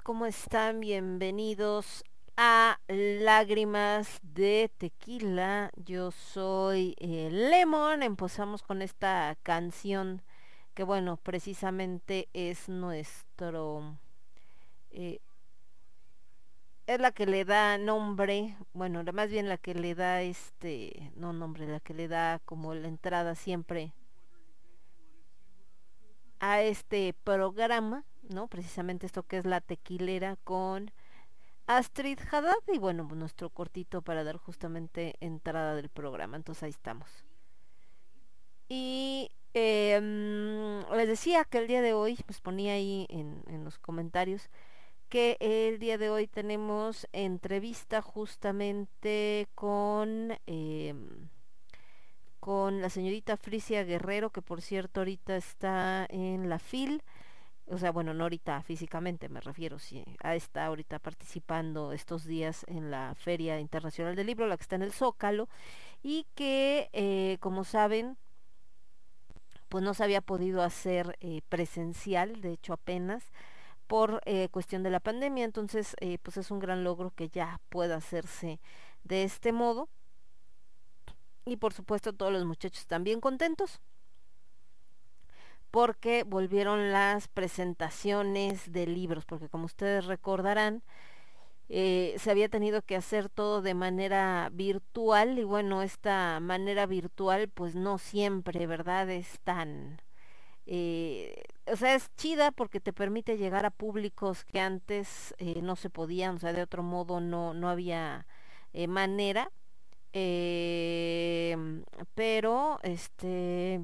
¿cómo 0.00 0.24
están? 0.24 0.80
Bienvenidos 0.80 2.02
a 2.36 2.78
Lágrimas 2.88 4.20
de 4.22 4.70
Tequila. 4.78 5.70
Yo 5.76 6.12
soy 6.12 6.94
eh, 6.98 7.28
Lemon. 7.30 8.02
Empezamos 8.02 8.62
con 8.62 8.80
esta 8.80 9.36
canción 9.42 10.22
que, 10.74 10.84
bueno, 10.84 11.18
precisamente 11.18 12.28
es 12.32 12.70
nuestro... 12.70 13.98
eh, 14.92 15.18
es 16.86 16.98
la 16.98 17.12
que 17.12 17.26
le 17.26 17.44
da 17.44 17.76
nombre, 17.76 18.56
bueno, 18.72 19.02
más 19.12 19.28
bien 19.28 19.48
la 19.48 19.58
que 19.58 19.74
le 19.74 19.94
da 19.94 20.22
este, 20.22 21.12
no 21.16 21.32
nombre, 21.32 21.66
la 21.66 21.80
que 21.80 21.92
le 21.92 22.08
da 22.08 22.40
como 22.44 22.74
la 22.74 22.88
entrada 22.88 23.34
siempre 23.34 23.92
a 26.40 26.62
este 26.62 27.14
programa, 27.24 28.04
¿no? 28.28 28.46
Precisamente 28.48 29.06
esto 29.06 29.22
que 29.22 29.38
es 29.38 29.44
la 29.44 29.60
tequilera 29.60 30.36
con 30.44 30.90
Astrid 31.66 32.18
Haddad 32.30 32.54
y 32.72 32.78
bueno, 32.78 33.08
nuestro 33.14 33.50
cortito 33.50 34.02
para 34.02 34.24
dar 34.24 34.36
justamente 34.36 35.16
entrada 35.20 35.74
del 35.74 35.88
programa. 35.88 36.36
Entonces 36.36 36.64
ahí 36.64 36.70
estamos. 36.70 37.24
Y 38.68 39.30
mm, 39.54 40.94
les 40.94 41.08
decía 41.08 41.44
que 41.44 41.58
el 41.58 41.66
día 41.66 41.82
de 41.82 41.92
hoy, 41.92 42.18
pues 42.26 42.40
ponía 42.40 42.74
ahí 42.74 43.06
en, 43.10 43.42
en 43.46 43.64
los 43.64 43.78
comentarios, 43.78 44.48
que 45.08 45.36
el 45.40 45.78
día 45.78 45.98
de 45.98 46.08
hoy 46.08 46.26
tenemos 46.26 47.06
entrevista 47.12 48.00
justamente 48.00 49.46
con 49.54 50.38
em, 50.46 51.28
con 52.40 52.80
la 52.80 52.90
señorita 52.90 53.36
Frisia 53.36 53.84
Guerrero, 53.84 54.30
que 54.30 54.42
por 54.42 54.62
cierto 54.62 55.00
ahorita 55.00 55.36
está 55.36 56.06
en 56.08 56.48
la 56.48 56.58
FIL, 56.58 57.02
o 57.66 57.78
sea, 57.78 57.92
bueno, 57.92 58.12
no 58.12 58.24
ahorita 58.24 58.62
físicamente 58.62 59.28
me 59.28 59.40
refiero, 59.40 59.78
a 60.20 60.34
está 60.34 60.66
ahorita 60.66 60.98
participando 60.98 61.92
estos 61.92 62.24
días 62.24 62.64
en 62.68 62.90
la 62.90 63.14
Feria 63.14 63.60
Internacional 63.60 64.16
del 64.16 64.26
Libro, 64.26 64.46
la 64.46 64.56
que 64.56 64.62
está 64.62 64.76
en 64.76 64.82
el 64.82 64.92
Zócalo, 64.92 65.48
y 66.02 66.26
que, 66.34 66.90
eh, 66.92 67.38
como 67.40 67.64
saben, 67.64 68.16
pues 69.68 69.82
no 69.82 69.94
se 69.94 70.04
había 70.04 70.20
podido 70.20 70.62
hacer 70.62 71.16
eh, 71.20 71.40
presencial, 71.48 72.40
de 72.40 72.52
hecho 72.52 72.72
apenas, 72.74 73.24
por 73.86 74.20
eh, 74.26 74.48
cuestión 74.50 74.82
de 74.82 74.90
la 74.90 75.00
pandemia. 75.00 75.44
Entonces, 75.44 75.96
pues 76.22 76.36
es 76.36 76.50
un 76.50 76.58
gran 76.58 76.84
logro 76.84 77.10
que 77.10 77.28
ya 77.28 77.60
pueda 77.68 77.96
hacerse 77.96 78.60
de 79.04 79.24
este 79.24 79.52
modo. 79.52 79.88
Y 81.44 81.56
por 81.56 81.72
supuesto 81.72 82.12
todos 82.12 82.32
los 82.32 82.44
muchachos 82.44 82.86
también 82.86 83.20
contentos 83.20 83.80
porque 85.72 86.24
volvieron 86.24 86.92
las 86.92 87.28
presentaciones 87.28 88.72
de 88.72 88.86
libros, 88.86 89.24
porque 89.24 89.48
como 89.48 89.64
ustedes 89.64 90.04
recordarán, 90.06 90.82
eh, 91.70 92.14
se 92.18 92.30
había 92.30 92.50
tenido 92.50 92.82
que 92.82 92.96
hacer 92.96 93.30
todo 93.30 93.62
de 93.62 93.74
manera 93.74 94.50
virtual 94.52 95.38
y 95.38 95.44
bueno, 95.44 95.82
esta 95.82 96.40
manera 96.40 96.86
virtual 96.86 97.48
pues 97.48 97.74
no 97.74 97.98
siempre, 97.98 98.66
¿verdad? 98.66 99.10
Es 99.10 99.40
tan... 99.40 100.00
Eh, 100.66 101.42
o 101.66 101.76
sea, 101.76 101.94
es 101.94 102.14
chida 102.16 102.52
porque 102.52 102.80
te 102.80 102.92
permite 102.92 103.38
llegar 103.38 103.66
a 103.66 103.70
públicos 103.70 104.44
que 104.44 104.60
antes 104.60 105.34
eh, 105.38 105.62
no 105.62 105.76
se 105.76 105.90
podían, 105.90 106.36
o 106.36 106.38
sea, 106.38 106.52
de 106.52 106.62
otro 106.62 106.82
modo 106.82 107.20
no, 107.20 107.54
no 107.54 107.68
había 107.70 108.26
manera. 108.88 109.50
Pero, 112.14 112.78
este, 112.82 113.80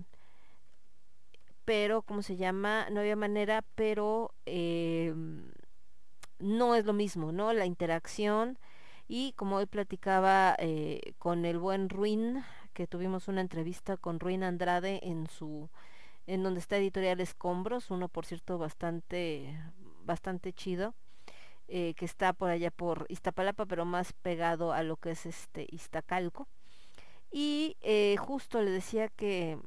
pero, 1.68 2.00
¿cómo 2.00 2.22
se 2.22 2.36
llama? 2.36 2.88
No 2.90 3.00
había 3.00 3.14
manera, 3.14 3.62
pero 3.74 4.32
eh, 4.46 5.14
no 6.38 6.74
es 6.74 6.86
lo 6.86 6.94
mismo, 6.94 7.30
¿no? 7.30 7.52
La 7.52 7.66
interacción 7.66 8.58
y 9.06 9.34
como 9.34 9.56
hoy 9.56 9.66
platicaba 9.66 10.56
eh, 10.58 11.12
con 11.18 11.44
el 11.44 11.58
buen 11.58 11.90
Ruin, 11.90 12.42
que 12.72 12.86
tuvimos 12.86 13.28
una 13.28 13.42
entrevista 13.42 13.98
con 13.98 14.18
Ruin 14.18 14.44
Andrade 14.44 15.00
en 15.02 15.26
su 15.26 15.68
en 16.26 16.42
donde 16.42 16.60
está 16.60 16.78
Editorial 16.78 17.20
Escombros, 17.20 17.90
uno 17.90 18.08
por 18.08 18.24
cierto 18.24 18.56
bastante 18.56 19.54
bastante 20.04 20.54
chido, 20.54 20.94
eh, 21.68 21.92
que 21.98 22.06
está 22.06 22.32
por 22.32 22.48
allá 22.48 22.70
por 22.70 23.04
Iztapalapa, 23.10 23.66
pero 23.66 23.84
más 23.84 24.14
pegado 24.14 24.72
a 24.72 24.82
lo 24.82 24.96
que 24.96 25.10
es 25.10 25.26
este 25.26 25.66
Iztacalco. 25.70 26.48
Y 27.30 27.76
eh, 27.82 28.16
justo 28.16 28.62
le 28.62 28.70
decía 28.70 29.10
que 29.10 29.58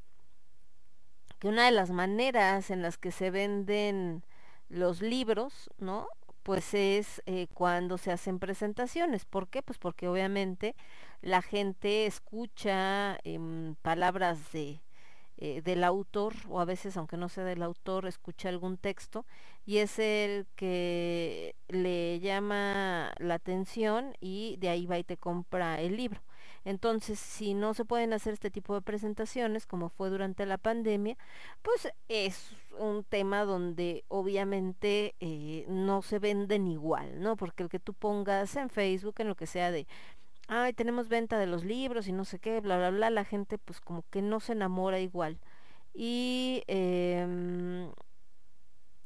que 1.42 1.48
una 1.48 1.66
de 1.66 1.72
las 1.72 1.90
maneras 1.90 2.70
en 2.70 2.84
las 2.84 3.00
que 3.00 3.12
se 3.12 3.32
venden 3.32 4.24
los 4.70 5.02
libros, 5.02 5.72
¿no? 5.80 6.08
Pues 6.44 6.76
es 6.76 7.24
eh, 7.26 7.48
cuando 7.56 7.98
se 7.98 8.12
hacen 8.12 8.38
presentaciones. 8.40 9.26
¿Por 9.26 9.48
qué? 9.50 9.64
Pues 9.64 9.80
porque 9.80 10.08
obviamente 10.08 10.76
la 11.22 11.42
gente 11.42 12.06
escucha 12.06 13.18
em, 13.24 13.74
palabras 13.82 14.52
de, 14.54 14.82
eh, 15.38 15.62
del 15.64 15.84
autor 15.84 16.36
o 16.48 16.60
a 16.60 16.66
veces 16.66 16.96
aunque 16.98 17.18
no 17.18 17.28
sea 17.30 17.44
del 17.44 17.64
autor 17.64 18.08
escucha 18.08 18.50
algún 18.50 18.78
texto 18.78 19.26
y 19.66 19.78
es 19.80 19.98
el 20.00 20.46
que 20.56 21.56
le 21.70 22.20
llama 22.20 23.14
la 23.20 23.36
atención 23.36 24.16
y 24.22 24.58
de 24.60 24.70
ahí 24.70 24.86
va 24.86 25.00
y 25.00 25.04
te 25.04 25.18
compra 25.18 25.82
el 25.82 25.98
libro. 25.98 26.22
Entonces, 26.64 27.20
si 27.20 27.54
no 27.54 27.74
se 27.74 27.86
pueden 27.86 28.14
hacer 28.14 28.34
este 28.34 28.52
tipo 28.52 28.76
de 28.76 28.82
presentaciones, 28.82 29.66
como 29.66 29.90
fue 29.90 30.10
durante 30.10 30.46
la 30.46 30.58
pandemia, 30.58 31.18
pues 31.62 31.92
es 32.08 32.56
un 32.78 33.04
tema 33.04 33.46
donde 33.46 34.04
obviamente 34.10 35.16
eh, 35.20 35.66
no 35.68 36.02
se 36.02 36.20
venden 36.20 36.68
igual, 36.68 37.22
¿no? 37.22 37.36
Porque 37.36 37.64
el 37.64 37.70
que 37.70 37.80
tú 37.80 37.94
pongas 37.94 38.56
en 38.56 38.70
Facebook, 38.70 39.16
en 39.20 39.28
lo 39.30 39.36
que 39.36 39.48
sea 39.48 39.72
de, 39.72 39.88
ay, 40.48 40.74
tenemos 40.74 41.10
venta 41.10 41.40
de 41.40 41.48
los 41.48 41.64
libros 41.66 42.08
y 42.08 42.12
no 42.12 42.26
sé 42.26 42.40
qué, 42.40 42.60
bla, 42.62 42.78
bla, 42.78 42.92
bla, 42.92 43.10
la 43.10 43.26
gente 43.26 43.58
pues 43.58 43.82
como 43.82 44.04
que 44.12 44.22
no 44.22 44.40
se 44.40 44.54
enamora 44.54 45.00
igual. 45.00 45.40
Y 45.94 46.64
eh, 46.68 47.90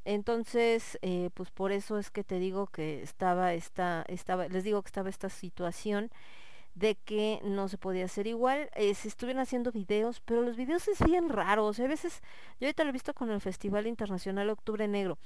entonces, 0.06 1.00
eh, 1.02 1.32
pues 1.34 1.50
por 1.50 1.72
eso 1.72 1.98
es 1.98 2.12
que 2.12 2.24
te 2.24 2.38
digo 2.38 2.68
que 2.68 3.02
estaba 3.02 3.54
esta, 3.54 4.06
estaba, 4.08 4.48
les 4.48 4.64
digo 4.64 4.82
que 4.84 4.88
estaba 4.88 5.10
esta 5.10 5.30
situación 5.30 6.12
de 6.76 6.96
que 6.96 7.40
no 7.44 7.68
se 7.70 7.78
podía 7.78 8.06
hacer 8.06 8.28
igual. 8.28 8.70
Eh, 8.76 8.94
se 8.94 9.08
estuvieron 9.08 9.42
haciendo 9.42 9.72
videos, 9.72 10.22
pero 10.22 10.42
los 10.42 10.56
videos 10.58 10.88
es 10.88 11.00
bien 11.04 11.30
raros. 11.30 11.80
A 11.80 11.88
veces, 11.88 12.22
yo 12.60 12.68
ahorita 12.68 12.84
lo 12.84 12.90
he 12.90 12.94
visto 12.94 13.14
con 13.14 13.32
el 13.32 13.42
Festival 13.42 13.88
Internacional 13.88 14.50
Octubre 14.50 14.88
Negro. 14.88 15.18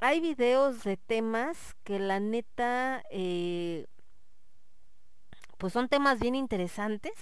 Hay 0.00 0.20
videos 0.20 0.82
de 0.82 0.96
temas 0.96 1.76
que 1.84 1.98
la 1.98 2.18
neta, 2.18 3.04
eh, 3.10 3.86
pues 5.58 5.74
son 5.74 5.88
temas 5.88 6.18
bien 6.18 6.34
interesantes. 6.34 7.12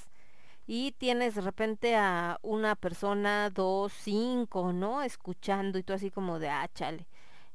Y 0.66 0.92
tienes 0.92 1.34
de 1.34 1.40
repente 1.40 1.96
a 1.96 2.38
una 2.42 2.76
persona, 2.76 3.50
dos, 3.50 3.92
cinco, 3.92 4.72
¿no? 4.72 5.02
Escuchando 5.02 5.78
y 5.78 5.82
tú 5.82 5.94
así 5.94 6.10
como 6.10 6.38
de, 6.38 6.50
ah, 6.50 6.68
chale. 6.74 7.06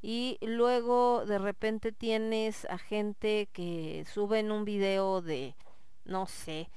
Y 0.02 0.38
luego 0.42 1.26
de 1.26 1.38
repente 1.38 1.92
tienes 1.92 2.66
a 2.66 2.78
gente 2.78 3.48
que 3.54 4.04
suben 4.12 4.52
un 4.52 4.66
video 4.66 5.22
de 5.22 5.56
no 6.06 6.26
sé, 6.28 6.70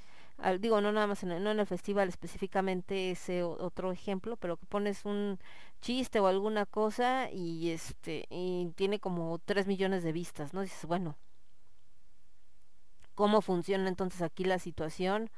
digo, 0.61 0.81
no 0.81 0.93
nada 0.93 1.07
más 1.07 1.23
en 1.23 1.43
no 1.43 1.51
en 1.51 1.61
el 1.61 1.67
festival 1.67 2.09
específicamente 2.09 3.11
ese 3.11 3.43
otro 3.43 3.93
ejemplo, 3.93 4.37
pero 4.37 4.57
que 4.57 4.67
pones 4.67 5.05
un 5.05 5.39
chiste 5.81 6.21
o 6.21 6.27
alguna 6.27 6.67
cosa 6.67 7.31
y 7.31 7.71
este 7.71 8.27
y 8.31 8.71
tiene 8.77 8.99
como 9.01 9.39
3 9.45 9.67
millones 9.67 10.03
de 10.05 10.13
vistas, 10.13 10.53
¿no? 10.55 10.63
Dices, 10.63 10.85
bueno, 10.87 11.17
¿cómo 13.15 13.41
funciona 13.41 13.89
entonces 13.89 14.23
aquí 14.23 14.45
la 14.45 14.59
situación? 14.59 15.31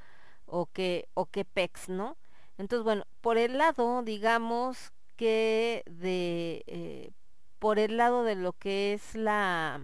O 0.47 0.67
qué, 0.67 1.09
o 1.15 1.27
qué 1.27 1.45
pex, 1.45 1.89
¿no? 1.89 2.17
Entonces, 2.59 2.85
bueno, 2.85 3.05
por 3.21 3.39
el 3.39 3.59
lado, 3.59 4.03
digamos 4.03 4.93
que 5.17 5.83
de, 5.87 6.65
eh, 6.67 7.11
por 7.59 7.79
el 7.79 7.97
lado 7.99 8.25
de 8.25 8.35
lo 8.35 8.53
que 8.55 8.95
es 8.95 9.15
la, 9.15 9.81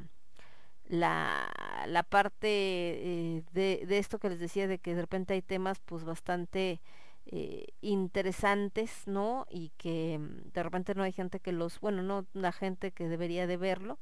la, 0.86 1.50
la 1.86 2.02
parte 2.02 2.48
eh, 2.48 3.42
de, 3.52 3.84
de, 3.86 3.98
esto 3.98 4.18
que 4.18 4.28
les 4.28 4.38
decía 4.38 4.68
de 4.68 4.78
que 4.78 4.94
de 4.94 5.00
repente 5.00 5.34
hay 5.34 5.42
temas 5.42 5.80
pues 5.80 6.04
bastante 6.04 6.80
eh, 7.26 7.68
interesantes, 7.80 9.06
¿no? 9.06 9.46
Y 9.50 9.70
que 9.78 10.18
mm, 10.18 10.52
de 10.52 10.62
repente 10.62 10.94
no 10.94 11.02
hay 11.02 11.12
gente 11.12 11.40
que 11.40 11.52
los, 11.52 11.80
bueno, 11.80 12.02
no 12.02 12.26
la 12.34 12.52
gente 12.52 12.92
que 12.92 13.08
debería 13.08 13.46
de 13.46 13.56
verlo, 13.56 13.98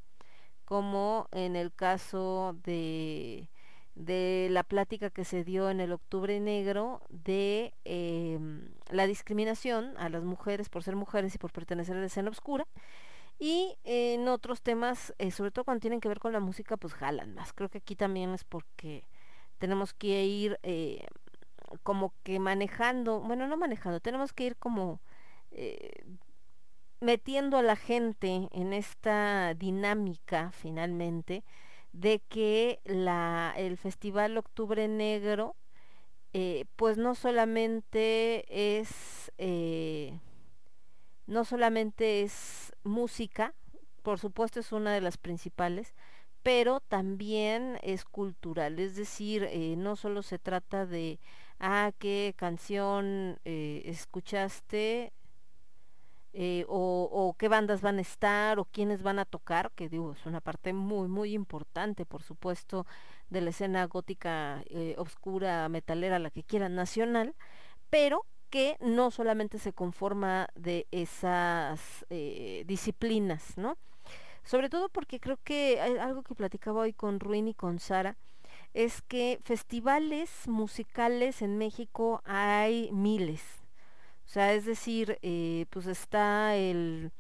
como 0.65 1.29
en 1.33 1.57
el 1.57 1.73
caso 1.73 2.57
de 2.65 3.49
de 3.95 4.49
la 4.51 4.63
plática 4.63 5.11
que 5.11 5.25
se 5.25 5.45
dio 5.45 5.71
en 5.71 5.81
el 5.81 5.93
Octubre 5.93 6.41
Negro 6.41 7.03
de 7.11 7.75
eh, 7.85 8.39
la 8.91 9.07
discriminación 9.07 9.95
a 9.99 10.09
las 10.09 10.25
mujeres 10.25 10.69
por 10.69 10.83
ser 10.83 10.97
mujeres 10.97 11.35
y 11.35 11.39
por 11.39 11.53
pertenecer 11.53 11.97
a 11.97 12.01
la 12.01 12.07
escena 12.07 12.31
oscura 12.31 12.67
y 13.43 13.77
en 13.83 14.29
otros 14.29 14.63
temas, 14.63 15.13
eh, 15.19 15.33
sobre 15.33 15.51
todo 15.51 15.65
cuando 15.65 15.81
tienen 15.81 16.01
que 16.01 16.07
ver 16.07 16.21
con 16.21 16.33
la 16.33 16.39
música, 16.39 16.77
pues 16.77 16.95
jalan 16.95 17.35
más. 17.35 17.53
Creo 17.53 17.69
que 17.69 17.79
aquí 17.79 17.97
también 17.97 18.31
es 18.35 18.45
porque 18.45 19.03
tenemos 19.59 19.93
que 19.95 20.25
ir 20.25 20.61
eh, 20.63 21.05
como 21.83 22.15
que 22.23 22.39
manejando, 22.39 23.19
bueno, 23.19 23.49
no 23.49 23.57
manejando, 23.57 23.99
tenemos 23.99 24.33
que 24.33 24.45
ir 24.45 24.57
como 24.57 25.01
eh, 25.51 26.05
metiendo 27.01 27.57
a 27.59 27.63
la 27.63 27.75
gente 27.75 28.49
en 28.53 28.73
esta 28.73 29.55
dinámica 29.55 30.53
finalmente 30.53 31.43
de 31.93 32.21
que 32.21 32.79
la, 32.85 33.55
el 33.57 33.77
Festival 33.77 34.39
Octubre 34.39 34.87
Negro 34.87 35.57
pues 36.77 36.97
no 36.97 37.15
solamente 37.17 38.45
es 38.79 39.33
no 41.27 41.45
solamente 41.45 42.23
es 42.23 42.73
música, 42.85 43.55
por 44.03 44.19
supuesto 44.19 44.61
es 44.61 44.73
una 44.73 44.93
de 44.93 45.01
las 45.01 45.17
principales, 45.17 45.95
pero 46.43 46.81
también 46.81 47.79
es 47.83 48.05
cultural, 48.05 48.79
es 48.79 48.97
decir, 48.97 49.45
eh, 49.45 49.77
no 49.77 49.97
solo 49.97 50.23
se 50.23 50.39
trata 50.39 50.87
de, 50.87 51.21
ah, 51.61 51.93
qué 51.99 52.35
canción 52.37 53.39
eh, 53.45 53.83
escuchaste 53.87 55.13
eh, 56.35 56.65
o, 56.69 57.37
qué 57.39 57.49
bandas 57.49 57.83
van 57.83 57.99
a 57.99 58.01
estar 58.01 58.59
o 58.59 58.65
quiénes 58.65 59.03
van 59.03 59.19
a 59.19 59.25
tocar, 59.25 59.71
que 59.75 59.89
digo, 59.89 60.13
es 60.13 60.27
una 60.27 60.41
parte 60.41 60.73
muy, 60.73 61.07
muy 61.09 61.35
importante, 61.35 62.07
por 62.07 62.23
supuesto, 62.23 62.87
de 63.31 63.41
la 63.43 63.51
escena 63.51 63.87
gótica, 63.87 64.65
oscura, 64.97 65.69
metalera, 65.69 66.19
la 66.19 66.31
que 66.31 66.43
quieran, 66.43 66.75
nacional, 66.75 67.35
pero 67.91 68.25
que 68.53 68.77
no 68.81 69.11
solamente 69.11 69.59
se 69.59 69.73
conforma 69.73 70.47
de 70.55 70.87
esas 70.91 72.05
eh, 72.11 72.65
disciplinas, 72.67 73.57
¿no? 73.57 73.79
Sobre 74.45 74.69
todo 74.69 74.91
porque 74.91 75.21
creo 75.21 75.39
que 75.43 75.81
hay 75.81 75.97
algo 75.97 76.23
que 76.23 76.35
platicaba 76.35 76.83
hoy 76.83 76.93
con 76.93 77.19
Ruin 77.19 77.49
y 77.49 77.55
con 77.55 77.79
Sara, 77.79 78.19
es 78.75 79.01
que 79.01 79.39
festivales 79.43 80.47
musicales 80.49 81.41
en 81.41 81.57
México 81.57 82.21
hay 82.27 82.91
miles. 82.93 83.43
O 84.27 84.29
sea, 84.29 84.53
es 84.53 84.67
decir, 84.67 85.19
eh, 85.23 85.65
pues 85.71 85.87
está 85.87 86.55
el, 86.55 87.11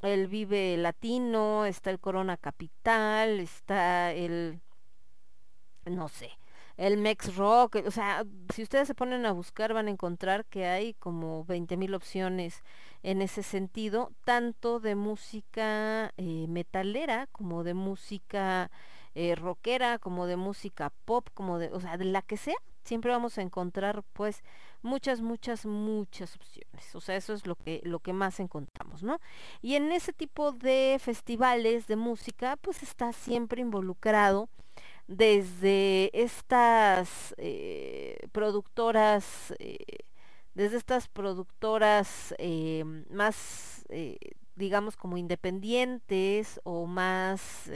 el 0.00 0.26
Vive 0.26 0.78
Latino, 0.78 1.66
está 1.66 1.90
el 1.90 2.00
Corona 2.00 2.38
Capital, 2.38 3.40
está 3.40 4.10
el, 4.14 4.62
no 5.84 6.08
sé, 6.08 6.30
el 6.76 6.98
mex 6.98 7.36
rock, 7.36 7.76
o 7.86 7.90
sea, 7.90 8.24
si 8.54 8.62
ustedes 8.62 8.86
se 8.86 8.94
ponen 8.94 9.24
a 9.24 9.32
buscar 9.32 9.72
van 9.72 9.88
a 9.88 9.90
encontrar 9.90 10.44
que 10.44 10.66
hay 10.66 10.94
como 10.94 11.44
20.000 11.46 11.94
opciones 11.94 12.62
en 13.02 13.22
ese 13.22 13.42
sentido, 13.42 14.12
tanto 14.24 14.80
de 14.80 14.94
música 14.94 16.12
eh, 16.16 16.46
metalera 16.48 17.28
como 17.32 17.64
de 17.64 17.74
música 17.74 18.70
eh, 19.14 19.34
rockera, 19.34 19.98
como 19.98 20.26
de 20.26 20.36
música 20.36 20.92
pop, 21.06 21.28
como 21.32 21.58
de, 21.58 21.72
o 21.72 21.80
sea, 21.80 21.96
de 21.96 22.04
la 22.04 22.20
que 22.20 22.36
sea, 22.36 22.56
siempre 22.84 23.10
vamos 23.10 23.38
a 23.38 23.42
encontrar 23.42 24.02
pues 24.12 24.42
muchas, 24.82 25.22
muchas, 25.22 25.64
muchas 25.64 26.36
opciones. 26.36 26.94
O 26.94 27.00
sea, 27.00 27.16
eso 27.16 27.32
es 27.32 27.46
lo 27.46 27.56
que, 27.56 27.80
lo 27.84 28.00
que 28.00 28.12
más 28.12 28.40
encontramos, 28.40 29.02
¿no? 29.02 29.18
Y 29.62 29.74
en 29.74 29.92
ese 29.92 30.12
tipo 30.12 30.52
de 30.52 30.98
festivales 31.00 31.86
de 31.86 31.96
música, 31.96 32.56
pues 32.56 32.82
está 32.82 33.12
siempre 33.12 33.62
involucrado 33.62 34.50
desde 35.06 36.10
estas 36.20 37.34
eh, 37.38 38.18
productoras, 38.32 39.54
eh, 39.58 39.78
desde 40.54 40.76
estas 40.76 41.08
productoras 41.08 42.34
eh, 42.38 42.84
más, 43.10 43.84
eh, 43.88 44.18
digamos, 44.56 44.96
como 44.96 45.16
independientes 45.16 46.60
o 46.64 46.86
más, 46.86 47.70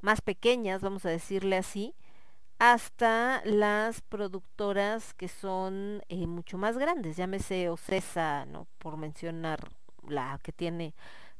más 0.00 0.20
pequeñas, 0.20 0.80
vamos 0.80 1.04
a 1.04 1.10
decirle 1.10 1.56
así, 1.56 1.94
hasta 2.58 3.42
las 3.44 4.00
productoras 4.00 5.12
que 5.14 5.26
son 5.28 6.02
mucho 6.08 6.56
más 6.56 6.78
grandes, 6.78 7.16
llámese 7.16 7.68
Ocesa, 7.68 8.46
¿no? 8.46 8.68
por 8.78 8.96
mencionar 8.96 9.68
la 10.08 10.38
que 10.42 10.52
tiene 10.52 10.94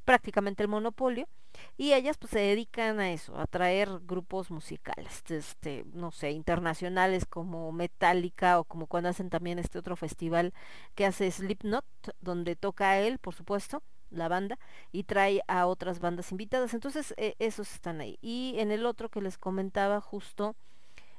prácticamente 0.05 0.63
el 0.63 0.69
monopolio 0.69 1.29
y 1.77 1.93
ellas 1.93 2.19
pues 2.19 2.31
se 2.31 2.41
dedican 2.41 3.01
a 3.01 3.13
eso, 3.13 3.37
a 3.39 3.47
traer 3.47 3.89
grupos 4.03 4.51
musicales, 4.51 5.23
este, 5.29 5.85
no 5.93 6.11
sé, 6.11 6.33
internacionales 6.33 7.27
como 7.27 7.73
Metallica 7.73 8.59
o 8.59 8.65
como 8.65 8.87
cuando 8.87 9.09
hacen 9.09 9.31
también 9.31 9.59
este 9.59 9.79
otro 9.79 9.97
festival 9.97 10.53
que 10.95 11.07
hace 11.07 11.31
Slipknot, 11.31 11.85
donde 12.21 12.57
toca 12.57 12.99
él, 12.99 13.19
por 13.19 13.35
supuesto, 13.35 13.83
la 14.11 14.29
banda, 14.29 14.59
y 14.93 15.05
trae 15.05 15.43
a 15.49 15.67
otras 15.67 16.01
bandas 16.01 16.31
invitadas. 16.31 16.75
Entonces, 16.75 17.15
eh, 17.17 17.35
esos 17.39 17.73
están 17.73 18.01
ahí. 18.01 18.19
Y 18.23 18.55
en 18.59 18.71
el 18.71 18.87
otro 18.87 19.09
que 19.09 19.21
les 19.21 19.39
comentaba 19.39 20.01
justo 20.01 20.55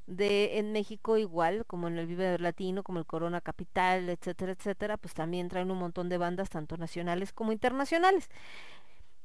de 0.08 0.60
en 0.60 0.72
México 0.72 1.18
igual, 1.18 1.66
como 1.66 1.88
en 1.88 1.98
el 1.98 2.08
Vive 2.08 2.38
Latino, 2.40 2.84
como 2.84 3.00
el 3.00 3.06
Corona 3.06 3.42
Capital, 3.42 4.10
etcétera, 4.10 4.52
etcétera, 4.52 4.98
pues 4.98 5.14
también 5.14 5.50
traen 5.50 5.72
un 5.72 5.80
montón 5.80 6.10
de 6.10 6.18
bandas, 6.18 6.50
tanto 6.50 6.78
nacionales 6.78 7.34
como 7.34 7.52
internacionales. 7.52 8.30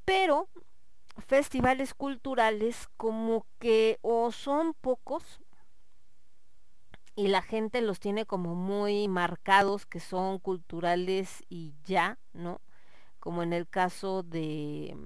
Pero 0.04 0.48
festivales 1.26 1.94
culturales 1.94 2.88
como 2.96 3.46
que 3.58 3.98
o 4.02 4.32
son 4.32 4.74
pocos 4.74 5.40
y 7.14 7.28
la 7.28 7.42
gente 7.42 7.82
los 7.82 8.00
tiene 8.00 8.24
como 8.24 8.54
muy 8.54 9.08
marcados 9.08 9.84
que 9.84 10.00
son 10.00 10.38
culturales 10.38 11.44
y 11.48 11.74
ya, 11.84 12.18
¿no? 12.32 12.60
Como 13.18 13.42
en 13.42 13.52
el 13.52 13.68
caso 13.68 14.22
de 14.22 14.96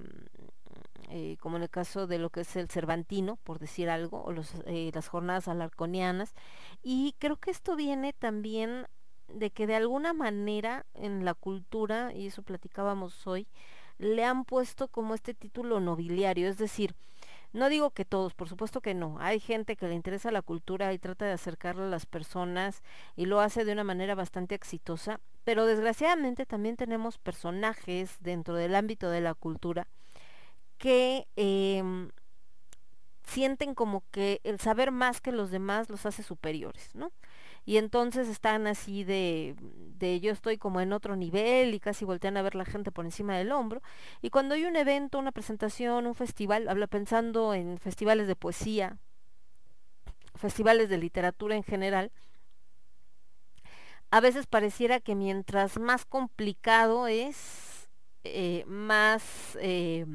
eh, 1.09 1.37
como 1.39 1.57
en 1.57 1.63
el 1.63 1.69
caso 1.69 2.07
de 2.07 2.19
lo 2.19 2.29
que 2.29 2.41
es 2.41 2.55
el 2.55 2.69
Cervantino, 2.69 3.37
por 3.37 3.59
decir 3.59 3.89
algo, 3.89 4.23
o 4.23 4.31
los, 4.31 4.53
eh, 4.65 4.91
las 4.93 5.07
jornadas 5.07 5.47
alarconianas. 5.47 6.33
Y 6.83 7.15
creo 7.19 7.37
que 7.37 7.51
esto 7.51 7.75
viene 7.75 8.13
también 8.13 8.87
de 9.27 9.51
que 9.51 9.67
de 9.67 9.75
alguna 9.75 10.13
manera 10.13 10.85
en 10.93 11.25
la 11.25 11.33
cultura, 11.33 12.13
y 12.13 12.27
eso 12.27 12.43
platicábamos 12.43 13.25
hoy, 13.27 13.47
le 13.97 14.23
han 14.23 14.45
puesto 14.45 14.87
como 14.87 15.13
este 15.13 15.33
título 15.33 15.79
nobiliario, 15.79 16.47
es 16.49 16.57
decir, 16.57 16.95
no 17.53 17.69
digo 17.69 17.91
que 17.91 18.03
todos, 18.03 18.33
por 18.33 18.49
supuesto 18.49 18.81
que 18.81 18.93
no. 18.93 19.17
Hay 19.19 19.39
gente 19.39 19.77
que 19.77 19.87
le 19.87 19.95
interesa 19.95 20.29
la 20.29 20.41
cultura 20.41 20.91
y 20.91 20.99
trata 20.99 21.25
de 21.25 21.31
acercarla 21.31 21.85
a 21.85 21.89
las 21.89 22.05
personas 22.05 22.83
y 23.15 23.27
lo 23.27 23.39
hace 23.39 23.63
de 23.63 23.71
una 23.71 23.85
manera 23.85 24.13
bastante 24.13 24.55
exitosa, 24.55 25.21
pero 25.45 25.65
desgraciadamente 25.65 26.45
también 26.45 26.75
tenemos 26.75 27.17
personajes 27.17 28.17
dentro 28.19 28.55
del 28.55 28.75
ámbito 28.75 29.09
de 29.09 29.21
la 29.21 29.33
cultura 29.33 29.87
que 30.77 31.27
eh, 31.35 31.83
sienten 33.25 33.75
como 33.75 34.03
que 34.11 34.39
el 34.43 34.59
saber 34.59 34.91
más 34.91 35.21
que 35.21 35.31
los 35.31 35.51
demás 35.51 35.89
los 35.89 36.05
hace 36.05 36.23
superiores, 36.23 36.93
¿no? 36.93 37.11
Y 37.65 37.77
entonces 37.77 38.27
están 38.27 38.67
así 38.67 39.03
de, 39.03 39.55
de 39.59 40.19
yo 40.19 40.31
estoy 40.31 40.57
como 40.57 40.81
en 40.81 40.93
otro 40.93 41.15
nivel 41.15 41.73
y 41.73 41.79
casi 41.79 42.05
voltean 42.05 42.37
a 42.37 42.43
ver 42.43 42.53
la 42.53 42.65
gente 42.65 42.91
por 42.91 43.05
encima 43.05 43.35
del 43.37 43.51
hombro. 43.51 43.81
Y 44.21 44.29
cuando 44.29 44.53
hay 44.53 44.65
un 44.65 44.75
evento, 44.75 45.17
una 45.17 45.31
presentación, 45.31 46.05
un 46.05 46.13
festival, 46.13 46.69
habla 46.69 46.85
pensando 46.85 47.55
en 47.55 47.79
festivales 47.79 48.27
de 48.27 48.35
poesía, 48.35 48.97
festivales 50.35 50.89
de 50.89 50.97
literatura 50.99 51.55
en 51.55 51.63
general, 51.63 52.11
a 54.11 54.19
veces 54.19 54.45
pareciera 54.45 54.99
que 54.99 55.15
mientras 55.15 55.79
más 55.79 56.05
complicado 56.05 57.07
es, 57.07 57.89
eh, 58.23 58.63
más... 58.67 59.57
Eh, 59.59 60.05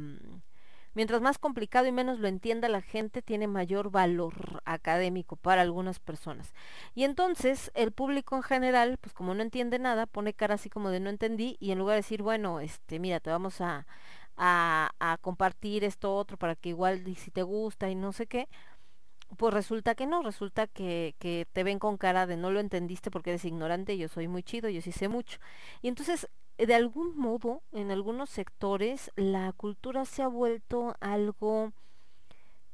Mientras 0.94 1.20
más 1.20 1.38
complicado 1.38 1.86
y 1.86 1.92
menos 1.92 2.18
lo 2.18 2.28
entienda 2.28 2.68
la 2.68 2.82
gente, 2.82 3.22
tiene 3.22 3.46
mayor 3.46 3.90
valor 3.90 4.62
académico 4.64 5.36
para 5.36 5.62
algunas 5.62 6.00
personas. 6.00 6.52
Y 6.94 7.04
entonces 7.04 7.70
el 7.74 7.92
público 7.92 8.36
en 8.36 8.42
general, 8.42 8.98
pues 9.00 9.14
como 9.14 9.34
no 9.34 9.42
entiende 9.42 9.78
nada, 9.78 10.06
pone 10.06 10.34
cara 10.34 10.54
así 10.54 10.68
como 10.68 10.90
de 10.90 11.00
no 11.00 11.10
entendí 11.10 11.56
y 11.60 11.70
en 11.70 11.78
lugar 11.78 11.94
de 11.94 12.00
decir, 12.02 12.22
bueno, 12.22 12.60
este, 12.60 12.98
mira, 12.98 13.20
te 13.20 13.30
vamos 13.30 13.60
a, 13.60 13.86
a, 14.36 14.90
a 14.98 15.18
compartir 15.18 15.84
esto 15.84 16.16
otro 16.16 16.36
para 16.36 16.56
que 16.56 16.70
igual 16.70 17.04
si 17.16 17.30
te 17.30 17.42
gusta 17.42 17.88
y 17.90 17.94
no 17.94 18.12
sé 18.12 18.26
qué, 18.26 18.48
pues 19.36 19.54
resulta 19.54 19.94
que 19.94 20.06
no, 20.06 20.22
resulta 20.22 20.66
que, 20.66 21.14
que 21.18 21.46
te 21.52 21.62
ven 21.64 21.78
con 21.78 21.96
cara 21.98 22.26
de 22.26 22.36
no 22.36 22.50
lo 22.50 22.60
entendiste 22.60 23.10
porque 23.10 23.30
eres 23.30 23.44
ignorante, 23.44 23.96
yo 23.96 24.08
soy 24.08 24.28
muy 24.28 24.42
chido, 24.42 24.68
yo 24.68 24.82
sí 24.82 24.92
sé 24.92 25.08
mucho. 25.08 25.38
Y 25.82 25.88
entonces 25.88 26.28
de 26.66 26.74
algún 26.74 27.16
modo, 27.16 27.62
en 27.72 27.90
algunos 27.90 28.30
sectores, 28.30 29.10
la 29.16 29.52
cultura 29.52 30.04
se 30.04 30.22
ha 30.22 30.28
vuelto 30.28 30.96
algo 31.00 31.72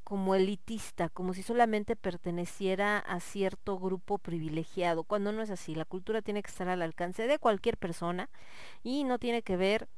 como 0.04 0.36
elitista, 0.36 1.08
como 1.08 1.34
si 1.34 1.42
solamente 1.42 1.96
perteneciera 1.96 2.98
a 2.98 3.18
cierto 3.18 3.76
grupo 3.78 4.18
privilegiado, 4.18 5.02
cuando 5.02 5.32
no 5.32 5.42
es 5.42 5.50
así. 5.50 5.74
La 5.74 5.84
cultura 5.84 6.22
tiene 6.22 6.44
que 6.44 6.50
estar 6.50 6.68
al 6.68 6.82
alcance 6.82 7.26
de 7.26 7.40
cualquier 7.40 7.76
persona 7.76 8.30
y 8.84 9.02
no 9.02 9.18
tiene 9.18 9.42
que 9.42 9.56
ver 9.56 9.88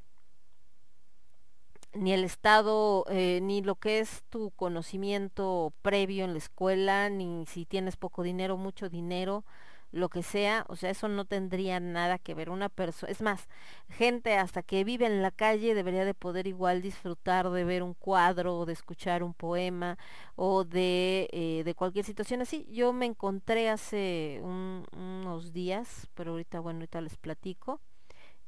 ni 1.93 2.13
el 2.13 2.25
estado, 2.25 3.05
eh, 3.11 3.41
ni 3.43 3.63
lo 3.63 3.75
que 3.75 3.99
es 4.01 4.23
tu 4.31 4.51
conocimiento 4.53 5.73
previo 5.83 6.25
en 6.25 6.33
la 6.33 6.39
escuela, 6.39 7.11
ni 7.11 7.45
si 7.47 7.67
tienes 7.67 7.97
poco 7.97 8.23
dinero, 8.23 8.57
mucho 8.57 8.89
dinero, 8.89 9.45
lo 9.91 10.09
que 10.09 10.23
sea, 10.23 10.65
o 10.69 10.77
sea, 10.77 10.91
eso 10.91 11.09
no 11.09 11.25
tendría 11.25 11.81
nada 11.81 12.19
que 12.19 12.35
ver. 12.35 12.51
Una 12.51 12.69
persona, 12.69 13.11
es 13.11 13.23
más, 13.23 13.49
gente 13.89 14.37
hasta 14.37 14.63
que 14.63 14.85
vive 14.85 15.07
en 15.07 15.23
la 15.23 15.31
calle 15.31 15.75
debería 15.75 16.05
de 16.05 16.15
poder 16.15 16.47
igual 16.47 16.83
disfrutar 16.83 17.51
de 17.51 17.65
ver 17.65 17.83
un 17.83 17.95
cuadro 17.95 18.59
o 18.59 18.67
de 18.67 18.75
escuchar 18.75 19.23
un 19.23 19.35
poema 19.35 19.99
o 20.37 20.65
de, 20.65 21.29
eh, 21.33 21.63
de 21.65 21.75
cualquier 21.75 22.05
situación 22.05 22.43
así. 22.43 22.67
Yo 22.71 22.93
me 22.93 23.07
encontré 23.07 23.71
hace 23.71 24.41
un, 24.43 24.85
unos 24.97 25.53
días, 25.53 26.09
pero 26.15 26.33
ahorita, 26.33 26.61
bueno, 26.61 26.79
ahorita 26.81 27.01
les 27.01 27.17
platico, 27.17 27.81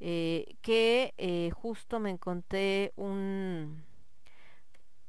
eh, 0.00 0.56
que 0.62 1.14
eh, 1.18 1.50
justo 1.54 2.00
me 2.00 2.10
encontré 2.10 2.92
un 2.96 3.84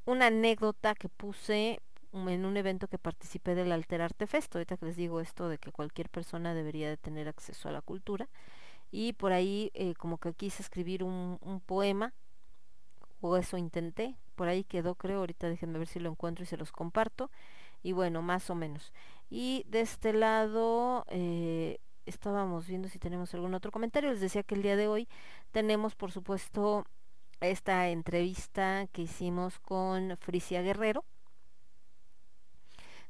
una 0.05 0.27
anécdota 0.27 0.95
que 0.95 1.09
puse 1.09 1.79
en 2.13 2.45
un 2.45 2.57
evento 2.57 2.87
que 2.87 2.97
participé 2.97 3.55
del 3.55 3.71
Alterarte 3.71 4.27
Fest, 4.27 4.53
ahorita 4.55 4.77
que 4.77 4.85
les 4.85 4.95
digo 4.95 5.21
esto 5.21 5.49
de 5.49 5.57
que 5.57 5.71
cualquier 5.71 6.09
persona 6.09 6.53
debería 6.53 6.89
de 6.89 6.97
tener 6.97 7.27
acceso 7.27 7.69
a 7.69 7.71
la 7.71 7.81
cultura, 7.81 8.29
y 8.91 9.13
por 9.13 9.31
ahí 9.31 9.71
eh, 9.73 9.93
como 9.95 10.17
que 10.17 10.33
quise 10.33 10.61
escribir 10.61 11.03
un, 11.03 11.37
un, 11.41 11.61
poema, 11.61 12.13
o 13.21 13.37
eso 13.37 13.57
intenté, 13.57 14.17
por 14.35 14.47
ahí 14.47 14.63
quedó 14.63 14.95
creo, 14.95 15.19
ahorita 15.19 15.49
déjenme 15.49 15.79
ver 15.79 15.87
si 15.87 15.99
lo 15.99 16.09
encuentro 16.09 16.43
y 16.43 16.47
se 16.47 16.57
los 16.57 16.71
comparto, 16.71 17.31
y 17.83 17.93
bueno, 17.93 18.21
más 18.21 18.49
o 18.49 18.55
menos. 18.55 18.93
Y 19.29 19.65
de 19.67 19.81
este 19.81 20.13
lado... 20.13 21.05
Eh, 21.09 21.79
estábamos 22.05 22.67
viendo 22.67 22.89
si 22.89 22.99
tenemos 22.99 23.33
algún 23.33 23.53
otro 23.53 23.71
comentario. 23.71 24.11
Les 24.11 24.21
decía 24.21 24.43
que 24.43 24.55
el 24.55 24.61
día 24.61 24.75
de 24.75 24.87
hoy 24.87 25.07
tenemos, 25.51 25.95
por 25.95 26.11
supuesto, 26.11 26.85
esta 27.39 27.89
entrevista 27.89 28.87
que 28.91 29.03
hicimos 29.03 29.59
con 29.59 30.17
Frisia 30.19 30.61
Guerrero, 30.61 31.03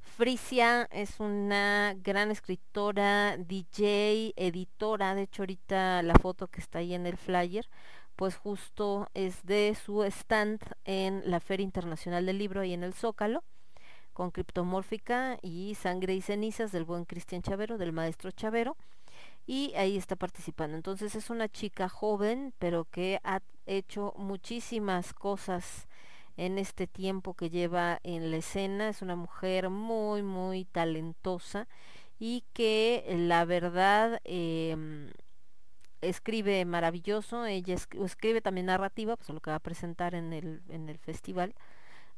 Frisia 0.01 0.87
es 0.91 1.19
una 1.19 1.95
gran 2.03 2.31
escritora, 2.31 3.37
DJ, 3.37 4.33
editora, 4.35 5.15
de 5.15 5.23
hecho 5.23 5.43
ahorita 5.43 6.03
la 6.03 6.15
foto 6.15 6.47
que 6.47 6.59
está 6.59 6.79
ahí 6.79 6.93
en 6.93 7.05
el 7.05 7.17
flyer, 7.17 7.67
pues 8.15 8.35
justo 8.35 9.09
es 9.13 9.45
de 9.45 9.75
su 9.75 10.03
stand 10.03 10.59
en 10.85 11.23
la 11.25 11.39
Feria 11.39 11.63
Internacional 11.63 12.25
del 12.25 12.37
Libro 12.37 12.61
ahí 12.61 12.73
en 12.73 12.83
el 12.83 12.93
Zócalo, 12.93 13.43
con 14.13 14.31
Criptomórfica 14.31 15.37
y 15.41 15.75
Sangre 15.75 16.13
y 16.13 16.21
Cenizas 16.21 16.71
del 16.71 16.83
buen 16.83 17.05
Cristian 17.05 17.41
Chavero, 17.41 17.77
del 17.77 17.93
maestro 17.93 18.31
Chavero, 18.31 18.77
y 19.47 19.73
ahí 19.75 19.97
está 19.97 20.15
participando. 20.15 20.75
Entonces 20.75 21.15
es 21.15 21.29
una 21.29 21.49
chica 21.49 21.89
joven, 21.89 22.53
pero 22.59 22.85
que 22.85 23.19
ha 23.23 23.41
hecho 23.65 24.13
muchísimas 24.17 25.13
cosas 25.13 25.87
en 26.37 26.57
este 26.57 26.87
tiempo 26.87 27.33
que 27.33 27.49
lleva 27.49 27.99
en 28.03 28.31
la 28.31 28.37
escena. 28.37 28.89
Es 28.89 29.01
una 29.01 29.15
mujer 29.15 29.69
muy, 29.69 30.23
muy 30.23 30.65
talentosa 30.65 31.67
y 32.19 32.43
que 32.53 33.03
la 33.17 33.45
verdad 33.45 34.19
em, 34.23 35.11
escribe 36.01 36.65
maravilloso. 36.65 37.45
Ella 37.45 37.75
escribe 37.75 38.41
también 38.41 38.67
narrativa, 38.67 39.15
pues 39.17 39.29
lo 39.29 39.39
que 39.39 39.51
va 39.51 39.57
a 39.57 39.59
presentar 39.59 40.15
en 40.15 40.33
el, 40.33 40.61
en 40.69 40.89
el 40.89 40.97
festival. 40.97 41.53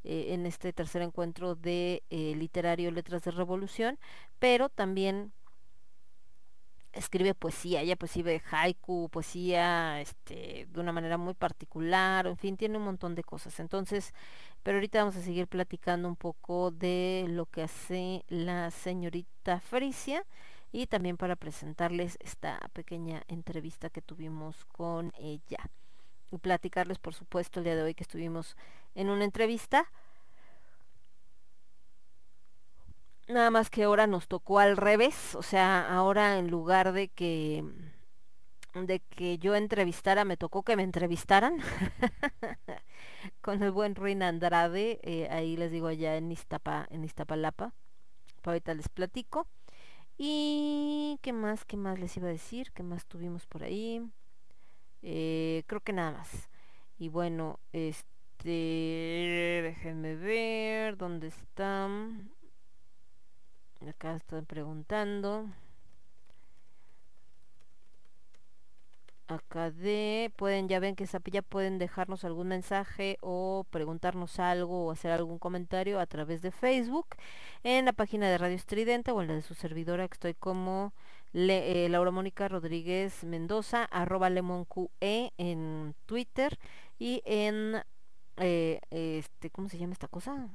Eh, 0.06 0.34
en 0.34 0.46
este 0.46 0.74
tercer 0.74 1.02
encuentro 1.02 1.56
de 1.56 2.04
eh, 2.10 2.36
literario 2.36 2.92
Letras 2.92 3.24
de 3.24 3.32
Revolución, 3.32 3.98
pero 4.38 4.68
también 4.68 5.32
escribe 6.94 7.34
poesía, 7.34 7.82
ella 7.82 7.96
pues 7.96 8.12
escribe 8.12 8.42
haiku, 8.52 9.10
poesía, 9.10 10.00
este, 10.02 10.68
de 10.72 10.80
una 10.80 10.92
manera 10.92 11.18
muy 11.18 11.34
particular, 11.34 12.28
en 12.28 12.38
fin, 12.38 12.58
tiene 12.58 12.78
un 12.78 12.86
montón 12.86 13.16
de 13.16 13.24
cosas. 13.24 13.60
Entonces, 13.60 14.14
pero 14.64 14.78
ahorita 14.78 15.00
vamos 15.00 15.16
a 15.16 15.22
seguir 15.22 15.48
platicando 15.48 16.08
un 16.08 16.16
poco 16.16 16.72
de 16.72 17.26
lo 17.28 17.46
que 17.46 17.64
hace 17.64 18.24
la 18.30 18.72
señorita 18.72 19.60
Frisia 19.60 20.26
y 20.72 20.88
también 20.88 21.18
para 21.18 21.36
presentarles 21.36 22.18
esta 22.22 22.60
pequeña 22.74 23.24
entrevista 23.28 23.90
que 23.90 24.02
tuvimos 24.02 24.66
con 24.66 25.12
ella. 25.20 25.70
Y 26.32 26.38
platicarles, 26.38 26.98
por 26.98 27.14
supuesto, 27.14 27.60
el 27.60 27.66
día 27.66 27.76
de 27.76 27.84
hoy 27.84 27.94
que 27.94 28.04
estuvimos 28.04 28.56
en 28.96 29.10
una 29.10 29.24
entrevista 29.24 29.92
Nada 33.28 33.50
más 33.52 33.70
que 33.70 33.84
ahora 33.84 34.06
nos 34.06 34.28
tocó 34.28 34.60
al 34.60 34.76
revés, 34.76 35.36
o 35.36 35.44
sea, 35.44 35.88
ahora 35.90 36.38
en 36.38 36.50
lugar 36.50 36.92
de 36.92 37.08
que 37.08 37.64
de 38.74 39.00
que 39.00 39.38
yo 39.38 39.56
entrevistara, 39.56 40.26
me 40.26 40.36
tocó 40.36 40.64
que 40.64 40.76
me 40.76 40.84
entrevistaran 40.84 41.60
con 43.42 43.62
el 43.62 43.72
buen 43.72 43.96
Ruin 43.96 44.24
Andrade, 44.24 45.00
eh, 45.04 45.28
ahí 45.30 45.56
les 45.56 45.72
digo 45.72 45.88
allá 45.88 46.18
en 46.18 46.32
Iztapa, 46.32 46.88
en 46.90 47.04
Iztapalapa. 47.04 47.74
Ahorita 48.44 48.74
les 48.74 48.90
platico. 48.90 49.48
Y 50.18 51.20
qué 51.22 51.34
más, 51.34 51.66
qué 51.66 51.78
más 51.78 52.00
les 52.00 52.18
iba 52.18 52.28
a 52.28 52.32
decir, 52.32 52.72
qué 52.74 52.84
más 52.84 53.06
tuvimos 53.06 53.46
por 53.46 53.64
ahí. 53.64 54.02
Eh, 55.02 55.64
creo 55.68 55.82
que 55.82 55.94
nada 55.94 56.12
más. 56.12 56.50
Y 56.98 57.10
bueno, 57.10 57.60
este, 57.74 59.62
déjenme 59.64 60.16
ver 60.16 60.98
dónde 60.98 61.28
están. 61.28 62.32
Acá 63.90 64.16
están 64.16 64.46
preguntando. 64.46 65.48
Acá 69.28 69.72
de, 69.72 70.32
pueden, 70.36 70.68
ya 70.68 70.80
ven 70.80 70.96
que 70.96 71.06
ya 71.06 71.42
pueden 71.42 71.80
dejarnos 71.80 72.24
algún 72.24 72.50
mensaje 72.50 73.18
o 73.22 73.66
preguntarnos 73.72 74.40
algo 74.40 74.86
o 74.86 74.92
hacer 74.92 75.12
algún 75.12 75.40
comentario 75.40 76.00
a 76.00 76.06
través 76.06 76.42
de 76.42 76.52
Facebook 76.52 77.08
en 77.64 77.86
la 77.86 77.94
página 77.94 78.30
de 78.30 78.38
Radio 78.38 78.56
Estridente 78.56 79.12
o 79.12 79.22
en 79.22 79.30
la 79.30 79.34
de 79.36 79.42
su 79.42 79.54
servidora 79.54 80.08
que 80.08 80.14
estoy 80.14 80.34
como 80.34 80.94
Le, 81.32 81.86
eh, 81.86 81.90
Laura 81.90 82.12
Mónica 82.12 82.48
Rodríguez 82.48 83.24
Mendoza, 83.24 83.86
arroba 83.86 84.30
lemonqe 84.30 84.90
en 85.38 85.96
Twitter 86.06 86.60
y 87.00 87.22
en 87.26 87.82
eh, 88.38 88.80
este, 88.92 89.50
¿cómo 89.50 89.70
se 89.70 89.78
llama 89.78 89.94
esta 89.94 90.08
cosa? 90.08 90.50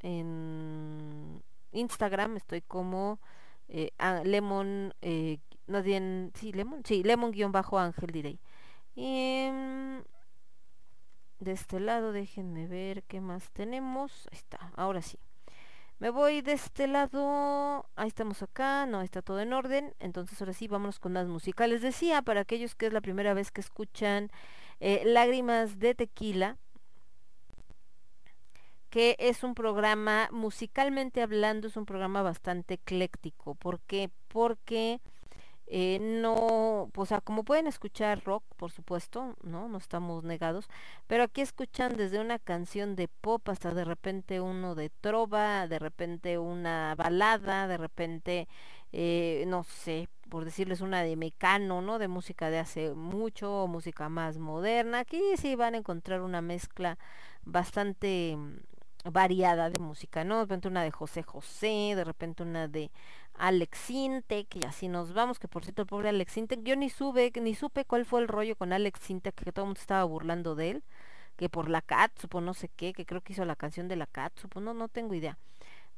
En 0.00 1.42
Instagram 1.72 2.36
estoy 2.36 2.62
como 2.62 3.20
eh, 3.68 3.90
lemon, 4.24 4.94
eh, 5.02 5.38
no 5.66 5.82
bien, 5.82 6.32
sí, 6.34 6.52
lemon, 6.52 6.82
sí, 6.84 7.02
lemon 7.02 7.32
guion 7.32 7.52
bajo 7.52 7.78
ángel 7.78 8.10
diré. 8.10 8.38
Y 8.94 9.48
mm, 9.50 10.00
de 11.40 11.52
este 11.52 11.80
lado 11.80 12.12
déjenme 12.12 12.66
ver 12.66 13.02
qué 13.04 13.20
más 13.20 13.50
tenemos. 13.52 14.28
Ahí 14.30 14.38
está, 14.38 14.72
ahora 14.76 15.02
sí. 15.02 15.18
Me 15.98 16.10
voy 16.10 16.42
de 16.42 16.52
este 16.52 16.88
lado, 16.88 17.86
ahí 17.94 18.08
estamos 18.08 18.42
acá, 18.42 18.86
no, 18.86 19.02
está 19.02 19.22
todo 19.22 19.38
en 19.40 19.52
orden, 19.52 19.94
entonces 20.00 20.40
ahora 20.40 20.52
sí, 20.52 20.66
vámonos 20.66 20.98
con 20.98 21.14
las 21.14 21.28
musicales. 21.28 21.80
Decía, 21.80 22.22
para 22.22 22.40
aquellos 22.40 22.74
que 22.74 22.86
es 22.86 22.92
la 22.92 23.00
primera 23.00 23.34
vez 23.34 23.52
que 23.52 23.60
escuchan 23.60 24.28
eh, 24.80 25.02
Lágrimas 25.04 25.78
de 25.78 25.94
Tequila, 25.94 26.58
que 28.92 29.16
es 29.18 29.42
un 29.42 29.54
programa, 29.54 30.28
musicalmente 30.32 31.22
hablando, 31.22 31.66
es 31.66 31.78
un 31.78 31.86
programa 31.86 32.20
bastante 32.20 32.74
ecléctico. 32.74 33.54
¿Por 33.54 33.80
qué? 33.80 34.10
Porque 34.28 35.00
eh, 35.66 35.98
no, 35.98 36.90
pues, 36.92 37.06
o 37.06 37.08
sea, 37.08 37.20
como 37.22 37.42
pueden 37.42 37.66
escuchar 37.66 38.22
rock, 38.22 38.44
por 38.58 38.70
supuesto, 38.70 39.34
¿no? 39.42 39.66
No 39.68 39.78
estamos 39.78 40.24
negados, 40.24 40.68
pero 41.06 41.24
aquí 41.24 41.40
escuchan 41.40 41.96
desde 41.96 42.20
una 42.20 42.38
canción 42.38 42.94
de 42.94 43.08
pop 43.08 43.48
hasta 43.48 43.72
de 43.72 43.86
repente 43.86 44.42
uno 44.42 44.74
de 44.74 44.90
trova, 44.90 45.66
de 45.68 45.78
repente 45.78 46.36
una 46.36 46.94
balada, 46.94 47.68
de 47.68 47.78
repente, 47.78 48.46
eh, 48.92 49.44
no 49.48 49.64
sé, 49.64 50.10
por 50.28 50.44
decirles 50.44 50.82
una 50.82 51.02
de 51.02 51.16
mecano, 51.16 51.80
¿no? 51.80 51.98
De 51.98 52.08
música 52.08 52.50
de 52.50 52.58
hace 52.58 52.92
mucho, 52.92 53.66
música 53.68 54.10
más 54.10 54.36
moderna. 54.36 54.98
Aquí 55.00 55.22
sí 55.38 55.56
van 55.56 55.74
a 55.74 55.78
encontrar 55.78 56.20
una 56.20 56.42
mezcla 56.42 56.98
bastante 57.44 58.36
variada 59.04 59.70
de 59.70 59.78
música, 59.78 60.24
¿no? 60.24 60.36
De 60.36 60.42
repente 60.42 60.68
una 60.68 60.82
de 60.82 60.90
José 60.90 61.22
José, 61.22 61.94
de 61.96 62.04
repente 62.04 62.42
una 62.42 62.68
de 62.68 62.90
Alex 63.34 63.78
Sintek, 63.78 64.56
y 64.56 64.64
así 64.64 64.88
nos 64.88 65.12
vamos, 65.12 65.38
que 65.38 65.48
por 65.48 65.64
cierto 65.64 65.82
el 65.82 65.88
pobre 65.88 66.08
Alex 66.10 66.32
Sintek, 66.32 66.62
yo 66.62 66.76
ni 66.76 66.90
supe, 66.90 67.32
ni 67.40 67.54
supe 67.54 67.84
cuál 67.84 68.04
fue 68.04 68.20
el 68.20 68.28
rollo 68.28 68.56
con 68.56 68.72
Alex 68.72 69.00
Sintek, 69.00 69.34
que 69.34 69.52
todo 69.52 69.64
el 69.64 69.68
mundo 69.68 69.80
estaba 69.80 70.04
burlando 70.04 70.54
de 70.54 70.70
él, 70.70 70.84
que 71.36 71.48
por 71.48 71.68
la 71.68 71.82
Cat, 71.82 72.12
supo 72.18 72.40
no 72.40 72.54
sé 72.54 72.68
qué, 72.68 72.92
que 72.92 73.06
creo 73.06 73.20
que 73.20 73.32
hizo 73.32 73.44
la 73.44 73.56
canción 73.56 73.88
de 73.88 73.96
la 73.96 74.06
Cat, 74.06 74.38
supo, 74.38 74.60
no, 74.60 74.74
no 74.74 74.88
tengo 74.88 75.14
idea. 75.14 75.38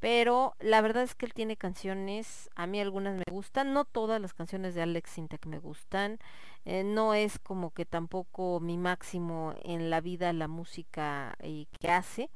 Pero 0.00 0.54
la 0.60 0.80
verdad 0.82 1.02
es 1.02 1.14
que 1.14 1.24
él 1.26 1.32
tiene 1.32 1.56
canciones, 1.56 2.50
a 2.56 2.66
mí 2.66 2.80
algunas 2.80 3.16
me 3.16 3.24
gustan, 3.30 3.72
no 3.72 3.84
todas 3.84 4.20
las 4.20 4.34
canciones 4.34 4.74
de 4.74 4.82
Alex 4.82 5.10
Sintek 5.10 5.46
me 5.46 5.58
gustan, 5.58 6.18
eh, 6.64 6.84
no 6.84 7.14
es 7.14 7.38
como 7.38 7.70
que 7.70 7.86
tampoco 7.86 8.60
mi 8.60 8.76
máximo 8.76 9.54
en 9.62 9.90
la 9.90 10.00
vida 10.00 10.32
la 10.32 10.48
música 10.48 11.36
eh, 11.40 11.66
que 11.80 11.90
hace, 11.90 12.30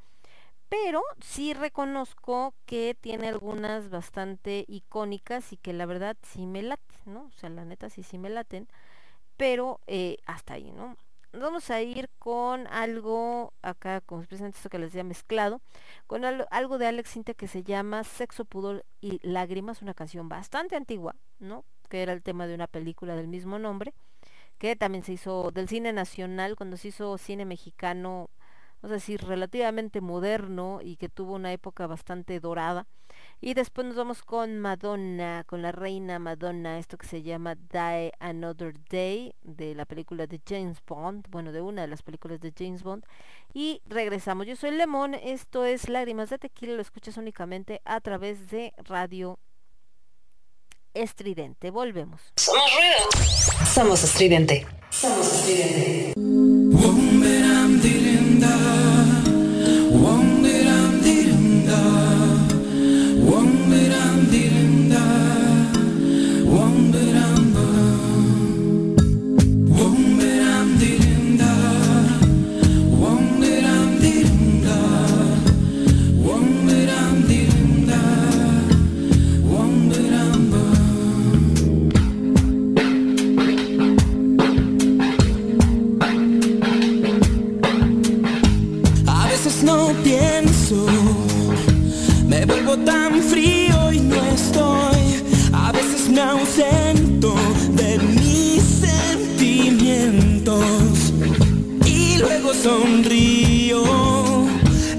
pero 0.68 1.02
sí 1.20 1.54
reconozco 1.54 2.54
que 2.66 2.96
tiene 3.00 3.28
algunas 3.28 3.90
bastante 3.90 4.64
icónicas 4.68 5.52
y 5.52 5.56
que 5.56 5.72
la 5.72 5.86
verdad 5.86 6.16
sí 6.22 6.46
me 6.46 6.62
laten, 6.62 6.98
¿no? 7.06 7.24
O 7.24 7.32
sea, 7.32 7.48
la 7.48 7.64
neta 7.64 7.88
sí 7.90 8.02
sí 8.02 8.18
me 8.18 8.28
laten, 8.30 8.68
pero 9.36 9.80
eh, 9.86 10.18
hasta 10.26 10.54
ahí, 10.54 10.70
¿no? 10.72 10.96
Vamos 11.32 11.70
a 11.70 11.82
ir 11.82 12.08
con 12.18 12.66
algo 12.68 13.52
acá, 13.62 14.00
como 14.00 14.22
precisamente 14.22 14.56
esto 14.56 14.70
que 14.70 14.78
les 14.78 14.92
decía 14.92 15.04
mezclado, 15.04 15.60
con 16.06 16.24
algo 16.24 16.78
de 16.78 16.86
Alex 16.86 17.10
Sinta 17.10 17.34
que 17.34 17.48
se 17.48 17.62
llama 17.62 18.02
Sexo, 18.02 18.44
Pudor 18.44 18.84
y 19.00 19.20
Lágrimas, 19.26 19.82
una 19.82 19.94
canción 19.94 20.28
bastante 20.28 20.74
antigua, 20.74 21.14
¿no? 21.38 21.64
Que 21.88 22.02
era 22.02 22.12
el 22.12 22.22
tema 22.22 22.46
de 22.46 22.54
una 22.54 22.66
película 22.66 23.14
del 23.14 23.28
mismo 23.28 23.58
nombre, 23.58 23.94
que 24.58 24.74
también 24.74 25.04
se 25.04 25.12
hizo 25.12 25.50
del 25.50 25.68
cine 25.68 25.92
nacional, 25.92 26.56
cuando 26.56 26.76
se 26.76 26.88
hizo 26.88 27.18
cine 27.18 27.44
mexicano 27.44 28.30
vamos 28.82 28.92
a 28.92 28.94
decir, 28.94 29.22
relativamente 29.22 30.00
moderno 30.00 30.80
y 30.82 30.96
que 30.96 31.08
tuvo 31.08 31.34
una 31.34 31.52
época 31.52 31.86
bastante 31.86 32.40
dorada. 32.40 32.86
Y 33.40 33.54
después 33.54 33.86
nos 33.86 33.96
vamos 33.96 34.22
con 34.22 34.58
Madonna, 34.58 35.44
con 35.46 35.62
la 35.62 35.70
reina 35.70 36.18
Madonna, 36.18 36.78
esto 36.78 36.98
que 36.98 37.06
se 37.06 37.22
llama 37.22 37.54
Die 37.54 38.12
Another 38.18 38.74
Day, 38.90 39.34
de 39.42 39.74
la 39.74 39.84
película 39.86 40.26
de 40.26 40.40
James 40.46 40.78
Bond, 40.86 41.26
bueno, 41.30 41.52
de 41.52 41.60
una 41.60 41.82
de 41.82 41.88
las 41.88 42.02
películas 42.02 42.40
de 42.40 42.52
James 42.56 42.82
Bond. 42.82 43.04
Y 43.54 43.80
regresamos. 43.86 44.46
Yo 44.46 44.56
soy 44.56 44.72
Lemón, 44.72 45.14
esto 45.14 45.64
es 45.64 45.88
Lágrimas 45.88 46.30
de 46.30 46.38
Tequila, 46.38 46.74
lo 46.74 46.82
escuchas 46.82 47.16
únicamente 47.16 47.80
a 47.84 48.00
través 48.00 48.50
de 48.50 48.72
Radio 48.78 49.38
Estridente. 50.94 51.70
Volvemos. 51.70 52.32
Somos 52.36 52.70
ruido. 52.74 53.66
Somos 53.66 54.02
estridente. 54.02 54.66
Somos 54.90 55.32
estridente. 55.32 56.14
Tan 58.40 59.17
sonrío, 102.62 103.84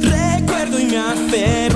recuerdo 0.02 0.80
y 0.80 0.86
me 0.86 0.98
hace 0.98 1.69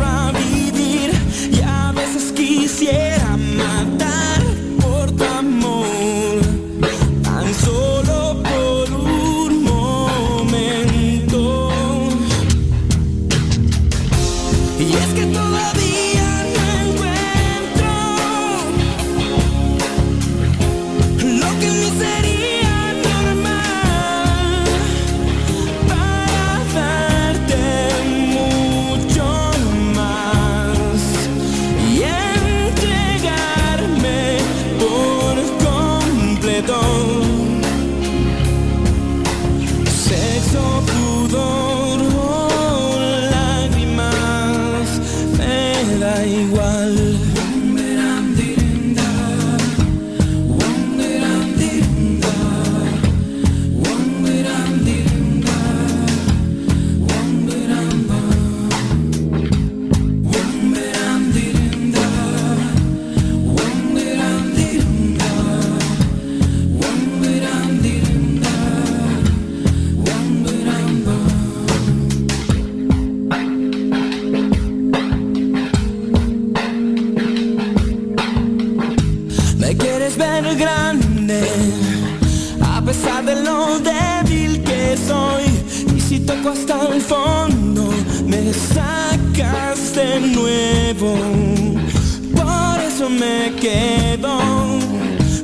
quedo. 93.64 94.40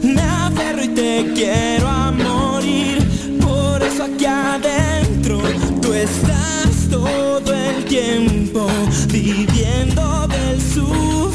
Me 0.03 0.21
aferro 0.21 0.83
y 0.83 0.89
te 0.89 1.31
quiero 1.33 1.87
a 1.87 2.11
morir. 2.11 2.97
Por 3.39 3.81
eso 3.81 4.03
aquí 4.03 4.25
adentro 4.25 5.39
tú 5.81 5.93
estás 5.93 6.89
todo 6.91 7.53
el 7.53 7.85
tiempo 7.85 8.67
viviendo 9.07 10.27
del 10.27 10.61
sur. 10.61 11.28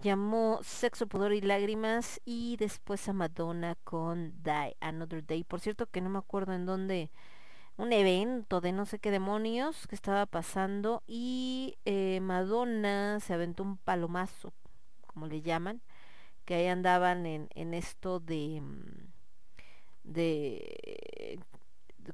Llamó 0.00 0.60
Sexo, 0.62 1.06
Pudor 1.06 1.32
y 1.32 1.40
Lágrimas 1.40 2.20
y 2.24 2.56
después 2.56 3.08
a 3.08 3.12
Madonna 3.12 3.76
con 3.84 4.32
Die 4.42 4.76
Another 4.80 5.24
Day. 5.24 5.44
Por 5.44 5.60
cierto 5.60 5.86
que 5.86 6.00
no 6.00 6.10
me 6.10 6.18
acuerdo 6.18 6.52
en 6.54 6.66
dónde, 6.66 7.10
un 7.76 7.92
evento 7.92 8.60
de 8.60 8.72
no 8.72 8.86
sé 8.86 8.98
qué 8.98 9.10
demonios 9.10 9.86
que 9.86 9.94
estaba 9.94 10.26
pasando 10.26 11.02
y 11.06 11.78
eh, 11.84 12.20
Madonna 12.20 13.20
se 13.20 13.34
aventó 13.34 13.62
un 13.62 13.76
palomazo, 13.78 14.52
como 15.06 15.26
le 15.26 15.42
llaman, 15.42 15.80
que 16.44 16.54
ahí 16.54 16.66
andaban 16.68 17.26
en, 17.26 17.48
en 17.54 17.74
esto 17.74 18.20
de... 18.20 18.60
mm, 18.60 19.10
de 20.04 21.40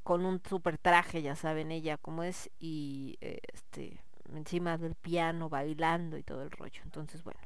con 0.03 0.27
un 0.27 0.43
super 0.49 0.79
traje, 0.79 1.23
ya 1.23 1.37
saben 1.37 1.73
ella 1.73 1.97
cómo 1.97 2.23
es, 2.23 2.51
y 2.59 3.19
este 3.21 4.01
encima 4.35 4.79
del 4.79 4.95
piano 4.95 5.49
bailando 5.49 6.17
y 6.19 6.23
todo 6.23 6.43
el 6.43 6.51
rollo. 6.51 6.81
Entonces, 6.85 7.23
bueno. 7.23 7.41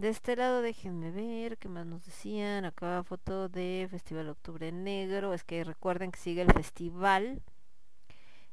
De 0.00 0.08
este 0.08 0.34
lado 0.34 0.62
déjenme 0.62 1.10
ver 1.10 1.58
qué 1.58 1.68
más 1.68 1.84
nos 1.84 2.06
decían. 2.06 2.64
Acá 2.64 3.04
foto 3.04 3.50
de 3.50 3.86
Festival 3.90 4.30
Octubre 4.30 4.72
Negro. 4.72 5.34
Es 5.34 5.44
que 5.44 5.62
recuerden 5.62 6.10
que 6.10 6.18
sigue 6.18 6.40
el 6.40 6.50
festival 6.54 7.42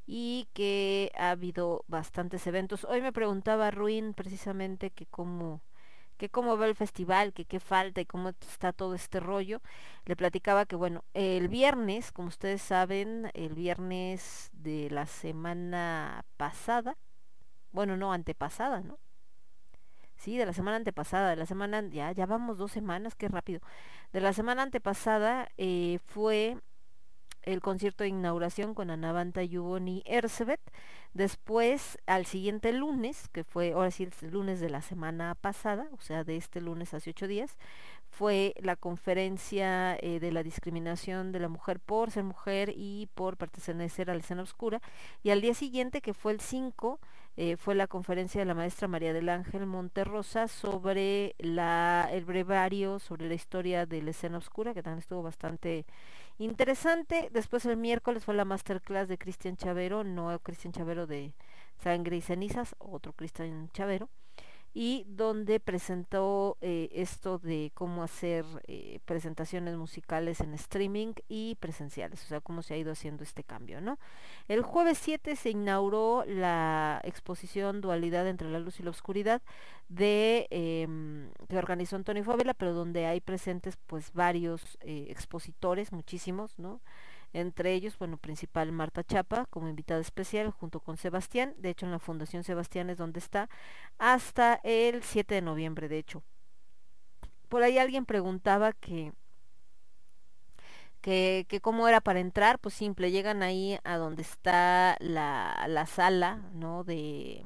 y 0.05 0.49
que 0.53 1.09
ha 1.17 1.29
habido 1.29 1.85
bastantes 1.87 2.45
eventos. 2.47 2.83
Hoy 2.83 3.01
me 3.01 3.13
preguntaba 3.13 3.71
Ruin 3.71 4.13
precisamente 4.13 4.91
que 4.91 5.05
cómo 5.05 5.61
que 6.17 6.27
cómo 6.29 6.57
va 6.57 6.65
el 6.67 6.75
festival, 6.75 7.31
que 7.31 7.45
qué 7.45 7.61
falta 7.61 8.01
y 8.01 8.05
cómo 8.05 8.29
está 8.41 8.73
todo 8.73 8.93
este 8.93 9.21
rollo. 9.21 9.61
Le 10.03 10.17
platicaba 10.17 10.65
que 10.65 10.75
bueno, 10.75 11.05
el 11.13 11.47
viernes, 11.47 12.11
como 12.11 12.27
ustedes 12.27 12.61
saben, 12.61 13.31
el 13.33 13.55
viernes 13.55 14.49
de 14.51 14.89
la 14.89 15.05
semana 15.05 16.25
pasada, 16.35 16.97
bueno, 17.71 17.95
no, 17.95 18.11
antepasada, 18.11 18.81
¿no? 18.81 18.99
Sí, 20.17 20.37
de 20.37 20.45
la 20.45 20.53
semana 20.53 20.77
antepasada, 20.77 21.29
de 21.29 21.35
la 21.35 21.45
semana, 21.45 21.87
ya, 21.89 22.11
ya 22.11 22.25
vamos 22.25 22.57
dos 22.57 22.71
semanas, 22.71 23.15
qué 23.15 23.27
rápido. 23.27 23.61
De 24.13 24.21
la 24.21 24.33
semana 24.33 24.63
antepasada 24.63 25.49
eh, 25.57 25.99
fue 26.05 26.57
el 27.43 27.61
concierto 27.61 28.03
de 28.03 28.09
inauguración 28.09 28.73
con 28.73 28.89
Anavanta 28.89 29.43
Yuboni 29.43 30.03
Ersebet. 30.05 30.59
Después, 31.13 31.97
al 32.05 32.25
siguiente 32.25 32.73
lunes, 32.73 33.29
que 33.29 33.43
fue 33.43 33.71
ahora 33.71 33.89
sí 33.89 34.07
el 34.21 34.31
lunes 34.31 34.59
de 34.59 34.69
la 34.69 34.81
semana 34.81 35.33
pasada, 35.35 35.87
o 35.93 36.01
sea, 36.01 36.23
de 36.23 36.35
este 36.35 36.61
lunes 36.61 36.93
hace 36.93 37.11
ocho 37.11 37.27
días, 37.27 37.57
fue 38.09 38.53
la 38.59 38.75
conferencia 38.75 39.95
eh, 40.01 40.19
de 40.19 40.31
la 40.31 40.43
discriminación 40.43 41.31
de 41.31 41.39
la 41.39 41.47
mujer 41.47 41.79
por 41.79 42.11
ser 42.11 42.23
mujer 42.23 42.73
y 42.75 43.07
por 43.15 43.37
pertenecer 43.37 44.09
a 44.09 44.13
la 44.13 44.19
escena 44.19 44.41
oscura. 44.43 44.81
Y 45.23 45.29
al 45.29 45.41
día 45.41 45.53
siguiente, 45.53 46.01
que 46.01 46.13
fue 46.13 46.33
el 46.33 46.41
5, 46.41 46.99
eh, 47.37 47.55
fue 47.55 47.75
la 47.75 47.85
conferencia 47.85 48.41
de 48.41 48.45
la 48.45 48.55
maestra 48.55 48.87
María 48.87 49.13
del 49.13 49.29
Ángel 49.29 49.67
Monterrosa 49.67 50.47
sobre 50.47 51.35
la, 51.37 52.09
el 52.11 52.25
brevario, 52.25 52.97
sobre 52.97 53.27
la 53.27 53.35
historia 53.35 53.85
de 53.85 54.01
la 54.01 54.09
escena 54.09 54.39
oscura, 54.39 54.73
que 54.73 54.81
también 54.81 54.99
estuvo 54.99 55.21
bastante 55.21 55.85
interesante. 56.39 57.29
Después 57.31 57.65
el 57.65 57.77
miércoles 57.77 58.25
fue 58.25 58.33
la 58.33 58.43
masterclass 58.43 59.07
de 59.07 59.19
Cristian 59.19 59.55
Chavero, 59.55 60.03
no 60.03 60.37
Cristian 60.39 60.73
Chavero 60.73 61.05
de 61.05 61.33
Sangre 61.77 62.17
y 62.17 62.21
Cenizas, 62.21 62.75
otro 62.79 63.13
Cristian 63.13 63.69
Chavero, 63.71 64.09
y 64.79 65.05
donde 65.07 65.59
presentó 65.59 66.55
eh, 66.61 66.89
esto 66.91 67.39
de 67.39 67.71
cómo 67.73 68.03
hacer 68.03 68.45
eh, 68.67 68.99
presentaciones 69.05 69.75
musicales 69.75 70.39
en 70.39 70.53
streaming 70.53 71.13
y 71.27 71.55
presenciales, 71.55 72.23
o 72.23 72.27
sea, 72.27 72.41
cómo 72.41 72.61
se 72.61 72.75
ha 72.75 72.77
ido 72.77 72.91
haciendo 72.91 73.23
este 73.23 73.43
cambio, 73.43 73.81
¿no? 73.81 73.97
El 74.47 74.61
jueves 74.61 74.99
7 74.99 75.35
se 75.35 75.49
inauguró 75.49 76.25
la 76.27 77.01
exposición 77.03 77.81
Dualidad 77.81 78.27
entre 78.27 78.51
la 78.51 78.59
luz 78.59 78.79
y 78.79 78.83
la 78.83 78.91
oscuridad 78.91 79.41
de 79.89 80.45
em, 80.51 81.31
que 81.49 81.57
organizó 81.57 81.95
Antonio 81.95 82.23
Fabela, 82.23 82.53
pero 82.53 82.75
donde 82.75 83.07
hay 83.07 83.19
presentes 83.19 83.79
pues 83.87 84.13
varios 84.13 84.77
eh, 84.81 85.07
expositores, 85.09 85.91
muchísimos, 85.91 86.59
¿no? 86.59 86.81
Entre 87.33 87.73
ellos, 87.73 87.97
bueno, 87.97 88.17
principal 88.17 88.71
Marta 88.71 89.03
Chapa 89.03 89.45
como 89.47 89.67
invitada 89.67 89.99
especial 90.01 90.49
junto 90.51 90.79
con 90.79 90.97
Sebastián, 90.97 91.53
de 91.57 91.69
hecho 91.69 91.85
en 91.85 91.91
la 91.91 91.99
Fundación 91.99 92.43
Sebastián 92.43 92.89
es 92.89 92.97
donde 92.97 93.19
está, 93.19 93.49
hasta 93.97 94.55
el 94.63 95.03
7 95.03 95.35
de 95.35 95.41
noviembre, 95.41 95.87
de 95.87 95.99
hecho. 95.99 96.23
Por 97.49 97.63
ahí 97.63 97.77
alguien 97.77 98.05
preguntaba 98.05 98.73
que 98.73 99.13
que, 101.01 101.45
que 101.47 101.61
cómo 101.61 101.87
era 101.87 102.01
para 102.01 102.19
entrar, 102.19 102.59
pues 102.59 102.75
simple, 102.75 103.11
llegan 103.11 103.43
ahí 103.43 103.79
a 103.83 103.97
donde 103.97 104.23
está 104.23 104.97
la, 104.99 105.65
la 105.67 105.85
sala, 105.85 106.41
¿no? 106.53 106.83
De, 106.83 107.45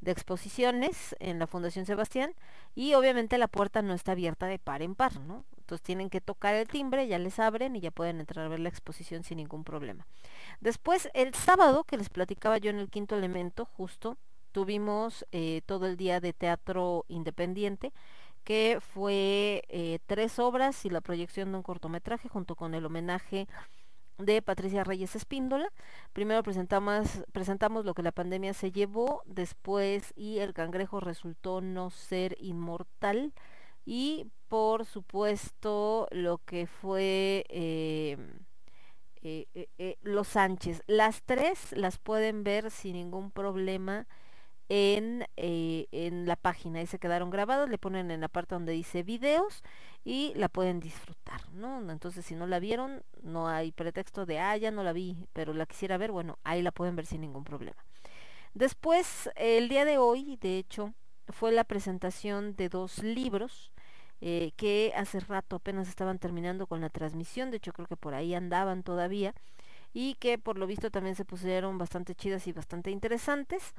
de 0.00 0.10
exposiciones 0.12 1.16
en 1.18 1.38
la 1.38 1.46
Fundación 1.46 1.86
Sebastián 1.86 2.34
y 2.74 2.94
obviamente 2.94 3.38
la 3.38 3.48
puerta 3.48 3.82
no 3.82 3.94
está 3.94 4.12
abierta 4.12 4.46
de 4.46 4.58
par 4.58 4.82
en 4.82 4.94
par, 4.94 5.18
¿no? 5.20 5.44
Entonces 5.64 5.82
tienen 5.82 6.10
que 6.10 6.20
tocar 6.20 6.54
el 6.54 6.68
timbre, 6.68 7.08
ya 7.08 7.18
les 7.18 7.38
abren 7.38 7.74
y 7.74 7.80
ya 7.80 7.90
pueden 7.90 8.20
entrar 8.20 8.44
a 8.44 8.48
ver 8.50 8.60
la 8.60 8.68
exposición 8.68 9.24
sin 9.24 9.38
ningún 9.38 9.64
problema. 9.64 10.06
Después, 10.60 11.08
el 11.14 11.32
sábado, 11.32 11.84
que 11.84 11.96
les 11.96 12.10
platicaba 12.10 12.58
yo 12.58 12.68
en 12.68 12.78
el 12.78 12.90
quinto 12.90 13.16
elemento, 13.16 13.64
justo, 13.64 14.18
tuvimos 14.52 15.24
eh, 15.32 15.62
todo 15.64 15.86
el 15.86 15.96
día 15.96 16.20
de 16.20 16.34
teatro 16.34 17.06
independiente, 17.08 17.94
que 18.44 18.78
fue 18.78 19.64
eh, 19.68 20.00
tres 20.04 20.38
obras 20.38 20.84
y 20.84 20.90
la 20.90 21.00
proyección 21.00 21.50
de 21.50 21.56
un 21.56 21.62
cortometraje 21.62 22.28
junto 22.28 22.56
con 22.56 22.74
el 22.74 22.84
homenaje 22.84 23.48
de 24.18 24.42
Patricia 24.42 24.84
Reyes 24.84 25.16
Espíndola. 25.16 25.72
Primero 26.12 26.42
presentamos, 26.42 27.24
presentamos 27.32 27.86
lo 27.86 27.94
que 27.94 28.02
la 28.02 28.12
pandemia 28.12 28.52
se 28.52 28.70
llevó, 28.70 29.22
después 29.24 30.12
y 30.14 30.40
el 30.40 30.52
cangrejo 30.52 31.00
resultó 31.00 31.62
no 31.62 31.88
ser 31.88 32.36
inmortal 32.38 33.32
y 33.86 34.26
por 34.54 34.84
supuesto 34.84 36.06
lo 36.12 36.38
que 36.38 36.68
fue 36.68 37.44
eh, 37.48 38.16
eh, 39.20 39.46
eh, 39.52 39.68
eh, 39.78 39.96
Los 40.02 40.28
Sánchez. 40.28 40.80
Las 40.86 41.24
tres 41.24 41.72
las 41.72 41.98
pueden 41.98 42.44
ver 42.44 42.70
sin 42.70 42.92
ningún 42.92 43.32
problema 43.32 44.06
en, 44.68 45.26
en 45.34 46.26
la 46.26 46.36
página. 46.36 46.78
Ahí 46.78 46.86
se 46.86 47.00
quedaron 47.00 47.30
grabadas, 47.30 47.68
le 47.68 47.78
ponen 47.78 48.12
en 48.12 48.20
la 48.20 48.28
parte 48.28 48.54
donde 48.54 48.70
dice 48.70 49.02
videos 49.02 49.64
y 50.04 50.32
la 50.36 50.48
pueden 50.48 50.78
disfrutar, 50.78 51.50
¿no? 51.50 51.90
Entonces 51.90 52.24
si 52.24 52.36
no 52.36 52.46
la 52.46 52.60
vieron, 52.60 53.02
no 53.22 53.48
hay 53.48 53.72
pretexto 53.72 54.24
de, 54.24 54.38
ah, 54.38 54.56
ya 54.56 54.70
no 54.70 54.84
la 54.84 54.92
vi, 54.92 55.26
pero 55.32 55.52
la 55.52 55.66
quisiera 55.66 55.98
ver, 55.98 56.12
bueno, 56.12 56.38
ahí 56.44 56.62
la 56.62 56.70
pueden 56.70 56.94
ver 56.94 57.06
sin 57.06 57.22
ningún 57.22 57.42
problema. 57.42 57.84
Después, 58.52 59.28
el 59.34 59.68
día 59.68 59.84
de 59.84 59.98
hoy, 59.98 60.38
de 60.40 60.58
hecho, 60.58 60.94
fue 61.28 61.50
la 61.50 61.64
presentación 61.64 62.54
de 62.54 62.68
dos 62.68 63.02
libros 63.02 63.72
eh, 64.20 64.52
que 64.56 64.92
hace 64.96 65.20
rato 65.20 65.56
apenas 65.56 65.88
estaban 65.88 66.18
terminando 66.18 66.66
con 66.66 66.80
la 66.80 66.90
transmisión, 66.90 67.50
de 67.50 67.58
hecho 67.58 67.72
creo 67.72 67.86
que 67.86 67.96
por 67.96 68.14
ahí 68.14 68.34
andaban 68.34 68.82
todavía, 68.82 69.34
y 69.92 70.14
que 70.14 70.38
por 70.38 70.58
lo 70.58 70.66
visto 70.66 70.90
también 70.90 71.14
se 71.14 71.24
pusieron 71.24 71.78
bastante 71.78 72.14
chidas 72.14 72.46
y 72.46 72.52
bastante 72.52 72.90
interesantes. 72.90 73.74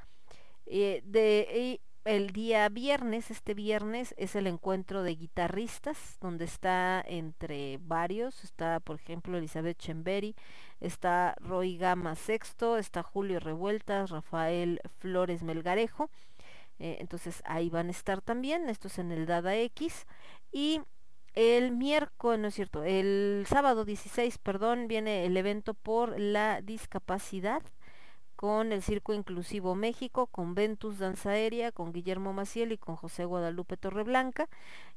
Eh, 0.66 1.02
de, 1.06 1.80
el 2.06 2.30
día 2.30 2.70
viernes, 2.70 3.32
este 3.32 3.56
viernes, 3.56 4.14
es 4.18 4.36
el 4.36 4.46
encuentro 4.46 5.02
de 5.02 5.16
guitarristas, 5.16 6.18
donde 6.22 6.46
está 6.46 7.04
entre 7.06 7.80
varios, 7.82 8.44
está 8.44 8.80
por 8.80 8.98
ejemplo 8.98 9.38
Elizabeth 9.38 9.80
Chemberi, 9.80 10.36
está 10.80 11.36
Roy 11.40 11.78
Gama 11.78 12.16
Sexto, 12.16 12.78
está 12.78 13.02
Julio 13.02 13.40
Revueltas, 13.40 14.12
Rafael 14.12 14.82
Flores 15.00 15.42
Melgarejo, 15.42 16.12
eh, 16.80 16.98
entonces 17.00 17.42
ahí 17.46 17.70
van 17.70 17.88
a 17.88 17.92
estar 17.92 18.22
también, 18.22 18.70
esto 18.70 18.88
es 18.88 19.00
en 19.00 19.12
el 19.12 19.26
Dada 19.26 19.56
X, 19.56 20.06
y 20.52 20.82
el 21.34 21.72
miércoles, 21.72 22.40
no 22.40 22.48
es 22.48 22.56
cierto, 22.56 22.84
el 22.84 23.46
sábado 23.48 23.86
16, 23.86 24.38
perdón, 24.38 24.88
viene 24.88 25.26
el 25.26 25.36
evento 25.38 25.74
por 25.74 26.20
la 26.20 26.62
discapacidad 26.62 27.62
con 28.36 28.72
el 28.72 28.84
Circo 28.84 29.14
Inclusivo 29.14 29.76
México, 29.76 30.28
con 30.28 30.56
Ventus 30.56 31.00
Danza 31.00 31.32
Aérea, 31.32 31.72
con 31.72 31.94
Guillermo 31.94 32.34
Maciel 32.34 32.72
y 32.72 32.78
con 32.78 32.96
José 32.96 33.26
Guadalupe 33.26 33.78
Torreblanca. 33.78 34.50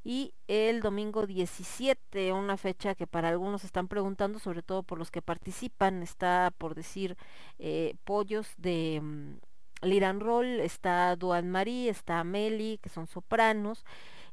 Y 0.04 0.34
el 0.48 0.80
domingo 0.80 1.26
17, 1.26 2.32
una 2.32 2.56
fecha 2.56 2.94
que 2.94 3.06
para 3.06 3.28
algunos 3.28 3.64
están 3.64 3.88
preguntando, 3.88 4.38
sobre 4.38 4.62
todo 4.62 4.82
por 4.82 4.98
los 4.98 5.10
que 5.10 5.22
participan, 5.22 6.02
está 6.02 6.52
por 6.58 6.74
decir 6.74 7.16
eh, 7.58 7.94
pollos 8.04 8.48
de 8.56 9.00
mm, 9.02 9.47
Liran 9.82 10.20
Roll, 10.20 10.60
está 10.60 11.14
Duan 11.16 11.50
Marie, 11.50 11.88
está 11.88 12.22
Meli, 12.24 12.78
que 12.82 12.88
son 12.88 13.06
sopranos 13.06 13.84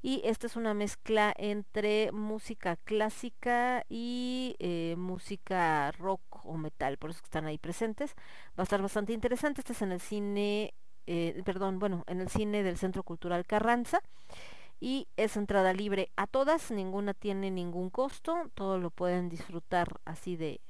y 0.05 0.21
esta 0.23 0.45
es 0.45 0.55
una 0.55 0.75
mezcla 0.75 1.33
entre 1.35 2.11
música 2.11 2.75
clásica 2.75 3.83
y 3.89 4.55
eh, 4.59 4.93
música 4.99 5.91
rock 5.93 6.45
o 6.45 6.57
metal, 6.57 6.97
por 6.97 7.09
eso 7.09 7.21
están 7.23 7.47
ahí 7.47 7.57
presentes. 7.57 8.13
Va 8.49 8.61
a 8.61 8.63
estar 8.63 8.83
bastante 8.83 9.13
interesante, 9.13 9.61
este 9.61 9.73
es 9.73 9.81
en 9.81 9.91
el 9.91 9.99
cine, 9.99 10.75
eh, 11.07 11.41
perdón, 11.43 11.79
bueno, 11.79 12.03
en 12.05 12.21
el 12.21 12.29
cine 12.29 12.61
del 12.61 12.77
Centro 12.77 13.01
Cultural 13.01 13.47
Carranza 13.47 13.99
y 14.79 15.07
es 15.17 15.37
entrada 15.37 15.73
libre 15.73 16.11
a 16.17 16.27
todas, 16.27 16.69
ninguna 16.69 17.15
tiene 17.15 17.49
ningún 17.49 17.89
costo, 17.89 18.51
todo 18.53 18.77
lo 18.77 18.91
pueden 18.91 19.27
disfrutar 19.29 19.99
así 20.05 20.35
de 20.35 20.61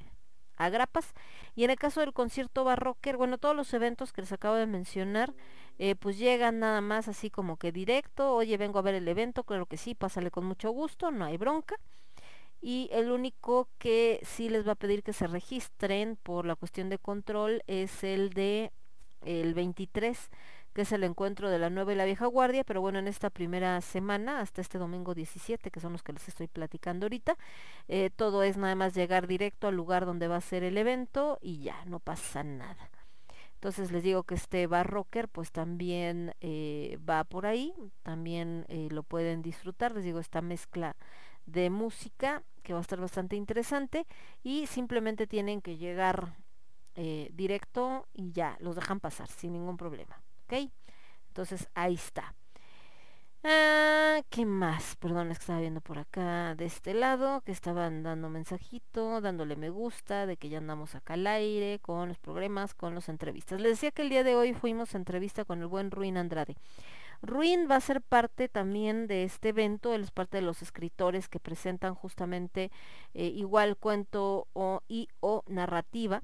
a 0.58 0.70
grapas. 0.70 1.14
Y 1.56 1.64
en 1.64 1.72
el 1.72 1.78
caso 1.78 2.02
del 2.02 2.14
concierto 2.14 2.64
barroquer, 2.64 3.18
bueno, 3.18 3.38
todos 3.38 3.56
los 3.56 3.74
eventos 3.74 4.14
que 4.14 4.22
les 4.22 4.32
acabo 4.32 4.56
de 4.56 4.68
mencionar, 4.68 5.34
eh, 5.78 5.96
pues 5.96 6.18
llegan 6.18 6.60
nada 6.60 6.82
más 6.82 7.08
así 7.08 7.30
como 7.30 7.58
que 7.58 7.72
directo, 7.72 8.34
oye, 8.34 8.58
vengo 8.58 8.80
a 8.80 8.82
ver 8.82 8.96
el 8.96 9.08
evento, 9.08 9.44
claro 9.44 9.66
que 9.66 9.78
sí, 9.78 9.96
pásale 9.96 10.32
con 10.32 10.46
mucho 10.46 10.72
gusto, 10.72 11.12
no 11.12 11.26
hay 11.26 11.38
bronca. 11.38 11.76
Y 12.62 12.90
el 12.92 13.12
único 13.12 13.68
que 13.78 14.20
sí 14.24 14.50
les 14.50 14.68
va 14.68 14.72
a 14.72 14.76
pedir 14.76 15.04
que 15.04 15.14
se 15.14 15.28
registren 15.28 16.18
por 16.24 16.46
la 16.46 16.56
cuestión 16.56 16.90
de 16.90 16.98
control 16.98 17.62
es 17.68 18.04
el 18.04 18.32
de 18.32 18.72
el 19.22 19.54
23, 19.54 20.30
que 20.76 20.82
es 20.82 20.92
el 20.92 21.06
encuentro 21.06 21.50
de 21.50 21.58
la 21.58 21.70
nueva 21.70 21.94
y 21.94 21.96
la 21.96 22.04
vieja 22.04 22.26
guardia, 22.26 22.66
pero 22.66 22.82
bueno, 22.82 23.00
en 23.00 23.08
esta 23.08 23.30
primera 23.30 23.80
semana, 23.80 24.42
hasta 24.42 24.60
este 24.60 24.78
domingo 24.78 25.16
17, 25.16 25.72
que 25.72 25.80
son 25.80 25.94
los 25.94 26.04
que 26.04 26.12
les 26.12 26.28
estoy 26.28 26.50
platicando 26.50 27.06
ahorita, 27.06 27.38
eh, 27.88 28.10
todo 28.14 28.44
es 28.44 28.58
nada 28.58 28.76
más 28.76 28.94
llegar 28.94 29.26
directo 29.26 29.70
al 29.70 29.76
lugar 29.78 30.06
donde 30.06 30.28
va 30.28 30.36
a 30.36 30.42
ser 30.42 30.64
el 30.64 30.78
evento 30.78 31.40
y 31.42 31.60
ya, 31.60 31.86
no 31.86 32.02
pasa 32.02 32.44
nada. 32.44 32.90
Entonces 33.54 33.94
les 33.94 34.04
digo 34.04 34.24
que 34.24 34.36
este 34.36 34.68
bar 34.68 34.86
rocker 34.86 35.30
pues 35.30 35.54
también 35.54 36.36
eh, 36.42 37.00
va 37.10 37.24
por 37.24 37.46
ahí, 37.46 37.74
también 38.04 38.66
eh, 38.68 38.90
lo 38.92 39.04
pueden 39.04 39.42
disfrutar, 39.42 39.94
les 39.94 40.04
digo 40.04 40.20
esta 40.20 40.42
mezcla 40.42 40.98
de 41.46 41.70
música 41.70 42.44
que 42.64 42.74
va 42.74 42.80
a 42.80 42.82
estar 42.82 43.00
bastante 43.00 43.38
interesante 43.38 44.06
y 44.44 44.68
simplemente 44.68 45.26
tienen 45.26 45.62
que 45.62 45.78
llegar 45.78 46.36
directo 47.34 48.08
y 48.14 48.32
ya, 48.32 48.56
los 48.62 48.78
dejan 48.78 49.02
pasar 49.02 49.28
sin 49.28 49.52
ningún 49.52 49.76
problema, 49.76 50.25
¿ok? 50.46 50.72
Entonces 51.28 51.70
ahí 51.74 51.96
está. 51.96 52.34
Ah, 53.48 54.22
¿qué 54.32 54.44
más? 54.44 54.96
Perdón, 54.96 55.30
es 55.30 55.38
que 55.38 55.44
estaba 55.44 55.60
viendo 55.60 55.80
por 55.80 56.00
acá 56.00 56.56
de 56.56 56.66
este 56.66 56.96
lado 56.96 57.42
que 57.42 57.52
estaban 57.52 58.02
dando 58.02 58.28
mensajito, 58.28 59.22
dándole 59.22 59.56
me 59.56 59.70
gusta, 59.70 60.26
de 60.26 60.36
que 60.38 60.50
ya 60.50 60.58
andamos 60.58 60.96
acá 60.96 61.14
al 61.14 61.28
aire 61.28 61.80
con 61.80 62.10
los 62.10 62.18
programas, 62.18 62.74
con 62.74 62.96
las 62.96 63.08
entrevistas. 63.08 63.62
Les 63.62 63.74
decía 63.74 63.92
que 63.92 64.02
el 64.02 64.10
día 64.10 64.24
de 64.24 64.36
hoy 64.36 64.54
fuimos 64.54 64.96
a 64.96 64.98
entrevista 64.98 65.46
con 65.46 65.62
el 65.62 65.68
buen 65.68 65.92
Ruin 65.92 66.18
Andrade. 66.18 66.56
Ruin 67.22 67.68
va 67.70 67.76
a 67.76 67.82
ser 67.82 68.02
parte 68.02 68.50
también 68.50 69.06
de 69.06 69.24
este 69.24 69.50
evento, 69.50 69.94
él 69.94 70.02
es 70.04 70.12
parte 70.12 70.38
de 70.38 70.44
los 70.44 70.64
escritores 70.64 71.30
que 71.30 71.40
presentan 71.40 71.94
justamente 71.94 72.72
eh, 73.14 73.26
igual 73.28 73.78
cuento 73.78 74.48
o, 74.54 74.82
y 74.88 75.08
o 75.20 75.44
narrativa 75.48 76.22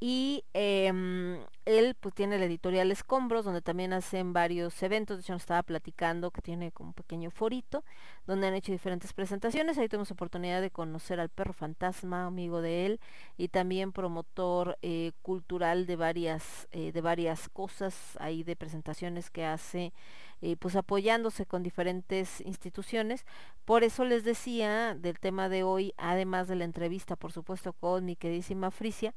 y 0.00 0.44
em, 0.52 1.38
él 1.64 1.96
pues 1.98 2.14
tiene 2.14 2.38
la 2.38 2.44
editorial 2.44 2.92
Escombros 2.92 3.44
donde 3.44 3.62
también 3.62 3.92
hacen 3.92 4.32
varios 4.32 4.80
eventos, 4.82 5.16
de 5.16 5.22
hecho 5.22 5.32
nos 5.32 5.42
estaba 5.42 5.64
platicando 5.64 6.30
que 6.30 6.40
tiene 6.40 6.70
como 6.70 6.90
un 6.90 6.94
pequeño 6.94 7.30
forito 7.30 7.84
donde 8.26 8.46
han 8.46 8.54
hecho 8.54 8.70
diferentes 8.70 9.12
presentaciones, 9.12 9.76
ahí 9.76 9.88
tuvimos 9.88 10.12
oportunidad 10.12 10.60
de 10.60 10.70
conocer 10.70 11.18
al 11.18 11.30
perro 11.30 11.52
fantasma, 11.52 12.26
amigo 12.26 12.62
de 12.62 12.86
él 12.86 13.00
y 13.36 13.48
también 13.48 13.90
promotor 13.90 14.78
eh, 14.82 15.12
cultural 15.22 15.86
de 15.86 15.96
varias 15.96 16.68
eh, 16.70 16.92
de 16.92 17.00
varias 17.00 17.48
cosas 17.48 18.16
ahí 18.20 18.44
de 18.44 18.54
presentaciones 18.54 19.30
que 19.30 19.44
hace 19.44 19.92
eh, 20.40 20.56
pues 20.56 20.76
apoyándose 20.76 21.46
con 21.46 21.64
diferentes 21.64 22.40
instituciones. 22.42 23.26
Por 23.64 23.82
eso 23.82 24.04
les 24.04 24.22
decía 24.22 24.94
del 24.94 25.18
tema 25.18 25.48
de 25.48 25.64
hoy 25.64 25.92
además 25.96 26.46
de 26.46 26.54
la 26.54 26.64
entrevista 26.64 27.16
por 27.16 27.32
supuesto 27.32 27.72
con 27.72 28.04
mi 28.04 28.14
queridísima 28.14 28.70
Frisia 28.70 29.12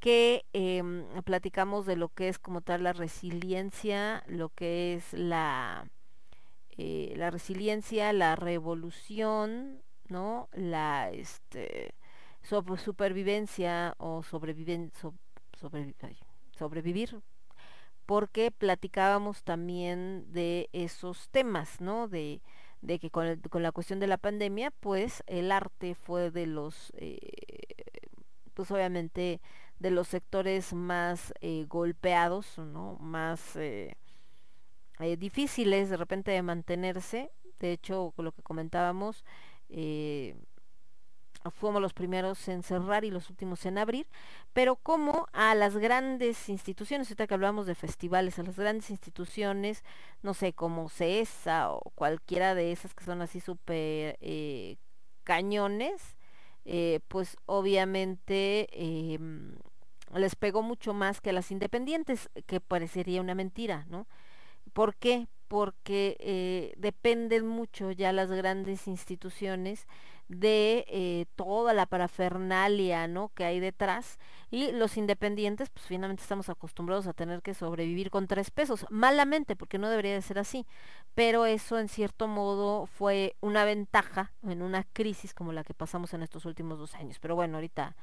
que 0.00 0.44
em, 0.52 1.04
platicamos 1.24 1.86
de 1.86 1.96
lo 1.96 2.08
que 2.08 2.28
es 2.28 2.38
como 2.38 2.60
tal 2.60 2.84
la 2.84 2.92
resiliencia, 2.92 4.22
lo 4.26 4.48
que 4.50 4.94
es 4.94 5.12
la, 5.12 5.88
eh, 6.76 7.14
la 7.16 7.30
resiliencia, 7.30 8.12
la 8.12 8.36
revolución, 8.36 9.82
¿no? 10.08 10.48
La 10.52 11.10
este, 11.10 11.94
supervivencia 12.42 13.94
o 13.98 14.22
sobreviven, 14.22 14.92
sobrevivir, 16.56 17.20
porque 18.06 18.50
platicábamos 18.50 19.42
también 19.42 20.32
de 20.32 20.68
esos 20.72 21.28
temas, 21.30 21.80
¿no? 21.80 22.08
De, 22.08 22.40
de 22.80 22.98
que 22.98 23.10
con, 23.10 23.40
con 23.50 23.62
la 23.62 23.72
cuestión 23.72 24.00
de 24.00 24.06
la 24.06 24.18
pandemia, 24.18 24.70
pues 24.70 25.22
el 25.26 25.50
arte 25.50 25.94
fue 25.94 26.30
de 26.30 26.46
los, 26.46 26.92
eh, 26.96 27.18
pues 28.54 28.70
obviamente 28.70 29.40
de 29.78 29.90
los 29.90 30.08
sectores 30.08 30.72
más 30.74 31.32
eh, 31.40 31.66
golpeados, 31.68 32.58
¿no? 32.58 32.96
Más 33.00 33.56
eh, 33.56 33.94
eh, 34.98 35.16
difíciles 35.16 35.90
de 35.90 35.96
repente 35.96 36.30
de 36.30 36.42
mantenerse. 36.42 37.30
De 37.60 37.72
hecho, 37.72 38.12
con 38.16 38.24
lo 38.24 38.32
que 38.32 38.42
comentábamos, 38.42 39.24
fuimos 41.54 41.82
los 41.82 41.92
primeros 41.92 42.46
en 42.48 42.62
cerrar 42.62 43.04
y 43.04 43.10
los 43.10 43.30
últimos 43.30 43.64
en 43.66 43.78
abrir, 43.78 44.06
pero 44.52 44.76
como 44.76 45.26
a 45.32 45.54
las 45.54 45.76
grandes 45.76 46.48
instituciones, 46.48 47.08
ahorita 47.08 47.26
que 47.26 47.34
hablamos 47.34 47.66
de 47.66 47.74
festivales, 47.74 48.38
a 48.38 48.44
las 48.44 48.56
grandes 48.56 48.90
instituciones, 48.90 49.82
no 50.22 50.34
sé, 50.34 50.52
como 50.52 50.88
CESA 50.88 51.72
o 51.72 51.80
cualquiera 51.94 52.54
de 52.54 52.70
esas 52.70 52.94
que 52.94 53.04
son 53.04 53.22
así 53.22 53.40
súper 53.40 54.18
cañones, 55.24 56.16
pues 57.08 57.36
obviamente 57.46 58.68
em, 58.72 59.56
les 60.14 60.36
pegó 60.36 60.62
mucho 60.62 60.94
más 60.94 61.20
que 61.20 61.30
a 61.30 61.32
las 61.32 61.50
independientes, 61.50 62.30
que 62.46 62.60
parecería 62.60 63.20
una 63.20 63.34
mentira, 63.34 63.86
¿no? 63.88 64.06
¿Por 64.72 64.94
qué? 64.94 65.28
Porque 65.48 66.16
eh, 66.20 66.74
dependen 66.76 67.46
mucho 67.46 67.90
ya 67.90 68.12
las 68.12 68.30
grandes 68.30 68.86
instituciones 68.86 69.86
de 70.28 70.84
eh, 70.88 71.24
toda 71.36 71.72
la 71.72 71.86
parafernalia 71.86 73.08
¿no? 73.08 73.30
que 73.34 73.44
hay 73.44 73.60
detrás 73.60 74.18
y 74.50 74.72
los 74.72 74.98
independientes 74.98 75.70
pues 75.70 75.86
finalmente 75.86 76.22
estamos 76.22 76.50
acostumbrados 76.50 77.06
a 77.06 77.14
tener 77.14 77.40
que 77.40 77.54
sobrevivir 77.54 78.10
con 78.10 78.26
tres 78.26 78.50
pesos 78.50 78.84
malamente 78.90 79.56
porque 79.56 79.78
no 79.78 79.88
debería 79.88 80.12
de 80.12 80.20
ser 80.20 80.38
así 80.38 80.66
pero 81.14 81.46
eso 81.46 81.78
en 81.78 81.88
cierto 81.88 82.28
modo 82.28 82.84
fue 82.86 83.36
una 83.40 83.64
ventaja 83.64 84.32
en 84.42 84.60
una 84.60 84.84
crisis 84.84 85.32
como 85.32 85.54
la 85.54 85.64
que 85.64 85.72
pasamos 85.72 86.12
en 86.12 86.22
estos 86.22 86.44
últimos 86.44 86.78
dos 86.78 86.94
años 86.94 87.18
pero 87.20 87.34
bueno 87.34 87.56
ahorita 87.56 87.96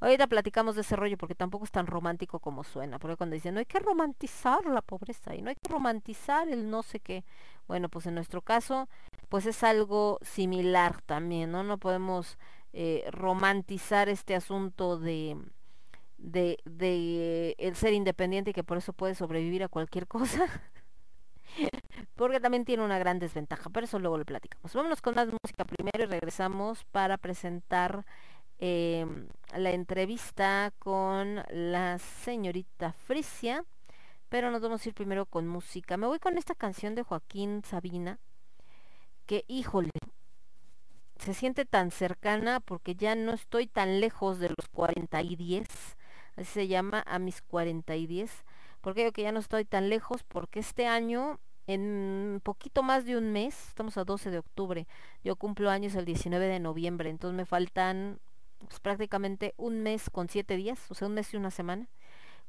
Ahorita 0.00 0.26
platicamos 0.26 0.74
de 0.74 0.80
ese 0.80 0.96
rollo 0.96 1.18
porque 1.18 1.34
tampoco 1.34 1.64
es 1.64 1.70
tan 1.70 1.86
romántico 1.86 2.40
como 2.40 2.64
suena. 2.64 2.98
Porque 2.98 3.16
cuando 3.16 3.34
dicen, 3.34 3.54
no 3.54 3.60
hay 3.60 3.66
que 3.66 3.78
romantizar 3.78 4.64
la 4.64 4.80
pobreza 4.80 5.34
y 5.34 5.42
no 5.42 5.50
hay 5.50 5.56
que 5.56 5.70
romantizar 5.70 6.48
el 6.48 6.70
no 6.70 6.82
sé 6.82 7.00
qué. 7.00 7.24
Bueno, 7.68 7.88
pues 7.90 8.06
en 8.06 8.14
nuestro 8.14 8.40
caso, 8.40 8.88
pues 9.28 9.44
es 9.46 9.62
algo 9.62 10.18
similar 10.22 11.02
también, 11.02 11.52
¿no? 11.52 11.62
No 11.62 11.76
podemos 11.78 12.38
eh, 12.72 13.04
romantizar 13.10 14.08
este 14.08 14.34
asunto 14.34 14.98
de, 14.98 15.36
de, 16.16 16.58
de 16.64 17.54
el 17.58 17.76
ser 17.76 17.92
independiente 17.92 18.50
y 18.50 18.54
que 18.54 18.64
por 18.64 18.78
eso 18.78 18.94
puede 18.94 19.14
sobrevivir 19.14 19.62
a 19.64 19.68
cualquier 19.68 20.06
cosa. 20.08 20.48
porque 22.14 22.40
también 22.40 22.64
tiene 22.64 22.84
una 22.84 22.98
gran 22.98 23.18
desventaja, 23.18 23.68
pero 23.70 23.84
eso 23.84 23.98
luego 23.98 24.16
lo 24.16 24.24
platicamos. 24.24 24.72
Vámonos 24.72 25.02
con 25.02 25.14
más 25.14 25.28
música 25.28 25.64
primero 25.64 26.04
y 26.04 26.06
regresamos 26.06 26.84
para 26.84 27.18
presentar 27.18 28.06
eh, 28.60 29.06
la 29.56 29.70
entrevista 29.70 30.72
con 30.78 31.42
la 31.50 31.98
señorita 31.98 32.92
Frisia, 32.92 33.64
pero 34.28 34.50
nos 34.50 34.60
vamos 34.60 34.84
a 34.84 34.88
ir 34.88 34.94
primero 34.94 35.24
con 35.24 35.48
música. 35.48 35.96
Me 35.96 36.06
voy 36.06 36.18
con 36.18 36.36
esta 36.36 36.54
canción 36.54 36.94
de 36.94 37.02
Joaquín 37.02 37.62
Sabina, 37.64 38.18
que 39.24 39.44
híjole, 39.48 39.90
se 41.18 41.32
siente 41.32 41.64
tan 41.64 41.90
cercana 41.90 42.60
porque 42.60 42.94
ya 42.94 43.14
no 43.14 43.32
estoy 43.32 43.66
tan 43.66 43.98
lejos 43.98 44.38
de 44.38 44.50
los 44.50 44.68
40 44.72 45.22
y 45.22 45.36
10, 45.36 45.66
así 46.36 46.44
se 46.44 46.68
llama 46.68 47.02
a 47.06 47.18
mis 47.18 47.40
40 47.40 47.96
y 47.96 48.06
10. 48.06 48.30
¿Por 48.82 48.94
qué 48.94 49.00
digo 49.00 49.12
que 49.12 49.22
ya 49.22 49.32
no 49.32 49.40
estoy 49.40 49.64
tan 49.64 49.88
lejos? 49.88 50.22
Porque 50.22 50.60
este 50.60 50.86
año, 50.86 51.40
en 51.66 52.40
poquito 52.42 52.82
más 52.82 53.06
de 53.06 53.16
un 53.16 53.32
mes, 53.32 53.68
estamos 53.68 53.96
a 53.96 54.04
12 54.04 54.30
de 54.30 54.38
octubre, 54.38 54.86
yo 55.24 55.36
cumplo 55.36 55.70
años 55.70 55.94
el 55.94 56.04
19 56.04 56.46
de 56.46 56.60
noviembre, 56.60 57.08
entonces 57.08 57.36
me 57.36 57.46
faltan 57.46 58.20
pues, 58.66 58.80
prácticamente 58.80 59.54
un 59.56 59.82
mes 59.82 60.10
con 60.10 60.28
siete 60.28 60.56
días, 60.56 60.78
o 60.90 60.94
sea, 60.94 61.08
un 61.08 61.14
mes 61.14 61.32
y 61.34 61.36
una 61.36 61.50
semana. 61.50 61.88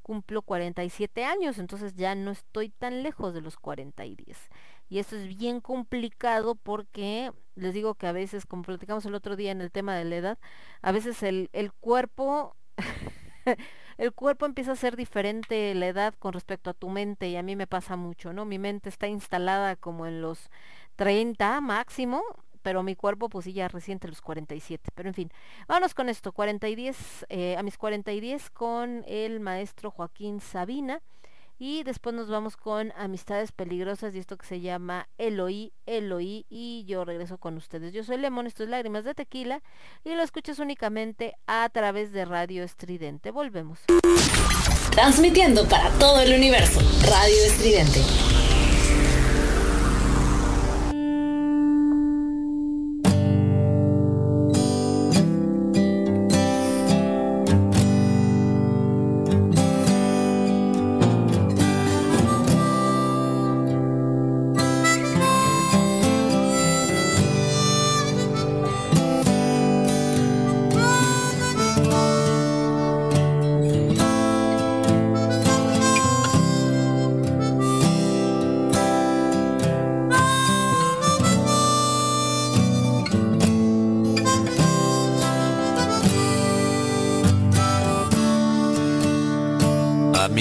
Cumplo 0.02 0.42
47 0.42 1.26
años, 1.26 1.60
entonces 1.60 1.96
ya 1.96 2.16
no 2.16 2.32
estoy 2.32 2.70
tan 2.70 3.04
lejos 3.04 3.34
de 3.34 3.42
los 3.42 3.58
40 3.58 4.04
y 4.06 4.16
10. 4.16 4.50
Y 4.90 5.00
esto 5.00 5.16
es 5.16 5.28
bien 5.28 5.62
complicado 5.62 6.56
porque 6.56 7.32
les 7.56 7.74
digo 7.74 7.96
que 7.96 8.08
a 8.08 8.12
veces, 8.12 8.46
como 8.46 8.64
platicamos 8.64 9.06
el 9.06 9.16
otro 9.16 9.36
día 9.36 9.52
en 9.52 9.62
el 9.62 9.72
tema 9.72 9.96
de 9.96 10.06
la 10.06 10.16
edad, 10.16 10.40
a 10.82 10.92
veces 10.92 11.22
el, 11.24 11.50
el 11.54 11.72
cuerpo 11.72 12.56
el 13.98 14.14
cuerpo 14.14 14.46
empieza 14.46 14.72
a 14.72 14.76
ser 14.76 14.96
diferente 14.96 15.74
la 15.76 15.88
edad 15.88 16.14
con 16.16 16.34
respecto 16.34 16.70
a 16.70 16.74
tu 16.74 16.90
mente 16.90 17.30
y 17.30 17.36
a 17.36 17.44
mí 17.44 17.56
me 17.56 17.68
pasa 17.68 17.96
mucho, 17.96 18.34
¿no? 18.34 18.46
Mi 18.46 18.60
mente 18.60 18.90
está 18.90 19.08
instalada 19.08 19.76
como 19.76 20.08
en 20.08 20.22
los 20.22 20.50
30 20.96 21.62
máximo, 21.62 22.24
pero 22.62 22.84
mi 22.84 22.96
cuerpo 22.96 23.30
pues 23.30 23.46
sí 23.46 23.54
ya 23.54 23.68
reciente 23.68 24.08
los 24.08 24.22
47. 24.22 24.92
Pero 24.96 25.10
en 25.10 25.16
fin, 25.16 25.32
vámonos 25.68 25.94
con 25.94 26.10
esto, 26.10 26.32
40 26.32 26.68
y 26.70 26.76
10, 26.76 27.26
eh, 27.30 27.58
a 27.58 27.64
mis 27.64 27.78
40 27.78 28.12
y 28.12 28.20
10 28.20 28.50
con 28.50 29.04
el 29.08 29.40
maestro 29.40 29.92
Joaquín 29.92 30.40
Sabina 30.40 31.02
Y 31.60 31.84
después 31.84 32.16
nos 32.16 32.30
vamos 32.30 32.58
con 32.58 32.92
Amistades 32.98 33.52
Peligrosas 33.52 34.16
y 34.16 34.20
esto 34.20 34.38
que 34.38 34.46
se 34.46 34.62
llama 34.62 35.08
Eloí, 35.18 35.74
Eloí. 35.86 36.46
Y 36.50 36.86
yo 36.86 37.06
regreso 37.06 37.38
con 37.38 37.56
ustedes. 37.58 37.94
Yo 37.94 38.04
soy 38.04 38.18
Lemon, 38.18 38.48
esto 38.48 38.64
es 38.64 38.70
Lágrimas 38.70 39.04
de 39.04 39.14
Tequila. 39.14 39.62
Y 40.04 40.16
lo 40.16 40.24
escuchas 40.24 40.58
únicamente 40.58 41.36
a 41.46 41.70
través 41.70 42.12
de 42.12 42.26
Radio 42.26 42.64
Estridente. 42.64 43.30
Volvemos. 43.30 43.80
Transmitiendo 44.92 45.68
para 45.68 45.90
todo 46.00 46.20
el 46.20 46.34
universo. 46.34 46.80
Radio 47.08 47.44
Estridente. 47.46 48.51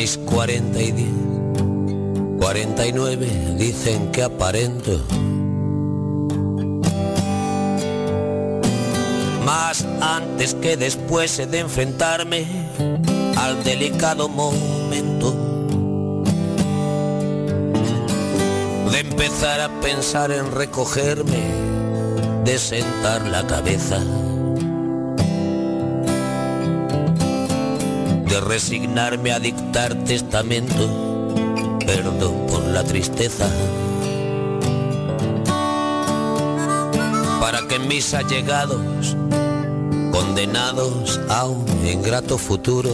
Mis 0.01 0.16
40 0.16 0.80
y 0.80 0.92
10, 0.92 1.09
49 2.38 3.55
dicen 3.59 4.11
que 4.11 4.22
aparento. 4.22 4.98
Más 9.44 9.84
antes 10.01 10.55
que 10.55 10.78
después 10.78 11.36
de 11.36 11.59
enfrentarme 11.59 12.46
al 13.36 13.62
delicado 13.62 14.30
momento 14.30 15.34
de 18.90 19.01
empezar 19.01 19.61
a 19.61 19.68
pensar 19.82 20.32
en 20.32 20.51
recogerme, 20.51 21.42
de 22.46 22.59
sentar 22.59 23.26
la 23.26 23.46
cabeza. 23.46 24.01
De 28.31 28.41
resignarme 28.41 29.33
a 29.33 29.41
dictar 29.41 29.93
testamento, 30.05 31.35
perdón 31.85 32.47
por 32.47 32.64
la 32.64 32.85
tristeza, 32.85 33.51
para 37.41 37.66
que 37.66 37.81
mis 37.81 38.14
allegados, 38.14 39.16
condenados 40.12 41.18
a 41.28 41.47
un 41.47 41.66
ingrato 41.85 42.39
futuro, 42.39 42.91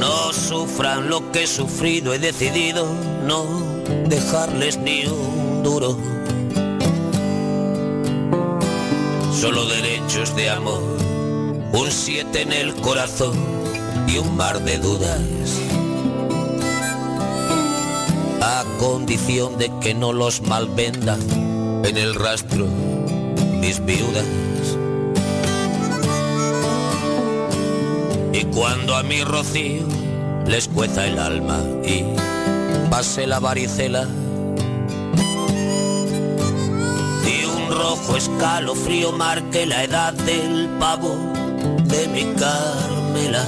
no 0.00 0.32
sufran 0.32 1.10
lo 1.10 1.30
que 1.30 1.42
he 1.42 1.46
sufrido, 1.46 2.14
he 2.14 2.18
decidido 2.18 2.86
no 3.26 3.44
dejarles 4.08 4.78
ni 4.78 5.04
un 5.04 5.62
duro. 5.62 5.98
Solo 9.30 9.66
derechos 9.66 10.34
de 10.36 10.48
amor, 10.48 11.01
un 11.72 11.90
siete 11.90 12.42
en 12.42 12.52
el 12.52 12.74
corazón 12.74 13.32
y 14.06 14.18
un 14.18 14.36
mar 14.36 14.60
de 14.62 14.78
dudas. 14.78 15.20
A 18.40 18.64
condición 18.78 19.56
de 19.58 19.70
que 19.80 19.94
no 19.94 20.12
los 20.12 20.42
malvendan 20.42 21.20
en 21.84 21.96
el 21.96 22.14
rastro 22.14 22.66
mis 23.60 23.84
viudas. 23.84 24.24
Y 28.32 28.44
cuando 28.46 28.96
a 28.96 29.02
mi 29.02 29.22
rocío 29.24 29.84
les 30.46 30.68
cueza 30.68 31.06
el 31.06 31.18
alma 31.18 31.60
y 31.84 32.04
pase 32.90 33.26
la 33.26 33.40
varicela, 33.40 34.06
y 37.24 37.44
un 37.44 37.70
rojo 37.70 38.16
escalofrío 38.16 39.12
marque 39.12 39.64
la 39.64 39.84
edad 39.84 40.12
del 40.12 40.68
pavo 40.78 41.31
de 41.92 42.08
mi 42.08 42.24
Carmela. 42.34 43.46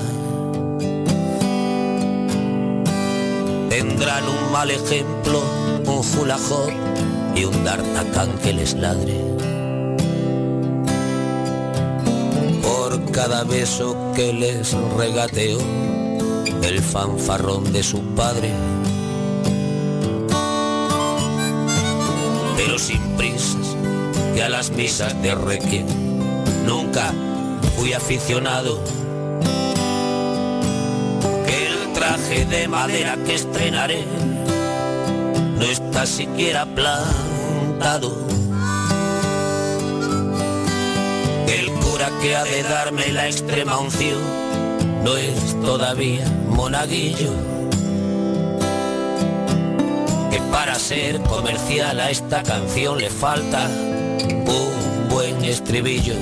Tendrán 3.70 4.24
un 4.28 4.52
mal 4.52 4.70
ejemplo, 4.70 5.42
un 5.86 6.02
julajón 6.02 6.74
y 7.34 7.44
un 7.44 7.64
d'Artagnan 7.64 8.38
que 8.38 8.52
les 8.52 8.74
ladre. 8.74 9.18
Por 12.62 13.10
cada 13.10 13.44
beso 13.44 13.96
que 14.14 14.32
les 14.32 14.72
regateó 14.96 15.58
el 16.62 16.80
fanfarrón 16.80 17.72
de 17.72 17.82
su 17.82 18.00
padre. 18.14 18.52
pero 22.56 22.78
sin 22.78 23.00
prisas, 23.16 23.76
que 24.34 24.42
a 24.42 24.48
las 24.48 24.70
misas 24.70 25.20
de 25.22 25.34
requiem 25.34 25.86
nunca 26.64 27.12
fui 27.76 27.92
aficionado. 27.92 28.82
Que 31.46 31.66
el 31.66 31.92
traje 31.92 32.44
de 32.46 32.68
madera 32.68 33.16
que 33.24 33.34
estrenaré 33.34 34.04
no 35.58 35.62
está 35.62 36.06
siquiera 36.06 36.66
plantado. 36.66 38.16
Que 41.46 41.60
el 41.60 41.70
cura 41.72 42.10
que 42.22 42.36
ha 42.36 42.44
de 42.44 42.62
darme 42.62 43.12
la 43.12 43.26
extrema 43.26 43.78
unción 43.78 44.20
no 45.04 45.16
es 45.16 45.60
todavía 45.60 46.26
monaguillo 46.48 47.54
que 50.34 50.40
para 50.50 50.74
ser 50.74 51.20
comercial 51.20 52.00
a 52.00 52.10
esta 52.10 52.42
canción 52.42 52.98
le 52.98 53.08
falta 53.08 53.68
un 53.68 55.08
buen 55.08 55.44
estribillo. 55.44 56.14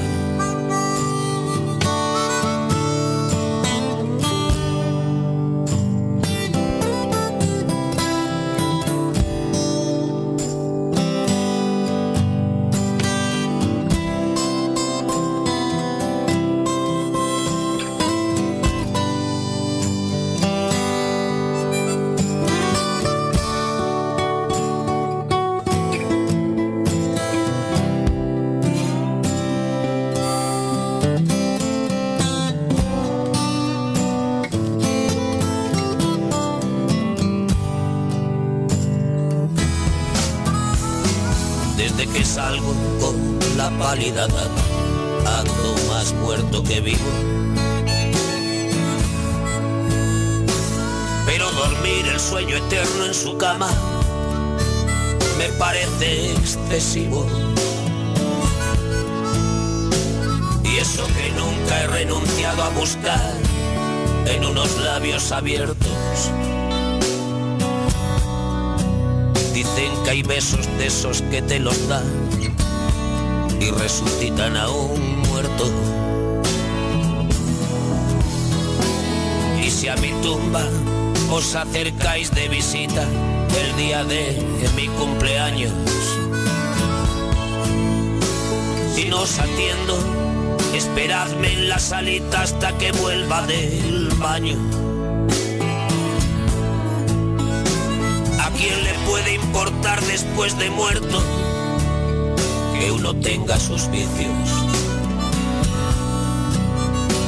Sus 103.73 103.91
vicios? 103.91 104.49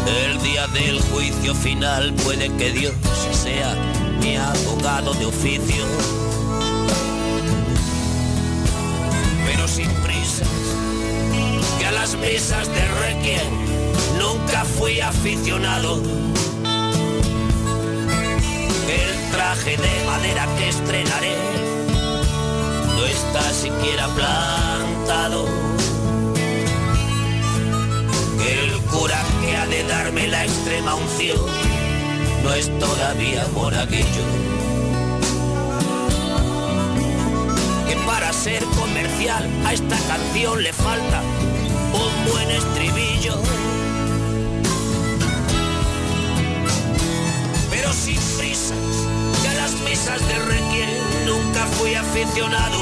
El 0.06 0.42
día 0.42 0.66
del 0.68 1.00
juicio 1.00 1.54
final 1.54 2.12
puede 2.22 2.52
que 2.56 2.70
Dios 2.70 2.94
sea 3.32 3.74
mi 4.20 4.36
abogado 4.36 5.14
de 5.14 5.24
oficio. 5.24 5.84
Pero 9.46 9.66
sin 9.66 9.88
prisas, 10.04 10.48
que 11.78 11.86
a 11.86 11.92
las 11.92 12.14
mesas 12.16 12.68
de 12.68 12.88
Requiem 13.00 13.48
nunca 14.18 14.64
fui 14.64 15.00
aficionado. 15.00 16.02
El 19.02 19.30
traje 19.32 19.78
de 19.78 20.04
madera 20.06 20.46
que 20.58 20.68
estrenaré 20.68 21.36
no 22.96 23.06
está 23.06 23.50
siquiera 23.52 24.08
plantado. 24.08 25.73
Que 29.44 29.56
ha 29.56 29.66
de 29.66 29.82
darme 29.84 30.26
la 30.28 30.44
extrema 30.44 30.94
unción 30.94 31.38
no 32.44 32.52
es 32.52 32.68
todavía 32.78 33.46
monaguillo. 33.54 34.24
Que 37.88 37.96
para 38.06 38.32
ser 38.32 38.62
comercial 38.64 39.48
a 39.66 39.72
esta 39.72 39.96
canción 40.08 40.62
le 40.62 40.72
falta 40.72 41.22
un 41.92 42.32
buen 42.32 42.50
estribillo. 42.50 43.40
Pero 47.70 47.92
sin 47.92 48.20
prisas, 48.38 48.76
que 49.42 49.48
a 49.48 49.54
las 49.54 49.72
misas 49.88 50.20
de 50.28 50.38
Requiem 50.50 50.90
nunca 51.26 51.66
fui 51.78 51.94
aficionado. 51.94 52.78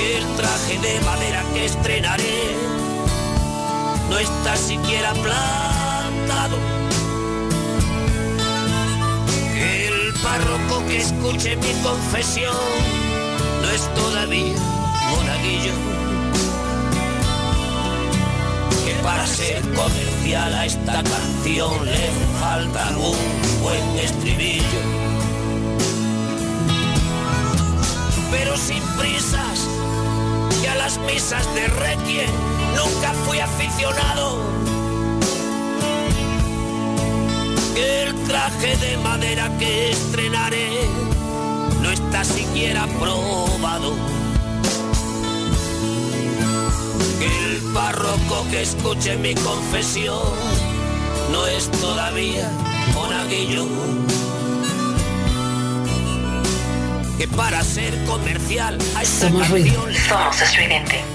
El 0.00 0.24
traje 0.36 0.78
de 0.78 1.00
madera 1.00 1.42
que 1.52 1.64
estrenaré 1.66 2.73
no 4.14 4.20
está 4.20 4.56
siquiera 4.56 5.12
plantado. 5.12 6.56
El 9.56 10.14
párroco 10.22 10.86
que 10.86 10.98
escuche 10.98 11.56
mi 11.56 11.72
confesión 11.82 12.54
no 13.60 13.70
es 13.70 13.92
todavía 13.94 14.54
monaguillo. 15.10 15.72
Que 18.84 18.94
para 19.02 19.26
ser 19.26 19.62
comercial 19.72 20.54
a 20.54 20.66
esta 20.66 21.02
canción 21.02 21.84
le 21.84 22.10
falta 22.40 22.96
un 22.96 23.62
buen 23.62 23.98
estribillo. 23.98 24.82
Pero 28.30 28.56
sin 28.56 28.82
prisas, 28.96 29.66
que 30.62 30.68
a 30.68 30.76
las 30.76 30.98
misas 30.98 31.52
de 31.56 31.66
Requiem 31.66 32.53
nunca 32.74 33.12
fui 33.24 33.38
aficionado. 33.40 34.38
Que 37.74 38.02
el 38.04 38.14
traje 38.24 38.76
de 38.76 38.96
madera 38.98 39.50
que 39.58 39.90
estrenaré 39.90 40.68
no 41.82 41.90
está 41.90 42.24
siquiera 42.24 42.86
probado. 42.98 43.94
Que 47.18 47.26
el 47.26 47.72
párroco 47.72 48.46
que 48.50 48.62
escuche 48.62 49.16
mi 49.16 49.34
confesión 49.34 50.22
no 51.32 51.46
es 51.46 51.70
todavía 51.70 52.50
monaguillo. 52.94 53.66
Que 57.18 57.28
para 57.28 57.62
ser 57.62 58.04
comercial 58.04 58.78
a 58.96 59.02
esta 59.02 59.28
Somos 59.28 59.48
canción 59.48 59.94
Somos 60.08 60.40
estridente. 60.42 61.13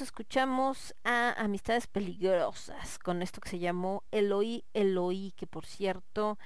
Escuchamos 0.00 0.94
a 1.02 1.32
Amistades 1.42 1.86
Peligrosas 1.86 2.98
con 2.98 3.22
esto 3.22 3.40
que 3.40 3.48
se 3.48 3.58
llamó 3.58 4.04
Eloí, 4.10 4.64
Eloí, 4.74 5.32
que 5.34 5.46
por 5.46 5.64
cierto, 5.64 6.38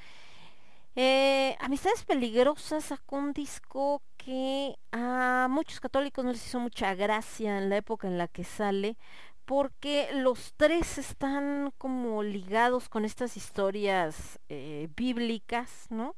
eh, 0.95 1.57
Amistades 1.59 2.05
Peligrosas 2.05 2.85
sacó 2.85 3.17
un 3.17 3.33
disco 3.33 4.01
que 4.17 4.77
a 4.93 5.49
muchos 5.51 5.81
católicos 5.81 6.25
no 6.25 6.31
les 6.31 6.47
hizo 6.47 6.61
mucha 6.61 6.95
gracia 6.95 7.59
en 7.59 7.69
la 7.69 7.79
época 7.79 8.07
en 8.07 8.17
la 8.17 8.29
que 8.29 8.45
sale, 8.45 8.97
porque 9.45 10.09
los 10.13 10.55
tres 10.57 10.97
están 10.97 11.73
como 11.79 12.23
ligados 12.23 12.89
con 12.89 13.05
estas 13.05 13.37
historias 13.37 14.39
eh, 14.49 14.89
bíblicas, 14.97 15.87
¿no? 15.91 16.15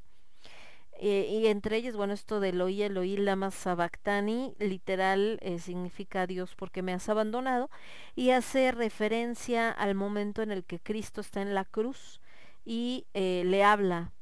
Eh, 1.01 1.29
y 1.31 1.47
entre 1.47 1.77
ellas, 1.77 1.95
bueno, 1.95 2.13
esto 2.13 2.41
de 2.41 2.49
Eloí, 2.49 2.83
Eloí, 2.83 3.17
lama 3.17 3.53
sabactani, 3.53 4.55
literal 4.59 5.39
eh, 5.43 5.61
significa 5.61 6.27
Dios 6.27 6.57
porque 6.57 6.83
me 6.83 6.93
has 6.93 7.09
abandonado, 7.09 7.71
y 8.17 8.31
hace 8.31 8.73
referencia 8.73 9.71
al 9.71 9.95
momento 9.95 10.43
en 10.43 10.51
el 10.51 10.65
que 10.65 10.81
Cristo 10.81 11.21
está 11.21 11.41
en 11.41 11.55
la 11.55 11.65
cruz 11.65 12.21
y 12.65 13.07
eh, 13.15 13.45
le 13.47 13.63
habla 13.63 14.13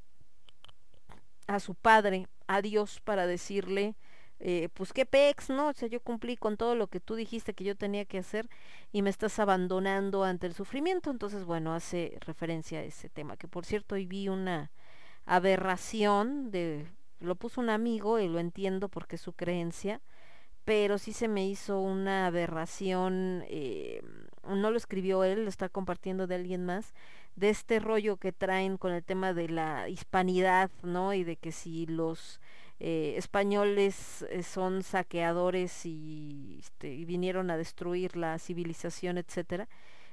a 1.47 1.61
su 1.61 1.75
padre, 1.75 2.29
a 2.47 2.61
Dios, 2.61 3.01
para 3.01 3.27
decirle, 3.27 3.95
pues 4.75 4.93
qué 4.93 5.07
pex, 5.07 5.49
¿no? 5.49 5.69
O 5.69 5.73
sea, 5.73 5.89
yo 5.89 6.01
cumplí 6.01 6.37
con 6.37 6.59
todo 6.59 6.75
lo 6.75 6.89
que 6.89 7.01
tú 7.01 7.15
dijiste 7.15 7.55
que 7.55 7.65
yo 7.65 7.75
tenía 7.75 8.05
que 8.05 8.19
hacer 8.19 8.49
y 8.93 9.01
me 9.01 9.09
estás 9.09 9.39
abandonando 9.39 10.25
ante 10.25 10.47
el 10.47 10.53
sufrimiento. 10.53 11.11
Entonces, 11.11 11.45
bueno, 11.45 11.73
hace 11.75 12.19
referencia 12.21 12.81
a 12.81 12.83
ese 12.83 13.09
tema, 13.09 13.39
que 13.39 13.49
por 13.49 13.65
cierto 13.65 13.95
hoy 13.95 14.05
vi 14.05 14.29
una 14.29 14.71
aberración 15.27 16.51
de 16.51 16.87
lo 17.21 17.35
puso 17.35 17.61
un 17.61 17.71
amigo 17.71 18.19
y 18.19 18.29
lo 18.29 18.39
entiendo 18.39 18.89
porque 18.89 19.17
es 19.17 19.23
su 19.23 19.33
creencia 19.33 20.01
pero 20.65 20.99
sí 20.99 21.13
se 21.13 21.29
me 21.29 21.47
hizo 21.47 21.81
una 21.81 22.27
aberración 22.27 23.45
eh, 23.49 24.03
no 24.49 24.71
lo 24.71 24.77
escribió 24.77 25.25
él 25.25 25.45
lo 25.45 25.49
está 25.49 25.69
compartiendo 25.69 26.27
de 26.27 26.37
alguien 26.37 26.65
más 26.65 26.95
de 27.35 27.51
este 27.51 27.81
rollo 27.81 28.17
que 28.17 28.33
traen 28.33 28.77
con 28.77 28.93
el 28.93 29.03
tema 29.03 29.33
de 29.33 29.49
la 29.49 29.89
hispanidad 29.89 30.71
no 30.83 31.13
y 31.15 31.25
de 31.25 31.37
que 31.37 31.53
si 31.53 31.87
los 31.87 32.41
eh, 32.79 33.15
españoles 33.17 34.27
eh, 34.31 34.43
son 34.43 34.83
saqueadores 34.83 35.87
y, 35.87 36.59
este, 36.61 36.95
y 36.95 37.05
vinieron 37.05 37.51
a 37.51 37.57
destruir 37.57 38.17
la 38.17 38.39
civilización 38.39 39.17
etcétera. 39.19 39.69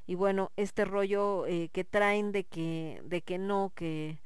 Y 0.06 0.16
bueno 0.16 0.52
este 0.58 0.86
rollo 0.86 1.46
que 1.46 1.86
traen 1.90 2.32
de 2.32 2.44
que 2.44 3.02
de 3.06 3.22
que 3.22 3.38
no 3.38 3.72
que 3.74 4.20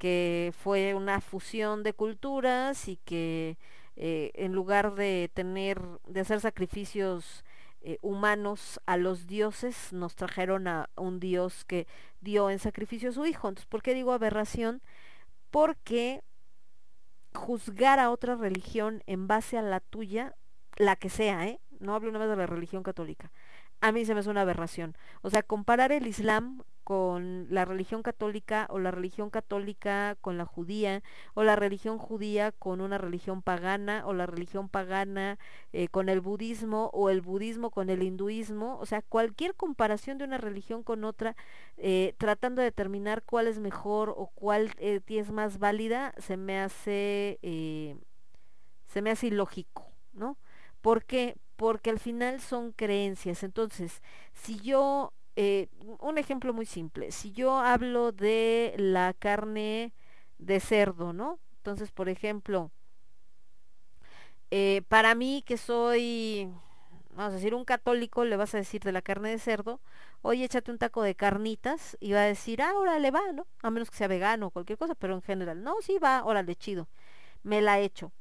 que 0.00 0.54
fue 0.56 0.94
una 0.94 1.20
fusión 1.20 1.82
de 1.82 1.92
culturas 1.92 2.88
y 2.88 2.96
que 2.96 3.58
eh, 3.96 4.30
en 4.34 4.54
lugar 4.54 4.94
de 4.94 5.30
tener, 5.34 5.78
de 6.06 6.20
hacer 6.20 6.40
sacrificios 6.40 7.44
eh, 7.82 7.98
humanos 8.00 8.80
a 8.86 8.96
los 8.96 9.26
dioses, 9.26 9.92
nos 9.92 10.16
trajeron 10.16 10.68
a 10.68 10.88
un 10.96 11.20
dios 11.20 11.66
que 11.66 11.86
dio 12.22 12.48
en 12.48 12.58
sacrificio 12.58 13.10
a 13.10 13.12
su 13.12 13.26
hijo. 13.26 13.46
Entonces, 13.46 13.66
¿por 13.66 13.82
qué 13.82 13.92
digo 13.92 14.14
aberración? 14.14 14.80
Porque 15.50 16.22
juzgar 17.34 17.98
a 17.98 18.08
otra 18.08 18.36
religión 18.36 19.02
en 19.06 19.28
base 19.28 19.58
a 19.58 19.62
la 19.62 19.80
tuya, 19.80 20.34
la 20.76 20.96
que 20.96 21.10
sea, 21.10 21.46
¿eh? 21.46 21.60
No 21.78 21.94
hablo 21.94 22.10
nada 22.10 22.24
más 22.24 22.30
de 22.30 22.40
la 22.40 22.46
religión 22.46 22.82
católica. 22.82 23.30
A 23.82 23.92
mí 23.92 24.06
se 24.06 24.14
me 24.14 24.20
hace 24.20 24.30
una 24.30 24.42
aberración. 24.42 24.96
O 25.20 25.28
sea, 25.28 25.42
comparar 25.42 25.92
el 25.92 26.06
Islam 26.06 26.62
con 26.90 27.46
la 27.50 27.64
religión 27.64 28.02
católica 28.02 28.66
o 28.68 28.80
la 28.80 28.90
religión 28.90 29.30
católica 29.30 30.16
con 30.20 30.38
la 30.38 30.44
judía 30.44 31.04
o 31.34 31.44
la 31.44 31.54
religión 31.54 31.98
judía 31.98 32.50
con 32.50 32.80
una 32.80 32.98
religión 32.98 33.42
pagana 33.42 34.02
o 34.06 34.12
la 34.12 34.26
religión 34.26 34.68
pagana 34.68 35.38
eh, 35.72 35.86
con 35.86 36.08
el 36.08 36.20
budismo 36.20 36.90
o 36.92 37.08
el 37.08 37.20
budismo 37.20 37.70
con 37.70 37.90
el 37.90 38.02
hinduismo. 38.02 38.76
O 38.80 38.86
sea 38.86 39.02
cualquier 39.02 39.54
comparación 39.54 40.18
de 40.18 40.24
una 40.24 40.38
religión 40.38 40.82
con 40.82 41.04
otra 41.04 41.36
eh, 41.76 42.16
tratando 42.18 42.60
de 42.60 42.64
determinar 42.66 43.22
cuál 43.22 43.46
es 43.46 43.60
mejor 43.60 44.12
o 44.16 44.26
cuál 44.34 44.72
eh, 44.78 45.00
es 45.06 45.30
más 45.30 45.60
válida 45.60 46.12
se 46.18 46.36
me 46.36 46.58
hace 46.58 47.38
se 48.88 49.00
me 49.00 49.12
hace 49.12 49.28
ilógico 49.28 49.86
no 50.12 50.38
¿por 50.80 51.04
qué? 51.04 51.36
porque 51.54 51.90
al 51.90 52.00
final 52.00 52.40
son 52.40 52.72
creencias. 52.72 53.44
Entonces 53.44 54.02
si 54.32 54.58
yo 54.58 55.12
eh, 55.42 55.68
un 56.00 56.18
ejemplo 56.18 56.52
muy 56.52 56.66
simple, 56.66 57.12
si 57.12 57.32
yo 57.32 57.60
hablo 57.60 58.12
de 58.12 58.74
la 58.76 59.14
carne 59.14 59.94
de 60.38 60.60
cerdo, 60.60 61.14
¿no? 61.14 61.38
Entonces, 61.56 61.90
por 61.90 62.10
ejemplo, 62.10 62.70
eh, 64.50 64.82
para 64.88 65.14
mí 65.14 65.42
que 65.46 65.56
soy, 65.56 66.52
vamos 67.14 67.32
a 67.32 67.36
decir, 67.36 67.54
un 67.54 67.64
católico, 67.64 68.26
le 68.26 68.36
vas 68.36 68.54
a 68.54 68.58
decir 68.58 68.82
de 68.82 68.92
la 68.92 69.00
carne 69.00 69.30
de 69.30 69.38
cerdo, 69.38 69.80
oye, 70.20 70.44
échate 70.44 70.70
un 70.70 70.76
taco 70.76 71.02
de 71.02 71.14
carnitas, 71.14 71.96
y 72.00 72.12
va 72.12 72.20
a 72.20 72.26
decir, 72.26 72.60
ah, 72.60 72.74
órale, 72.76 73.10
va, 73.10 73.32
¿no? 73.32 73.46
A 73.62 73.70
menos 73.70 73.90
que 73.90 73.96
sea 73.96 74.08
vegano 74.08 74.48
o 74.48 74.50
cualquier 74.50 74.76
cosa, 74.76 74.94
pero 74.94 75.14
en 75.14 75.22
general, 75.22 75.62
no, 75.64 75.76
sí, 75.80 75.96
va, 75.98 76.22
órale, 76.22 76.54
chido, 76.54 76.86
me 77.44 77.62
la 77.62 77.80
echo. 77.80 78.12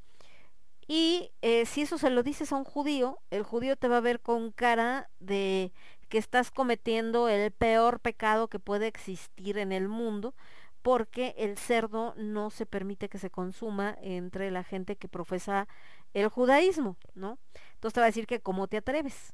Y 0.88 1.32
eh, 1.42 1.66
si 1.66 1.82
eso 1.82 1.98
se 1.98 2.10
lo 2.10 2.24
dices 2.24 2.54
a 2.54 2.56
un 2.56 2.64
judío, 2.64 3.20
el 3.30 3.44
judío 3.44 3.76
te 3.76 3.90
va 3.90 3.98
a 3.98 4.02
ver 4.02 4.22
con 4.22 4.52
cara 4.52 5.10
de 5.20 5.74
que 6.10 6.18
estás 6.18 6.52
cometiendo 6.52 7.30
el 7.30 7.52
peor 7.52 8.00
pecado 8.00 8.48
que 8.48 8.60
puede 8.60 8.88
existir 8.88 9.58
en 9.58 9.72
el 9.72 9.88
mundo, 9.88 10.34
porque 10.82 11.36
el 11.38 11.58
cerdo 11.58 12.14
no 12.18 12.50
se 12.50 12.66
permite 12.66 13.10
que 13.10 13.18
se 13.18 13.30
consuma 13.30 13.98
entre 14.02 14.52
la 14.52 14.64
gente 14.64 14.96
que 14.96 15.08
profesa 15.08 15.68
el 16.14 16.28
judaísmo, 16.30 16.98
¿no? 17.14 17.38
Entonces 17.76 17.94
te 17.94 18.00
va 18.00 18.06
a 18.06 18.10
decir 18.10 18.28
que 18.28 18.42
cómo 18.42 18.68
te 18.68 18.78
atreves. 18.78 19.34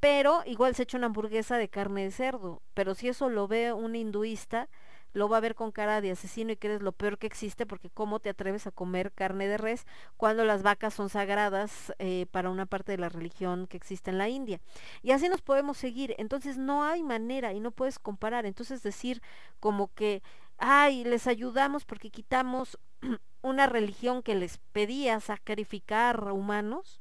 Pero 0.00 0.42
igual 0.44 0.74
se 0.74 0.82
echa 0.82 0.98
una 0.98 1.06
hamburguesa 1.06 1.56
de 1.56 1.68
carne 1.68 2.04
de 2.04 2.10
cerdo, 2.10 2.60
pero 2.74 2.94
si 2.94 3.08
eso 3.08 3.30
lo 3.30 3.48
ve 3.48 3.72
un 3.72 3.96
hinduista, 3.96 4.68
lo 5.14 5.28
va 5.28 5.38
a 5.38 5.40
ver 5.40 5.54
con 5.54 5.72
cara 5.72 6.00
de 6.00 6.10
asesino 6.10 6.52
y 6.52 6.56
que 6.56 6.66
eres 6.66 6.82
lo 6.82 6.92
peor 6.92 7.18
que 7.18 7.26
existe 7.26 7.64
porque 7.66 7.88
cómo 7.88 8.18
te 8.20 8.28
atreves 8.28 8.66
a 8.66 8.72
comer 8.72 9.12
carne 9.12 9.46
de 9.46 9.56
res 9.56 9.86
cuando 10.16 10.44
las 10.44 10.62
vacas 10.62 10.92
son 10.92 11.08
sagradas 11.08 11.94
eh, 11.98 12.26
para 12.30 12.50
una 12.50 12.66
parte 12.66 12.92
de 12.92 12.98
la 12.98 13.08
religión 13.08 13.66
que 13.68 13.76
existe 13.76 14.10
en 14.10 14.18
la 14.18 14.28
India. 14.28 14.60
Y 15.02 15.12
así 15.12 15.28
nos 15.28 15.40
podemos 15.40 15.78
seguir. 15.78 16.14
Entonces 16.18 16.58
no 16.58 16.82
hay 16.84 17.02
manera 17.02 17.52
y 17.52 17.60
no 17.60 17.70
puedes 17.70 17.98
comparar. 17.98 18.44
Entonces 18.44 18.82
decir 18.82 19.22
como 19.60 19.94
que, 19.94 20.22
ay, 20.58 21.04
les 21.04 21.28
ayudamos 21.28 21.84
porque 21.84 22.10
quitamos 22.10 22.78
una 23.42 23.66
religión 23.66 24.22
que 24.22 24.34
les 24.34 24.58
pedía 24.72 25.20
sacrificar 25.20 26.32
humanos 26.32 27.00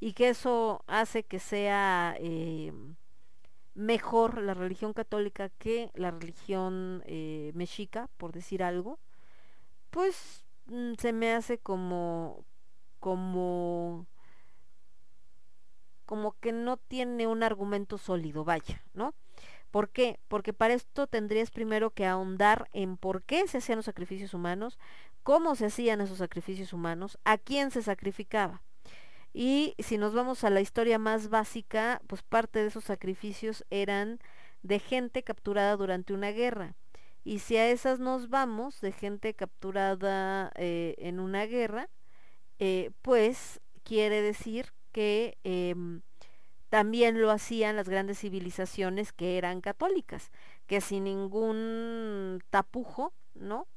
y 0.00 0.12
que 0.12 0.28
eso 0.28 0.84
hace 0.86 1.24
que 1.24 1.40
sea... 1.40 2.14
Eh, 2.20 2.72
mejor 3.78 4.42
la 4.42 4.54
religión 4.54 4.92
católica 4.92 5.50
que 5.50 5.90
la 5.94 6.10
religión 6.10 7.02
eh, 7.06 7.52
mexica, 7.54 8.08
por 8.16 8.32
decir 8.32 8.62
algo, 8.62 8.98
pues 9.90 10.44
mm, 10.66 10.94
se 10.98 11.12
me 11.12 11.32
hace 11.32 11.58
como 11.58 12.44
como 12.98 14.06
como 16.06 16.34
que 16.40 16.52
no 16.52 16.76
tiene 16.76 17.26
un 17.26 17.42
argumento 17.42 17.98
sólido, 17.98 18.44
vaya, 18.44 18.82
¿no? 18.94 19.14
¿Por 19.70 19.90
qué? 19.90 20.18
Porque 20.28 20.52
para 20.52 20.74
esto 20.74 21.06
tendrías 21.06 21.50
primero 21.50 21.90
que 21.90 22.06
ahondar 22.06 22.68
en 22.72 22.96
por 22.96 23.22
qué 23.22 23.46
se 23.46 23.58
hacían 23.58 23.76
los 23.76 23.84
sacrificios 23.84 24.34
humanos, 24.34 24.78
cómo 25.22 25.54
se 25.54 25.66
hacían 25.66 26.00
esos 26.00 26.18
sacrificios 26.18 26.72
humanos, 26.72 27.18
a 27.24 27.38
quién 27.38 27.70
se 27.70 27.82
sacrificaba. 27.82 28.62
Y 29.40 29.76
si 29.78 29.98
nos 29.98 30.14
vamos 30.14 30.42
a 30.42 30.50
la 30.50 30.60
historia 30.60 30.98
más 30.98 31.28
básica, 31.28 32.02
pues 32.08 32.24
parte 32.24 32.58
de 32.58 32.66
esos 32.66 32.82
sacrificios 32.82 33.64
eran 33.70 34.18
de 34.64 34.80
gente 34.80 35.22
capturada 35.22 35.76
durante 35.76 36.12
una 36.12 36.32
guerra. 36.32 36.74
Y 37.22 37.38
si 37.38 37.56
a 37.56 37.70
esas 37.70 38.00
nos 38.00 38.30
vamos, 38.30 38.80
de 38.80 38.90
gente 38.90 39.34
capturada 39.34 40.50
eh, 40.56 40.96
en 40.98 41.20
una 41.20 41.46
guerra, 41.46 41.88
eh, 42.58 42.90
pues 43.00 43.60
quiere 43.84 44.22
decir 44.22 44.72
que 44.90 45.38
em, 45.44 46.00
también 46.68 47.22
lo 47.22 47.30
hacían 47.30 47.76
las 47.76 47.88
grandes 47.88 48.18
civilizaciones 48.18 49.12
que 49.12 49.38
eran 49.38 49.60
católicas, 49.60 50.32
que 50.66 50.80
sin 50.80 51.04
ningún 51.04 52.42
tapujo, 52.50 53.12
¿no? 53.36 53.68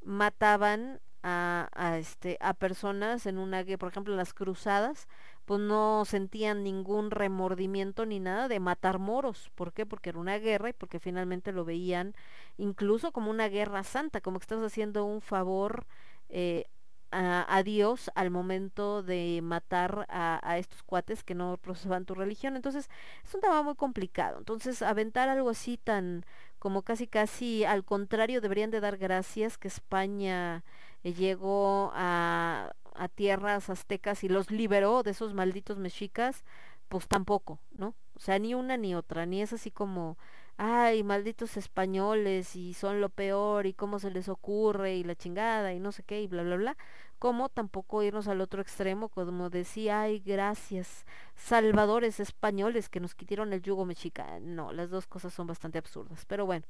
Mataban 0.00 1.02
a, 1.22 1.68
a, 1.74 1.98
este, 1.98 2.38
a 2.40 2.54
personas 2.54 3.26
en 3.26 3.38
una 3.38 3.62
guerra, 3.62 3.78
por 3.78 3.88
ejemplo, 3.90 4.14
las 4.16 4.34
cruzadas 4.34 5.08
pues 5.44 5.60
no 5.60 6.04
sentían 6.04 6.62
ningún 6.62 7.10
remordimiento 7.10 8.06
ni 8.06 8.20
nada 8.20 8.48
de 8.48 8.60
matar 8.60 8.98
moros. 8.98 9.50
¿Por 9.54 9.72
qué? 9.72 9.86
Porque 9.86 10.10
era 10.10 10.18
una 10.18 10.38
guerra 10.38 10.70
y 10.70 10.72
porque 10.72 11.00
finalmente 11.00 11.52
lo 11.52 11.64
veían 11.64 12.14
incluso 12.58 13.12
como 13.12 13.30
una 13.30 13.48
guerra 13.48 13.82
santa, 13.84 14.20
como 14.20 14.38
que 14.38 14.44
estás 14.44 14.62
haciendo 14.62 15.04
un 15.04 15.20
favor 15.20 15.86
eh, 16.28 16.66
a, 17.10 17.44
a 17.54 17.62
Dios 17.62 18.10
al 18.14 18.30
momento 18.30 19.02
de 19.02 19.40
matar 19.42 20.06
a, 20.08 20.40
a 20.48 20.58
estos 20.58 20.82
cuates 20.82 21.22
que 21.24 21.34
no 21.34 21.56
profesaban 21.58 22.04
tu 22.06 22.14
religión. 22.14 22.56
Entonces 22.56 22.88
es 23.24 23.34
un 23.34 23.40
tema 23.40 23.62
muy 23.62 23.74
complicado. 23.74 24.38
Entonces 24.38 24.80
aventar 24.82 25.28
algo 25.28 25.50
así 25.50 25.76
tan 25.76 26.24
como 26.58 26.82
casi 26.82 27.06
casi 27.08 27.64
al 27.64 27.84
contrario 27.84 28.40
deberían 28.40 28.70
de 28.70 28.80
dar 28.80 28.96
gracias 28.96 29.58
que 29.58 29.68
España 29.68 30.64
llegó 31.04 31.90
a, 31.94 32.72
a 32.94 33.08
tierras 33.08 33.70
aztecas 33.70 34.24
y 34.24 34.28
los 34.28 34.50
liberó 34.50 35.02
de 35.02 35.12
esos 35.12 35.34
malditos 35.34 35.78
mexicas, 35.78 36.44
pues 36.88 37.08
tampoco, 37.08 37.60
¿no? 37.72 37.94
O 38.16 38.20
sea, 38.20 38.38
ni 38.38 38.54
una 38.54 38.76
ni 38.76 38.94
otra, 38.94 39.26
ni 39.26 39.42
es 39.42 39.52
así 39.52 39.70
como, 39.70 40.18
ay, 40.56 41.02
malditos 41.02 41.56
españoles 41.56 42.54
y 42.56 42.74
son 42.74 43.00
lo 43.00 43.08
peor 43.08 43.66
y 43.66 43.74
cómo 43.74 43.98
se 43.98 44.10
les 44.10 44.28
ocurre 44.28 44.94
y 44.96 45.04
la 45.04 45.16
chingada 45.16 45.72
y 45.72 45.80
no 45.80 45.92
sé 45.92 46.02
qué 46.04 46.22
y 46.22 46.26
bla, 46.28 46.42
bla, 46.42 46.56
bla, 46.56 46.76
como 47.22 47.48
tampoco 47.48 48.02
irnos 48.02 48.26
al 48.26 48.40
otro 48.40 48.60
extremo, 48.60 49.08
como 49.08 49.48
decía, 49.48 50.00
ay, 50.00 50.18
gracias, 50.18 51.06
salvadores 51.36 52.18
españoles 52.18 52.88
que 52.88 52.98
nos 52.98 53.14
quitaron 53.14 53.52
el 53.52 53.62
yugo 53.62 53.84
mexica. 53.84 54.40
No, 54.40 54.72
las 54.72 54.90
dos 54.90 55.06
cosas 55.06 55.32
son 55.32 55.46
bastante 55.46 55.78
absurdas, 55.78 56.24
pero 56.26 56.46
bueno, 56.46 56.66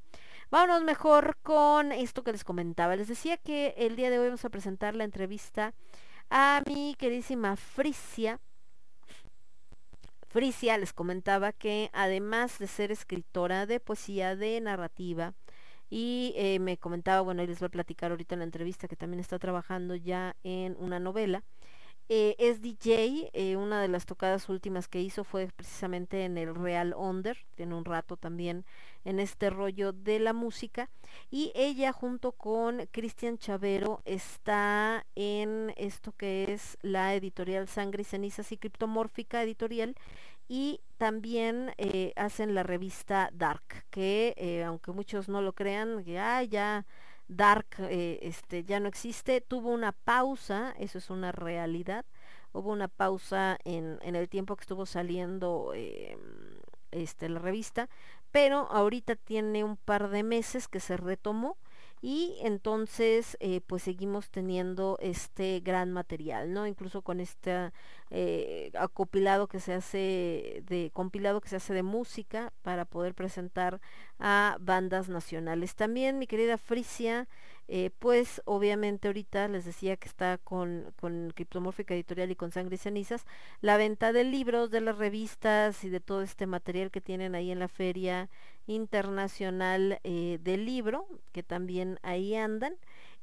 vámonos 0.51 0.83
mejor 0.83 1.37
con 1.41 1.91
esto 1.91 2.23
que 2.23 2.33
les 2.33 2.43
comentaba. 2.43 2.95
Les 2.95 3.07
decía 3.07 3.37
que 3.37 3.73
el 3.79 3.95
día 3.95 4.11
de 4.11 4.19
hoy 4.19 4.27
vamos 4.27 4.45
a 4.45 4.51
presentar 4.51 4.93
la 4.93 5.05
entrevista 5.05 5.73
a 6.29 6.61
mi 6.67 6.93
queridísima 6.99 7.55
Frisia. 7.55 8.39
Frisia 10.29 10.77
les 10.77 10.93
comentaba 10.93 11.51
que 11.51 11.89
además 11.93 12.59
de 12.59 12.67
ser 12.67 12.91
escritora 12.91 13.65
de 13.65 13.79
poesía, 13.79 14.35
de 14.35 14.61
narrativa, 14.61 15.33
y 15.95 16.33
eh, 16.35 16.57
me 16.57 16.79
comentaba, 16.79 17.21
bueno, 17.21 17.43
y 17.43 17.47
les 17.47 17.59
voy 17.59 17.67
a 17.67 17.69
platicar 17.69 18.09
ahorita 18.09 18.33
en 18.33 18.39
la 18.39 18.45
entrevista 18.45 18.87
que 18.87 18.95
también 18.95 19.19
está 19.19 19.37
trabajando 19.37 19.93
ya 19.93 20.35
en 20.43 20.75
una 20.79 20.99
novela. 20.99 21.43
Eh, 22.09 22.35
es 22.39 22.61
DJ, 22.63 23.29
eh, 23.31 23.55
una 23.57 23.79
de 23.79 23.89
las 23.89 24.07
tocadas 24.07 24.49
últimas 24.49 24.87
que 24.87 25.01
hizo 25.01 25.23
fue 25.23 25.49
precisamente 25.55 26.25
en 26.25 26.39
el 26.39 26.55
Real 26.55 26.95
Onder, 26.97 27.37
tiene 27.53 27.75
un 27.75 27.85
rato 27.85 28.17
también 28.17 28.65
en 29.05 29.19
este 29.19 29.51
rollo 29.51 29.93
de 29.93 30.17
la 30.19 30.33
música, 30.33 30.89
y 31.29 31.51
ella 31.53 31.93
junto 31.93 32.31
con 32.31 32.87
Cristian 32.91 33.37
Chavero 33.37 34.01
está 34.03 35.05
en 35.13 35.75
esto 35.77 36.11
que 36.11 36.51
es 36.51 36.79
la 36.81 37.13
editorial 37.13 37.67
Sangre 37.67 38.01
y 38.01 38.05
Cenizas 38.05 38.51
y 38.51 38.57
Criptomórfica 38.57 39.43
Editorial, 39.43 39.95
y 40.47 40.81
también 40.97 41.73
eh, 41.77 42.13
hacen 42.15 42.55
la 42.55 42.63
revista 42.63 43.29
Dark, 43.33 43.85
que 43.89 44.33
eh, 44.37 44.63
aunque 44.63 44.91
muchos 44.91 45.29
no 45.29 45.41
lo 45.41 45.53
crean, 45.53 46.03
que 46.03 46.13
ya 46.49 46.85
Dark 47.27 47.67
eh, 47.79 48.19
este, 48.21 48.63
ya 48.63 48.79
no 48.79 48.87
existe, 48.87 49.41
tuvo 49.41 49.69
una 49.69 49.91
pausa, 49.91 50.73
eso 50.77 50.97
es 50.97 51.09
una 51.09 51.31
realidad, 51.31 52.05
hubo 52.51 52.71
una 52.71 52.87
pausa 52.87 53.57
en, 53.63 53.99
en 54.01 54.15
el 54.15 54.29
tiempo 54.29 54.55
que 54.55 54.61
estuvo 54.61 54.85
saliendo 54.85 55.73
este, 56.91 57.29
la 57.29 57.39
revista, 57.39 57.89
pero 58.31 58.67
ahorita 58.71 59.15
tiene 59.15 59.63
un 59.63 59.77
par 59.77 60.09
de 60.09 60.23
meses 60.23 60.67
que 60.67 60.79
se 60.79 60.97
retomó 60.97 61.57
y 62.03 62.35
entonces 62.41 63.37
eh, 63.39 63.61
pues 63.65 63.83
seguimos 63.83 64.29
teniendo 64.29 64.97
este 64.99 65.61
gran 65.61 65.93
material, 65.93 66.51
¿no? 66.51 66.67
Incluso 66.67 67.01
con 67.01 67.21
este 67.21 67.71
acopilado 68.77 69.47
que 69.47 69.59
se 69.59 69.73
hace 69.73 70.63
de 70.67 70.91
compilado 70.93 71.41
que 71.41 71.49
se 71.49 71.55
hace 71.55 71.73
de 71.73 71.81
música 71.81 72.53
para 72.61 72.85
poder 72.85 73.15
presentar 73.15 73.79
a 74.19 74.57
bandas 74.59 75.07
nacionales. 75.07 75.75
También 75.75 76.19
mi 76.19 76.27
querida 76.27 76.57
Frisia, 76.57 77.27
eh, 77.69 77.89
pues 77.99 78.41
obviamente 78.45 79.07
ahorita 79.07 79.47
les 79.47 79.63
decía 79.63 79.95
que 79.95 80.09
está 80.09 80.37
con, 80.37 80.93
con 80.99 81.31
Criptomórfica 81.33 81.93
Editorial 81.93 82.31
y 82.31 82.35
con 82.35 82.51
Sangre 82.51 82.75
y 82.75 82.79
Cenizas, 82.79 83.25
la 83.61 83.77
venta 83.77 84.11
de 84.11 84.25
libros, 84.25 84.71
de 84.71 84.81
las 84.81 84.97
revistas 84.97 85.83
y 85.85 85.89
de 85.89 86.01
todo 86.01 86.21
este 86.21 86.47
material 86.47 86.91
que 86.91 87.01
tienen 87.01 87.33
ahí 87.33 87.51
en 87.51 87.59
la 87.59 87.69
feria 87.69 88.29
internacional 88.67 89.99
eh, 90.03 90.39
del 90.41 90.65
libro, 90.65 91.07
que 91.31 91.43
también 91.43 91.99
ahí 92.03 92.35
andan. 92.35 92.77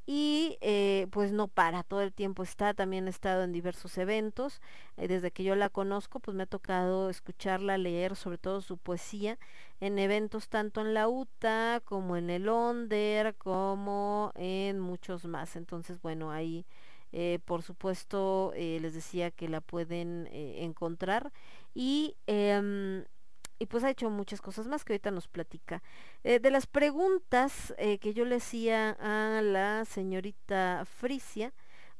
Y 0.06 0.58
eh, 0.60 1.06
pues 1.12 1.30
no 1.32 1.46
para, 1.46 1.84
todo 1.84 2.02
el 2.02 2.12
tiempo 2.12 2.42
está, 2.42 2.74
también 2.74 3.06
ha 3.06 3.10
estado 3.10 3.44
en 3.44 3.52
diversos 3.52 3.96
eventos. 3.98 4.60
eh, 4.96 5.06
desde 5.08 5.30
que 5.30 5.44
yo 5.44 5.54
la 5.54 5.68
conozco, 5.68 6.20
pues 6.20 6.36
me 6.36 6.42
ha 6.44 6.46
tocado 6.46 7.10
escucharla, 7.10 7.78
leer 7.78 8.16
sobre 8.16 8.38
todo 8.38 8.60
su 8.60 8.76
poesía 8.76 9.38
en 9.78 9.98
eventos 9.98 10.48
tanto 10.48 10.80
en 10.80 10.94
la 10.94 11.08
UTA 11.08 11.80
como 11.84 12.16
en 12.16 12.30
el 12.30 12.48
ONDER, 12.48 13.36
como 13.36 14.32
en 14.34 14.80
muchos 14.80 15.26
más. 15.26 15.54
Entonces, 15.56 16.00
bueno, 16.02 16.30
ahí 16.32 16.66
por 17.44 17.62
supuesto 17.62 18.52
les 18.56 18.94
decía 18.94 19.30
que 19.30 19.48
la 19.48 19.60
pueden 19.60 20.28
encontrar. 20.32 21.32
Y 21.74 22.16
em, 22.26 23.04
y 23.60 23.66
pues 23.66 23.84
ha 23.84 23.90
hecho 23.90 24.08
muchas 24.08 24.40
cosas 24.40 24.66
más 24.66 24.84
que 24.84 24.94
ahorita 24.94 25.10
nos 25.10 25.28
platica. 25.28 25.82
Eh, 26.24 26.40
de 26.40 26.50
las 26.50 26.66
preguntas 26.66 27.74
eh, 27.76 27.98
que 27.98 28.14
yo 28.14 28.24
le 28.24 28.36
hacía 28.36 28.96
a 28.98 29.42
la 29.42 29.84
señorita 29.84 30.84
Frisia, 30.86 31.52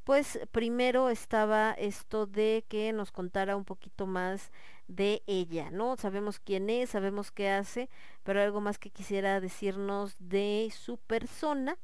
pues 0.05 0.41
primero 0.53 1.11
estaba 1.11 1.73
esto 1.73 2.27
de 2.27 2.65
que 2.67 2.93
nos 2.95 3.13
contara 3.13 3.57
un 3.57 3.67
poquito 3.67 4.07
más 4.07 4.51
de 4.89 5.23
ella, 5.27 5.71
¿no? 5.71 5.97
Sabemos 5.99 6.41
quién 6.41 6.71
es, 6.71 6.91
sabemos 6.91 7.31
qué 7.31 7.51
hace, 7.51 7.91
pero 8.23 8.41
algo 8.41 8.63
más 8.63 8.79
que 8.79 8.89
quisiera 8.91 9.39
decirnos 9.39 10.17
de 10.19 10.73
su 10.75 10.97
persona. 10.97 11.77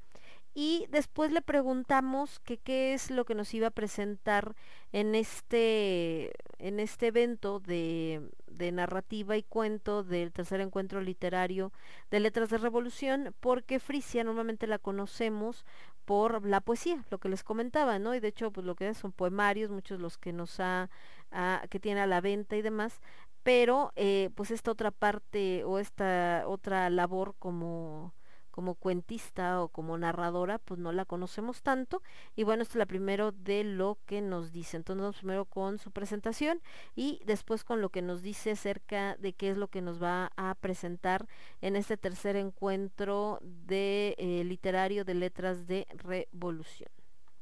Y 0.54 0.86
después 0.88 1.32
le 1.32 1.42
preguntamos 1.42 2.38
que 2.38 2.56
qué 2.56 2.94
es 2.94 3.10
lo 3.10 3.26
que 3.26 3.34
nos 3.34 3.52
iba 3.52 3.66
a 3.66 3.70
presentar 3.70 4.56
en 4.90 5.14
este, 5.14 6.32
en 6.58 6.80
este 6.80 7.08
evento 7.08 7.60
de, 7.60 8.22
de 8.56 8.72
narrativa 8.72 9.36
y 9.36 9.42
cuento 9.42 10.02
del 10.02 10.32
tercer 10.32 10.60
encuentro 10.60 11.00
literario 11.00 11.72
de 12.10 12.20
Letras 12.20 12.50
de 12.50 12.58
Revolución, 12.58 13.34
porque 13.40 13.78
Frisia 13.80 14.24
normalmente 14.24 14.66
la 14.66 14.78
conocemos 14.78 15.64
por 16.04 16.46
la 16.46 16.60
poesía, 16.60 17.04
lo 17.10 17.18
que 17.18 17.28
les 17.28 17.42
comentaba, 17.44 17.98
¿no? 17.98 18.14
Y 18.14 18.20
de 18.20 18.28
hecho, 18.28 18.50
pues 18.52 18.64
lo 18.66 18.76
que 18.76 18.94
son 18.94 19.12
poemarios, 19.12 19.70
muchos 19.70 20.00
los 20.00 20.18
que 20.18 20.32
nos 20.32 20.60
ha, 20.60 20.88
ha- 21.32 21.62
que 21.70 21.80
tiene 21.80 22.00
a 22.00 22.06
la 22.06 22.20
venta 22.20 22.56
y 22.56 22.62
demás, 22.62 23.00
pero 23.42 23.92
eh, 23.96 24.30
pues 24.34 24.50
esta 24.50 24.70
otra 24.72 24.90
parte 24.90 25.64
o 25.64 25.78
esta 25.78 26.44
otra 26.46 26.90
labor 26.90 27.34
como 27.38 28.12
como 28.56 28.74
cuentista 28.74 29.62
o 29.62 29.68
como 29.68 29.98
narradora, 29.98 30.56
pues 30.56 30.80
no 30.80 30.90
la 30.90 31.04
conocemos 31.04 31.62
tanto. 31.62 32.02
Y 32.36 32.42
bueno, 32.42 32.62
esto 32.62 32.72
es 32.72 32.78
la 32.78 32.86
primero 32.86 33.30
de 33.32 33.64
lo 33.64 33.98
que 34.06 34.22
nos 34.22 34.50
dice. 34.50 34.78
Entonces 34.78 35.02
vamos 35.02 35.18
primero 35.18 35.44
con 35.44 35.76
su 35.76 35.90
presentación 35.90 36.62
y 36.94 37.20
después 37.26 37.64
con 37.64 37.82
lo 37.82 37.90
que 37.90 38.00
nos 38.00 38.22
dice 38.22 38.52
acerca 38.52 39.16
de 39.16 39.34
qué 39.34 39.50
es 39.50 39.58
lo 39.58 39.68
que 39.68 39.82
nos 39.82 40.02
va 40.02 40.32
a 40.36 40.54
presentar 40.54 41.26
en 41.60 41.76
este 41.76 41.98
tercer 41.98 42.34
encuentro 42.36 43.40
de 43.42 44.14
eh, 44.16 44.42
literario 44.44 45.04
de 45.04 45.14
letras 45.14 45.66
de 45.66 45.86
revolución. 45.90 46.88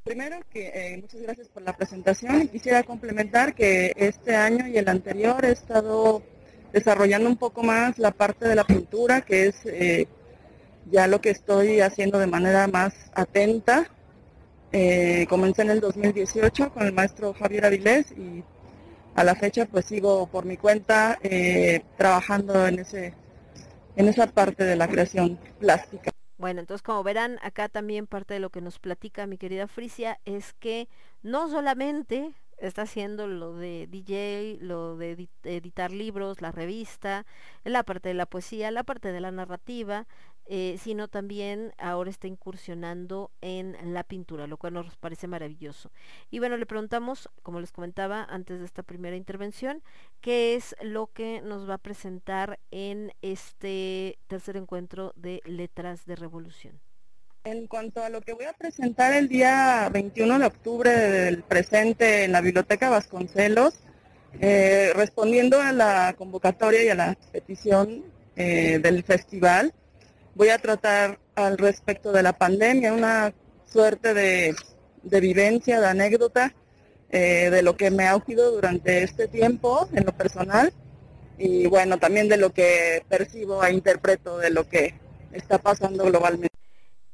Primero 0.03 0.41
que 0.49 0.67
eh, 0.67 0.97
muchas 1.01 1.21
gracias 1.21 1.47
por 1.47 1.63
la 1.63 1.77
presentación 1.77 2.41
y 2.41 2.47
quisiera 2.49 2.83
complementar 2.83 3.55
que 3.55 3.93
este 3.95 4.35
año 4.35 4.67
y 4.67 4.77
el 4.77 4.89
anterior 4.89 5.45
he 5.45 5.51
estado 5.51 6.21
desarrollando 6.73 7.29
un 7.29 7.37
poco 7.37 7.63
más 7.63 7.97
la 7.99 8.11
parte 8.11 8.49
de 8.49 8.55
la 8.55 8.65
pintura, 8.65 9.21
que 9.21 9.47
es 9.47 9.65
eh, 9.65 10.09
ya 10.91 11.07
lo 11.07 11.21
que 11.21 11.29
estoy 11.29 11.81
haciendo 11.81 12.19
de 12.19 12.27
manera 12.27 12.67
más 12.67 12.93
atenta. 13.13 13.89
Eh, 14.71 15.25
comencé 15.29 15.61
en 15.61 15.71
el 15.71 15.79
2018 15.79 16.73
con 16.73 16.83
el 16.83 16.93
maestro 16.93 17.33
Javier 17.33 17.65
Avilés 17.65 18.11
y 18.11 18.43
a 19.15 19.23
la 19.23 19.35
fecha 19.35 19.65
pues 19.65 19.85
sigo 19.85 20.27
por 20.27 20.45
mi 20.45 20.57
cuenta 20.57 21.17
eh, 21.23 21.81
trabajando 21.97 22.67
en 22.67 22.79
ese 22.79 23.13
en 23.95 24.09
esa 24.09 24.27
parte 24.27 24.65
de 24.65 24.75
la 24.75 24.89
creación 24.89 25.39
plástica. 25.59 26.11
Bueno, 26.37 26.59
entonces 26.59 26.81
como 26.81 27.01
verán, 27.01 27.39
acá 27.41 27.69
también 27.69 28.07
parte 28.07 28.33
de 28.33 28.41
lo 28.41 28.49
que 28.49 28.59
nos 28.59 28.77
platica 28.79 29.25
mi 29.25 29.37
querida 29.37 29.67
Frisia 29.67 30.19
es 30.25 30.53
que 30.53 30.89
no 31.23 31.49
solamente 31.49 32.33
está 32.57 32.83
haciendo 32.83 33.27
lo 33.27 33.53
de 33.53 33.87
DJ, 33.87 34.57
lo 34.61 34.95
de 34.97 35.17
edi- 35.17 35.29
editar 35.43 35.91
libros, 35.91 36.41
la 36.41 36.51
revista, 36.51 37.25
la 37.63 37.83
parte 37.83 38.09
de 38.09 38.15
la 38.15 38.25
poesía, 38.25 38.71
la 38.71 38.83
parte 38.83 39.11
de 39.11 39.19
la 39.21 39.31
narrativa, 39.31 40.07
eh, 40.47 40.77
sino 40.79 41.07
también 41.07 41.73
ahora 41.79 42.09
está 42.11 42.27
incursionando 42.27 43.31
en 43.41 43.93
la 43.93 44.03
pintura, 44.03 44.45
lo 44.45 44.57
cual 44.57 44.73
nos 44.73 44.95
parece 44.97 45.27
maravilloso. 45.27 45.91
Y 46.29 46.37
bueno, 46.39 46.55
le 46.57 46.67
preguntamos, 46.67 47.29
como 47.41 47.59
les 47.59 47.71
comentaba 47.71 48.23
antes 48.23 48.59
de 48.59 48.65
esta 48.65 48.83
primera 48.83 49.15
intervención, 49.15 49.81
qué 50.21 50.55
es 50.55 50.75
lo 50.81 51.07
que 51.07 51.41
nos 51.41 51.67
va 51.67 51.75
a 51.75 51.77
presentar 51.79 52.59
en 52.71 53.11
este 53.23 54.19
tercer 54.27 54.57
encuentro 54.57 55.13
de 55.15 55.41
Letras 55.45 56.05
de 56.05 56.15
Revolución. 56.15 56.79
En 57.45 57.67
cuanto 57.67 58.03
a 58.03 58.09
lo 58.09 58.21
que 58.21 58.33
voy 58.33 58.45
a 58.45 58.53
presentar 58.53 59.13
el 59.13 59.29
día 59.29 59.89
21 59.93 60.39
de 60.39 60.45
octubre 60.45 60.89
del 60.89 61.43
presente 61.43 62.23
en 62.23 62.31
la 62.31 62.41
Biblioteca 62.41 62.89
Vasconcelos, 62.89 63.75
Eh, 64.41 64.91
respondiendo 64.95 65.61
a 65.61 65.71
la 65.71 66.13
convocatoria 66.17 66.83
y 66.83 66.89
a 66.89 66.95
la 66.95 67.17
petición 67.31 68.03
eh, 68.35 68.79
del 68.79 69.03
festival, 69.03 69.73
voy 70.35 70.49
a 70.49 70.57
tratar 70.57 71.19
al 71.35 71.57
respecto 71.57 72.11
de 72.11 72.21
la 72.21 72.33
pandemia, 72.33 72.93
una 72.93 73.33
suerte 73.65 74.13
de, 74.13 74.53
vivencia, 75.03 75.79
de 75.79 75.87
anécdota 75.87 76.53
eh, 77.09 77.49
de 77.49 77.61
lo 77.61 77.77
que 77.77 77.91
me 77.91 78.07
ha 78.07 78.15
ocurrido 78.15 78.51
durante 78.51 79.03
este 79.03 79.27
tiempo 79.27 79.87
en 79.93 80.05
lo 80.05 80.11
personal 80.11 80.73
y 81.37 81.67
bueno, 81.67 81.97
también 81.97 82.27
de 82.27 82.37
lo 82.37 82.51
que 82.51 83.03
percibo 83.07 83.63
e 83.63 83.73
interpreto 83.73 84.37
de 84.37 84.49
lo 84.49 84.67
que 84.67 84.95
está 85.31 85.57
pasando 85.59 86.03
globalmente. 86.05 86.55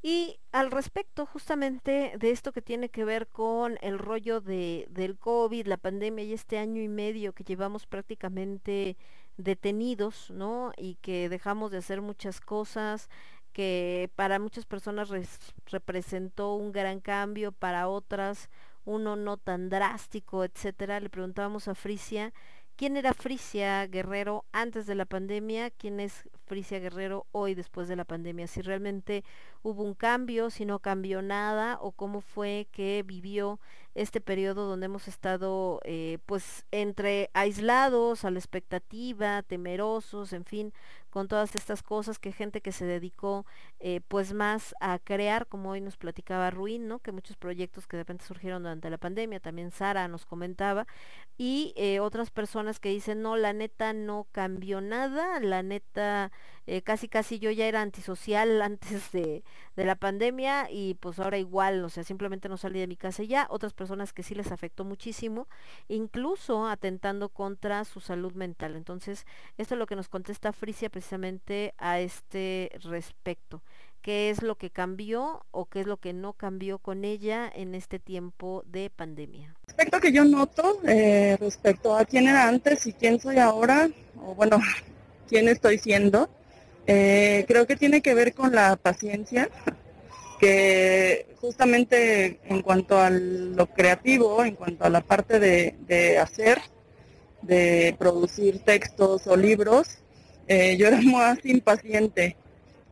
Y 0.04 0.39
al 0.52 0.72
respecto 0.72 1.26
justamente 1.28 2.14
de 2.18 2.32
esto 2.32 2.52
que 2.52 2.62
tiene 2.64 2.89
que 2.89 3.06
ver 3.06 3.28
con 3.28 3.78
el 3.82 3.99
rollo 3.99 4.41
de, 4.41 4.88
del 4.89 5.18
COVID, 5.18 5.68
la 5.68 5.78
pandemia 5.78 6.24
y 6.26 6.34
este 6.34 6.58
año 6.58 6.82
y 6.82 6.88
medio 6.88 7.34
que 7.34 7.43
llevamos 7.43 7.86
prácticamente 7.86 8.97
detenidos, 9.38 10.32
¿no? 10.32 10.72
Y 10.76 10.95
que 10.95 11.30
dejamos 11.30 11.70
de 11.72 11.78
hacer 11.78 12.02
muchas 12.02 12.41
cosas, 12.41 13.10
que 13.54 14.10
para 14.16 14.39
muchas 14.39 14.66
personas 14.66 15.10
res- 15.10 15.54
representó 15.68 16.56
un 16.56 16.72
gran 16.72 16.99
cambio, 16.99 17.52
para 17.52 17.88
otras 17.88 18.49
uno 18.86 19.16
no 19.16 19.38
tan 19.38 19.70
drástico, 19.70 20.43
etcétera. 20.43 20.99
Le 20.99 21.10
preguntábamos 21.12 21.68
a 21.68 21.76
Frisia 21.76 22.34
quién 22.76 22.97
era 22.97 23.14
Frisia 23.14 23.86
Guerrero 23.86 24.45
antes 24.52 24.88
de 24.88 24.95
la 24.95 25.06
pandemia, 25.06 25.70
quién 25.70 25.99
es 25.99 26.24
Frisia 26.52 26.80
Guerrero 26.80 27.28
hoy 27.32 27.56
después 27.56 27.88
de 27.88 27.95
la 27.95 28.04
pandemia, 28.04 28.45
si 28.45 28.62
realmente 28.62 29.24
hubo 29.64 29.84
un 29.84 29.93
cambio, 29.93 30.49
si 30.49 30.66
no 30.66 30.80
cambió 30.80 31.22
nada 31.22 31.78
o 31.80 31.93
cómo 31.93 32.20
fue 32.20 32.68
que 32.74 33.06
vivió 33.08 33.58
este 33.95 34.20
periodo 34.20 34.68
donde 34.68 34.88
hemos 34.88 35.08
estado 35.08 35.80
eh, 35.86 36.18
pues 36.26 36.66
entre 36.72 37.30
aislados 37.34 38.26
a 38.26 38.32
la 38.32 38.39
expectativa, 38.39 39.43
temerosos, 39.43 40.34
en 40.34 40.43
fin, 40.43 40.74
con 41.10 41.28
todas 41.28 41.56
estas 41.56 41.84
cosas 41.84 42.20
que 42.20 42.32
gente 42.32 42.62
que 42.62 42.72
se 42.72 42.86
dedicó 42.86 43.45
eh, 43.80 43.99
pues 44.08 44.34
más 44.34 44.74
a 44.80 44.97
crear, 44.97 45.45
como 45.47 45.72
hoy 45.72 45.82
nos 45.82 45.97
platicaba 45.97 46.52
Ruin, 46.52 46.88
¿no? 46.88 46.99
Que 46.99 47.12
muchos 47.12 47.36
proyectos 47.36 47.86
que 47.86 47.97
de 47.97 48.04
repente 48.04 48.26
surgieron 48.26 48.64
durante 48.64 48.89
la 48.89 48.97
pandemia, 48.97 49.41
también 49.41 49.72
Sara 49.72 50.08
nos 50.08 50.26
comentaba, 50.26 50.88
y 51.38 51.74
eh, 51.76 51.99
otras 51.99 52.32
personas 52.32 52.80
que 52.80 52.89
dicen, 52.89 53.22
no, 53.22 53.36
la 53.36 53.52
neta 53.52 53.91
no 53.93 54.28
cambió 54.32 54.80
nada, 54.80 55.39
la 55.41 55.64
neta 55.64 56.32
eh, 56.67 56.81
casi 56.81 57.07
casi 57.07 57.39
yo 57.39 57.51
ya 57.51 57.65
era 57.65 57.81
antisocial 57.81 58.61
antes 58.61 59.11
de, 59.11 59.43
de 59.75 59.85
la 59.85 59.95
pandemia 59.95 60.67
y 60.69 60.95
pues 60.95 61.19
ahora 61.19 61.37
igual, 61.37 61.83
o 61.83 61.89
sea, 61.89 62.03
simplemente 62.03 62.49
no 62.49 62.57
salí 62.57 62.79
de 62.79 62.87
mi 62.87 62.95
casa 62.95 63.23
y 63.23 63.27
ya, 63.27 63.47
otras 63.49 63.73
personas 63.73 64.13
que 64.13 64.23
sí 64.23 64.35
les 64.35 64.51
afectó 64.51 64.83
muchísimo, 64.83 65.47
incluso 65.87 66.67
atentando 66.67 67.29
contra 67.29 67.83
su 67.85 67.99
salud 67.99 68.33
mental. 68.33 68.75
Entonces, 68.75 69.25
esto 69.57 69.75
es 69.75 69.79
lo 69.79 69.87
que 69.87 69.95
nos 69.95 70.09
contesta 70.09 70.53
Frisia 70.53 70.89
precisamente 70.89 71.73
a 71.77 71.99
este 71.99 72.71
respecto. 72.83 73.61
¿Qué 74.01 74.31
es 74.31 74.41
lo 74.41 74.55
que 74.55 74.71
cambió 74.71 75.45
o 75.51 75.65
qué 75.65 75.81
es 75.81 75.85
lo 75.85 75.97
que 75.97 76.11
no 76.11 76.33
cambió 76.33 76.79
con 76.79 77.05
ella 77.05 77.51
en 77.53 77.75
este 77.75 77.99
tiempo 77.99 78.63
de 78.65 78.89
pandemia? 78.89 79.55
Aspecto 79.67 79.99
que 79.99 80.11
yo 80.11 80.25
noto 80.25 80.79
eh, 80.87 81.37
respecto 81.39 81.95
a 81.95 82.03
quién 82.05 82.27
era 82.27 82.47
antes 82.47 82.87
y 82.87 82.93
quién 82.93 83.19
soy 83.19 83.37
ahora, 83.37 83.89
o 84.19 84.33
bueno, 84.33 84.59
quién 85.32 85.47
estoy 85.47 85.77
siendo, 85.77 86.29
eh, 86.88 87.45
creo 87.47 87.65
que 87.65 87.77
tiene 87.77 88.01
que 88.01 88.13
ver 88.13 88.34
con 88.34 88.53
la 88.53 88.75
paciencia, 88.75 89.49
que 90.38 91.25
justamente 91.39 92.41
en 92.43 92.61
cuanto 92.61 92.99
a 92.99 93.09
lo 93.09 93.65
creativo, 93.67 94.43
en 94.43 94.55
cuanto 94.55 94.84
a 94.84 94.89
la 94.89 94.99
parte 94.99 95.39
de, 95.39 95.75
de 95.88 96.17
hacer, 96.17 96.59
de 97.41 97.95
producir 97.97 98.59
textos 98.59 99.25
o 99.25 99.38
libros, 99.38 99.99
eh, 100.49 100.75
yo 100.75 100.88
era 100.88 100.99
más 101.01 101.38
impaciente. 101.45 102.36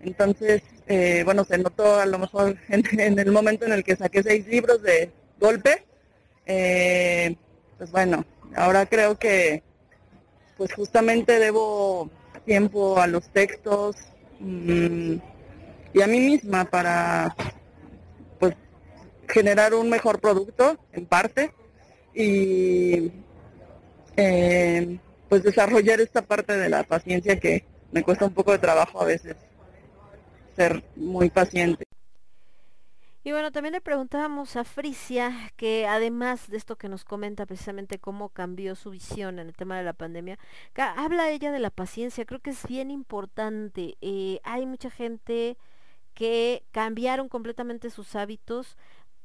Entonces, 0.01 0.61
eh, 0.87 1.23
bueno, 1.25 1.43
se 1.43 1.57
notó 1.57 1.99
a 1.99 2.05
lo 2.05 2.19
mejor 2.19 2.55
en, 2.69 2.83
en 2.97 3.19
el 3.19 3.33
momento 3.33 3.65
en 3.65 3.73
el 3.73 3.83
que 3.83 3.97
saqué 3.97 4.23
seis 4.23 4.47
libros 4.47 4.81
de 4.81 5.11
golpe. 5.41 5.83
Eh, 6.45 7.35
pues 7.77 7.91
bueno, 7.91 8.23
ahora 8.55 8.85
creo 8.85 9.19
que 9.19 9.61
pues 10.55 10.73
justamente 10.73 11.37
debo 11.39 12.09
tiempo 12.49 12.99
a 12.99 13.05
los 13.05 13.29
textos 13.29 13.95
mm, 14.39 15.13
y 15.93 16.01
a 16.01 16.07
mí 16.07 16.19
misma 16.19 16.65
para 16.65 17.35
pues 18.39 18.55
generar 19.27 19.75
un 19.75 19.87
mejor 19.87 20.19
producto 20.19 20.75
en 20.91 21.05
parte 21.05 21.51
y 22.15 23.11
eh, 24.17 24.97
pues 25.29 25.43
desarrollar 25.43 26.01
esta 26.01 26.23
parte 26.23 26.57
de 26.57 26.69
la 26.69 26.81
paciencia 26.81 27.39
que 27.39 27.65
me 27.91 28.01
cuesta 28.01 28.25
un 28.25 28.33
poco 28.33 28.51
de 28.51 28.57
trabajo 28.57 28.99
a 28.99 29.05
veces 29.05 29.35
ser 30.55 30.83
muy 30.95 31.29
paciente. 31.29 31.85
Y 33.24 33.32
bueno, 33.32 33.51
también 33.51 33.74
le 33.74 33.82
preguntábamos 33.82 34.55
a 34.55 34.63
Frisia 34.63 35.51
que 35.57 35.86
además 35.88 36.49
de 36.49 36.55
esto 36.55 36.78
que 36.78 36.88
nos 36.88 37.03
comenta 37.03 37.45
precisamente 37.45 37.99
cómo 37.99 38.30
cambió 38.30 38.76
su 38.76 38.91
visión 38.91 39.39
en 39.39 39.47
el 39.47 39.55
tema 39.55 39.78
de 39.78 39.84
la 39.84 39.93
pandemia, 39.93 40.39
habla 40.76 41.30
ella 41.30 41.51
de 41.51 41.59
la 41.59 41.70
paciencia, 41.70 42.26
creo 42.26 42.39
que 42.39 42.51
es 42.51 42.65
bien 42.65 42.91
importante. 42.91 43.97
Eh, 43.99 44.39
hay 44.43 44.65
mucha 44.65 44.89
gente 44.89 45.57
que 46.13 46.63
cambiaron 46.72 47.30
completamente 47.30 47.89
sus 47.89 48.15
hábitos 48.15 48.78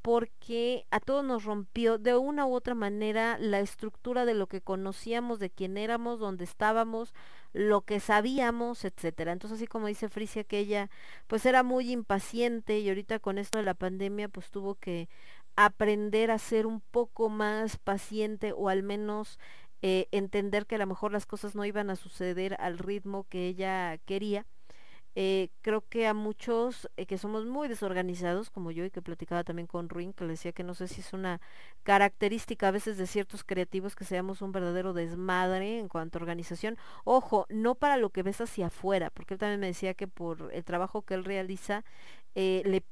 porque 0.04 0.86
a 0.90 1.00
todos 1.00 1.24
nos 1.24 1.44
rompió 1.44 1.96
de 1.96 2.14
una 2.14 2.44
u 2.44 2.52
otra 2.52 2.74
manera 2.74 3.38
la 3.38 3.60
estructura 3.60 4.26
de 4.26 4.34
lo 4.34 4.48
que 4.48 4.60
conocíamos, 4.60 5.38
de 5.38 5.48
quién 5.48 5.78
éramos, 5.78 6.20
dónde 6.20 6.44
estábamos, 6.44 7.14
lo 7.54 7.80
que 7.80 8.00
sabíamos, 8.00 8.84
etcétera. 8.84 9.32
Entonces, 9.32 9.56
así 9.60 9.66
como 9.66 9.86
dice 9.86 10.10
Frisia 10.10 10.44
que 10.44 10.58
ella 10.58 10.90
pues 11.26 11.46
era 11.46 11.62
muy 11.62 11.90
impaciente 11.90 12.80
y 12.80 12.88
ahorita 12.90 13.18
con 13.18 13.38
esto 13.38 13.56
de 13.56 13.64
la 13.64 13.72
pandemia 13.72 14.28
pues 14.28 14.50
tuvo 14.50 14.74
que 14.74 15.08
aprender 15.56 16.30
a 16.30 16.38
ser 16.38 16.66
un 16.66 16.82
poco 16.82 17.30
más 17.30 17.78
paciente 17.78 18.52
o 18.54 18.68
al 18.68 18.82
menos 18.82 19.38
eh, 19.80 20.08
entender 20.12 20.66
que 20.66 20.74
a 20.74 20.78
lo 20.78 20.86
mejor 20.86 21.12
las 21.12 21.24
cosas 21.24 21.54
no 21.54 21.64
iban 21.64 21.88
a 21.88 21.96
suceder 21.96 22.56
al 22.60 22.76
ritmo 22.76 23.24
que 23.30 23.48
ella 23.48 23.96
quería. 24.04 24.44
Eh, 25.16 25.50
creo 25.62 25.86
que 25.88 26.06
a 26.08 26.14
muchos 26.14 26.90
eh, 26.96 27.06
que 27.06 27.18
somos 27.18 27.46
muy 27.46 27.68
desorganizados, 27.68 28.50
como 28.50 28.72
yo, 28.72 28.84
y 28.84 28.90
que 28.90 29.00
platicaba 29.02 29.44
también 29.44 29.68
con 29.68 29.88
Ruin, 29.88 30.12
que 30.12 30.24
le 30.24 30.30
decía 30.30 30.52
que 30.52 30.64
no 30.64 30.74
sé 30.74 30.88
si 30.88 31.00
es 31.02 31.12
una 31.12 31.40
característica 31.84 32.68
a 32.68 32.70
veces 32.72 32.96
de 32.98 33.06
ciertos 33.06 33.44
creativos 33.44 33.94
que 33.94 34.04
seamos 34.04 34.42
un 34.42 34.50
verdadero 34.52 34.92
desmadre 34.92 35.78
en 35.78 35.88
cuanto 35.88 36.18
a 36.18 36.22
organización. 36.22 36.76
Ojo, 37.04 37.46
no 37.48 37.76
para 37.76 37.96
lo 37.96 38.10
que 38.10 38.22
ves 38.24 38.40
hacia 38.40 38.66
afuera, 38.66 39.10
porque 39.10 39.34
él 39.34 39.40
también 39.40 39.60
me 39.60 39.68
decía 39.68 39.94
que 39.94 40.08
por 40.08 40.50
el 40.52 40.64
trabajo 40.64 41.02
que 41.02 41.14
él 41.14 41.24
realiza, 41.24 41.84
eh, 42.34 42.62
le 42.64 42.82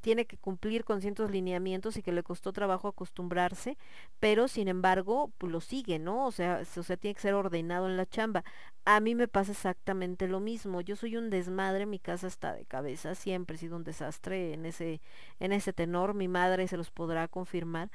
tiene 0.00 0.26
que 0.26 0.36
cumplir 0.38 0.84
con 0.84 1.00
ciertos 1.00 1.30
lineamientos 1.30 1.96
y 1.96 2.02
que 2.02 2.12
le 2.12 2.22
costó 2.22 2.52
trabajo 2.52 2.88
acostumbrarse, 2.88 3.76
pero 4.20 4.48
sin 4.48 4.68
embargo, 4.68 5.32
pues 5.38 5.52
lo 5.52 5.60
sigue, 5.60 5.98
¿no? 5.98 6.26
O 6.26 6.32
sea, 6.32 6.62
o 6.76 6.82
sea, 6.82 6.96
tiene 6.96 7.14
que 7.14 7.20
ser 7.20 7.34
ordenado 7.34 7.86
en 7.88 7.96
la 7.96 8.06
chamba. 8.06 8.44
A 8.84 9.00
mí 9.00 9.14
me 9.14 9.28
pasa 9.28 9.52
exactamente 9.52 10.28
lo 10.28 10.40
mismo. 10.40 10.80
Yo 10.80 10.96
soy 10.96 11.16
un 11.16 11.30
desmadre, 11.30 11.86
mi 11.86 11.98
casa 11.98 12.26
está 12.26 12.54
de 12.54 12.64
cabeza, 12.64 13.14
siempre 13.14 13.56
he 13.56 13.58
sido 13.58 13.76
un 13.76 13.84
desastre 13.84 14.54
en 14.54 14.66
ese, 14.66 15.00
en 15.40 15.52
ese 15.52 15.72
tenor, 15.72 16.14
mi 16.14 16.28
madre 16.28 16.68
se 16.68 16.76
los 16.76 16.90
podrá 16.90 17.28
confirmar. 17.28 17.90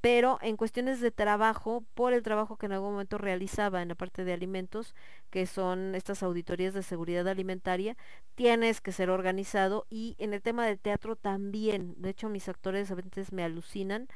Pero 0.00 0.38
en 0.42 0.56
cuestiones 0.56 1.00
de 1.00 1.10
trabajo, 1.10 1.84
por 1.94 2.12
el 2.12 2.22
trabajo 2.22 2.56
que 2.56 2.66
en 2.66 2.72
algún 2.72 2.92
momento 2.92 3.18
realizaba 3.18 3.82
en 3.82 3.88
la 3.88 3.94
parte 3.96 4.24
de 4.24 4.32
alimentos, 4.32 4.94
que 5.30 5.46
son 5.46 5.94
estas 5.94 6.22
auditorías 6.22 6.72
de 6.74 6.82
seguridad 6.82 7.26
alimentaria, 7.26 7.96
tienes 8.36 8.80
que 8.80 8.92
ser 8.92 9.10
organizado 9.10 9.86
y 9.90 10.14
en 10.18 10.34
el 10.34 10.42
tema 10.42 10.66
del 10.66 10.78
teatro 10.78 11.16
también. 11.16 11.94
De 11.98 12.10
hecho, 12.10 12.28
mis 12.28 12.48
actores 12.48 12.90
a 12.90 12.94
veces 12.94 13.32
me 13.32 13.42
alucinan 13.42 14.08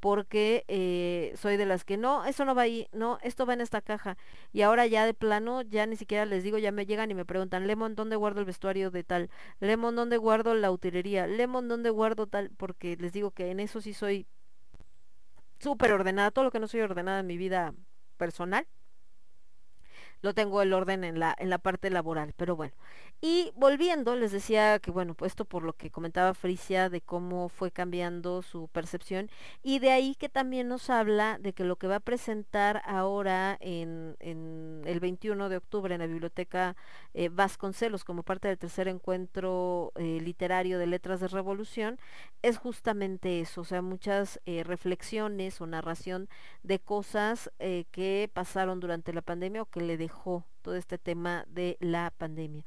porque 0.00 0.64
eh, 0.68 1.34
soy 1.36 1.56
de 1.56 1.66
las 1.66 1.84
que 1.84 1.96
no, 1.96 2.24
eso 2.24 2.44
no 2.44 2.54
va 2.54 2.62
ahí, 2.62 2.88
no, 2.92 3.18
esto 3.22 3.46
va 3.46 3.54
en 3.54 3.60
esta 3.60 3.80
caja. 3.80 4.16
Y 4.52 4.62
ahora 4.62 4.86
ya 4.86 5.04
de 5.06 5.14
plano, 5.14 5.62
ya 5.62 5.86
ni 5.86 5.96
siquiera 5.96 6.24
les 6.24 6.44
digo, 6.44 6.58
ya 6.58 6.72
me 6.72 6.86
llegan 6.86 7.10
y 7.10 7.14
me 7.14 7.24
preguntan, 7.24 7.66
Lemon, 7.66 7.94
¿dónde 7.94 8.16
guardo 8.16 8.40
el 8.40 8.46
vestuario 8.46 8.90
de 8.90 9.04
tal? 9.04 9.30
Lemon, 9.60 9.96
¿dónde 9.96 10.16
guardo 10.16 10.54
la 10.54 10.70
utilería? 10.70 11.26
Lemon, 11.26 11.68
¿dónde 11.68 11.90
guardo 11.90 12.26
tal? 12.26 12.50
Porque 12.56 12.96
les 12.96 13.12
digo 13.12 13.32
que 13.32 13.50
en 13.50 13.60
eso 13.60 13.80
sí 13.80 13.92
soy 13.92 14.26
súper 15.58 15.92
ordenada, 15.92 16.30
todo 16.30 16.44
lo 16.44 16.50
que 16.50 16.60
no 16.60 16.68
soy 16.68 16.80
ordenada 16.80 17.20
en 17.20 17.26
mi 17.26 17.36
vida 17.36 17.74
personal. 18.16 18.66
Lo 20.22 20.34
tengo 20.34 20.62
el 20.62 20.72
orden 20.72 21.04
en 21.04 21.18
la, 21.18 21.34
en 21.38 21.50
la 21.50 21.58
parte 21.58 21.90
laboral, 21.90 22.34
pero 22.36 22.56
bueno. 22.56 22.74
Y 23.20 23.52
volviendo, 23.56 24.14
les 24.14 24.30
decía 24.30 24.78
que 24.78 24.92
bueno, 24.92 25.14
pues 25.14 25.32
esto 25.32 25.44
por 25.44 25.64
lo 25.64 25.72
que 25.72 25.90
comentaba 25.90 26.34
Frisia 26.34 26.88
de 26.88 27.00
cómo 27.00 27.48
fue 27.48 27.72
cambiando 27.72 28.42
su 28.42 28.68
percepción 28.68 29.28
y 29.62 29.80
de 29.80 29.90
ahí 29.90 30.14
que 30.14 30.28
también 30.28 30.68
nos 30.68 30.88
habla 30.88 31.38
de 31.40 31.52
que 31.52 31.64
lo 31.64 31.76
que 31.76 31.88
va 31.88 31.96
a 31.96 32.00
presentar 32.00 32.80
ahora 32.84 33.56
en, 33.60 34.16
en 34.20 34.82
el 34.86 35.00
21 35.00 35.48
de 35.48 35.56
octubre 35.56 35.94
en 35.94 36.00
la 36.00 36.06
biblioteca 36.06 36.76
eh, 37.14 37.28
Vasconcelos 37.28 38.04
como 38.04 38.22
parte 38.22 38.46
del 38.46 38.58
tercer 38.58 38.86
encuentro 38.86 39.92
eh, 39.96 40.20
literario 40.22 40.78
de 40.78 40.86
Letras 40.86 41.18
de 41.20 41.28
Revolución 41.28 41.98
es 42.42 42.56
justamente 42.58 43.40
eso, 43.40 43.62
o 43.62 43.64
sea, 43.64 43.82
muchas 43.82 44.40
eh, 44.46 44.62
reflexiones 44.62 45.60
o 45.60 45.66
narración 45.66 46.28
de 46.62 46.78
cosas 46.78 47.50
que 47.58 48.30
pasaron 48.32 48.80
durante 48.80 49.12
la 49.12 49.22
pandemia 49.22 49.62
o 49.62 49.66
que 49.66 49.80
le 49.80 49.96
todo 50.62 50.76
este 50.76 50.98
tema 50.98 51.44
de 51.48 51.76
la 51.80 52.12
pandemia. 52.16 52.64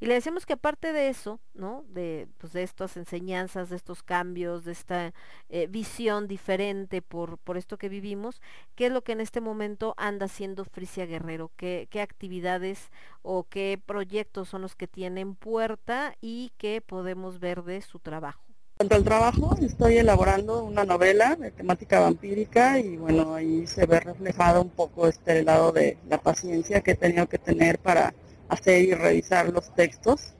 Y 0.00 0.06
le 0.06 0.14
decimos 0.14 0.44
que 0.44 0.54
aparte 0.54 0.92
de 0.92 1.08
eso, 1.08 1.40
¿no? 1.54 1.84
De, 1.88 2.28
pues, 2.38 2.52
de 2.52 2.62
estas 2.62 2.96
enseñanzas, 2.96 3.70
de 3.70 3.76
estos 3.76 4.02
cambios, 4.02 4.64
de 4.64 4.72
esta 4.72 5.14
eh, 5.48 5.66
visión 5.68 6.26
diferente 6.26 7.02
por, 7.02 7.38
por 7.38 7.56
esto 7.56 7.78
que 7.78 7.88
vivimos, 7.88 8.40
¿qué 8.74 8.86
es 8.86 8.92
lo 8.92 9.02
que 9.02 9.12
en 9.12 9.20
este 9.20 9.40
momento 9.40 9.94
anda 9.96 10.26
haciendo 10.26 10.64
Frisia 10.64 11.06
Guerrero? 11.06 11.50
¿Qué, 11.56 11.88
qué 11.90 12.00
actividades 12.00 12.90
o 13.22 13.44
qué 13.44 13.80
proyectos 13.84 14.48
son 14.48 14.62
los 14.62 14.74
que 14.74 14.88
tienen 14.88 15.34
puerta 15.34 16.16
y 16.20 16.52
qué 16.58 16.80
podemos 16.80 17.38
ver 17.38 17.62
de 17.62 17.80
su 17.82 17.98
trabajo? 17.98 18.43
Cuanto 18.76 18.96
al 18.96 19.04
trabajo, 19.04 19.56
estoy 19.62 19.98
elaborando 19.98 20.64
una 20.64 20.84
novela 20.84 21.36
de 21.36 21.52
temática 21.52 22.00
vampírica 22.00 22.78
y 22.80 22.96
bueno, 22.96 23.34
ahí 23.36 23.66
se 23.68 23.86
ve 23.86 24.00
reflejado 24.00 24.62
un 24.62 24.70
poco 24.70 25.06
este 25.06 25.44
lado 25.44 25.70
de 25.70 25.96
la 26.08 26.18
paciencia 26.18 26.80
que 26.80 26.90
he 26.92 26.96
tenido 26.96 27.28
que 27.28 27.38
tener 27.38 27.78
para 27.78 28.12
hacer 28.48 28.82
y 28.82 28.92
revisar 28.94 29.48
los 29.50 29.72
textos. 29.76 30.34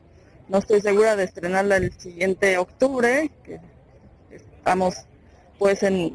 No 0.49 0.59
estoy 0.59 0.80
segura 0.80 1.14
de 1.14 1.24
estrenarla 1.24 1.76
el 1.76 1.93
siguiente 1.99 2.59
octubre, 2.59 3.30
que 3.45 3.61
estamos 4.30 4.97
pues 5.59 5.82
eh, 5.85 6.12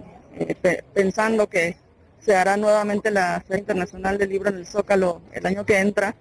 pe- 0.62 0.84
pensando 0.94 1.48
que 1.48 1.78
se 2.20 2.36
hará 2.36 2.58
nuevamente 2.58 3.12
la 3.12 3.42
Feria 3.48 3.62
Internacional 3.62 4.18
del 4.18 4.30
Libro 4.30 4.50
en 4.50 4.58
el 4.58 4.68
Zócalo 4.68 5.22
el 5.32 5.46
año 5.46 5.66
que 5.66 5.80
entra 5.80 6.16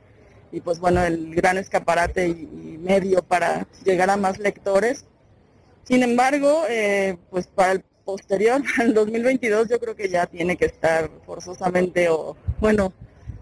y 0.52 0.60
pues 0.60 0.78
bueno, 0.78 1.02
el 1.02 1.34
gran 1.34 1.58
escaparate 1.58 2.28
y 2.28 2.78
medio 2.80 3.22
para 3.24 3.66
llegar 3.84 4.10
a 4.10 4.16
más 4.16 4.38
lectores. 4.38 5.04
Sin 5.88 6.02
embargo, 6.02 6.64
eh, 6.68 7.16
pues 7.30 7.46
para 7.46 7.72
el 7.72 7.80
posterior, 8.04 8.60
al 8.78 8.92
2022, 8.92 9.70
yo 9.70 9.80
creo 9.80 9.96
que 9.96 10.10
ya 10.10 10.26
tiene 10.26 10.54
que 10.58 10.66
estar 10.66 11.10
forzosamente 11.24 12.10
o 12.10 12.36
bueno, 12.60 12.92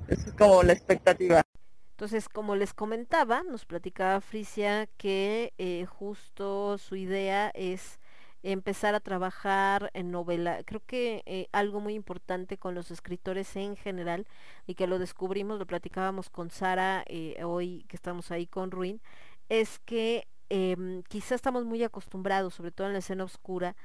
es 0.07 0.33
como 0.39 0.63
la 0.63 0.73
expectativa. 0.73 1.43
Entonces, 1.91 2.29
como 2.29 2.55
les 2.55 2.73
comentaba, 2.73 3.43
nos 3.43 3.65
platicaba 3.65 4.21
Frisia 4.21 4.89
que 4.97 5.55
eh, 5.59 5.87
justo 5.87 6.79
su 6.79 6.95
idea 6.95 7.51
es 7.53 7.99
empezar 8.45 8.95
a 8.95 9.01
trabajar 9.01 9.91
en 9.93 10.13
novela. 10.13 10.63
Creo 10.65 10.83
que 10.87 11.25
eh, 11.27 11.49
algo 11.51 11.81
muy 11.81 11.95
importante 11.95 12.59
con 12.59 12.77
los 12.77 12.93
escritores 12.93 13.57
en 13.57 13.75
general 13.75 14.29
y 14.69 14.77
que 14.77 14.87
lo 14.87 15.01
descubrimos, 15.01 15.59
lo 15.59 15.67
platicábamos 15.67 16.31
con 16.31 16.51
Sara 16.51 17.03
eh, 17.09 17.43
hoy 17.43 17.85
que 17.89 17.97
estamos 17.97 18.31
ahí 18.31 18.47
con 18.47 18.71
Ruin, 18.71 19.01
es 19.49 19.81
que 19.81 20.29
em, 20.49 21.03
quizá 21.05 21.35
estamos 21.35 21.65
muy 21.65 21.83
acostumbrados, 21.83 22.55
sobre 22.55 22.73
todo 22.73 22.87
en 22.87 22.93
la 22.95 23.01
escena 23.01 23.25
oscura, 23.25 23.77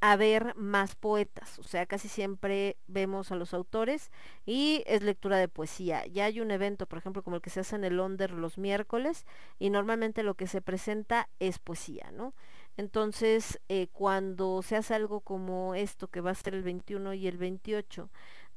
a 0.00 0.16
ver 0.16 0.54
más 0.56 0.94
poetas, 0.94 1.58
o 1.58 1.62
sea, 1.62 1.84
casi 1.84 2.08
siempre 2.08 2.76
vemos 2.86 3.32
a 3.32 3.36
los 3.36 3.52
autores 3.52 4.10
y 4.46 4.82
es 4.86 5.02
lectura 5.02 5.36
de 5.36 5.48
poesía. 5.48 6.06
Ya 6.06 6.24
hay 6.24 6.40
un 6.40 6.50
evento, 6.50 6.86
por 6.86 6.98
ejemplo, 6.98 7.22
como 7.22 7.36
el 7.36 7.42
que 7.42 7.50
se 7.50 7.60
hace 7.60 7.76
en 7.76 7.84
el 7.84 8.00
Onder 8.00 8.30
los 8.32 8.56
miércoles 8.56 9.26
y 9.58 9.68
normalmente 9.68 10.22
lo 10.22 10.34
que 10.34 10.46
se 10.46 10.62
presenta 10.62 11.28
es 11.38 11.58
poesía, 11.58 12.10
¿no? 12.12 12.34
Entonces, 12.78 13.60
eh, 13.68 13.88
cuando 13.92 14.62
se 14.62 14.76
hace 14.76 14.94
algo 14.94 15.20
como 15.20 15.74
esto, 15.74 16.08
que 16.08 16.22
va 16.22 16.30
a 16.30 16.34
ser 16.34 16.54
el 16.54 16.62
21 16.62 17.12
y 17.12 17.26
el 17.26 17.36
28, 17.36 18.08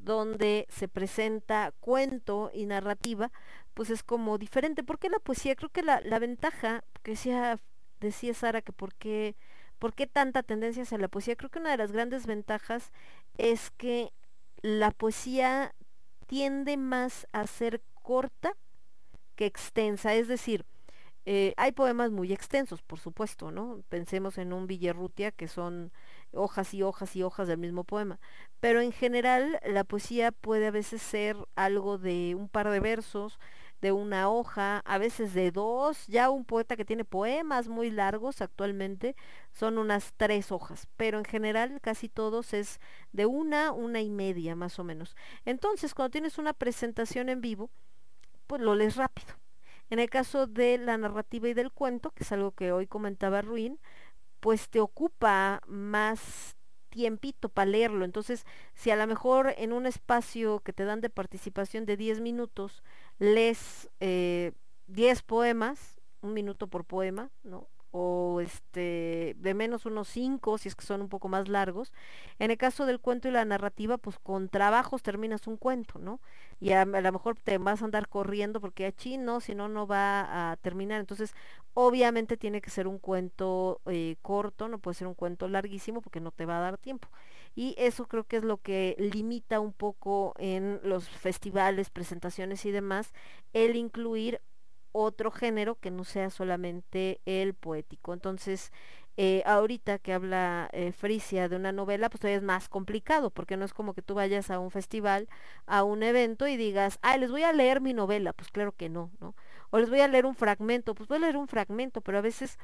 donde 0.03 0.67
se 0.69 0.87
presenta 0.87 1.73
cuento 1.79 2.51
y 2.53 2.65
narrativa, 2.65 3.31
pues 3.73 3.89
es 3.89 4.03
como 4.03 4.37
diferente. 4.37 4.83
¿Por 4.83 4.99
qué 4.99 5.09
la 5.09 5.19
poesía? 5.19 5.55
Creo 5.55 5.69
que 5.69 5.81
la, 5.81 6.01
la 6.01 6.19
ventaja, 6.19 6.83
que 7.03 7.11
decía, 7.11 7.59
decía 7.99 8.33
Sara, 8.33 8.61
que 8.61 8.73
por 8.73 8.93
qué, 8.95 9.35
por 9.79 9.93
qué 9.93 10.07
tanta 10.07 10.43
tendencia 10.43 10.83
hacia 10.83 10.97
la 10.97 11.07
poesía, 11.07 11.35
creo 11.35 11.49
que 11.49 11.59
una 11.59 11.71
de 11.71 11.77
las 11.77 11.91
grandes 11.91 12.25
ventajas 12.25 12.91
es 13.37 13.71
que 13.71 14.11
la 14.61 14.91
poesía 14.91 15.73
tiende 16.27 16.77
más 16.77 17.27
a 17.31 17.47
ser 17.47 17.81
corta 18.01 18.53
que 19.35 19.45
extensa, 19.45 20.13
es 20.13 20.27
decir, 20.27 20.65
eh, 21.25 21.53
hay 21.57 21.71
poemas 21.71 22.11
muy 22.11 22.33
extensos, 22.33 22.81
por 22.81 22.99
supuesto, 22.99 23.51
¿no? 23.51 23.81
Pensemos 23.89 24.37
en 24.37 24.51
un 24.51 24.67
Villerrutia 24.67 25.31
que 25.31 25.47
son 25.47 25.91
hojas 26.33 26.73
y 26.73 26.83
hojas 26.83 27.15
y 27.15 27.23
hojas 27.23 27.47
del 27.47 27.57
mismo 27.57 27.83
poema. 27.83 28.19
Pero 28.59 28.81
en 28.81 28.91
general 28.91 29.59
la 29.65 29.83
poesía 29.83 30.31
puede 30.31 30.67
a 30.67 30.71
veces 30.71 31.01
ser 31.01 31.37
algo 31.55 31.97
de 31.97 32.35
un 32.37 32.49
par 32.49 32.69
de 32.69 32.79
versos, 32.79 33.39
de 33.81 33.91
una 33.91 34.29
hoja, 34.29 34.79
a 34.85 34.97
veces 34.97 35.33
de 35.33 35.51
dos. 35.51 36.07
Ya 36.07 36.29
un 36.29 36.45
poeta 36.45 36.77
que 36.77 36.85
tiene 36.85 37.03
poemas 37.05 37.67
muy 37.67 37.91
largos 37.91 38.41
actualmente 38.41 39.15
son 39.51 39.77
unas 39.77 40.13
tres 40.15 40.51
hojas, 40.51 40.87
pero 40.97 41.19
en 41.19 41.25
general 41.25 41.79
casi 41.81 42.07
todos 42.09 42.53
es 42.53 42.79
de 43.11 43.25
una, 43.25 43.71
una 43.73 44.01
y 44.01 44.09
media 44.09 44.55
más 44.55 44.79
o 44.79 44.83
menos. 44.83 45.15
Entonces, 45.45 45.93
cuando 45.93 46.11
tienes 46.11 46.37
una 46.37 46.53
presentación 46.53 47.29
en 47.29 47.41
vivo, 47.41 47.69
pues 48.47 48.61
lo 48.61 48.75
lees 48.75 48.95
rápido. 48.95 49.35
En 49.89 49.99
el 49.99 50.09
caso 50.09 50.47
de 50.47 50.77
la 50.77 50.97
narrativa 50.97 51.49
y 51.49 51.53
del 51.53 51.71
cuento, 51.71 52.11
que 52.11 52.23
es 52.23 52.31
algo 52.31 52.51
que 52.51 52.71
hoy 52.71 52.87
comentaba 52.87 53.41
Ruin, 53.41 53.79
pues 54.43 54.67
te 54.67 54.81
ocupa 54.81 55.61
más 55.67 56.57
tiempito 56.89 57.47
para 57.47 57.71
leerlo. 57.71 58.03
Entonces, 58.03 58.45
si 58.73 58.91
a 58.91 58.97
lo 58.97 59.07
mejor 59.07 59.53
en 59.57 59.71
un 59.71 59.85
espacio 59.85 60.59
que 60.59 60.73
te 60.73 60.83
dan 60.83 60.99
de 60.99 61.09
participación 61.09 61.85
de 61.85 61.95
10 61.95 62.19
minutos, 62.19 62.83
lees 63.19 63.89
eh, 64.01 64.51
10 64.87 65.21
poemas, 65.21 66.01
un 66.19 66.33
minuto 66.33 66.67
por 66.67 66.83
poema, 66.83 67.31
¿no? 67.43 67.69
O 67.95 68.41
este 68.41 69.35
de 69.39 69.53
menos 69.53 69.85
unos 69.85 70.07
5 70.09 70.57
si 70.57 70.67
es 70.67 70.75
que 70.75 70.85
son 70.85 71.01
un 71.01 71.09
poco 71.09 71.29
más 71.29 71.47
largos. 71.47 71.93
En 72.39 72.51
el 72.51 72.57
caso 72.57 72.85
del 72.85 72.99
cuento 72.99 73.27
y 73.27 73.31
la 73.31 73.45
narrativa, 73.45 73.97
pues 73.97 74.17
con 74.19 74.49
trabajos 74.49 75.03
terminas 75.03 75.47
un 75.47 75.57
cuento, 75.57 75.99
¿no? 75.99 76.19
Y 76.59 76.71
a, 76.71 76.81
a 76.81 76.85
lo 76.85 77.11
mejor 77.11 77.35
te 77.43 77.57
vas 77.57 77.81
a 77.81 77.85
andar 77.85 78.07
corriendo 78.09 78.59
porque 78.61 78.85
aquí 78.85 79.17
no, 79.17 79.39
si 79.41 79.55
no, 79.55 79.67
no 79.69 79.87
va 79.87 80.51
a 80.51 80.57
terminar. 80.57 80.99
Entonces, 80.99 81.33
obviamente 81.73 82.37
tiene 82.37 82.61
que 82.61 82.69
ser 82.69 82.87
un 82.87 82.99
cuento 82.99 83.81
eh, 83.85 84.15
corto, 84.21 84.67
no 84.67 84.79
puede 84.79 84.95
ser 84.95 85.07
un 85.07 85.13
cuento 85.15 85.47
larguísimo 85.47 86.01
porque 86.01 86.19
no 86.19 86.31
te 86.31 86.45
va 86.45 86.57
a 86.57 86.61
dar 86.61 86.77
tiempo. 86.77 87.09
Y 87.55 87.75
eso 87.77 88.07
creo 88.07 88.23
que 88.25 88.37
es 88.37 88.43
lo 88.43 88.57
que 88.57 88.95
limita 88.97 89.59
un 89.59 89.73
poco 89.73 90.33
en 90.37 90.79
los 90.83 91.07
festivales, 91.09 91.89
presentaciones 91.89 92.65
y 92.65 92.71
demás, 92.71 93.13
el 93.53 93.75
incluir 93.75 94.41
otro 94.93 95.31
género 95.31 95.75
que 95.75 95.91
no 95.91 96.05
sea 96.05 96.29
solamente 96.29 97.19
el 97.25 97.53
poético. 97.53 98.13
Entonces, 98.13 98.71
eh, 99.15 99.43
ahorita 99.45 99.99
que 99.99 100.11
habla 100.13 100.69
eh, 100.71 100.91
Frisia 100.91 101.47
de 101.47 101.55
una 101.55 101.71
novela, 101.71 102.09
pues 102.09 102.21
todavía 102.21 102.37
es 102.37 102.43
más 102.43 102.67
complicado, 102.67 103.29
porque 103.29 103.57
no 103.57 103.65
es 103.65 103.73
como 103.73 103.93
que 103.93 104.01
tú 104.01 104.15
vayas 104.15 104.49
a 104.49 104.57
un 104.57 104.71
festival, 104.71 105.29
a 105.67 105.83
un 105.83 106.01
evento 106.01 106.47
y 106.47 106.57
digas, 106.57 106.97
ay, 107.03 107.19
les 107.19 107.29
voy 107.29 107.43
a 107.43 107.53
leer 107.53 107.79
mi 107.79 107.93
novela, 107.93 108.33
pues 108.33 108.49
claro 108.49 108.71
que 108.71 108.89
no, 108.89 109.11
¿no? 109.19 109.35
O 109.69 109.77
les 109.79 109.89
voy 109.89 110.01
a 110.01 110.07
leer 110.07 110.25
un 110.25 110.35
fragmento, 110.35 110.95
pues 110.95 111.07
voy 111.07 111.17
a 111.17 111.21
leer 111.21 111.37
un 111.37 111.47
fragmento, 111.47 112.01
pero 112.01 112.17
a 112.17 112.21
veces, 112.21 112.57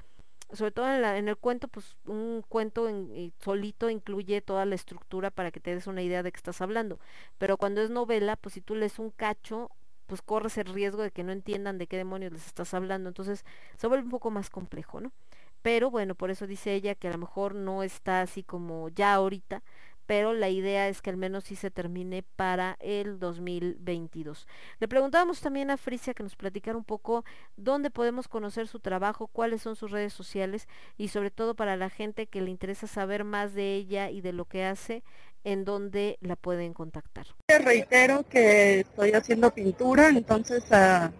sobre 0.52 0.72
todo 0.72 0.88
en, 0.92 1.02
la, 1.02 1.18
en 1.18 1.28
el 1.28 1.38
cuento, 1.38 1.68
pues 1.68 1.98
un 2.06 2.44
cuento 2.48 2.90
en, 2.90 3.34
solito 3.40 3.90
incluye 3.90 4.42
toda 4.42 4.66
la 4.66 4.76
estructura 4.76 5.30
para 5.32 5.52
que 5.52 5.60
te 5.60 5.76
des 5.76 5.88
una 5.88 6.02
idea 6.02 6.24
de 6.24 6.32
qué 6.32 6.38
estás 6.38 6.62
hablando. 6.62 7.00
Pero 7.38 7.58
cuando 7.58 7.82
es 7.82 7.92
novela, 7.92 8.36
pues 8.38 8.54
si 8.54 8.62
tú 8.62 8.76
lees 8.76 8.98
un 9.00 9.12
cacho, 9.12 9.72
pues 10.10 10.22
corres 10.22 10.58
el 10.58 10.66
riesgo 10.66 11.04
de 11.04 11.12
que 11.12 11.24
no 11.24 11.32
entiendan 11.32 11.78
de 11.78 11.88
qué 11.88 11.96
demonios 11.96 12.34
les 12.34 12.46
estás 12.48 12.74
hablando. 12.74 13.08
Entonces 13.08 13.46
se 13.78 13.88
vuelve 13.88 14.04
un 14.04 14.12
poco 14.12 14.32
más 14.32 14.50
complejo, 14.50 15.00
¿no? 15.00 15.14
Pero 15.62 15.92
bueno, 15.92 16.16
por 16.16 16.32
eso 16.32 16.48
dice 16.48 16.74
ella 16.74 16.96
que 16.96 17.08
a 17.08 17.12
lo 17.12 17.18
mejor 17.18 17.54
no 17.54 17.84
está 17.84 18.22
así 18.22 18.44
como 18.44 18.90
ya 18.90 19.14
ahorita, 19.14 19.62
pero 20.10 20.34
la 20.34 20.50
idea 20.50 20.88
es 20.88 21.04
que 21.04 21.12
al 21.12 21.18
menos 21.18 21.44
sí 21.44 21.56
se 21.56 21.70
termine 21.70 22.24
para 22.24 22.78
el 22.80 23.20
2022. 23.20 24.48
Le 24.80 24.88
preguntábamos 24.88 25.40
también 25.40 25.70
a 25.70 25.78
Frisia 25.78 26.16
que 26.16 26.24
nos 26.24 26.36
platicara 26.36 26.76
un 26.76 26.84
poco 26.84 27.24
dónde 27.58 27.92
podemos 27.92 28.28
conocer 28.28 28.68
su 28.68 28.80
trabajo, 28.80 29.28
cuáles 29.28 29.62
son 29.62 29.76
sus 29.76 29.92
redes 29.92 30.14
sociales 30.14 30.68
y 30.98 31.10
sobre 31.10 31.30
todo 31.30 31.54
para 31.54 31.78
la 31.78 31.92
gente 31.92 32.26
que 32.26 32.42
le 32.42 32.50
interesa 32.50 32.88
saber 32.88 33.24
más 33.24 33.54
de 33.54 33.76
ella 33.76 34.10
y 34.10 34.22
de 34.22 34.34
lo 34.34 34.46
que 34.46 34.64
hace, 34.64 35.04
en 35.44 35.66
dónde 35.66 36.18
la 36.22 36.36
pueden 36.36 36.74
contactar. 36.74 37.28
Reitero 37.48 38.28
que 38.28 38.82
estoy 38.82 39.12
haciendo 39.12 39.52
pintura, 39.52 40.10
entonces 40.10 40.64
ah, 40.72 41.12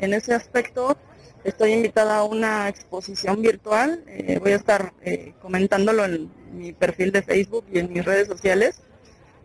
en 0.00 0.14
ese 0.14 0.34
aspecto 0.34 0.96
estoy 1.44 1.72
invitada 1.72 2.18
a 2.18 2.24
una 2.24 2.68
exposición 2.68 3.40
virtual. 3.42 4.02
eh, 4.06 4.38
voy 4.40 4.52
a 4.52 4.56
estar 4.56 4.92
eh, 5.02 5.32
comentándolo 5.40 6.04
en 6.04 6.30
mi 6.52 6.72
perfil 6.72 7.12
de 7.12 7.22
Facebook 7.22 7.64
y 7.72 7.78
en 7.78 7.92
mis 7.92 8.04
redes 8.04 8.28
sociales. 8.28 8.80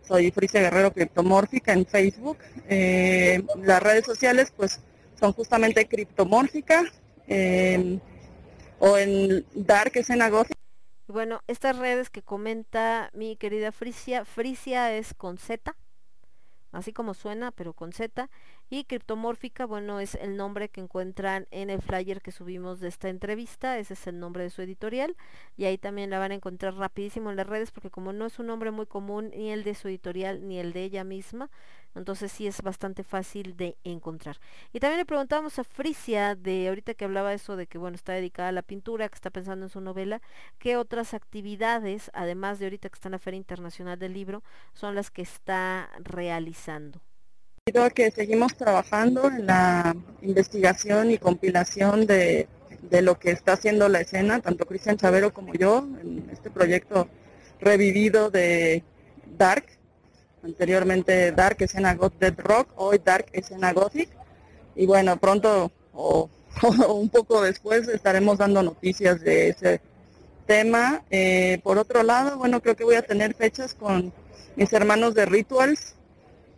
soy 0.06 0.30
Frisia 0.30 0.60
Guerrero 0.60 0.92
Criptomórfica 0.92 1.72
en 1.72 1.86
Facebook. 1.86 2.38
Eh, 2.68 3.44
las 3.62 3.82
redes 3.82 4.04
sociales 4.04 4.52
pues 4.56 4.80
son 5.18 5.32
justamente 5.32 5.86
Criptomórfica 5.86 6.84
eh, 7.28 7.98
o 8.80 8.98
en 8.98 9.44
Dark 9.54 9.92
Escena 9.94 10.28
Gothic. 10.28 10.61
Bueno, 11.12 11.42
estas 11.46 11.76
redes 11.76 12.08
que 12.08 12.22
comenta 12.22 13.10
mi 13.12 13.36
querida 13.36 13.70
Frisia, 13.70 14.24
Frisia 14.24 14.96
es 14.96 15.12
con 15.12 15.36
Z, 15.36 15.76
así 16.72 16.94
como 16.94 17.12
suena, 17.12 17.50
pero 17.50 17.74
con 17.74 17.92
Z. 17.92 18.30
Y 18.74 18.84
criptomórfica, 18.84 19.66
bueno, 19.66 20.00
es 20.00 20.14
el 20.14 20.38
nombre 20.38 20.70
que 20.70 20.80
encuentran 20.80 21.46
en 21.50 21.68
el 21.68 21.82
flyer 21.82 22.22
que 22.22 22.32
subimos 22.32 22.80
de 22.80 22.88
esta 22.88 23.10
entrevista, 23.10 23.78
ese 23.78 23.92
es 23.92 24.06
el 24.06 24.18
nombre 24.18 24.44
de 24.44 24.48
su 24.48 24.62
editorial. 24.62 25.14
Y 25.58 25.66
ahí 25.66 25.76
también 25.76 26.08
la 26.08 26.18
van 26.18 26.32
a 26.32 26.36
encontrar 26.36 26.76
rapidísimo 26.76 27.28
en 27.28 27.36
las 27.36 27.46
redes, 27.46 27.70
porque 27.70 27.90
como 27.90 28.14
no 28.14 28.24
es 28.24 28.38
un 28.38 28.46
nombre 28.46 28.70
muy 28.70 28.86
común, 28.86 29.30
ni 29.36 29.50
el 29.50 29.62
de 29.62 29.74
su 29.74 29.88
editorial, 29.88 30.48
ni 30.48 30.58
el 30.58 30.72
de 30.72 30.84
ella 30.84 31.04
misma, 31.04 31.50
entonces 31.94 32.32
sí 32.32 32.46
es 32.46 32.62
bastante 32.62 33.04
fácil 33.04 33.58
de 33.58 33.76
encontrar. 33.84 34.38
Y 34.72 34.80
también 34.80 35.00
le 35.00 35.04
preguntamos 35.04 35.58
a 35.58 35.64
Frisia, 35.64 36.34
de 36.34 36.68
ahorita 36.68 36.94
que 36.94 37.04
hablaba 37.04 37.34
eso 37.34 37.56
de 37.56 37.66
que, 37.66 37.76
bueno, 37.76 37.96
está 37.96 38.14
dedicada 38.14 38.48
a 38.48 38.52
la 38.52 38.62
pintura, 38.62 39.06
que 39.10 39.16
está 39.16 39.28
pensando 39.28 39.66
en 39.66 39.68
su 39.68 39.82
novela, 39.82 40.22
qué 40.58 40.78
otras 40.78 41.12
actividades, 41.12 42.10
además 42.14 42.58
de 42.58 42.64
ahorita 42.64 42.88
que 42.88 42.94
está 42.94 43.08
en 43.08 43.12
la 43.12 43.18
Feria 43.18 43.36
Internacional 43.36 43.98
del 43.98 44.14
Libro, 44.14 44.42
son 44.72 44.94
las 44.94 45.10
que 45.10 45.20
está 45.20 45.90
realizando. 45.98 47.02
Debido 47.64 47.88
que 47.90 48.10
seguimos 48.10 48.56
trabajando 48.56 49.28
en 49.28 49.46
la 49.46 49.94
investigación 50.20 51.12
y 51.12 51.18
compilación 51.18 52.08
de, 52.08 52.48
lo 52.90 53.20
que 53.20 53.30
está 53.30 53.52
haciendo 53.52 53.88
la 53.88 54.00
escena, 54.00 54.40
tanto 54.40 54.66
Cristian 54.66 54.96
Chavero 54.96 55.32
como 55.32 55.54
yo, 55.54 55.86
en 56.02 56.28
este 56.32 56.50
proyecto 56.50 57.06
revivido 57.60 58.32
de 58.32 58.82
Dark, 59.38 59.64
anteriormente 60.42 61.30
Dark 61.30 61.56
Escena 61.60 61.94
Goth 61.94 62.18
Dead 62.18 62.34
Rock, 62.36 62.70
hoy 62.74 62.98
Dark 62.98 63.26
Escena 63.32 63.72
Gothic, 63.72 64.08
y 64.74 64.84
bueno, 64.86 65.16
pronto 65.18 65.70
o, 65.92 66.28
o 66.88 66.94
un 66.94 67.10
poco 67.10 67.42
después 67.42 67.86
estaremos 67.86 68.38
dando 68.38 68.64
noticias 68.64 69.20
de 69.20 69.50
ese 69.50 69.80
tema. 70.46 71.04
Eh, 71.10 71.60
por 71.62 71.78
otro 71.78 72.02
lado, 72.02 72.38
bueno, 72.38 72.60
creo 72.60 72.74
que 72.74 72.82
voy 72.82 72.96
a 72.96 73.02
tener 73.02 73.34
fechas 73.34 73.72
con 73.72 74.12
mis 74.56 74.72
hermanos 74.72 75.14
de 75.14 75.26
Rituals, 75.26 75.94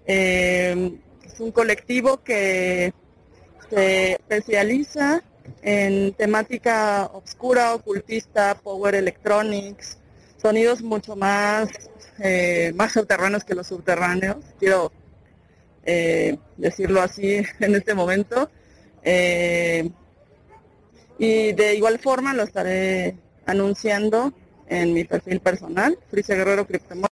eh, 0.06 0.98
es 1.24 1.40
un 1.40 1.52
colectivo 1.52 2.22
que 2.22 2.92
se 3.70 4.12
especializa 4.12 5.22
en 5.62 6.12
temática 6.14 7.06
obscura, 7.12 7.74
ocultista, 7.74 8.54
power 8.62 8.94
electronics, 8.94 9.98
sonidos 10.40 10.82
mucho 10.82 11.16
más, 11.16 11.68
eh, 12.18 12.72
más 12.74 12.92
subterráneos 12.92 13.44
que 13.44 13.54
los 13.54 13.66
subterráneos, 13.66 14.36
quiero 14.58 14.92
eh, 15.84 16.38
decirlo 16.56 17.00
así 17.00 17.42
en 17.60 17.74
este 17.74 17.94
momento. 17.94 18.50
Eh, 19.02 19.90
y 21.18 21.52
de 21.52 21.74
igual 21.76 21.98
forma 21.98 22.34
lo 22.34 22.42
estaré 22.42 23.16
anunciando 23.46 24.32
en 24.68 24.92
mi 24.92 25.04
perfil 25.04 25.40
personal, 25.40 25.98
Frisia 26.10 26.34
Guerrero 26.34 26.66
Criptomor. 26.66 27.13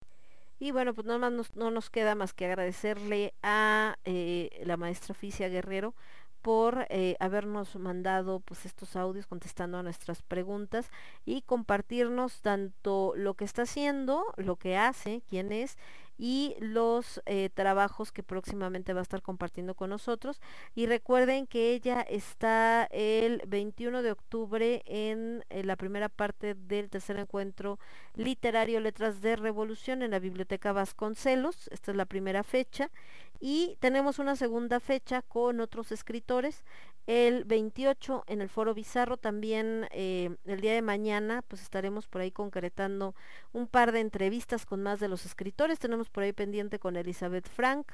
Y 0.60 0.72
bueno, 0.72 0.94
pues 0.94 1.06
nada 1.06 1.18
más 1.18 1.56
no 1.56 1.70
nos 1.70 1.88
queda 1.88 2.14
más 2.14 2.34
que 2.34 2.44
agradecerle 2.44 3.32
a 3.42 3.96
eh, 4.04 4.62
la 4.64 4.76
maestra 4.76 5.14
Fisia 5.14 5.48
Guerrero 5.48 5.94
por 6.42 6.86
eh, 6.90 7.16
habernos 7.18 7.76
mandado 7.76 8.40
pues 8.40 8.66
estos 8.66 8.94
audios 8.94 9.26
contestando 9.26 9.78
a 9.78 9.82
nuestras 9.82 10.22
preguntas 10.22 10.90
y 11.24 11.42
compartirnos 11.42 12.42
tanto 12.42 13.14
lo 13.16 13.34
que 13.34 13.46
está 13.46 13.62
haciendo, 13.62 14.22
lo 14.36 14.56
que 14.56 14.76
hace, 14.76 15.22
quién 15.28 15.50
es 15.50 15.78
y 16.22 16.54
los 16.60 17.22
eh, 17.24 17.48
trabajos 17.54 18.12
que 18.12 18.22
próximamente 18.22 18.92
va 18.92 19.00
a 19.00 19.02
estar 19.02 19.22
compartiendo 19.22 19.74
con 19.74 19.88
nosotros. 19.88 20.38
Y 20.74 20.84
recuerden 20.84 21.46
que 21.46 21.72
ella 21.72 22.02
está 22.02 22.84
el 22.90 23.42
21 23.48 24.02
de 24.02 24.12
octubre 24.12 24.82
en, 24.84 25.46
eh, 25.48 25.64
la 25.64 25.76
primera 25.76 26.10
parte 26.10 26.54
del 26.54 26.90
tercer 26.90 27.18
encuentro 27.18 27.78
literario 28.16 28.80
Letras 28.80 29.22
de 29.22 29.34
Revolución 29.34 30.02
en 30.02 30.10
la 30.10 30.18
Biblioteca 30.18 30.74
Vasconcelos. 30.74 31.68
Esta 31.68 31.92
es 31.92 31.96
la 31.96 32.04
primera 32.04 32.42
fecha. 32.42 32.90
Y 33.40 33.78
tenemos 33.80 34.18
una 34.18 34.36
segunda 34.36 34.80
fecha 34.80 35.22
con 35.22 35.60
otros 35.60 35.92
escritores. 35.92 36.62
El 37.06 37.44
28 37.44 38.24
en 38.28 38.42
el 38.42 38.50
Foro 38.50 38.74
Bizarro, 38.74 39.16
también 39.16 39.88
eh, 39.90 40.36
el 40.44 40.60
día 40.60 40.74
de 40.74 40.82
mañana, 40.82 41.42
pues 41.48 41.62
estaremos 41.62 42.06
por 42.06 42.20
ahí 42.20 42.30
concretando 42.30 43.14
un 43.52 43.66
par 43.66 43.92
de 43.92 44.00
entrevistas 44.00 44.66
con 44.66 44.82
más 44.82 45.00
de 45.00 45.08
los 45.08 45.24
escritores. 45.24 45.78
Tenemos 45.78 46.10
por 46.10 46.22
ahí 46.22 46.32
pendiente 46.32 46.78
con 46.78 46.96
Elizabeth 46.96 47.48
Frank, 47.48 47.90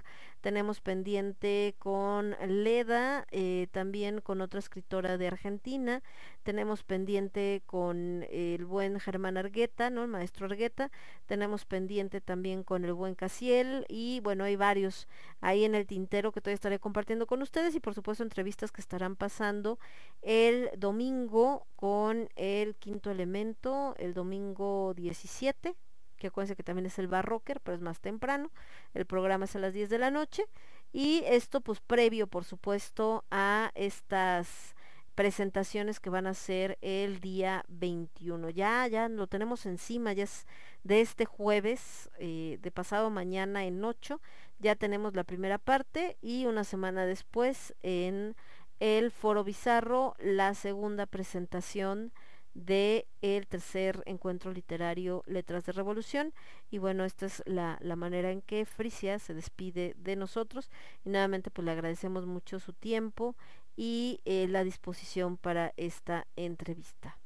tenemos 0.46 0.80
pendiente 0.80 1.74
con 1.76 2.36
Leda, 2.46 3.26
eh, 3.32 3.66
también 3.72 4.20
con 4.20 4.40
otra 4.40 4.60
escritora 4.60 5.18
de 5.18 5.26
Argentina, 5.26 6.04
tenemos 6.44 6.84
pendiente 6.84 7.64
con 7.66 8.24
el 8.30 8.64
buen 8.64 9.00
Germán 9.00 9.38
Argueta, 9.38 9.90
¿no? 9.90 10.04
El 10.04 10.08
maestro 10.08 10.46
Argueta, 10.46 10.92
tenemos 11.26 11.64
pendiente 11.64 12.20
también 12.20 12.62
con 12.62 12.84
el 12.84 12.92
buen 12.92 13.16
Casiel 13.16 13.86
y 13.88 14.20
bueno, 14.20 14.44
hay 14.44 14.54
varios 14.54 15.08
ahí 15.40 15.64
en 15.64 15.74
el 15.74 15.84
tintero 15.84 16.30
que 16.30 16.40
todavía 16.40 16.54
estaré 16.54 16.78
compartiendo 16.78 17.26
con 17.26 17.42
ustedes 17.42 17.74
y 17.74 17.80
por 17.80 17.94
supuesto 17.94 18.22
entrevistas 18.22 18.70
que 18.70 18.80
estarán 18.80 19.16
pasando 19.16 19.80
el 20.22 20.70
domingo 20.78 21.66
con 21.74 22.28
el 22.36 22.76
quinto 22.76 23.10
elemento, 23.10 23.96
el 23.98 24.14
domingo 24.14 24.94
17 24.94 25.74
que 26.16 26.28
acuérdense 26.28 26.56
que 26.56 26.62
también 26.62 26.86
es 26.86 26.98
el 26.98 27.08
barrocker, 27.08 27.60
pero 27.60 27.76
es 27.76 27.82
más 27.82 28.00
temprano. 28.00 28.50
El 28.94 29.06
programa 29.06 29.44
es 29.44 29.56
a 29.56 29.58
las 29.58 29.74
10 29.74 29.90
de 29.90 29.98
la 29.98 30.10
noche. 30.10 30.44
Y 30.92 31.22
esto 31.26 31.60
pues 31.60 31.80
previo, 31.80 32.26
por 32.26 32.44
supuesto, 32.44 33.24
a 33.30 33.70
estas 33.74 34.74
presentaciones 35.16 35.98
que 35.98 36.10
van 36.10 36.26
a 36.26 36.34
ser 36.34 36.78
el 36.82 37.20
día 37.20 37.64
21. 37.68 38.50
Ya, 38.50 38.86
ya 38.86 39.08
lo 39.08 39.26
tenemos 39.26 39.66
encima, 39.66 40.12
ya 40.12 40.24
es 40.24 40.46
de 40.84 41.00
este 41.00 41.24
jueves, 41.24 42.10
eh, 42.18 42.58
de 42.60 42.70
pasado 42.70 43.10
mañana 43.10 43.64
en 43.64 43.82
8, 43.82 44.20
ya 44.58 44.76
tenemos 44.76 45.16
la 45.16 45.24
primera 45.24 45.58
parte 45.58 46.18
y 46.20 46.44
una 46.44 46.64
semana 46.64 47.06
después 47.06 47.74
en 47.82 48.36
el 48.78 49.10
Foro 49.10 49.42
Bizarro 49.42 50.14
la 50.18 50.54
segunda 50.54 51.06
presentación 51.06 52.12
de 52.56 53.06
el 53.20 53.46
tercer 53.46 54.02
encuentro 54.06 54.50
literario 54.50 55.22
Letras 55.26 55.66
de 55.66 55.72
Revolución 55.72 56.32
y 56.70 56.78
bueno 56.78 57.04
esta 57.04 57.26
es 57.26 57.42
la, 57.44 57.78
la, 57.80 57.96
manera 57.96 58.30
en 58.30 58.40
que 58.40 58.64
Frisia 58.64 59.18
se 59.18 59.34
despide 59.34 59.94
de 59.98 60.16
nosotros 60.16 60.70
y 61.04 61.10
nuevamente 61.10 61.50
pues 61.50 61.66
le 61.66 61.72
agradecemos 61.72 62.26
mucho 62.26 62.58
su 62.58 62.72
tiempo 62.72 63.36
y 63.76 64.20
eh, 64.24 64.46
la 64.48 64.64
disposición 64.64 65.36
para 65.36 65.74
esta 65.76 66.26
entrevista. 66.34 67.18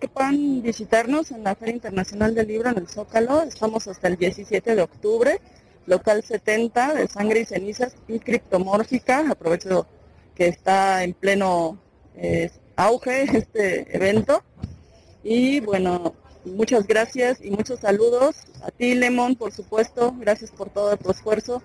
Que 0.00 0.08
puedan 0.08 0.62
visitarnos 0.62 1.30
en 1.30 1.44
la 1.44 1.54
Feria 1.54 1.74
Internacional 1.74 2.34
del 2.34 2.48
Libro 2.48 2.70
en 2.70 2.78
el 2.78 2.88
Zócalo, 2.88 3.42
estamos 3.42 3.86
hasta 3.86 4.08
el 4.08 4.16
17 4.16 4.76
de 4.76 4.82
octubre, 4.82 5.40
local 5.84 6.22
70 6.22 6.94
de 6.94 7.06
Sangre 7.06 7.40
y 7.40 7.44
Cenizas 7.44 7.96
y 8.08 8.18
Criptomórfica, 8.18 9.30
aprovecho 9.30 9.86
que 10.34 10.48
está 10.48 11.04
en 11.04 11.12
pleno 11.12 11.78
eh, 12.14 12.50
auge 12.80 13.24
este 13.36 13.94
evento. 13.94 14.42
Y 15.22 15.60
bueno, 15.60 16.14
muchas 16.44 16.86
gracias 16.86 17.38
y 17.42 17.50
muchos 17.50 17.80
saludos 17.80 18.36
a 18.62 18.70
ti, 18.70 18.94
Lemon, 18.94 19.36
por 19.36 19.52
supuesto. 19.52 20.14
Gracias 20.18 20.50
por 20.50 20.70
todo 20.70 20.96
tu 20.96 21.10
esfuerzo 21.10 21.62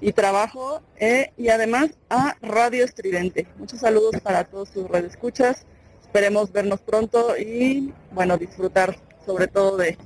y 0.00 0.12
trabajo. 0.12 0.80
Eh, 0.98 1.32
y 1.36 1.48
además 1.48 1.90
a 2.08 2.36
Radio 2.40 2.84
Estridente. 2.84 3.46
Muchos 3.58 3.80
saludos 3.80 4.20
para 4.22 4.44
todos 4.44 4.70
sus 4.70 4.88
redescuchas. 4.88 5.66
Esperemos 6.00 6.50
vernos 6.52 6.80
pronto 6.80 7.36
y 7.36 7.92
bueno, 8.12 8.38
disfrutar 8.38 8.98
sobre 9.26 9.48
todo 9.48 9.76
de 9.76 9.98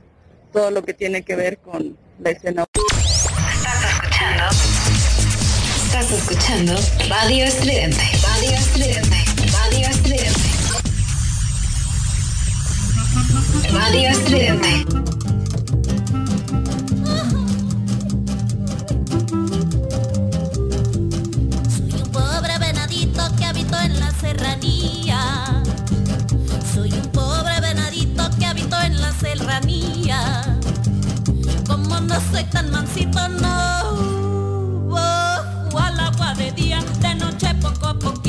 todo 0.52 0.72
lo 0.72 0.82
que 0.82 0.94
tiene 0.94 1.22
que 1.22 1.36
ver 1.36 1.59
con 1.59 1.97
la 2.18 2.31
escena. 2.31 2.64
Estás 5.86 6.10
escuchando 6.10 6.74
Radio 7.09 7.44
Estridente. 7.44 8.02
Radio 8.22 8.51
Estridente. 8.51 9.39
Radio 13.73 14.09
Estridente. 14.09 14.85
Soy 21.69 22.03
un 22.03 22.11
pobre 22.11 22.59
venadito 22.59 23.23
que 23.37 23.45
habito 23.45 23.78
en 23.78 24.01
la 24.01 24.11
serranía. 24.11 25.62
Soy 26.74 26.93
un 26.93 27.07
pobre 27.12 27.61
venadito 27.61 28.31
que 28.37 28.47
habito 28.47 28.81
en 28.81 29.01
la 29.01 29.12
serranía. 29.12 30.59
Como 31.69 32.01
no 32.01 32.20
soy 32.32 32.43
tan 32.47 32.73
mansito, 32.73 33.28
no. 33.28 34.89
Bajo 34.89 35.78
al 35.78 36.01
agua 36.01 36.35
de 36.35 36.51
día, 36.51 36.82
de 37.01 37.15
noche 37.15 37.55
poco 37.62 37.87
a 37.87 37.95
poquito 37.97 38.19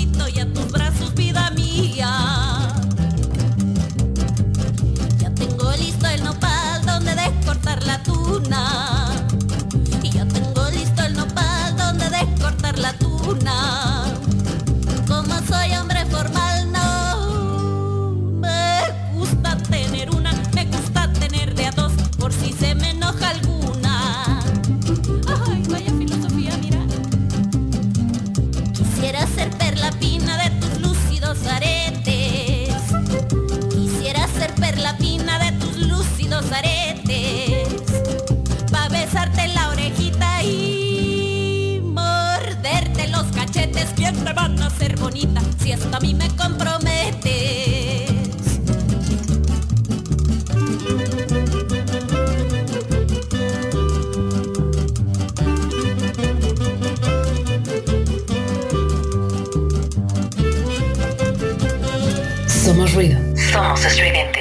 Y 10.03 10.09
ya 10.09 10.25
tengo 10.25 10.69
listo 10.71 11.03
el 11.03 11.13
nopal 11.15 11.75
donde 11.75 12.09
descortar 12.09 12.79
la 12.79 12.93
tuna. 12.93 14.00
¿Quién 43.95 44.15
te 44.23 44.33
van 44.33 44.61
a 44.61 44.67
hacer 44.67 44.95
bonita 44.97 45.41
si 45.61 45.71
hasta 45.71 45.97
a 45.97 45.99
mí 45.99 46.13
me 46.13 46.29
comprometes? 46.35 48.11
Somos 62.47 62.93
ruido. 62.93 63.19
Somos 63.51 63.83
estridente. 63.83 64.40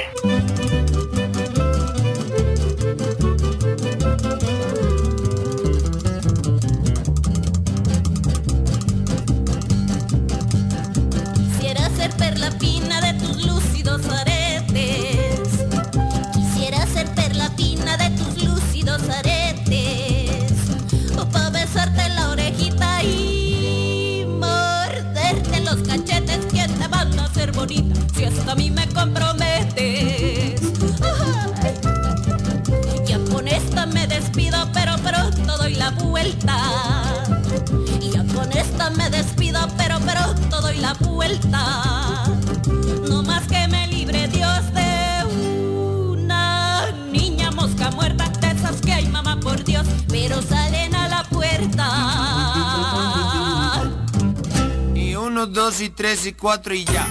Dos 55.45 55.81
y 55.81 55.89
tres 55.89 56.25
y 56.25 56.33
cuatro 56.33 56.73
y 56.73 56.85
ya. 56.85 57.05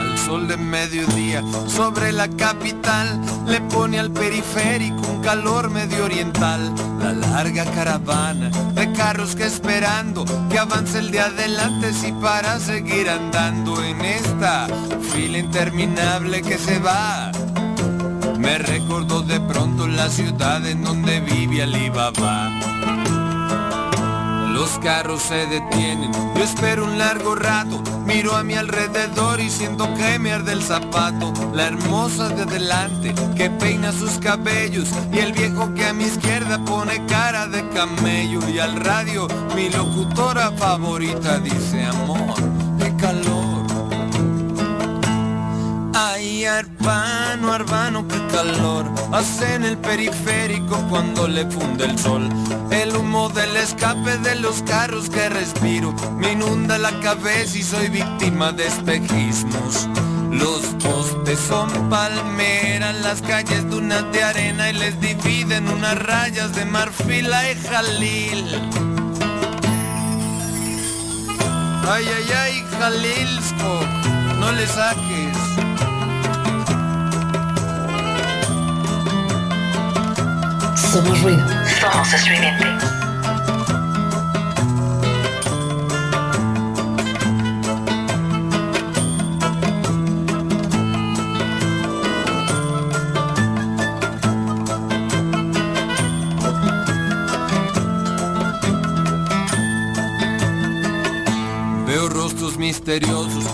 Al 0.00 0.18
sol 0.18 0.48
de 0.48 0.56
mediodía 0.56 1.42
sobre 1.68 2.12
la 2.12 2.28
capital 2.28 3.20
le 3.46 3.60
pone 3.62 3.98
al 3.98 4.10
periférico 4.10 5.06
un 5.08 5.22
calor 5.22 5.70
medio 5.70 6.04
oriental. 6.04 6.74
La 7.00 7.12
larga 7.12 7.64
caravana 7.66 8.50
de 8.80 8.92
carros 8.92 9.36
que 9.36 9.44
esperando 9.44 10.24
que 10.48 10.58
avance 10.58 10.98
el 10.98 11.10
de 11.10 11.20
adelante 11.20 11.92
si 11.92 12.12
para 12.12 12.58
seguir 12.58 13.10
andando 13.10 13.84
en 13.84 14.00
esta 14.00 14.68
fila 15.12 15.36
interminable 15.36 16.40
que 16.40 16.56
se 16.56 16.78
va. 16.78 17.30
Me 18.38 18.56
recordó 18.56 19.20
de 19.20 19.38
pronto 19.38 19.86
la 19.86 20.08
ciudad 20.08 20.66
en 20.66 20.82
donde 20.82 21.20
vive 21.20 21.62
Alibaba. 21.62 22.48
Los 24.54 24.78
carros 24.78 25.24
se 25.24 25.46
detienen, 25.46 26.10
yo 26.34 26.42
espero 26.42 26.84
un 26.84 26.96
largo 26.96 27.34
rato, 27.34 27.82
miro 28.12 28.34
a 28.34 28.42
mi 28.42 28.54
alrededor 28.54 29.38
y 29.40 29.48
siento 29.48 29.94
que 29.94 30.18
me 30.18 30.32
arde 30.32 30.52
el 30.52 30.62
zapato. 30.62 31.32
La 31.54 31.68
hermosa 31.68 32.28
de 32.28 32.44
delante 32.44 33.14
que 33.36 33.48
peina 33.50 33.92
sus 33.92 34.18
cabellos. 34.18 34.88
Y 35.12 35.18
el 35.18 35.32
viejo 35.32 35.72
que 35.74 35.86
a 35.86 35.92
mi 35.92 36.04
izquierda 36.04 36.58
pone 36.64 37.06
cara 37.06 37.46
de 37.46 37.68
camello. 37.68 38.40
Y 38.48 38.58
al 38.58 38.80
radio 38.80 39.28
mi 39.54 39.70
locutora 39.70 40.50
favorita 40.52 41.38
dice 41.38 41.84
amor, 41.84 42.34
Ay, 46.40 46.46
Arbano, 46.46 47.52
Arbano, 47.52 48.08
qué 48.08 48.16
calor 48.32 48.86
hace 49.12 49.56
en 49.56 49.64
el 49.66 49.76
periférico 49.76 50.82
cuando 50.88 51.28
le 51.28 51.44
funde 51.44 51.84
el 51.84 51.98
sol. 51.98 52.30
El 52.70 52.96
humo 52.96 53.28
del 53.28 53.54
escape 53.58 54.16
de 54.16 54.36
los 54.36 54.62
carros 54.62 55.10
que 55.10 55.28
respiro 55.28 55.94
me 56.16 56.32
inunda 56.32 56.78
la 56.78 56.98
cabeza 57.00 57.58
y 57.58 57.62
soy 57.62 57.88
víctima 57.88 58.52
de 58.52 58.68
espejismos. 58.68 59.86
Los 60.30 60.60
postes 60.82 61.38
son 61.40 61.90
palmeras, 61.90 62.94
las 63.02 63.20
calles 63.20 63.68
dunas 63.68 64.10
de 64.10 64.22
arena 64.22 64.70
y 64.70 64.72
les 64.72 64.98
dividen 64.98 65.68
unas 65.68 65.98
rayas 65.98 66.54
de 66.54 66.64
marfil 66.64 67.26
y 67.26 67.68
Jalil. 67.68 68.70
Ay, 71.86 72.06
ay, 72.16 72.32
ay, 72.34 72.64
Jalilsco, 72.78 73.80
no 74.38 74.52
le 74.52 74.66
saques. 74.66 75.89
Somos 80.92 81.20
ruido. 81.20 81.46
Somos 81.80 82.12
estridente. 82.12 82.64
Veo 101.86 102.08
rostros 102.08 102.56
misteriosos 102.56 103.44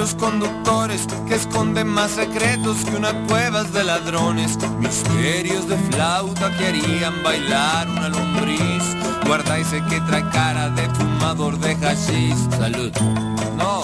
los 0.00 0.14
conductores 0.14 1.06
que 1.28 1.34
esconden 1.34 1.86
más 1.86 2.12
secretos 2.12 2.78
que 2.86 2.96
una 2.96 3.12
cuevas 3.26 3.70
de 3.74 3.84
ladrones. 3.84 4.56
Misterios 4.78 5.68
de 5.68 5.76
flauta 5.76 6.50
que 6.56 6.68
harían 6.68 7.22
bailar 7.22 7.86
una 7.86 8.08
lombriz. 8.08 8.82
Guarda 9.26 9.58
ese 9.58 9.84
que 9.90 10.00
trae 10.00 10.26
cara 10.30 10.70
de 10.70 10.88
fumador 10.94 11.58
de 11.58 11.76
hashish. 11.76 12.48
Salud. 12.56 12.90
No, 13.58 13.82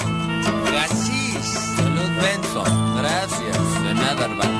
hashish. 0.72 1.52
Salud, 1.76 2.10
Benson. 2.22 2.96
Gracias. 2.96 3.82
De 3.84 3.94
nada, 3.94 4.24
hermano. 4.24 4.55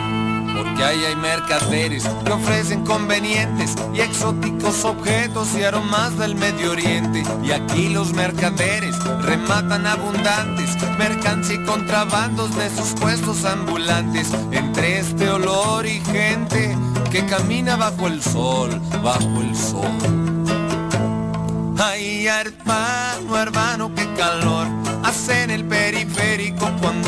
Porque 0.76 0.90
ahí 0.90 1.04
hay 1.06 1.16
mercaderes 1.16 2.04
que 2.22 2.32
ofrecen 2.32 2.84
convenientes 2.84 3.74
y 3.94 4.02
exóticos 4.02 4.84
objetos 4.84 5.56
y 5.56 5.62
aromas 5.62 6.18
del 6.18 6.34
Medio 6.34 6.72
Oriente. 6.72 7.22
Y 7.42 7.52
aquí 7.52 7.88
los 7.88 8.12
mercaderes 8.12 8.94
rematan 9.22 9.86
abundantes 9.86 10.76
mercancía 10.98 11.56
y 11.56 11.64
contrabandos 11.64 12.54
de 12.56 12.68
sus 12.68 12.90
puestos 13.00 13.46
ambulantes. 13.46 14.28
Entre 14.52 14.98
este 14.98 15.30
olor 15.30 15.86
y 15.86 15.98
gente 16.12 16.76
que 17.10 17.24
camina 17.24 17.76
bajo 17.76 18.06
el 18.06 18.22
sol, 18.22 18.78
bajo 19.02 19.40
el 19.40 19.56
sol. 19.56 19.96
Ay, 21.78 22.26
hermano, 22.26 23.38
hermano, 23.38 23.94
qué 23.94 24.06
calor 24.12 24.55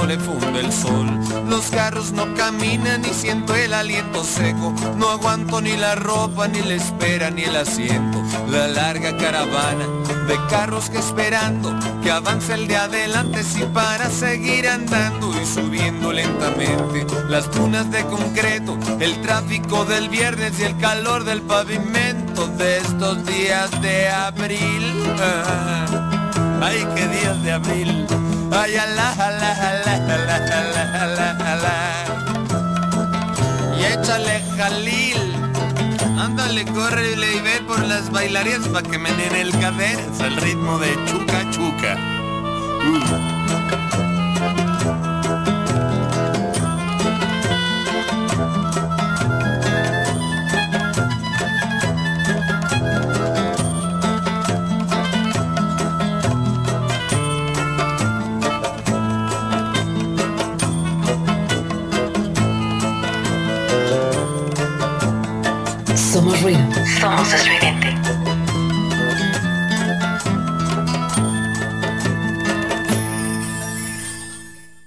le 0.08 0.18
funde 0.18 0.60
el 0.60 0.72
sol. 0.72 1.06
Los 1.48 1.66
carros 1.66 2.12
no 2.12 2.34
caminan 2.34 3.04
y 3.04 3.12
siento 3.12 3.54
el 3.54 3.74
aliento 3.74 4.24
seco. 4.24 4.74
No 4.96 5.10
aguanto 5.10 5.60
ni 5.60 5.76
la 5.76 5.94
ropa, 5.96 6.48
ni 6.48 6.62
la 6.62 6.74
espera, 6.74 7.30
ni 7.30 7.42
el 7.44 7.54
asiento. 7.54 8.22
La 8.50 8.68
larga 8.68 9.16
caravana 9.18 9.86
de 10.26 10.36
carros 10.48 10.88
que 10.88 10.98
esperando 10.98 11.74
que 12.02 12.10
avance 12.10 12.54
el 12.54 12.66
de 12.68 12.76
adelante 12.76 13.42
sin 13.44 13.68
para 13.72 14.08
seguir 14.08 14.66
andando 14.68 15.30
y 15.40 15.44
subiendo 15.44 16.10
lentamente. 16.10 17.06
Las 17.28 17.50
dunas 17.50 17.90
de 17.90 18.02
concreto, 18.04 18.78
el 19.00 19.20
tráfico 19.20 19.84
del 19.84 20.08
viernes 20.08 20.58
y 20.58 20.64
el 20.64 20.78
calor 20.78 21.24
del 21.24 21.42
pavimento 21.42 22.46
de 22.46 22.78
estos 22.78 23.26
días 23.26 23.70
de 23.82 24.08
abril. 24.08 25.04
Ah, 25.20 26.18
Ay, 26.60 26.86
qué 26.94 27.06
días 27.08 27.42
de 27.42 27.52
abril. 27.52 28.06
Ay, 28.50 28.76
alá, 28.76 29.12
alá, 29.12 29.52
alá, 29.70 29.87
alá, 30.14 30.36
alá, 31.02 31.30
alá. 31.52 31.76
Y 33.78 33.84
échale 33.84 34.42
Jalil. 34.56 35.34
Ándale, 36.18 36.64
corre 36.66 37.12
y 37.12 37.40
ve 37.40 37.60
por 37.66 37.84
las 37.84 38.10
bailarías 38.10 38.66
pa' 38.68 38.82
que 38.82 38.98
me 38.98 39.12
den 39.12 39.36
el 39.36 39.50
caderas 39.58 40.20
al 40.20 40.36
ritmo 40.36 40.78
de 40.78 40.92
chuca 41.06 41.50
chuca. 41.50 41.96
Uh. 42.84 43.97
Ruido. 66.48 66.86
Somos 67.00 67.32
estridente. 67.32 67.94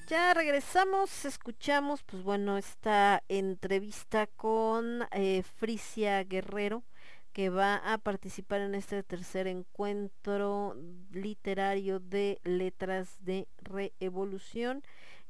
Ya 0.07 0.33
regresamos, 0.33 1.25
escuchamos, 1.25 2.03
pues 2.03 2.23
bueno, 2.23 2.57
esta 2.57 3.23
entrevista 3.29 4.27
con 4.27 5.07
eh, 5.11 5.43
Frisia 5.57 6.23
Guerrero, 6.23 6.83
que 7.31 7.49
va 7.49 7.75
a 7.75 7.97
participar 7.97 8.61
en 8.61 8.75
este 8.75 9.03
tercer 9.03 9.47
encuentro 9.47 10.75
literario 11.11 11.99
de 11.99 12.39
letras 12.43 13.17
de 13.21 13.47
reevolución. 13.61 14.83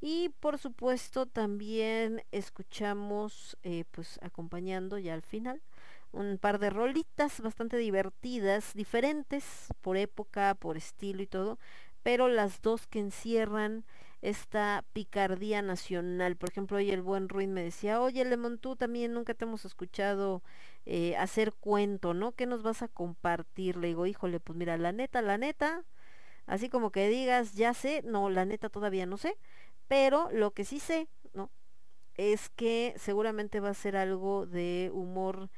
Y 0.03 0.29
por 0.39 0.57
supuesto 0.57 1.27
también 1.27 2.23
escuchamos, 2.31 3.55
eh, 3.61 3.83
pues 3.91 4.17
acompañando 4.23 4.97
ya 4.97 5.13
al 5.13 5.21
final, 5.21 5.61
un 6.11 6.37
par 6.37 6.59
de 6.59 6.69
rolitas 6.69 7.41
bastante 7.41 7.77
divertidas, 7.77 8.73
diferentes 8.73 9.67
por 9.81 9.97
época, 9.97 10.55
por 10.55 10.77
estilo 10.77 11.21
y 11.21 11.27
todo, 11.27 11.57
pero 12.03 12.27
las 12.27 12.61
dos 12.61 12.87
que 12.87 12.99
encierran 12.99 13.85
esta 14.21 14.85
picardía 14.93 15.61
nacional. 15.61 16.35
Por 16.35 16.49
ejemplo, 16.49 16.77
hoy 16.77 16.91
el 16.91 17.01
buen 17.01 17.29
Ruin 17.29 17.53
me 17.53 17.63
decía, 17.63 18.01
oye, 18.01 18.23
Lemon, 18.23 18.59
tú 18.59 18.75
también 18.75 19.13
nunca 19.13 19.33
te 19.33 19.45
hemos 19.45 19.65
escuchado 19.65 20.43
eh, 20.85 21.15
hacer 21.17 21.53
cuento, 21.53 22.13
¿no? 22.13 22.33
¿Qué 22.33 22.45
nos 22.45 22.61
vas 22.63 22.81
a 22.83 22.87
compartir? 22.87 23.77
Le 23.77 23.87
digo, 23.87 24.05
híjole, 24.05 24.39
pues 24.39 24.57
mira, 24.57 24.77
la 24.77 24.91
neta, 24.91 25.21
la 25.21 25.37
neta, 25.37 25.83
así 26.45 26.69
como 26.69 26.91
que 26.91 27.09
digas, 27.09 27.53
ya 27.53 27.73
sé, 27.73 28.03
no, 28.03 28.29
la 28.29 28.45
neta 28.45 28.69
todavía 28.69 29.05
no 29.05 29.17
sé, 29.17 29.37
pero 29.87 30.29
lo 30.31 30.51
que 30.51 30.65
sí 30.65 30.79
sé, 30.79 31.07
¿no? 31.33 31.51
Es 32.15 32.49
que 32.49 32.93
seguramente 32.97 33.59
va 33.59 33.69
a 33.69 33.73
ser 33.73 33.95
algo 33.95 34.45
de 34.45 34.91
humor 34.93 35.49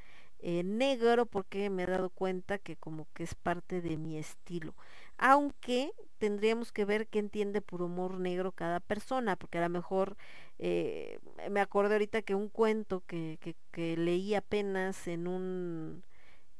eh, 0.44 0.62
negro 0.64 1.26
porque 1.26 1.70
me 1.70 1.84
he 1.84 1.86
dado 1.86 2.10
cuenta 2.10 2.58
que 2.58 2.76
como 2.76 3.06
que 3.14 3.24
es 3.24 3.34
parte 3.34 3.80
de 3.80 3.96
mi 3.96 4.18
estilo 4.18 4.74
aunque 5.18 5.92
tendríamos 6.18 6.72
que 6.72 6.84
ver 6.84 7.06
qué 7.08 7.18
entiende 7.18 7.60
por 7.60 7.82
humor 7.82 8.18
negro 8.18 8.52
cada 8.52 8.80
persona, 8.80 9.36
porque 9.36 9.58
a 9.58 9.62
lo 9.62 9.68
mejor 9.68 10.16
eh, 10.58 11.18
me 11.50 11.60
acordé 11.60 11.94
ahorita 11.94 12.22
que 12.22 12.34
un 12.34 12.48
cuento 12.48 13.02
que, 13.06 13.38
que, 13.40 13.56
que 13.70 13.96
leí 13.96 14.34
apenas 14.34 15.06
en 15.08 15.26
un... 15.26 16.04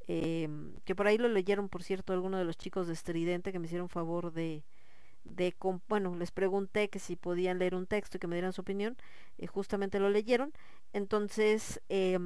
Eh, 0.06 0.48
que 0.85 0.94
por 0.94 1.06
ahí 1.06 1.16
lo 1.16 1.28
leyeron, 1.28 1.69
por 1.70 1.82
cierto, 1.82 2.12
algunos 2.12 2.39
de 2.39 2.44
los 2.44 2.59
chicos 2.59 2.86
de 2.86 2.93
Estridente 2.93 3.52
que 3.52 3.59
me 3.59 3.66
hicieron 3.66 3.89
favor 3.89 4.32
de, 4.32 4.62
de 5.24 5.55
bueno, 5.89 6.15
les 6.16 6.31
pregunté 6.31 6.90
que 6.90 6.98
si 6.98 7.16
podían 7.16 7.59
leer 7.59 7.74
un 7.74 7.86
texto 7.86 8.19
y 8.19 8.20
que 8.20 8.27
me 8.27 8.36
dieran 8.36 8.52
su 8.52 8.61
opinión, 8.61 8.97
eh, 9.39 9.47
justamente 9.47 10.01
lo 10.01 10.11
leyeron. 10.11 10.52
Entonces, 10.93 11.81
eh, 11.89 12.19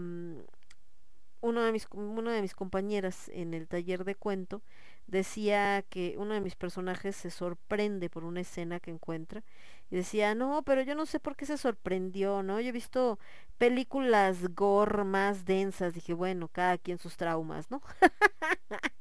uno 1.41 1.63
de 1.63 1.73
mis, 1.73 1.87
una 1.93 2.33
de 2.33 2.43
mis 2.43 2.55
compañeras 2.55 3.29
en 3.31 3.55
el 3.55 3.69
taller 3.69 4.05
de 4.05 4.15
cuento 4.15 4.63
decía 5.07 5.83
que 5.89 6.15
uno 6.19 6.35
de 6.35 6.41
mis 6.41 6.55
personajes 6.55 7.17
se 7.17 7.31
sorprende 7.31 8.11
por 8.11 8.25
una 8.25 8.41
escena 8.41 8.81
que 8.81 8.91
encuentra 8.91 9.43
y 9.91 9.97
decía, 9.97 10.35
no, 10.35 10.63
pero 10.65 10.83
yo 10.83 10.95
no 10.95 11.07
sé 11.07 11.19
por 11.19 11.35
qué 11.35 11.47
se 11.47 11.57
sorprendió, 11.57 12.43
¿no? 12.43 12.61
Yo 12.61 12.69
he 12.69 12.73
visto 12.73 13.19
películas 13.57 14.55
gore 14.55 15.05
más 15.05 15.47
densas, 15.47 15.95
dije, 15.95 16.13
bueno, 16.13 16.49
cada 16.49 16.77
quien 16.79 16.99
sus 16.99 17.17
traumas, 17.17 17.71
¿no? 17.71 17.81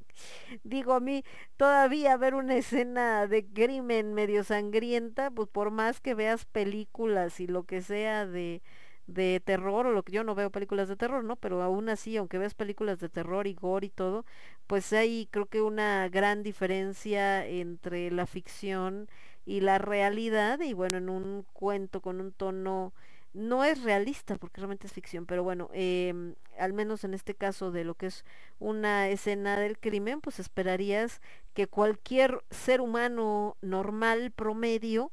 Digo, 0.64 0.94
a 0.94 1.00
mí 1.00 1.24
todavía 1.58 2.18
ver 2.18 2.36
una 2.36 2.56
escena 2.56 3.28
de 3.28 3.46
crimen 3.46 4.14
medio 4.14 4.44
sangrienta, 4.44 5.32
pues 5.32 5.50
por 5.50 5.72
más 5.72 6.00
que 6.00 6.14
veas 6.14 6.46
películas 6.46 7.40
y 7.40 7.48
lo 7.48 7.64
que 7.64 7.82
sea 7.82 8.26
de 8.26 8.62
de 9.08 9.42
terror 9.44 9.88
o 9.88 9.92
lo 9.92 10.04
que 10.04 10.12
yo 10.12 10.24
no 10.24 10.36
veo 10.36 10.52
películas 10.52 10.90
de 10.90 10.98
terror, 10.98 11.24
¿no? 11.24 11.38
Pero 11.38 11.62
aún 11.64 11.90
así, 11.90 12.18
aunque 12.18 12.38
veas 12.38 12.54
películas 12.54 13.00
de 13.00 13.10
terror 13.10 13.48
y 13.48 13.54
gore 13.54 13.88
y 13.88 13.90
todo, 13.90 14.26
pues 14.68 14.92
hay 14.94 15.28
creo 15.32 15.46
que 15.48 15.62
una 15.62 16.10
gran 16.10 16.44
diferencia 16.44 17.46
entre 17.46 18.12
la 18.12 18.26
ficción 18.28 19.10
y 19.46 19.62
la 19.62 19.78
realidad 19.80 20.60
y 20.60 20.74
bueno, 20.74 20.98
en 20.98 21.10
un 21.10 21.46
cuento 21.54 22.02
con 22.02 22.20
un 22.20 22.34
tono 22.34 22.94
no 23.34 23.64
es 23.64 23.84
realista 23.84 24.36
porque 24.38 24.62
realmente 24.62 24.88
es 24.88 24.94
ficción, 24.94 25.26
pero 25.26 25.44
bueno, 25.44 25.70
eh, 25.74 26.34
al 26.58 26.74
menos 26.74 27.04
en 27.04 27.14
este 27.14 27.36
caso 27.36 27.72
de 27.72 27.84
lo 27.84 27.96
que 27.96 28.08
es 28.08 28.26
una 28.60 29.10
escena 29.10 29.60
del 29.60 29.78
crimen, 29.80 30.22
pues 30.22 30.40
esperarías 30.40 31.22
que 31.54 31.68
cualquier 31.68 32.44
ser 32.50 32.82
humano 32.82 33.56
normal, 33.62 34.32
promedio, 34.32 35.12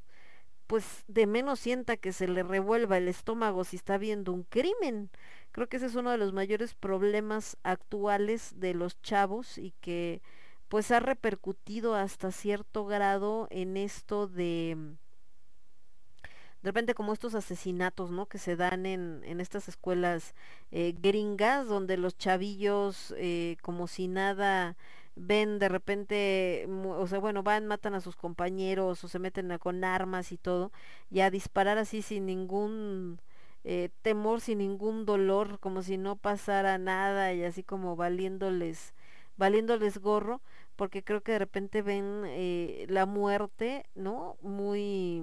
pues 0.74 1.04
de 1.06 1.28
menos 1.28 1.60
sienta 1.60 1.96
que 1.96 2.12
se 2.12 2.26
le 2.26 2.42
revuelva 2.42 2.96
el 2.98 3.06
estómago 3.06 3.62
si 3.62 3.76
está 3.76 3.96
viendo 3.96 4.32
un 4.32 4.42
crimen. 4.42 5.08
Creo 5.52 5.68
que 5.68 5.76
ese 5.76 5.86
es 5.86 5.94
uno 5.94 6.10
de 6.10 6.18
los 6.18 6.32
mayores 6.32 6.74
problemas 6.74 7.56
actuales 7.62 8.58
de 8.58 8.74
los 8.74 9.00
chavos 9.00 9.56
y 9.56 9.70
que 9.80 10.20
pues 10.66 10.90
ha 10.90 10.98
repercutido 10.98 11.94
hasta 11.94 12.32
cierto 12.32 12.86
grado 12.86 13.46
en 13.52 13.76
esto 13.76 14.26
de 14.26 14.76
de 16.62 16.70
repente 16.70 16.94
como 16.94 17.12
estos 17.12 17.36
asesinatos, 17.36 18.10
¿no? 18.10 18.26
Que 18.26 18.38
se 18.38 18.56
dan 18.56 18.84
en, 18.84 19.20
en 19.22 19.40
estas 19.40 19.68
escuelas 19.68 20.34
eh, 20.72 20.92
gringas, 21.00 21.68
donde 21.68 21.96
los 21.98 22.18
chavillos, 22.18 23.14
eh, 23.16 23.58
como 23.62 23.86
si 23.86 24.08
nada, 24.08 24.76
ven 25.16 25.58
de 25.58 25.68
repente, 25.68 26.66
o 26.84 27.06
sea, 27.06 27.18
bueno, 27.18 27.42
van, 27.42 27.66
matan 27.66 27.94
a 27.94 28.00
sus 28.00 28.16
compañeros 28.16 29.04
o 29.04 29.08
se 29.08 29.18
meten 29.18 29.52
a, 29.52 29.58
con 29.58 29.84
armas 29.84 30.32
y 30.32 30.38
todo, 30.38 30.72
y 31.10 31.20
a 31.20 31.30
disparar 31.30 31.78
así 31.78 32.02
sin 32.02 32.26
ningún 32.26 33.20
eh, 33.64 33.90
temor, 34.02 34.40
sin 34.40 34.58
ningún 34.58 35.06
dolor, 35.06 35.58
como 35.60 35.82
si 35.82 35.96
no 35.98 36.16
pasara 36.16 36.78
nada 36.78 37.32
y 37.32 37.44
así 37.44 37.62
como 37.62 37.96
valiéndoles, 37.96 38.94
valiéndoles 39.36 39.98
gorro, 39.98 40.42
porque 40.76 41.02
creo 41.04 41.22
que 41.22 41.32
de 41.32 41.38
repente 41.38 41.82
ven 41.82 42.22
eh, 42.26 42.86
la 42.88 43.06
muerte, 43.06 43.84
¿no? 43.94 44.36
Muy, 44.42 45.22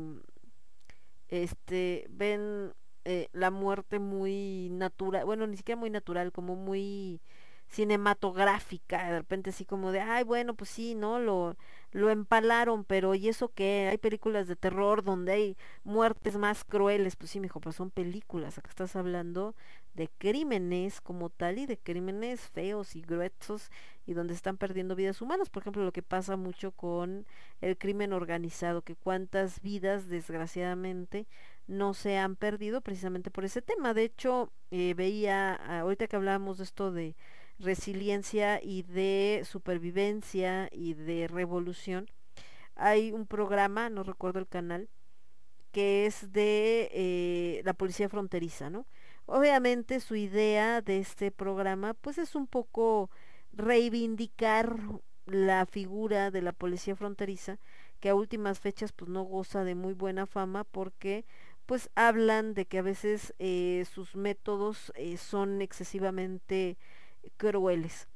este, 1.30 2.07
ven 2.09 2.73
eh, 3.05 3.27
la 3.34 3.51
muerte 3.51 3.99
muy 3.99 4.69
natural, 4.72 5.26
bueno, 5.26 5.47
ni 5.47 5.57
siquiera 5.57 5.80
muy 5.80 5.89
natural, 5.89 6.31
como 6.31 6.55
muy 6.55 7.22
cinematográfica, 7.72 9.11
de 9.11 9.19
repente 9.19 9.52
así 9.52 9.65
como 9.65 9.91
de, 9.91 10.02
ay, 10.02 10.23
bueno, 10.23 10.56
pues 10.56 10.69
sí, 10.69 10.93
¿no? 10.93 11.19
Lo, 11.19 11.56
lo 11.91 12.10
empalaron, 12.10 12.84
pero 12.84 13.15
¿y 13.15 13.30
eso 13.30 13.49
qué? 13.49 13.88
Hay 13.89 13.98
películas 13.98 14.48
de 14.48 14.56
terror 14.57 15.03
donde 15.03 15.31
hay 15.31 15.57
muertes 15.84 16.38
más 16.38 16.64
crueles, 16.65 17.15
pues 17.15 17.31
sí, 17.31 17.39
mijo, 17.39 17.60
pero 17.61 17.72
son 17.72 17.89
películas, 17.89 18.57
acá 18.57 18.69
estás 18.69 18.95
hablando 18.95 19.56
de 19.93 20.10
crímenes 20.18 21.02
como 21.02 21.30
tal 21.30 21.60
y 21.60 21.65
de 21.65 21.77
crímenes 21.77 22.41
feos 22.41 22.95
y 22.95 23.02
gruesos 23.02 23.69
y 24.06 24.14
donde 24.14 24.34
están 24.34 24.57
perdiendo 24.57 24.95
vidas 24.95 25.22
humanas, 25.22 25.49
por 25.49 25.64
ejemplo, 25.64 25.84
lo 25.84 25.91
que 25.93 26.03
pasa 26.03 26.35
mucho 26.38 26.72
con 26.72 27.26
el 27.61 27.77
crimen 27.77 28.14
organizado, 28.14 28.81
que 28.81 28.95
cuántas 28.95 29.61
vidas 29.61 30.07
desgraciadamente 30.10 31.27
no 31.68 31.93
se 31.93 32.18
han 32.18 32.35
perdido 32.35 32.81
precisamente 32.81 33.31
por 33.31 33.45
ese 33.45 33.61
tema. 33.61 33.93
De 33.93 34.03
hecho, 34.03 34.52
eh, 34.72 34.93
veía, 34.93 35.56
ahorita 35.56 36.07
que 36.07 36.15
hablábamos 36.15 36.57
de 36.57 36.64
esto 36.65 36.91
de 36.91 37.15
resiliencia 37.61 38.59
y 38.61 38.83
de 38.83 39.43
supervivencia 39.45 40.69
y 40.71 40.93
de 40.93 41.27
revolución. 41.27 42.09
Hay 42.75 43.11
un 43.11 43.25
programa, 43.27 43.89
no 43.89 44.03
recuerdo 44.03 44.39
el 44.39 44.47
canal, 44.47 44.89
que 45.71 46.05
es 46.05 46.31
de 46.33 46.89
eh, 46.91 47.61
la 47.63 47.73
policía 47.73 48.09
fronteriza, 48.09 48.69
¿no? 48.69 48.85
Obviamente 49.25 49.99
su 49.99 50.15
idea 50.15 50.81
de 50.81 50.99
este 50.99 51.31
programa 51.31 51.93
pues 51.93 52.17
es 52.17 52.35
un 52.35 52.47
poco 52.47 53.09
reivindicar 53.53 54.77
la 55.25 55.65
figura 55.65 56.31
de 56.31 56.41
la 56.41 56.51
policía 56.51 56.95
fronteriza 56.95 57.59
que 57.99 58.09
a 58.09 58.15
últimas 58.15 58.59
fechas 58.59 58.91
pues 58.91 59.09
no 59.09 59.23
goza 59.23 59.63
de 59.63 59.75
muy 59.75 59.93
buena 59.93 60.25
fama 60.25 60.63
porque 60.63 61.23
pues 61.65 61.89
hablan 61.95 62.53
de 62.53 62.65
que 62.65 62.79
a 62.79 62.81
veces 62.81 63.33
eh, 63.39 63.85
sus 63.89 64.15
métodos 64.15 64.91
eh, 64.95 65.17
son 65.17 65.61
excesivamente 65.61 66.77
crueles. 67.38 68.07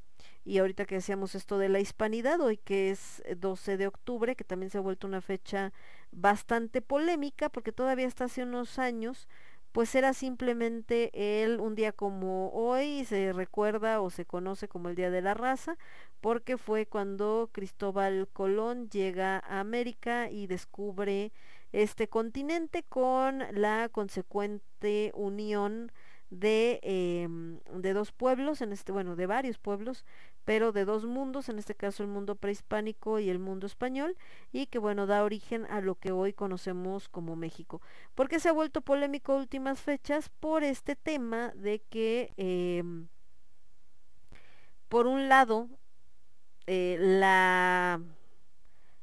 Y 0.43 0.59
ahorita 0.59 0.85
que 0.85 0.95
decíamos 0.95 1.33
esto 1.33 1.57
de 1.57 1.69
la 1.69 1.79
hispanidad, 1.79 2.39
hoy 2.39 2.57
que 2.57 2.91
es 2.91 3.23
12 3.37 3.77
de 3.77 3.87
octubre, 3.87 4.35
que 4.35 4.43
también 4.43 4.69
se 4.69 4.77
ha 4.77 4.81
vuelto 4.81 5.07
una 5.07 5.21
fecha 5.21 5.73
bastante 6.11 6.81
polémica, 6.81 7.49
porque 7.49 7.71
todavía 7.71 8.07
hasta 8.07 8.25
hace 8.25 8.43
unos 8.43 8.77
años, 8.77 9.27
pues 9.71 9.93
era 9.95 10.13
simplemente 10.13 11.43
el 11.43 11.59
un 11.59 11.75
día 11.75 11.91
como 11.91 12.49
hoy 12.51 13.03
se 13.05 13.33
recuerda 13.33 13.99
o 14.01 14.09
se 14.09 14.25
conoce 14.25 14.67
como 14.69 14.87
el 14.87 14.95
Día 14.95 15.09
de 15.09 15.21
la 15.21 15.33
Raza, 15.33 15.77
porque 16.21 16.57
fue 16.57 16.85
cuando 16.85 17.49
Cristóbal 17.51 18.29
Colón 18.31 18.89
llega 18.89 19.37
a 19.39 19.59
América 19.59 20.29
y 20.29 20.47
descubre 20.47 21.33
este 21.73 22.07
continente 22.07 22.83
con 22.83 23.43
la 23.51 23.89
consecuente 23.91 25.11
unión 25.13 25.91
de, 26.29 26.79
eh, 26.83 27.27
de 27.73 27.93
dos 27.93 28.11
pueblos, 28.11 28.61
en 28.61 28.73
este, 28.73 28.91
bueno, 28.91 29.15
de 29.15 29.25
varios 29.25 29.57
pueblos, 29.57 30.05
pero 30.43 30.71
de 30.71 30.85
dos 30.85 31.05
mundos, 31.05 31.49
en 31.49 31.59
este 31.59 31.75
caso 31.75 32.03
el 32.03 32.09
mundo 32.09 32.35
prehispánico 32.35 33.19
y 33.19 33.29
el 33.29 33.39
mundo 33.39 33.67
español, 33.67 34.17
y 34.51 34.67
que 34.67 34.79
bueno, 34.79 35.07
da 35.07 35.23
origen 35.23 35.65
a 35.69 35.81
lo 35.81 35.95
que 35.95 36.11
hoy 36.11 36.33
conocemos 36.33 37.09
como 37.09 37.35
México. 37.35 37.81
¿Por 38.15 38.29
qué 38.29 38.39
se 38.39 38.49
ha 38.49 38.53
vuelto 38.53 38.81
polémico 38.81 39.35
últimas 39.35 39.81
fechas? 39.81 40.29
Por 40.29 40.63
este 40.63 40.95
tema 40.95 41.51
de 41.55 41.79
que 41.89 42.31
eh, 42.37 42.83
por 44.95 45.07
un 45.07 45.27
lado, 45.27 45.67
eh, 46.67 46.97
la 46.99 47.99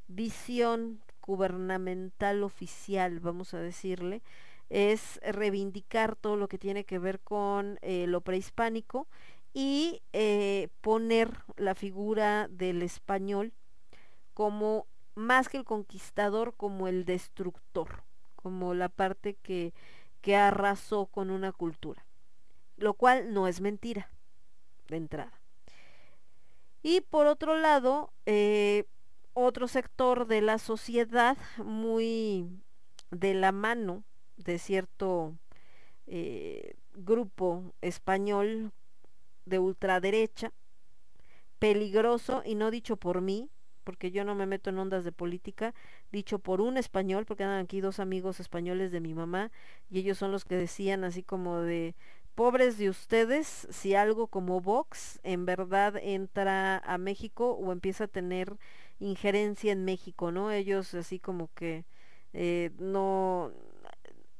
visión 0.08 1.00
gubernamental 1.20 2.42
oficial, 2.42 3.20
vamos 3.20 3.54
a 3.54 3.58
decirle, 3.58 4.22
es 4.72 5.20
reivindicar 5.22 6.16
todo 6.16 6.36
lo 6.36 6.48
que 6.48 6.56
tiene 6.56 6.84
que 6.84 6.98
ver 6.98 7.20
con 7.20 7.78
eh, 7.82 8.06
lo 8.08 8.22
prehispánico 8.22 9.06
y 9.52 10.00
eh, 10.14 10.68
poner 10.80 11.30
la 11.58 11.74
figura 11.74 12.48
del 12.48 12.80
español 12.80 13.52
como 14.32 14.86
más 15.14 15.50
que 15.50 15.58
el 15.58 15.64
conquistador, 15.64 16.54
como 16.56 16.88
el 16.88 17.04
destructor, 17.04 18.02
como 18.34 18.72
la 18.72 18.88
parte 18.88 19.34
que, 19.42 19.74
que 20.22 20.36
arrasó 20.36 21.04
con 21.04 21.30
una 21.30 21.52
cultura, 21.52 22.06
lo 22.78 22.94
cual 22.94 23.34
no 23.34 23.48
es 23.48 23.60
mentira 23.60 24.08
de 24.88 24.96
entrada. 24.96 25.38
Y 26.82 27.02
por 27.02 27.26
otro 27.26 27.58
lado, 27.58 28.10
eh, 28.24 28.86
otro 29.34 29.68
sector 29.68 30.26
de 30.26 30.40
la 30.40 30.56
sociedad 30.56 31.36
muy 31.58 32.48
de 33.10 33.34
la 33.34 33.52
mano 33.52 34.02
de 34.36 34.58
cierto 34.58 35.34
eh, 36.06 36.74
grupo 36.94 37.72
español 37.80 38.72
de 39.46 39.58
ultraderecha, 39.58 40.52
peligroso 41.58 42.42
y 42.44 42.54
no 42.54 42.70
dicho 42.70 42.96
por 42.96 43.20
mí, 43.20 43.48
porque 43.84 44.10
yo 44.10 44.24
no 44.24 44.34
me 44.34 44.46
meto 44.46 44.70
en 44.70 44.78
ondas 44.78 45.04
de 45.04 45.12
política, 45.12 45.74
dicho 46.12 46.38
por 46.38 46.60
un 46.60 46.76
español, 46.76 47.24
porque 47.26 47.44
andan 47.44 47.64
aquí 47.64 47.80
dos 47.80 47.98
amigos 48.00 48.40
españoles 48.40 48.92
de 48.92 49.00
mi 49.00 49.14
mamá, 49.14 49.50
y 49.90 50.00
ellos 50.00 50.18
son 50.18 50.32
los 50.32 50.44
que 50.44 50.56
decían 50.56 51.04
así 51.04 51.22
como 51.22 51.60
de, 51.60 51.94
pobres 52.34 52.78
de 52.78 52.88
ustedes, 52.88 53.66
si 53.70 53.94
algo 53.94 54.26
como 54.26 54.60
Vox 54.60 55.20
en 55.22 55.44
verdad 55.46 55.96
entra 55.96 56.78
a 56.78 56.98
México 56.98 57.52
o 57.52 57.72
empieza 57.72 58.04
a 58.04 58.08
tener 58.08 58.56
injerencia 59.00 59.72
en 59.72 59.84
México, 59.84 60.32
¿no? 60.32 60.50
Ellos 60.50 60.94
así 60.94 61.18
como 61.18 61.50
que 61.54 61.84
eh, 62.32 62.70
no, 62.78 63.52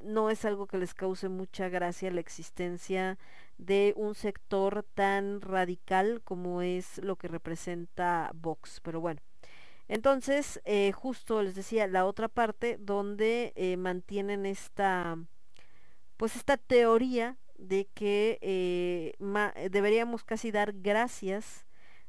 no 0.03 0.29
es 0.29 0.45
algo 0.45 0.67
que 0.67 0.77
les 0.77 0.93
cause 0.93 1.29
mucha 1.29 1.69
gracia 1.69 2.11
la 2.11 2.19
existencia 2.19 3.17
de 3.57 3.93
un 3.95 4.15
sector 4.15 4.85
tan 4.93 5.41
radical 5.41 6.21
como 6.23 6.61
es 6.61 6.97
lo 6.99 7.15
que 7.15 7.27
representa 7.27 8.31
Vox. 8.33 8.79
Pero 8.81 8.99
bueno, 9.01 9.21
entonces 9.87 10.61
eh, 10.65 10.91
justo 10.91 11.41
les 11.41 11.55
decía 11.55 11.87
la 11.87 12.05
otra 12.05 12.27
parte 12.27 12.77
donde 12.79 13.53
eh, 13.55 13.77
mantienen 13.77 14.45
esta, 14.45 15.17
pues 16.17 16.35
esta 16.35 16.57
teoría 16.57 17.37
de 17.57 17.87
que 17.93 18.39
eh, 18.41 19.13
deberíamos 19.69 20.23
casi 20.23 20.51
dar 20.51 20.73
gracias 20.73 21.65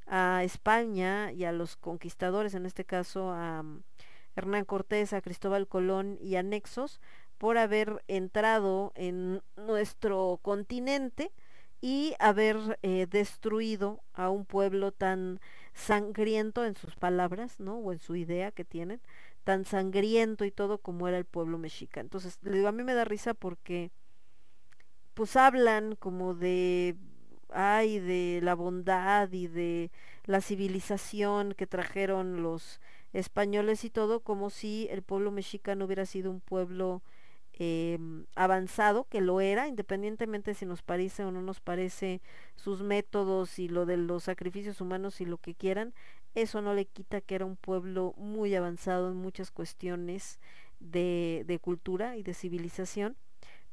a 0.06 0.42
España 0.44 1.32
y 1.32 1.44
a 1.44 1.52
los 1.52 1.76
conquistadores, 1.76 2.54
en 2.54 2.66
este 2.66 2.84
caso 2.84 3.30
a 3.30 3.60
um, 3.60 3.82
Hernán 4.36 4.64
Cortés, 4.64 5.12
a 5.12 5.22
Cristóbal 5.22 5.68
Colón 5.68 6.18
y 6.20 6.36
anexos, 6.36 7.00
por 7.38 7.58
haber 7.58 8.02
entrado 8.08 8.92
en 8.94 9.42
nuestro 9.56 10.38
continente 10.42 11.32
y 11.80 12.14
haber 12.18 12.78
eh, 12.82 13.06
destruido 13.10 14.02
a 14.14 14.30
un 14.30 14.44
pueblo 14.46 14.92
tan 14.92 15.40
sangriento 15.74 16.64
en 16.64 16.74
sus 16.74 16.96
palabras, 16.96 17.60
¿no? 17.60 17.76
O 17.78 17.92
en 17.92 17.98
su 17.98 18.16
idea 18.16 18.52
que 18.52 18.64
tienen, 18.64 19.00
tan 19.44 19.64
sangriento 19.64 20.44
y 20.44 20.50
todo 20.50 20.78
como 20.78 21.08
era 21.08 21.18
el 21.18 21.26
pueblo 21.26 21.58
mexica. 21.58 22.00
Entonces, 22.00 22.38
le 22.42 22.52
digo, 22.52 22.68
a 22.68 22.72
mí 22.72 22.82
me 22.82 22.94
da 22.94 23.04
risa 23.04 23.34
porque 23.34 23.90
pues 25.14 25.36
hablan 25.36 25.94
como 25.96 26.34
de 26.34 26.96
ay 27.50 28.00
de 28.00 28.40
la 28.42 28.54
bondad 28.54 29.30
y 29.32 29.46
de 29.46 29.90
la 30.24 30.40
civilización 30.40 31.54
que 31.54 31.66
trajeron 31.66 32.42
los 32.42 32.80
españoles 33.12 33.84
y 33.84 33.90
todo 33.90 34.20
como 34.20 34.50
si 34.50 34.88
el 34.90 35.02
pueblo 35.02 35.30
mexicano 35.30 35.84
hubiera 35.84 36.04
sido 36.04 36.30
un 36.30 36.40
pueblo 36.40 37.02
eh, 37.58 37.98
avanzado, 38.34 39.04
que 39.08 39.20
lo 39.20 39.40
era, 39.40 39.68
independientemente 39.68 40.54
si 40.54 40.66
nos 40.66 40.82
parece 40.82 41.24
o 41.24 41.30
no 41.30 41.40
nos 41.40 41.60
parece 41.60 42.20
sus 42.56 42.82
métodos 42.82 43.58
y 43.58 43.68
lo 43.68 43.86
de 43.86 43.96
los 43.96 44.24
sacrificios 44.24 44.80
humanos 44.80 45.20
y 45.20 45.24
lo 45.24 45.38
que 45.38 45.54
quieran, 45.54 45.94
eso 46.34 46.62
no 46.62 46.74
le 46.74 46.86
quita 46.86 47.20
que 47.20 47.36
era 47.36 47.44
un 47.44 47.56
pueblo 47.56 48.14
muy 48.16 48.54
avanzado 48.54 49.10
en 49.10 49.16
muchas 49.16 49.50
cuestiones 49.50 50.40
de, 50.80 51.44
de 51.46 51.58
cultura 51.60 52.16
y 52.16 52.22
de 52.24 52.34
civilización. 52.34 53.16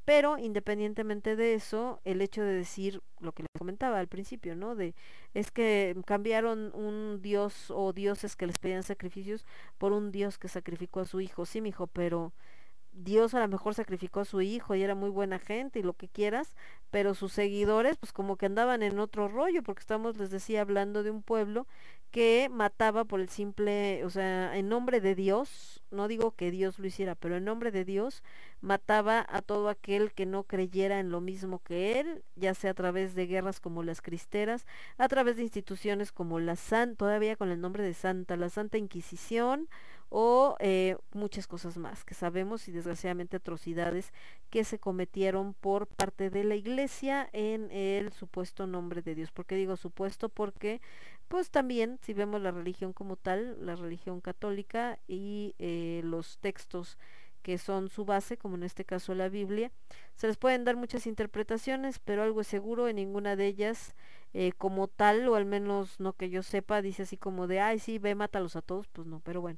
Pero 0.03 0.37
independientemente 0.39 1.35
de 1.35 1.53
eso, 1.53 2.01
el 2.05 2.21
hecho 2.21 2.41
de 2.43 2.53
decir 2.53 3.01
lo 3.19 3.33
que 3.33 3.43
les 3.43 3.51
comentaba 3.57 3.99
al 3.99 4.07
principio, 4.07 4.55
¿no? 4.55 4.75
De 4.75 4.95
es 5.35 5.51
que 5.51 5.95
cambiaron 6.05 6.71
un 6.73 7.21
dios 7.21 7.69
o 7.69 7.93
dioses 7.93 8.35
que 8.35 8.47
les 8.47 8.57
pedían 8.57 8.81
sacrificios 8.83 9.45
por 9.77 9.91
un 9.91 10.11
dios 10.11 10.39
que 10.39 10.47
sacrificó 10.47 11.01
a 11.01 11.05
su 11.05 11.21
hijo. 11.21 11.45
Sí, 11.45 11.61
mi 11.61 11.69
hijo, 11.69 11.85
pero 11.87 12.33
Dios 12.93 13.33
a 13.33 13.39
lo 13.39 13.47
mejor 13.47 13.73
sacrificó 13.73 14.21
a 14.21 14.25
su 14.25 14.41
hijo 14.41 14.75
y 14.75 14.83
era 14.83 14.95
muy 14.95 15.09
buena 15.09 15.39
gente 15.39 15.79
y 15.79 15.83
lo 15.83 15.93
que 15.93 16.07
quieras, 16.07 16.55
pero 16.89 17.13
sus 17.13 17.33
seguidores 17.33 17.97
pues 17.97 18.11
como 18.13 18.35
que 18.35 18.45
andaban 18.45 18.83
en 18.83 18.99
otro 18.99 19.27
rollo, 19.27 19.63
porque 19.63 19.81
estamos, 19.81 20.17
les 20.17 20.29
decía, 20.29 20.61
hablando 20.61 21.03
de 21.03 21.11
un 21.11 21.23
pueblo 21.23 21.67
que 22.11 22.49
mataba 22.51 23.05
por 23.05 23.21
el 23.21 23.29
simple, 23.29 24.03
o 24.03 24.09
sea, 24.09 24.57
en 24.57 24.67
nombre 24.67 24.99
de 24.99 25.15
Dios, 25.15 25.81
no 25.91 26.09
digo 26.09 26.31
que 26.31 26.51
Dios 26.51 26.77
lo 26.77 26.85
hiciera, 26.87 27.15
pero 27.15 27.37
en 27.37 27.45
nombre 27.45 27.71
de 27.71 27.85
Dios 27.85 28.21
mataba 28.59 29.25
a 29.29 29.41
todo 29.41 29.69
aquel 29.69 30.11
que 30.11 30.25
no 30.25 30.43
creyera 30.43 30.99
en 30.99 31.09
lo 31.09 31.21
mismo 31.21 31.59
que 31.59 32.01
él, 32.01 32.23
ya 32.35 32.53
sea 32.53 32.71
a 32.71 32.73
través 32.73 33.15
de 33.15 33.27
guerras 33.27 33.61
como 33.61 33.81
las 33.81 34.01
cristeras, 34.01 34.65
a 34.97 35.07
través 35.07 35.37
de 35.37 35.43
instituciones 35.43 36.11
como 36.11 36.41
la 36.41 36.57
San, 36.57 36.97
todavía 36.97 37.37
con 37.37 37.49
el 37.49 37.61
nombre 37.61 37.83
de 37.83 37.93
Santa, 37.93 38.35
la 38.35 38.49
Santa 38.49 38.77
Inquisición, 38.77 39.69
o 40.13 40.57
eh, 40.59 40.97
muchas 41.13 41.47
cosas 41.47 41.77
más 41.77 42.03
que 42.03 42.13
sabemos 42.13 42.67
y 42.67 42.73
desgraciadamente 42.73 43.37
atrocidades 43.37 44.11
que 44.49 44.65
se 44.65 44.77
cometieron 44.77 45.53
por 45.53 45.87
parte 45.87 46.29
de 46.29 46.43
la 46.43 46.55
iglesia 46.55 47.29
en 47.31 47.71
el 47.71 48.11
supuesto 48.11 48.67
nombre 48.67 49.01
de 49.01 49.15
Dios. 49.15 49.31
¿Por 49.31 49.45
qué 49.45 49.55
digo 49.55 49.77
supuesto? 49.77 50.27
Porque 50.27 50.81
pues 51.29 51.49
también 51.49 51.97
si 52.01 52.13
vemos 52.13 52.41
la 52.41 52.51
religión 52.51 52.91
como 52.91 53.15
tal, 53.15 53.65
la 53.65 53.77
religión 53.77 54.19
católica 54.19 54.99
y 55.07 55.55
eh, 55.59 56.01
los 56.03 56.39
textos 56.39 56.97
que 57.41 57.57
son 57.57 57.87
su 57.87 58.03
base, 58.03 58.35
como 58.35 58.55
en 58.55 58.63
este 58.63 58.83
caso 58.83 59.15
la 59.15 59.29
Biblia, 59.29 59.71
se 60.15 60.27
les 60.27 60.35
pueden 60.35 60.65
dar 60.65 60.75
muchas 60.75 61.07
interpretaciones, 61.07 61.99
pero 61.99 62.21
algo 62.21 62.41
es 62.41 62.47
seguro, 62.47 62.89
en 62.89 62.97
ninguna 62.97 63.37
de 63.37 63.47
ellas 63.47 63.95
eh, 64.33 64.51
como 64.57 64.89
tal, 64.89 65.25
o 65.29 65.35
al 65.35 65.45
menos 65.45 66.01
no 66.01 66.13
que 66.13 66.29
yo 66.29 66.43
sepa, 66.43 66.81
dice 66.81 67.03
así 67.03 67.15
como 67.15 67.47
de, 67.47 67.61
ay 67.61 67.79
sí, 67.79 67.97
ve, 67.97 68.13
mátalos 68.13 68.57
a 68.57 68.61
todos, 68.61 68.89
pues 68.89 69.07
no, 69.07 69.21
pero 69.21 69.39
bueno 69.39 69.57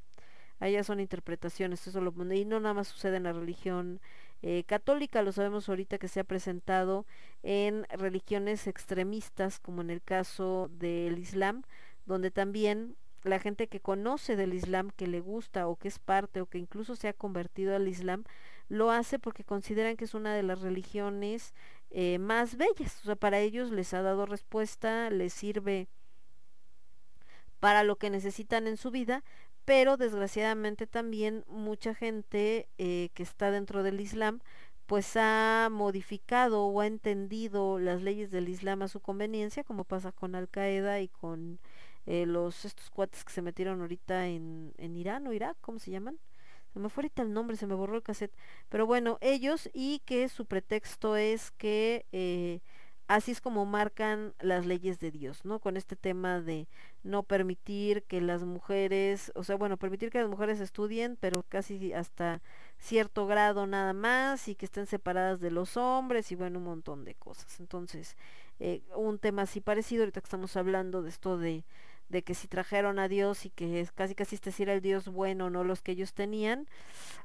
allá 0.60 0.84
son 0.84 1.00
interpretaciones, 1.00 1.88
eso 1.88 2.02
lo 2.02 2.14
y 2.34 2.46
no 2.46 2.60
nada 2.60 2.74
más 2.74 2.88
sucede 2.88 3.18
en 3.18 3.24
la 3.24 3.34
religión 3.34 4.00
eh, 4.42 4.64
católica, 4.66 5.22
lo 5.22 5.32
sabemos 5.32 5.70
ahorita 5.70 5.98
que 5.98 6.08
se 6.08 6.20
ha 6.20 6.24
presentado 6.26 7.06
en 7.44 7.86
religiones 7.90 8.68
extremistas, 8.68 9.60
como 9.60 9.82
en 9.82 9.90
el 9.90 10.02
caso 10.02 10.70
del 10.74 11.18
Islam, 11.18 11.64
donde 12.06 12.30
también 12.30 12.98
la 13.24 13.40
gente 13.40 13.68
que 13.68 13.80
conoce 13.80 14.36
del 14.36 14.54
Islam, 14.54 14.92
que 14.92 15.08
le 15.08 15.22
gusta 15.22 15.68
o 15.68 15.78
que 15.78 15.88
es 15.88 16.00
parte 16.00 16.42
o 16.42 16.46
que 16.46 16.58
incluso 16.58 16.96
se 16.96 17.08
ha 17.08 17.14
convertido 17.14 17.76
al 17.76 17.88
Islam, 17.88 18.26
lo 18.68 18.92
hace 18.92 19.20
porque 19.20 19.44
consideran 19.44 19.96
que 19.96 20.06
es 20.06 20.14
una 20.14 20.36
de 20.36 20.44
las 20.44 20.62
religiones 20.62 21.54
eh, 21.90 22.20
más 22.20 22.58
bellas. 22.58 23.00
O 23.02 23.06
sea, 23.06 23.16
para 23.16 23.40
ellos 23.40 23.72
les 23.72 23.94
ha 23.94 24.02
dado 24.02 24.26
respuesta, 24.26 25.10
les 25.10 25.34
sirve 25.34 25.88
para 27.60 27.84
lo 27.84 27.96
que 27.96 28.10
necesitan 28.10 28.68
en 28.68 28.76
su 28.76 28.92
vida, 28.92 29.24
pero 29.66 29.98
desgraciadamente 29.98 30.88
también 30.88 31.44
mucha 31.48 31.96
gente 31.96 32.68
eh, 32.78 33.10
que 33.14 33.24
está 33.24 33.52
dentro 33.52 33.84
del 33.84 34.00
Islam 34.02 34.40
pues 34.86 35.16
ha 35.16 35.70
modificado 35.72 36.66
o 36.66 36.82
ha 36.82 36.88
entendido 36.88 37.80
las 37.80 38.02
leyes 38.02 38.32
del 38.32 38.50
Islam 38.50 38.82
a 38.82 38.88
su 38.88 39.00
conveniencia, 39.00 39.64
como 39.64 39.86
pasa 39.86 40.12
con 40.12 40.36
Al 40.36 40.50
Qaeda 40.50 41.00
y 41.00 41.08
con 41.08 41.60
eh, 42.06 42.26
los 42.26 42.66
estos 42.66 42.90
cuates 42.90 43.24
que 43.24 43.32
se 43.32 43.42
metieron 43.42 43.82
ahorita 43.82 44.28
en, 44.28 44.74
en 44.78 44.96
Irán 44.98 45.26
o 45.28 45.34
Irak, 45.34 45.58
¿cómo 45.62 45.80
se 45.80 45.92
llaman? 45.92 46.20
Se 46.74 46.80
me 46.80 46.90
fue 46.90 47.04
ahorita 47.04 47.22
el 47.22 47.34
nombre, 47.34 47.56
se 47.56 47.68
me 47.68 47.76
borró 47.76 47.96
el 47.96 48.04
cassette. 48.04 48.36
Pero 48.70 48.86
bueno, 48.86 49.20
ellos 49.22 49.70
y 49.74 50.00
que 50.06 50.28
su 50.28 50.46
pretexto 50.46 51.16
es 51.16 51.52
que 51.52 52.06
eh, 52.12 52.62
así 53.08 53.32
es 53.32 53.42
como 53.42 53.66
marcan 53.66 54.34
las 54.40 54.66
leyes 54.66 55.00
de 55.00 55.12
Dios, 55.12 55.46
¿no? 55.46 55.60
Con 55.60 55.78
este 55.78 55.96
tema 55.96 56.42
de 56.42 56.68
no 57.04 57.24
permitir 57.24 58.04
que 58.04 58.22
las 58.22 58.44
mujeres, 58.44 59.32
o 59.36 59.44
sea, 59.44 59.56
bueno, 59.56 59.78
permitir 59.78 60.10
que 60.10 60.20
las 60.20 60.30
mujeres 60.30 60.60
estudien, 60.60 61.18
pero 61.20 61.44
casi 61.44 61.94
hasta 61.94 62.42
cierto 62.78 63.28
grado 63.28 63.68
nada 63.68 63.94
más 63.94 64.48
y 64.48 64.56
que 64.56 64.66
estén 64.66 64.88
separadas 64.88 65.40
de 65.40 65.52
los 65.52 65.78
hombres 65.78 66.32
y 66.32 66.36
bueno, 66.36 66.60
un 66.60 66.66
montón 66.66 67.04
de 67.04 67.16
cosas. 67.16 67.60
Entonces, 67.60 68.16
eh, 68.60 68.82
un 68.96 69.20
tema 69.20 69.44
así 69.44 69.62
parecido, 69.62 70.04
ahorita 70.04 70.22
que 70.22 70.26
estamos 70.26 70.56
hablando 70.56 71.02
de 71.02 71.10
esto 71.10 71.38
de, 71.38 71.66
de 72.10 72.24
que 72.24 72.34
si 72.36 72.48
trajeron 72.48 73.00
a 73.00 73.08
Dios 73.08 73.46
y 73.46 73.50
que 73.50 73.82
es 73.82 73.92
casi 73.92 74.16
casi 74.16 74.36
este 74.36 74.52
si 74.52 74.64
era 74.64 74.74
el 74.74 74.82
Dios 74.82 75.10
bueno, 75.10 75.50
no 75.50 75.64
los 75.64 75.82
que 75.82 75.94
ellos 75.94 76.14
tenían, 76.14 76.68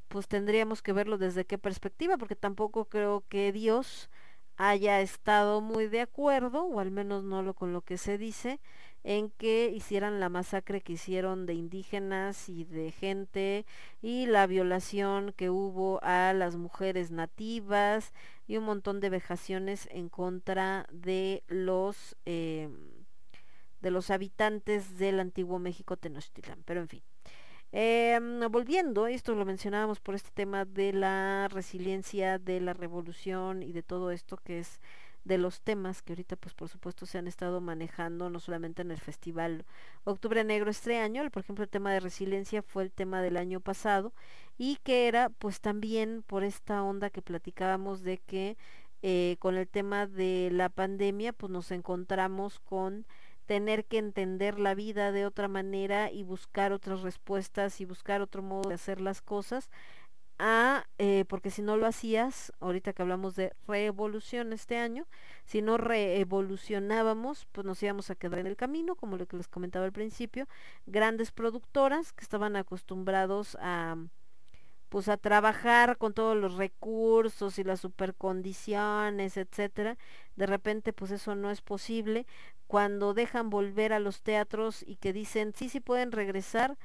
pues 0.09 0.26
tendríamos 0.28 0.82
que 0.82 0.92
verlo 0.92 1.18
desde 1.18 1.44
qué 1.44 1.59
perspectiva, 1.59 2.16
porque 2.16 2.36
tampoco 2.36 2.86
creo 2.86 3.24
que 3.28 3.52
Dios 3.52 4.10
haya 4.59 5.01
estado 5.01 5.60
muy 5.60 5.86
de 5.86 6.01
acuerdo, 6.01 6.64
o 6.64 6.80
al 6.80 6.90
menos 6.90 7.22
no 7.24 7.43
lo 7.43 7.55
con 7.55 7.72
lo 7.72 7.80
que 7.80 7.97
se 7.97 8.18
dice, 8.18 8.60
en 9.05 9.30
que 9.30 9.70
hicieran 9.74 10.18
la 10.18 10.28
masacre 10.28 10.80
que 10.80 10.94
hicieron 10.94 11.47
de 11.47 11.55
indígenas 11.55 12.48
y 12.48 12.64
de 12.64 12.90
gente 12.90 13.64
y 14.02 14.26
la 14.26 14.47
violación 14.48 15.32
que 15.36 15.48
hubo 15.48 16.01
a 16.02 16.32
las 16.32 16.56
mujeres 16.56 17.12
nativas 17.12 18.12
y 18.48 18.56
un 18.56 18.64
montón 18.64 18.98
de 19.01 19.10
vejaciones 19.10 19.89
en 19.93 20.09
contra 20.09 20.86
de 20.90 21.44
los 21.47 22.16
eh, 22.26 22.68
de 23.80 23.90
los 23.93 24.10
habitantes 24.10 24.98
del 24.98 25.20
antiguo 25.20 25.60
México 25.60 25.97
Tenochtitlán. 25.97 26.64
Pero 26.64 26.80
en 26.80 26.89
fin. 26.89 27.02
Em, 27.70 28.40
volviendo, 28.51 29.07
esto 29.07 29.35
lo 29.35 29.45
mencionábamos 29.45 30.01
por 30.01 30.15
este 30.15 30.31
tema 30.31 30.65
de 30.65 30.93
la 30.93 31.49
resiliencia, 31.49 32.39
de 32.39 32.61
la 32.61 32.73
revolución 32.73 33.62
y 33.62 33.73
de 33.73 33.82
todo 33.82 34.11
esto 34.11 34.39
que 34.39 34.61
es 34.61 34.81
de 35.24 35.36
los 35.36 35.61
temas 35.61 36.01
que 36.01 36.12
ahorita 36.12 36.36
pues 36.36 36.55
por 36.55 36.69
supuesto 36.70 37.05
se 37.05 37.19
han 37.19 37.28
estado 37.28 37.61
manejando 37.61 38.31
no 38.31 38.40
solamente 38.40 38.82
en 38.82 38.90
el 38.90 38.99
festival 38.99 39.66
Octubre 40.05 40.43
Negro 40.45 40.70
este 40.70 40.99
año, 40.99 41.28
por 41.31 41.43
ejemplo 41.43 41.65
el 41.65 41.69
tema 41.70 41.93
de 41.93 42.01
resiliencia 42.01 42.62
fue 42.62 42.85
el 42.85 42.90
tema 42.90 43.20
del 43.20 43.36
año 43.36 43.61
pasado 43.61 44.15
y 44.57 44.77
que 44.82 45.07
era 45.07 45.28
pues 45.28 45.61
también 45.61 46.23
por 46.27 46.45
esta 46.45 46.82
onda 46.82 47.11
que 47.11 47.20
platicábamos 47.20 48.03
de 48.03 48.19
que 48.19 48.57
eh, 49.03 49.36
con 49.39 49.57
el 49.57 49.69
tema 49.69 50.07
de 50.07 50.49
la 50.51 50.70
pandemia 50.70 51.35
pues 51.35 51.53
nos 51.53 51.70
encontramos 51.70 52.59
con 52.61 53.05
tener 53.49 53.87
que 53.87 53.97
entender 53.97 54.59
la 54.59 54.75
vida 54.75 55.11
de 55.11 55.25
otra 55.25 55.49
manera 55.49 56.12
y 56.12 56.23
buscar 56.23 56.70
otras 56.73 57.01
respuestas 57.01 57.81
y 57.81 57.87
buscar 57.87 58.20
otro 58.20 58.43
modo 58.43 58.69
de 58.69 58.75
hacer 58.75 59.01
las 59.01 59.23
cosas 59.23 59.70
a, 60.39 60.85
eh, 60.99 61.25
porque 61.29 61.51
si 61.51 61.62
no 61.62 61.79
lo 61.79 61.87
hacías, 61.87 62.53
ahorita 62.61 62.93
que 62.93 63.01
hablamos 63.01 63.37
de 63.37 63.55
revolución 63.66 64.53
este 64.53 64.77
año, 64.77 65.07
si 65.47 65.62
no 65.62 65.79
reevolucionábamos, 65.79 67.47
pues 67.51 67.66
nos 67.66 67.83
íbamos 67.83 68.11
a 68.11 68.16
quedar 68.16 68.41
en 68.41 68.47
el 68.47 68.57
camino, 68.57 68.97
como 68.97 69.16
lo 69.16 69.27
que 69.27 69.39
les 69.39 69.49
comentaba 69.49 69.87
al 69.87 69.93
principio, 69.93 70.47
grandes 70.85 71.33
productoras 71.33 72.12
que 72.12 72.25
estaban 72.25 72.55
acostumbrados 72.55 73.57
a 73.62 73.97
pues 74.89 75.09
a 75.09 75.16
trabajar 75.16 75.98
con 75.98 76.15
todos 76.15 76.36
los 76.36 76.55
recursos 76.56 77.59
y 77.59 77.65
las 77.65 77.81
supercondiciones, 77.81 79.36
etcétera. 79.36 79.97
De 80.36 80.47
repente 80.47 80.93
pues 80.93 81.10
eso 81.10 81.35
no 81.35 81.51
es 81.51 81.60
posible 81.62 82.27
cuando 82.66 83.15
dejan 83.15 83.51
volver 83.51 83.93
a 83.93 84.01
los 84.01 84.23
teatros 84.23 84.82
y 84.86 84.97
que 84.97 85.12
dicen, 85.12 85.52
"Sí, 85.55 85.69
sí 85.69 85.81
pueden 85.81 86.12
regresar, 86.12 86.77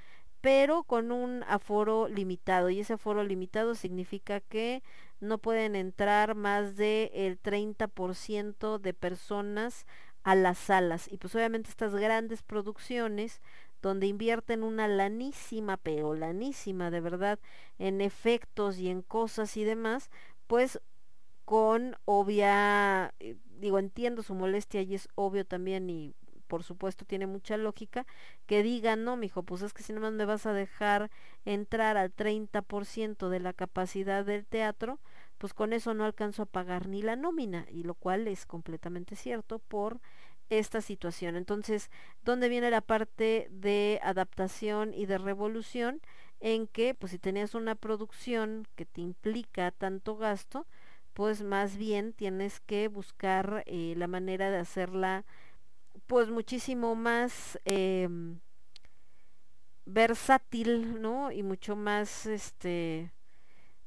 pero 0.41 0.83
con 0.83 1.11
un 1.11 1.43
aforo 1.47 2.07
limitado 2.09 2.69
y 2.69 2.79
ese 2.81 2.93
aforo 2.93 3.23
limitado 3.23 3.75
significa 3.75 4.41
que 4.41 4.83
no 5.19 5.37
pueden 5.37 5.75
entrar 5.75 6.35
más 6.35 6.75
del 6.75 7.09
el 7.13 7.39
30% 7.39 8.77
de 8.79 8.93
personas 8.93 9.85
a 10.23 10.35
las 10.35 10.57
salas 10.57 11.07
y 11.11 11.17
pues 11.17 11.35
obviamente 11.35 11.69
estas 11.69 11.95
grandes 11.95 12.43
producciones 12.43 13.41
donde 13.83 14.07
invierten 14.07 14.63
una 14.63 14.87
lanísima, 14.87 15.77
pero 15.77 16.15
lanísima 16.15 16.89
de 16.89 17.01
verdad, 17.01 17.39
en 17.77 18.01
efectos 18.01 18.79
y 18.79 18.89
en 18.89 19.03
cosas 19.03 19.55
y 19.57 19.65
demás, 19.65 20.09
pues 20.47 20.81
con 21.45 21.97
obvia, 22.05 23.13
eh, 23.19 23.35
digo, 23.59 23.77
entiendo 23.79 24.23
su 24.23 24.33
molestia 24.33 24.81
y 24.81 24.95
es 24.95 25.09
obvio 25.15 25.45
también 25.45 25.89
y 25.89 26.15
por 26.47 26.63
supuesto 26.63 27.03
tiene 27.05 27.27
mucha 27.27 27.57
lógica, 27.57 28.05
que 28.45 28.63
digan, 28.63 29.03
no, 29.03 29.17
mijo, 29.17 29.43
pues 29.43 29.61
es 29.63 29.73
que 29.73 29.83
si 29.83 29.91
nomás 29.91 30.13
me 30.13 30.25
vas 30.25 30.45
a 30.45 30.53
dejar 30.53 31.09
entrar 31.45 31.97
al 31.97 32.13
30% 32.13 33.29
de 33.29 33.39
la 33.39 33.53
capacidad 33.53 34.23
del 34.23 34.45
teatro, 34.45 34.99
pues 35.39 35.53
con 35.53 35.73
eso 35.73 35.93
no 35.93 36.05
alcanzo 36.05 36.43
a 36.43 36.45
pagar 36.45 36.87
ni 36.87 37.01
la 37.01 37.15
nómina, 37.15 37.65
y 37.69 37.83
lo 37.83 37.95
cual 37.95 38.27
es 38.27 38.45
completamente 38.45 39.15
cierto 39.15 39.59
por 39.59 39.99
esta 40.49 40.81
situación. 40.81 41.35
Entonces, 41.35 41.89
¿dónde 42.23 42.49
viene 42.49 42.71
la 42.71 42.81
parte 42.81 43.47
de 43.51 43.99
adaptación 44.03 44.93
y 44.93 45.05
de 45.05 45.17
revolución? 45.17 46.01
En 46.39 46.67
que, 46.67 46.93
pues 46.93 47.11
si 47.11 47.19
tenías 47.19 47.55
una 47.55 47.75
producción 47.75 48.67
que 48.75 48.85
te 48.85 49.01
implica 49.01 49.71
tanto 49.71 50.17
gasto, 50.17 50.67
pues 51.13 51.41
más 51.43 51.77
bien 51.77 52.13
tienes 52.13 52.59
que 52.59 52.87
buscar 52.87 53.63
eh, 53.65 53.93
la 53.97 54.07
manera 54.07 54.49
de 54.49 54.57
hacerla 54.57 55.25
pues 56.07 56.29
muchísimo 56.29 56.95
más 56.95 57.59
eh, 57.65 58.09
versátil, 59.85 61.01
¿no? 61.01 61.31
Y 61.31 61.43
mucho 61.43 61.75
más, 61.75 62.25
este, 62.25 63.11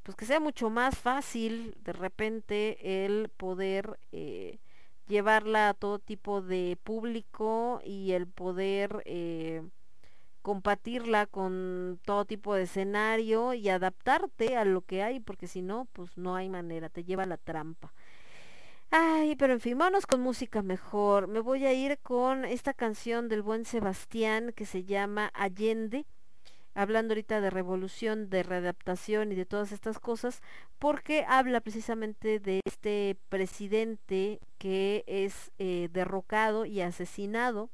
pues 0.02 0.16
que 0.16 0.24
sea 0.24 0.40
mucho 0.40 0.70
más 0.70 0.98
fácil 0.98 1.76
de 1.82 1.92
repente 1.92 3.04
el 3.04 3.28
poder 3.28 3.98
eh, 4.12 4.58
llevarla 5.06 5.70
a 5.70 5.74
todo 5.74 5.98
tipo 5.98 6.42
de 6.42 6.78
público 6.82 7.80
y 7.84 8.12
el 8.12 8.26
poder 8.26 9.02
eh, 9.04 9.62
compartirla 10.42 11.26
con 11.26 11.98
todo 12.04 12.24
tipo 12.24 12.54
de 12.54 12.62
escenario 12.62 13.54
y 13.54 13.68
adaptarte 13.68 14.56
a 14.56 14.64
lo 14.64 14.82
que 14.82 15.02
hay, 15.02 15.20
porque 15.20 15.48
si 15.48 15.62
no, 15.62 15.86
pues 15.92 16.16
no 16.16 16.36
hay 16.36 16.48
manera, 16.48 16.88
te 16.88 17.04
lleva 17.04 17.26
la 17.26 17.36
trampa. 17.36 17.92
Ay, 18.90 19.34
pero 19.36 19.52
en 19.52 19.60
fin, 19.60 19.76
vámonos 19.76 20.06
con 20.06 20.20
música 20.20 20.62
mejor. 20.62 21.26
Me 21.26 21.40
voy 21.40 21.66
a 21.66 21.72
ir 21.72 21.98
con 21.98 22.44
esta 22.44 22.72
canción 22.72 23.28
del 23.28 23.42
buen 23.42 23.64
Sebastián 23.64 24.52
que 24.54 24.64
se 24.64 24.84
llama 24.84 25.30
Allende, 25.34 26.06
hablando 26.77 27.12
ahorita 27.12 27.40
de 27.40 27.51
revolución, 27.51 28.28
de 28.28 28.43
readaptación 28.43 29.32
y 29.32 29.35
de 29.35 29.47
todas 29.47 29.73
estas 29.73 29.98
cosas, 29.98 30.43
porque 30.78 31.24
habla 31.27 31.61
precisamente 31.61 32.39
de 32.39 32.61
este 32.66 33.16
presidente 33.31 34.40
que 34.59 35.03
es 35.07 35.51
eh, 35.59 35.89
derrocado 35.90 36.66
y 36.66 36.82
asesinado 36.82 37.70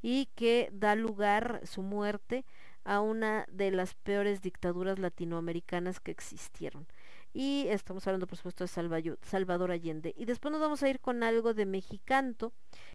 y 0.00 0.26
que 0.34 0.70
da 0.72 0.94
lugar 0.94 1.60
su 1.64 1.82
muerte 1.82 2.46
a 2.84 3.00
una 3.00 3.44
de 3.52 3.70
las 3.70 3.94
peores 3.94 4.40
dictaduras 4.40 4.98
latinoamericanas 4.98 6.00
que 6.00 6.10
existieron. 6.10 6.86
Y 7.34 7.66
estamos 7.68 8.06
hablando 8.06 8.26
por 8.26 8.38
supuesto 8.38 8.64
de 8.64 9.16
Salvador 9.22 9.70
Allende. 9.70 10.14
Y 10.16 10.24
después 10.24 10.50
nos 10.50 10.62
vamos 10.62 10.82
a 10.82 10.88
ir 10.88 10.98
con 10.98 11.22
algo 11.22 11.52
de 11.52 11.66
Mexicanto. 11.66 12.52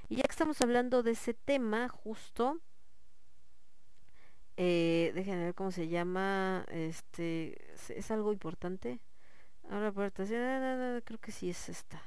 Y 0.10 0.16
ya 0.16 0.24
que 0.24 0.32
estamos 0.32 0.60
hablando 0.62 1.04
de 1.04 1.12
ese 1.12 1.36
tema 1.36 1.88
justo 1.88 2.60
eh, 4.58 5.12
déjenme 5.16 5.46
ver 5.46 5.56
cómo 5.56 5.72
se 5.72 5.88
llama 5.88 6.66
este 6.70 7.58
es 7.90 8.12
algo 8.12 8.32
importante. 8.32 9.00
Ahora 9.70 9.92
creo 9.94 11.20
que 11.20 11.32
sí 11.32 11.50
es 11.50 11.70
esta. 11.70 12.02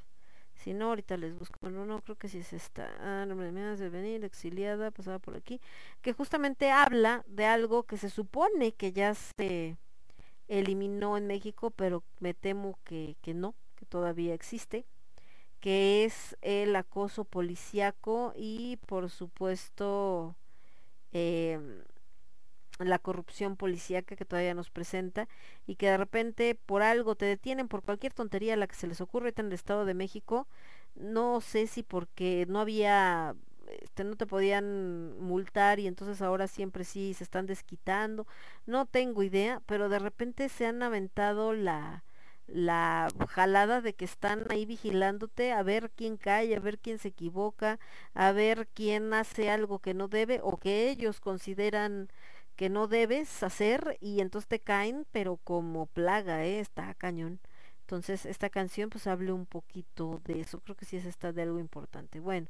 Si 0.54 0.74
no 0.74 0.86
ahorita 0.86 1.16
les 1.16 1.34
busco. 1.38 1.56
No 1.70 1.86
no 1.86 2.00
creo 2.02 2.16
que 2.16 2.28
sí 2.28 2.38
es 2.38 2.52
esta. 2.52 2.90
Ah, 3.00 3.26
no 3.26 3.36
me 3.36 3.52
de 3.52 3.88
venir 3.88 4.24
exiliada 4.24 4.90
pasaba 4.90 5.18
por 5.18 5.36
aquí. 5.36 5.60
Que 6.02 6.12
justamente 6.12 6.70
habla 6.70 7.24
de 7.28 7.46
algo 7.46 7.84
que 7.84 7.96
se 7.96 8.10
supone 8.10 8.72
que 8.72 8.92
ya 8.92 9.14
se 9.14 9.76
eliminó 10.48 11.16
en 11.16 11.26
México, 11.26 11.70
pero 11.70 12.02
me 12.20 12.34
temo 12.34 12.78
que, 12.84 13.16
que 13.22 13.34
no, 13.34 13.54
que 13.76 13.86
todavía 13.86 14.34
existe, 14.34 14.86
que 15.60 16.04
es 16.04 16.36
el 16.42 16.74
acoso 16.76 17.24
policíaco 17.24 18.32
y 18.36 18.78
por 18.86 19.10
supuesto 19.10 20.36
eh, 21.12 21.58
la 22.78 22.98
corrupción 22.98 23.56
policíaca 23.56 24.16
que 24.16 24.24
todavía 24.24 24.54
nos 24.54 24.70
presenta 24.70 25.28
y 25.66 25.76
que 25.76 25.86
de 25.90 25.96
repente 25.96 26.54
por 26.54 26.82
algo 26.82 27.14
te 27.14 27.26
detienen 27.26 27.68
por 27.68 27.82
cualquier 27.82 28.12
tontería 28.12 28.56
la 28.56 28.66
que 28.66 28.76
se 28.76 28.86
les 28.86 29.00
ocurre 29.00 29.32
en 29.36 29.46
el 29.46 29.52
Estado 29.52 29.84
de 29.84 29.94
México, 29.94 30.46
no 30.94 31.40
sé 31.40 31.66
si 31.66 31.82
porque 31.82 32.46
no 32.48 32.60
había 32.60 33.34
este, 33.82 34.04
no 34.04 34.16
te 34.16 34.26
podían 34.26 35.18
multar 35.20 35.78
y 35.80 35.86
entonces 35.86 36.22
ahora 36.22 36.48
siempre 36.48 36.84
sí 36.84 37.14
se 37.14 37.24
están 37.24 37.46
desquitando. 37.46 38.26
No 38.66 38.86
tengo 38.86 39.22
idea, 39.22 39.62
pero 39.66 39.88
de 39.88 39.98
repente 39.98 40.48
se 40.48 40.66
han 40.66 40.82
aventado 40.82 41.52
la 41.52 42.04
la 42.48 43.08
jalada 43.28 43.82
de 43.82 43.94
que 43.94 44.06
están 44.06 44.46
ahí 44.50 44.64
vigilándote 44.64 45.52
a 45.52 45.62
ver 45.62 45.90
quién 45.94 46.16
cae, 46.16 46.56
a 46.56 46.60
ver 46.60 46.78
quién 46.78 46.98
se 46.98 47.08
equivoca, 47.08 47.78
a 48.14 48.32
ver 48.32 48.68
quién 48.74 49.12
hace 49.12 49.50
algo 49.50 49.80
que 49.80 49.92
no 49.94 50.08
debe 50.08 50.40
o 50.42 50.56
que 50.56 50.88
ellos 50.88 51.20
consideran 51.20 52.08
que 52.58 52.68
no 52.68 52.88
debes 52.88 53.44
hacer 53.44 53.98
y 54.00 54.20
entonces 54.20 54.48
te 54.48 54.58
caen, 54.58 55.06
pero 55.12 55.36
como 55.36 55.86
plaga, 55.86 56.44
¿eh? 56.44 56.58
está 56.58 56.92
cañón. 56.94 57.38
Entonces 57.82 58.26
esta 58.26 58.50
canción 58.50 58.90
pues 58.90 59.06
hable 59.06 59.30
un 59.30 59.46
poquito 59.46 60.20
de 60.24 60.40
eso, 60.40 60.58
creo 60.58 60.74
que 60.76 60.84
sí 60.84 60.96
es 60.96 61.04
esta 61.04 61.32
de 61.32 61.42
algo 61.42 61.60
importante. 61.60 62.18
Bueno, 62.18 62.48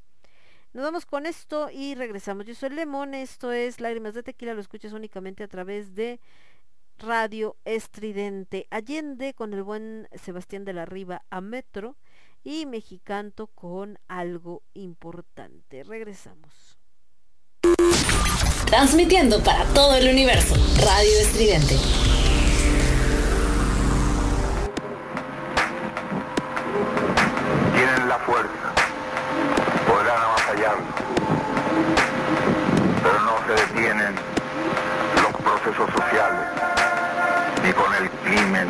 nos 0.73 0.83
vamos 0.83 1.05
con 1.05 1.27
esto 1.27 1.69
y 1.71 1.95
regresamos. 1.95 2.47
Yo 2.47 2.55
soy 2.55 2.71
Lemón, 2.71 3.13
esto 3.13 3.53
es 3.53 3.81
Lágrimas 3.83 4.15
de 4.15 4.23
Tequila, 4.23 4.55
lo 4.55 4.63
escuchas 4.63 4.95
únicamente 4.95 5.45
a 5.45 5.49
través 5.49 5.95
de 5.95 6.21
Radio 6.97 7.57
Estridente. 7.67 8.67
Allende 8.71 9.35
con 9.35 9.53
el 9.53 9.63
buen 9.63 10.09
Sebastián 10.15 10.65
de 10.65 10.73
la 10.73 10.87
Riva 10.87 11.23
a 11.29 11.43
Metro 11.43 11.99
y 12.45 12.65
Mexicanto 12.65 13.49
con 13.49 13.99
algo 14.09 14.63
importante. 14.73 15.85
Regresamos. 15.85 16.78
Transmitiendo 18.67 19.43
para 19.43 19.65
todo 19.67 19.97
el 19.97 20.09
universo, 20.09 20.55
Radio 20.77 21.21
Estridente. 21.21 21.77
Tienen 27.75 28.09
la 28.09 28.19
fuerza, 28.19 28.73
podrán 29.87 30.23
avasallarnos, 30.23 30.95
pero 33.03 33.21
no 33.21 33.37
se 33.47 33.53
detienen 33.75 34.15
los 35.23 35.33
procesos 35.43 35.91
sociales, 35.91 36.47
ni 37.65 37.73
con 37.73 37.95
el 37.95 38.11
crimen 38.25 38.69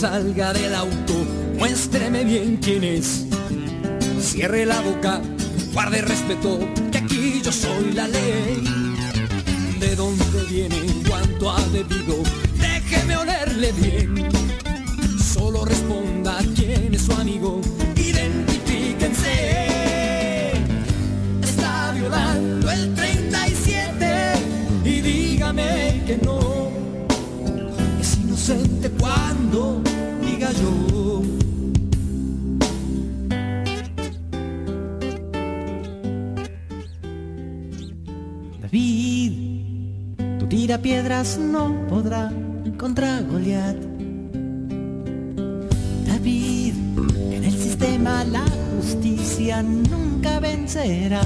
salga 0.00 0.52
del 0.52 0.74
auto, 0.74 1.14
muéstreme 1.56 2.22
bien 2.22 2.58
quién 2.58 2.84
es. 2.84 3.24
Cierre 4.20 4.66
la 4.66 4.78
boca, 4.82 5.22
guarde 5.72 6.02
respeto, 6.02 6.58
que 6.92 6.98
aquí 6.98 7.40
yo 7.42 7.50
soy 7.50 7.92
la 7.94 8.06
ley. 8.06 8.62
¿De 9.80 9.96
dónde 9.96 10.42
viene? 10.50 10.76
¿Cuánto 11.08 11.50
ha 11.50 11.62
bebido? 11.68 12.16
Déjeme 12.60 13.16
olerle 13.16 13.72
bien. 13.72 13.95
No 41.24 41.74
podrá 41.88 42.30
contra 42.76 43.22
Goliat. 43.22 43.76
David, 46.06 46.74
en 47.30 47.42
el 47.42 47.52
sistema 47.52 48.22
la 48.24 48.44
justicia 48.76 49.62
nunca 49.62 50.40
vencerá. 50.40 51.22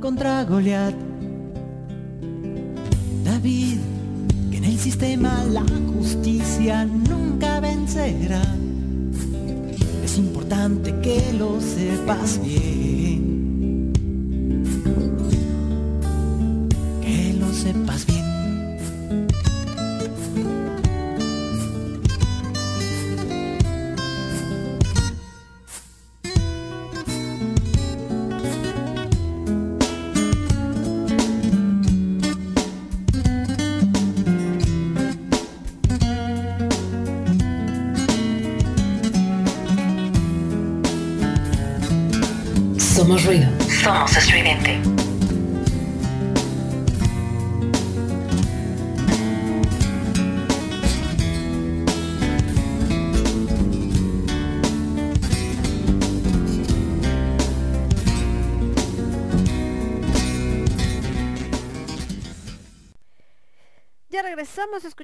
Contra 0.00 0.44
Goliat. 0.44 1.03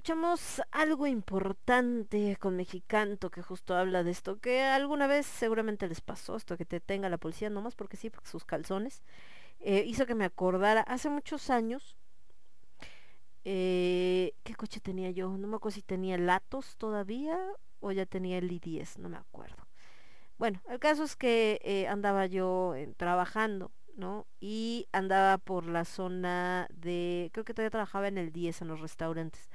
Escuchamos 0.01 0.63
algo 0.71 1.07
importante 1.07 2.39
con 2.41 2.57
Mexicanto 2.57 3.31
que 3.31 3.43
justo 3.43 3.77
habla 3.77 4.03
de 4.03 4.13
esto, 4.13 4.41
que 4.41 4.63
alguna 4.63 5.07
vez 5.07 5.27
seguramente 5.27 5.87
les 5.89 6.01
pasó, 6.01 6.37
esto 6.37 6.57
que 6.57 6.65
te 6.65 6.81
tenga 6.81 7.11
la 7.11 7.19
policía, 7.19 7.51
nomás 7.51 7.75
porque 7.75 7.99
sí, 7.99 8.09
porque 8.09 8.31
sus 8.31 8.47
calzones, 8.47 9.03
eh, 9.59 9.85
hizo 9.87 10.07
que 10.07 10.15
me 10.15 10.25
acordara, 10.25 10.81
hace 10.81 11.11
muchos 11.11 11.51
años, 11.51 11.99
eh, 13.45 14.33
¿qué 14.43 14.55
coche 14.55 14.81
tenía 14.81 15.11
yo? 15.11 15.37
No 15.37 15.47
me 15.47 15.57
acuerdo 15.57 15.75
si 15.75 15.83
tenía 15.83 16.17
Latos 16.17 16.79
todavía 16.79 17.39
o 17.81 17.93
ya 17.93 18.07
tenía 18.07 18.39
el 18.39 18.51
i10, 18.51 18.97
no 19.01 19.11
me 19.11 19.19
acuerdo. 19.19 19.69
Bueno, 20.39 20.63
el 20.71 20.79
caso 20.79 21.05
es 21.05 21.15
que 21.15 21.61
eh, 21.63 21.89
andaba 21.89 22.25
yo 22.25 22.75
trabajando, 22.97 23.71
¿no? 23.97 24.27
Y 24.41 24.89
andaba 24.93 25.37
por 25.37 25.67
la 25.67 25.85
zona 25.85 26.69
de, 26.73 27.29
creo 27.35 27.45
que 27.45 27.53
todavía 27.53 27.71
trabajaba 27.71 28.09
en 28.09 28.17
el 28.17 28.33
10 28.33 28.63
en 28.63 28.69
los 28.69 28.81
restaurantes. 28.81 29.50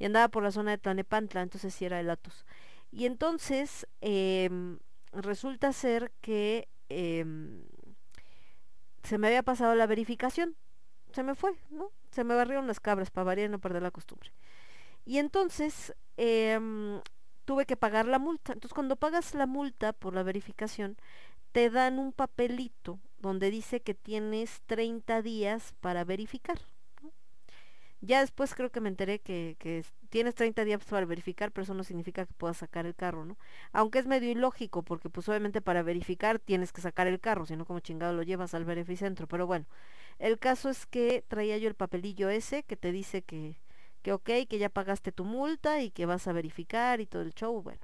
Y 0.00 0.06
andaba 0.06 0.28
por 0.28 0.42
la 0.42 0.50
zona 0.50 0.72
de 0.72 0.78
Tlanepantla, 0.78 1.42
entonces 1.42 1.74
sí 1.74 1.84
era 1.84 1.98
de 1.98 2.04
Latos. 2.04 2.46
Y 2.90 3.04
entonces 3.04 3.86
em, 4.00 4.78
resulta 5.12 5.74
ser 5.74 6.10
que 6.22 6.68
em, 6.88 7.62
se 9.02 9.18
me 9.18 9.26
había 9.26 9.42
pasado 9.42 9.74
la 9.74 9.86
verificación. 9.86 10.56
Se 11.12 11.22
me 11.22 11.34
fue, 11.34 11.52
¿no? 11.68 11.92
Se 12.12 12.24
me 12.24 12.34
barrieron 12.34 12.66
las 12.66 12.80
cabras 12.80 13.10
para 13.10 13.26
variar 13.26 13.50
y 13.50 13.52
no 13.52 13.58
perder 13.58 13.82
la 13.82 13.90
costumbre. 13.90 14.32
Y 15.04 15.18
entonces 15.18 15.94
em, 16.16 17.02
tuve 17.44 17.66
que 17.66 17.76
pagar 17.76 18.06
la 18.06 18.18
multa. 18.18 18.54
Entonces 18.54 18.74
cuando 18.74 18.96
pagas 18.96 19.34
la 19.34 19.46
multa 19.46 19.92
por 19.92 20.14
la 20.14 20.22
verificación, 20.22 20.96
te 21.52 21.68
dan 21.68 21.98
un 21.98 22.12
papelito 22.12 22.98
donde 23.18 23.50
dice 23.50 23.82
que 23.82 23.92
tienes 23.92 24.62
30 24.66 25.20
días 25.20 25.74
para 25.82 26.04
verificar. 26.04 26.58
Ya 28.02 28.20
después 28.20 28.54
creo 28.54 28.70
que 28.70 28.80
me 28.80 28.88
enteré 28.88 29.18
que, 29.20 29.56
que 29.58 29.78
es- 29.78 29.92
tienes 30.08 30.34
30 30.34 30.64
días 30.64 30.82
para 30.84 31.04
verificar, 31.06 31.52
pero 31.52 31.64
eso 31.64 31.74
no 31.74 31.84
significa 31.84 32.24
que 32.26 32.32
puedas 32.34 32.56
sacar 32.58 32.86
el 32.86 32.94
carro, 32.94 33.24
¿no? 33.26 33.36
Aunque 33.72 33.98
es 33.98 34.06
medio 34.06 34.30
ilógico, 34.30 34.82
porque 34.82 35.10
pues 35.10 35.28
obviamente 35.28 35.60
para 35.60 35.82
verificar 35.82 36.38
tienes 36.38 36.72
que 36.72 36.80
sacar 36.80 37.06
el 37.06 37.20
carro, 37.20 37.44
si 37.46 37.56
no 37.56 37.66
como 37.66 37.80
chingado 37.80 38.14
lo 38.14 38.22
llevas 38.22 38.54
al 38.54 38.64
verificentro. 38.64 39.26
Pero 39.28 39.46
bueno, 39.46 39.66
el 40.18 40.38
caso 40.38 40.70
es 40.70 40.86
que 40.86 41.24
traía 41.28 41.58
yo 41.58 41.68
el 41.68 41.74
papelillo 41.74 42.30
ese 42.30 42.62
que 42.64 42.76
te 42.76 42.92
dice 42.92 43.22
que, 43.22 43.56
que 44.02 44.12
ok, 44.12 44.30
que 44.48 44.58
ya 44.58 44.70
pagaste 44.70 45.12
tu 45.12 45.24
multa 45.24 45.80
y 45.82 45.90
que 45.90 46.06
vas 46.06 46.26
a 46.28 46.32
verificar 46.32 47.00
y 47.00 47.06
todo 47.06 47.22
el 47.22 47.34
show, 47.34 47.62
bueno. 47.62 47.80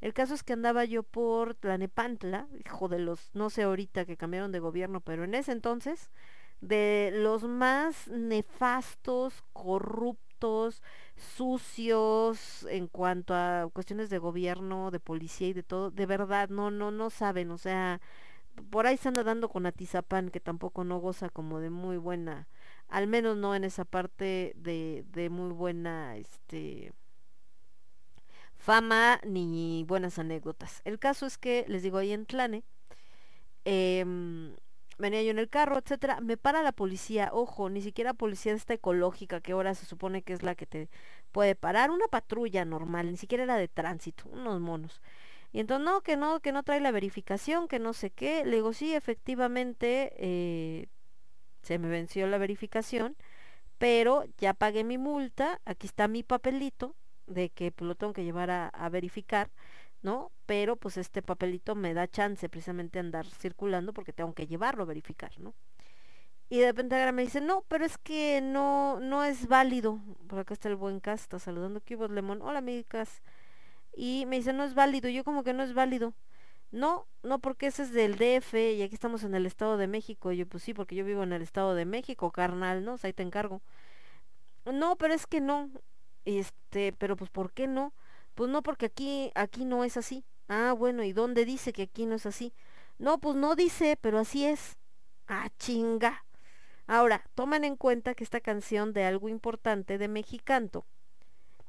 El 0.00 0.14
caso 0.14 0.34
es 0.34 0.42
que 0.44 0.52
andaba 0.52 0.84
yo 0.84 1.02
por 1.02 1.54
Tlanepantla, 1.54 2.46
hijo 2.64 2.88
de 2.88 3.00
los, 3.00 3.30
no 3.34 3.50
sé 3.50 3.62
ahorita 3.64 4.04
que 4.04 4.16
cambiaron 4.16 4.52
de 4.52 4.60
gobierno, 4.60 5.00
pero 5.00 5.24
en 5.24 5.34
ese 5.34 5.52
entonces, 5.52 6.10
de 6.60 7.10
los 7.14 7.44
más 7.44 8.08
nefastos, 8.08 9.44
corruptos, 9.52 10.82
sucios 11.16 12.64
en 12.70 12.86
cuanto 12.88 13.34
a 13.34 13.68
cuestiones 13.72 14.10
de 14.10 14.18
gobierno, 14.18 14.90
de 14.90 15.00
policía 15.00 15.48
y 15.48 15.52
de 15.52 15.62
todo, 15.62 15.90
de 15.90 16.06
verdad, 16.06 16.48
no, 16.48 16.70
no, 16.70 16.90
no 16.90 17.10
saben, 17.10 17.50
o 17.50 17.58
sea, 17.58 18.00
por 18.70 18.86
ahí 18.86 18.96
se 18.96 19.08
anda 19.08 19.24
dando 19.24 19.48
con 19.48 19.66
Atizapán, 19.66 20.30
que 20.30 20.40
tampoco 20.40 20.84
no 20.84 20.98
goza 20.98 21.28
como 21.28 21.60
de 21.60 21.70
muy 21.70 21.96
buena, 21.96 22.48
al 22.88 23.06
menos 23.06 23.36
no 23.36 23.54
en 23.54 23.64
esa 23.64 23.84
parte 23.84 24.52
de, 24.56 25.04
de 25.12 25.30
muy 25.30 25.52
buena, 25.52 26.16
este, 26.16 26.92
fama 28.56 29.20
ni 29.24 29.84
buenas 29.86 30.18
anécdotas. 30.18 30.82
El 30.84 30.98
caso 30.98 31.26
es 31.26 31.38
que, 31.38 31.64
les 31.68 31.82
digo, 31.82 31.98
ahí 31.98 32.12
en 32.12 32.26
Tlane, 32.26 32.64
em, 33.64 34.54
venía 34.98 35.22
yo 35.22 35.30
en 35.30 35.38
el 35.38 35.48
carro, 35.48 35.78
etcétera, 35.78 36.20
me 36.20 36.36
para 36.36 36.62
la 36.62 36.72
policía, 36.72 37.30
ojo, 37.32 37.70
ni 37.70 37.80
siquiera 37.82 38.14
policía 38.14 38.52
esta 38.52 38.74
ecológica 38.74 39.40
que 39.40 39.52
ahora 39.52 39.74
se 39.74 39.86
supone 39.86 40.22
que 40.22 40.32
es 40.32 40.42
la 40.42 40.54
que 40.54 40.66
te 40.66 40.88
puede 41.32 41.54
parar, 41.54 41.90
una 41.90 42.06
patrulla 42.08 42.64
normal, 42.64 43.10
ni 43.10 43.16
siquiera 43.16 43.44
era 43.44 43.56
de 43.56 43.68
tránsito, 43.68 44.24
unos 44.30 44.60
monos. 44.60 45.00
Y 45.52 45.60
entonces, 45.60 45.84
no, 45.84 46.02
que 46.02 46.16
no, 46.16 46.40
que 46.40 46.52
no 46.52 46.62
trae 46.62 46.80
la 46.80 46.90
verificación, 46.90 47.68
que 47.68 47.78
no 47.78 47.94
sé 47.94 48.10
qué. 48.10 48.44
Le 48.44 48.56
digo, 48.56 48.72
sí, 48.74 48.94
efectivamente, 48.94 50.12
eh, 50.18 50.88
se 51.62 51.78
me 51.78 51.88
venció 51.88 52.26
la 52.26 52.38
verificación, 52.38 53.16
pero 53.78 54.24
ya 54.38 54.54
pagué 54.54 54.84
mi 54.84 54.98
multa, 54.98 55.60
aquí 55.64 55.86
está 55.86 56.08
mi 56.08 56.22
papelito 56.22 56.94
de 57.26 57.50
que 57.50 57.72
pues, 57.72 57.88
lo 57.88 57.94
tengo 57.94 58.12
que 58.12 58.24
llevar 58.24 58.50
a 58.50 58.88
verificar, 58.90 59.50
¿no? 60.02 60.30
Pero 60.46 60.76
pues 60.76 60.96
este 60.96 61.22
papelito 61.22 61.74
me 61.74 61.94
da 61.94 62.08
chance 62.08 62.48
precisamente 62.48 62.98
andar 62.98 63.26
circulando 63.26 63.92
porque 63.92 64.12
tengo 64.12 64.34
que 64.34 64.46
llevarlo 64.46 64.82
a 64.84 64.86
verificar, 64.86 65.38
¿no? 65.40 65.54
Y 66.50 66.60
de 66.60 66.66
repente 66.66 66.94
ahora 66.94 67.12
me 67.12 67.22
dice, 67.22 67.40
no, 67.40 67.62
pero 67.68 67.84
es 67.84 67.98
que 67.98 68.40
no, 68.40 69.00
no 69.00 69.24
es 69.24 69.48
válido. 69.48 70.00
Por 70.28 70.38
acá 70.38 70.54
está 70.54 70.68
el 70.68 70.76
buen 70.76 71.00
Cas, 71.00 71.22
está 71.22 71.38
saludando 71.38 71.80
Cubos 71.80 72.10
Lemon. 72.10 72.40
Hola, 72.40 72.62
mi 72.62 72.84
Cas. 72.84 73.22
Y 73.94 74.24
me 74.26 74.36
dice, 74.36 74.52
no 74.54 74.64
es 74.64 74.74
válido. 74.74 75.10
Yo 75.10 75.24
como 75.24 75.44
que 75.44 75.52
no 75.52 75.62
es 75.62 75.74
válido. 75.74 76.14
No, 76.70 77.06
no, 77.22 77.38
porque 77.38 77.66
ese 77.66 77.82
es 77.82 77.92
del 77.92 78.16
DF 78.16 78.54
y 78.54 78.82
aquí 78.82 78.94
estamos 78.94 79.24
en 79.24 79.34
el 79.34 79.46
Estado 79.46 79.76
de 79.76 79.88
México. 79.88 80.32
Y 80.32 80.38
yo, 80.38 80.46
pues 80.46 80.62
sí, 80.62 80.74
porque 80.74 80.94
yo 80.96 81.04
vivo 81.04 81.22
en 81.22 81.32
el 81.32 81.42
Estado 81.42 81.74
de 81.74 81.84
México, 81.84 82.30
carnal, 82.30 82.84
¿no? 82.84 82.94
O 82.94 82.98
sea, 82.98 83.08
ahí 83.08 83.14
te 83.14 83.22
encargo. 83.22 83.62
No, 84.64 84.96
pero 84.96 85.14
es 85.14 85.26
que 85.26 85.40
no. 85.40 85.70
Este, 86.24 86.92
pero 86.94 87.16
pues 87.16 87.30
¿por 87.30 87.52
qué 87.52 87.66
no? 87.66 87.92
Pues 88.38 88.52
no, 88.52 88.62
porque 88.62 88.86
aquí, 88.86 89.32
aquí 89.34 89.64
no 89.64 89.82
es 89.82 89.96
así. 89.96 90.24
Ah, 90.46 90.72
bueno, 90.72 91.02
¿y 91.02 91.12
dónde 91.12 91.44
dice 91.44 91.72
que 91.72 91.82
aquí 91.82 92.06
no 92.06 92.14
es 92.14 92.24
así? 92.24 92.52
No, 92.96 93.18
pues 93.18 93.34
no 93.34 93.56
dice, 93.56 93.98
pero 94.00 94.20
así 94.20 94.44
es. 94.44 94.76
Ah, 95.26 95.48
chinga. 95.58 96.24
Ahora, 96.86 97.24
tomen 97.34 97.64
en 97.64 97.74
cuenta 97.74 98.14
que 98.14 98.22
esta 98.22 98.40
canción 98.40 98.92
de 98.92 99.02
algo 99.02 99.28
importante 99.28 99.98
de 99.98 100.06
Mexicanto, 100.06 100.86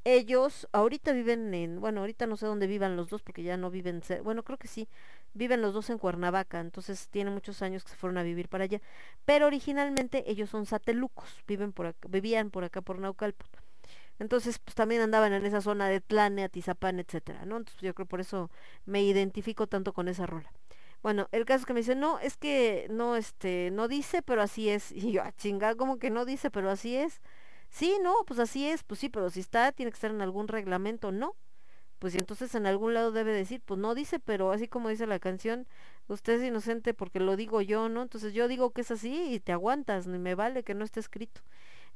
ellos 0.03 0.67
ahorita 0.71 1.11
viven 1.11 1.51
en, 1.55 1.81
bueno, 1.81 2.01
ahorita 2.01 2.27
no 2.27 2.37
sé 2.37 2.45
dónde 2.45 2.67
vivan 2.67 2.95
los 2.95 3.09
dos 3.09 3.23
porque 3.23 3.41
ya 3.41 3.57
no 3.57 3.71
viven, 3.71 4.03
bueno, 4.23 4.43
creo 4.43 4.59
que 4.59 4.67
sí, 4.67 4.87
viven 5.33 5.63
los 5.63 5.73
dos 5.73 5.89
en 5.89 5.97
Cuernavaca, 5.97 6.59
entonces 6.59 7.09
tiene 7.09 7.31
muchos 7.31 7.63
años 7.63 7.83
que 7.83 7.89
se 7.89 7.95
fueron 7.95 8.19
a 8.19 8.23
vivir 8.23 8.47
para 8.47 8.65
allá, 8.65 8.79
pero 9.25 9.47
originalmente 9.47 10.29
ellos 10.29 10.51
son 10.51 10.67
satelucos, 10.67 11.43
viven 11.47 11.73
por 11.73 11.87
acá, 11.87 12.07
vivían 12.11 12.51
por 12.51 12.63
acá 12.63 12.81
por 12.81 12.99
Naucalpan. 12.99 13.49
Entonces, 14.19 14.59
pues 14.59 14.75
también 14.75 15.01
andaban 15.01 15.33
en 15.33 15.45
esa 15.45 15.61
zona 15.61 15.87
de 15.87 16.01
Tlane, 16.01 16.43
Atizapán, 16.43 16.99
etcétera, 16.99 17.45
¿no? 17.45 17.57
Entonces 17.57 17.81
yo 17.81 17.93
creo 17.95 18.05
por 18.07 18.19
eso 18.19 18.51
me 18.85 19.01
identifico 19.03 19.67
tanto 19.67 19.93
con 19.93 20.07
esa 20.09 20.25
rola. 20.25 20.51
Bueno, 21.01 21.29
el 21.31 21.45
caso 21.45 21.61
es 21.61 21.65
que 21.65 21.73
me 21.73 21.79
dice, 21.79 21.95
no, 21.95 22.19
es 22.19 22.35
que 22.37 22.87
no, 22.89 23.15
este, 23.15 23.71
no 23.71 23.87
dice, 23.87 24.21
pero 24.21 24.41
así 24.41 24.69
es. 24.69 24.91
Y 24.93 25.11
yo, 25.13 25.23
a 25.23 25.31
chingar, 25.33 25.75
como 25.77 25.97
que 25.99 26.09
no 26.09 26.25
dice, 26.25 26.51
pero 26.51 26.69
así 26.69 26.95
es. 26.95 27.21
Sí, 27.69 27.97
no, 28.03 28.13
pues 28.27 28.39
así 28.39 28.67
es, 28.67 28.83
pues 28.83 28.99
sí, 28.99 29.09
pero 29.09 29.29
si 29.29 29.39
está, 29.41 29.71
tiene 29.71 29.91
que 29.91 29.95
estar 29.95 30.11
en 30.11 30.21
algún 30.21 30.47
reglamento, 30.47 31.11
¿no? 31.11 31.35
Pues 31.99 32.15
entonces 32.15 32.55
en 32.55 32.65
algún 32.65 32.93
lado 32.93 33.11
debe 33.11 33.33
decir, 33.33 33.61
pues 33.65 33.79
no 33.79 33.93
dice, 33.95 34.19
pero 34.19 34.51
así 34.51 34.67
como 34.67 34.89
dice 34.89 35.05
la 35.05 35.19
canción, 35.19 35.67
usted 36.07 36.41
es 36.41 36.47
inocente 36.47 36.93
porque 36.93 37.19
lo 37.19 37.35
digo 37.35 37.61
yo, 37.61 37.89
¿no? 37.89 38.01
Entonces 38.03 38.33
yo 38.33 38.47
digo 38.47 38.71
que 38.71 38.81
es 38.81 38.91
así 38.91 39.33
y 39.33 39.39
te 39.41 39.51
aguantas, 39.51 40.07
ni 40.07 40.17
me 40.17 40.33
vale 40.35 40.63
que 40.63 40.73
no 40.75 40.85
esté 40.85 41.01
escrito. 41.01 41.41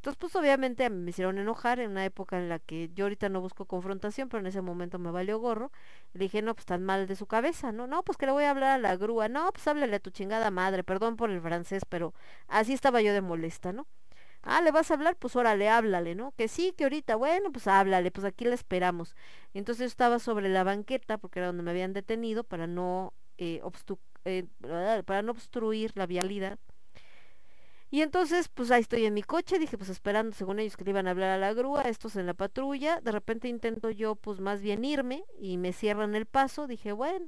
Entonces, 0.03 0.19
pues 0.19 0.35
obviamente 0.35 0.89
me 0.89 1.11
hicieron 1.11 1.37
enojar 1.37 1.79
en 1.79 1.91
una 1.91 2.03
época 2.03 2.37
en 2.37 2.49
la 2.49 2.59
que 2.59 2.89
yo 2.93 3.05
ahorita 3.05 3.29
no 3.29 3.39
busco 3.39 3.63
confrontación, 3.65 4.27
pero 4.27 4.41
en 4.41 4.47
ese 4.47 4.61
momento 4.61 4.99
me 4.99 5.11
valió 5.11 5.39
gorro. 5.39 5.71
Le 6.11 6.19
dije, 6.25 6.41
no, 6.41 6.53
pues 6.55 6.65
tan 6.65 6.83
mal 6.83 7.07
de 7.07 7.15
su 7.15 7.25
cabeza, 7.25 7.71
¿no? 7.71 7.87
No, 7.87 8.03
pues 8.03 8.17
que 8.17 8.25
le 8.25 8.33
voy 8.33 8.43
a 8.43 8.49
hablar 8.51 8.71
a 8.71 8.77
la 8.79 8.97
grúa. 8.97 9.29
No, 9.29 9.49
pues 9.53 9.65
háblale 9.65 9.95
a 9.95 9.99
tu 9.99 10.09
chingada 10.09 10.51
madre, 10.51 10.83
perdón 10.83 11.15
por 11.15 11.29
el 11.29 11.39
francés, 11.39 11.85
pero 11.87 12.13
así 12.49 12.73
estaba 12.73 13.01
yo 13.01 13.13
de 13.13 13.21
molesta, 13.21 13.71
¿no? 13.71 13.87
Ah, 14.41 14.61
¿le 14.61 14.71
vas 14.71 14.91
a 14.91 14.95
hablar? 14.95 15.15
Pues 15.17 15.35
órale, 15.37 15.69
háblale, 15.69 16.15
¿no? 16.15 16.33
Que 16.37 16.49
sí, 16.49 16.73
que 16.77 16.83
ahorita, 16.85 17.15
bueno, 17.15 17.51
pues 17.53 17.67
háblale, 17.67 18.11
pues 18.11 18.25
aquí 18.25 18.45
la 18.45 18.55
esperamos. 18.55 19.15
Entonces 19.53 19.79
yo 19.81 19.87
estaba 19.87 20.19
sobre 20.19 20.49
la 20.49 20.65
banqueta, 20.65 21.17
porque 21.17 21.39
era 21.39 21.47
donde 21.47 21.63
me 21.63 21.71
habían 21.71 21.93
detenido, 21.93 22.43
para 22.43 22.67
no, 22.67 23.13
eh, 23.37 23.61
eh, 24.25 24.45
para 25.05 25.21
no 25.21 25.31
obstruir 25.31 25.93
la 25.95 26.07
vialidad. 26.07 26.59
Y 27.93 28.01
entonces, 28.01 28.49
pues 28.49 28.71
ahí 28.71 28.81
estoy 28.81 29.05
en 29.05 29.13
mi 29.13 29.21
coche, 29.21 29.59
dije, 29.59 29.77
pues 29.77 29.91
esperando, 29.91 30.35
según 30.35 30.57
ellos, 30.57 30.75
que 30.77 30.83
le 30.83 30.89
iban 30.89 31.05
a 31.05 31.11
hablar 31.11 31.29
a 31.29 31.37
la 31.37 31.53
grúa, 31.53 31.83
estos 31.83 32.15
en 32.15 32.25
la 32.25 32.33
patrulla. 32.33 32.99
De 33.01 33.11
repente 33.11 33.47
intento 33.47 33.91
yo, 33.91 34.15
pues 34.15 34.39
más 34.39 34.63
bien 34.63 34.83
irme 34.83 35.25
y 35.39 35.59
me 35.59 35.73
cierran 35.73 36.15
el 36.15 36.25
paso. 36.25 36.65
Dije, 36.65 36.91
bueno, 36.91 37.27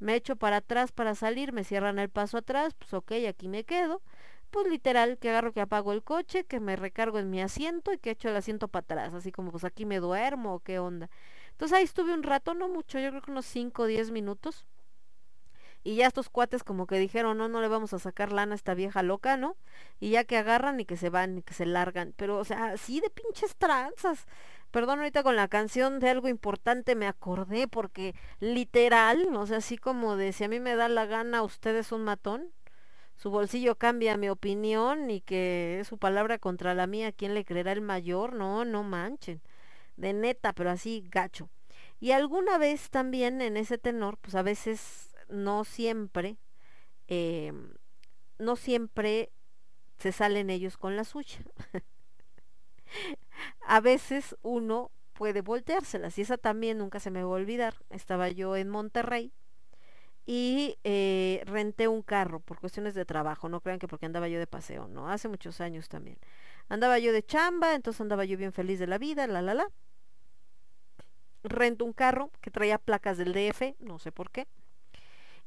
me 0.00 0.14
echo 0.14 0.36
para 0.36 0.58
atrás 0.58 0.92
para 0.92 1.14
salir, 1.14 1.54
me 1.54 1.64
cierran 1.64 1.98
el 1.98 2.10
paso 2.10 2.36
atrás, 2.36 2.74
pues 2.74 2.92
ok, 2.92 3.12
aquí 3.26 3.48
me 3.48 3.64
quedo. 3.64 4.02
Pues 4.50 4.66
literal, 4.68 5.16
que 5.16 5.30
agarro 5.30 5.54
que 5.54 5.62
apago 5.62 5.94
el 5.94 6.02
coche, 6.02 6.44
que 6.44 6.60
me 6.60 6.76
recargo 6.76 7.18
en 7.18 7.30
mi 7.30 7.40
asiento 7.40 7.90
y 7.94 7.98
que 7.98 8.10
echo 8.10 8.28
el 8.28 8.36
asiento 8.36 8.68
para 8.68 8.84
atrás, 8.84 9.14
así 9.14 9.32
como 9.32 9.50
pues 9.50 9.64
aquí 9.64 9.86
me 9.86 9.98
duermo 9.98 10.56
o 10.56 10.60
qué 10.60 10.78
onda. 10.78 11.08
Entonces 11.52 11.78
ahí 11.78 11.84
estuve 11.84 12.12
un 12.12 12.22
rato, 12.22 12.52
no 12.52 12.68
mucho, 12.68 12.98
yo 12.98 13.08
creo 13.08 13.22
que 13.22 13.30
unos 13.30 13.46
5 13.46 13.84
o 13.84 13.86
10 13.86 14.10
minutos. 14.10 14.66
Y 15.84 15.96
ya 15.96 16.06
estos 16.06 16.28
cuates 16.30 16.62
como 16.62 16.86
que 16.86 16.98
dijeron, 16.98 17.38
no, 17.38 17.48
no 17.48 17.60
le 17.60 17.68
vamos 17.68 17.92
a 17.92 17.98
sacar 17.98 18.32
lana 18.32 18.52
a 18.52 18.56
esta 18.56 18.74
vieja 18.74 19.02
loca, 19.02 19.36
¿no? 19.36 19.56
Y 20.00 20.10
ya 20.10 20.24
que 20.24 20.36
agarran 20.36 20.78
y 20.80 20.84
que 20.84 20.96
se 20.96 21.10
van 21.10 21.38
y 21.38 21.42
que 21.42 21.54
se 21.54 21.66
largan. 21.66 22.14
Pero, 22.16 22.38
o 22.38 22.44
sea, 22.44 22.66
así 22.66 23.00
de 23.00 23.10
pinches 23.10 23.56
tranzas. 23.56 24.26
Perdón, 24.70 25.00
ahorita 25.00 25.22
con 25.22 25.36
la 25.36 25.48
canción 25.48 26.00
de 26.00 26.08
algo 26.08 26.28
importante 26.28 26.94
me 26.94 27.06
acordé 27.06 27.68
porque 27.68 28.14
literal, 28.40 29.28
o 29.36 29.46
sea, 29.46 29.58
así 29.58 29.76
como 29.76 30.16
de 30.16 30.32
si 30.32 30.44
a 30.44 30.48
mí 30.48 30.60
me 30.60 30.76
da 30.76 30.88
la 30.88 31.04
gana, 31.06 31.42
usted 31.42 31.76
es 31.76 31.92
un 31.92 32.04
matón. 32.04 32.52
Su 33.16 33.30
bolsillo 33.30 33.76
cambia 33.76 34.16
mi 34.16 34.28
opinión 34.30 35.10
y 35.10 35.20
que 35.20 35.80
es 35.80 35.88
su 35.88 35.98
palabra 35.98 36.38
contra 36.38 36.74
la 36.74 36.86
mía, 36.86 37.12
¿quién 37.12 37.34
le 37.34 37.44
creerá 37.44 37.72
el 37.72 37.82
mayor? 37.82 38.34
No, 38.34 38.64
no 38.64 38.82
manchen. 38.82 39.42
De 39.96 40.12
neta, 40.12 40.52
pero 40.52 40.70
así 40.70 41.04
gacho. 41.10 41.48
Y 42.00 42.12
alguna 42.12 42.58
vez 42.58 42.90
también 42.90 43.40
en 43.42 43.56
ese 43.56 43.78
tenor, 43.78 44.16
pues 44.18 44.34
a 44.34 44.42
veces 44.42 45.11
no 45.32 45.64
siempre, 45.64 46.36
eh, 47.08 47.52
no 48.38 48.56
siempre 48.56 49.32
se 49.98 50.12
salen 50.12 50.50
ellos 50.50 50.76
con 50.76 50.96
la 50.96 51.04
suya. 51.04 51.38
a 53.66 53.80
veces 53.80 54.36
uno 54.42 54.90
puede 55.14 55.40
volteárselas 55.40 56.18
y 56.18 56.22
esa 56.22 56.36
también 56.36 56.78
nunca 56.78 57.00
se 57.00 57.10
me 57.10 57.22
va 57.22 57.30
a 57.30 57.34
olvidar. 57.34 57.74
Estaba 57.90 58.28
yo 58.28 58.56
en 58.56 58.68
Monterrey 58.68 59.32
y 60.26 60.78
eh, 60.84 61.42
renté 61.46 61.88
un 61.88 62.02
carro 62.02 62.40
por 62.40 62.60
cuestiones 62.60 62.94
de 62.94 63.04
trabajo, 63.04 63.48
no 63.48 63.60
crean 63.60 63.78
que 63.78 63.88
porque 63.88 64.06
andaba 64.06 64.28
yo 64.28 64.38
de 64.38 64.46
paseo, 64.46 64.88
no, 64.88 65.08
hace 65.10 65.28
muchos 65.28 65.60
años 65.60 65.88
también. 65.88 66.18
Andaba 66.68 66.98
yo 66.98 67.12
de 67.12 67.24
chamba, 67.24 67.74
entonces 67.74 68.00
andaba 68.00 68.24
yo 68.24 68.36
bien 68.36 68.52
feliz 68.52 68.78
de 68.78 68.86
la 68.86 68.98
vida, 68.98 69.26
la 69.26 69.42
la 69.42 69.54
la. 69.54 69.68
Rento 71.44 71.84
un 71.84 71.92
carro 71.92 72.30
que 72.40 72.50
traía 72.52 72.78
placas 72.78 73.18
del 73.18 73.32
DF, 73.32 73.74
no 73.80 73.98
sé 73.98 74.12
por 74.12 74.30
qué. 74.30 74.46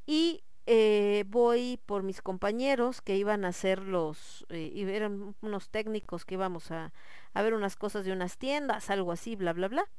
Y 0.06 0.44
eh, 0.66 1.26
voy 1.28 1.80
por 1.86 2.04
mis 2.04 2.22
compañeros 2.22 3.02
que 3.02 3.16
iban 3.16 3.46
a 3.46 3.50
hacer 3.50 3.84
los, 3.84 4.46
eh, 4.50 4.72
y 4.74 4.84
eran 4.84 5.36
unos 5.42 5.70
técnicos 5.70 6.26
que 6.26 6.36
íbamos 6.36 6.72
a, 6.72 6.94
a 7.34 7.42
ver 7.42 7.54
unas 7.54 7.76
cosas 7.76 8.06
de 8.06 8.12
unas 8.12 8.38
tiendas, 8.38 8.90
algo 8.90 9.12
así, 9.12 9.36
bla, 9.36 9.54
bla, 9.54 9.68
bla. 9.68 9.90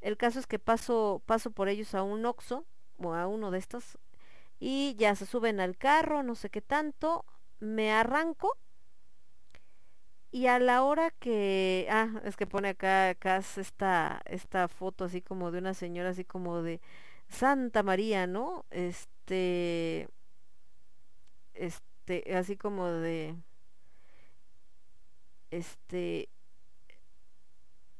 El 0.00 0.16
caso 0.16 0.38
es 0.38 0.46
que 0.46 0.58
paso, 0.58 1.22
paso 1.26 1.50
por 1.50 1.68
ellos 1.68 1.94
a 1.94 2.02
un 2.02 2.24
Oxxo, 2.26 2.64
o 2.98 3.14
a 3.14 3.26
uno 3.26 3.50
de 3.50 3.58
estos, 3.58 3.98
y 4.58 4.94
ya 4.98 5.14
se 5.14 5.26
suben 5.26 5.60
al 5.60 5.76
carro, 5.76 6.22
no 6.22 6.34
sé 6.34 6.50
qué 6.50 6.60
tanto, 6.62 7.24
me 7.60 7.92
arranco 7.92 8.58
y 10.32 10.46
a 10.46 10.58
la 10.58 10.82
hora 10.84 11.10
que, 11.10 11.88
ah, 11.90 12.08
es 12.24 12.36
que 12.36 12.46
pone 12.46 12.70
acá, 12.70 13.10
acá 13.10 13.38
es 13.38 13.58
esta, 13.58 14.22
esta 14.26 14.68
foto 14.68 15.04
así 15.04 15.22
como 15.22 15.50
de 15.50 15.58
una 15.58 15.74
señora 15.74 16.10
así 16.10 16.24
como 16.24 16.62
de 16.62 16.80
Santa 17.28 17.82
María, 17.82 18.26
¿no? 18.26 18.64
Este, 18.70 19.19
este, 21.54 22.34
así 22.34 22.56
como 22.56 22.86
de, 22.88 23.36
este, 25.50 26.28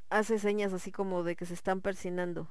hace 0.08 0.38
señas 0.38 0.72
así 0.72 0.92
como 0.92 1.22
de 1.22 1.36
que 1.36 1.46
se 1.46 1.54
están 1.54 1.80
persinando. 1.80 2.48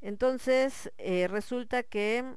Entonces, 0.00 0.92
eh, 0.98 1.28
resulta 1.28 1.82
que 1.82 2.34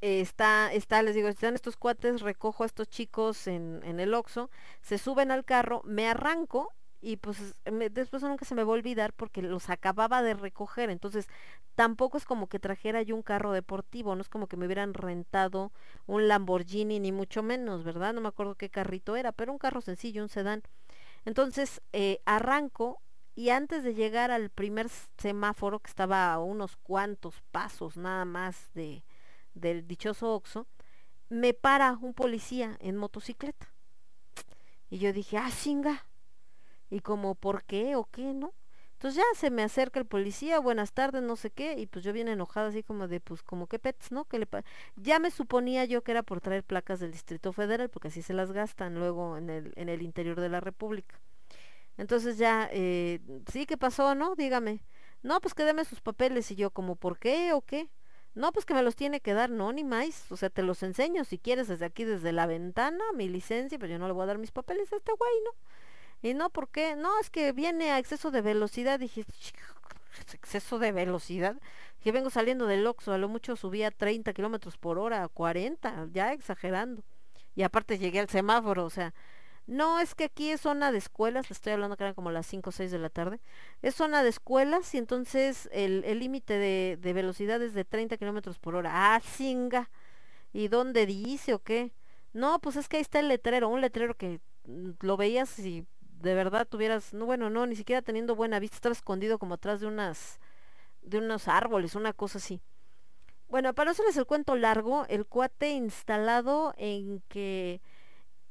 eh, 0.00 0.20
está, 0.20 0.72
está, 0.72 1.02
les 1.02 1.14
digo, 1.14 1.28
están 1.28 1.54
estos 1.54 1.76
cuates, 1.76 2.20
recojo 2.20 2.62
a 2.62 2.66
estos 2.66 2.88
chicos 2.88 3.46
en, 3.46 3.80
en 3.84 4.00
el 4.00 4.12
Oxxo, 4.14 4.50
se 4.82 4.98
suben 4.98 5.30
al 5.30 5.44
carro, 5.44 5.80
me 5.84 6.06
arranco 6.08 6.72
y 7.04 7.18
pues 7.18 7.54
después 7.90 8.22
nunca 8.22 8.46
se 8.46 8.54
me 8.54 8.64
va 8.64 8.70
a 8.70 8.74
olvidar 8.74 9.12
porque 9.12 9.42
los 9.42 9.68
acababa 9.68 10.22
de 10.22 10.32
recoger, 10.32 10.88
entonces 10.88 11.28
tampoco 11.74 12.16
es 12.16 12.24
como 12.24 12.48
que 12.48 12.58
trajera 12.58 13.02
yo 13.02 13.14
un 13.14 13.22
carro 13.22 13.52
deportivo, 13.52 14.14
no 14.14 14.22
es 14.22 14.28
como 14.30 14.46
que 14.46 14.56
me 14.56 14.64
hubieran 14.64 14.94
rentado 14.94 15.70
un 16.06 16.28
Lamborghini 16.28 17.00
ni 17.00 17.12
mucho 17.12 17.42
menos, 17.42 17.84
¿verdad? 17.84 18.14
No 18.14 18.22
me 18.22 18.28
acuerdo 18.28 18.54
qué 18.54 18.70
carrito 18.70 19.16
era, 19.16 19.32
pero 19.32 19.52
un 19.52 19.58
carro 19.58 19.82
sencillo, 19.82 20.22
un 20.22 20.30
sedán. 20.30 20.62
Entonces 21.26 21.82
eh, 21.92 22.20
arranco 22.24 23.02
y 23.34 23.50
antes 23.50 23.82
de 23.82 23.94
llegar 23.94 24.30
al 24.30 24.48
primer 24.48 24.88
semáforo 25.18 25.80
que 25.80 25.90
estaba 25.90 26.32
a 26.32 26.38
unos 26.38 26.76
cuantos 26.76 27.42
pasos 27.52 27.96
nada 27.96 28.24
más 28.24 28.70
de 28.74 29.04
del 29.54 29.86
dichoso 29.86 30.34
Oxxo, 30.34 30.66
me 31.28 31.54
para 31.54 31.92
un 32.00 32.14
policía 32.14 32.76
en 32.80 32.96
motocicleta. 32.96 33.72
Y 34.90 34.98
yo 34.98 35.12
dije, 35.12 35.38
ah, 35.38 35.50
chinga. 35.50 36.06
Y 36.94 37.00
como, 37.00 37.34
¿por 37.34 37.64
qué 37.64 37.96
o 37.96 38.04
qué, 38.04 38.34
no? 38.34 38.54
Entonces 38.92 39.16
ya 39.16 39.38
se 39.38 39.50
me 39.50 39.64
acerca 39.64 39.98
el 39.98 40.06
policía, 40.06 40.60
buenas 40.60 40.92
tardes, 40.92 41.22
no 41.22 41.34
sé 41.34 41.50
qué, 41.50 41.76
y 41.76 41.86
pues 41.86 42.04
yo 42.04 42.12
bien 42.12 42.28
enojada 42.28 42.68
así 42.68 42.84
como 42.84 43.08
de, 43.08 43.18
pues 43.18 43.42
como 43.42 43.66
que 43.66 43.80
pets, 43.80 44.12
¿no? 44.12 44.26
Que 44.26 44.38
le 44.38 44.46
ya 44.94 45.18
me 45.18 45.32
suponía 45.32 45.84
yo 45.86 46.04
que 46.04 46.12
era 46.12 46.22
por 46.22 46.40
traer 46.40 46.62
placas 46.62 47.00
del 47.00 47.10
Distrito 47.10 47.52
Federal, 47.52 47.88
porque 47.90 48.08
así 48.08 48.22
se 48.22 48.32
las 48.32 48.52
gastan 48.52 48.94
luego 48.94 49.36
en 49.36 49.50
el, 49.50 49.72
en 49.74 49.88
el 49.88 50.02
interior 50.02 50.40
de 50.40 50.48
la 50.48 50.60
República. 50.60 51.20
Entonces 51.96 52.38
ya, 52.38 52.68
eh, 52.72 53.20
sí, 53.52 53.66
¿qué 53.66 53.76
pasó, 53.76 54.14
no? 54.14 54.36
Dígame. 54.36 54.80
No, 55.24 55.40
pues 55.40 55.54
que 55.54 55.84
sus 55.84 56.00
papeles, 56.00 56.48
y 56.52 56.54
yo 56.54 56.70
como, 56.70 56.94
¿por 56.94 57.18
qué 57.18 57.52
o 57.52 57.62
qué? 57.62 57.90
No, 58.34 58.52
pues 58.52 58.64
que 58.64 58.74
me 58.74 58.82
los 58.82 58.94
tiene 58.94 59.20
que 59.20 59.34
dar, 59.34 59.50
no, 59.50 59.72
ni 59.72 59.82
más. 59.82 60.30
O 60.30 60.36
sea, 60.36 60.48
te 60.48 60.62
los 60.62 60.82
enseño 60.84 61.24
si 61.24 61.38
quieres 61.38 61.66
desde 61.66 61.86
aquí, 61.86 62.04
desde 62.04 62.30
la 62.32 62.46
ventana, 62.46 63.02
mi 63.14 63.28
licencia, 63.28 63.78
pero 63.80 63.92
yo 63.92 63.98
no 63.98 64.06
le 64.06 64.12
voy 64.12 64.22
a 64.22 64.26
dar 64.26 64.38
mis 64.38 64.52
papeles 64.52 64.92
a 64.92 64.96
este 64.96 65.12
güey, 65.18 65.32
¿no? 65.44 65.50
Y 66.24 66.32
no, 66.32 66.48
¿por 66.48 66.70
qué? 66.70 66.96
No, 66.96 67.20
es 67.20 67.28
que 67.28 67.52
viene 67.52 67.90
a 67.90 67.98
exceso 67.98 68.30
de 68.30 68.40
velocidad. 68.40 68.98
Dije, 68.98 69.26
exceso 70.32 70.78
de 70.78 70.90
velocidad. 70.90 71.60
Que 72.02 72.12
vengo 72.12 72.30
saliendo 72.30 72.66
del 72.66 72.86
Oxxo, 72.86 73.12
a 73.12 73.18
lo 73.18 73.28
mucho 73.28 73.56
subía 73.56 73.90
30 73.90 74.32
kilómetros 74.32 74.78
por 74.78 74.98
hora, 74.98 75.22
a 75.22 75.28
40, 75.28 76.08
ya 76.12 76.32
exagerando. 76.32 77.04
Y 77.54 77.62
aparte 77.62 77.98
llegué 77.98 78.20
al 78.20 78.30
semáforo, 78.30 78.86
o 78.86 78.90
sea, 78.90 79.12
no, 79.66 80.00
es 80.00 80.14
que 80.14 80.24
aquí 80.24 80.50
es 80.50 80.62
zona 80.62 80.92
de 80.92 80.98
escuelas, 80.98 81.50
le 81.50 81.54
estoy 81.54 81.74
hablando 81.74 81.96
que 81.98 82.04
eran 82.04 82.14
como 82.14 82.30
las 82.30 82.46
5 82.46 82.70
o 82.70 82.72
6 82.72 82.90
de 82.90 82.98
la 82.98 83.10
tarde. 83.10 83.38
Es 83.82 83.94
zona 83.94 84.22
de 84.22 84.30
escuelas 84.30 84.94
y 84.94 84.98
entonces 84.98 85.68
el 85.72 86.18
límite 86.18 86.54
de, 86.54 86.96
de 87.02 87.12
velocidad 87.12 87.60
es 87.62 87.74
de 87.74 87.84
30 87.84 88.16
kilómetros 88.16 88.58
por 88.58 88.76
hora. 88.76 89.14
Ah, 89.14 89.20
singa. 89.20 89.90
¿Y 90.54 90.68
dónde 90.68 91.04
dice 91.04 91.52
o 91.52 91.58
qué? 91.58 91.92
No, 92.32 92.60
pues 92.60 92.76
es 92.76 92.88
que 92.88 92.96
ahí 92.96 93.02
está 93.02 93.20
el 93.20 93.28
letrero, 93.28 93.68
un 93.68 93.82
letrero 93.82 94.16
que 94.16 94.40
mm, 94.66 94.90
lo 95.00 95.16
veías 95.16 95.48
si 95.50 95.86
de 96.24 96.34
verdad 96.34 96.66
tuvieras, 96.68 97.14
no, 97.14 97.26
bueno, 97.26 97.50
no, 97.50 97.66
ni 97.66 97.76
siquiera 97.76 98.02
teniendo 98.02 98.36
buena 98.36 98.58
vista, 98.60 98.76
estaba 98.76 98.94
escondido 98.94 99.38
como 99.38 99.54
atrás 99.54 99.80
de 99.80 99.86
unas, 99.88 100.40
de 101.02 101.18
unos 101.18 101.48
árboles, 101.48 101.94
una 101.96 102.12
cosa 102.14 102.38
así. 102.38 102.60
Bueno, 103.48 103.74
para 103.74 103.92
hacerles 103.92 104.16
el 104.16 104.26
cuento 104.26 104.56
largo, 104.56 105.06
el 105.08 105.26
cuate 105.26 105.70
instalado 105.72 106.74
en 106.78 107.22
que 107.28 107.80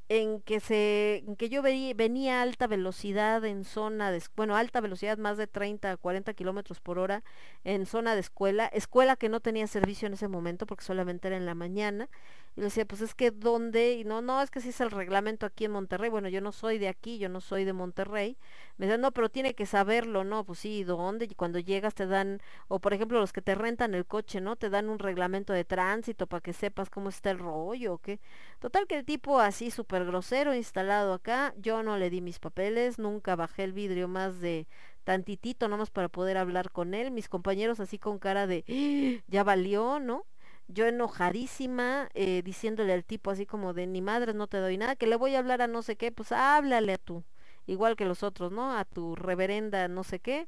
en 0.09 0.41
que 0.41 0.59
se 0.59 1.23
en 1.25 1.35
que 1.37 1.49
yo 1.49 1.63
vení- 1.63 1.95
venía 1.95 2.39
a 2.39 2.41
alta 2.43 2.67
velocidad 2.67 3.43
en 3.45 3.63
zona 3.63 4.11
de 4.11 4.21
bueno 4.35 4.55
alta 4.57 4.81
velocidad 4.81 5.17
más 5.17 5.37
de 5.37 5.47
30 5.47 5.91
a 5.91 5.97
40 5.97 6.33
kilómetros 6.33 6.81
por 6.81 6.99
hora 6.99 7.23
en 7.63 7.85
zona 7.85 8.13
de 8.13 8.19
escuela 8.21 8.67
escuela 8.67 9.15
que 9.15 9.29
no 9.29 9.39
tenía 9.39 9.65
servicio 9.67 10.07
en 10.07 10.13
ese 10.13 10.27
momento 10.27 10.65
porque 10.67 10.83
solamente 10.83 11.29
era 11.29 11.37
en 11.37 11.45
la 11.45 11.55
mañana 11.55 12.09
y 12.55 12.59
le 12.61 12.65
decía 12.65 12.85
pues 12.85 13.01
es 13.01 13.15
que 13.15 13.31
dónde 13.31 13.93
y 13.93 14.03
no 14.03 14.21
no 14.21 14.41
es 14.41 14.51
que 14.51 14.61
sí 14.61 14.69
es 14.69 14.81
el 14.81 14.91
reglamento 14.91 15.45
aquí 15.45 15.65
en 15.65 15.71
Monterrey 15.71 16.09
bueno 16.09 16.29
yo 16.29 16.41
no 16.41 16.51
soy 16.51 16.77
de 16.77 16.87
aquí 16.87 17.17
yo 17.17 17.29
no 17.29 17.41
soy 17.41 17.65
de 17.65 17.73
Monterrey 17.73 18.37
me 18.77 18.85
decían 18.85 19.01
no 19.01 19.11
pero 19.11 19.29
tiene 19.29 19.53
que 19.55 19.65
saberlo 19.65 20.23
no 20.23 20.43
pues 20.45 20.59
sí 20.59 20.83
dónde 20.83 21.25
y 21.25 21.35
cuando 21.35 21.59
llegas 21.59 21.95
te 21.95 22.05
dan 22.07 22.41
o 22.67 22.79
por 22.79 22.93
ejemplo 22.93 23.19
los 23.19 23.33
que 23.33 23.41
te 23.41 23.55
rentan 23.55 23.93
el 23.95 24.05
coche 24.05 24.41
no 24.41 24.55
te 24.55 24.69
dan 24.69 24.89
un 24.89 24.99
reglamento 24.99 25.53
de 25.53 25.65
tránsito 25.65 26.27
para 26.27 26.41
que 26.41 26.53
sepas 26.53 26.89
cómo 26.89 27.09
está 27.09 27.31
el 27.31 27.39
rollo 27.39 27.97
qué 27.99 28.19
Total 28.59 28.87
que 28.87 28.95
el 28.97 29.05
tipo 29.05 29.39
así 29.39 29.71
súper 29.71 30.05
grosero 30.05 30.53
instalado 30.55 31.13
acá, 31.13 31.53
yo 31.57 31.83
no 31.83 31.97
le 31.97 32.09
di 32.09 32.21
mis 32.21 32.39
papeles, 32.39 32.97
nunca 32.99 33.35
bajé 33.35 33.63
el 33.65 33.73
vidrio 33.73 34.07
más 34.07 34.39
de 34.39 34.67
tantitito 35.03 35.67
nomás 35.67 35.91
para 35.91 36.07
poder 36.09 36.37
hablar 36.37 36.71
con 36.71 36.93
él, 36.93 37.11
mis 37.11 37.27
compañeros 37.29 37.79
así 37.81 37.99
con 37.99 38.19
cara 38.19 38.47
de 38.47 38.63
"Ah, 38.69 39.23
ya 39.27 39.43
valió, 39.43 39.99
¿no? 39.99 40.25
Yo 40.67 40.85
enojadísima, 40.87 42.09
eh, 42.13 42.41
diciéndole 42.43 42.93
al 42.93 43.03
tipo 43.05 43.31
así 43.31 43.45
como 43.45 43.73
de 43.73 43.85
ni 43.87 44.01
madres 44.01 44.35
no 44.35 44.47
te 44.47 44.57
doy 44.57 44.77
nada, 44.77 44.95
que 44.95 45.07
le 45.07 45.15
voy 45.17 45.35
a 45.35 45.39
hablar 45.39 45.61
a 45.61 45.67
no 45.67 45.81
sé 45.81 45.95
qué, 45.97 46.11
pues 46.11 46.31
háblale 46.31 46.93
a 46.93 46.97
tú, 46.97 47.23
igual 47.67 47.95
que 47.95 48.05
los 48.05 48.23
otros, 48.23 48.51
¿no? 48.51 48.75
A 48.77 48.85
tu 48.85 49.15
reverenda 49.15 49.87
no 49.87 50.03
sé 50.03 50.19
qué. 50.19 50.47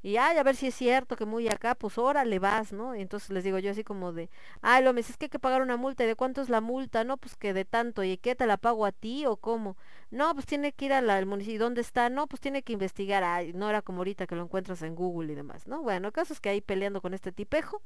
Y 0.00 0.16
ay, 0.16 0.36
a 0.38 0.44
ver 0.44 0.54
si 0.54 0.68
es 0.68 0.74
cierto 0.76 1.16
que 1.16 1.24
muy 1.26 1.48
acá, 1.48 1.74
pues 1.74 1.98
órale 1.98 2.38
vas, 2.38 2.72
¿no? 2.72 2.94
Y 2.94 3.00
entonces 3.02 3.30
les 3.30 3.42
digo 3.42 3.58
yo 3.58 3.72
así 3.72 3.82
como 3.82 4.12
de, 4.12 4.30
ay, 4.62 4.84
lo 4.84 4.92
me 4.92 5.00
es 5.00 5.16
que 5.16 5.24
hay 5.24 5.28
que 5.28 5.40
pagar 5.40 5.60
una 5.60 5.76
multa, 5.76 6.04
¿y 6.04 6.06
de 6.06 6.14
cuánto 6.14 6.40
es 6.40 6.48
la 6.48 6.60
multa? 6.60 7.02
No, 7.02 7.16
pues 7.16 7.34
que 7.36 7.52
de 7.52 7.64
tanto, 7.64 8.04
¿y 8.04 8.16
qué 8.16 8.36
te 8.36 8.46
la 8.46 8.58
pago 8.58 8.86
a 8.86 8.92
ti 8.92 9.26
o 9.26 9.36
cómo? 9.36 9.76
No, 10.10 10.32
pues 10.34 10.46
tiene 10.46 10.72
que 10.72 10.84
ir 10.86 10.92
al 10.92 11.26
municipio, 11.26 11.58
¿dónde 11.58 11.80
está? 11.80 12.10
No, 12.10 12.28
pues 12.28 12.40
tiene 12.40 12.62
que 12.62 12.72
investigar, 12.74 13.24
ay, 13.24 13.52
no 13.54 13.68
era 13.68 13.82
como 13.82 13.98
ahorita 13.98 14.26
que 14.28 14.36
lo 14.36 14.42
encuentras 14.44 14.82
en 14.82 14.94
Google 14.94 15.32
y 15.32 15.36
demás, 15.36 15.66
¿no? 15.66 15.82
Bueno, 15.82 16.06
el 16.08 16.12
caso 16.12 16.32
es 16.32 16.40
que 16.40 16.48
ahí 16.50 16.60
peleando 16.60 17.02
con 17.02 17.12
este 17.12 17.32
tipejo, 17.32 17.82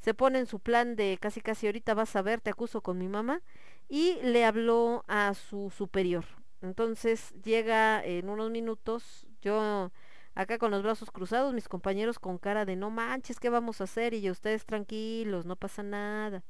se 0.00 0.14
pone 0.14 0.38
en 0.38 0.46
su 0.46 0.60
plan 0.60 0.96
de 0.96 1.18
casi 1.20 1.40
casi 1.40 1.66
ahorita 1.66 1.94
vas 1.94 2.14
a 2.16 2.22
ver, 2.22 2.40
te 2.40 2.50
acuso 2.50 2.80
con 2.82 2.98
mi 2.98 3.08
mamá, 3.08 3.42
y 3.88 4.18
le 4.22 4.44
habló 4.44 5.04
a 5.08 5.34
su 5.34 5.70
superior. 5.70 6.24
Entonces 6.62 7.34
llega 7.42 8.04
en 8.04 8.28
unos 8.28 8.50
minutos, 8.50 9.26
yo 9.42 9.90
acá 10.34 10.58
con 10.58 10.70
los 10.70 10.82
brazos 10.82 11.10
cruzados, 11.10 11.52
mis 11.52 11.68
compañeros 11.68 12.18
con 12.18 12.38
cara 12.38 12.64
de 12.64 12.76
no 12.76 12.90
manches, 12.90 13.38
¿qué 13.38 13.50
vamos 13.50 13.80
a 13.80 13.84
hacer? 13.84 14.14
Y 14.14 14.22
yo, 14.22 14.32
ustedes 14.32 14.64
tranquilos, 14.66 15.46
no 15.46 15.56
pasa 15.56 15.82
nada. 15.82 16.42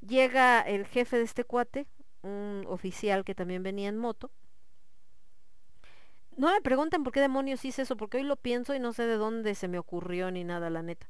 Llega 0.00 0.60
el 0.60 0.86
jefe 0.86 1.16
de 1.16 1.24
este 1.24 1.44
cuate, 1.44 1.86
un 2.22 2.64
oficial 2.68 3.24
que 3.24 3.34
también 3.34 3.62
venía 3.62 3.88
en 3.88 3.96
moto. 3.96 4.30
No 6.36 6.52
me 6.52 6.60
pregunten 6.60 7.02
por 7.02 7.12
qué 7.12 7.20
demonios 7.20 7.64
hice 7.64 7.82
eso, 7.82 7.96
porque 7.96 8.18
hoy 8.18 8.22
lo 8.22 8.36
pienso 8.36 8.74
y 8.74 8.78
no 8.78 8.92
sé 8.92 9.06
de 9.06 9.16
dónde 9.16 9.56
se 9.56 9.66
me 9.66 9.78
ocurrió 9.78 10.30
ni 10.30 10.44
nada, 10.44 10.70
la 10.70 10.82
neta. 10.82 11.08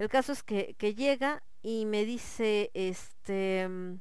El 0.00 0.08
caso 0.08 0.32
es 0.32 0.42
que, 0.42 0.74
llega 0.94 1.42
y 1.62 1.84
me 1.84 2.06
dice, 2.06 2.70
este, 2.72 3.68
mm, 3.68 4.00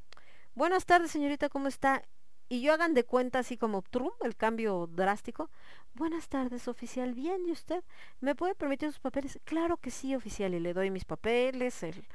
buenas 0.55 0.85
tardes 0.85 1.11
señorita, 1.11 1.49
¿cómo 1.49 1.67
está? 1.67 2.03
Y 2.47 2.61
yo 2.61 2.71
hagan 2.71 2.93
de 2.93 3.03
cuenta 3.03 3.39
así 3.39 3.57
como 3.57 3.81
trum, 3.81 4.11
el 4.21 4.37
cambio 4.37 4.87
drástico. 4.87 5.49
Buenas 5.95 6.29
tardes, 6.29 6.69
oficial. 6.69 7.13
Bien, 7.15 7.45
¿y 7.45 7.51
usted? 7.51 7.83
¿Me 8.21 8.33
puede 8.33 8.55
permitir 8.55 8.87
sus 8.87 9.01
papeles? 9.01 9.41
Claro 9.43 9.75
que 9.75 9.91
sí, 9.91 10.15
oficial. 10.15 10.53
Y 10.53 10.61
le 10.61 10.73
doy 10.73 10.89
mis 10.89 11.03
papeles, 11.03 11.83
el, 11.83 12.07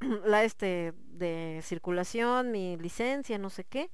la 0.26 0.44
este 0.44 0.92
de 1.06 1.60
circulación, 1.62 2.50
mi 2.50 2.76
licencia, 2.76 3.38
no 3.38 3.48
sé 3.48 3.64
qué. 3.64 3.90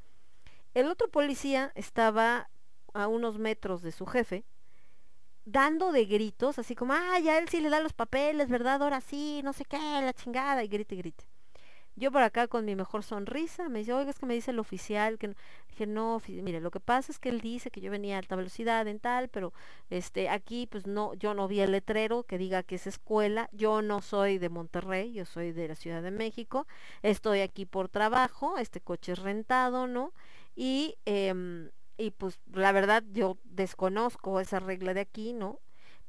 El 0.74 0.89
otro 0.89 1.09
policía 1.09 1.70
estaba 1.77 2.51
a 2.94 3.07
unos 3.07 3.39
metros 3.39 3.81
de 3.82 3.93
su 3.93 4.07
jefe, 4.07 4.44
dando 5.44 5.92
de 5.92 6.04
gritos, 6.06 6.58
así 6.58 6.74
como, 6.74 6.92
ah, 6.94 7.18
ya 7.20 7.38
él 7.38 7.48
sí 7.48 7.60
le 7.60 7.70
da 7.70 7.80
los 7.80 7.92
papeles, 7.92 8.48
¿verdad? 8.48 8.82
Ahora 8.82 9.00
sí, 9.00 9.40
no 9.44 9.52
sé 9.52 9.64
qué, 9.64 9.78
la 9.78 10.12
chingada, 10.12 10.64
y 10.64 10.68
grite, 10.68 10.96
grite. 10.96 11.24
Yo 11.96 12.10
por 12.10 12.22
acá 12.22 12.48
con 12.48 12.64
mi 12.64 12.76
mejor 12.76 13.02
sonrisa, 13.02 13.68
me 13.68 13.80
dice, 13.80 13.92
oiga, 13.92 14.10
es 14.10 14.18
que 14.18 14.24
me 14.24 14.32
dice 14.32 14.52
el 14.52 14.58
oficial, 14.58 15.18
que 15.18 15.28
no. 15.28 15.34
dije, 15.68 15.86
no, 15.86 16.22
mire, 16.26 16.60
lo 16.60 16.70
que 16.70 16.80
pasa 16.80 17.12
es 17.12 17.18
que 17.18 17.28
él 17.28 17.40
dice 17.42 17.70
que 17.70 17.82
yo 17.82 17.90
venía 17.90 18.16
a 18.16 18.18
alta 18.20 18.36
velocidad 18.36 18.86
en 18.88 19.00
tal, 19.00 19.28
pero 19.28 19.52
este, 19.90 20.30
aquí 20.30 20.66
pues 20.66 20.86
no, 20.86 21.12
yo 21.14 21.34
no 21.34 21.46
vi 21.46 21.60
el 21.60 21.72
letrero 21.72 22.22
que 22.22 22.38
diga 22.38 22.62
que 22.62 22.76
es 22.76 22.86
escuela, 22.86 23.50
yo 23.52 23.82
no 23.82 24.00
soy 24.00 24.38
de 24.38 24.48
Monterrey, 24.48 25.12
yo 25.12 25.26
soy 25.26 25.52
de 25.52 25.68
la 25.68 25.74
Ciudad 25.74 26.02
de 26.02 26.10
México, 26.10 26.66
estoy 27.02 27.40
aquí 27.40 27.66
por 27.66 27.90
trabajo, 27.90 28.56
este 28.56 28.80
coche 28.80 29.12
es 29.12 29.18
rentado, 29.18 29.86
¿no? 29.86 30.14
Y, 30.56 30.96
em, 31.04 31.70
y 32.01 32.10
pues 32.10 32.40
la 32.52 32.72
verdad 32.72 33.05
yo 33.12 33.39
desconozco 33.44 34.40
esa 34.40 34.60
regla 34.60 34.94
de 34.94 35.01
aquí, 35.01 35.32
¿no? 35.32 35.60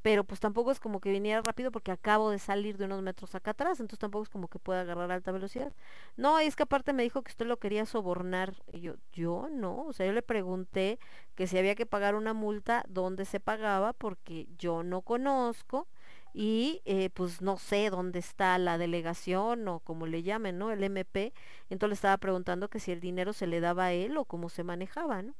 pero 0.01 0.23
pues 0.23 0.39
tampoco 0.39 0.71
es 0.71 0.79
como 0.79 0.99
que 0.99 1.11
viniera 1.11 1.41
rápido 1.41 1.71
porque 1.71 1.91
acabo 1.91 2.31
de 2.31 2.39
salir 2.39 2.77
de 2.77 2.85
unos 2.85 3.01
metros 3.01 3.35
acá 3.35 3.51
atrás, 3.51 3.79
entonces 3.79 3.99
tampoco 3.99 4.23
es 4.23 4.29
como 4.29 4.47
que 4.47 4.59
pueda 4.59 4.81
agarrar 4.81 5.11
alta 5.11 5.31
velocidad. 5.31 5.73
No, 6.17 6.41
y 6.41 6.45
es 6.45 6.55
que 6.55 6.63
aparte 6.63 6.93
me 6.93 7.03
dijo 7.03 7.21
que 7.21 7.31
usted 7.31 7.45
lo 7.45 7.57
quería 7.57 7.85
sobornar. 7.85 8.55
Y 8.71 8.81
yo, 8.81 8.95
yo 9.13 9.47
no, 9.51 9.85
o 9.85 9.93
sea, 9.93 10.05
yo 10.07 10.13
le 10.13 10.21
pregunté 10.23 10.99
que 11.35 11.47
si 11.47 11.57
había 11.57 11.75
que 11.75 11.85
pagar 11.85 12.15
una 12.15 12.33
multa, 12.33 12.83
dónde 12.87 13.25
se 13.25 13.39
pagaba, 13.39 13.93
porque 13.93 14.47
yo 14.57 14.83
no 14.83 15.01
conozco 15.01 15.87
y 16.33 16.81
eh, 16.85 17.09
pues 17.11 17.41
no 17.41 17.57
sé 17.57 17.89
dónde 17.89 18.19
está 18.19 18.57
la 18.57 18.77
delegación 18.77 19.67
o 19.67 19.79
como 19.81 20.07
le 20.07 20.23
llamen, 20.23 20.57
¿no? 20.57 20.71
El 20.71 20.83
MP. 20.83 21.33
Entonces 21.69 21.89
le 21.89 21.95
estaba 21.95 22.17
preguntando 22.17 22.69
que 22.69 22.79
si 22.79 22.91
el 22.91 23.01
dinero 23.01 23.33
se 23.33 23.47
le 23.47 23.59
daba 23.59 23.85
a 23.85 23.93
él 23.93 24.17
o 24.17 24.25
cómo 24.25 24.49
se 24.49 24.63
manejaba, 24.63 25.21
¿no? 25.21 25.35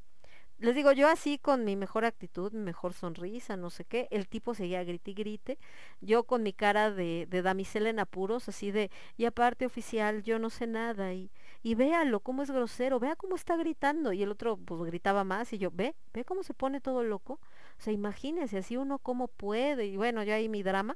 Les 0.62 0.76
digo, 0.76 0.92
yo 0.92 1.08
así 1.08 1.40
con 1.40 1.66
mi 1.66 1.76
mejor 1.76 2.06
actitud, 2.06 2.52
mi 2.54 2.60
mejor 2.60 2.94
sonrisa, 2.94 3.58
no 3.58 3.72
sé 3.72 3.84
qué, 3.84 4.08
el 4.12 4.28
tipo 4.28 4.54
seguía 4.54 4.84
grite 4.84 5.10
y 5.10 5.14
grite, 5.16 5.58
yo 6.02 6.24
con 6.24 6.44
mi 6.44 6.54
cara 6.54 6.92
de, 6.92 7.26
damisela 7.44 7.90
en 7.90 7.98
apuros, 7.98 8.48
así 8.48 8.70
de, 8.70 8.92
y 9.18 9.26
aparte 9.26 9.66
oficial, 9.66 10.22
yo 10.22 10.38
no 10.38 10.52
sé 10.52 10.68
nada, 10.68 11.14
y, 11.14 11.32
y 11.64 11.74
véalo, 11.74 12.20
cómo 12.20 12.44
es 12.44 12.52
grosero, 12.52 13.00
vea 13.00 13.16
cómo 13.16 13.36
está 13.36 13.58
gritando, 13.58 14.14
y 14.14 14.22
el 14.22 14.30
otro 14.30 14.56
pues 14.56 14.84
gritaba 14.84 15.24
más, 15.24 15.52
y 15.52 15.58
yo, 15.58 15.72
ve, 15.74 15.96
ve 16.14 16.26
cómo 16.26 16.44
se 16.44 16.54
pone 16.54 16.80
todo 16.80 17.04
loco, 17.04 17.40
o 17.80 17.82
sea, 17.82 17.92
imagínese, 17.92 18.60
así 18.60 18.78
uno 18.78 19.00
cómo 19.00 19.30
puede, 19.30 19.88
y 19.88 19.98
bueno, 19.98 20.24
yo 20.24 20.36
ahí 20.36 20.48
mi 20.48 20.62
drama, 20.62 20.96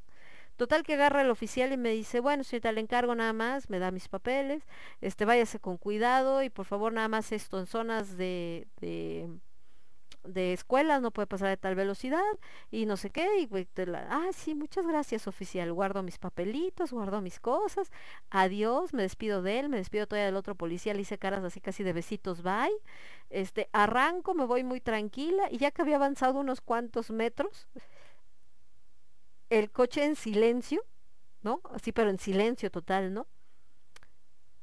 Total 0.58 0.84
que 0.84 0.94
agarra 0.94 1.22
el 1.22 1.32
oficial 1.32 1.74
y 1.74 1.78
me 1.78 1.90
dice, 1.90 2.22
bueno, 2.22 2.46
señorita, 2.46 2.72
le 2.72 2.80
encargo 2.80 3.14
nada 3.14 3.34
más, 3.34 3.70
me 3.70 3.78
da 3.78 3.92
mis 3.92 4.08
papeles, 4.08 4.64
este, 5.02 5.26
váyase 5.26 5.60
con 5.60 5.78
cuidado 5.78 6.44
y 6.44 6.50
por 6.50 6.66
favor 6.66 6.94
nada 6.94 7.10
más 7.10 7.34
esto 7.34 7.60
en 7.60 7.66
zonas 7.66 8.16
de, 8.16 8.66
de 8.80 9.28
de 10.28 10.54
escuelas 10.54 11.02
no 11.02 11.12
puede 11.12 11.28
pasar 11.28 11.50
de 11.50 11.58
tal 11.58 11.76
velocidad 11.76 12.22
y 12.72 12.86
no 12.86 12.98
sé 12.98 13.10
qué 13.10 13.28
y 13.40 13.48
te 13.66 13.86
la- 13.86 14.08
ah 14.10 14.30
sí 14.34 14.56
muchas 14.56 14.86
gracias 14.88 15.28
oficial 15.28 15.72
guardo 15.74 16.04
mis 16.04 16.18
papelitos 16.18 16.92
guardo 16.92 17.22
mis 17.22 17.40
cosas 17.40 17.92
adiós 18.30 18.94
me 18.94 19.04
despido 19.04 19.42
de 19.42 19.60
él 19.60 19.70
me 19.70 19.78
despido 19.78 20.08
todavía 20.08 20.26
del 20.28 20.36
otro 20.36 20.56
policía 20.56 20.94
le 20.94 21.02
hice 21.02 21.18
caras 21.18 21.44
así 21.44 21.62
casi 21.62 21.84
de 21.84 21.94
besitos 21.94 22.42
bye 22.44 22.72
este 23.30 23.70
arranco 23.74 24.34
me 24.34 24.46
voy 24.46 24.64
muy 24.64 24.82
tranquila 24.82 25.44
y 25.52 25.58
ya 25.58 25.72
que 25.72 25.82
había 25.82 25.98
avanzado 25.98 26.40
unos 26.40 26.62
cuantos 26.62 27.12
metros 27.12 27.68
el 29.50 29.72
coche 29.72 30.04
en 30.06 30.16
silencio 30.16 30.84
no 31.44 31.62
así 31.74 31.92
pero 31.92 32.10
en 32.12 32.20
silencio 32.20 32.72
total 32.72 33.14
no 33.14 33.28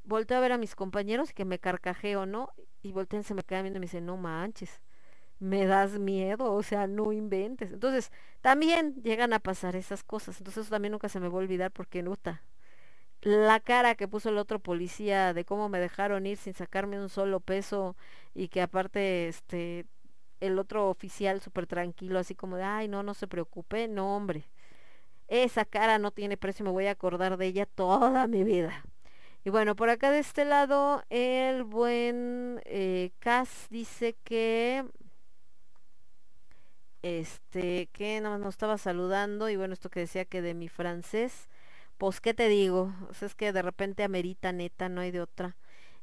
volteo 0.04 0.38
a 0.38 0.40
ver 0.40 0.52
a 0.52 0.58
mis 0.58 0.74
compañeros 0.74 1.30
y 1.30 1.34
que 1.34 1.44
me 1.44 1.58
carcajeo, 1.58 2.26
¿no? 2.26 2.50
Y 2.82 2.92
voltean, 2.92 3.24
se 3.24 3.34
me 3.34 3.42
quedan 3.42 3.64
viendo 3.64 3.78
y 3.78 3.80
me 3.80 3.86
dicen, 3.86 4.06
no 4.06 4.16
manches, 4.16 4.80
me 5.42 5.66
das 5.66 5.98
miedo, 5.98 6.52
o 6.54 6.62
sea, 6.62 6.86
no 6.86 7.12
inventes. 7.12 7.72
Entonces, 7.72 8.12
también 8.40 8.94
llegan 9.02 9.32
a 9.32 9.40
pasar 9.40 9.74
esas 9.76 10.04
cosas. 10.04 10.38
Entonces, 10.38 10.62
eso 10.62 10.70
también 10.70 10.92
nunca 10.92 11.08
se 11.08 11.18
me 11.20 11.28
va 11.28 11.34
a 11.34 11.38
olvidar 11.38 11.72
porque, 11.72 12.02
nota, 12.02 12.44
la 13.22 13.60
cara 13.60 13.96
que 13.96 14.08
puso 14.08 14.28
el 14.30 14.38
otro 14.38 14.60
policía 14.60 15.34
de 15.34 15.44
cómo 15.44 15.68
me 15.68 15.80
dejaron 15.80 16.26
ir 16.26 16.38
sin 16.38 16.54
sacarme 16.54 17.00
un 17.00 17.08
solo 17.08 17.40
peso 17.40 17.96
y 18.34 18.48
que 18.48 18.62
aparte, 18.62 19.28
este, 19.28 19.86
el 20.40 20.58
otro 20.58 20.88
oficial 20.90 21.40
súper 21.40 21.66
tranquilo, 21.66 22.18
así 22.20 22.34
como 22.36 22.56
de, 22.56 22.64
ay, 22.64 22.88
no, 22.88 23.02
no 23.02 23.14
se 23.14 23.26
preocupe, 23.28 23.88
no, 23.88 24.16
hombre. 24.16 24.44
Esa 25.28 25.64
cara 25.64 25.98
no 25.98 26.12
tiene 26.12 26.36
precio, 26.36 26.64
me 26.64 26.70
voy 26.70 26.86
a 26.86 26.92
acordar 26.92 27.36
de 27.36 27.46
ella 27.46 27.66
toda 27.66 28.28
mi 28.28 28.44
vida. 28.44 28.84
Y 29.44 29.50
bueno, 29.50 29.74
por 29.76 29.90
acá 29.90 30.12
de 30.12 30.20
este 30.20 30.44
lado, 30.44 31.02
el 31.10 31.64
buen 31.64 32.60
eh, 32.64 33.10
Cas 33.18 33.66
dice 33.70 34.16
que 34.24 34.84
este, 37.02 37.88
que 37.92 38.20
nada 38.20 38.36
más 38.36 38.44
nos 38.44 38.54
estaba 38.54 38.78
saludando 38.78 39.48
y 39.48 39.56
bueno, 39.56 39.74
esto 39.74 39.90
que 39.90 40.00
decía 40.00 40.24
que 40.24 40.42
de 40.42 40.54
mi 40.54 40.68
francés, 40.68 41.48
pues 41.98 42.20
qué 42.20 42.34
te 42.34 42.48
digo, 42.48 42.94
o 43.10 43.14
sea, 43.14 43.26
es 43.26 43.34
que 43.34 43.52
de 43.52 43.62
repente 43.62 44.04
amerita 44.04 44.52
neta, 44.52 44.88
no 44.88 45.00
hay 45.00 45.10
de 45.10 45.20
otra. 45.20 45.56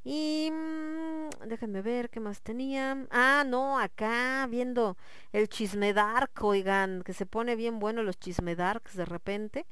Y 0.03 0.49
mm, 0.51 1.47
déjenme 1.47 1.81
ver 1.81 2.09
qué 2.09 2.19
más 2.19 2.41
tenía. 2.41 3.05
Ah, 3.11 3.43
no, 3.45 3.79
acá 3.79 4.47
viendo 4.49 4.97
el 5.33 5.49
chisme 5.49 5.93
dark, 5.93 6.31
oigan, 6.41 7.03
que 7.03 7.13
se 7.13 7.25
pone 7.25 7.55
bien 7.55 7.79
bueno 7.79 8.03
los 8.03 8.17
chisme 8.19 8.55
darks 8.55 8.95
de 8.95 9.05
repente 9.05 9.65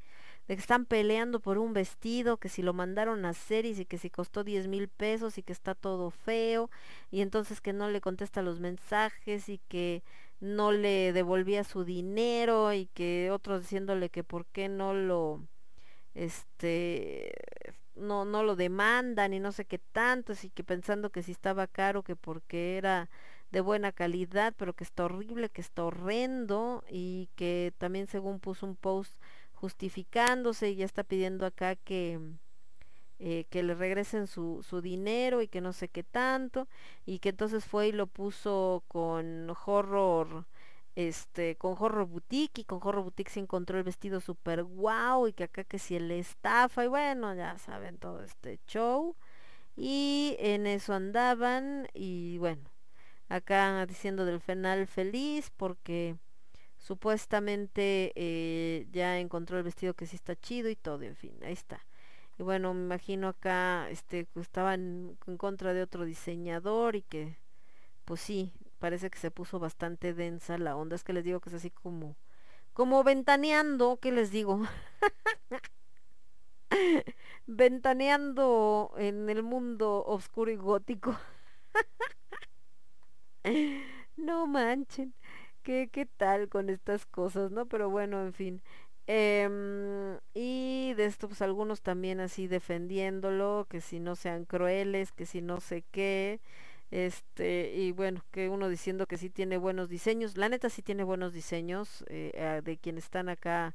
de 0.48 0.56
que 0.56 0.60
están 0.60 0.86
peleando 0.86 1.40
por 1.40 1.58
un 1.58 1.74
vestido, 1.74 2.38
que 2.38 2.48
si 2.48 2.62
lo 2.62 2.72
mandaron 2.72 3.26
a 3.26 3.30
hacer 3.30 3.66
y 3.66 3.84
que 3.84 3.98
si 3.98 4.08
costó 4.08 4.44
10 4.44 4.66
mil 4.66 4.88
pesos 4.88 5.36
y 5.36 5.42
que 5.42 5.52
está 5.52 5.74
todo 5.74 6.10
feo, 6.10 6.70
y 7.10 7.20
entonces 7.20 7.60
que 7.60 7.74
no 7.74 7.90
le 7.90 8.00
contesta 8.00 8.40
los 8.40 8.58
mensajes 8.58 9.50
y 9.50 9.58
que 9.68 10.02
no 10.40 10.72
le 10.72 11.12
devolvía 11.12 11.64
su 11.64 11.84
dinero 11.84 12.72
y 12.72 12.86
que 12.86 13.30
otros 13.30 13.62
diciéndole 13.62 14.10
que 14.10 14.24
por 14.24 14.46
qué 14.46 14.68
no 14.68 14.94
lo 14.94 15.42
este 16.14 17.32
no 17.96 18.24
no 18.24 18.42
lo 18.42 18.56
demandan 18.56 19.34
y 19.34 19.40
no 19.40 19.52
sé 19.52 19.64
qué 19.64 19.78
tanto, 19.78 20.32
y 20.42 20.50
que 20.50 20.64
pensando 20.64 21.10
que 21.10 21.22
si 21.22 21.32
estaba 21.32 21.66
caro 21.66 22.02
que 22.02 22.16
porque 22.16 22.76
era 22.76 23.10
de 23.50 23.60
buena 23.60 23.92
calidad, 23.92 24.54
pero 24.56 24.74
que 24.74 24.84
está 24.84 25.04
horrible, 25.06 25.48
que 25.50 25.60
está 25.60 25.84
horrendo 25.84 26.84
y 26.90 27.28
que 27.34 27.72
también 27.78 28.06
según 28.06 28.40
puso 28.40 28.66
un 28.66 28.76
post 28.76 29.14
justificándose 29.52 30.70
y 30.70 30.76
ya 30.76 30.84
está 30.84 31.02
pidiendo 31.04 31.46
acá 31.46 31.76
que 31.76 32.20
eh, 33.18 33.46
que 33.50 33.62
le 33.62 33.74
regresen 33.74 34.26
su, 34.26 34.64
su 34.68 34.80
dinero 34.80 35.42
y 35.42 35.48
que 35.48 35.60
no 35.60 35.72
sé 35.72 35.88
qué 35.88 36.02
tanto 36.04 36.68
y 37.06 37.18
que 37.20 37.30
entonces 37.30 37.64
fue 37.64 37.88
y 37.88 37.92
lo 37.92 38.06
puso 38.06 38.84
con 38.88 39.50
horror 39.66 40.46
este 40.96 41.56
con 41.56 41.76
horror 41.78 42.06
boutique 42.06 42.62
y 42.62 42.64
con 42.64 42.80
horror 42.82 43.04
boutique 43.04 43.30
se 43.30 43.40
encontró 43.40 43.78
el 43.78 43.84
vestido 43.84 44.20
super 44.20 44.64
guau 44.64 45.28
y 45.28 45.32
que 45.32 45.44
acá 45.44 45.64
que 45.64 45.78
si 45.78 45.96
el 45.96 46.10
estafa 46.10 46.84
y 46.84 46.88
bueno 46.88 47.34
ya 47.34 47.58
saben 47.58 47.98
todo 47.98 48.22
este 48.24 48.58
show 48.66 49.16
y 49.76 50.36
en 50.40 50.66
eso 50.66 50.94
andaban 50.94 51.88
y 51.94 52.38
bueno 52.38 52.70
acá 53.28 53.84
diciendo 53.86 54.24
del 54.24 54.40
final 54.40 54.86
feliz 54.86 55.50
porque 55.56 56.16
supuestamente 56.78 58.12
eh, 58.14 58.86
ya 58.92 59.18
encontró 59.18 59.58
el 59.58 59.64
vestido 59.64 59.94
que 59.94 60.06
sí 60.06 60.16
está 60.16 60.36
chido 60.36 60.70
y 60.70 60.76
todo, 60.76 61.02
en 61.02 61.16
fin, 61.16 61.34
ahí 61.42 61.52
está. 61.52 61.84
Y 62.38 62.42
bueno, 62.44 62.72
me 62.74 62.82
imagino 62.84 63.28
acá 63.28 63.88
este 63.90 64.26
que 64.26 64.40
estaban 64.40 65.18
en 65.26 65.36
contra 65.36 65.74
de 65.74 65.82
otro 65.82 66.04
diseñador 66.04 66.96
y 66.96 67.02
que 67.02 67.36
pues 68.04 68.20
sí, 68.20 68.52
parece 68.78 69.10
que 69.10 69.18
se 69.18 69.30
puso 69.30 69.58
bastante 69.60 70.14
densa 70.14 70.58
la 70.58 70.76
onda, 70.76 70.96
es 70.96 71.04
que 71.04 71.12
les 71.14 71.24
digo 71.24 71.40
que 71.40 71.50
es 71.50 71.56
así 71.56 71.70
como 71.70 72.16
como 72.74 73.04
ventaneando, 73.04 73.98
¿qué 74.00 74.12
les 74.12 74.30
digo? 74.32 74.62
ventaneando 77.46 78.92
en 78.96 79.28
el 79.28 79.42
mundo 79.42 80.04
oscuro 80.06 80.50
y 80.50 80.56
gótico. 80.56 81.16
no 84.16 84.46
manchen. 84.46 85.14
¿Qué, 85.62 85.88
qué 85.92 86.06
tal 86.06 86.48
con 86.48 86.70
estas 86.70 87.04
cosas, 87.06 87.50
no? 87.50 87.66
Pero 87.66 87.90
bueno, 87.90 88.22
en 88.22 88.32
fin. 88.32 88.62
Em, 89.10 90.18
y 90.34 90.92
de 90.94 91.06
esto, 91.06 91.28
pues 91.28 91.40
algunos 91.42 91.80
también 91.82 92.20
así 92.20 92.46
defendiéndolo, 92.46 93.66
que 93.70 93.80
si 93.80 94.00
no 94.00 94.14
sean 94.16 94.44
crueles, 94.44 95.12
que 95.12 95.24
si 95.26 95.40
no 95.42 95.60
sé 95.60 95.82
qué. 95.90 96.40
Este, 96.90 97.72
y 97.76 97.92
bueno, 97.92 98.24
que 98.32 98.48
uno 98.50 98.68
diciendo 98.68 99.06
que 99.06 99.16
sí 99.18 99.30
tiene 99.30 99.56
buenos 99.58 99.88
diseños. 99.88 100.36
La 100.36 100.48
neta 100.50 100.68
sí 100.70 100.82
tiene 100.82 101.04
buenos 101.04 101.32
diseños 101.32 102.04
eh, 102.08 102.60
de 102.64 102.76
quienes 102.78 103.04
están 103.04 103.28
acá 103.30 103.74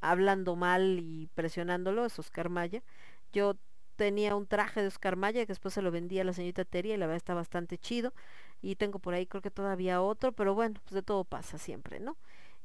hablando 0.00 0.56
mal 0.56 0.98
y 1.00 1.28
presionándolo, 1.34 2.06
es 2.06 2.18
Oscar 2.18 2.48
Maya. 2.50 2.82
Yo 3.32 3.56
tenía 3.96 4.34
un 4.36 4.46
traje 4.46 4.80
de 4.82 4.88
Oscar 4.88 5.16
Maya 5.16 5.42
que 5.42 5.48
después 5.48 5.74
se 5.74 5.82
lo 5.82 5.90
vendí 5.90 6.18
a 6.20 6.24
la 6.24 6.32
señorita 6.32 6.64
Teria 6.64 6.94
y 6.94 6.98
la 6.98 7.06
verdad 7.06 7.18
está 7.18 7.34
bastante 7.34 7.78
chido 7.78 8.14
y 8.62 8.76
tengo 8.76 8.98
por 8.98 9.14
ahí 9.14 9.26
creo 9.26 9.42
que 9.42 9.50
todavía 9.50 10.00
otro, 10.02 10.32
pero 10.32 10.54
bueno, 10.54 10.80
pues 10.84 10.94
de 10.94 11.02
todo 11.02 11.24
pasa 11.24 11.58
siempre, 11.58 12.00
¿no? 12.00 12.16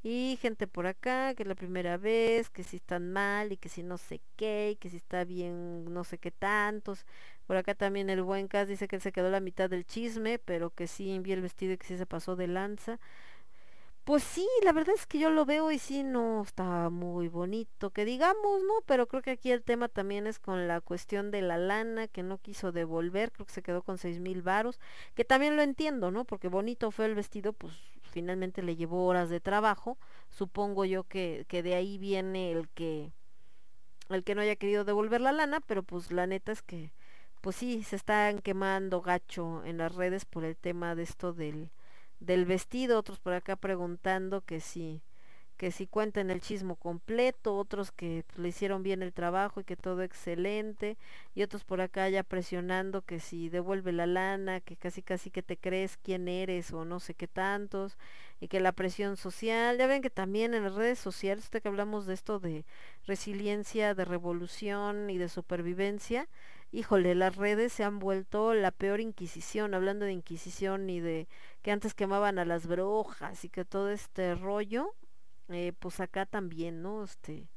Y 0.07 0.37
gente 0.39 0.67
por 0.67 0.85
acá, 0.85 1.33
que 1.33 1.41
es 1.41 1.49
la 1.49 1.55
primera 1.55 1.97
vez, 1.97 2.51
que 2.51 2.63
si 2.63 2.75
están 2.75 3.11
mal 3.11 3.51
y 3.51 3.57
que 3.57 3.69
si 3.69 3.81
no 3.81 3.97
sé 3.97 4.21
qué, 4.35 4.71
y 4.73 4.75
que 4.75 4.91
si 4.91 4.97
está 4.97 5.23
bien 5.23 5.91
no 5.91 6.03
sé 6.03 6.19
qué 6.19 6.29
tantos. 6.29 7.07
Por 7.47 7.57
acá 7.57 7.73
también 7.73 8.11
el 8.11 8.21
buen 8.21 8.47
Cas 8.47 8.67
dice 8.67 8.87
que 8.87 8.97
él 8.97 9.01
se 9.01 9.11
quedó 9.11 9.31
la 9.31 9.39
mitad 9.39 9.67
del 9.67 9.83
chisme, 9.83 10.37
pero 10.37 10.69
que 10.69 10.85
sí 10.85 11.09
envió 11.11 11.33
el 11.33 11.41
vestido 11.41 11.73
y 11.73 11.77
que 11.79 11.87
sí 11.87 11.97
se 11.97 12.05
pasó 12.05 12.35
de 12.35 12.45
lanza. 12.45 12.99
Pues 14.03 14.23
sí, 14.23 14.47
la 14.63 14.73
verdad 14.73 14.93
es 14.95 15.07
que 15.07 15.17
yo 15.17 15.31
lo 15.31 15.45
veo 15.45 15.71
y 15.71 15.79
sí 15.79 16.03
no 16.03 16.43
está 16.43 16.91
muy 16.91 17.27
bonito, 17.27 17.89
que 17.89 18.05
digamos, 18.05 18.61
¿no? 18.61 18.73
Pero 18.85 19.07
creo 19.07 19.23
que 19.23 19.31
aquí 19.31 19.51
el 19.51 19.63
tema 19.63 19.87
también 19.87 20.27
es 20.27 20.37
con 20.37 20.67
la 20.67 20.81
cuestión 20.81 21.31
de 21.31 21.41
la 21.41 21.57
lana 21.57 22.07
que 22.07 22.21
no 22.21 22.37
quiso 22.37 22.71
devolver, 22.71 23.31
creo 23.31 23.47
que 23.47 23.53
se 23.53 23.63
quedó 23.63 23.81
con 23.81 23.97
seis 23.97 24.19
mil 24.19 24.43
varos, 24.43 24.79
que 25.15 25.25
también 25.25 25.55
lo 25.55 25.63
entiendo, 25.63 26.11
¿no? 26.11 26.25
Porque 26.25 26.47
bonito 26.47 26.91
fue 26.91 27.05
el 27.05 27.15
vestido, 27.15 27.53
pues 27.53 27.73
finalmente 28.15 28.63
le 28.63 28.77
llevó 28.77 29.05
horas 29.07 29.29
de 29.29 29.41
trabajo, 29.41 29.97
supongo 30.29 30.85
yo 30.85 31.03
que, 31.03 31.43
que 31.49 31.61
de 31.61 31.75
ahí 31.75 31.97
viene 31.97 32.53
el 32.53 32.69
que 32.69 33.11
el 34.07 34.23
que 34.23 34.35
no 34.35 34.41
haya 34.41 34.55
querido 34.55 34.85
devolver 34.85 35.19
la 35.19 35.33
lana, 35.33 35.59
pero 35.59 35.83
pues 35.83 36.13
la 36.13 36.25
neta 36.25 36.53
es 36.53 36.61
que 36.61 36.93
pues 37.41 37.57
sí, 37.57 37.83
se 37.83 37.97
están 37.97 38.39
quemando 38.39 39.01
gacho 39.01 39.65
en 39.65 39.77
las 39.77 39.93
redes 39.93 40.23
por 40.23 40.45
el 40.45 40.55
tema 40.55 40.95
de 40.95 41.03
esto 41.03 41.33
del 41.33 41.71
del 42.21 42.45
vestido, 42.45 42.97
otros 42.97 43.19
por 43.19 43.33
acá 43.33 43.57
preguntando 43.57 44.39
que 44.39 44.61
si 44.61 45.01
que 45.57 45.71
si 45.71 45.87
cuenten 45.87 46.29
el 46.29 46.41
chismo 46.41 46.75
completo, 46.75 47.57
otros 47.57 47.91
que 47.91 48.23
pues, 48.27 48.39
le 48.39 48.49
hicieron 48.49 48.83
bien 48.83 49.01
el 49.01 49.13
trabajo 49.13 49.61
y 49.61 49.63
que 49.63 49.75
todo 49.77 50.01
excelente, 50.03 50.97
y 51.33 51.43
otros 51.43 51.63
por 51.63 51.81
acá 51.81 52.09
ya 52.09 52.23
presionando 52.23 53.01
que 53.01 53.19
si 53.19 53.49
devuelve 53.49 53.91
la 53.91 54.05
lana, 54.05 54.59
que 54.61 54.75
casi 54.75 55.01
casi 55.01 55.31
que 55.31 55.43
te 55.43 55.57
crees 55.57 55.97
quién 55.97 56.27
eres 56.27 56.73
o 56.73 56.85
no 56.85 56.99
sé 56.99 57.13
qué 57.13 57.27
tantos, 57.27 57.97
y 58.39 58.47
que 58.47 58.59
la 58.59 58.73
presión 58.73 59.17
social, 59.17 59.77
ya 59.77 59.87
ven 59.87 60.01
que 60.01 60.09
también 60.09 60.53
en 60.53 60.63
las 60.63 60.75
redes 60.75 60.99
sociales, 60.99 61.45
usted 61.45 61.61
que 61.61 61.69
hablamos 61.69 62.05
de 62.05 62.13
esto 62.13 62.39
de 62.39 62.65
resiliencia, 63.05 63.95
de 63.95 64.05
revolución 64.05 65.09
y 65.09 65.17
de 65.17 65.29
supervivencia, 65.29 66.27
híjole, 66.71 67.15
las 67.15 67.37
redes 67.37 67.71
se 67.71 67.83
han 67.85 67.99
vuelto 67.99 68.53
la 68.53 68.71
peor 68.71 68.99
inquisición, 68.99 69.73
hablando 69.73 70.05
de 70.05 70.11
inquisición 70.11 70.89
y 70.89 70.99
de 70.99 71.27
que 71.61 71.71
antes 71.71 71.93
quemaban 71.93 72.39
a 72.39 72.45
las 72.45 72.67
brujas 72.67 73.45
y 73.45 73.49
que 73.49 73.63
todo 73.63 73.89
este 73.89 74.35
rollo, 74.35 74.93
eh, 75.49 75.73
pues 75.79 75.99
acá 75.99 76.25
también, 76.25 76.81
¿no? 76.81 77.03
Este, 77.03 77.47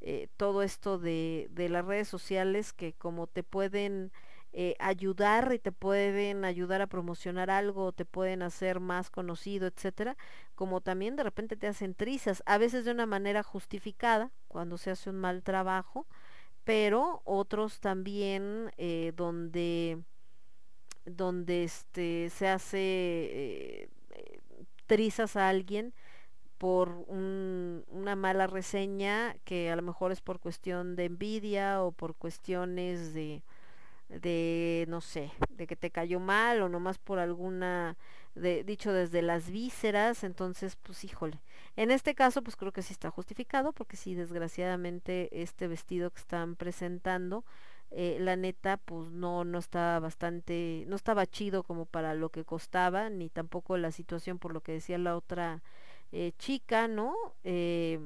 eh, 0.00 0.28
todo 0.36 0.62
esto 0.62 0.98
de, 0.98 1.48
de 1.50 1.68
las 1.68 1.84
redes 1.84 2.08
sociales 2.08 2.72
que 2.72 2.92
como 2.92 3.26
te 3.26 3.42
pueden 3.42 4.12
eh, 4.52 4.76
ayudar 4.78 5.52
y 5.52 5.58
te 5.58 5.72
pueden 5.72 6.44
ayudar 6.44 6.80
a 6.80 6.86
promocionar 6.86 7.50
algo, 7.50 7.92
te 7.92 8.04
pueden 8.04 8.42
hacer 8.42 8.78
más 8.78 9.10
conocido, 9.10 9.66
etcétera, 9.66 10.16
como 10.54 10.80
también 10.80 11.16
de 11.16 11.24
repente 11.24 11.56
te 11.56 11.66
hacen 11.66 11.94
trizas, 11.94 12.42
a 12.46 12.58
veces 12.58 12.84
de 12.84 12.92
una 12.92 13.06
manera 13.06 13.42
justificada, 13.42 14.30
cuando 14.46 14.78
se 14.78 14.92
hace 14.92 15.10
un 15.10 15.16
mal 15.16 15.42
trabajo, 15.42 16.06
pero 16.62 17.20
otros 17.24 17.80
también 17.80 18.70
donde 19.16 19.98
donde 21.04 21.64
este 21.64 22.30
se 22.30 22.48
hace 22.48 23.90
trizas 24.86 25.36
a 25.36 25.48
alguien 25.48 25.92
por 26.58 26.90
un- 27.08 27.84
una 27.88 28.16
mala 28.16 28.46
reseña 28.46 29.36
que 29.44 29.70
a 29.70 29.76
lo 29.76 29.82
mejor 29.82 30.12
es 30.12 30.20
por 30.20 30.40
cuestión 30.40 30.96
de 30.96 31.06
envidia 31.06 31.82
o 31.82 31.92
por 31.92 32.14
cuestiones 32.16 33.14
de 33.14 33.42
de 34.08 34.84
no 34.88 35.00
sé, 35.00 35.32
de 35.50 35.66
que 35.66 35.76
te 35.76 35.90
cayó 35.90 36.20
mal 36.20 36.62
o 36.62 36.68
nomás 36.68 36.98
por 36.98 37.18
alguna 37.18 37.96
de, 38.34 38.62
dicho 38.64 38.92
desde 38.92 39.22
las 39.22 39.50
vísceras, 39.50 40.24
entonces 40.24 40.76
pues 40.76 41.04
híjole. 41.04 41.40
En 41.76 41.90
este 41.90 42.14
caso 42.14 42.42
pues 42.42 42.56
creo 42.56 42.72
que 42.72 42.82
sí 42.82 42.92
está 42.92 43.10
justificado 43.10 43.72
porque 43.72 43.96
sí 43.96 44.14
desgraciadamente 44.14 45.28
este 45.42 45.68
vestido 45.68 46.10
que 46.10 46.20
están 46.20 46.54
presentando 46.56 47.44
eh, 47.90 48.18
la 48.20 48.36
neta 48.36 48.76
pues 48.76 49.10
no 49.10 49.44
no 49.44 49.58
estaba 49.58 50.00
bastante 50.00 50.84
no 50.88 50.96
estaba 50.96 51.26
chido 51.26 51.62
como 51.62 51.86
para 51.86 52.14
lo 52.14 52.28
que 52.30 52.44
costaba 52.44 53.08
ni 53.10 53.28
tampoco 53.30 53.76
la 53.76 53.92
situación 53.92 54.38
por 54.38 54.52
lo 54.52 54.60
que 54.62 54.72
decía 54.72 54.98
la 54.98 55.16
otra 55.16 55.62
eh, 56.12 56.32
chica 56.38 56.88
no 56.88 57.14
Eh, 57.44 58.00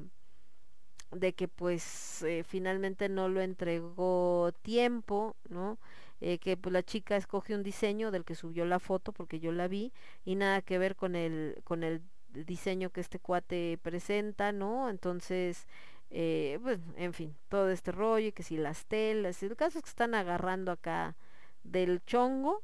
de 1.11 1.33
que 1.33 1.47
pues 1.47 2.21
eh, 2.23 2.43
finalmente 2.43 3.09
no 3.09 3.29
lo 3.29 3.41
entregó 3.41 4.51
tiempo, 4.61 5.35
¿no? 5.49 5.79
Que 6.19 6.57
pues 6.57 6.73
la 6.73 6.83
chica 6.83 7.15
escoge 7.15 7.55
un 7.55 7.63
diseño 7.63 8.11
del 8.11 8.25
que 8.25 8.35
subió 8.35 8.65
la 8.65 8.79
foto 8.79 9.13
porque 9.13 9.39
yo 9.39 9.53
la 9.53 9.69
vi 9.69 9.93
y 10.25 10.35
nada 10.35 10.61
que 10.61 10.77
ver 10.77 10.95
con 10.97 11.15
el 11.15 11.61
con 11.63 11.81
el 11.83 12.01
diseño 12.33 12.89
que 12.91 12.99
este 13.01 13.19
cuate 13.19 13.79
presenta, 13.81 14.51
¿no? 14.51 14.89
Entonces, 14.89 15.65
pues, 16.09 16.79
en 16.97 17.13
fin, 17.13 17.35
todo 17.49 17.69
este 17.69 17.91
rollo 17.93 18.27
y 18.27 18.31
que 18.33 18.43
si 18.43 18.57
las 18.57 18.85
telas, 18.85 19.41
el 19.43 19.55
caso 19.55 19.77
es 19.79 19.83
que 19.83 19.89
están 19.89 20.13
agarrando 20.13 20.71
acá 20.73 21.15
del 21.63 22.03
chongo, 22.05 22.63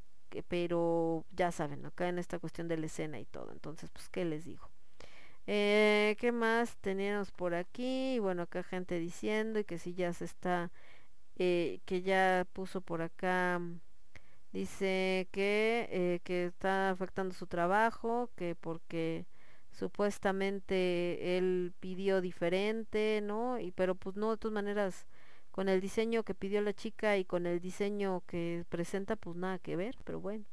pero 0.49 1.25
ya 1.31 1.51
saben, 1.51 1.85
acá 1.85 2.09
en 2.09 2.19
esta 2.19 2.39
cuestión 2.39 2.67
de 2.67 2.77
la 2.77 2.87
escena 2.87 3.19
y 3.19 3.25
todo, 3.25 3.51
entonces, 3.53 3.89
pues, 3.91 4.09
¿qué 4.09 4.25
les 4.25 4.43
digo? 4.45 4.69
Eh, 5.47 6.15
¿Qué 6.19 6.31
más 6.31 6.77
teníamos 6.77 7.31
por 7.31 7.53
aquí? 7.55 8.17
Bueno, 8.19 8.43
acá 8.43 8.63
gente 8.63 8.97
diciendo 8.99 9.59
y 9.59 9.63
que 9.65 9.77
si 9.77 9.93
ya 9.93 10.11
se 10.13 10.25
está, 10.25 10.71
eh, 11.37 11.81
que 11.85 12.01
ya 12.03 12.47
puso 12.53 12.81
por 12.81 13.01
acá, 13.03 13.59
mm, 13.59 13.79
dice 14.53 15.29
que, 15.31 15.87
eh, 15.91 16.21
que 16.23 16.47
está 16.47 16.91
afectando 16.91 17.35
su 17.35 17.47
trabajo, 17.47 18.31
que 18.37 18.55
porque 18.55 19.27
supuestamente 19.71 21.37
él 21.37 21.73
pidió 21.81 22.21
diferente, 22.21 23.21
¿no? 23.23 23.59
Y 23.59 23.71
pero 23.71 23.95
pues 23.95 24.15
no, 24.17 24.31
de 24.31 24.37
todas 24.37 24.53
maneras, 24.55 25.07
con 25.51 25.69
el 25.69 25.81
diseño 25.81 26.23
que 26.23 26.35
pidió 26.35 26.61
la 26.61 26.73
chica 26.73 27.17
y 27.17 27.25
con 27.25 27.47
el 27.47 27.59
diseño 27.61 28.23
que 28.27 28.65
presenta, 28.69 29.15
pues 29.17 29.37
nada 29.37 29.59
que 29.59 29.75
ver, 29.77 29.95
pero 30.05 30.21
bueno. 30.21 30.45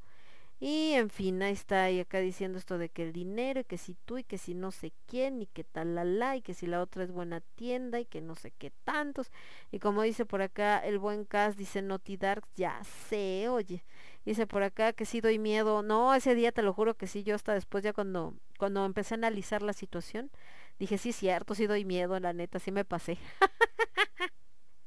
Y 0.64 0.92
en 0.92 1.10
fin, 1.10 1.42
ahí 1.42 1.52
está, 1.54 1.90
y 1.90 1.98
acá 1.98 2.20
diciendo 2.20 2.56
esto 2.56 2.78
de 2.78 2.88
que 2.88 3.02
el 3.02 3.12
dinero, 3.12 3.58
y 3.60 3.64
que 3.64 3.76
si 3.78 3.96
tú, 4.04 4.18
y 4.18 4.22
que 4.22 4.38
si 4.38 4.54
no 4.54 4.70
sé 4.70 4.92
quién, 5.08 5.42
y 5.42 5.46
que 5.46 5.64
tal 5.64 5.96
la 5.96 6.04
la, 6.04 6.36
y 6.36 6.40
que 6.40 6.54
si 6.54 6.68
la 6.68 6.80
otra 6.80 7.02
es 7.02 7.10
buena 7.10 7.40
tienda, 7.56 7.98
y 7.98 8.04
que 8.04 8.20
no 8.20 8.36
sé 8.36 8.52
qué 8.52 8.70
tantos. 8.84 9.32
Y 9.72 9.80
como 9.80 10.02
dice 10.02 10.24
por 10.24 10.40
acá 10.40 10.78
el 10.78 11.00
buen 11.00 11.24
Cas, 11.24 11.56
dice 11.56 11.82
Naughty 11.82 12.16
Dark, 12.16 12.44
ya 12.54 12.80
sé, 12.84 13.48
oye. 13.48 13.84
Dice 14.24 14.46
por 14.46 14.62
acá 14.62 14.92
que 14.92 15.04
sí 15.04 15.20
doy 15.20 15.40
miedo. 15.40 15.82
No, 15.82 16.14
ese 16.14 16.36
día 16.36 16.52
te 16.52 16.62
lo 16.62 16.72
juro 16.72 16.94
que 16.94 17.08
sí, 17.08 17.24
yo 17.24 17.34
hasta 17.34 17.54
después 17.54 17.82
ya 17.82 17.92
cuando, 17.92 18.34
cuando 18.56 18.84
empecé 18.86 19.14
a 19.14 19.16
analizar 19.16 19.62
la 19.62 19.72
situación, 19.72 20.30
dije, 20.78 20.96
sí, 20.96 21.12
cierto, 21.12 21.56
sí 21.56 21.66
doy 21.66 21.84
miedo, 21.84 22.20
la 22.20 22.32
neta, 22.32 22.60
sí 22.60 22.70
me 22.70 22.84
pasé. 22.84 23.18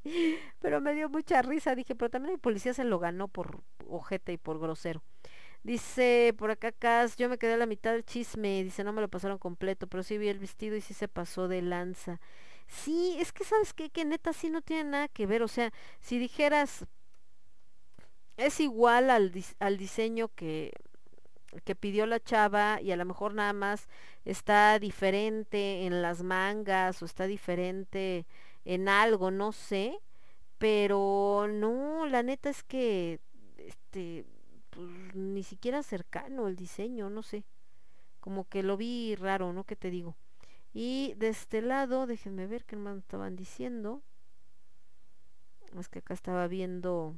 pero 0.60 0.80
me 0.80 0.94
dio 0.94 1.10
mucha 1.10 1.42
risa, 1.42 1.76
dije, 1.76 1.96
pero 1.96 2.10
también 2.10 2.36
el 2.36 2.40
policía 2.40 2.74
se 2.74 2.86
lo 2.86 2.98
ganó 3.00 3.28
por 3.28 3.62
ojete 3.90 4.32
y 4.32 4.38
por 4.38 4.58
grosero. 4.60 5.04
Dice 5.66 6.36
por 6.38 6.52
acá 6.52 6.72
Cas, 6.72 7.16
yo 7.18 7.28
me 7.28 7.40
quedé 7.40 7.54
a 7.56 7.58
la 7.58 7.66
mitad 7.66 7.92
del 7.94 8.06
chisme, 8.06 8.64
dice 8.64 8.84
no 8.84 8.94
me 8.94 9.02
lo 9.02 9.10
pasaron 9.10 9.40
completo, 9.40 9.88
pero 9.88 10.04
sí 10.04 10.18
vi 10.20 10.28
el 10.30 10.38
vestido 10.40 10.76
y 10.76 10.82
sí 10.82 10.94
se 10.94 11.08
pasó 11.08 11.48
de 11.48 11.62
lanza. 11.64 12.22
Sí, 12.68 13.18
es 13.20 13.32
que 13.34 13.44
sabes 13.44 13.74
qué? 13.74 13.90
que 13.90 14.06
neta 14.06 14.32
sí 14.34 14.50
no 14.52 14.62
tiene 14.62 14.86
nada 14.92 15.08
que 15.08 15.26
ver, 15.26 15.42
o 15.44 15.48
sea, 15.48 15.72
si 16.02 16.20
dijeras 16.20 16.86
es 18.38 18.60
igual 18.60 19.10
al, 19.10 19.32
al 19.60 19.78
diseño 19.78 20.30
que 20.36 20.72
que 21.66 21.76
pidió 21.76 22.06
la 22.06 22.20
chava 22.20 22.82
y 22.82 22.92
a 22.92 22.98
lo 22.98 23.06
mejor 23.06 23.34
nada 23.34 23.54
más 23.54 23.88
está 24.26 24.80
diferente 24.80 25.86
en 25.86 26.02
las 26.02 26.24
mangas 26.24 27.02
o 27.02 27.06
está 27.06 27.28
diferente 27.28 28.26
en 28.66 28.90
algo, 28.90 29.32
no 29.32 29.52
sé, 29.54 30.00
pero 30.58 31.48
no, 31.50 32.08
la 32.08 32.24
neta 32.24 32.50
es 32.50 32.64
que 32.64 33.20
este 33.58 34.26
pues, 34.76 35.16
ni 35.16 35.44
siquiera 35.44 35.82
cercano 35.84 36.48
el 36.48 36.56
diseño, 36.56 37.10
no 37.10 37.24
sé. 37.24 37.46
Como 38.20 38.48
que 38.48 38.64
lo 38.64 38.78
vi 38.78 39.16
raro, 39.16 39.54
¿no? 39.54 39.64
¿Qué 39.64 39.76
te 39.76 39.90
digo? 39.90 40.16
Y 40.74 41.14
de 41.18 41.30
este 41.30 41.62
lado, 41.62 42.06
déjenme 42.06 42.48
ver 42.48 42.66
qué 42.66 42.76
más 42.76 42.98
estaban 42.98 43.36
diciendo. 43.36 44.02
Es 45.80 45.88
que 45.90 46.00
acá 46.00 46.14
estaba 46.14 46.48
viendo 46.48 47.16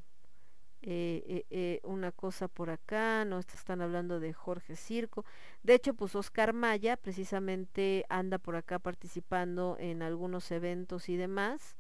eh, 0.84 1.24
eh, 1.28 1.46
eh, 1.50 1.80
una 1.84 2.12
cosa 2.12 2.48
por 2.48 2.70
acá, 2.70 3.26
no 3.26 3.40
están 3.40 3.82
hablando 3.82 4.20
de 4.20 4.34
Jorge 4.34 4.76
Circo. 4.76 5.26
De 5.64 5.74
hecho, 5.74 5.96
pues 5.96 6.16
Oscar 6.16 6.54
Maya 6.54 6.98
precisamente 6.98 8.06
anda 8.10 8.38
por 8.38 8.56
acá 8.56 8.78
participando 8.78 9.76
en 9.80 10.04
algunos 10.04 10.52
eventos 10.52 11.10
y 11.10 11.18
demás 11.18 11.76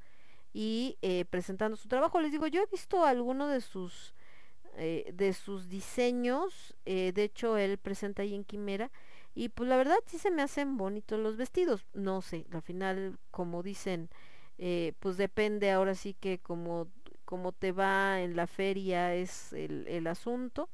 y 0.53 0.97
presentando 1.29 1.77
su 1.77 1.87
trabajo. 1.87 2.19
Les 2.19 2.31
digo, 2.31 2.47
yo 2.47 2.61
he 2.63 2.67
visto 2.71 3.05
alguno 3.05 3.47
de 3.47 3.61
sus 3.61 4.15
eh, 4.77 5.11
de 5.13 5.33
sus 5.33 5.69
diseños, 5.69 6.75
eh, 6.85 7.11
de 7.13 7.23
hecho 7.23 7.57
él 7.57 7.77
presenta 7.77 8.21
ahí 8.21 8.35
en 8.35 8.43
Quimera 8.43 8.91
y 9.35 9.49
pues 9.49 9.69
la 9.69 9.77
verdad 9.77 9.97
sí 10.05 10.17
se 10.19 10.31
me 10.31 10.41
hacen 10.41 10.77
bonitos 10.77 11.19
los 11.19 11.37
vestidos. 11.37 11.85
No 11.93 12.21
sé, 12.21 12.45
al 12.51 12.61
final 12.61 13.17
como 13.31 13.63
dicen, 13.63 14.09
eh, 14.57 14.93
pues 14.99 15.17
depende 15.17 15.71
ahora 15.71 15.95
sí 15.95 16.13
que 16.13 16.39
como 16.39 16.87
como 17.25 17.51
te 17.51 17.71
va 17.73 18.21
en 18.21 18.35
la 18.37 18.47
feria 18.47 19.13
es 19.15 19.51
el, 19.53 19.85
el 19.87 20.07
asunto 20.07 20.69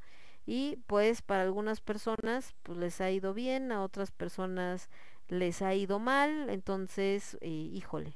y 0.46 0.78
pues 0.88 1.22
para 1.22 1.44
algunas 1.44 1.82
personas 1.82 2.54
pues 2.64 2.78
les 2.78 3.02
ha 3.02 3.10
ido 3.12 3.34
bien, 3.34 3.72
a 3.72 3.84
otras 3.84 4.12
personas 4.12 4.90
les 5.30 5.62
ha 5.62 5.74
ido 5.74 6.00
mal, 6.00 6.50
entonces 6.50 7.38
híjole, 7.42 8.16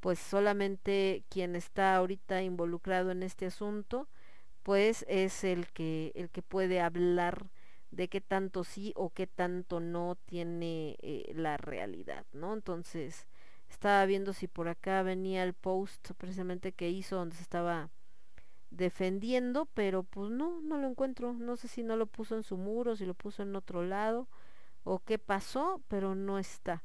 pues 0.00 0.18
solamente 0.18 1.24
quien 1.28 1.56
está 1.56 1.96
ahorita 1.96 2.42
involucrado 2.42 3.10
en 3.10 3.22
este 3.22 3.46
asunto 3.46 4.08
pues 4.62 5.04
es 5.08 5.44
el 5.44 5.68
que 5.68 6.12
el 6.14 6.30
que 6.30 6.42
puede 6.42 6.80
hablar 6.80 7.50
de 7.90 8.08
qué 8.08 8.20
tanto 8.20 8.64
sí 8.64 8.92
o 8.96 9.10
qué 9.10 9.26
tanto 9.26 9.80
no 9.80 10.16
tiene 10.26 10.96
eh, 11.02 11.32
la 11.34 11.56
realidad, 11.56 12.24
¿no? 12.32 12.54
Entonces, 12.54 13.26
estaba 13.68 14.04
viendo 14.06 14.32
si 14.32 14.46
por 14.48 14.68
acá 14.68 15.02
venía 15.02 15.42
el 15.42 15.54
post 15.54 16.12
precisamente 16.12 16.72
que 16.72 16.90
hizo 16.90 17.16
donde 17.16 17.36
se 17.36 17.42
estaba 17.42 17.90
defendiendo, 18.70 19.66
pero 19.74 20.04
pues 20.04 20.30
no, 20.30 20.60
no 20.62 20.78
lo 20.78 20.88
encuentro. 20.88 21.32
No 21.32 21.56
sé 21.56 21.68
si 21.68 21.82
no 21.82 21.96
lo 21.96 22.06
puso 22.06 22.36
en 22.36 22.42
su 22.42 22.56
muro, 22.56 22.96
si 22.96 23.06
lo 23.06 23.14
puso 23.14 23.42
en 23.42 23.56
otro 23.56 23.82
lado 23.84 24.28
o 24.84 25.00
qué 25.00 25.18
pasó, 25.18 25.82
pero 25.88 26.14
no 26.14 26.38
está. 26.38 26.84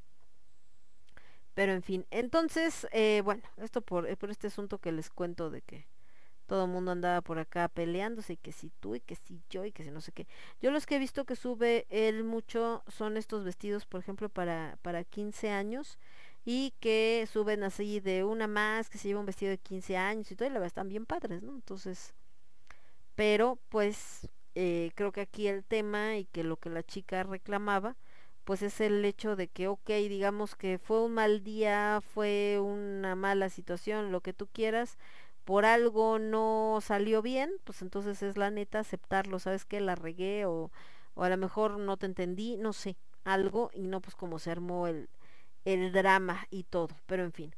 Pero 1.53 1.71
en 1.71 1.83
fin, 1.83 2.05
entonces, 2.11 2.87
eh, 2.91 3.21
bueno, 3.23 3.43
esto 3.57 3.81
por, 3.81 4.07
eh, 4.07 4.17
por 4.17 4.29
este 4.29 4.47
asunto 4.47 4.79
que 4.79 4.91
les 4.91 5.09
cuento 5.09 5.49
de 5.49 5.61
que 5.61 5.87
todo 6.45 6.65
el 6.65 6.71
mundo 6.71 6.91
andaba 6.91 7.21
por 7.21 7.39
acá 7.39 7.67
peleándose 7.67 8.33
y 8.33 8.37
que 8.37 8.51
si 8.51 8.69
tú 8.79 8.95
y 8.95 8.99
que 8.99 9.15
si 9.15 9.41
yo 9.49 9.65
y 9.65 9.71
que 9.71 9.83
si 9.83 9.91
no 9.91 10.01
sé 10.01 10.11
qué. 10.11 10.27
Yo 10.61 10.71
los 10.71 10.85
que 10.85 10.95
he 10.95 10.99
visto 10.99 11.25
que 11.25 11.35
sube 11.35 11.85
él 11.89 12.23
mucho 12.23 12.83
son 12.87 13.17
estos 13.17 13.43
vestidos, 13.43 13.85
por 13.85 13.99
ejemplo, 13.99 14.29
para, 14.29 14.77
para 14.81 15.03
15 15.03 15.49
años 15.49 15.97
y 16.45 16.73
que 16.79 17.27
suben 17.31 17.63
así 17.63 17.99
de 17.99 18.23
una 18.23 18.47
más 18.47 18.89
que 18.89 18.97
se 18.97 19.07
lleva 19.07 19.19
un 19.19 19.25
vestido 19.25 19.51
de 19.51 19.57
15 19.57 19.97
años 19.97 20.31
y 20.31 20.35
todo 20.35 20.47
y 20.47 20.51
la 20.51 20.59
verdad 20.59 20.67
están 20.67 20.89
bien 20.89 21.05
padres, 21.05 21.41
¿no? 21.41 21.55
Entonces, 21.55 22.13
pero 23.15 23.59
pues 23.69 24.29
eh, 24.55 24.91
creo 24.95 25.11
que 25.11 25.21
aquí 25.21 25.47
el 25.47 25.63
tema 25.63 26.17
y 26.17 26.25
que 26.25 26.43
lo 26.43 26.57
que 26.57 26.69
la 26.69 26.83
chica 26.83 27.23
reclamaba 27.23 27.95
pues 28.45 28.61
es 28.61 28.79
el 28.79 29.03
hecho 29.03 29.35
de 29.35 29.47
que, 29.47 29.67
ok, 29.67 29.89
digamos 29.89 30.55
que 30.55 30.77
fue 30.77 31.01
un 31.03 31.13
mal 31.15 31.43
día, 31.43 32.01
fue 32.13 32.59
una 32.61 33.15
mala 33.15 33.49
situación, 33.49 34.11
lo 34.11 34.21
que 34.21 34.33
tú 34.33 34.47
quieras, 34.47 34.97
por 35.45 35.65
algo 35.65 36.19
no 36.19 36.79
salió 36.81 37.21
bien, 37.21 37.51
pues 37.63 37.81
entonces 37.81 38.21
es 38.23 38.37
la 38.37 38.51
neta 38.51 38.79
aceptarlo, 38.79 39.39
¿sabes 39.39 39.65
qué? 39.65 39.79
La 39.79 39.95
regué 39.95 40.45
o, 40.45 40.71
o 41.13 41.23
a 41.23 41.29
lo 41.29 41.37
mejor 41.37 41.79
no 41.79 41.97
te 41.97 42.07
entendí, 42.07 42.57
no 42.57 42.73
sé, 42.73 42.97
algo 43.23 43.69
y 43.73 43.87
no 43.87 44.01
pues 44.01 44.15
como 44.15 44.39
se 44.39 44.51
armó 44.51 44.87
el, 44.87 45.07
el 45.63 45.91
drama 45.91 46.47
y 46.49 46.63
todo, 46.63 46.89
pero 47.05 47.23
en 47.23 47.31
fin. 47.31 47.55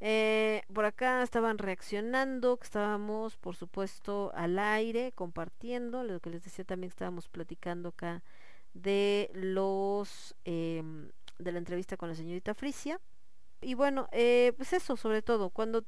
Eh, 0.00 0.62
por 0.74 0.84
acá 0.84 1.22
estaban 1.22 1.56
reaccionando, 1.58 2.58
que 2.58 2.64
estábamos 2.64 3.36
por 3.36 3.56
supuesto 3.56 4.30
al 4.34 4.58
aire, 4.58 5.12
compartiendo, 5.12 6.04
lo 6.04 6.20
que 6.20 6.30
les 6.30 6.44
decía 6.44 6.64
también 6.64 6.90
que 6.90 6.94
estábamos 6.94 7.28
platicando 7.28 7.90
acá 7.90 8.22
de 8.74 9.30
los 9.34 10.34
eh, 10.44 10.82
de 11.38 11.52
la 11.52 11.58
entrevista 11.58 11.96
con 11.96 12.08
la 12.08 12.14
señorita 12.14 12.54
Frisia. 12.54 13.00
Y 13.62 13.74
bueno, 13.74 14.08
eh, 14.12 14.52
pues 14.56 14.72
eso 14.74 14.96
sobre 14.96 15.22
todo, 15.22 15.50
cuando 15.50 15.84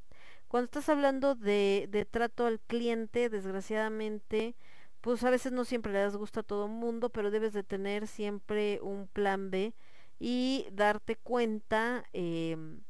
cuando 0.49 0.65
estás 0.65 0.89
hablando 0.89 1.35
de, 1.35 1.89
de 1.91 2.05
trato 2.05 2.47
al 2.47 2.59
cliente, 2.61 3.29
desgraciadamente, 3.29 4.57
pues 5.01 5.23
a 5.23 5.31
veces 5.31 5.53
no 5.53 5.65
siempre 5.65 5.93
le 5.93 6.01
das 6.01 6.17
gusto 6.17 6.41
a 6.41 6.43
todo 6.43 6.67
el 6.67 6.73
mundo, 6.73 7.11
pero 7.11 7.31
debes 7.31 7.53
de 7.53 7.63
tener 7.63 8.07
siempre 8.07 8.81
un 8.83 9.07
plan 9.09 9.51
B 9.51 9.75
y 10.19 10.67
darte 10.73 11.17
cuenta, 11.17 12.05
em, 12.13 12.81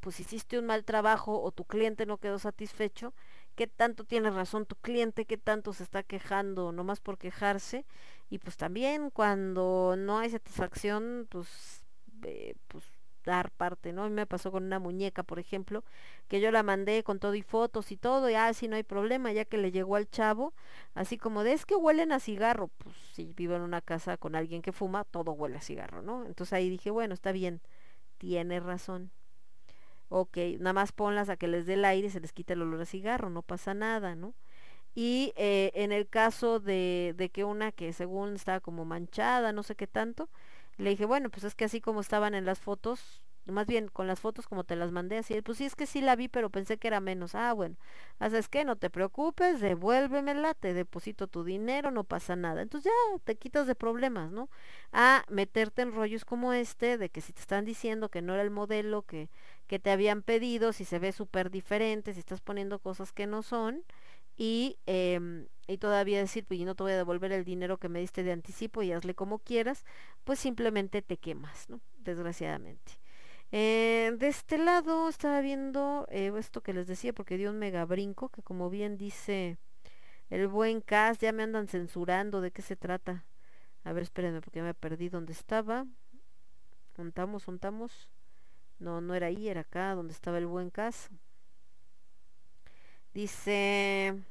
pues 0.00 0.20
hiciste 0.20 0.58
un 0.58 0.66
mal 0.66 0.84
trabajo 0.84 1.40
o 1.42 1.52
tu 1.52 1.64
cliente 1.64 2.06
no 2.06 2.18
quedó 2.18 2.38
satisfecho, 2.38 3.14
qué 3.56 3.66
tanto 3.66 4.04
tiene 4.04 4.30
razón 4.30 4.66
tu 4.66 4.76
cliente, 4.76 5.26
qué 5.26 5.38
tanto 5.38 5.72
se 5.72 5.82
está 5.82 6.02
quejando 6.02 6.72
nomás 6.72 7.00
por 7.00 7.18
quejarse 7.18 7.86
y 8.30 8.38
pues 8.38 8.56
también 8.56 9.10
cuando 9.10 9.94
no 9.98 10.18
hay 10.18 10.30
satisfacción, 10.30 11.26
pues, 11.30 11.84
eh, 12.24 12.54
pues 12.68 12.84
dar 13.24 13.50
parte, 13.50 13.92
¿no? 13.92 14.04
A 14.04 14.08
mí 14.08 14.14
me 14.14 14.26
pasó 14.26 14.50
con 14.52 14.64
una 14.64 14.78
muñeca, 14.78 15.22
por 15.22 15.38
ejemplo, 15.38 15.84
que 16.28 16.40
yo 16.40 16.50
la 16.50 16.62
mandé 16.62 17.02
con 17.04 17.18
todo 17.18 17.34
y 17.34 17.42
fotos 17.42 17.92
y 17.92 17.96
todo, 17.96 18.30
y 18.30 18.34
así 18.34 18.68
no 18.68 18.76
hay 18.76 18.82
problema, 18.82 19.32
ya 19.32 19.44
que 19.44 19.58
le 19.58 19.72
llegó 19.72 19.96
al 19.96 20.08
chavo, 20.08 20.54
así 20.94 21.18
como 21.18 21.44
de 21.44 21.52
es 21.52 21.66
que 21.66 21.76
huelen 21.76 22.12
a 22.12 22.20
cigarro, 22.20 22.68
pues 22.78 22.96
si 23.14 23.32
vivo 23.34 23.54
en 23.56 23.62
una 23.62 23.80
casa 23.80 24.16
con 24.16 24.34
alguien 24.34 24.62
que 24.62 24.72
fuma, 24.72 25.04
todo 25.04 25.32
huele 25.32 25.56
a 25.56 25.60
cigarro, 25.60 26.02
¿no? 26.02 26.24
Entonces 26.26 26.52
ahí 26.54 26.68
dije, 26.70 26.90
bueno, 26.90 27.14
está 27.14 27.32
bien, 27.32 27.60
tiene 28.18 28.60
razón. 28.60 29.10
Ok, 30.08 30.36
nada 30.58 30.74
más 30.74 30.92
ponlas 30.92 31.28
a 31.30 31.36
que 31.36 31.48
les 31.48 31.66
dé 31.66 31.74
el 31.74 31.84
aire 31.86 32.08
y 32.08 32.10
se 32.10 32.20
les 32.20 32.32
quita 32.32 32.52
el 32.52 32.62
olor 32.62 32.82
a 32.82 32.86
cigarro, 32.86 33.30
no 33.30 33.42
pasa 33.42 33.72
nada, 33.74 34.14
¿no? 34.14 34.34
Y 34.94 35.32
eh, 35.36 35.72
en 35.74 35.90
el 35.92 36.08
caso 36.08 36.60
de, 36.60 37.14
de 37.16 37.30
que 37.30 37.44
una 37.44 37.72
que 37.72 37.92
según 37.94 38.34
estaba 38.34 38.60
como 38.60 38.84
manchada, 38.84 39.52
no 39.52 39.62
sé 39.62 39.74
qué 39.74 39.86
tanto, 39.86 40.28
le 40.78 40.90
dije, 40.90 41.04
bueno, 41.04 41.30
pues 41.30 41.44
es 41.44 41.54
que 41.54 41.64
así 41.64 41.80
como 41.80 42.00
estaban 42.00 42.34
en 42.34 42.44
las 42.44 42.60
fotos, 42.60 43.22
más 43.46 43.66
bien 43.66 43.88
con 43.88 44.06
las 44.06 44.20
fotos 44.20 44.46
como 44.46 44.64
te 44.64 44.76
las 44.76 44.92
mandé, 44.92 45.18
así, 45.18 45.40
pues 45.42 45.58
sí 45.58 45.64
es 45.64 45.74
que 45.74 45.86
sí 45.86 46.00
la 46.00 46.16
vi, 46.16 46.28
pero 46.28 46.50
pensé 46.50 46.78
que 46.78 46.88
era 46.88 47.00
menos. 47.00 47.34
Ah, 47.34 47.52
bueno, 47.52 47.76
haces 48.18 48.48
que 48.48 48.64
no 48.64 48.76
te 48.76 48.90
preocupes, 48.90 49.60
devuélvemela, 49.60 50.54
te 50.54 50.74
deposito 50.74 51.26
tu 51.26 51.44
dinero, 51.44 51.90
no 51.90 52.04
pasa 52.04 52.36
nada. 52.36 52.62
Entonces 52.62 52.92
ya 52.92 53.18
te 53.24 53.36
quitas 53.36 53.66
de 53.66 53.74
problemas, 53.74 54.30
¿no? 54.30 54.48
A 54.92 55.24
meterte 55.28 55.82
en 55.82 55.92
rollos 55.92 56.24
como 56.24 56.52
este, 56.52 56.98
de 56.98 57.08
que 57.10 57.20
si 57.20 57.32
te 57.32 57.40
están 57.40 57.64
diciendo 57.64 58.08
que 58.10 58.22
no 58.22 58.34
era 58.34 58.42
el 58.42 58.50
modelo 58.50 59.02
que, 59.02 59.28
que 59.66 59.78
te 59.78 59.90
habían 59.90 60.22
pedido, 60.22 60.72
si 60.72 60.84
se 60.84 60.98
ve 60.98 61.12
súper 61.12 61.50
diferente, 61.50 62.14
si 62.14 62.20
estás 62.20 62.40
poniendo 62.40 62.78
cosas 62.78 63.12
que 63.12 63.26
no 63.26 63.42
son, 63.42 63.82
y, 64.36 64.78
em, 64.86 65.46
y 65.66 65.78
todavía 65.78 66.18
decir, 66.18 66.44
pues 66.46 66.60
y 66.60 66.64
no 66.64 66.74
te 66.74 66.82
voy 66.82 66.92
a 66.92 66.96
devolver 66.96 67.32
el 67.32 67.44
dinero 67.44 67.78
que 67.78 67.88
me 67.88 68.00
diste 68.00 68.22
de 68.22 68.32
anticipo 68.32 68.82
y 68.82 68.92
hazle 68.92 69.14
como 69.14 69.38
quieras, 69.38 69.84
pues 70.24 70.38
simplemente 70.38 71.02
te 71.02 71.16
quemas, 71.16 71.68
¿no? 71.68 71.80
Desgraciadamente. 71.98 72.92
Eh, 73.52 74.14
de 74.18 74.28
este 74.28 74.56
lado 74.56 75.08
estaba 75.10 75.40
viendo 75.42 76.06
eh, 76.10 76.32
esto 76.38 76.62
que 76.62 76.72
les 76.72 76.86
decía 76.86 77.12
porque 77.12 77.36
dio 77.36 77.50
un 77.50 77.58
mega 77.58 77.84
brinco, 77.84 78.30
que 78.30 78.42
como 78.42 78.70
bien 78.70 78.96
dice 78.96 79.58
el 80.30 80.48
buen 80.48 80.80
Cas, 80.80 81.18
ya 81.18 81.32
me 81.32 81.42
andan 81.42 81.68
censurando, 81.68 82.40
¿de 82.40 82.50
qué 82.50 82.62
se 82.62 82.76
trata? 82.76 83.26
A 83.84 83.92
ver, 83.92 84.04
espérenme 84.04 84.40
porque 84.40 84.62
me 84.62 84.72
perdí 84.72 85.10
donde 85.10 85.32
estaba. 85.32 85.86
Juntamos, 86.96 87.44
juntamos. 87.44 88.08
No, 88.78 89.00
no 89.00 89.14
era 89.14 89.26
ahí, 89.26 89.48
era 89.48 89.62
acá 89.62 89.94
donde 89.94 90.14
estaba 90.14 90.38
el 90.38 90.46
buen 90.46 90.70
Cas. 90.70 91.10
Dice, 93.14 94.22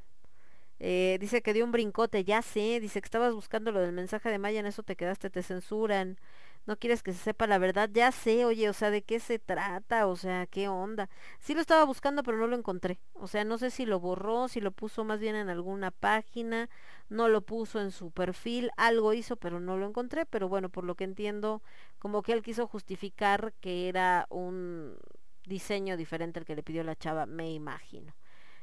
eh, 0.79 1.17
dice 1.19 1.41
que 1.43 1.53
dio 1.53 1.65
un 1.65 1.71
brincote, 1.71 2.23
ya 2.23 2.41
sé, 2.41 2.79
dice 2.79 3.01
que 3.01 3.05
estabas 3.05 3.33
buscando 3.33 3.71
lo 3.71 3.79
del 3.81 3.91
mensaje 3.93 4.29
de 4.29 4.39
Maya, 4.39 4.59
en 4.59 4.65
eso 4.65 4.83
te 4.83 4.95
quedaste, 4.95 5.29
te 5.29 5.43
censuran, 5.43 6.19
no 6.65 6.77
quieres 6.77 7.03
que 7.03 7.13
se 7.13 7.19
sepa 7.19 7.47
la 7.47 7.59
verdad, 7.59 7.89
ya 7.93 8.11
sé, 8.11 8.45
oye, 8.45 8.69
o 8.69 8.73
sea, 8.73 8.89
¿de 8.91 9.03
qué 9.03 9.19
se 9.19 9.39
trata? 9.39 10.07
O 10.07 10.15
sea, 10.15 10.47
¿qué 10.47 10.67
onda? 10.67 11.09
Sí 11.39 11.53
lo 11.53 11.61
estaba 11.61 11.83
buscando, 11.85 12.23
pero 12.23 12.37
no 12.37 12.47
lo 12.47 12.55
encontré, 12.57 12.99
o 13.13 13.27
sea, 13.27 13.43
no 13.45 13.57
sé 13.59 13.69
si 13.71 13.85
lo 13.85 13.99
borró, 13.99 14.47
si 14.47 14.61
lo 14.61 14.71
puso 14.71 15.03
más 15.03 15.19
bien 15.19 15.35
en 15.35 15.49
alguna 15.49 15.91
página, 15.91 16.69
no 17.09 17.27
lo 17.29 17.41
puso 17.41 17.79
en 17.81 17.91
su 17.91 18.11
perfil, 18.11 18.71
algo 18.77 19.13
hizo, 19.13 19.35
pero 19.37 19.59
no 19.59 19.77
lo 19.77 19.87
encontré, 19.87 20.25
pero 20.25 20.49
bueno, 20.49 20.69
por 20.69 20.83
lo 20.85 20.95
que 20.95 21.03
entiendo, 21.03 21.61
como 21.99 22.23
que 22.23 22.33
él 22.33 22.41
quiso 22.41 22.67
justificar 22.67 23.53
que 23.61 23.89
era 23.89 24.25
un 24.29 24.97
diseño 25.45 25.97
diferente 25.97 26.39
al 26.39 26.45
que 26.45 26.55
le 26.55 26.63
pidió 26.63 26.83
la 26.83 26.95
chava, 26.95 27.25
me 27.27 27.51
imagino. 27.51 28.13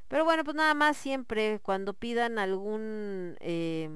Pero 0.08 0.24
bueno, 0.24 0.44
pues 0.44 0.56
nada 0.56 0.74
más 0.74 0.96
siempre 0.96 1.60
cuando 1.62 1.94
pidan 1.94 2.38
algún 2.38 3.36
eh, 3.40 3.90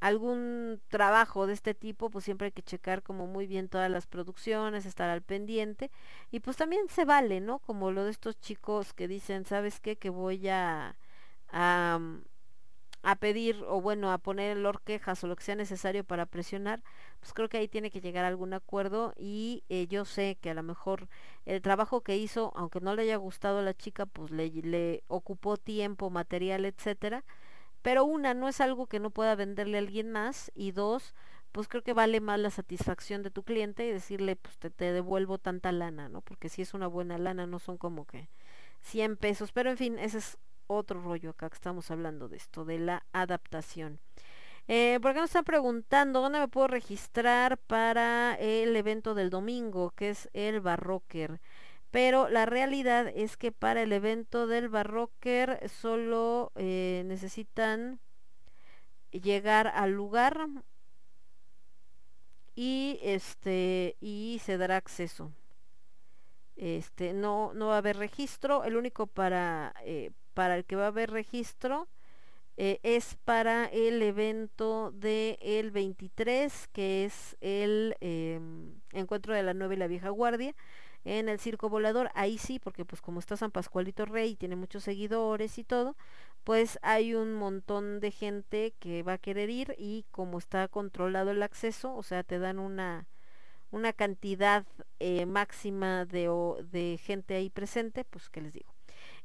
algún 0.00 0.82
trabajo 0.88 1.46
de 1.46 1.54
este 1.54 1.72
tipo, 1.74 2.10
pues 2.10 2.24
siempre 2.26 2.46
hay 2.46 2.52
que 2.52 2.62
checar 2.62 3.02
como 3.02 3.26
muy 3.26 3.46
bien 3.46 3.68
todas 3.68 3.90
las 3.90 4.06
producciones, 4.06 4.84
estar 4.84 5.08
al 5.08 5.22
pendiente 5.22 5.90
y 6.30 6.40
pues 6.40 6.58
también 6.58 6.88
se 6.88 7.06
vale, 7.06 7.40
¿no? 7.40 7.58
Como 7.60 7.90
lo 7.90 8.04
de 8.04 8.10
estos 8.10 8.38
chicos 8.38 8.92
que 8.92 9.08
dicen, 9.08 9.46
¿sabes 9.46 9.80
qué? 9.80 9.96
Que 9.96 10.10
voy 10.10 10.46
a 10.48 10.94
a 13.04 13.16
pedir 13.16 13.62
o 13.68 13.80
bueno 13.82 14.10
a 14.10 14.18
poner 14.18 14.56
el 14.56 14.66
quejas 14.84 15.22
o 15.22 15.26
lo 15.26 15.36
que 15.36 15.44
sea 15.44 15.54
necesario 15.54 16.04
para 16.04 16.24
presionar 16.24 16.82
pues 17.20 17.34
creo 17.34 17.48
que 17.50 17.58
ahí 17.58 17.68
tiene 17.68 17.90
que 17.90 18.00
llegar 18.00 18.24
algún 18.24 18.54
acuerdo 18.54 19.12
y 19.16 19.62
eh, 19.68 19.86
yo 19.86 20.06
sé 20.06 20.38
que 20.40 20.50
a 20.50 20.54
lo 20.54 20.62
mejor 20.62 21.08
el 21.44 21.60
trabajo 21.60 22.00
que 22.00 22.16
hizo 22.16 22.52
aunque 22.56 22.80
no 22.80 22.96
le 22.96 23.02
haya 23.02 23.16
gustado 23.16 23.58
a 23.58 23.62
la 23.62 23.74
chica 23.74 24.06
pues 24.06 24.30
le, 24.30 24.48
le 24.48 25.04
ocupó 25.06 25.58
tiempo 25.58 26.08
material 26.08 26.64
etcétera 26.64 27.24
pero 27.82 28.06
una 28.06 28.32
no 28.32 28.48
es 28.48 28.62
algo 28.62 28.86
que 28.86 29.00
no 29.00 29.10
pueda 29.10 29.34
venderle 29.34 29.76
a 29.76 29.80
alguien 29.80 30.10
más 30.10 30.50
y 30.54 30.72
dos 30.72 31.14
pues 31.52 31.68
creo 31.68 31.82
que 31.82 31.92
vale 31.92 32.20
más 32.20 32.40
la 32.40 32.50
satisfacción 32.50 33.22
de 33.22 33.30
tu 33.30 33.42
cliente 33.42 33.86
y 33.86 33.92
decirle 33.92 34.34
pues 34.36 34.56
te, 34.56 34.70
te 34.70 34.92
devuelvo 34.92 35.36
tanta 35.36 35.72
lana 35.72 36.08
no 36.08 36.22
porque 36.22 36.48
si 36.48 36.62
es 36.62 36.72
una 36.72 36.86
buena 36.86 37.18
lana 37.18 37.46
no 37.46 37.58
son 37.58 37.76
como 37.76 38.06
que 38.06 38.30
100 38.80 39.18
pesos 39.18 39.52
pero 39.52 39.70
en 39.70 39.76
fin 39.76 39.98
ese 39.98 40.18
es 40.18 40.38
otro 40.66 41.00
rollo 41.00 41.30
acá 41.30 41.48
que 41.48 41.54
estamos 41.54 41.90
hablando 41.90 42.28
de 42.28 42.36
esto, 42.36 42.64
de 42.64 42.78
la 42.78 43.04
adaptación. 43.12 44.00
Eh, 44.66 44.98
¿Por 45.02 45.12
qué 45.12 45.20
nos 45.20 45.30
están 45.30 45.44
preguntando 45.44 46.22
dónde 46.22 46.38
me 46.38 46.48
puedo 46.48 46.68
registrar 46.68 47.58
para 47.58 48.34
el 48.36 48.74
evento 48.76 49.14
del 49.14 49.28
domingo, 49.28 49.90
que 49.90 50.10
es 50.10 50.30
el 50.32 50.60
Barrocker? 50.60 51.40
Pero 51.90 52.28
la 52.28 52.46
realidad 52.46 53.08
es 53.14 53.36
que 53.36 53.52
para 53.52 53.82
el 53.82 53.92
evento 53.92 54.46
del 54.46 54.68
Barrocker 54.68 55.68
solo 55.68 56.50
eh, 56.56 57.04
necesitan 57.06 58.00
llegar 59.12 59.68
al 59.68 59.92
lugar 59.92 60.48
y 62.56 62.98
este 63.02 63.96
y 64.00 64.40
se 64.42 64.58
dará 64.58 64.76
acceso. 64.76 65.30
Este 66.56 67.12
no 67.12 67.52
no 67.54 67.68
va 67.68 67.74
a 67.76 67.78
haber 67.78 67.96
registro, 67.96 68.64
el 68.64 68.76
único 68.76 69.06
para 69.06 69.74
eh, 69.84 70.10
para 70.34 70.56
el 70.56 70.64
que 70.64 70.76
va 70.76 70.84
a 70.84 70.88
haber 70.88 71.10
registro 71.10 71.88
eh, 72.56 72.78
es 72.84 73.16
para 73.24 73.66
el 73.66 74.00
evento 74.02 74.92
del 74.92 75.38
el 75.40 75.70
23, 75.72 76.68
que 76.72 77.04
es 77.04 77.36
el 77.40 77.96
eh, 78.00 78.40
encuentro 78.92 79.34
de 79.34 79.42
la 79.42 79.54
nueva 79.54 79.74
y 79.74 79.76
la 79.76 79.88
vieja 79.88 80.10
guardia 80.10 80.54
en 81.04 81.28
el 81.28 81.40
circo 81.40 81.68
volador. 81.68 82.10
Ahí 82.14 82.38
sí, 82.38 82.58
porque 82.60 82.84
pues 82.84 83.02
como 83.02 83.18
está 83.20 83.36
San 83.36 83.50
Pascualito 83.50 84.04
Rey 84.06 84.32
y 84.32 84.36
tiene 84.36 84.56
muchos 84.56 84.84
seguidores 84.84 85.58
y 85.58 85.64
todo, 85.64 85.96
pues 86.44 86.78
hay 86.82 87.14
un 87.14 87.34
montón 87.34 88.00
de 88.00 88.10
gente 88.12 88.74
que 88.78 89.02
va 89.02 89.14
a 89.14 89.18
querer 89.18 89.50
ir 89.50 89.74
y 89.78 90.04
como 90.12 90.38
está 90.38 90.68
controlado 90.68 91.30
el 91.32 91.42
acceso, 91.42 91.94
o 91.94 92.02
sea, 92.02 92.22
te 92.24 92.38
dan 92.38 92.58
una 92.58 93.06
una 93.70 93.92
cantidad 93.92 94.64
eh, 95.00 95.26
máxima 95.26 96.04
de, 96.04 96.28
de 96.70 96.98
gente 96.98 97.34
ahí 97.34 97.50
presente, 97.50 98.04
pues 98.04 98.28
que 98.30 98.40
les 98.40 98.52
digo. 98.52 98.73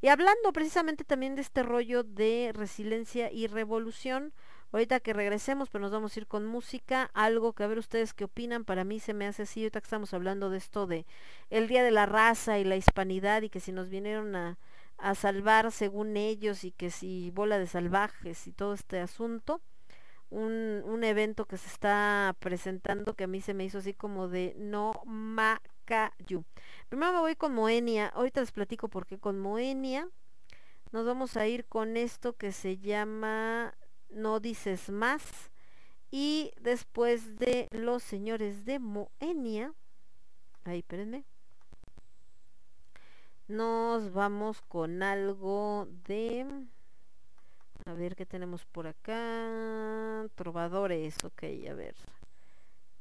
Y 0.02 0.08
hablando 0.08 0.54
precisamente 0.54 1.04
también 1.04 1.36
de 1.36 1.42
este 1.42 1.64
rollo 1.64 2.04
de 2.04 2.52
resiliencia 2.54 3.32
y 3.32 3.48
revolución, 3.48 4.34
ahorita 4.72 5.00
que 5.00 5.14
regresemos, 5.14 5.70
pero 5.70 5.82
nos 5.82 5.92
vamos 5.92 6.16
a 6.16 6.20
ir 6.20 6.28
con 6.28 6.46
música, 6.46 7.10
algo 7.14 7.54
que 7.54 7.64
a 7.64 7.68
ver 7.68 7.80
ustedes 7.80 8.14
qué 8.14 8.24
opinan, 8.26 8.64
para 8.64 8.84
mí 8.84 9.00
se 9.00 9.14
me 9.14 9.28
hace 9.28 9.44
así, 9.44 9.62
ahorita 9.62 9.82
que 9.82 9.86
estamos 9.86 10.14
hablando 10.14 10.50
de 10.50 10.58
esto 10.58 10.88
de 10.88 11.06
el 11.50 11.68
Día 11.68 11.84
de 11.84 11.92
la 11.92 12.06
Raza 12.06 12.60
y 12.60 12.64
la 12.64 12.78
Hispanidad 12.78 13.42
y 13.42 13.50
que 13.50 13.60
si 13.60 13.72
nos 13.72 13.90
vinieron 13.90 14.36
a, 14.36 14.58
a 14.98 15.16
salvar 15.16 15.72
según 15.72 16.16
ellos 16.18 16.64
y 16.64 16.72
que 16.72 16.92
si 16.92 17.32
bola 17.32 17.58
de 17.58 17.68
salvajes 17.68 18.48
y 18.48 18.52
todo 18.54 18.74
este 18.74 19.00
asunto, 19.00 19.62
un, 20.30 20.84
un 20.86 21.04
evento 21.04 21.46
que 21.46 21.58
se 21.58 21.68
está 21.68 22.36
presentando 22.40 23.16
que 23.16 23.24
a 23.24 23.28
mí 23.28 23.42
se 23.42 23.54
me 23.54 23.66
hizo 23.66 23.80
así 23.80 23.94
como 23.94 24.28
de 24.28 24.54
no 24.58 24.94
macayu. 25.90 26.44
Primero 26.90 27.14
me 27.14 27.20
voy 27.20 27.36
con 27.36 27.54
Moenia, 27.54 28.08
ahorita 28.10 28.42
les 28.42 28.52
platico 28.52 28.88
por 28.88 29.06
qué 29.06 29.18
con 29.18 29.40
Moenia. 29.40 30.08
Nos 30.92 31.06
vamos 31.06 31.38
a 31.38 31.48
ir 31.48 31.66
con 31.66 31.98
esto 31.98 32.34
que 32.34 32.52
se 32.52 32.78
llama 32.78 33.76
No 34.10 34.40
dices 34.40 34.90
más. 34.90 35.52
Y 36.12 36.52
después 36.60 37.38
de 37.38 37.68
los 37.72 38.02
señores 38.02 38.66
de 38.66 38.80
Moenia, 38.80 39.74
ahí 40.64 40.80
espérenme, 40.80 41.24
nos 43.48 44.12
vamos 44.12 44.62
con 44.62 45.04
algo 45.04 45.88
de... 46.08 46.46
A 47.86 47.94
ver 47.94 48.16
qué 48.16 48.26
tenemos 48.26 48.66
por 48.66 48.88
acá. 48.88 50.28
Trovadores, 50.36 51.16
ok, 51.24 51.44
a 51.70 51.74
ver. 51.74 51.96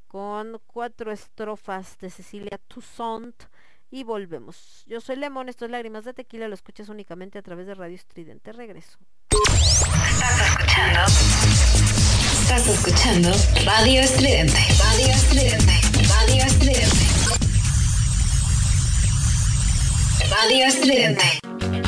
Con 0.08 0.60
cuatro 0.66 1.12
estrofas 1.12 1.98
de 1.98 2.10
Cecilia 2.10 2.58
Toussaint 2.66 3.44
y 3.90 4.04
volvemos. 4.04 4.84
Yo 4.86 5.00
soy 5.00 5.16
Lemón, 5.16 5.48
esto 5.48 5.64
es 5.64 5.70
Lágrimas 5.70 6.04
de 6.04 6.14
Tequila, 6.14 6.48
lo 6.48 6.54
escuchas 6.54 6.88
únicamente 6.88 7.38
a 7.38 7.42
través 7.42 7.66
de 7.66 7.74
Radio 7.74 7.94
Estridente. 7.94 8.52
Regreso. 8.52 8.98
Estás 9.30 10.40
escuchando. 10.50 11.00
Estás 12.40 12.66
escuchando 12.68 13.30
Radio 13.64 14.00
Estridente. 14.00 14.58
Radio 14.78 15.06
Estridente. 15.08 15.72
Radio 16.08 16.44
Estridente. 16.44 16.96
Radio 20.30 20.66
Estridente. 20.66 21.87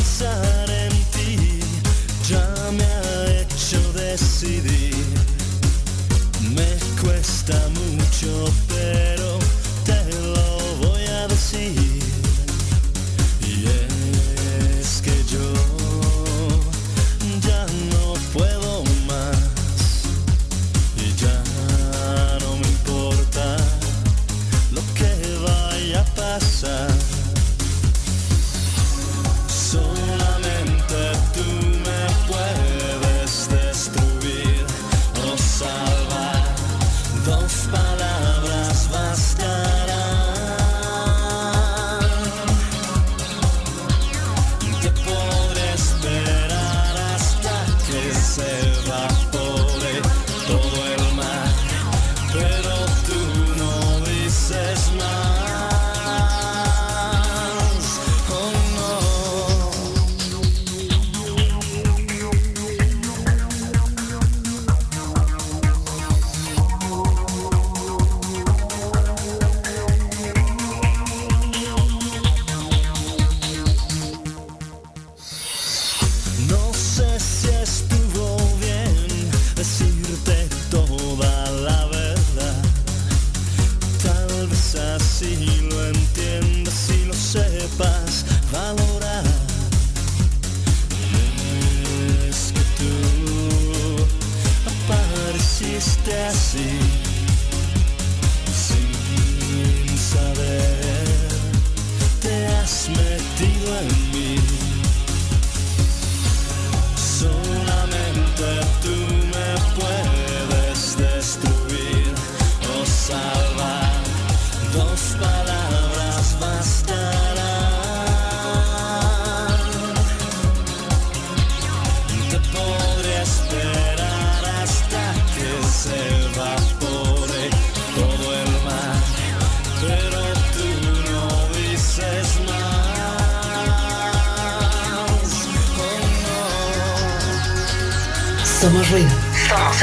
Pensar 0.00 0.70
en 0.70 0.92
ti 1.12 1.60
ya 2.26 2.48
me 2.72 2.84
ha 2.84 3.42
hecho 3.42 3.78
decidir. 3.92 4.94
Me 6.56 6.70
cuesta 7.02 7.60
mucho, 7.68 8.50
pero 8.66 9.38
te 9.84 10.02
lo 10.22 10.88
voy 10.88 11.04
a 11.04 11.28
decir. 11.28 11.89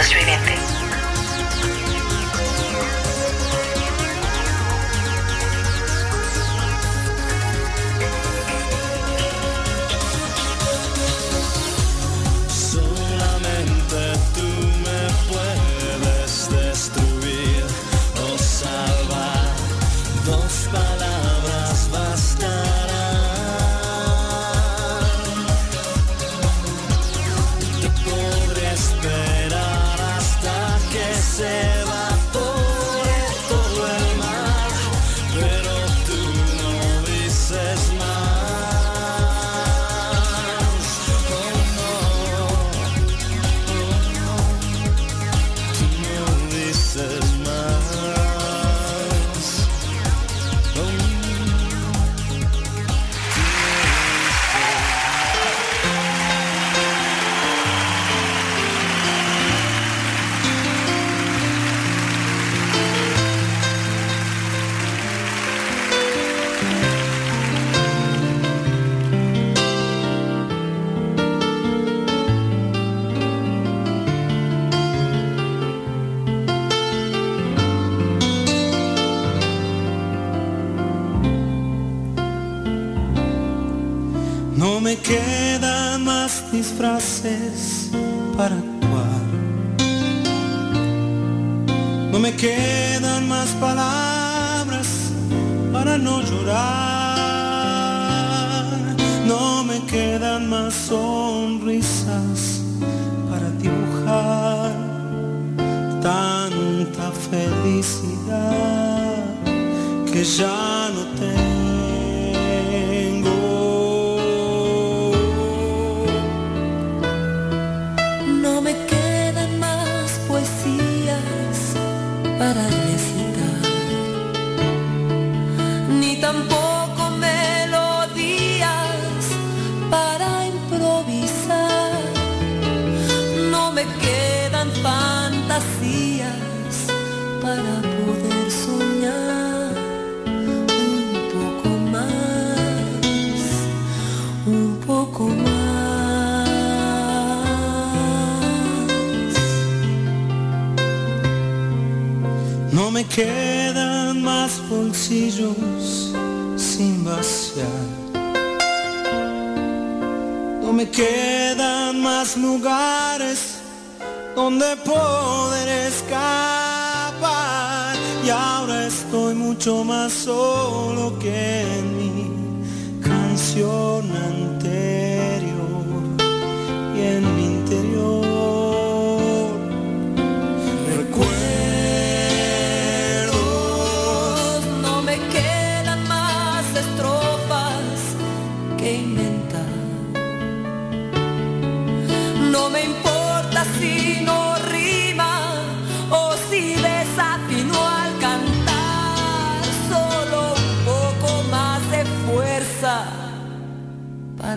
Somos 0.08 0.47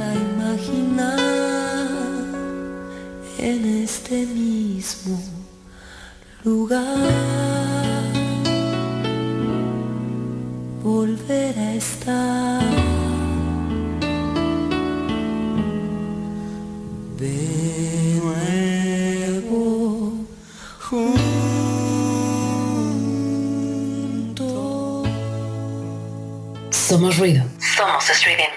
para 0.01 0.14
imaginar 0.14 1.18
en 3.39 3.85
este 3.85 4.24
mismo 4.27 5.20
lugar 6.43 6.86
volver 10.82 11.59
a 11.59 11.74
estar 11.74 12.62
de 17.18 18.20
nuevo 18.22 20.14
juntos. 20.89 21.10
Somos 26.70 27.18
ruido. 27.18 27.44
Somos 27.77 28.09
estridente. 28.09 28.49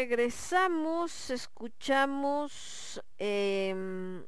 Regresamos, 0.00 1.28
escuchamos, 1.28 3.02
em, 3.18 4.24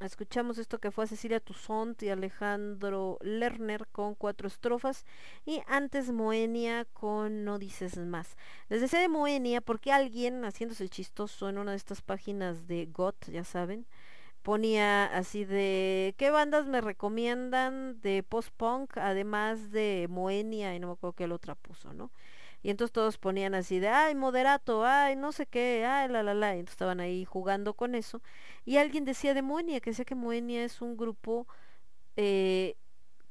escuchamos 0.00 0.58
esto 0.58 0.80
que 0.80 0.90
fue 0.90 1.04
a 1.04 1.06
Cecilia 1.06 1.38
Toussaint 1.38 2.02
y 2.02 2.08
Alejandro 2.08 3.18
Lerner 3.20 3.86
con 3.92 4.16
cuatro 4.16 4.48
estrofas 4.48 5.04
y 5.46 5.62
antes 5.68 6.10
Moenia 6.10 6.86
con 6.86 7.44
No 7.44 7.60
dices 7.60 7.96
más. 7.98 8.36
Les 8.68 8.80
decía 8.80 8.98
de 8.98 9.08
Moenia 9.08 9.60
porque 9.60 9.92
alguien 9.92 10.44
haciéndose 10.44 10.82
el 10.82 10.90
chistoso 10.90 11.48
en 11.48 11.58
una 11.58 11.70
de 11.70 11.76
estas 11.76 12.02
páginas 12.02 12.66
de 12.66 12.86
GOT, 12.86 13.30
ya 13.30 13.44
saben, 13.44 13.86
ponía 14.42 15.04
así 15.04 15.44
de 15.44 16.16
qué 16.18 16.32
bandas 16.32 16.66
me 16.66 16.80
recomiendan 16.80 18.00
de 18.00 18.24
post-punk 18.24 18.98
además 18.98 19.70
de 19.70 20.08
Moenia 20.10 20.74
y 20.74 20.80
no 20.80 20.88
me 20.88 20.92
acuerdo 20.94 21.14
qué 21.14 21.28
la 21.28 21.36
otra 21.36 21.54
puso, 21.54 21.92
¿no? 21.92 22.10
Y 22.62 22.70
entonces 22.70 22.92
todos 22.92 23.18
ponían 23.18 23.54
así 23.54 23.80
de, 23.80 23.88
ay, 23.88 24.14
moderato, 24.14 24.84
ay, 24.86 25.16
no 25.16 25.32
sé 25.32 25.46
qué, 25.46 25.84
ay, 25.86 26.08
la, 26.08 26.22
la, 26.22 26.34
la. 26.34 26.54
Y 26.56 26.60
entonces 26.60 26.74
estaban 26.74 27.00
ahí 27.00 27.24
jugando 27.24 27.74
con 27.74 27.94
eso. 27.94 28.22
Y 28.64 28.76
alguien 28.78 29.04
decía 29.04 29.34
de 29.34 29.42
Moenia, 29.42 29.80
que 29.80 29.90
decía 29.90 30.04
que 30.04 30.14
Moenia 30.14 30.64
es 30.64 30.80
un 30.82 30.96
grupo 30.96 31.46
eh, 32.16 32.76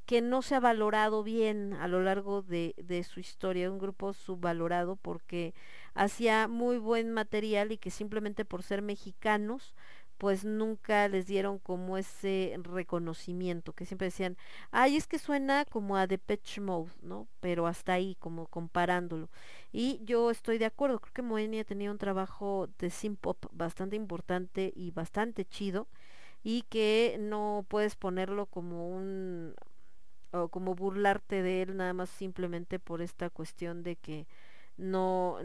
que 0.06 0.20
no 0.20 0.42
se 0.42 0.54
ha 0.56 0.60
valorado 0.60 1.22
bien 1.22 1.74
a 1.74 1.88
lo 1.88 2.02
largo 2.02 2.42
de, 2.42 2.74
de 2.78 3.04
su 3.04 3.20
historia, 3.20 3.70
un 3.70 3.78
grupo 3.78 4.12
subvalorado 4.12 4.96
porque 4.96 5.54
hacía 5.94 6.48
muy 6.48 6.78
buen 6.78 7.12
material 7.12 7.72
y 7.72 7.78
que 7.78 7.90
simplemente 7.90 8.44
por 8.44 8.62
ser 8.62 8.82
mexicanos 8.82 9.74
pues 10.22 10.44
nunca 10.44 11.08
les 11.08 11.26
dieron 11.26 11.58
como 11.58 11.98
ese 11.98 12.54
reconocimiento, 12.62 13.72
que 13.72 13.84
siempre 13.84 14.04
decían, 14.06 14.36
ay, 14.70 14.94
es 14.94 15.08
que 15.08 15.18
suena 15.18 15.64
como 15.64 15.96
a 15.96 16.06
Depeche 16.06 16.60
Mode, 16.60 16.92
¿no? 17.02 17.26
Pero 17.40 17.66
hasta 17.66 17.94
ahí, 17.94 18.14
como 18.20 18.46
comparándolo. 18.46 19.30
Y 19.72 20.00
yo 20.04 20.30
estoy 20.30 20.58
de 20.58 20.66
acuerdo, 20.66 21.00
creo 21.00 21.12
que 21.12 21.22
Moenia 21.22 21.64
tenía 21.64 21.90
un 21.90 21.98
trabajo 21.98 22.68
de 22.78 22.90
synth 22.90 23.18
pop 23.18 23.46
bastante 23.50 23.96
importante 23.96 24.72
y 24.76 24.92
bastante 24.92 25.44
chido, 25.44 25.88
y 26.44 26.62
que 26.68 27.16
no 27.18 27.66
puedes 27.66 27.96
ponerlo 27.96 28.46
como 28.46 28.90
un 28.90 29.56
o 30.30 30.50
como 30.50 30.76
burlarte 30.76 31.42
de 31.42 31.62
él 31.62 31.76
nada 31.76 31.94
más 31.94 32.10
simplemente 32.10 32.78
por 32.78 33.02
esta 33.02 33.28
cuestión 33.28 33.82
de 33.82 33.96
que 33.96 34.28
no 34.76 35.38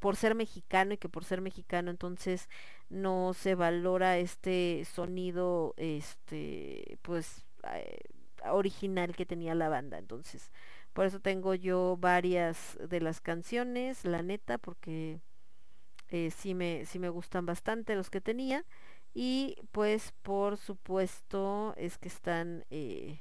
por 0.00 0.16
ser 0.16 0.34
mexicano 0.34 0.94
y 0.94 0.98
que 0.98 1.08
por 1.08 1.24
ser 1.24 1.40
mexicano 1.40 1.90
entonces 1.90 2.48
no 2.88 3.34
se 3.34 3.54
valora 3.54 4.18
este 4.18 4.84
sonido 4.84 5.74
este 5.76 6.98
pues 7.02 7.46
eh, 7.74 8.00
original 8.44 9.14
que 9.16 9.26
tenía 9.26 9.54
la 9.54 9.68
banda. 9.68 9.98
Entonces 9.98 10.50
por 10.92 11.06
eso 11.06 11.20
tengo 11.20 11.54
yo 11.54 11.96
varias 11.98 12.78
de 12.88 13.00
las 13.00 13.20
canciones 13.20 14.04
la 14.04 14.22
neta 14.22 14.58
porque 14.58 15.20
eh, 16.08 16.30
sí 16.30 16.54
me 16.54 16.84
sí 16.86 16.98
me 16.98 17.08
gustan 17.08 17.46
bastante 17.46 17.94
los 17.94 18.10
que 18.10 18.20
tenía. 18.20 18.64
Y 19.14 19.56
pues 19.72 20.12
por 20.22 20.56
supuesto 20.56 21.74
es 21.76 21.98
que 21.98 22.08
están 22.08 22.64
eh, 22.70 23.20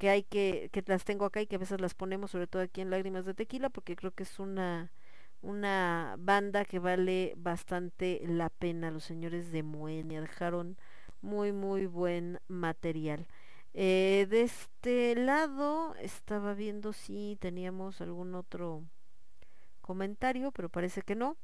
que 0.00 0.08
hay 0.08 0.22
que, 0.22 0.70
que 0.72 0.82
las 0.86 1.04
tengo 1.04 1.26
acá 1.26 1.42
y 1.42 1.46
que 1.46 1.56
a 1.56 1.58
veces 1.58 1.78
las 1.78 1.92
ponemos 1.94 2.30
sobre 2.30 2.46
todo 2.46 2.62
aquí 2.62 2.80
en 2.80 2.88
Lágrimas 2.88 3.26
de 3.26 3.34
Tequila 3.34 3.68
porque 3.68 3.96
creo 3.96 4.12
que 4.12 4.22
es 4.22 4.38
una 4.38 4.90
una 5.42 6.16
banda 6.18 6.64
que 6.64 6.78
vale 6.78 7.34
bastante 7.36 8.22
la 8.26 8.48
pena. 8.48 8.90
Los 8.90 9.04
señores 9.04 9.52
de 9.52 9.62
Moenia 9.62 10.22
dejaron 10.22 10.78
muy 11.20 11.52
muy 11.52 11.86
buen 11.86 12.40
material. 12.48 13.26
Eh, 13.74 14.26
de 14.30 14.42
este 14.42 15.14
lado 15.16 15.94
estaba 15.96 16.54
viendo 16.54 16.94
si 16.94 17.36
teníamos 17.38 18.00
algún 18.00 18.34
otro 18.34 18.82
comentario 19.82 20.50
pero 20.52 20.70
parece 20.70 21.02
que 21.02 21.14
no. 21.14 21.36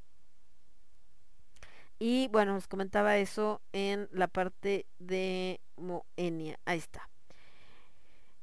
Y 1.99 2.29
bueno 2.29 2.55
les 2.55 2.69
comentaba 2.69 3.19
eso 3.19 3.61
en 3.73 4.09
la 4.13 4.29
parte 4.29 4.87
de 4.99 5.61
Moenia. 5.77 6.59
Ahí 6.65 6.79
está 6.79 7.11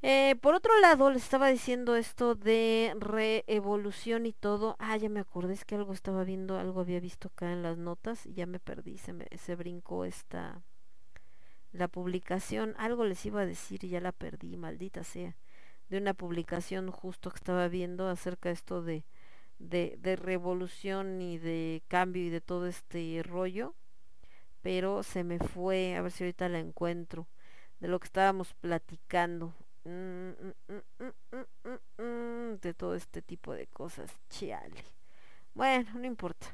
eh, 0.03 0.35
por 0.41 0.53
otro 0.53 0.79
lado, 0.79 1.09
les 1.09 1.23
estaba 1.23 1.47
diciendo 1.47 1.95
esto 1.95 2.35
de 2.35 2.93
reevolución 2.99 4.25
y 4.25 4.33
todo. 4.33 4.75
Ah, 4.79 4.97
ya 4.97 5.09
me 5.09 5.21
acordé, 5.21 5.53
es 5.53 5.65
que 5.65 5.75
algo 5.75 5.93
estaba 5.93 6.23
viendo, 6.23 6.59
algo 6.59 6.81
había 6.81 6.99
visto 6.99 7.29
acá 7.29 7.51
en 7.51 7.63
las 7.63 7.77
notas 7.77 8.25
y 8.25 8.33
ya 8.33 8.45
me 8.45 8.59
perdí, 8.59 8.97
se 8.97 9.13
me 9.13 9.27
se 9.37 9.55
brincó 9.55 10.05
esta 10.05 10.61
la 11.71 11.87
publicación. 11.87 12.75
Algo 12.77 13.05
les 13.05 13.25
iba 13.25 13.41
a 13.41 13.45
decir 13.45 13.83
y 13.83 13.89
ya 13.89 14.01
la 14.01 14.11
perdí, 14.11 14.57
maldita 14.57 15.03
sea. 15.03 15.35
De 15.89 15.97
una 15.97 16.13
publicación 16.13 16.91
justo 16.91 17.31
que 17.31 17.37
estaba 17.37 17.67
viendo 17.67 18.07
acerca 18.09 18.49
de 18.49 18.53
esto 18.53 18.81
de 18.83 19.05
de, 19.59 19.97
de 19.99 20.15
revolución 20.15 21.21
y 21.21 21.37
de 21.37 21.83
cambio 21.87 22.23
y 22.23 22.29
de 22.29 22.41
todo 22.41 22.67
este 22.67 23.21
rollo. 23.23 23.75
Pero 24.61 25.03
se 25.03 25.23
me 25.23 25.39
fue, 25.39 25.95
a 25.95 26.01
ver 26.01 26.11
si 26.11 26.23
ahorita 26.23 26.49
la 26.49 26.59
encuentro. 26.59 27.27
De 27.79 27.87
lo 27.89 27.99
que 27.99 28.05
estábamos 28.05 28.53
platicando. 28.55 29.53
Mm, 29.85 30.29
mm, 30.67 32.01
mm, 32.01 32.59
de 32.61 32.73
todo 32.73 32.95
este 32.95 33.21
tipo 33.21 33.53
de 33.53 33.67
cosas. 33.67 34.11
Chale. 34.29 34.83
Bueno, 35.53 35.89
no 35.95 36.05
importa. 36.05 36.47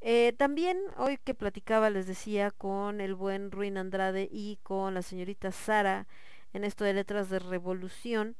Eh, 0.00 0.34
también 0.36 0.78
hoy 0.98 1.18
que 1.18 1.34
platicaba, 1.34 1.90
les 1.90 2.06
decía, 2.06 2.50
con 2.50 3.00
el 3.00 3.14
buen 3.14 3.50
Ruin 3.50 3.78
Andrade 3.78 4.28
y 4.30 4.58
con 4.62 4.94
la 4.94 5.02
señorita 5.02 5.52
Sara 5.52 6.06
en 6.52 6.64
esto 6.64 6.84
de 6.84 6.94
letras 6.94 7.30
de 7.30 7.38
revolución 7.38 8.36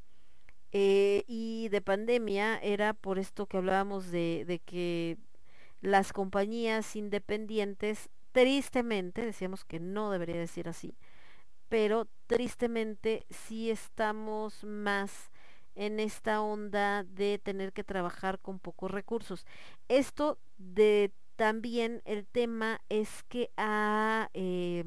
eh, 0.73 1.25
y 1.27 1.69
de 1.71 1.81
pandemia, 1.81 2.59
era 2.59 2.93
por 2.95 3.19
esto 3.19 3.47
que 3.47 3.57
hablábamos 3.57 4.11
de, 4.11 4.45
de 4.47 4.59
que 4.59 5.19
las 5.81 6.13
compañías 6.13 6.97
independientes, 6.97 8.11
tristemente, 8.33 9.23
decíamos 9.25 9.65
que 9.65 9.81
no 9.81 10.11
debería 10.11 10.37
decir 10.37 10.69
así, 10.69 10.95
pero 11.69 12.07
tristemente 12.27 13.27
sí 13.31 13.71
estamos 13.71 14.65
más 14.65 15.31
en 15.75 16.01
esta 16.01 16.41
onda 16.41 17.05
de 17.05 17.39
tener 17.39 17.73
que 17.73 17.85
trabajar 17.85 18.39
con 18.41 18.59
pocos 18.59 18.91
recursos. 18.91 19.47
Esto 19.89 20.39
de 20.59 21.13
también 21.37 22.03
el 22.07 22.27
tema 22.27 22.81
es 22.89 23.23
que 23.29 23.51
ha, 23.57 24.31
eh, 24.35 24.85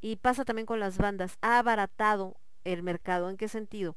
y 0.00 0.16
pasa 0.16 0.44
también 0.44 0.66
con 0.66 0.80
las 0.80 0.98
bandas, 0.98 1.38
ha 1.40 1.58
abaratado 1.58 2.36
el 2.64 2.82
mercado. 2.82 3.30
¿En 3.30 3.36
qué 3.36 3.48
sentido? 3.48 3.96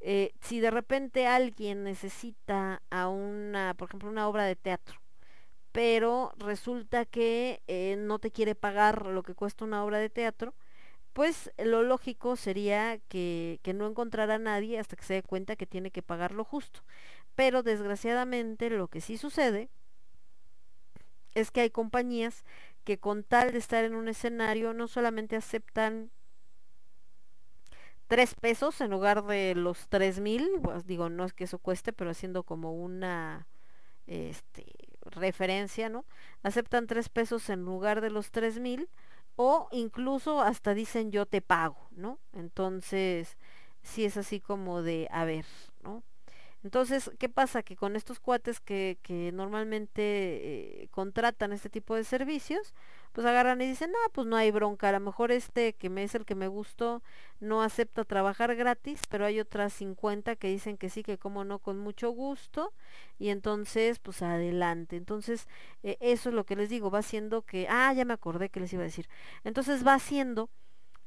Eh, 0.00 0.32
si 0.40 0.60
de 0.60 0.70
repente 0.70 1.26
alguien 1.26 1.84
necesita 1.84 2.82
a 2.90 3.08
una, 3.08 3.74
por 3.74 3.88
ejemplo, 3.88 4.10
una 4.10 4.28
obra 4.28 4.44
de 4.44 4.56
teatro, 4.56 5.00
pero 5.72 6.32
resulta 6.38 7.04
que 7.04 7.62
eh, 7.66 7.96
no 7.98 8.18
te 8.18 8.30
quiere 8.30 8.54
pagar 8.54 9.06
lo 9.06 9.22
que 9.22 9.34
cuesta 9.34 9.64
una 9.64 9.84
obra 9.84 9.98
de 9.98 10.10
teatro, 10.10 10.54
pues 11.20 11.52
lo 11.58 11.82
lógico 11.82 12.34
sería 12.34 12.98
que, 13.10 13.60
que, 13.62 13.74
no 13.74 13.86
encontrara 13.86 14.36
a 14.36 14.38
nadie 14.38 14.78
hasta 14.78 14.96
que 14.96 15.04
se 15.04 15.12
dé 15.12 15.22
cuenta 15.22 15.54
que 15.54 15.66
tiene 15.66 15.90
que 15.90 16.00
pagar 16.00 16.32
lo 16.32 16.44
justo. 16.44 16.80
Pero 17.34 17.62
desgraciadamente 17.62 18.70
lo 18.70 18.88
que 18.88 19.02
sí 19.02 19.18
sucede 19.18 19.68
es 21.34 21.50
que 21.50 21.60
hay 21.60 21.68
compañías 21.68 22.42
que 22.84 22.96
con 22.96 23.22
tal 23.22 23.52
de 23.52 23.58
estar 23.58 23.84
en 23.84 23.96
un 23.96 24.08
escenario 24.08 24.72
no 24.72 24.88
solamente 24.88 25.36
aceptan 25.36 26.10
tres 28.06 28.34
pesos 28.34 28.80
en 28.80 28.90
lugar 28.90 29.22
de 29.26 29.54
los 29.54 29.88
tres 29.90 30.20
mil, 30.20 30.48
pues 30.62 30.86
digo, 30.86 31.10
no 31.10 31.26
es 31.26 31.34
que 31.34 31.44
eso 31.44 31.58
cueste, 31.58 31.92
pero 31.92 32.12
haciendo 32.12 32.44
como 32.44 32.72
una 32.72 33.46
este, 34.06 34.64
referencia, 35.02 35.90
¿no? 35.90 36.06
Aceptan 36.42 36.86
tres 36.86 37.10
pesos 37.10 37.50
en 37.50 37.60
lugar 37.62 38.00
de 38.00 38.08
los 38.08 38.30
tres 38.30 38.58
mil 38.58 38.88
o 39.36 39.68
incluso 39.72 40.40
hasta 40.40 40.74
dicen 40.74 41.10
yo 41.12 41.26
te 41.26 41.40
pago, 41.40 41.88
¿no? 41.92 42.18
Entonces, 42.32 43.36
sí 43.82 44.04
es 44.04 44.16
así 44.16 44.40
como 44.40 44.82
de, 44.82 45.08
a 45.10 45.24
ver, 45.24 45.46
¿no? 45.82 46.02
Entonces, 46.62 47.10
¿qué 47.18 47.28
pasa? 47.28 47.62
Que 47.62 47.76
con 47.76 47.96
estos 47.96 48.20
cuates 48.20 48.60
que, 48.60 48.98
que 49.02 49.32
normalmente 49.32 50.82
eh, 50.82 50.88
contratan 50.90 51.52
este 51.52 51.70
tipo 51.70 51.94
de 51.94 52.04
servicios, 52.04 52.74
pues 53.12 53.26
agarran 53.26 53.60
y 53.60 53.66
dicen, 53.66 53.90
no, 53.90 53.98
pues 54.12 54.26
no 54.26 54.36
hay 54.36 54.50
bronca, 54.50 54.88
a 54.88 54.92
lo 54.92 55.00
mejor 55.00 55.32
este 55.32 55.72
que 55.72 55.90
me 55.90 56.04
es 56.04 56.14
el 56.14 56.24
que 56.24 56.34
me 56.34 56.48
gustó 56.48 57.02
no 57.40 57.62
acepta 57.62 58.04
trabajar 58.04 58.54
gratis, 58.54 59.02
pero 59.08 59.24
hay 59.24 59.40
otras 59.40 59.72
50 59.72 60.36
que 60.36 60.48
dicen 60.48 60.76
que 60.76 60.90
sí, 60.90 61.02
que 61.02 61.18
como 61.18 61.44
no, 61.44 61.58
con 61.58 61.78
mucho 61.78 62.10
gusto, 62.10 62.72
y 63.18 63.30
entonces, 63.30 63.98
pues 63.98 64.22
adelante. 64.22 64.96
Entonces, 64.96 65.48
eh, 65.82 65.96
eso 66.00 66.28
es 66.28 66.34
lo 66.34 66.44
que 66.44 66.56
les 66.56 66.68
digo, 66.68 66.90
va 66.90 66.98
haciendo 67.00 67.42
que, 67.42 67.66
ah, 67.68 67.92
ya 67.94 68.04
me 68.04 68.12
acordé 68.14 68.50
que 68.50 68.60
les 68.60 68.72
iba 68.72 68.82
a 68.82 68.84
decir. 68.84 69.08
Entonces 69.44 69.86
va 69.86 69.94
haciendo 69.94 70.50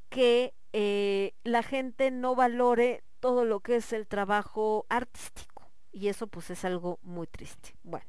que 0.09 0.53
eh, 0.73 1.33
la 1.43 1.63
gente 1.63 2.11
no 2.11 2.35
valore 2.35 3.03
todo 3.19 3.45
lo 3.45 3.61
que 3.61 3.77
es 3.77 3.93
el 3.93 4.07
trabajo 4.07 4.85
artístico. 4.89 5.69
Y 5.91 6.07
eso 6.07 6.27
pues 6.27 6.49
es 6.49 6.65
algo 6.65 6.99
muy 7.03 7.27
triste. 7.27 7.75
Bueno, 7.83 8.07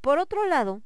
por 0.00 0.18
otro 0.18 0.46
lado, 0.46 0.82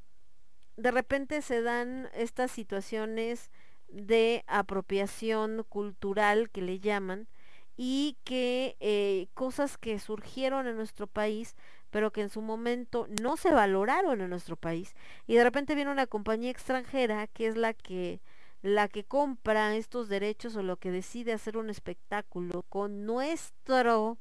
de 0.83 0.91
repente 0.91 1.43
se 1.43 1.63
dan 1.63 2.09
estas 2.13 2.51
situaciones 2.51 3.53
de 3.87 4.43
apropiación 4.49 5.65
cultural 5.69 6.51
que 6.51 6.61
le 6.61 6.81
llaman 6.81 7.29
y 7.77 8.17
que 8.25 8.77
eh, 8.81 9.29
cosas 9.33 9.79
que 9.79 10.01
surgieron 10.01 10.67
en 10.67 10.77
nuestro 10.77 11.07
país 11.07 11.55
pero 11.91 12.11
que 12.11 12.23
en 12.23 12.31
su 12.31 12.43
momento 12.43 13.07
no 13.23 13.37
se 13.37 13.53
valoraron 13.53 14.23
en 14.23 14.31
nuestro 14.31 14.57
país 14.57 14.97
y 15.29 15.37
de 15.37 15.45
repente 15.45 15.77
viene 15.77 15.93
una 15.93 16.09
compañía 16.09 16.51
extranjera 16.51 17.29
que 17.29 17.47
es 17.47 17.57
la 17.57 17.75
que 17.75 18.21
la 18.63 18.89
que 18.89 19.05
compra 19.05 19.77
estos 19.77 20.09
derechos 20.09 20.57
o 20.57 20.63
lo 20.63 20.79
que 20.79 20.91
decide 20.91 21.33
hacer 21.33 21.57
un 21.57 21.71
espectáculo 21.71 22.65
con 22.69 23.07
nuestro 23.07 24.19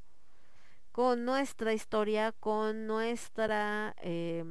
con 0.92 1.26
nuestra 1.26 1.74
historia 1.74 2.34
con 2.34 2.86
nuestra 2.86 3.96
eh, 4.02 4.46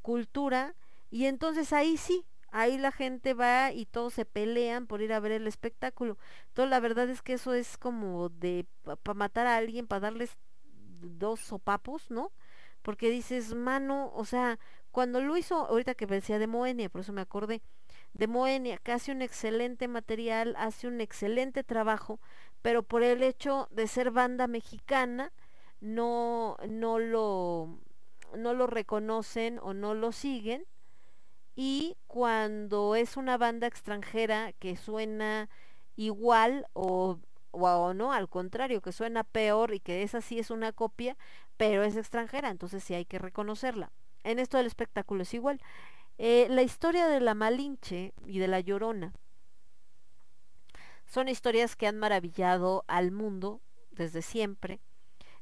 cultura 0.00 0.74
y 1.10 1.26
entonces 1.26 1.72
ahí 1.72 1.96
sí 1.96 2.24
ahí 2.50 2.78
la 2.78 2.92
gente 2.92 3.34
va 3.34 3.72
y 3.72 3.86
todos 3.86 4.14
se 4.14 4.24
pelean 4.24 4.86
por 4.86 5.02
ir 5.02 5.12
a 5.12 5.20
ver 5.20 5.32
el 5.32 5.46
espectáculo 5.46 6.18
entonces 6.48 6.70
la 6.70 6.80
verdad 6.80 7.08
es 7.08 7.22
que 7.22 7.34
eso 7.34 7.54
es 7.54 7.76
como 7.76 8.28
de 8.28 8.66
para 8.82 9.14
matar 9.14 9.46
a 9.46 9.56
alguien 9.56 9.86
para 9.86 10.00
darles 10.00 10.36
dos 11.00 11.40
sopapos 11.40 12.10
no 12.10 12.32
porque 12.82 13.10
dices 13.10 13.54
mano 13.54 14.12
o 14.14 14.24
sea 14.24 14.58
cuando 14.92 15.20
lo 15.20 15.36
hizo 15.36 15.66
ahorita 15.66 15.94
que 15.94 16.06
decía 16.06 16.38
de 16.38 16.46
Moenia 16.46 16.88
por 16.88 17.00
eso 17.00 17.12
me 17.12 17.22
acordé 17.22 17.62
de 18.14 18.28
Moenia, 18.28 18.78
que 18.78 18.92
hace 18.92 19.12
un 19.12 19.22
excelente 19.22 19.88
material, 19.88 20.54
hace 20.56 20.86
un 20.86 21.00
excelente 21.00 21.64
trabajo, 21.64 22.20
pero 22.62 22.82
por 22.82 23.02
el 23.02 23.22
hecho 23.22 23.68
de 23.72 23.88
ser 23.88 24.10
banda 24.12 24.46
mexicana, 24.46 25.32
no, 25.80 26.56
no, 26.68 26.98
lo, 26.98 27.78
no 28.36 28.54
lo 28.54 28.66
reconocen 28.66 29.58
o 29.60 29.74
no 29.74 29.94
lo 29.94 30.12
siguen. 30.12 30.64
Y 31.56 31.96
cuando 32.06 32.96
es 32.96 33.16
una 33.16 33.38
banda 33.38 33.66
extranjera 33.66 34.52
que 34.54 34.76
suena 34.76 35.48
igual 35.96 36.66
o, 36.72 37.18
o, 37.52 37.94
no, 37.94 38.12
al 38.12 38.28
contrario, 38.28 38.82
que 38.82 38.92
suena 38.92 39.24
peor 39.24 39.74
y 39.74 39.80
que 39.80 40.02
esa 40.02 40.20
sí 40.20 40.38
es 40.38 40.50
una 40.50 40.72
copia, 40.72 41.16
pero 41.56 41.84
es 41.84 41.96
extranjera, 41.96 42.50
entonces 42.50 42.82
sí 42.82 42.94
hay 42.94 43.04
que 43.04 43.18
reconocerla. 43.18 43.92
En 44.24 44.38
esto 44.38 44.56
del 44.56 44.66
espectáculo 44.66 45.22
es 45.22 45.34
igual. 45.34 45.60
Eh, 46.18 46.46
la 46.50 46.62
historia 46.62 47.06
de 47.08 47.20
la 47.20 47.34
Malinche 47.34 48.12
y 48.26 48.38
de 48.38 48.48
la 48.48 48.60
Llorona 48.60 49.12
son 51.06 51.28
historias 51.28 51.76
que 51.76 51.86
han 51.86 51.98
maravillado 51.98 52.84
al 52.88 53.12
mundo 53.12 53.60
desde 53.90 54.22
siempre. 54.22 54.80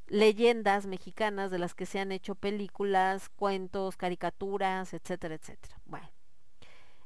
Leyendas 0.07 0.87
mexicanas 0.87 1.51
de 1.51 1.59
las 1.59 1.75
que 1.75 1.87
se 1.87 1.99
han 2.01 2.13
hecho 2.13 2.35
películas, 2.35 3.29
cuentos, 3.31 3.97
caricaturas, 3.97 4.93
etcétera, 4.95 5.35
etcétera. 5.35 5.77
Bueno, 5.87 6.11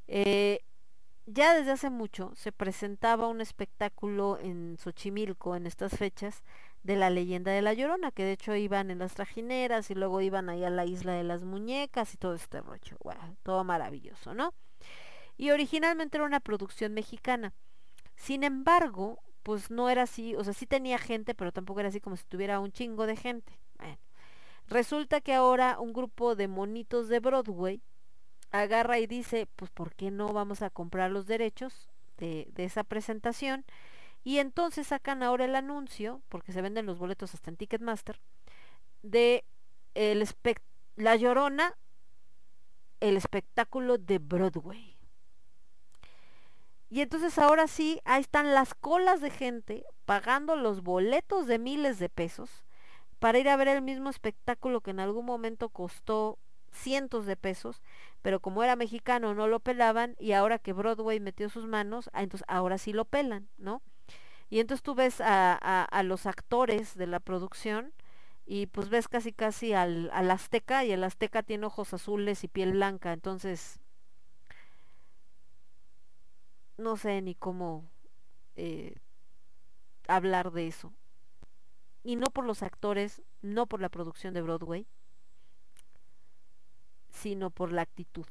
eh, 0.09 0.61
ya 1.27 1.55
desde 1.55 1.73
hace 1.73 1.91
mucho 1.91 2.33
se 2.37 2.53
presentaba 2.53 3.29
un 3.29 3.41
espectáculo 3.41 4.39
en 4.39 4.77
Xochimilco 4.79 5.57
en 5.57 5.67
estas 5.67 5.97
fechas 5.97 6.43
de 6.85 6.95
la 6.95 7.11
leyenda 7.11 7.51
de 7.51 7.63
la 7.63 7.75
Llorona, 7.75 8.13
que 8.13 8.25
de 8.25 8.33
hecho 8.33 8.55
iban 8.55 8.93
en 8.93 9.01
las 9.01 9.15
trajineras 9.15 9.91
y 9.91 9.95
luego 9.97 10.21
iban 10.21 10.49
ahí 10.49 10.63
a 10.65 10.71
la 10.71 10.85
isla 10.85 11.13
de 11.13 11.25
las 11.25 11.43
muñecas 11.43 12.15
y 12.15 12.17
todo 12.17 12.35
este 12.35 12.61
rollo. 12.61 12.97
Wow, 13.03 13.37
todo 13.43 13.65
maravilloso, 13.65 14.35
¿no? 14.35 14.55
Y 15.37 15.51
originalmente 15.51 16.17
era 16.17 16.25
una 16.25 16.41
producción 16.41 16.95
mexicana. 16.95 17.53
Sin 18.15 18.45
embargo, 18.45 19.19
pues 19.47 19.71
no 19.71 19.89
era 19.89 20.03
así, 20.03 20.35
o 20.35 20.43
sea, 20.43 20.53
sí 20.53 20.67
tenía 20.67 20.99
gente, 20.99 21.33
pero 21.33 21.53
tampoco 21.53 21.79
era 21.79 21.91
así 21.91 22.01
como 22.01 22.17
si 22.17 22.25
tuviera 22.25 22.59
un 22.59 22.73
chingo 22.73 23.07
de 23.07 23.15
gente. 23.15 23.61
Bueno, 23.79 23.97
resulta 24.67 25.21
que 25.21 25.35
ahora 25.35 25.79
un 25.79 25.93
grupo 25.93 26.35
de 26.35 26.49
monitos 26.49 27.07
de 27.07 27.21
Broadway 27.21 27.81
agarra 28.51 28.99
y 28.99 29.07
dice, 29.07 29.47
pues 29.55 29.71
¿por 29.71 29.95
qué 29.95 30.11
no 30.11 30.33
vamos 30.33 30.63
a 30.63 30.71
comprar 30.71 31.13
los 31.13 31.29
derechos 31.29 31.89
de, 32.19 32.51
esa 32.57 32.83
presentación? 32.83 33.65
Y 34.25 34.39
entonces 34.39 34.89
sacan 34.89 35.23
ahora 35.23 35.45
el 35.45 35.55
anuncio, 35.55 36.23
porque 36.29 36.51
se 36.51 36.61
venden 36.61 36.87
los 36.87 36.99
boletos 36.99 37.33
hasta 37.33 37.49
en 37.49 37.57
Ticketmaster, 37.57 38.19
de 39.05 39.45
el 39.95 40.29
La 40.97 41.15
Llorona, 41.15 41.79
el 42.99 43.17
espectáculo 43.17 43.97
de 43.97 44.19
Broadway. 44.19 44.96
Y 46.89 47.01
entonces 47.01 47.39
ahora 47.39 47.67
sí, 47.67 48.01
ahí 48.05 48.21
están 48.21 48.55
las 48.55 48.75
colas 48.75 49.21
de 49.21 49.31
gente 49.31 49.85
pagando 50.05 50.57
los 50.57 50.83
boletos 50.83 51.47
de 51.47 51.59
miles 51.59 51.99
de 51.99 52.09
pesos 52.09 52.65
para 53.19 53.39
ir 53.39 53.49
a 53.49 53.57
ver 53.57 53.69
el 53.69 53.83
mismo 53.83 54.11
espectáculo 54.11 54.81
que 54.81 54.93
en 54.93 55.01
algún 55.01 55.27
momento 55.27 55.69
costó 55.69 56.39
cientos 56.71 57.27
de 57.27 57.37
pesos, 57.37 57.83
pero 58.23 58.41
como 58.41 58.63
era 58.63 58.77
mexicano 58.77 59.35
no 59.35 59.49
lo 59.49 59.61
pelaban 59.61 60.15
y 60.19 60.33
ahora 60.33 60.59
que 60.59 60.73
Broadway 60.73 61.21
metió 61.21 61.49
sus 61.49 61.67
manos, 61.67 62.11
entonces 62.15 62.45
ahora 62.49 62.79
sí 62.79 62.93
lo 62.93 63.05
pelan, 63.05 63.49
¿no? 63.59 63.83
Y 64.51 64.61
entonces 64.61 64.83
tú 64.83 64.95
ves 64.95 65.21
a, 65.21 65.55
a, 65.55 65.85
a 65.85 66.03
los 66.03 66.27
actores 66.27 66.95
de 66.97 67.07
la 67.07 67.21
producción 67.21 67.93
y 68.47 68.67
pues 68.67 68.89
ves 68.91 69.09
casi 69.09 69.33
casi 69.33 69.73
al, 69.73 70.11
al 70.13 70.31
azteca 70.31 70.85
y 70.85 70.93
el 70.93 71.03
azteca 71.03 71.43
tiene 71.43 71.67
ojos 71.67 71.95
azules 71.95 72.45
y 72.45 72.49
piel 72.49 72.73
blanca, 72.73 73.13
entonces 73.13 73.81
no 76.77 76.97
sé 76.97 77.23
ni 77.23 77.35
cómo 77.35 77.85
eh, 78.57 78.97
hablar 80.09 80.53
de 80.53 80.67
eso. 80.67 80.93
Y 82.03 82.17
no 82.17 82.27
por 82.27 82.45
los 82.45 82.63
actores, 82.63 83.23
no 83.43 83.67
por 83.67 83.81
la 83.81 83.89
producción 83.89 84.35
de 84.35 84.43
Broadway, 84.43 84.87
sino 87.11 87.51
por 87.51 87.73
la 87.73 87.83
actitud 87.83 88.27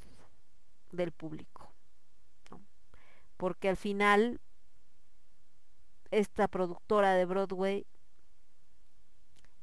del 0.91 1.11
público. 1.11 1.71
Porque 3.37 3.67
al 3.67 3.75
final 3.75 4.39
esta 6.11 6.47
productora 6.47 7.13
de 7.13 7.25
Broadway 7.25 7.85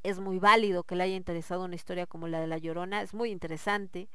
es 0.02 0.18
muy 0.18 0.38
válido 0.38 0.82
que 0.82 0.96
le 0.96 1.04
haya 1.04 1.16
interesado 1.16 1.64
una 1.64 1.76
historia 1.76 2.06
como 2.06 2.28
la 2.28 2.40
de 2.40 2.46
La 2.46 2.58
Llorona, 2.58 3.02
es 3.02 3.14
muy 3.14 3.30
interesante, 3.30 4.08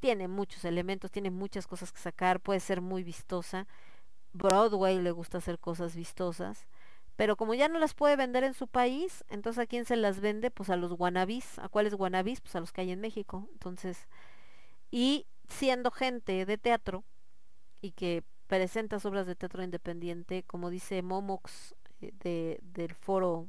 tiene 0.00 0.28
muchos 0.28 0.64
elementos, 0.64 1.10
tiene 1.10 1.30
muchas 1.30 1.66
cosas 1.66 1.92
que 1.92 2.00
sacar, 2.00 2.40
puede 2.40 2.60
ser 2.60 2.80
muy 2.80 3.02
vistosa. 3.02 3.66
Broadway 4.36 5.00
le 5.00 5.10
gusta 5.10 5.38
hacer 5.38 5.58
cosas 5.58 5.96
vistosas, 5.96 6.66
pero 7.16 7.36
como 7.36 7.54
ya 7.54 7.68
no 7.68 7.78
las 7.78 7.94
puede 7.94 8.16
vender 8.16 8.44
en 8.44 8.54
su 8.54 8.68
país, 8.68 9.24
entonces 9.28 9.62
a 9.62 9.66
quién 9.66 9.84
se 9.84 9.96
las 9.96 10.20
vende? 10.20 10.50
Pues 10.50 10.68
a 10.70 10.76
los 10.76 10.92
wannabis, 10.92 11.58
¿a 11.58 11.68
cuáles 11.68 11.94
wannabis? 11.94 12.40
Pues 12.40 12.54
a 12.56 12.60
los 12.60 12.72
que 12.72 12.82
hay 12.82 12.90
en 12.90 13.00
México. 13.00 13.48
Entonces, 13.52 14.06
y 14.90 15.26
siendo 15.48 15.90
gente 15.90 16.44
de 16.44 16.58
teatro 16.58 17.04
y 17.80 17.92
que 17.92 18.22
presentas 18.46 19.04
obras 19.06 19.26
de 19.26 19.34
teatro 19.34 19.62
independiente, 19.62 20.42
como 20.42 20.70
dice 20.70 21.02
Momox 21.02 21.74
eh, 22.00 22.12
de, 22.22 22.60
del 22.62 22.94
foro 22.94 23.48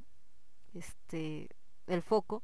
este 0.73 1.49
el 1.87 2.01
foco, 2.01 2.43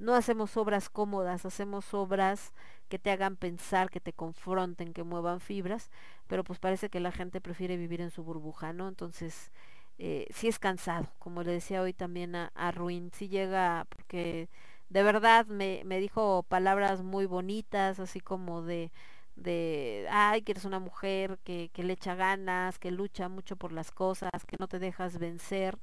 no 0.00 0.14
hacemos 0.14 0.56
obras 0.56 0.88
cómodas, 0.90 1.46
hacemos 1.46 1.94
obras 1.94 2.52
que 2.88 2.98
te 2.98 3.10
hagan 3.12 3.36
pensar, 3.36 3.90
que 3.90 4.00
te 4.00 4.12
confronten, 4.12 4.92
que 4.94 5.04
muevan 5.04 5.40
fibras, 5.40 5.90
pero 6.26 6.42
pues 6.44 6.58
parece 6.58 6.90
que 6.90 7.00
la 7.00 7.12
gente 7.12 7.40
prefiere 7.40 7.76
vivir 7.76 8.00
en 8.00 8.10
su 8.10 8.24
burbuja, 8.24 8.72
¿no? 8.72 8.88
Entonces, 8.88 9.52
eh, 9.98 10.26
sí 10.34 10.48
es 10.48 10.58
cansado, 10.58 11.08
como 11.18 11.42
le 11.42 11.52
decía 11.52 11.82
hoy 11.82 11.92
también 11.92 12.34
a, 12.34 12.50
a 12.54 12.72
Ruin, 12.72 13.10
sí 13.12 13.28
llega, 13.28 13.86
porque 13.90 14.48
de 14.88 15.02
verdad 15.02 15.46
me, 15.46 15.82
me 15.84 16.00
dijo 16.00 16.44
palabras 16.44 17.02
muy 17.02 17.26
bonitas, 17.26 18.00
así 18.00 18.20
como 18.20 18.62
de, 18.62 18.90
de, 19.36 20.06
ay, 20.10 20.42
que 20.42 20.52
eres 20.52 20.64
una 20.64 20.80
mujer 20.80 21.38
que, 21.44 21.70
que 21.72 21.84
le 21.84 21.92
echa 21.94 22.14
ganas, 22.14 22.78
que 22.78 22.90
lucha 22.90 23.28
mucho 23.28 23.56
por 23.56 23.72
las 23.72 23.90
cosas, 23.92 24.30
que 24.46 24.56
no 24.58 24.68
te 24.68 24.78
dejas 24.78 25.18
vencer, 25.18 25.78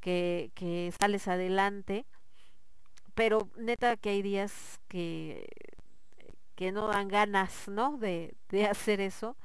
que, 0.00 0.50
que 0.54 0.92
sales 1.00 1.28
adelante, 1.28 2.06
pero 3.14 3.48
neta 3.56 3.96
que 3.96 4.10
hay 4.10 4.22
días 4.22 4.80
que, 4.88 5.46
que 6.54 6.72
no 6.72 6.88
dan 6.88 7.08
ganas, 7.08 7.68
¿no? 7.68 7.96
De, 7.98 8.34
de 8.48 8.66
hacer 8.66 9.00
eso 9.00 9.36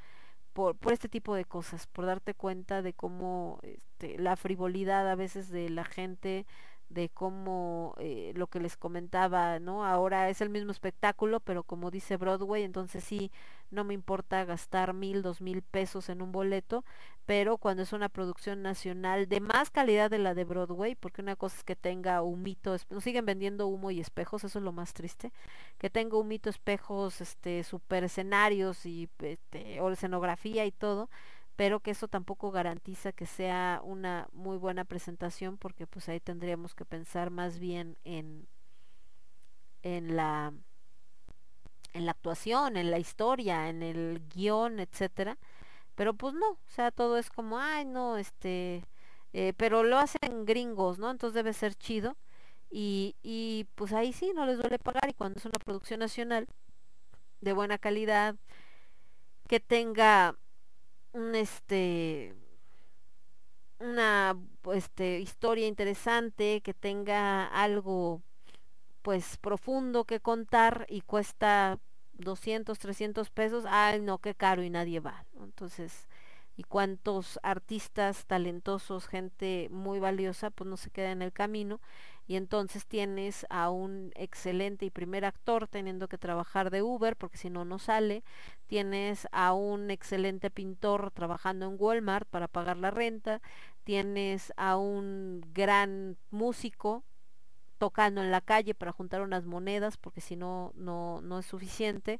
por, 0.53 0.75
por 0.75 0.93
este 0.93 1.09
tipo 1.09 1.35
de 1.35 1.45
cosas, 1.45 1.87
por 1.87 2.05
darte 2.05 2.33
cuenta 2.33 2.81
de 2.81 2.93
cómo 2.93 3.59
este, 3.63 4.17
la 4.17 4.35
frivolidad 4.35 5.09
a 5.09 5.15
veces 5.15 5.49
de 5.49 5.69
la 5.69 5.85
gente, 5.85 6.45
de 6.90 7.09
cómo 7.09 7.95
eh, 7.98 8.32
lo 8.35 8.48
que 8.48 8.59
les 8.59 8.77
comentaba, 8.77 9.59
¿no? 9.59 9.85
Ahora 9.85 10.30
es 10.30 10.41
el 10.41 10.49
mismo 10.49 10.72
espectáculo, 10.72 11.40
pero 11.40 11.64
como 11.64 11.91
dice 11.91 12.17
Broadway, 12.17 12.64
entonces 12.64 13.03
sí, 13.03 13.32
no 13.72 13.83
me 13.83 13.93
importa 13.93 14.45
gastar 14.45 14.93
mil, 14.93 15.22
dos 15.22 15.41
mil 15.41 15.61
pesos 15.61 16.09
en 16.09 16.22
un 16.22 16.32
boleto, 16.32 16.85
pero 17.25 17.57
cuando 17.57 17.83
es 17.83 17.91
una 17.91 18.07
producción 18.07 18.61
nacional 18.61 19.27
de 19.27 19.41
más 19.41 19.69
calidad 19.69 20.09
de 20.09 20.19
la 20.19 20.33
de 20.33 20.45
Broadway, 20.45 20.95
porque 20.95 21.22
una 21.22 21.35
cosa 21.35 21.57
es 21.57 21.64
que 21.66 21.75
tenga 21.75 22.22
humito, 22.22 22.77
nos 22.90 23.03
siguen 23.03 23.25
vendiendo 23.25 23.67
humo 23.67 23.91
y 23.91 23.99
espejos, 23.99 24.45
eso 24.45 24.59
es 24.59 24.64
lo 24.64 24.72
más 24.72 24.93
triste, 24.93 25.33
que 25.77 25.90
tenga 25.90 26.17
humito, 26.17 26.49
espejos, 26.49 27.19
este, 27.19 27.64
super 27.64 28.06
escenarios 28.06 28.85
y 28.85 29.09
este, 29.19 29.82
o 29.82 29.91
escenografía 29.91 30.66
y 30.66 30.72
todo, 30.72 31.09
pero 31.57 31.81
que 31.81 31.91
eso 31.91 32.07
tampoco 32.07 32.51
garantiza 32.51 33.11
que 33.11 33.25
sea 33.25 33.81
una 33.83 34.29
muy 34.33 34.57
buena 34.57 34.85
presentación 34.85 35.57
porque 35.57 35.87
pues 35.87 36.07
ahí 36.09 36.21
tendríamos 36.21 36.75
que 36.75 36.85
pensar 36.85 37.31
más 37.31 37.59
bien 37.59 37.97
en 38.05 38.47
en 39.83 40.15
la 40.15 40.53
en 41.93 42.05
la 42.05 42.11
actuación, 42.11 42.77
en 42.77 42.91
la 42.91 42.99
historia, 42.99 43.69
en 43.69 43.83
el 43.83 44.21
guion, 44.33 44.79
etcétera. 44.79 45.37
Pero 45.95 46.13
pues 46.15 46.33
no, 46.35 46.51
o 46.51 46.59
sea, 46.67 46.91
todo 46.91 47.17
es 47.17 47.29
como, 47.31 47.59
ay, 47.59 47.85
no, 47.85 48.17
este, 48.17 48.85
eh, 49.33 49.53
pero 49.57 49.83
lo 49.83 49.97
hacen 49.99 50.45
gringos, 50.45 50.99
¿no? 50.99 51.11
Entonces 51.11 51.35
debe 51.35 51.53
ser 51.53 51.75
chido. 51.75 52.17
Y, 52.69 53.15
y 53.23 53.67
pues 53.75 53.93
ahí 53.93 54.13
sí, 54.13 54.31
no 54.35 54.45
les 54.45 54.57
duele 54.57 54.79
pagar. 54.79 55.09
Y 55.09 55.13
cuando 55.13 55.39
es 55.39 55.45
una 55.45 55.59
producción 55.59 55.99
nacional 56.01 56.47
de 57.41 57.53
buena 57.53 57.77
calidad, 57.79 58.35
que 59.47 59.59
tenga 59.59 60.35
un 61.13 61.35
este 61.35 62.35
una 63.79 64.37
este 64.73 65.19
historia 65.19 65.67
interesante, 65.67 66.61
que 66.61 66.73
tenga 66.73 67.45
algo 67.45 68.21
pues 69.01 69.37
profundo 69.37 70.03
que 70.05 70.19
contar 70.19 70.85
y 70.89 71.01
cuesta 71.01 71.79
200, 72.13 72.77
300 72.79 73.29
pesos, 73.29 73.65
ay 73.67 74.01
no, 74.01 74.17
qué 74.17 74.35
caro 74.35 74.63
y 74.63 74.69
nadie 74.69 74.99
va. 74.99 75.25
Entonces, 75.39 76.07
y 76.57 76.63
cuántos 76.63 77.39
artistas 77.43 78.25
talentosos, 78.25 79.07
gente 79.07 79.69
muy 79.71 79.99
valiosa, 79.99 80.49
pues 80.49 80.69
no 80.69 80.75
se 80.75 80.89
queda 80.89 81.11
en 81.11 81.21
el 81.21 81.31
camino 81.31 81.79
y 82.27 82.35
entonces 82.35 82.85
tienes 82.85 83.45
a 83.49 83.69
un 83.69 84.11
excelente 84.15 84.85
y 84.85 84.89
primer 84.91 85.25
actor 85.25 85.67
teniendo 85.67 86.07
que 86.09 86.17
trabajar 86.17 86.69
de 86.72 86.81
Uber 86.83 87.15
porque 87.15 87.38
si 87.38 87.49
no 87.49 87.65
no 87.65 87.80
sale, 87.80 88.23
tienes 88.67 89.27
a 89.31 89.53
un 89.53 89.89
excelente 89.91 90.49
pintor 90.51 91.11
trabajando 91.11 91.65
en 91.67 91.77
Walmart 91.80 92.27
para 92.30 92.47
pagar 92.49 92.77
la 92.77 92.91
renta, 92.91 93.41
tienes 93.83 94.53
a 94.57 94.77
un 94.77 95.41
gran 95.53 96.17
músico 96.31 97.03
tocando 97.77 98.22
en 98.22 98.31
la 98.31 98.41
calle 98.41 98.73
para 98.75 98.91
juntar 98.91 99.22
unas 99.22 99.45
monedas 99.45 99.97
porque 99.97 100.22
si 100.22 100.35
no 100.35 100.73
no 100.75 101.22
no 101.22 101.39
es 101.39 101.45
suficiente. 101.45 102.19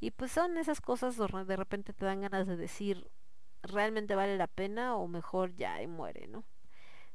Y 0.00 0.10
pues 0.12 0.32
son 0.32 0.58
esas 0.58 0.80
cosas 0.80 1.16
donde 1.16 1.44
de 1.44 1.56
repente 1.56 1.92
te 1.94 2.04
dan 2.04 2.22
ganas 2.22 2.46
de 2.46 2.56
decir 2.56 3.08
realmente 3.62 4.14
vale 4.14 4.36
la 4.36 4.46
pena 4.48 4.96
o 4.96 5.08
mejor 5.08 5.54
ya 5.56 5.82
y 5.82 5.86
muere, 5.86 6.28
¿no? 6.28 6.44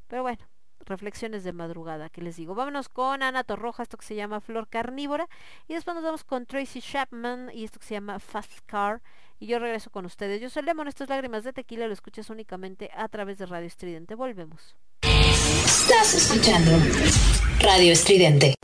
Pero 0.07 0.23
bueno, 0.23 0.48
reflexiones 0.85 1.43
de 1.43 1.53
madrugada, 1.53 2.09
que 2.09 2.21
les 2.21 2.35
digo. 2.35 2.55
Vámonos 2.55 2.89
con 2.89 3.23
Ana 3.23 3.43
Torroja, 3.43 3.83
esto 3.83 3.97
que 3.97 4.05
se 4.05 4.15
llama 4.15 4.41
Flor 4.41 4.67
Carnívora. 4.67 5.27
Y 5.67 5.73
después 5.73 5.95
nos 5.95 6.03
vamos 6.03 6.23
con 6.23 6.45
Tracy 6.45 6.81
Chapman 6.81 7.51
y 7.53 7.63
esto 7.63 7.79
que 7.79 7.85
se 7.85 7.95
llama 7.95 8.19
Fast 8.19 8.59
Car. 8.65 9.01
Y 9.39 9.47
yo 9.47 9.59
regreso 9.59 9.89
con 9.89 10.05
ustedes. 10.05 10.41
Yo 10.41 10.49
soy 10.49 10.63
Lemon, 10.63 10.87
estas 10.87 11.09
lágrimas 11.09 11.43
de 11.43 11.53
tequila 11.53 11.87
lo 11.87 11.93
escuchas 11.93 12.29
únicamente 12.29 12.89
a 12.95 13.07
través 13.07 13.37
de 13.37 13.45
Radio 13.45 13.67
Estridente. 13.67 14.15
Volvemos. 14.15 14.75
Estás 15.01 16.13
escuchando 16.13 16.71
Radio 17.61 17.93
Estridente. 17.93 18.55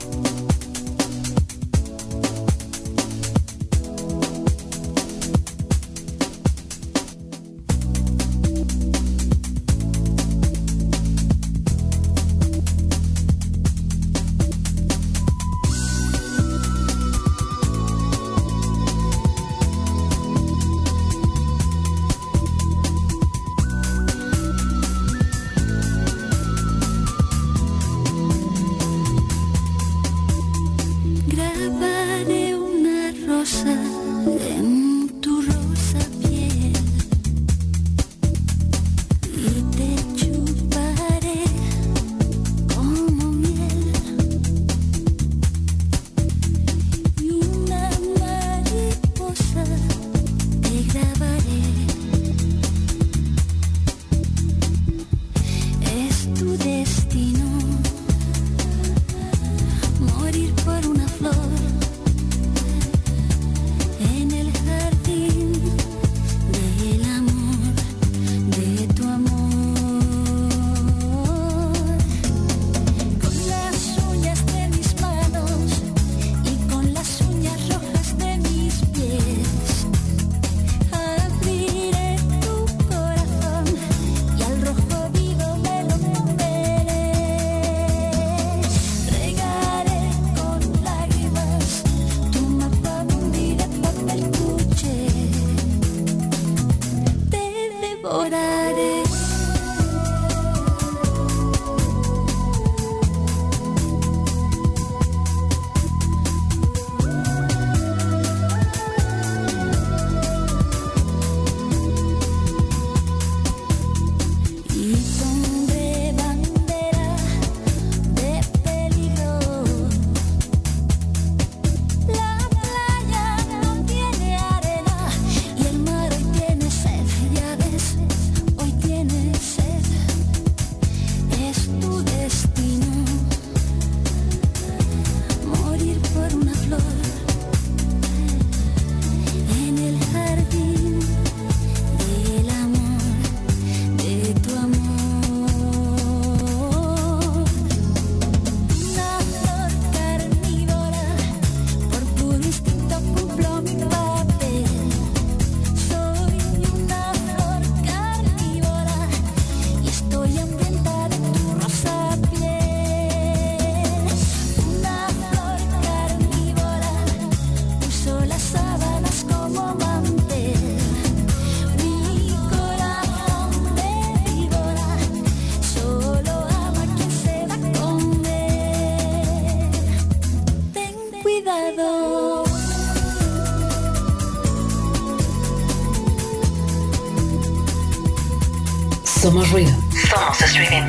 Somos 190.46 190.85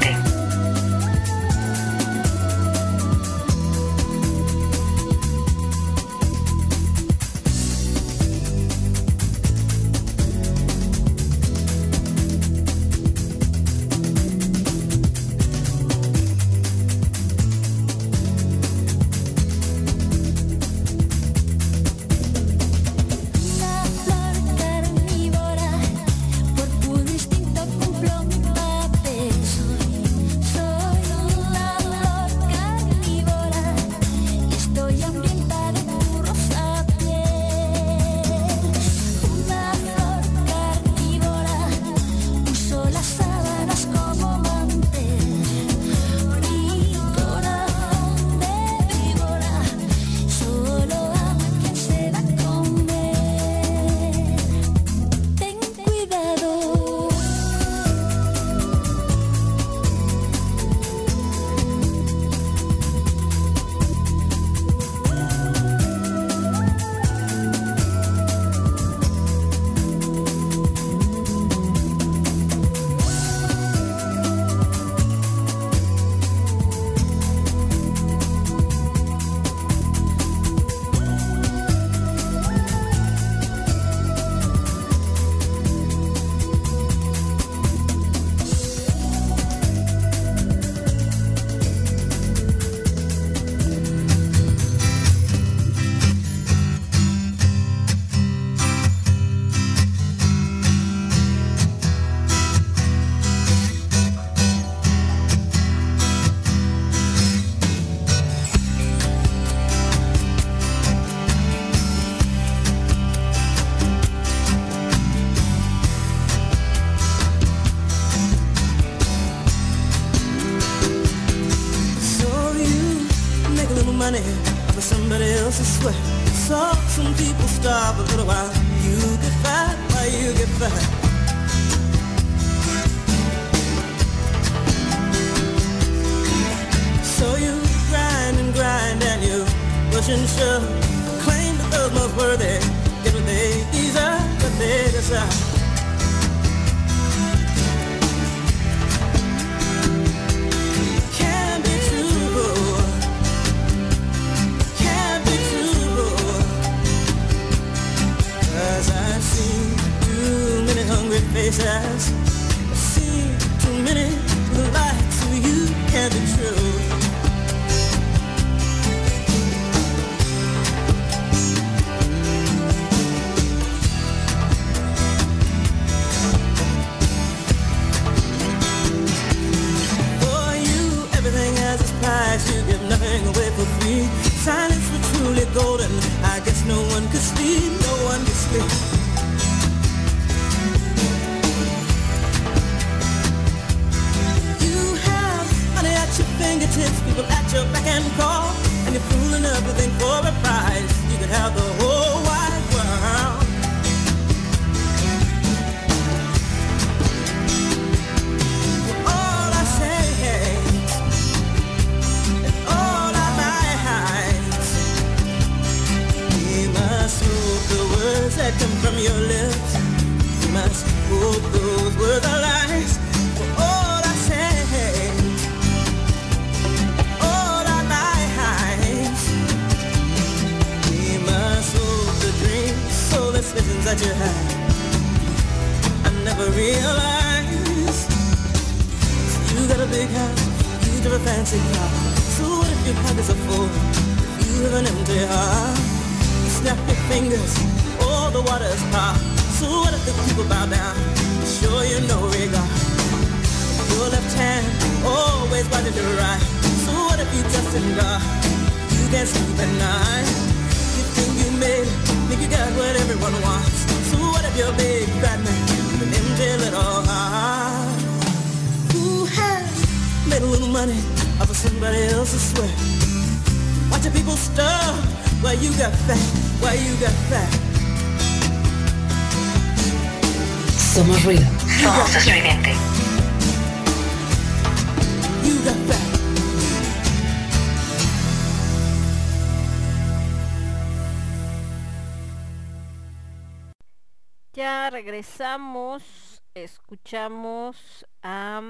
Regresamos 295.57 296.43
escuchamos 296.53 298.07
a... 298.23 298.61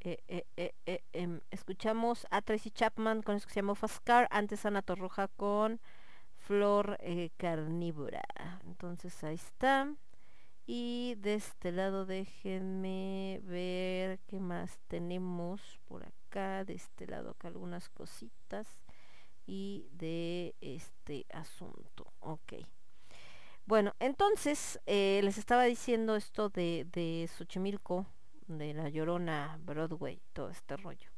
eh, 0.00 0.18
eh, 0.26 0.74
eh, 0.86 1.02
em, 1.12 1.40
escuchamos 1.52 2.26
a 2.32 2.42
Tracy 2.42 2.72
Chapman 2.72 3.22
con 3.22 3.36
eso 3.36 3.46
que 3.46 3.54
se 3.54 3.60
llama 3.60 3.76
Fascar, 3.76 4.26
antes 4.32 4.66
Ana 4.66 4.82
Torroja 4.82 5.28
con 5.28 5.80
Flor 6.36 6.98
Carnívora. 7.36 8.24
Entonces 8.64 9.22
ahí 9.22 9.36
está. 9.36 9.94
Y 10.66 11.14
de 11.18 11.34
este 11.34 11.70
lado 11.70 12.04
déjenme 12.04 13.40
ver 13.44 14.18
qué 14.26 14.40
más 14.40 14.80
tenemos 14.88 15.78
por 15.86 16.02
acá. 16.04 16.64
De 16.64 16.74
este 16.74 17.06
lado 17.06 17.30
acá 17.30 17.46
algunas 17.46 17.88
cositas. 17.88 18.66
Y 19.46 19.86
de 19.92 20.56
este 20.60 21.24
asunto. 21.30 22.12
Ok. 22.18 22.54
Bueno, 23.68 23.92
entonces 24.00 24.80
eh, 24.86 25.20
les 25.22 25.36
estaba 25.36 25.64
diciendo 25.64 26.16
esto 26.16 26.48
de, 26.48 26.86
de 26.90 27.28
Xochimilco, 27.36 28.06
de 28.46 28.72
la 28.72 28.88
Llorona, 28.88 29.58
Broadway, 29.60 30.22
todo 30.32 30.48
este 30.48 30.78
rollo. 30.78 31.10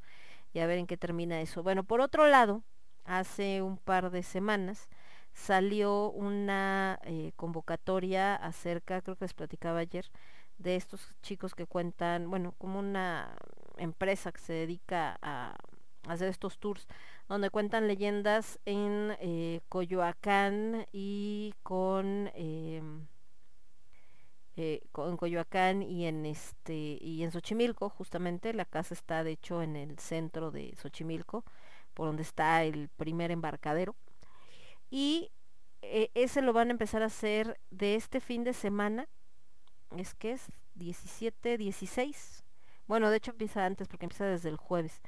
Y 0.53 0.59
a 0.59 0.67
ver 0.67 0.79
en 0.79 0.89
qué 0.89 0.97
termina 0.97 1.41
eso. 1.41 1.63
Bueno, 1.63 1.85
por 1.85 2.01
otro 2.01 2.27
lado, 2.27 2.65
hace 3.05 3.63
un 3.63 3.77
par 3.79 4.11
de 4.11 4.25
semanas 4.25 4.89
salió 5.33 6.11
una 6.11 6.99
eh, 7.05 7.31
convocatoria 7.37 8.35
acerca, 8.35 9.01
creo 9.01 9.15
que 9.15 9.27
les 9.27 9.35
platicaba 9.35 9.79
ayer, 9.79 10.11
de 10.59 10.75
estos 10.75 11.15
chicos 11.23 11.55
que 11.55 11.67
cuentan, 11.67 12.29
bueno, 12.29 12.57
como 12.59 12.81
una 12.81 13.33
empresa 13.77 14.33
que 14.33 14.41
se 14.41 14.55
dedica 14.55 15.21
a 15.23 15.57
hacer 16.09 16.27
estos 16.27 16.59
tours, 16.59 16.89
donde 17.31 17.51
cuentan 17.51 17.87
leyendas 17.87 18.59
en 18.65 19.17
eh, 19.21 19.61
Coyoacán 19.69 20.85
y 20.93 21.55
con... 21.63 22.29
em, 22.35 23.07
eh, 24.57 24.83
en 24.97 25.17
Coyoacán 25.17 25.81
y 25.83 26.07
en 26.07 26.27
este 26.27 26.99
y 27.01 27.23
en 27.23 27.31
Xochimilco 27.31 27.89
justamente. 27.89 28.53
La 28.53 28.65
casa 28.65 28.95
está 28.95 29.23
de 29.23 29.31
hecho 29.31 29.63
en 29.63 29.77
el 29.77 29.99
centro 30.01 30.51
de 30.51 30.75
Xochimilco 30.77 31.45
por 31.95 32.09
donde 32.09 32.23
está 32.23 32.65
el 32.65 32.89
primer 32.89 33.31
embarcadero. 33.31 33.95
Y 34.91 35.31
eh, 35.83 36.11
ese 36.15 36.43
lo 36.43 36.53
van 36.53 36.69
a 36.69 36.73
empezar 36.73 37.03
a 37.03 37.07
hacer 37.07 37.61
de 37.71 37.95
este 37.95 38.21
fin 38.21 38.43
de 38.43 38.55
semana. 38.55 39.09
Es 39.97 40.15
que 40.15 40.33
es 40.33 40.47
17 40.75 41.59
16 41.59 42.45
bueno 42.87 43.11
de 43.11 43.17
hecho 43.19 43.33
empieza 43.33 43.67
antes 43.67 43.87
porque 43.87 44.07
empieza 44.07 44.25
desde 44.25 44.49
el 44.49 44.57
jueves 44.57 45.01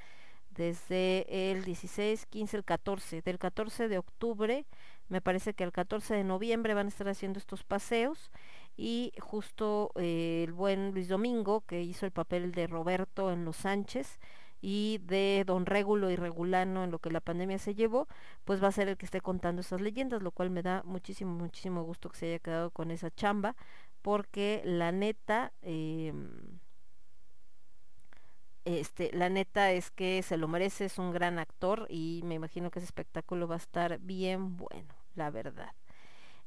desde 0.54 1.50
el 1.50 1.64
16, 1.64 2.26
15, 2.26 2.56
el 2.56 2.64
14. 2.64 3.22
Del 3.22 3.38
14 3.38 3.88
de 3.88 3.98
octubre, 3.98 4.66
me 5.08 5.20
parece 5.20 5.54
que 5.54 5.64
el 5.64 5.72
14 5.72 6.14
de 6.14 6.24
noviembre 6.24 6.74
van 6.74 6.86
a 6.86 6.88
estar 6.88 7.08
haciendo 7.08 7.38
estos 7.38 7.64
paseos 7.64 8.30
y 8.76 9.12
justo 9.20 9.92
eh, 9.96 10.44
el 10.46 10.52
buen 10.52 10.92
Luis 10.92 11.08
Domingo, 11.08 11.62
que 11.62 11.82
hizo 11.82 12.06
el 12.06 12.12
papel 12.12 12.52
de 12.52 12.66
Roberto 12.66 13.30
en 13.32 13.44
Los 13.44 13.56
Sánchez 13.56 14.18
y 14.60 15.00
de 15.04 15.44
Don 15.46 15.66
Régulo 15.66 16.10
y 16.10 16.16
Regulano 16.16 16.84
en 16.84 16.90
lo 16.90 16.98
que 17.00 17.10
la 17.10 17.20
pandemia 17.20 17.58
se 17.58 17.74
llevó, 17.74 18.08
pues 18.44 18.62
va 18.62 18.68
a 18.68 18.72
ser 18.72 18.88
el 18.88 18.96
que 18.96 19.06
esté 19.06 19.20
contando 19.20 19.60
esas 19.60 19.80
leyendas, 19.80 20.22
lo 20.22 20.30
cual 20.30 20.50
me 20.50 20.62
da 20.62 20.82
muchísimo, 20.84 21.32
muchísimo 21.34 21.82
gusto 21.82 22.08
que 22.10 22.18
se 22.18 22.26
haya 22.26 22.38
quedado 22.38 22.70
con 22.70 22.90
esa 22.90 23.10
chamba, 23.10 23.56
porque 24.02 24.62
la 24.64 24.92
neta... 24.92 25.52
em, 25.62 26.41
este, 28.64 29.10
la 29.12 29.28
neta 29.28 29.72
es 29.72 29.90
que 29.90 30.22
se 30.22 30.36
lo 30.36 30.48
merece, 30.48 30.86
es 30.86 30.98
un 30.98 31.12
gran 31.12 31.38
actor 31.38 31.86
y 31.88 32.22
me 32.24 32.34
imagino 32.34 32.70
que 32.70 32.78
ese 32.78 32.86
espectáculo 32.86 33.48
va 33.48 33.56
a 33.56 33.58
estar 33.58 33.98
bien 33.98 34.56
bueno, 34.56 34.94
la 35.14 35.30
verdad. 35.30 35.72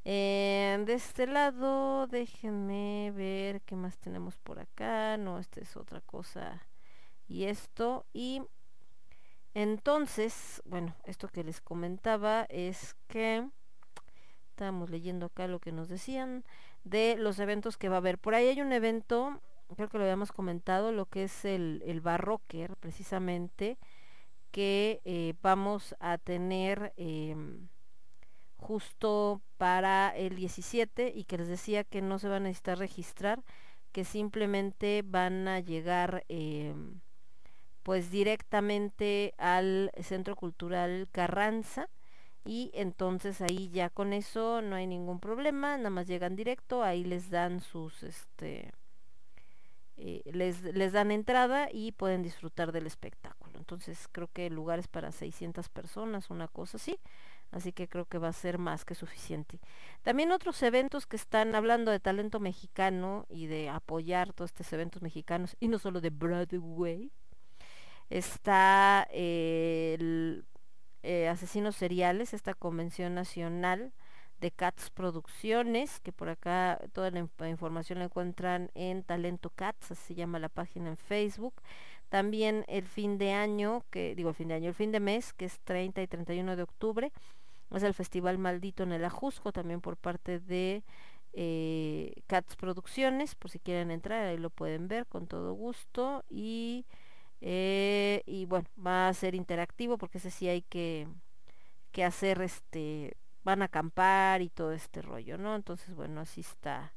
Eh, 0.08 0.84
de 0.85 0.94
este 0.94 1.26
lado, 1.26 2.06
déjenme 2.08 3.11
ver 3.16 3.61
qué 3.61 3.76
más 3.76 3.98
tenemos 3.98 4.38
por 4.38 4.60
acá. 4.60 5.18
No, 5.18 5.40
esta 5.40 5.61
es 5.61 5.76
otra 5.76 6.00
cosa. 6.02 6.61
Y 7.27 7.45
esto. 7.45 8.06
Y 8.14 8.44
entonces, 9.56 10.61
bueno, 10.66 10.95
esto 11.06 11.27
que 11.27 11.44
les 11.44 11.60
comentaba 11.60 12.45
es 12.50 12.95
que 13.08 13.50
estábamos 14.50 14.90
leyendo 14.92 15.26
acá 15.26 15.48
lo 15.48 15.60
que 15.60 15.72
nos 15.72 15.90
decían 15.90 16.45
de 16.84 17.16
los 17.18 17.40
eventos 17.40 17.77
que 17.77 17.90
va 17.90 17.95
a 17.95 17.98
haber. 17.98 18.19
Por 18.19 18.35
ahí 18.35 18.48
hay 18.48 18.61
un 18.61 18.74
evento 18.74 19.42
creo 19.76 19.90
que 19.90 19.98
lo 19.98 20.03
habíamos 20.03 20.32
comentado, 20.32 20.92
lo 20.92 21.06
que 21.08 21.24
es 21.24 21.45
el, 21.45 21.82
el 21.85 22.02
barrocker, 22.02 22.76
precisamente, 22.77 23.77
que 24.52 25.02
eh, 25.06 25.34
vamos 25.42 25.95
a 26.00 26.18
tener 26.18 26.94
em, 26.98 27.68
justo 28.58 29.42
para 29.58 30.16
el 30.16 30.35
17 30.35 31.11
y 31.14 31.26
que 31.26 31.38
les 31.38 31.48
decía 31.48 31.84
que 31.84 32.02
no 32.02 32.19
se 32.19 32.30
va 32.30 32.38
a 32.38 32.40
necesitar 32.40 32.77
registrar, 32.77 33.44
que 33.92 34.06
simplemente 34.06 35.03
van 35.06 35.48
a 35.48 35.60
llegar 35.60 36.24
em, 36.30 37.02
pues 37.84 38.11
directamente 38.11 39.34
al 39.38 39.92
Centro 40.02 40.35
Cultural 40.35 41.08
Carranza 41.11 41.90
y 42.45 42.72
entonces 42.74 43.42
ahí 43.42 43.69
ya 43.72 43.90
con 43.90 44.14
eso 44.14 44.61
no 44.61 44.76
hay 44.76 44.88
ningún 44.88 45.19
problema, 45.19 45.77
nada 45.77 45.90
más 45.90 46.08
llegan 46.08 46.35
directo, 46.35 46.84
ahí 46.84 47.03
les 47.03 47.30
dan 47.30 47.60
sus 47.60 48.03
este 48.03 48.72
eh, 49.98 50.22
les, 50.25 50.61
les 50.61 50.91
dan 50.91 51.11
entrada 51.11 51.69
y 51.72 51.93
pueden 51.93 52.22
disfrutar 52.22 52.72
del 52.72 52.85
espectáculo. 52.85 53.57
Entonces 53.57 54.07
creo 54.11 54.30
que 54.32 54.48
el 54.48 54.53
lugar 54.53 54.80
es 54.80 54.88
para 54.88 55.11
600 55.11 55.69
personas, 55.69 56.30
una 56.30 56.48
cosa 56.48 56.77
así. 56.77 56.99
Así 57.51 57.72
que 57.72 57.88
creo 57.88 58.06
que 58.06 58.17
va 58.17 58.27
a 58.30 58.33
ser 58.33 58.57
más 58.57 58.83
que 58.83 58.95
suficiente. 58.95 59.59
También 60.03 60.32
otros 60.32 60.61
eventos 60.64 61.06
que 61.06 61.15
están 61.15 61.56
hablando 61.56 61.91
de 61.91 61.99
talento 61.99 62.40
mexicano 62.40 63.25
y 63.30 63.48
de 63.48 63.69
apoyar 63.69 64.33
todos 64.33 64.51
estos 64.51 64.74
eventos 64.74 65.01
mexicanos 65.01 65.56
y 65.59 65.69
no 65.69 65.80
solo 65.80 66.01
de 66.01 66.09
Broadway. 66.09 67.11
Está 68.09 69.07
el 69.11 70.45
eh, 71.03 71.30
Asesinos 71.30 71.75
Seriales, 71.75 72.33
esta 72.33 72.53
convención 72.53 73.15
nacional 73.15 73.93
de 74.41 74.51
Cats 74.51 74.89
Producciones, 74.91 75.99
que 76.01 76.11
por 76.11 76.30
acá 76.30 76.80
toda 76.93 77.11
la 77.11 77.22
inf- 77.22 77.49
información 77.49 77.99
la 77.99 78.05
encuentran 78.05 78.69
en 78.75 79.03
Talento 79.03 79.49
Cats, 79.49 79.91
así 79.91 80.15
llama 80.15 80.39
la 80.39 80.49
página 80.49 80.89
en 80.89 80.97
Facebook. 80.97 81.53
También 82.09 82.65
el 82.67 82.85
fin 82.88 83.17
de 83.17 83.31
año, 83.33 83.83
que 83.91 84.15
digo 84.15 84.30
el 84.30 84.35
fin 84.35 84.47
de 84.49 84.55
año, 84.55 84.69
el 84.69 84.75
fin 84.75 84.91
de 84.91 84.99
mes, 84.99 85.33
que 85.33 85.45
es 85.45 85.59
30 85.61 86.01
y 86.01 86.07
31 86.07 86.55
de 86.55 86.64
octubre, 86.64 87.11
es 87.73 87.83
el 87.83 87.93
Festival 87.93 88.38
Maldito 88.38 88.83
en 88.83 88.91
el 88.93 89.03
Ajusco, 89.05 89.51
también 89.51 89.81
por 89.81 89.97
parte 89.97 90.39
de 90.39 90.83
eh, 91.33 92.14
Cats 92.27 92.55
Producciones, 92.55 93.35
por 93.35 93.51
si 93.51 93.59
quieren 93.59 93.91
entrar, 93.91 94.25
ahí 94.25 94.38
lo 94.38 94.49
pueden 94.49 94.88
ver 94.88 95.05
con 95.07 95.27
todo 95.27 95.53
gusto. 95.53 96.23
Y, 96.30 96.85
eh, 97.41 98.22
y 98.25 98.45
bueno, 98.45 98.67
va 98.85 99.09
a 99.09 99.14
ser 99.14 99.35
interactivo 99.35 99.97
porque 99.97 100.19
ese 100.19 100.31
sí 100.31 100.47
hay 100.47 100.61
que, 100.64 101.07
que 101.91 102.03
hacer 102.05 102.41
este 102.41 103.17
van 103.45 103.61
a 103.61 103.65
acampar 103.65 104.41
y 104.41 104.49
todo 104.49 104.74
este 104.74 105.01
rollo, 105.01 105.38
¿no? 105.38 105.56
Entonces, 105.56 105.95
bueno, 105.95 106.19
así 106.19 106.41
está. 106.41 106.93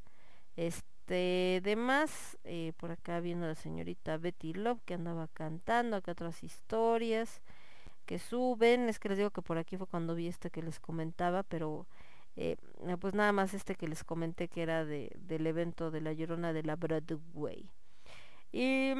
Este, 0.57 1.60
demás, 1.62 2.39
eh, 2.43 2.73
por 2.78 2.91
acá 2.91 3.20
viendo 3.20 3.44
a 3.44 3.51
la 3.51 3.55
señorita 3.55 4.17
Betty 4.17 4.55
Love 4.55 4.81
que 4.85 4.94
andaba 4.94 5.28
cantando, 5.28 5.97
acá 5.97 6.12
otras 6.12 6.43
historias 6.43 7.43
que 8.07 8.18
suben, 8.18 8.89
es 8.89 8.99
que 8.99 9.10
les 9.10 9.18
digo 9.18 9.31
que 9.31 9.43
por 9.43 9.59
aquí 9.59 9.77
fue 9.77 9.86
cuando 9.86 10.15
vi 10.15 10.27
este 10.27 10.51
que 10.51 10.62
les 10.62 10.81
comentaba, 10.81 11.43
pero 11.43 11.86
eh, 12.35 12.57
pues 12.99 13.12
nada 13.15 13.33
más 13.33 13.52
este 13.52 13.75
que 13.75 13.86
les 13.86 14.02
comenté 14.02 14.49
que 14.49 14.62
era 14.62 14.86
de, 14.86 15.12
del 15.20 15.47
evento 15.47 15.91
de 15.91 16.01
la 16.01 16.15
Llorona 16.15 16.55
de 16.55 16.62
la 16.62 16.77
Broadway. 16.77 17.70
Y 18.52 18.94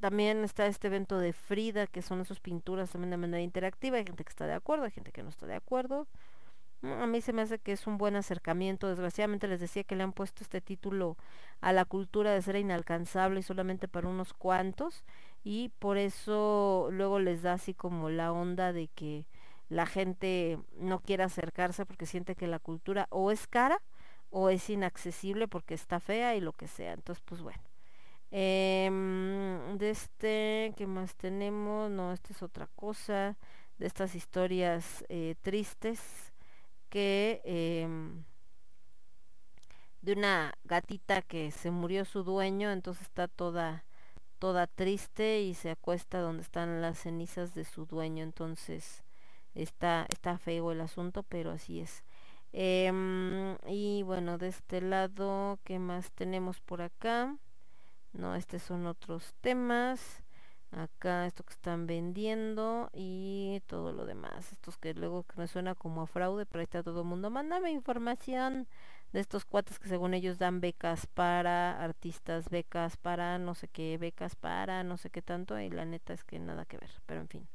también 0.00 0.42
está 0.42 0.66
este 0.66 0.88
evento 0.88 1.18
de 1.18 1.32
Frida, 1.32 1.86
que 1.86 2.02
son 2.02 2.20
esas 2.20 2.40
pinturas 2.40 2.90
también 2.90 3.10
de 3.10 3.16
manera 3.16 3.42
interactiva. 3.42 3.98
Hay 3.98 4.04
gente 4.04 4.24
que 4.24 4.30
está 4.30 4.46
de 4.46 4.54
acuerdo, 4.54 4.84
hay 4.84 4.90
gente 4.90 5.12
que 5.12 5.22
no 5.22 5.28
está 5.28 5.46
de 5.46 5.54
acuerdo. 5.54 6.08
Mm, 6.82 6.92
A 7.02 7.06
mí 7.06 7.20
se 7.20 7.32
me 7.32 7.42
hace 7.42 7.58
que 7.58 7.72
es 7.72 7.86
un 7.86 7.98
buen 7.98 8.16
acercamiento. 8.16 8.88
Desgraciadamente 8.88 9.48
les 9.48 9.60
decía 9.60 9.84
que 9.84 9.96
le 9.96 10.02
han 10.04 10.12
puesto 10.12 10.42
este 10.44 10.60
título 10.60 11.16
a 11.60 11.72
la 11.72 11.84
cultura 11.84 12.32
de 12.32 12.42
ser 12.42 12.56
inalcanzable 12.56 13.40
y 13.40 13.42
solamente 13.42 13.88
para 13.88 14.08
unos 14.08 14.32
cuantos. 14.34 15.04
Y 15.44 15.70
por 15.78 15.98
eso 15.98 16.88
luego 16.92 17.18
les 17.20 17.42
da 17.42 17.54
así 17.54 17.74
como 17.74 18.10
la 18.10 18.32
onda 18.32 18.72
de 18.72 18.88
que 18.88 19.26
la 19.68 19.86
gente 19.86 20.58
no 20.78 21.00
quiere 21.00 21.24
acercarse 21.24 21.84
porque 21.86 22.06
siente 22.06 22.34
que 22.36 22.46
la 22.46 22.58
cultura 22.58 23.06
o 23.10 23.30
es 23.30 23.46
cara 23.46 23.80
o 24.30 24.50
es 24.50 24.70
inaccesible 24.70 25.48
porque 25.48 25.74
está 25.74 26.00
fea 26.00 26.36
y 26.36 26.40
lo 26.40 26.52
que 26.52 26.68
sea. 26.68 26.92
Entonces, 26.94 27.22
pues 27.26 27.42
bueno. 27.42 27.60
Em, 28.30 29.78
de 29.78 29.90
este, 29.90 30.74
¿qué 30.76 30.86
más 30.86 31.16
tenemos? 31.16 31.90
No, 31.90 32.12
esta 32.12 32.32
es 32.32 32.42
otra 32.42 32.66
cosa. 32.76 33.36
De 33.78 33.86
estas 33.86 34.14
historias 34.14 35.04
eh, 35.08 35.36
tristes 35.42 36.27
que 36.90 37.42
em, 37.44 38.24
de 40.02 40.12
una 40.14 40.54
gatita 40.64 41.22
que 41.22 41.50
se 41.50 41.70
murió 41.70 42.04
su 42.04 42.22
dueño, 42.24 42.70
entonces 42.70 43.02
está 43.02 43.28
toda 43.28 43.84
toda 44.38 44.66
triste 44.68 45.42
y 45.42 45.54
se 45.54 45.70
acuesta 45.70 46.20
donde 46.20 46.42
están 46.42 46.80
las 46.80 46.98
cenizas 47.00 47.54
de 47.54 47.64
su 47.64 47.86
dueño, 47.86 48.22
entonces 48.24 49.04
está 49.54 50.06
está 50.10 50.38
feo 50.38 50.72
el 50.72 50.80
asunto, 50.80 51.22
pero 51.24 51.50
así 51.52 51.80
es. 51.80 52.04
Em, 52.52 53.56
y 53.66 54.02
bueno, 54.04 54.38
de 54.38 54.48
este 54.48 54.80
lado, 54.80 55.58
¿qué 55.64 55.78
más 55.78 56.12
tenemos 56.12 56.60
por 56.60 56.82
acá? 56.82 57.36
No, 58.12 58.34
estos 58.36 58.62
son 58.62 58.86
otros 58.86 59.34
temas. 59.40 60.22
Acá 60.70 61.26
esto 61.26 61.44
que 61.44 61.54
están 61.54 61.86
vendiendo 61.86 62.90
y 62.92 63.62
todo 63.66 63.92
lo 63.92 64.04
demás. 64.04 64.52
Estos 64.52 64.76
que 64.76 64.92
luego 64.94 65.22
que 65.22 65.40
me 65.40 65.46
suena 65.46 65.74
como 65.74 66.02
a 66.02 66.06
fraude, 66.06 66.44
pero 66.44 66.60
ahí 66.60 66.64
está 66.64 66.82
todo 66.82 67.00
el 67.00 67.06
mundo. 67.06 67.30
Mándame 67.30 67.70
información 67.70 68.68
de 69.12 69.20
estos 69.20 69.46
cuates 69.46 69.78
que 69.78 69.88
según 69.88 70.12
ellos 70.12 70.38
dan 70.38 70.60
becas 70.60 71.06
para 71.06 71.82
artistas, 71.82 72.50
becas 72.50 72.98
para 72.98 73.38
no 73.38 73.54
sé 73.54 73.68
qué, 73.68 73.96
becas 73.96 74.36
para 74.36 74.84
no 74.84 74.98
sé 74.98 75.08
qué 75.08 75.22
tanto. 75.22 75.58
Y 75.58 75.70
la 75.70 75.86
neta 75.86 76.12
es 76.12 76.22
que 76.24 76.38
nada 76.38 76.66
que 76.66 76.76
ver, 76.76 76.90
pero 77.06 77.20
en 77.22 77.28
fin. 77.28 77.48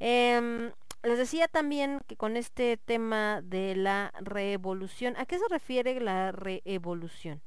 Em, 0.00 0.72
les 1.02 1.18
decía 1.18 1.46
también 1.48 2.00
que 2.08 2.16
con 2.16 2.36
este 2.36 2.76
tema 2.76 3.40
de 3.42 3.76
la 3.76 4.12
revolución, 4.20 5.16
¿a 5.16 5.26
qué 5.26 5.38
se 5.38 5.48
refiere 5.48 6.00
la 6.00 6.32
revolución? 6.32 7.40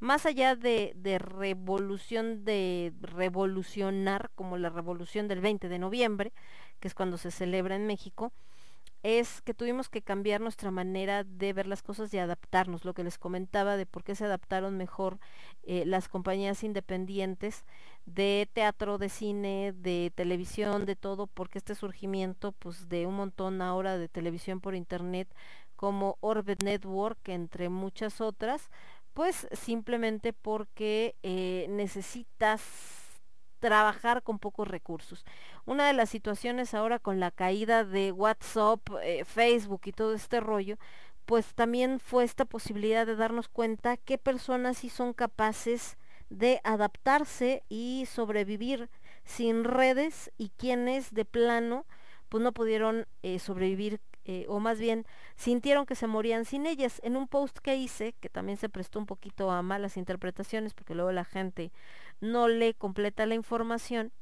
Más 0.00 0.26
allá 0.26 0.54
de, 0.54 0.92
de 0.96 1.18
revolución, 1.18 2.44
de 2.44 2.92
revolucionar, 3.00 4.30
como 4.34 4.56
la 4.56 4.70
revolución 4.70 5.26
del 5.28 5.40
20 5.40 5.68
de 5.68 5.78
noviembre, 5.78 6.32
que 6.80 6.88
es 6.88 6.94
cuando 6.94 7.18
se 7.18 7.30
celebra 7.30 7.74
en 7.74 7.86
México, 7.86 8.32
es 9.02 9.42
que 9.42 9.54
tuvimos 9.54 9.88
que 9.88 10.02
cambiar 10.02 10.40
nuestra 10.40 10.70
manera 10.70 11.22
de 11.22 11.52
ver 11.52 11.66
las 11.66 11.82
cosas 11.82 12.12
y 12.12 12.18
adaptarnos, 12.18 12.84
lo 12.84 12.94
que 12.94 13.04
les 13.04 13.16
comentaba 13.16 13.76
de 13.76 13.86
por 13.86 14.02
qué 14.02 14.14
se 14.14 14.24
adaptaron 14.24 14.76
mejor 14.76 15.18
eh, 15.62 15.84
las 15.86 16.08
compañías 16.08 16.64
independientes 16.64 17.64
de 18.06 18.48
teatro, 18.52 18.98
de 18.98 19.08
cine, 19.08 19.72
de 19.76 20.12
televisión, 20.14 20.84
de 20.84 20.96
todo, 20.96 21.28
porque 21.28 21.58
este 21.58 21.74
surgimiento 21.74 22.52
pues 22.52 22.88
de 22.88 23.06
un 23.06 23.14
montón 23.14 23.62
ahora 23.62 23.98
de 23.98 24.08
televisión 24.08 24.60
por 24.60 24.74
internet 24.74 25.28
como 25.76 26.16
Orbit 26.20 26.64
Network, 26.64 27.28
entre 27.28 27.68
muchas 27.68 28.20
otras, 28.20 28.68
pues 29.14 29.48
simplemente 29.52 30.32
porque 30.32 31.16
eh, 31.22 31.66
necesitas 31.68 32.62
trabajar 33.58 34.22
con 34.22 34.38
pocos 34.38 34.68
recursos. 34.68 35.24
Una 35.64 35.86
de 35.86 35.92
las 35.92 36.10
situaciones 36.10 36.74
ahora 36.74 36.98
con 36.98 37.20
la 37.20 37.30
caída 37.30 37.84
de 37.84 38.12
WhatsApp, 38.12 38.80
eh, 39.02 39.24
Facebook 39.24 39.82
y 39.84 39.92
todo 39.92 40.14
este 40.14 40.40
rollo, 40.40 40.76
pues 41.26 41.54
también 41.54 42.00
fue 42.00 42.24
esta 42.24 42.44
posibilidad 42.44 43.06
de 43.06 43.16
darnos 43.16 43.48
cuenta 43.48 43.96
qué 43.96 44.16
personas 44.16 44.78
sí 44.78 44.88
son 44.88 45.12
capaces 45.12 45.98
de 46.30 46.60
adaptarse 46.64 47.64
y 47.68 48.06
sobrevivir 48.10 48.88
sin 49.24 49.64
redes 49.64 50.30
y 50.38 50.50
quienes 50.56 51.12
de 51.12 51.24
plano 51.24 51.86
pues 52.28 52.42
no 52.42 52.52
pudieron 52.52 53.06
eh, 53.22 53.38
sobrevivir 53.38 54.00
eh, 54.28 54.44
o 54.46 54.60
más 54.60 54.78
bien 54.78 55.06
sintieron 55.36 55.86
que 55.86 55.94
se 55.94 56.06
morían 56.06 56.44
sin 56.44 56.66
ellas. 56.66 57.00
En 57.02 57.16
un 57.16 57.28
post 57.28 57.58
que 57.60 57.76
hice, 57.76 58.12
que 58.20 58.28
también 58.28 58.58
se 58.58 58.68
prestó 58.68 58.98
un 58.98 59.06
poquito 59.06 59.50
a 59.50 59.62
malas 59.62 59.96
interpretaciones, 59.96 60.74
porque 60.74 60.94
luego 60.94 61.10
la 61.12 61.24
gente 61.24 61.72
no 62.20 62.46
le 62.46 62.74
completa 62.74 63.24
la 63.24 63.34
información, 63.34 64.12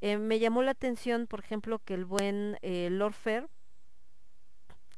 eh, 0.00 0.18
me 0.18 0.40
llamó 0.40 0.62
la 0.62 0.72
atención, 0.72 1.28
por 1.28 1.38
ejemplo, 1.38 1.78
que 1.78 1.94
el 1.94 2.04
buen 2.04 2.58
eh, 2.62 2.88
Lord 2.90 3.14
Fair 3.14 3.48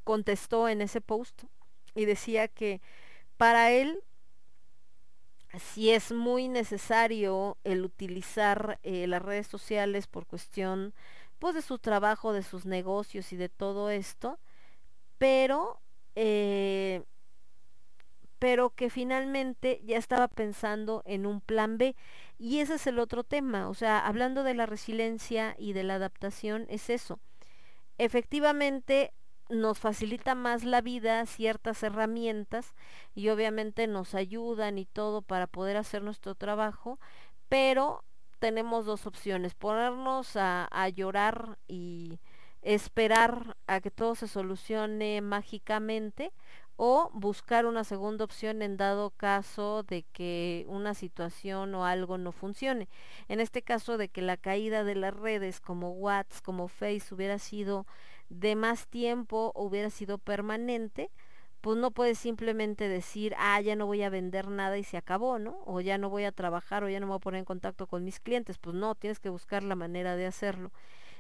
contestó 0.03 0.67
en 0.67 0.81
ese 0.81 1.03
post 1.03 1.45
y 1.95 2.07
decía 2.07 2.49
que 2.49 2.81
para 3.37 3.71
él 3.71 4.03
si 5.59 5.91
es 5.91 6.11
muy 6.11 6.49
necesario 6.49 7.59
el 7.65 7.85
utilizar 7.85 8.79
eh, 8.83 9.07
las 9.07 9.21
redes 9.21 9.47
sociales 9.47 10.07
por 10.07 10.27
cuestión 10.27 10.95
pues 11.39 11.55
de 11.55 11.63
su 11.63 11.79
trabajo, 11.79 12.33
de 12.33 12.43
sus 12.43 12.67
negocios 12.67 13.33
y 13.33 13.37
de 13.37 13.49
todo 13.49 13.91
esto, 13.91 14.39
pero 15.19 15.81
eh, 16.15 17.05
pero 18.39 18.71
que 18.71 18.91
finalmente 18.91 19.81
ya 19.85 19.97
estaba 19.97 20.29
pensando 20.29 21.03
en 21.07 21.27
un 21.27 21.41
plan 21.41 21.79
B. 21.79 21.97
Y 22.39 22.61
ese 22.61 22.75
es 22.75 22.87
el 22.87 22.99
otro 22.99 23.25
tema, 23.25 23.69
o 23.69 23.75
sea, 23.75 24.07
hablando 24.07 24.45
de 24.45 24.55
la 24.55 24.67
resiliencia 24.67 25.57
y 25.59 25.73
de 25.73 25.83
la 25.83 25.95
adaptación, 25.95 26.67
es 26.69 26.89
eso. 26.91 27.19
Efectivamente, 27.99 29.13
nos 29.49 29.79
facilita 29.79 30.35
más 30.35 30.63
la 30.65 30.81
vida 30.83 31.25
ciertas 31.27 31.83
herramientas 31.83 32.75
y 33.15 33.31
obviamente 33.31 33.87
nos 33.87 34.15
ayudan 34.15 34.79
y 34.79 34.87
todo 34.87 35.23
para 35.23 35.47
poder 35.47 35.77
hacer 35.77 36.03
nuestro 36.03 36.35
trabajo, 36.35 37.01
pero 37.49 38.05
tenemos 38.39 38.87
dos 38.87 39.07
opciones, 39.07 39.55
ponernos 39.55 40.37
a, 40.37 40.89
llorar 40.89 41.59
y 41.69 42.19
esperar 42.63 43.57
a 43.67 43.81
que 43.81 43.91
todo 43.91 44.15
se 44.15 44.29
solucione 44.29 45.21
mágicamente 45.21 46.33
o 46.77 47.11
buscar 47.13 47.67
una 47.67 47.85
segunda 47.85 48.25
opción 48.25 48.63
en 48.63 48.77
dado 48.77 49.11
caso 49.11 49.83
de 49.83 50.05
que 50.05 50.65
una 50.69 50.95
situación 50.95 51.75
o 51.75 51.85
algo 51.85 52.19
no 52.19 52.33
funcione. 52.33 52.89
En 53.29 53.41
este 53.41 53.63
caso 53.63 53.99
de 53.99 54.09
que 54.09 54.23
la 54.23 54.37
caída 54.37 54.85
de 54.85 54.95
las 54.95 55.15
redes 55.15 55.61
como 55.61 55.91
WhatsApp, 55.91 56.45
como 56.45 56.69
Face 56.69 57.13
hubiera 57.13 57.39
sido 57.39 57.87
de 58.29 58.55
más 58.55 58.87
tiempo, 58.87 59.53
hubiera 59.57 59.91
sido 59.91 60.19
permanente, 60.19 61.11
pues 61.69 61.77
no 61.77 61.91
puedes 61.91 62.19
simplemente 62.19 62.89
decir, 62.89 63.35
ah, 63.37 63.61
ya 63.61 63.77
no 63.77 63.85
voy 63.85 64.03
a 64.03 64.09
vender 64.09 64.49
nada 64.49 64.79
y 64.79 64.85
se 64.85 64.97
acabó, 64.97 65.39
¿no? 65.39 65.59
O 65.67 65.83
ya 65.83 65.99
no 65.99 66.09
voy 66.09 66.25
a 66.25 66.33
trabajar 66.33 66.83
o 66.83 66.89
ya 66.89 66.99
no 66.99 67.09
voy 67.09 67.17
a 67.17 67.19
poner 67.19 67.41
en 67.41 67.45
contacto 67.45 67.87
con 67.87 68.05
mis 68.05 68.21
clientes. 68.21 68.57
Pues 68.57 68.75
no, 68.75 68.95
tienes 68.95 69.21
que 69.21 69.29
buscar 69.29 69.63
la 69.63 69.75
manera 69.75 70.17
de 70.17 70.25
hacerlo. 70.25 70.73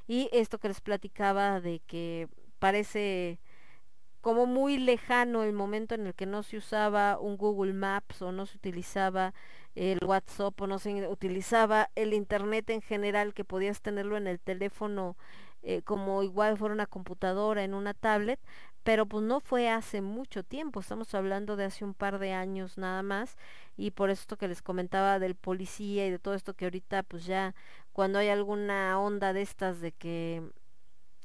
Y 0.06 0.30
esto 0.32 0.56
que 0.56 0.68
les 0.68 0.80
platicaba 0.80 1.60
de 1.60 1.80
que 1.80 2.28
parece 2.60 3.40
como 4.22 4.46
muy 4.46 4.78
lejano 4.78 5.42
el 5.42 5.52
momento 5.52 5.94
en 5.94 6.06
el 6.06 6.14
que 6.14 6.24
no 6.24 6.42
se 6.42 6.56
usaba 6.56 7.18
un 7.18 7.36
Google 7.36 7.74
Maps 7.74 8.22
o 8.22 8.32
no 8.32 8.46
se 8.46 8.56
utilizaba 8.56 9.34
el 9.74 9.98
WhatsApp 10.02 10.58
o 10.62 10.66
no 10.66 10.78
se 10.78 11.08
utilizaba 11.08 11.90
el 11.94 12.14
Internet 12.14 12.70
en 12.70 12.80
general 12.80 13.34
que 13.34 13.44
podías 13.44 13.82
tenerlo 13.82 14.16
en 14.16 14.26
el 14.26 14.40
teléfono 14.40 15.14
eh, 15.62 15.82
como 15.82 16.22
igual 16.22 16.56
fuera 16.56 16.72
una 16.72 16.86
computadora, 16.86 17.64
en 17.64 17.74
una 17.74 17.92
tablet, 17.92 18.38
pero 18.88 19.04
pues 19.04 19.22
no 19.22 19.40
fue 19.40 19.68
hace 19.68 20.00
mucho 20.00 20.42
tiempo, 20.42 20.80
estamos 20.80 21.14
hablando 21.14 21.56
de 21.56 21.66
hace 21.66 21.84
un 21.84 21.92
par 21.92 22.18
de 22.18 22.32
años 22.32 22.78
nada 22.78 23.02
más 23.02 23.36
y 23.76 23.90
por 23.90 24.08
esto 24.08 24.38
que 24.38 24.48
les 24.48 24.62
comentaba 24.62 25.18
del 25.18 25.34
policía 25.34 26.06
y 26.06 26.10
de 26.10 26.18
todo 26.18 26.32
esto 26.32 26.54
que 26.54 26.64
ahorita 26.64 27.02
pues 27.02 27.26
ya 27.26 27.54
cuando 27.92 28.18
hay 28.18 28.30
alguna 28.30 28.98
onda 28.98 29.34
de 29.34 29.42
estas 29.42 29.82
de 29.82 29.92
que 29.92 30.42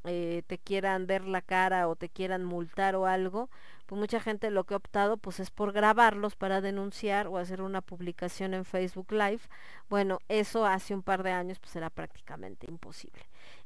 eh, 0.04 0.44
te 0.46 0.58
quieran 0.58 1.08
ver 1.08 1.24
la 1.24 1.42
cara 1.42 1.88
o 1.88 1.96
te 1.96 2.10
quieran 2.10 2.44
multar 2.44 2.98
o 2.98 3.06
algo, 3.06 3.50
pues 3.86 3.98
mucha 3.98 4.20
gente 4.20 4.52
lo 4.52 4.66
que 4.66 4.74
ha 4.74 4.78
optado 4.78 5.16
pues 5.16 5.40
es 5.40 5.50
por 5.50 5.72
grabarlos 5.72 6.36
para 6.36 6.60
denunciar 6.60 7.28
o 7.28 7.38
hacer 7.38 7.62
una 7.62 7.80
publicación 7.80 8.54
en 8.54 8.66
Facebook 8.66 9.14
Live. 9.14 9.44
Bueno, 9.88 10.20
eso 10.28 10.66
hace 10.66 10.94
un 10.94 11.02
par 11.02 11.24
de 11.24 11.32
años 11.32 11.60
pues 11.60 11.78
era 11.78 11.90
prácticamente 11.90 12.70
imposible. 12.70 13.24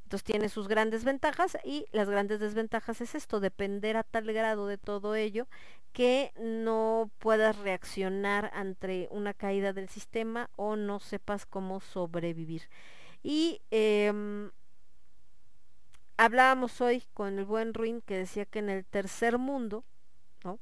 Entonces 0.07 0.23
tiene 0.23 0.47
sus 0.47 0.69
grandes 0.69 1.03
ventajas 1.03 1.57
y 1.65 1.85
las 1.91 2.09
grandes 2.09 2.39
desventajas 2.39 3.01
es 3.01 3.13
esto, 3.13 3.41
depender 3.41 3.97
a 3.97 4.03
tal 4.03 4.31
grado 4.31 4.65
de 4.65 4.77
todo 4.77 5.15
ello 5.15 5.49
que 5.91 6.31
no 6.39 7.11
puedas 7.19 7.57
reaccionar 7.57 8.49
ante 8.53 9.09
una 9.11 9.33
caída 9.33 9.73
del 9.73 9.89
sistema 9.89 10.49
o 10.55 10.77
no 10.77 11.01
sepas 11.01 11.45
cómo 11.45 11.81
sobrevivir. 11.81 12.69
Y 13.21 13.59
eh, 13.69 14.49
hablábamos 16.15 16.79
hoy 16.79 17.03
con 17.13 17.37
el 17.37 17.43
buen 17.43 17.73
Ruin 17.73 17.99
que 17.99 18.15
decía 18.15 18.45
que 18.45 18.59
en 18.59 18.69
el 18.69 18.85
tercer 18.85 19.37
mundo, 19.37 19.83
¿no? 20.45 20.57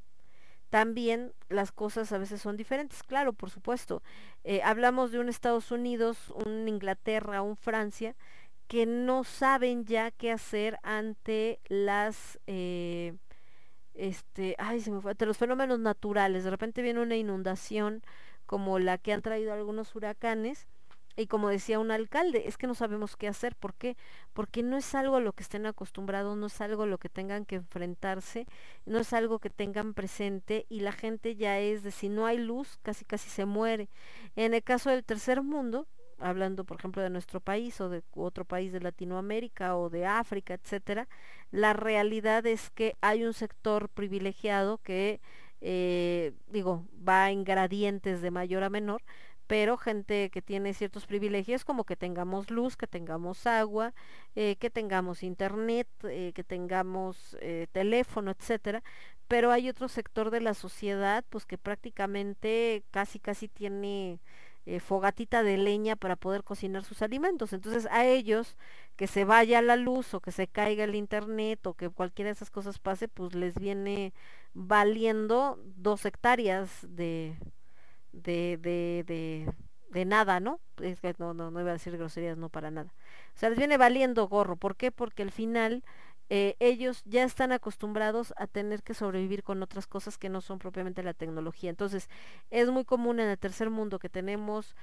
También 0.72 1.34
las 1.50 1.72
cosas 1.72 2.12
a 2.12 2.18
veces 2.18 2.42
son 2.42 2.58
diferentes, 2.58 3.04
claro, 3.04 3.32
por 3.32 3.52
supuesto. 3.52 4.02
Eh, 4.44 4.64
hablamos 4.64 5.12
de 5.12 5.20
un 5.20 5.30
Estados 5.30 5.70
Unidos, 5.70 6.32
un 6.32 6.68
Inglaterra, 6.68 7.44
un 7.44 7.56
Francia, 7.56 8.16
que 8.68 8.86
no 8.86 9.24
saben 9.24 9.86
ya 9.86 10.12
qué 10.12 10.32
hacer 10.32 10.80
ante 10.84 11.60
las 11.68 12.40
eh, 12.48 13.16
este, 13.94 14.56
ay, 14.60 14.82
se 14.82 14.92
me 14.92 15.02
fue, 15.02 15.12
ante 15.12 15.26
los 15.26 15.38
fenómenos 15.38 15.80
naturales. 15.80 16.44
De 16.44 16.50
repente 16.50 16.82
viene 16.82 17.02
una 17.02 17.16
inundación 17.16 18.04
como 18.46 18.80
la 18.80 18.98
que 18.98 19.14
han 19.14 19.22
traído 19.22 19.54
algunos 19.54 19.96
huracanes 19.96 20.68
y 21.18 21.28
como 21.28 21.48
decía 21.50 21.80
un 21.80 21.92
alcalde, 21.92 22.48
es 22.48 22.58
que 22.58 22.68
no 22.68 22.76
sabemos 22.76 23.16
qué 23.16 23.30
hacer. 23.30 23.56
¿Por 23.56 23.74
qué? 23.74 23.96
Porque 24.34 24.64
no 24.64 24.78
es 24.78 24.94
algo 24.96 25.16
a 25.16 25.22
lo 25.22 25.32
que 25.32 25.44
estén 25.44 25.66
acostumbrados, 25.66 26.36
no 26.38 26.48
es 26.48 26.60
algo 26.60 26.84
a 26.84 26.88
lo 26.88 26.98
que 26.98 27.08
tengan 27.08 27.46
que 27.46 27.56
enfrentarse, 27.56 28.48
no 28.86 29.00
es 29.00 29.14
algo 29.14 29.40
que 29.40 29.50
tengan 29.50 29.94
presente 29.94 30.66
y 30.70 30.82
la 30.82 30.92
gente 30.92 31.36
ya 31.36 31.60
es 31.60 31.84
de 31.84 31.92
si 31.92 32.10
no 32.10 32.26
hay 32.26 32.38
luz, 32.38 32.80
casi 32.84 33.06
casi 33.06 33.30
se 33.30 33.46
muere. 33.46 33.90
En 34.36 34.54
el 34.54 34.64
caso 34.64 34.90
del 34.90 35.06
tercer 35.06 35.42
mundo, 35.42 35.88
hablando 36.20 36.64
por 36.64 36.78
ejemplo 36.78 37.02
de 37.02 37.10
nuestro 37.10 37.40
país 37.40 37.80
o 37.82 37.90
de 37.90 38.04
otro 38.14 38.46
país 38.46 38.72
de 38.72 38.80
Latinoamérica 38.80 39.76
o 39.78 39.90
de 39.90 40.06
África, 40.06 40.54
etcétera, 40.54 41.08
la 41.52 41.74
realidad 41.74 42.46
es 42.46 42.70
que 42.70 42.96
hay 43.02 43.24
un 43.24 43.34
sector 43.34 43.90
privilegiado 43.90 44.78
que 44.80 45.22
eh, 45.62 46.34
digo 46.48 46.86
va 47.08 47.32
en 47.32 47.44
gradientes 47.44 48.22
de 48.22 48.32
mayor 48.32 48.64
a 48.64 48.70
menor, 48.70 49.04
pero 49.48 49.78
gente 49.78 50.30
que 50.32 50.42
tiene 50.42 50.74
ciertos 50.74 51.06
privilegios 51.06 51.66
como 51.66 51.86
que 51.86 51.96
tengamos 51.96 52.50
luz, 52.50 52.76
que 52.78 52.88
tengamos 52.88 53.46
agua, 53.48 53.94
eh, 54.36 54.56
que 54.58 54.70
tengamos 54.70 55.24
internet, 55.24 55.88
eh, 56.04 56.34
que 56.36 56.44
tengamos 56.44 57.38
teléfono, 57.72 58.32
etcétera, 58.32 58.84
pero 59.28 59.52
hay 59.52 59.70
otro 59.70 59.88
sector 59.88 60.30
de 60.30 60.42
la 60.42 60.54
sociedad 60.54 61.24
pues 61.30 61.46
que 61.46 61.58
prácticamente 61.58 62.84
casi 62.92 63.20
casi 63.20 63.48
tiene 63.48 64.20
eh, 64.66 64.80
fogatita 64.80 65.44
de 65.44 65.58
leña 65.58 65.96
para 65.96 66.16
poder 66.16 66.44
cocinar 66.44 66.84
sus 66.84 67.02
alimentos. 67.02 67.54
Entonces 67.54 67.88
a 67.92 68.06
ellos 68.06 68.58
que 68.96 69.08
se 69.08 69.26
vaya 69.26 69.62
la 69.62 69.76
luz 69.76 70.14
o 70.14 70.22
que 70.22 70.32
se 70.32 70.48
caiga 70.48 70.84
el 70.84 70.96
internet 70.96 71.66
o 71.68 71.74
que 71.74 71.90
cualquiera 71.90 72.30
de 72.30 72.34
esas 72.34 72.50
cosas 72.50 72.80
pase, 72.80 73.08
pues 73.08 73.36
les 73.36 73.56
viene 73.56 74.14
valiendo 74.54 75.60
dos 75.76 76.06
hectáreas 76.06 76.70
de, 76.82 77.38
de, 78.12 78.58
de, 78.62 79.54
de, 79.92 80.06
nada, 80.06 80.40
¿no? 80.40 80.60
Es 80.82 81.00
que 81.00 81.14
no, 81.20 81.34
no, 81.34 81.52
no 81.52 81.62
iba 81.62 81.70
a 81.70 81.74
decir 81.74 81.98
groserías, 81.98 82.38
no 82.38 82.50
para 82.50 82.72
nada. 82.72 82.94
O 83.36 83.38
sea, 83.38 83.50
les 83.50 83.58
viene 83.58 83.78
valiendo 83.78 84.28
gorro. 84.28 84.56
¿Por 84.56 84.76
qué? 84.76 84.92
Porque 84.92 85.24
al 85.24 85.32
final 85.32 85.84
eh, 86.30 86.56
ellos 86.60 87.02
ya 87.06 87.24
están 87.24 87.52
acostumbrados 87.52 88.34
a 88.38 88.48
tener 88.48 88.84
que 88.84 88.94
sobrevivir 88.94 89.44
con 89.44 89.62
otras 89.62 89.88
cosas 89.88 90.18
que 90.18 90.30
no 90.30 90.42
son 90.42 90.60
propiamente 90.60 91.04
la 91.04 91.14
tecnología. 91.14 91.70
Entonces, 91.70 92.10
es 92.50 92.70
muy 92.70 92.86
común 92.86 93.20
en 93.20 93.30
el 93.30 93.38
tercer 93.38 93.70
mundo 93.70 94.00
que 94.00 94.10
tenemos 94.10 94.76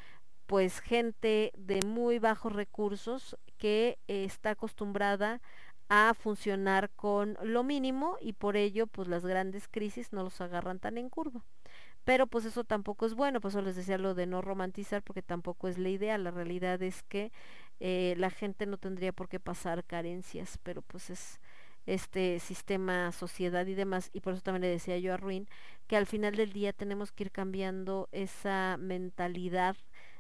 pues 0.47 0.81
gente 0.81 1.53
de 1.57 1.81
muy 1.87 2.19
bajos 2.19 2.53
recursos 2.53 3.37
que 3.59 3.99
está 4.07 4.51
acostumbrada 4.51 5.41
a 5.89 6.15
funcionar 6.15 6.91
con 6.91 7.37
lo 7.43 7.63
mínimo 7.65 8.17
y 8.21 8.33
por 8.33 8.57
ello 8.57 8.87
pues 8.87 9.09
las 9.09 9.27
grandes 9.27 9.69
crisis 9.69 10.13
no 10.13 10.23
los 10.23 10.41
agarran 10.41 10.79
tan 10.79 10.99
en 10.99 11.11
curva. 11.11 11.45
Pero 12.05 12.27
pues 12.27 12.45
eso 12.45 12.65
tampoco 12.65 13.07
es 13.07 13.15
bueno, 13.15 13.41
por 13.41 13.51
eso 13.51 13.63
les 13.63 13.77
decía 13.77 13.99
lo 13.99 14.15
de 14.15 14.27
no 14.27 14.43
romantizar 14.43 15.03
porque 15.03 15.23
tampoco 15.23 15.69
es 15.69 15.79
la 15.79 15.89
idea, 15.89 16.19
la 16.19 16.31
realidad 16.31 16.83
es 16.83 17.03
que 17.05 17.31
eh, 17.85 18.15
la 18.17 18.31
gente 18.31 18.65
no 18.67 18.79
tendría 18.79 19.13
por 19.13 19.29
qué 19.29 19.41
pasar 19.41 19.83
carencias, 19.83 20.57
pero 20.63 20.83
pues 20.83 21.11
es 21.11 21.41
este 21.85 22.39
sistema, 22.39 23.11
sociedad 23.11 23.67
y 23.67 23.75
demás, 23.75 24.09
y 24.13 24.21
por 24.21 24.35
eso 24.35 24.43
también 24.43 24.63
le 24.63 24.69
decía 24.69 24.99
yo 24.99 25.13
a 25.13 25.17
Ruin, 25.17 25.49
que 25.89 25.97
al 25.97 26.07
final 26.07 26.37
del 26.37 26.53
día 26.53 26.73
tenemos 26.73 27.11
que 27.11 27.25
ir 27.25 27.33
cambiando 27.33 28.09
esa 28.13 28.77
mentalidad 28.79 29.77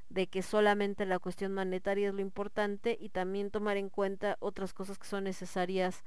de 0.08 0.26
que 0.26 0.42
solamente 0.42 1.06
la 1.06 1.20
cuestión 1.20 1.54
monetaria 1.54 2.08
es 2.08 2.14
lo 2.14 2.20
importante 2.20 2.98
y 3.00 3.10
también 3.10 3.52
tomar 3.52 3.76
en 3.76 3.90
cuenta 3.90 4.38
otras 4.40 4.74
cosas 4.74 4.98
que 4.98 5.06
son 5.06 5.22
necesarias 5.22 6.02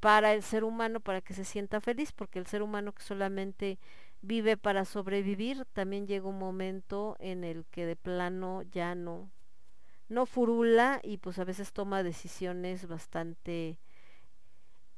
para 0.00 0.34
el 0.34 0.42
ser 0.42 0.62
humano 0.62 1.00
para 1.00 1.22
que 1.22 1.32
se 1.32 1.46
sienta 1.46 1.80
feliz, 1.80 2.12
porque 2.12 2.38
el 2.38 2.46
ser 2.46 2.60
humano 2.60 2.92
que 2.92 3.02
solamente 3.02 3.78
vive 4.20 4.58
para 4.58 4.84
sobrevivir, 4.84 5.64
también 5.72 6.06
llega 6.06 6.28
un 6.28 6.38
momento 6.38 7.16
en 7.18 7.44
el 7.44 7.64
que 7.70 7.86
de 7.86 7.96
plano 7.96 8.60
ya 8.60 8.94
no 8.94 9.30
no 10.08 10.26
furula 10.26 11.00
y 11.02 11.18
pues 11.18 11.38
a 11.38 11.44
veces 11.44 11.72
toma 11.72 12.02
decisiones 12.02 12.86
bastante 12.86 13.78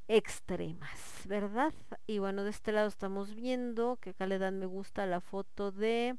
extremas, 0.09 1.23
¿verdad? 1.27 1.73
Y 2.07 2.19
bueno, 2.19 2.43
de 2.45 2.51
este 2.51 2.73
lado 2.73 2.89
estamos 2.89 3.35
viendo 3.35 3.97
que 4.01 4.11
acá 4.11 4.27
le 4.27 4.39
dan 4.39 4.59
me 4.59 4.67
gusta 4.67 5.07
la 5.07 5.21
foto 5.21 5.71
de 5.71 6.17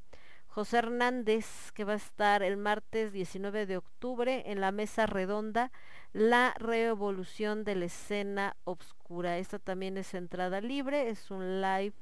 José 0.48 0.80
Hernández, 0.80 1.72
que 1.74 1.86
va 1.86 1.94
a 1.94 1.96
estar 1.96 2.44
el 2.44 2.58
martes 2.58 3.14
19 3.14 3.66
de 3.66 3.78
octubre 3.78 4.44
en 4.48 4.60
la 4.60 4.72
mesa 4.72 5.06
redonda 5.06 5.72
La 6.14 6.54
revolución 6.58 7.64
de 7.64 7.76
la 7.76 7.86
escena 7.86 8.58
obscura. 8.66 9.38
Esta 9.38 9.60
también 9.60 9.98
es 9.98 10.14
entrada 10.14 10.60
libre, 10.62 11.10
es 11.10 11.32
un 11.32 11.62
live 11.62 11.94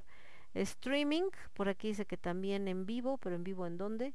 streaming. 0.55 1.29
Por 1.53 1.69
aquí 1.69 1.89
dice 1.89 2.05
que 2.05 2.17
también 2.17 2.67
en 2.67 2.85
vivo, 2.85 3.17
pero 3.19 3.35
en 3.35 3.43
vivo 3.43 3.67
en 3.67 3.77
dónde? 3.77 4.13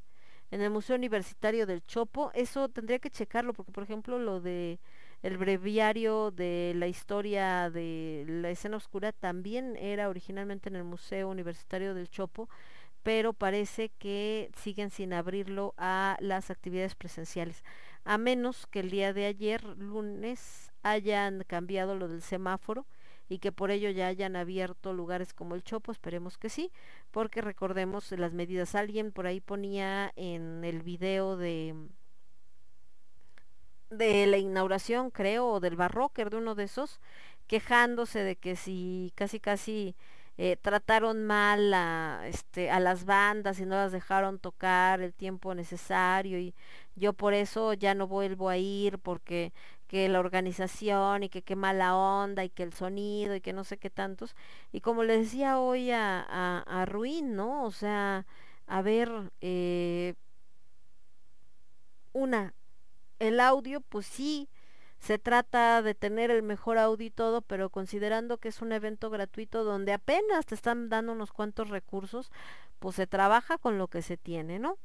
En 0.55 0.62
el 0.62 0.70
Museo 0.70 0.94
Universitario 0.94 1.66
del 1.66 1.84
Chopo. 1.84 2.31
Eso 2.33 2.68
tendría 2.68 3.00
que 3.00 3.10
checarlo 3.10 3.55
porque 3.55 3.73
por 3.73 3.83
ejemplo 3.83 4.20
lo 4.20 4.41
de 4.41 4.78
el 5.24 5.36
breviario 5.36 6.31
de 6.31 6.74
la 6.76 6.86
historia 6.86 7.70
de 7.70 8.24
la 8.28 8.50
escena 8.50 8.76
oscura 8.76 9.10
también 9.10 9.76
era 9.76 10.08
originalmente 10.08 10.68
en 10.68 10.76
el 10.76 10.84
Museo 10.84 11.28
Universitario 11.28 11.92
del 11.92 12.08
Chopo 12.08 12.49
pero 13.02 13.33
parece 13.33 13.89
que 13.99 14.52
siguen 14.57 14.91
sin 14.91 15.12
abrirlo 15.12 15.74
a 15.76 16.16
las 16.20 16.50
actividades 16.50 16.94
presenciales, 16.94 17.65
a 18.05 18.16
menos 18.16 18.68
que 18.68 18.81
el 18.81 18.91
día 18.91 19.12
de 19.12 19.26
ayer, 19.26 19.62
lunes, 19.65 20.73
hayan 20.84 21.42
cambiado 21.49 21.97
lo 21.97 22.07
del 22.07 22.23
semáforo 22.23 22.86
y 23.28 23.39
que 23.39 23.53
por 23.53 23.70
ello 23.70 23.91
ya 23.91 24.09
hayan 24.09 24.36
abierto 24.36 24.93
lugares 24.93 25.33
como 25.35 25.55
el 25.55 25.65
Chopo, 25.65 25.93
esperemos 25.93 26.39
que 26.39 26.49
sí, 26.49 26.70
porque 27.11 27.41
recordemos 27.41 28.11
las 28.12 28.33
medidas. 28.33 28.75
Alguien 28.75 29.12
por 29.12 29.27
ahí 29.27 29.41
ponía 29.41 30.12
en 30.17 30.65
el 30.65 30.83
video 30.83 31.36
de 31.36 31.75
de 33.91 34.27
la 34.27 34.39
inauguración, 34.39 35.11
creo, 35.11 35.47
o 35.49 35.61
del 35.61 35.77
barrocker 35.77 36.31
de 36.31 36.39
uno 36.39 36.55
de 36.55 36.65
esos, 36.65 37.01
quejándose 37.47 38.20
de 38.20 38.36
que 38.36 38.57
si 38.57 39.12
casi 39.15 39.41
casi 39.41 39.94
eh, 40.36 40.57
trataron 40.61 41.25
mal 41.25 41.73
a, 41.75 42.23
este, 42.27 42.70
a 42.70 42.81
las 42.81 43.05
bandas 43.05 43.61
y 43.61 43.67
no 43.67 43.77
las 43.77 43.93
dejaron 43.93 44.39
tocar 44.41 45.01
el 45.01 45.15
tiempo 45.15 45.55
necesario 45.55 46.39
y 46.41 46.55
yo 46.97 47.12
por 47.12 47.35
eso 47.35 47.73
ya 47.75 47.94
no 47.94 48.09
vuelvo 48.09 48.49
a 48.49 48.57
ir 48.57 48.99
porque 48.99 49.53
que 49.89 50.09
la 50.09 50.21
organización 50.21 51.23
y 51.25 51.29
que 51.29 51.43
qué 51.43 51.57
mala 51.57 51.97
onda 51.97 52.45
y 52.45 52.51
que 52.51 52.63
el 52.63 52.73
sonido 52.73 53.35
y 53.35 53.41
que 53.41 53.53
no 53.53 53.65
sé 53.65 53.79
qué 53.79 53.91
tantos 53.91 54.35
y 54.73 54.81
como 54.81 55.05
le 55.05 55.19
decía 55.19 55.59
hoy 55.59 55.91
a, 55.91 56.21
a, 56.29 56.65
a 56.83 56.87
Ruin, 56.87 57.37
¿no? 57.37 57.65
O 57.65 57.71
sea, 57.71 58.27
a 58.67 58.83
ver, 58.83 59.11
eh, 59.41 60.15
una, 62.13 62.55
el 63.19 63.41
audio, 63.41 63.81
pues 63.81 64.07
sí, 64.07 64.49
se 64.99 65.19
trata 65.19 65.83
de 65.83 65.95
tener 65.95 66.31
el 66.31 66.43
mejor 66.43 66.79
audio 66.79 67.07
y 67.07 67.11
todo, 67.11 67.43
pero 67.43 67.69
considerando 67.71 68.39
que 68.39 68.49
es 68.49 68.63
un 68.63 68.73
evento 68.73 69.11
gratuito 69.11 69.65
donde 69.65 69.93
apenas 69.93 70.47
te 70.47 70.55
están 70.55 70.89
dando 70.89 71.13
unos 71.13 71.33
cuantos 71.33 71.69
recursos, 71.69 72.31
pues 72.79 72.97
se 72.97 73.07
trabaja 73.07 73.59
con 73.59 73.79
lo 73.79 73.89
que 73.89 74.03
se 74.03 74.17
tiene, 74.17 74.59
¿no? 74.59 74.79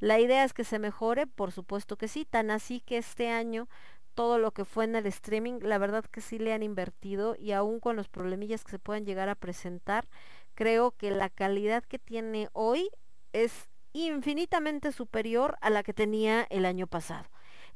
La 0.00 0.18
idea 0.20 0.44
es 0.44 0.54
que 0.54 0.64
se 0.64 0.78
mejore, 0.78 1.26
por 1.26 1.52
supuesto 1.52 1.96
que 1.96 2.08
sí, 2.08 2.24
tan 2.24 2.50
así 2.50 2.80
que 2.80 2.98
este 2.98 3.28
año 3.30 3.68
todo 4.16 4.38
lo 4.38 4.50
que 4.50 4.64
fue 4.64 4.84
en 4.84 4.96
el 4.96 5.06
streaming, 5.06 5.60
la 5.60 5.76
verdad 5.78 6.04
que 6.06 6.22
sí 6.22 6.38
le 6.38 6.54
han 6.54 6.62
invertido 6.62 7.36
y 7.38 7.52
aún 7.52 7.78
con 7.80 7.96
los 7.96 8.08
problemillas 8.08 8.64
que 8.64 8.72
se 8.72 8.78
puedan 8.78 9.04
llegar 9.04 9.28
a 9.28 9.34
presentar, 9.34 10.08
creo 10.54 10.92
que 10.92 11.10
la 11.10 11.28
calidad 11.28 11.84
que 11.84 11.98
tiene 11.98 12.48
hoy 12.54 12.88
es 13.32 13.68
infinitamente 13.92 14.90
superior 14.90 15.58
a 15.60 15.68
la 15.68 15.82
que 15.82 15.92
tenía 15.92 16.46
el 16.50 16.64
año 16.64 16.86
pasado. 16.86 17.28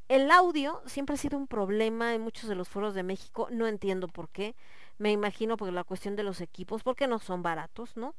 El 0.09 0.31
audio 0.31 0.81
siempre 0.87 1.13
ha 1.13 1.17
sido 1.17 1.37
un 1.37 1.47
problema 1.47 2.15
en 2.15 2.21
muchos 2.21 2.49
de 2.49 2.55
los 2.55 2.67
foros 2.67 2.95
de 2.95 3.03
México, 3.03 3.47
no 3.51 3.67
entiendo 3.67 4.07
por 4.07 4.27
qué. 4.29 4.55
Me 4.97 5.11
imagino 5.11 5.57
por 5.57 5.71
la 5.71 5.83
cuestión 5.83 6.15
de 6.15 6.23
los 6.23 6.41
equipos, 6.41 6.81
porque 6.83 7.07
no 7.07 7.19
son 7.19 7.43
baratos, 7.43 7.95
¿no? 7.95 8.15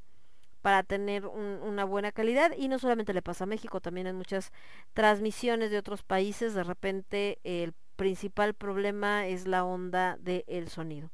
Para 0.62 0.84
tener 0.84 1.26
un, 1.26 1.58
una 1.62 1.84
buena 1.84 2.12
calidad. 2.12 2.52
Y 2.56 2.68
no 2.68 2.78
solamente 2.78 3.12
le 3.12 3.20
pasa 3.20 3.44
a 3.44 3.48
México, 3.48 3.80
también 3.80 4.06
en 4.06 4.16
muchas 4.16 4.52
transmisiones 4.94 5.70
de 5.70 5.78
otros 5.78 6.02
países, 6.02 6.54
de 6.54 6.64
repente 6.64 7.40
el 7.42 7.74
principal 7.96 8.54
problema 8.54 9.26
es 9.26 9.46
la 9.46 9.64
onda 9.64 10.16
del 10.18 10.68
sonido. 10.68 11.10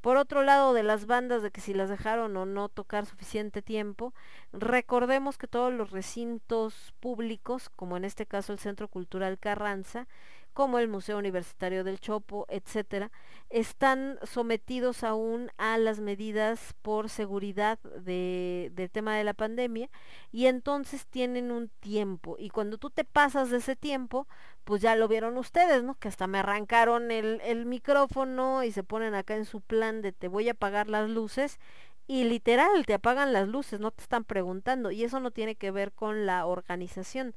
Por 0.00 0.18
otro 0.18 0.42
lado, 0.42 0.74
de 0.74 0.82
las 0.82 1.06
bandas, 1.06 1.42
de 1.42 1.50
que 1.50 1.62
si 1.62 1.72
las 1.72 1.88
dejaron 1.88 2.36
o 2.36 2.44
no 2.44 2.68
tocar 2.68 3.06
suficiente 3.06 3.62
tiempo, 3.62 4.12
recordemos 4.52 5.38
que 5.38 5.46
todos 5.46 5.72
los 5.72 5.92
recintos 5.92 6.92
públicos, 7.00 7.70
como 7.70 7.96
en 7.96 8.04
este 8.04 8.26
caso 8.26 8.52
el 8.52 8.58
Centro 8.58 8.88
Cultural 8.88 9.38
Carranza, 9.38 10.06
como 10.54 10.78
el 10.78 10.88
Museo 10.88 11.18
Universitario 11.18 11.84
del 11.84 12.00
Chopo, 12.00 12.46
etcétera, 12.48 13.10
están 13.50 14.18
sometidos 14.22 15.04
aún 15.04 15.50
a 15.58 15.76
las 15.76 16.00
medidas 16.00 16.74
por 16.80 17.10
seguridad 17.10 17.78
de, 17.80 18.70
del 18.72 18.90
tema 18.90 19.16
de 19.16 19.24
la 19.24 19.34
pandemia 19.34 19.90
y 20.32 20.46
entonces 20.46 21.06
tienen 21.06 21.50
un 21.50 21.68
tiempo 21.80 22.36
y 22.38 22.48
cuando 22.48 22.78
tú 22.78 22.88
te 22.88 23.04
pasas 23.04 23.50
de 23.50 23.58
ese 23.58 23.76
tiempo, 23.76 24.26
pues 24.64 24.80
ya 24.80 24.96
lo 24.96 25.08
vieron 25.08 25.36
ustedes, 25.36 25.82
¿no? 25.82 25.94
Que 25.96 26.08
hasta 26.08 26.26
me 26.26 26.38
arrancaron 26.38 27.10
el, 27.10 27.40
el 27.44 27.66
micrófono 27.66 28.64
y 28.64 28.72
se 28.72 28.82
ponen 28.82 29.14
acá 29.14 29.36
en 29.36 29.44
su 29.44 29.60
plan 29.60 30.00
de 30.00 30.12
te 30.12 30.28
voy 30.28 30.48
a 30.48 30.52
apagar 30.52 30.88
las 30.88 31.10
luces 31.10 31.58
y 32.06 32.24
literal 32.24 32.84
te 32.86 32.94
apagan 32.94 33.32
las 33.32 33.48
luces, 33.48 33.80
no 33.80 33.90
te 33.90 34.02
están 34.02 34.24
preguntando 34.24 34.90
y 34.90 35.04
eso 35.04 35.20
no 35.20 35.30
tiene 35.30 35.56
que 35.56 35.70
ver 35.70 35.92
con 35.92 36.26
la 36.26 36.46
organización, 36.46 37.34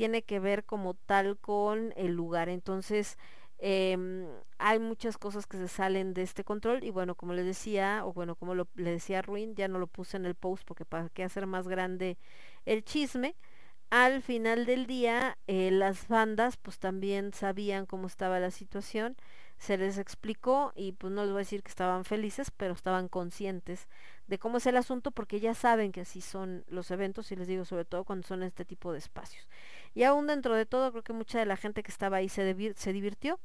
tiene 0.00 0.22
que 0.22 0.40
ver 0.40 0.64
como 0.64 0.94
tal 0.94 1.36
con 1.36 1.92
el 1.94 2.12
lugar. 2.14 2.48
Entonces, 2.48 3.18
eh, 3.58 3.98
hay 4.56 4.78
muchas 4.78 5.18
cosas 5.18 5.46
que 5.46 5.58
se 5.58 5.68
salen 5.68 6.14
de 6.14 6.22
este 6.22 6.42
control 6.42 6.84
y 6.84 6.90
bueno, 6.90 7.14
como 7.16 7.34
les 7.34 7.44
decía, 7.44 8.06
o 8.06 8.14
bueno, 8.14 8.34
como 8.34 8.54
le 8.54 8.66
decía 8.76 9.20
Ruin, 9.20 9.54
ya 9.54 9.68
no 9.68 9.78
lo 9.78 9.86
puse 9.88 10.16
en 10.16 10.24
el 10.24 10.34
post 10.34 10.64
porque 10.64 10.86
para 10.86 11.10
qué 11.10 11.22
hacer 11.22 11.46
más 11.46 11.68
grande 11.68 12.16
el 12.64 12.82
chisme. 12.82 13.36
Al 13.90 14.22
final 14.22 14.64
del 14.64 14.86
día, 14.86 15.36
eh, 15.46 15.70
las 15.70 16.08
bandas 16.08 16.56
pues 16.56 16.78
también 16.78 17.34
sabían 17.34 17.84
cómo 17.84 18.06
estaba 18.06 18.40
la 18.40 18.50
situación, 18.50 19.18
se 19.58 19.76
les 19.76 19.98
explicó 19.98 20.72
y 20.74 20.92
pues 20.92 21.12
no 21.12 21.24
les 21.24 21.32
voy 21.32 21.40
a 21.40 21.44
decir 21.44 21.62
que 21.62 21.68
estaban 21.68 22.06
felices, 22.06 22.50
pero 22.50 22.72
estaban 22.72 23.08
conscientes 23.08 23.86
de 24.30 24.38
cómo 24.38 24.58
es 24.58 24.66
el 24.66 24.76
asunto 24.76 25.10
porque 25.10 25.40
ya 25.40 25.54
saben 25.54 25.90
que 25.90 26.02
así 26.02 26.20
son 26.20 26.64
los 26.68 26.92
eventos 26.92 27.32
y 27.32 27.36
les 27.36 27.48
digo 27.48 27.64
sobre 27.64 27.84
todo 27.84 28.04
cuando 28.04 28.26
son 28.26 28.44
este 28.44 28.64
tipo 28.64 28.92
de 28.92 28.98
espacios. 28.98 29.46
Y 29.92 30.04
aún 30.04 30.28
dentro 30.28 30.54
de 30.54 30.66
todo 30.66 30.92
creo 30.92 31.02
que 31.02 31.12
mucha 31.12 31.40
de 31.40 31.46
la 31.46 31.56
gente 31.56 31.82
que 31.82 31.90
estaba 31.90 32.18
ahí 32.18 32.28
se, 32.28 32.44
divir- 32.54 32.76
se 32.76 32.92
divirtió. 32.92 33.40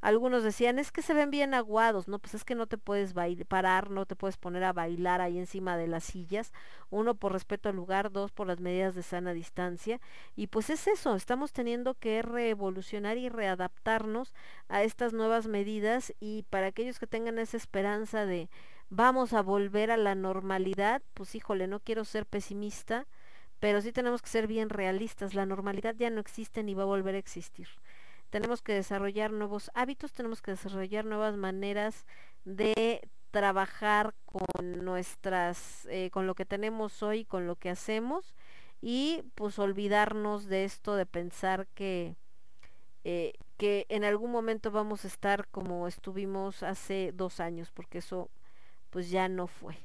Algunos 0.00 0.42
decían, 0.42 0.78
es 0.78 0.92
que 0.92 1.02
se 1.02 1.12
ven 1.12 1.30
bien 1.30 1.52
aguados, 1.52 2.08
no, 2.08 2.18
pues 2.18 2.32
es 2.32 2.42
que 2.42 2.54
no 2.54 2.66
te 2.66 2.78
puedes 2.78 3.12
parar, 3.46 3.90
no 3.90 4.06
te 4.06 4.16
puedes 4.16 4.38
poner 4.38 4.64
a 4.64 4.72
bailar 4.72 5.20
ahí 5.20 5.38
encima 5.38 5.76
de 5.76 5.88
las 5.88 6.04
sillas, 6.04 6.54
uno 6.88 7.14
por 7.14 7.32
respeto 7.32 7.68
al 7.68 7.76
lugar, 7.76 8.10
dos 8.10 8.32
por 8.32 8.46
las 8.46 8.60
medidas 8.60 8.94
de 8.94 9.02
sana 9.02 9.34
distancia, 9.34 10.00
y 10.36 10.46
pues 10.46 10.70
es 10.70 10.86
eso, 10.86 11.16
estamos 11.16 11.52
teniendo 11.52 11.92
que 11.92 12.22
revolucionar 12.22 13.18
y 13.18 13.28
readaptarnos 13.28 14.32
a 14.70 14.82
estas 14.84 15.12
nuevas 15.12 15.46
medidas 15.46 16.14
y 16.18 16.44
para 16.48 16.68
aquellos 16.68 16.98
que 16.98 17.06
tengan 17.06 17.38
esa 17.38 17.58
esperanza 17.58 18.24
de 18.24 18.48
vamos 18.90 19.32
a 19.32 19.42
volver 19.42 19.90
a 19.90 19.96
la 19.96 20.14
normalidad, 20.14 21.02
pues 21.14 21.34
híjole, 21.34 21.66
no 21.68 21.80
quiero 21.80 22.04
ser 22.04 22.26
pesimista, 22.26 23.06
pero 23.60 23.80
sí 23.80 23.92
tenemos 23.92 24.20
que 24.20 24.28
ser 24.28 24.46
bien 24.46 24.68
realistas, 24.68 25.34
la 25.34 25.46
normalidad 25.46 25.94
ya 25.96 26.10
no 26.10 26.20
existe 26.20 26.62
ni 26.62 26.74
va 26.74 26.82
a 26.82 26.86
volver 26.86 27.14
a 27.14 27.18
existir. 27.18 27.68
Tenemos 28.30 28.62
que 28.62 28.74
desarrollar 28.74 29.32
nuevos 29.32 29.70
hábitos, 29.74 30.12
tenemos 30.12 30.42
que 30.42 30.52
desarrollar 30.52 31.04
nuevas 31.04 31.36
maneras 31.36 32.06
de 32.44 33.08
trabajar 33.30 34.14
con 34.26 34.84
nuestras, 34.84 35.86
eh, 35.86 36.10
con 36.10 36.26
lo 36.26 36.34
que 36.34 36.44
tenemos 36.44 37.02
hoy, 37.02 37.24
con 37.24 37.46
lo 37.46 37.56
que 37.56 37.70
hacemos 37.70 38.34
y 38.80 39.22
pues 39.34 39.58
olvidarnos 39.58 40.46
de 40.46 40.64
esto 40.64 40.96
de 40.96 41.06
pensar 41.06 41.66
que, 41.74 42.16
eh, 43.04 43.34
que 43.56 43.86
en 43.88 44.04
algún 44.04 44.32
momento 44.32 44.70
vamos 44.70 45.04
a 45.04 45.08
estar 45.08 45.46
como 45.48 45.86
estuvimos 45.86 46.62
hace 46.62 47.12
dos 47.14 47.40
años, 47.40 47.70
porque 47.72 47.98
eso 47.98 48.30
pues 48.90 49.10
ya 49.10 49.28
no 49.28 49.46
fue. 49.46 49.78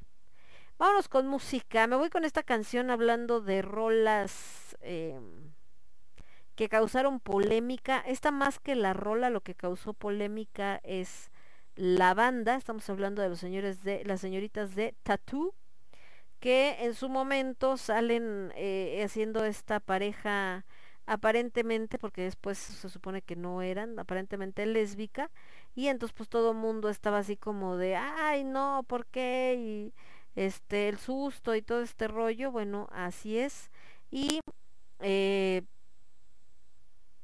Vámonos 0.77 1.08
con 1.08 1.27
música. 1.27 1.88
Me 1.88 1.95
voy 1.95 2.09
con 2.09 2.25
esta 2.25 2.43
canción 2.43 2.90
hablando 2.90 3.40
de 3.40 3.61
rolas 3.61 4.75
em, 4.82 5.53
que 6.56 6.67
causaron 6.67 7.19
polémica. 7.19 8.00
Esta 8.06 8.32
más 8.32 8.59
que 8.59 8.75
la 8.75 8.93
rola, 8.93 9.30
lo 9.30 9.42
que 9.42 9.56
causó 9.56 9.93
polémica 9.93 10.82
es 10.84 11.32
la 11.75 12.14
banda. 12.14 12.56
Estamos 12.56 12.90
hablando 12.90 13.22
de 13.22 13.30
los 13.30 13.40
señores 13.40 13.84
de 13.84 14.03
las 14.06 14.19
señoritas 14.19 14.75
de 14.75 14.95
Tattoo, 15.03 15.56
que 16.40 16.77
en 16.82 16.93
su 16.93 17.08
momento 17.08 17.77
salen 17.77 18.51
eh, 18.56 19.01
haciendo 19.06 19.45
esta 19.45 19.80
pareja 19.80 20.66
aparentemente, 21.06 21.98
porque 22.00 22.24
después 22.24 22.58
se 22.58 22.90
supone 22.90 23.22
que 23.22 23.35
no 23.35 23.61
eran, 23.61 24.00
aparentemente 24.00 24.66
lésbica, 24.66 25.32
y 25.75 25.88
entonces 25.88 26.16
pues 26.16 26.30
todo 26.30 26.51
el 26.51 26.58
mundo 26.58 26.90
estaba 26.90 27.19
así 27.19 27.38
como 27.38 27.77
de, 27.77 27.95
ay 27.95 28.43
no, 28.43 28.84
¿por 28.88 29.06
qué? 29.06 29.56
Y 29.58 29.93
este, 30.35 30.90
el 30.90 30.98
susto 30.98 31.56
y 31.56 31.61
todo 31.61 31.82
este 31.82 32.08
rollo, 32.08 32.51
bueno, 32.51 32.90
así 32.92 33.38
es. 33.38 33.72
Y 34.11 34.42
eh, 35.00 35.64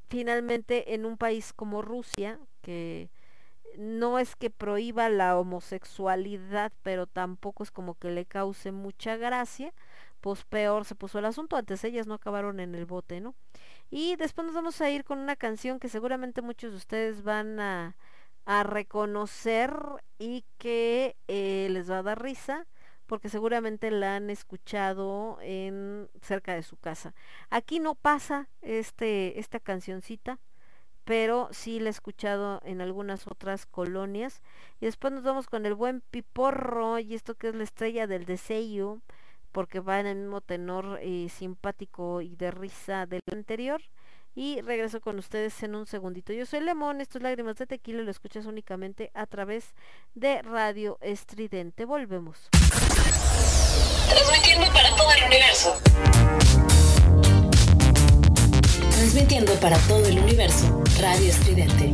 finalmente 0.10 0.94
en 0.94 1.06
un 1.06 1.18
país 1.18 1.54
como 1.54 1.82
Rusia, 1.82 2.40
que 2.62 3.10
no 3.78 4.20
es 4.20 4.36
que 4.36 4.50
prohíba 4.50 5.10
la 5.10 5.38
homosexualidad, 5.38 6.72
pero 6.84 7.08
tampoco 7.08 7.64
es 7.64 7.72
como 7.72 7.96
que 7.96 8.12
le 8.12 8.26
cause 8.26 8.72
mucha 8.72 9.16
gracia, 9.18 9.74
pues 10.22 10.44
peor 10.46 10.86
se 10.86 10.96
puso 10.96 11.20
el 11.20 11.26
asunto. 11.26 11.58
Antes 11.58 11.84
ellas 11.84 12.08
no 12.08 12.14
acabaron 12.14 12.60
en 12.60 12.76
el 12.76 12.86
bote, 12.86 13.20
¿no? 13.20 13.36
Y 13.90 14.16
después 14.16 14.46
nos 14.46 14.56
vamos 14.56 14.80
a 14.82 14.90
ir 14.90 15.04
con 15.04 15.20
una 15.20 15.36
canción 15.36 15.80
que 15.80 15.90
seguramente 15.90 16.42
muchos 16.42 16.72
de 16.72 16.78
ustedes 16.78 17.24
van 17.24 17.60
a, 17.60 17.98
a 18.46 18.64
reconocer 18.64 19.74
y 20.20 20.46
que 20.58 21.18
eh, 21.28 21.68
les 21.72 21.90
va 21.90 22.00
a 22.00 22.04
dar 22.04 22.22
risa 22.22 22.68
porque 23.12 23.28
seguramente 23.28 23.92
la 23.92 24.16
han 24.16 24.30
escuchado 24.30 25.38
en 25.42 26.10
cerca 26.22 26.56
de 26.56 26.64
su 26.64 26.78
casa. 26.78 27.14
Aquí 27.50 27.80
no 27.80 27.96
pasa 27.96 28.48
este 28.62 29.38
esta 29.38 29.60
cancioncita, 29.60 30.40
pero 31.04 31.50
sí 31.52 31.82
la 31.82 31.88
he 31.88 31.90
escuchado 31.90 32.62
en 32.64 32.80
algunas 32.80 33.28
otras 33.28 33.66
colonias. 33.66 34.42
Y 34.80 34.86
después 34.86 35.12
nos 35.12 35.24
vamos 35.24 35.48
con 35.48 35.66
el 35.66 35.76
buen 35.76 36.00
Piporro 36.00 37.00
y 37.00 37.14
esto 37.14 37.36
que 37.36 37.50
es 37.50 37.56
la 37.56 37.66
estrella 37.66 38.08
del 38.08 38.24
deseo, 38.24 39.02
porque 39.52 39.80
va 39.80 40.00
en 40.00 40.08
el 40.08 40.18
mismo 40.18 40.42
tenor 40.42 41.00
eh, 41.02 41.28
simpático 41.30 42.22
y 42.22 42.36
de 42.36 42.52
risa 42.52 43.06
del 43.06 43.22
anterior. 43.32 43.82
Y 44.34 44.62
regreso 44.62 45.02
con 45.02 45.20
ustedes 45.20 45.62
en 45.62 45.76
un 45.76 45.86
segundito. 45.86 46.32
Yo 46.32 46.46
soy 46.46 46.62
Lemón, 46.62 47.02
esto 47.02 47.18
es 47.18 47.24
Lágrimas 47.24 47.58
de 47.58 47.68
Tequila 47.68 48.02
lo 48.02 48.12
escuchas 48.12 48.46
únicamente 48.46 49.12
a 49.14 49.26
través 49.26 49.74
de 50.16 50.42
Radio 50.42 50.98
Estridente. 51.02 51.84
Volvemos. 51.84 52.48
Transmitiendo 54.10 54.72
para 54.72 54.96
todo 54.96 55.12
el 55.12 55.24
universo. 55.26 55.78
Transmitiendo 58.92 59.54
para 59.56 59.78
todo 59.80 60.06
el 60.06 60.20
universo. 60.20 60.82
Radio 61.00 61.30
Estridente. 61.30 61.94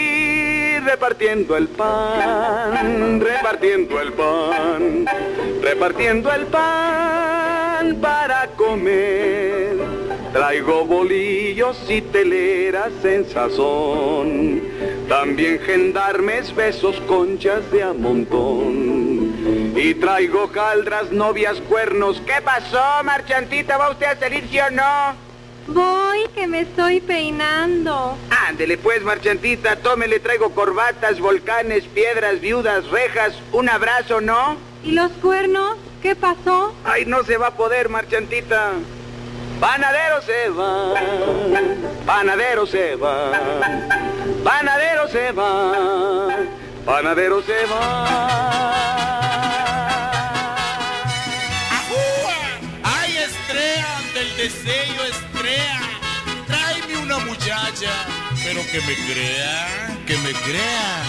repartiendo 0.83 1.55
el 1.57 1.67
pan, 1.67 3.19
repartiendo 3.21 4.01
el 4.01 4.13
pan, 4.13 5.05
repartiendo 5.61 6.31
el 6.31 6.45
pan 6.47 7.97
para 8.01 8.47
comer. 8.57 9.77
Traigo 10.33 10.85
bolillos 10.85 11.77
y 11.89 12.01
teleras 12.01 12.93
en 13.03 13.27
sazón, 13.29 14.61
también 15.09 15.59
gendarmes, 15.59 16.55
besos, 16.55 16.99
conchas 17.01 17.69
de 17.71 17.83
a 17.83 17.93
montón. 17.93 19.73
Y 19.75 19.93
traigo 19.95 20.51
caldras, 20.51 21.11
novias, 21.11 21.59
cuernos. 21.67 22.21
¿Qué 22.25 22.41
pasó, 22.43 23.03
marchantita? 23.03 23.77
¿Va 23.77 23.89
usted 23.89 24.05
a 24.05 24.15
salir, 24.15 24.47
sí 24.49 24.59
o 24.59 24.69
no? 24.69 25.15
Voy, 25.67 26.27
que 26.33 26.47
me 26.47 26.61
estoy 26.61 27.01
peinando. 27.01 28.17
Ándele 28.51 28.77
pues, 28.77 29.01
marchantita, 29.01 29.77
tómele, 29.77 30.19
traigo 30.19 30.53
corbatas, 30.53 31.21
volcanes, 31.21 31.85
piedras, 31.85 32.41
viudas, 32.41 32.85
rejas, 32.89 33.33
un 33.53 33.69
abrazo, 33.69 34.19
¿no? 34.19 34.57
¿Y 34.83 34.91
los 34.91 35.09
cuernos? 35.13 35.77
¿Qué 36.01 36.17
pasó? 36.17 36.75
Ay, 36.83 37.05
no 37.05 37.23
se 37.23 37.37
va 37.37 37.47
a 37.47 37.55
poder, 37.55 37.87
marchantita. 37.87 38.73
Panadero 39.61 40.21
se 40.23 40.49
va, 40.49 40.95
panadero 42.05 42.65
se 42.65 42.95
va, 42.97 43.31
panadero 44.43 45.07
se 45.07 45.31
va, 45.31 46.37
panadero 46.85 47.41
se 47.43 47.53
¡Ay, 52.83 53.17
Estrella! 53.17 53.87
Del 54.13 54.35
deseo, 54.35 55.05
Estrella. 55.09 55.79
Tráeme 56.47 56.97
una 56.97 57.19
muchacha, 57.19 57.91
pero 58.53 58.67
que 58.69 58.81
me 58.81 58.95
crea, 58.95 59.97
que 60.05 60.17
me 60.17 60.33
crea. 60.33 61.03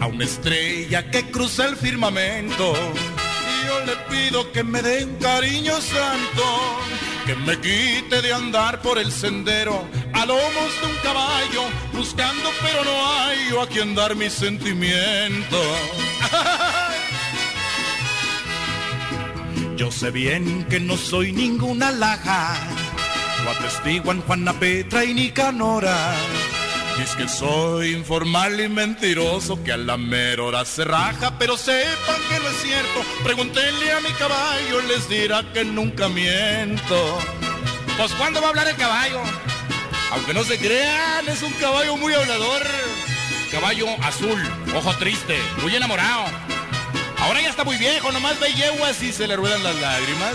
A 0.00 0.06
una 0.06 0.24
estrella 0.24 1.08
que 1.10 1.30
cruza 1.30 1.66
el 1.66 1.76
firmamento. 1.76 2.74
Yo 3.66 3.84
le 3.86 3.94
pido 4.10 4.50
que 4.50 4.64
me 4.64 4.82
dé 4.82 5.06
cariño 5.20 5.80
santo. 5.80 6.42
Que 7.24 7.36
me 7.36 7.56
quite 7.60 8.20
de 8.20 8.32
andar 8.32 8.82
por 8.82 8.98
el 8.98 9.12
sendero 9.12 9.86
a 10.12 10.26
lomos 10.26 10.80
de 10.80 10.86
un 10.86 10.96
caballo, 11.04 11.62
buscando 11.92 12.50
pero 12.62 12.82
no 12.84 13.20
hay 13.20 13.38
a 13.62 13.66
quien 13.68 13.94
dar 13.94 14.16
mi 14.16 14.28
sentimiento. 14.28 15.62
Yo 19.76 19.92
sé 19.92 20.10
bien 20.10 20.64
que 20.64 20.80
no 20.80 20.96
soy 20.96 21.30
ninguna 21.32 21.92
laja, 21.92 22.56
atestiguan 23.50 24.22
Juana 24.22 24.52
Petra 24.52 25.04
y 25.04 25.14
Nicanora. 25.14 26.14
Es 27.02 27.16
que 27.16 27.28
soy 27.28 27.92
informal 27.92 28.60
y 28.60 28.68
mentiroso, 28.68 29.62
que 29.64 29.72
a 29.72 29.76
la 29.76 29.96
mera 29.96 30.42
hora 30.42 30.64
se 30.64 30.84
raja, 30.84 31.38
pero 31.38 31.56
sepan 31.56 32.20
que 32.28 32.38
no 32.38 32.48
es 32.48 32.62
cierto. 32.62 33.00
Pregúntenle 33.24 33.92
a 33.92 34.00
mi 34.00 34.10
caballo, 34.10 34.82
les 34.82 35.08
dirá 35.08 35.42
que 35.52 35.64
nunca 35.64 36.08
miento. 36.08 37.18
Pues 37.96 38.12
¿cuándo 38.12 38.40
va 38.40 38.48
a 38.48 38.50
hablar 38.50 38.68
el 38.68 38.76
caballo? 38.76 39.20
Aunque 40.12 40.34
no 40.34 40.44
se 40.44 40.58
crean, 40.58 41.28
es 41.28 41.42
un 41.42 41.52
caballo 41.54 41.96
muy 41.96 42.12
hablador. 42.12 42.62
Caballo 43.50 43.86
azul, 44.02 44.40
ojo 44.74 44.94
triste, 44.96 45.38
muy 45.62 45.74
enamorado. 45.74 46.24
Ahora 47.18 47.40
ya 47.40 47.50
está 47.50 47.64
muy 47.64 47.76
viejo, 47.76 48.12
nomás 48.12 48.38
ve 48.40 48.52
yeguas 48.52 49.02
y 49.02 49.12
se 49.12 49.26
le 49.26 49.36
ruedan 49.36 49.62
las 49.62 49.76
lágrimas. 49.76 50.34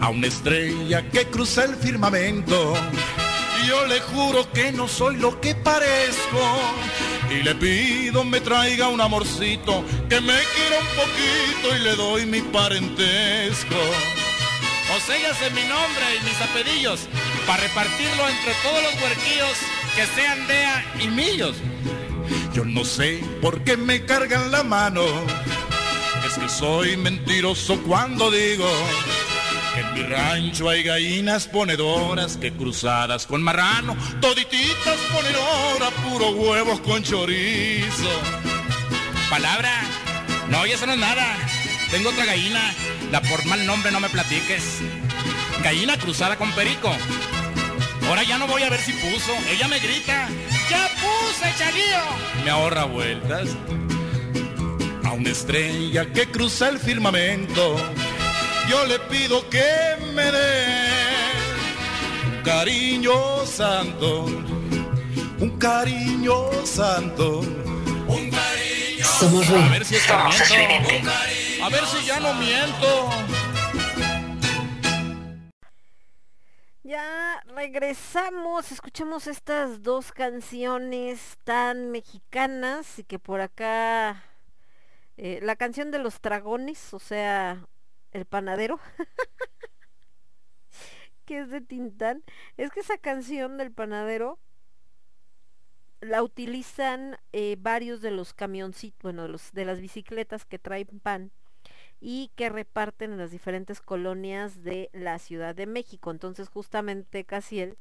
A 0.00 0.10
una 0.10 0.28
estrella 0.28 1.02
que 1.10 1.26
cruza 1.26 1.64
el 1.64 1.74
firmamento, 1.74 2.74
yo 3.66 3.86
le 3.86 4.00
juro 4.00 4.50
que 4.52 4.70
no 4.72 4.86
soy 4.86 5.16
lo 5.16 5.40
que 5.40 5.54
parezco. 5.54 6.40
Y 7.30 7.42
le 7.42 7.54
pido 7.56 8.24
me 8.24 8.40
traiga 8.40 8.88
un 8.88 9.00
amorcito, 9.00 9.84
que 10.08 10.20
me 10.20 10.38
quiera 10.54 10.80
un 10.80 10.88
poquito 10.96 11.76
y 11.76 11.84
le 11.84 11.96
doy 11.96 12.26
mi 12.26 12.40
parentesco. 12.40 13.76
O 14.96 15.00
séllase 15.00 15.50
mi 15.50 15.62
nombre 15.62 16.04
y 16.16 16.24
mis 16.24 16.40
apellidos, 16.40 17.00
para 17.46 17.62
repartirlo 17.62 18.28
entre 18.28 18.54
todos 18.62 18.82
los 18.84 19.02
huerquillos 19.02 19.58
que 19.94 20.06
sean 20.14 20.46
DEA 20.46 20.94
y 21.00 21.08
millos. 21.08 21.56
Yo 22.54 22.64
no 22.64 22.84
sé 22.84 23.22
por 23.42 23.62
qué 23.64 23.76
me 23.76 24.04
cargan 24.04 24.50
la 24.50 24.62
mano. 24.62 25.04
Es 26.26 26.38
que 26.38 26.48
soy 26.48 26.96
mentiroso 26.96 27.78
cuando 27.82 28.30
digo 28.30 28.68
en 29.78 29.94
mi 29.94 30.02
rancho 30.02 30.68
hay 30.68 30.82
gallinas 30.82 31.46
ponedoras 31.46 32.36
que 32.36 32.52
cruzadas 32.52 33.26
con 33.26 33.42
marrano, 33.42 33.96
todititas 34.20 34.98
ponen 35.12 35.34
hora 35.36 35.90
puro 35.90 36.30
huevos 36.30 36.80
con 36.80 37.02
chorizo. 37.02 38.10
Palabra, 39.30 39.70
no, 40.50 40.66
y 40.66 40.72
eso 40.72 40.86
no 40.86 40.92
es 40.92 40.98
nada. 40.98 41.36
Tengo 41.90 42.10
otra 42.10 42.24
gallina, 42.24 42.60
la 43.10 43.22
por 43.22 43.44
mal 43.46 43.64
nombre 43.66 43.90
no 43.90 44.00
me 44.00 44.08
platiques. 44.08 44.80
Gallina 45.62 45.96
cruzada 45.96 46.36
con 46.36 46.50
perico. 46.52 46.90
Ahora 48.08 48.22
ya 48.22 48.38
no 48.38 48.46
voy 48.46 48.62
a 48.62 48.70
ver 48.70 48.80
si 48.80 48.92
puso. 48.92 49.32
Ella 49.50 49.68
me 49.68 49.78
grita, 49.78 50.28
¡ya 50.70 50.88
puse, 50.94 51.52
chalío! 51.58 52.44
Me 52.44 52.50
ahorra 52.50 52.84
vueltas. 52.84 53.50
A 55.04 55.12
una 55.12 55.30
estrella 55.30 56.12
que 56.12 56.26
cruza 56.26 56.68
el 56.68 56.78
firmamento, 56.78 57.76
yo 58.68 58.84
le 58.86 58.98
pido 58.98 59.48
que 59.48 59.96
me 60.14 60.30
dé 60.30 60.66
un 62.26 62.42
cariño 62.42 63.46
santo, 63.46 64.24
un 65.40 65.58
cariño 65.58 66.50
santo. 66.64 67.40
Un 68.08 68.30
cariño 68.30 69.04
Somos. 69.04 69.48
A 69.50 69.68
ver 69.68 69.84
si 69.84 69.94
miento. 69.94 71.10
A 71.62 71.68
ver 71.68 71.84
si 71.86 72.06
ya 72.06 72.20
no 72.20 72.32
miento. 72.34 73.10
Ya 76.82 77.42
regresamos, 77.54 78.72
escuchamos 78.72 79.26
estas 79.26 79.82
dos 79.82 80.10
canciones 80.10 81.36
tan 81.44 81.90
mexicanas 81.90 82.98
y 82.98 83.04
que 83.04 83.18
por 83.18 83.42
acá 83.42 84.22
eh, 85.18 85.40
la 85.42 85.56
canción 85.56 85.90
de 85.90 85.98
los 85.98 86.18
dragones, 86.22 86.94
o 86.94 86.98
sea, 86.98 87.66
el 88.12 88.24
panadero, 88.24 88.80
que 91.24 91.40
es 91.40 91.50
de 91.50 91.60
Tintán, 91.60 92.22
es 92.56 92.70
que 92.70 92.80
esa 92.80 92.98
canción 92.98 93.58
del 93.58 93.72
panadero 93.72 94.38
la 96.00 96.22
utilizan 96.22 97.18
eh, 97.32 97.56
varios 97.58 98.00
de 98.00 98.10
los 98.10 98.32
camioncitos, 98.32 99.02
bueno, 99.02 99.26
de, 99.26 99.38
de 99.52 99.64
las 99.64 99.80
bicicletas 99.80 100.44
que 100.44 100.58
traen 100.58 101.00
pan 101.00 101.32
y 102.00 102.30
que 102.36 102.48
reparten 102.48 103.12
en 103.12 103.18
las 103.18 103.32
diferentes 103.32 103.80
colonias 103.80 104.62
de 104.62 104.88
la 104.92 105.18
Ciudad 105.18 105.54
de 105.54 105.66
México. 105.66 106.12
Entonces 106.12 106.48
justamente 106.48 107.24
Casiel 107.24 107.76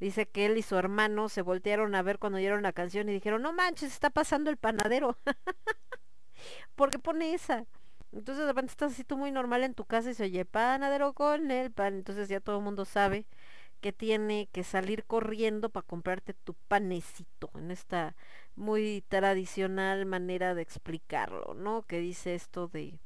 Dice 0.00 0.28
que 0.28 0.46
él 0.46 0.56
y 0.56 0.62
su 0.62 0.76
hermano 0.76 1.28
se 1.28 1.42
voltearon 1.42 1.94
a 1.94 2.02
ver 2.02 2.18
cuando 2.18 2.38
oyeron 2.38 2.62
la 2.62 2.72
canción 2.72 3.08
y 3.08 3.12
dijeron, 3.12 3.42
no 3.42 3.52
manches, 3.52 3.92
está 3.92 4.10
pasando 4.10 4.50
el 4.50 4.56
panadero. 4.56 5.16
Porque 6.76 7.00
pone 7.00 7.34
esa. 7.34 7.66
Entonces 8.12 8.44
de 8.44 8.46
repente 8.46 8.70
estás 8.72 8.92
así 8.92 9.04
tú 9.04 9.16
muy 9.16 9.32
normal 9.32 9.64
en 9.64 9.74
tu 9.74 9.84
casa 9.84 10.10
y 10.10 10.14
se 10.14 10.24
oye 10.24 10.44
panadero 10.44 11.12
con 11.12 11.50
el 11.50 11.70
pan. 11.70 11.94
Entonces 11.94 12.28
ya 12.28 12.40
todo 12.40 12.58
el 12.58 12.64
mundo 12.64 12.84
sabe 12.84 13.26
que 13.80 13.92
tiene 13.92 14.48
que 14.52 14.64
salir 14.64 15.04
corriendo 15.04 15.70
para 15.70 15.86
comprarte 15.86 16.34
tu 16.34 16.54
panecito 16.54 17.50
en 17.54 17.70
esta 17.70 18.16
muy 18.56 19.04
tradicional 19.08 20.06
manera 20.06 20.54
de 20.54 20.62
explicarlo, 20.62 21.54
¿no? 21.54 21.82
Que 21.82 22.00
dice 22.00 22.34
esto 22.34 22.68
de 22.68 22.98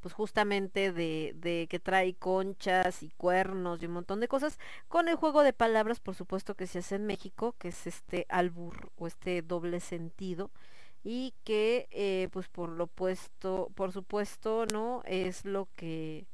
pues 0.00 0.14
justamente 0.14 0.92
de, 0.92 1.32
de 1.36 1.66
que 1.68 1.80
trae 1.80 2.14
conchas 2.14 3.02
y 3.02 3.10
cuernos 3.10 3.82
y 3.82 3.86
un 3.86 3.92
montón 3.92 4.20
de 4.20 4.28
cosas, 4.28 4.58
con 4.88 5.08
el 5.08 5.16
juego 5.16 5.42
de 5.42 5.52
palabras, 5.52 6.00
por 6.00 6.14
supuesto 6.14 6.54
que 6.54 6.66
se 6.66 6.78
hace 6.78 6.96
en 6.96 7.06
México, 7.06 7.54
que 7.58 7.68
es 7.68 7.86
este 7.86 8.26
albur 8.28 8.92
o 8.96 9.06
este 9.06 9.42
doble 9.42 9.80
sentido, 9.80 10.50
y 11.04 11.34
que 11.44 11.88
eh, 11.90 12.28
pues 12.32 12.48
por 12.48 12.70
lo 12.70 12.86
puesto, 12.86 13.70
por 13.74 13.92
supuesto, 13.92 14.66
¿no? 14.72 15.02
Es 15.06 15.44
lo 15.44 15.68
que 15.76 16.26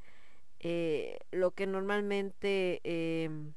eh, 0.59 1.19
lo 1.31 1.51
que 1.51 1.67
normalmente 1.67 2.81
em, 2.83 3.53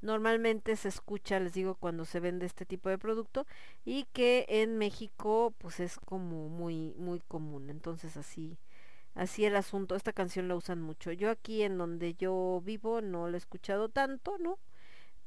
normalmente 0.00 0.76
se 0.76 0.88
escucha, 0.88 1.40
les 1.40 1.54
digo, 1.54 1.74
cuando 1.74 2.04
se 2.04 2.20
vende 2.20 2.46
este 2.46 2.66
tipo 2.66 2.88
de 2.88 2.98
producto 2.98 3.46
y 3.84 4.04
que 4.12 4.46
en 4.48 4.78
México 4.78 5.54
pues 5.58 5.80
es 5.80 5.98
como 5.98 6.48
muy 6.48 6.94
muy 6.98 7.20
común. 7.20 7.70
Entonces 7.70 8.16
así 8.16 8.58
así 9.14 9.44
el 9.46 9.56
asunto, 9.56 9.96
esta 9.96 10.12
canción 10.12 10.48
la 10.48 10.56
usan 10.56 10.82
mucho. 10.82 11.12
Yo 11.12 11.30
aquí 11.30 11.62
en 11.62 11.78
donde 11.78 12.14
yo 12.14 12.62
vivo 12.64 13.00
no 13.02 13.28
la 13.28 13.36
he 13.36 13.38
escuchado 13.38 13.88
tanto, 13.90 14.38
¿no? 14.38 14.58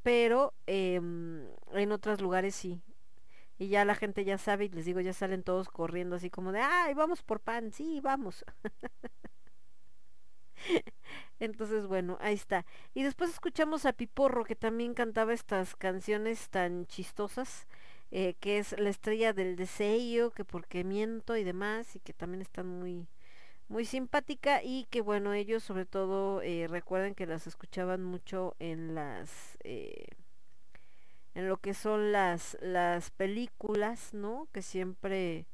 Pero 0.04 0.54
em, 0.68 1.48
en 1.74 1.92
otros 1.92 2.22
lugares 2.22 2.56
sí. 2.56 2.82
Y 3.60 3.68
ya 3.70 3.86
la 3.86 3.96
gente 3.96 4.24
ya 4.26 4.38
sabe 4.38 4.66
y 4.66 4.70
les 4.70 4.86
digo, 4.86 5.02
ya 5.02 5.14
salen 5.14 5.44
todos 5.44 5.70
corriendo 5.70 6.16
así 6.16 6.30
como 6.30 6.52
de, 6.54 6.62
ay, 6.62 6.94
vamos 6.96 7.22
por 7.24 7.42
pan, 7.42 7.72
sí, 7.74 8.00
vamos. 8.02 8.46
Entonces, 11.40 11.88
bueno, 11.88 12.18
ahí 12.22 12.36
está. 12.36 12.66
Y 12.94 13.04
después 13.04 13.30
escuchamos 13.32 13.86
a 13.86 13.94
Piporro, 13.94 14.46
que 14.46 14.56
también 14.56 14.94
cantaba 14.94 15.34
estas 15.34 15.76
canciones 15.76 16.50
tan 16.50 16.86
chistosas, 16.88 17.68
eh, 18.12 18.36
que 18.40 18.60
es 18.60 18.78
La 18.80 18.90
estrella 18.90 19.34
del 19.34 19.56
deseo, 19.56 20.32
que 20.32 20.46
porque 20.46 20.84
miento 20.84 21.38
y 21.38 21.44
demás, 21.44 21.96
y 21.96 22.00
que 22.00 22.14
también 22.14 22.42
están 22.42 22.68
muy, 22.68 23.08
muy 23.70 23.86
simpática, 23.86 24.64
y 24.64 24.86
que 24.92 25.02
bueno, 25.02 25.34
ellos 25.34 25.64
sobre 25.64 25.86
todo 25.86 26.42
eh, 26.42 26.68
recuerden 26.70 27.16
que 27.16 27.28
las 27.28 27.48
escuchaban 27.48 28.04
mucho 28.04 28.56
en 28.60 28.96
las... 28.96 29.58
Eh, 29.64 30.08
en 31.36 31.48
lo 31.48 31.58
que 31.58 31.74
son 31.74 32.12
las, 32.12 32.58
las 32.62 33.12
películas, 33.12 34.14
¿no? 34.14 34.48
Que 34.52 34.62
siempre 34.62 35.46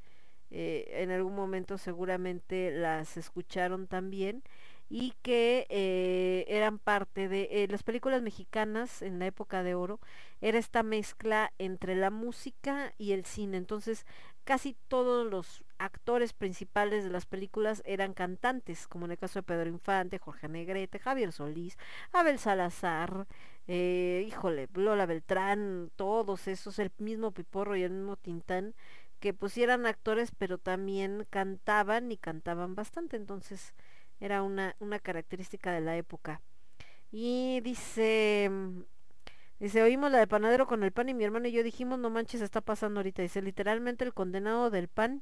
eh, 0.52 0.86
en 1.02 1.12
algún 1.12 1.36
momento 1.36 1.78
seguramente 1.78 2.72
las 2.72 3.18
escucharon 3.18 3.88
también 3.88 4.44
y 4.90 5.14
que 5.24 5.66
eh, 5.70 6.46
eran 6.48 6.78
parte 6.78 7.28
de 7.28 7.50
eh, 7.52 7.68
las 7.68 7.82
películas 7.82 8.22
mexicanas 8.22 9.02
en 9.02 9.18
la 9.18 9.26
época 9.26 9.64
de 9.64 9.74
oro 9.74 10.00
era 10.42 10.60
esta 10.60 10.84
mezcla 10.84 11.52
entre 11.58 11.96
la 11.96 12.12
música 12.12 12.94
y 13.00 13.14
el 13.14 13.26
cine 13.26 13.58
entonces 13.58 14.06
casi 14.44 14.78
todos 14.88 15.26
los 15.26 15.64
actores 15.80 16.34
principales 16.34 17.04
de 17.04 17.10
las 17.10 17.26
películas 17.26 17.82
eran 17.86 18.14
cantantes 18.14 18.88
como 18.88 19.06
en 19.06 19.12
el 19.14 19.18
caso 19.18 19.40
de 19.40 19.44
Pedro 19.44 19.70
Infante 19.70 20.20
Jorge 20.20 20.48
Negrete 20.48 21.00
Javier 21.00 21.32
Solís 21.32 21.78
Abel 22.12 22.38
Salazar 22.38 23.26
eh, 23.68 24.26
híjole 24.28 24.68
Lola 24.74 25.06
Beltrán 25.06 25.92
todos 25.96 26.48
esos 26.48 26.80
el 26.80 26.92
mismo 27.00 27.32
Piporro 27.32 27.76
y 27.76 27.84
el 27.84 27.92
mismo 27.92 28.16
Tintán 28.16 28.76
que 29.20 29.34
pues 29.34 29.58
eran 29.58 29.86
actores 29.86 30.32
pero 30.38 30.58
también 30.58 31.26
cantaban 31.30 32.12
y 32.12 32.18
cantaban 32.18 32.76
bastante 32.76 33.18
entonces 33.18 33.74
era 34.20 34.44
una, 34.44 34.76
una 34.80 35.00
característica 35.00 35.72
de 35.72 35.82
la 35.82 35.98
época. 35.98 36.42
Y 37.12 37.62
dice, 37.62 38.50
dice, 39.60 39.84
oímos 39.84 40.12
la 40.12 40.20
de 40.20 40.28
panadero 40.28 40.68
con 40.68 40.84
el 40.84 40.92
pan 40.92 41.10
y 41.10 41.14
mi 41.14 41.24
hermano 41.24 41.48
y 41.48 41.52
yo 41.52 41.64
dijimos, 41.64 42.00
no 42.00 42.10
manches, 42.10 42.42
está 42.42 42.62
pasando 42.62 43.00
ahorita. 43.00 43.22
Dice, 43.22 43.42
literalmente 43.42 44.04
el 44.04 44.14
condenado 44.14 44.70
del 44.70 44.88
pan 44.88 45.22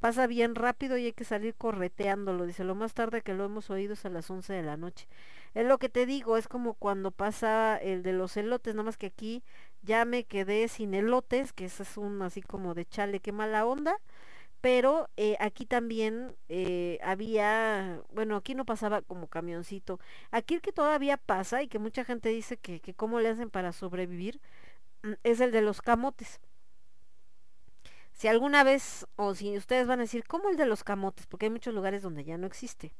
pasa 0.00 0.26
bien 0.26 0.54
rápido 0.54 0.96
y 0.96 1.06
hay 1.06 1.12
que 1.12 1.24
salir 1.24 1.54
correteándolo. 1.54 2.46
Dice, 2.46 2.64
lo 2.64 2.74
más 2.74 2.94
tarde 2.94 3.22
que 3.22 3.34
lo 3.34 3.44
hemos 3.44 3.70
oído 3.70 3.94
es 3.94 4.04
a 4.06 4.10
las 4.10 4.30
11 4.30 4.52
de 4.52 4.62
la 4.62 4.76
noche. 4.76 5.06
Es 5.54 5.66
lo 5.66 5.78
que 5.78 5.88
te 5.88 6.06
digo, 6.06 6.36
es 6.36 6.48
como 6.48 6.74
cuando 6.74 7.10
pasa 7.12 7.76
el 7.76 8.02
de 8.02 8.12
los 8.12 8.36
elotes, 8.36 8.74
nada 8.74 8.84
más 8.84 8.96
que 8.96 9.06
aquí 9.06 9.44
ya 9.82 10.04
me 10.04 10.24
quedé 10.24 10.68
sin 10.68 10.94
elotes, 10.94 11.52
que 11.52 11.66
ese 11.66 11.84
es 11.84 11.96
un 11.96 12.22
así 12.22 12.42
como 12.42 12.74
de 12.74 12.86
chale, 12.86 13.20
qué 13.20 13.32
mala 13.32 13.66
onda 13.66 14.00
pero 14.64 15.10
eh, 15.18 15.36
aquí 15.40 15.66
también 15.66 16.34
eh, 16.48 16.98
había, 17.02 18.00
bueno, 18.14 18.34
aquí 18.36 18.54
no 18.54 18.64
pasaba 18.64 19.02
como 19.02 19.28
camioncito. 19.28 20.00
Aquí 20.30 20.54
el 20.54 20.62
que 20.62 20.72
todavía 20.72 21.18
pasa 21.18 21.62
y 21.62 21.68
que 21.68 21.78
mucha 21.78 22.02
gente 22.02 22.30
dice 22.30 22.56
que, 22.56 22.80
que 22.80 22.94
cómo 22.94 23.20
le 23.20 23.28
hacen 23.28 23.50
para 23.50 23.72
sobrevivir 23.72 24.40
mm, 25.02 25.12
es 25.22 25.40
el 25.40 25.52
de 25.52 25.60
los 25.60 25.82
camotes. 25.82 26.40
Si 28.12 28.26
alguna 28.26 28.64
vez, 28.64 29.06
o 29.16 29.34
si 29.34 29.54
ustedes 29.54 29.86
van 29.86 29.98
a 29.98 30.04
decir, 30.04 30.24
¿cómo 30.24 30.48
el 30.48 30.56
de 30.56 30.64
los 30.64 30.82
camotes? 30.82 31.26
Porque 31.26 31.44
hay 31.44 31.50
muchos 31.50 31.74
lugares 31.74 32.00
donde 32.00 32.24
ya 32.24 32.38
no 32.38 32.46
existe. 32.46 32.94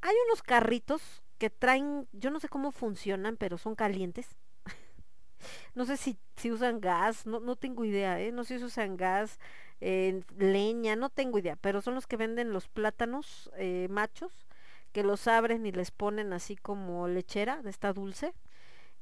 Hay 0.00 0.14
unos 0.28 0.42
carritos 0.42 1.22
que 1.38 1.50
traen, 1.50 2.08
yo 2.12 2.30
no 2.30 2.40
sé 2.40 2.48
cómo 2.48 2.72
funcionan, 2.72 3.36
pero 3.36 3.58
son 3.58 3.74
calientes. 3.74 4.28
no 5.74 5.84
sé 5.84 5.96
si, 5.96 6.18
si 6.36 6.50
usan 6.50 6.80
gas, 6.80 7.26
no, 7.26 7.40
no 7.40 7.56
tengo 7.56 7.84
idea, 7.84 8.20
¿eh? 8.20 8.32
No 8.32 8.44
sé 8.44 8.58
si 8.58 8.64
usan 8.64 8.96
gas, 8.96 9.38
eh, 9.80 10.22
leña, 10.38 10.96
no 10.96 11.10
tengo 11.10 11.38
idea, 11.38 11.56
pero 11.56 11.82
son 11.82 11.94
los 11.94 12.06
que 12.06 12.16
venden 12.16 12.52
los 12.52 12.68
plátanos 12.68 13.50
eh, 13.56 13.88
machos, 13.90 14.46
que 14.92 15.02
los 15.02 15.28
abren 15.28 15.66
y 15.66 15.72
les 15.72 15.90
ponen 15.90 16.32
así 16.32 16.56
como 16.56 17.08
lechera 17.08 17.62
de 17.62 17.70
esta 17.70 17.92
dulce. 17.92 18.34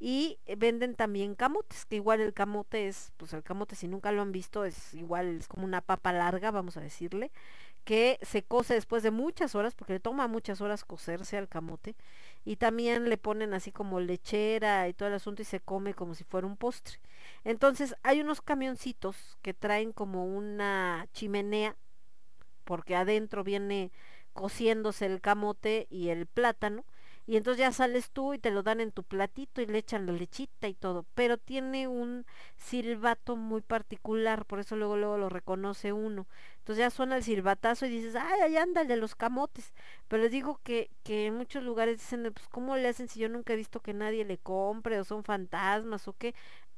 Y 0.00 0.38
venden 0.58 0.96
también 0.96 1.34
camotes, 1.34 1.86
que 1.86 1.96
igual 1.96 2.20
el 2.20 2.34
camote 2.34 2.88
es, 2.88 3.12
pues 3.16 3.32
el 3.32 3.42
camote 3.42 3.76
si 3.76 3.88
nunca 3.88 4.12
lo 4.12 4.22
han 4.22 4.32
visto 4.32 4.64
es 4.64 4.92
igual, 4.92 5.38
es 5.38 5.48
como 5.48 5.64
una 5.64 5.80
papa 5.80 6.12
larga, 6.12 6.50
vamos 6.50 6.76
a 6.76 6.80
decirle, 6.80 7.30
que 7.84 8.18
se 8.22 8.42
cose 8.42 8.74
después 8.74 9.02
de 9.02 9.10
muchas 9.10 9.54
horas, 9.54 9.74
porque 9.74 9.94
le 9.94 10.00
toma 10.00 10.26
muchas 10.26 10.60
horas 10.60 10.84
cocerse 10.84 11.36
al 11.36 11.48
camote, 11.48 11.94
y 12.44 12.56
también 12.56 13.08
le 13.08 13.16
ponen 13.18 13.54
así 13.54 13.72
como 13.72 14.00
lechera 14.00 14.88
y 14.88 14.94
todo 14.94 15.08
el 15.08 15.14
asunto 15.14 15.42
y 15.42 15.44
se 15.44 15.60
come 15.60 15.94
como 15.94 16.14
si 16.14 16.24
fuera 16.24 16.46
un 16.46 16.56
postre. 16.56 16.98
Entonces 17.44 17.94
hay 18.02 18.20
unos 18.20 18.40
camioncitos 18.42 19.38
que 19.42 19.54
traen 19.54 19.92
como 19.92 20.24
una 20.26 21.06
chimenea, 21.12 21.76
porque 22.64 22.96
adentro 22.96 23.44
viene 23.44 23.92
cociéndose 24.32 25.06
el 25.06 25.20
camote 25.20 25.86
y 25.90 26.08
el 26.08 26.26
plátano, 26.26 26.84
y 27.26 27.36
entonces 27.36 27.60
ya 27.60 27.72
sales 27.72 28.10
tú 28.10 28.34
y 28.34 28.38
te 28.38 28.50
lo 28.50 28.62
dan 28.62 28.80
en 28.80 28.92
tu 28.92 29.02
platito 29.02 29.62
y 29.62 29.66
le 29.66 29.78
echan 29.78 30.06
la 30.06 30.12
lechita 30.12 30.68
y 30.68 30.74
todo, 30.74 31.06
pero 31.14 31.38
tiene 31.38 31.88
un 31.88 32.26
silbato 32.56 33.36
muy 33.36 33.62
particular, 33.62 34.44
por 34.46 34.60
eso 34.60 34.76
luego 34.76 34.96
luego 34.96 35.16
lo 35.18 35.28
reconoce 35.30 35.92
uno. 35.92 36.26
Entonces 36.58 36.80
ya 36.84 36.90
suena 36.90 37.16
el 37.16 37.22
silbatazo 37.22 37.86
y 37.86 37.90
dices, 37.90 38.14
ay, 38.16 38.40
ahí 38.42 38.56
anda 38.56 38.82
el 38.82 38.88
de 38.88 38.96
los 38.96 39.14
camotes. 39.14 39.72
Pero 40.08 40.22
les 40.22 40.32
digo 40.32 40.60
que, 40.62 40.90
que 41.02 41.26
en 41.26 41.34
muchos 41.36 41.62
lugares 41.62 41.98
dicen, 41.98 42.30
pues 42.32 42.48
¿cómo 42.48 42.76
le 42.76 42.88
hacen 42.88 43.08
si 43.08 43.20
yo 43.20 43.28
nunca 43.28 43.52
he 43.52 43.56
visto 43.56 43.80
que 43.80 43.94
nadie 43.94 44.24
le 44.24 44.38
compre 44.38 44.98
o 45.00 45.04
son 45.04 45.24
fantasmas 45.24 46.08
o 46.08 46.14
qué? 46.16 46.34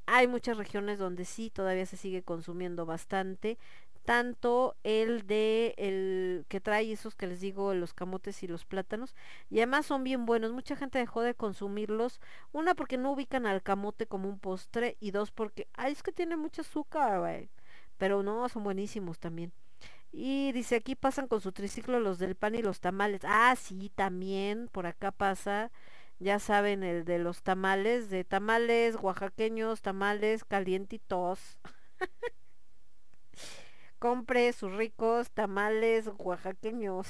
Hay 0.07 0.29
muchas 0.29 0.57
regiones 0.57 0.99
donde 0.99 1.25
sí 1.25 1.51
todavía 1.51 1.85
se 1.87 1.97
sigue 1.97 2.23
consumiendo 2.23 2.87
bastante 2.87 3.59
tanto 4.07 4.77
el 4.85 5.27
de 5.27 5.75
el 5.77 6.47
que 6.49 6.61
trae 6.61 6.93
esos 6.93 7.15
que 7.17 7.27
les 7.27 7.41
digo 7.41 7.75
los 7.75 7.93
camotes 7.93 8.43
y 8.43 8.49
los 8.49 8.65
plátanos 8.65 9.15
y 9.51 9.59
además 9.59 9.87
son 9.87 10.05
bien 10.05 10.27
buenos. 10.27 10.53
Mucha 10.53 10.77
gente 10.77 10.99
dejó 10.99 11.23
de 11.23 11.35
consumirlos 11.35 12.21
una 12.53 12.75
porque 12.75 12.97
no 12.99 13.13
ubican 13.13 13.47
al 13.47 13.63
camote 13.63 14.07
como 14.07 14.29
un 14.29 14.39
postre 14.39 14.97
y 15.01 15.11
dos 15.11 15.31
porque 15.33 15.69
ay 15.75 15.93
es 15.93 16.03
que 16.03 16.13
tiene 16.13 16.37
mucho 16.37 16.63
azúcar 16.63 17.49
pero 17.99 18.23
no 18.23 18.49
son 18.49 18.65
buenísimos 18.65 19.19
también. 19.19 19.53
Y 20.13 20.53
dice 20.53 20.77
aquí 20.77 20.95
pasan 20.97 21.29
con 21.29 21.41
su 21.41 21.53
triciclo 21.53 22.01
los 22.01 22.19
del 22.19 22.37
pan 22.37 22.55
y 22.55 22.63
los 22.63 22.81
tamales. 22.81 23.23
Ah 23.25 23.55
sí 23.57 23.91
también 23.95 24.69
por 24.73 24.87
acá 24.87 25.13
pasa 25.13 25.71
ya 26.19 26.39
saben 26.39 26.83
el 26.83 27.05
de 27.05 27.19
los 27.19 27.43
tamales 27.43 28.11
de 28.11 28.25
tamales 28.25 28.97
oaxaqueños 28.97 29.83
tamales 29.83 30.45
calientitos 30.45 31.59
compre 33.99 34.53
sus 34.53 34.73
ricos 34.73 35.31
tamales 35.31 36.11
oaxaqueños. 36.19 37.09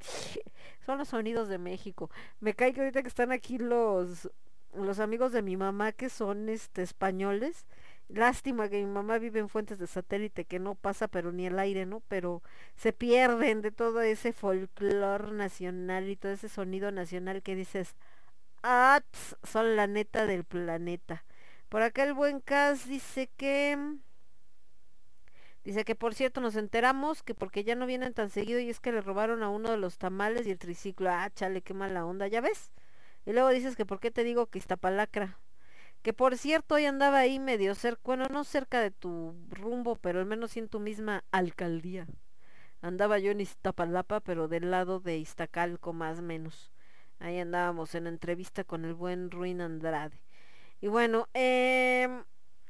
Son 0.86 0.98
los 0.98 1.08
sonidos 1.08 1.48
de 1.48 1.58
México. 1.58 2.10
Me 2.40 2.54
cae 2.54 2.72
que 2.72 2.80
ahorita 2.80 3.02
que 3.02 3.08
están 3.08 3.32
aquí 3.32 3.58
los 3.58 4.30
los 4.76 5.00
amigos 5.00 5.32
de 5.32 5.42
mi 5.42 5.56
mamá 5.56 5.92
que 5.92 6.08
son 6.08 6.48
este 6.48 6.82
españoles. 6.82 7.66
Lástima 8.08 8.68
que 8.68 8.78
mi 8.78 8.86
mamá 8.86 9.18
vive 9.18 9.40
en 9.40 9.48
fuentes 9.48 9.78
de 9.78 9.86
satélite 9.86 10.44
que 10.44 10.60
no 10.60 10.74
pasa 10.76 11.08
pero 11.08 11.32
ni 11.32 11.46
el 11.46 11.58
aire, 11.58 11.86
¿no? 11.86 12.02
Pero 12.08 12.42
se 12.76 12.92
pierden 12.92 13.62
de 13.62 13.72
todo 13.72 14.00
ese 14.02 14.32
folclor 14.32 15.32
nacional 15.32 16.08
y 16.08 16.16
todo 16.16 16.32
ese 16.32 16.48
sonido 16.48 16.92
nacional 16.92 17.42
que 17.42 17.56
dices, 17.56 17.96
ats 18.62 19.36
son 19.42 19.76
la 19.76 19.86
neta 19.86 20.26
del 20.26 20.44
planeta. 20.44 21.24
Por 21.68 21.82
acá 21.82 22.04
el 22.04 22.14
buen 22.14 22.40
Cas 22.40 22.86
dice 22.86 23.28
que... 23.36 23.96
Dice 25.66 25.84
que 25.84 25.96
por 25.96 26.14
cierto 26.14 26.40
nos 26.40 26.54
enteramos 26.54 27.24
que 27.24 27.34
porque 27.34 27.64
ya 27.64 27.74
no 27.74 27.86
vienen 27.86 28.14
tan 28.14 28.30
seguido 28.30 28.60
y 28.60 28.70
es 28.70 28.78
que 28.78 28.92
le 28.92 29.00
robaron 29.00 29.42
a 29.42 29.48
uno 29.48 29.72
de 29.72 29.76
los 29.76 29.98
tamales 29.98 30.46
y 30.46 30.52
el 30.52 30.60
triciclo. 30.60 31.10
Ah, 31.10 31.28
chale, 31.34 31.60
qué 31.60 31.74
mala 31.74 32.06
onda, 32.06 32.28
¿ya 32.28 32.40
ves? 32.40 32.70
Y 33.24 33.32
luego 33.32 33.48
dices 33.48 33.74
que 33.74 33.84
por 33.84 33.98
qué 33.98 34.12
te 34.12 34.22
digo 34.22 34.46
que 34.46 34.58
Iztapalacra. 34.58 35.40
Que 36.02 36.12
por 36.12 36.38
cierto 36.38 36.76
hoy 36.76 36.84
andaba 36.84 37.18
ahí 37.18 37.40
medio 37.40 37.74
cerca, 37.74 38.00
bueno, 38.04 38.26
no 38.30 38.44
cerca 38.44 38.80
de 38.80 38.92
tu 38.92 39.34
rumbo, 39.50 39.96
pero 39.96 40.20
al 40.20 40.26
menos 40.26 40.56
en 40.56 40.68
tu 40.68 40.78
misma 40.78 41.24
alcaldía. 41.32 42.06
Andaba 42.80 43.18
yo 43.18 43.32
en 43.32 43.40
Iztapalapa, 43.40 44.20
pero 44.20 44.46
del 44.46 44.70
lado 44.70 45.00
de 45.00 45.18
Iztacalco 45.18 45.92
más 45.92 46.22
menos. 46.22 46.70
Ahí 47.18 47.40
andábamos 47.40 47.96
en 47.96 48.06
entrevista 48.06 48.62
con 48.62 48.84
el 48.84 48.94
buen 48.94 49.32
Ruin 49.32 49.60
Andrade. 49.60 50.22
Y 50.80 50.86
bueno, 50.86 51.28
eh, 51.34 52.22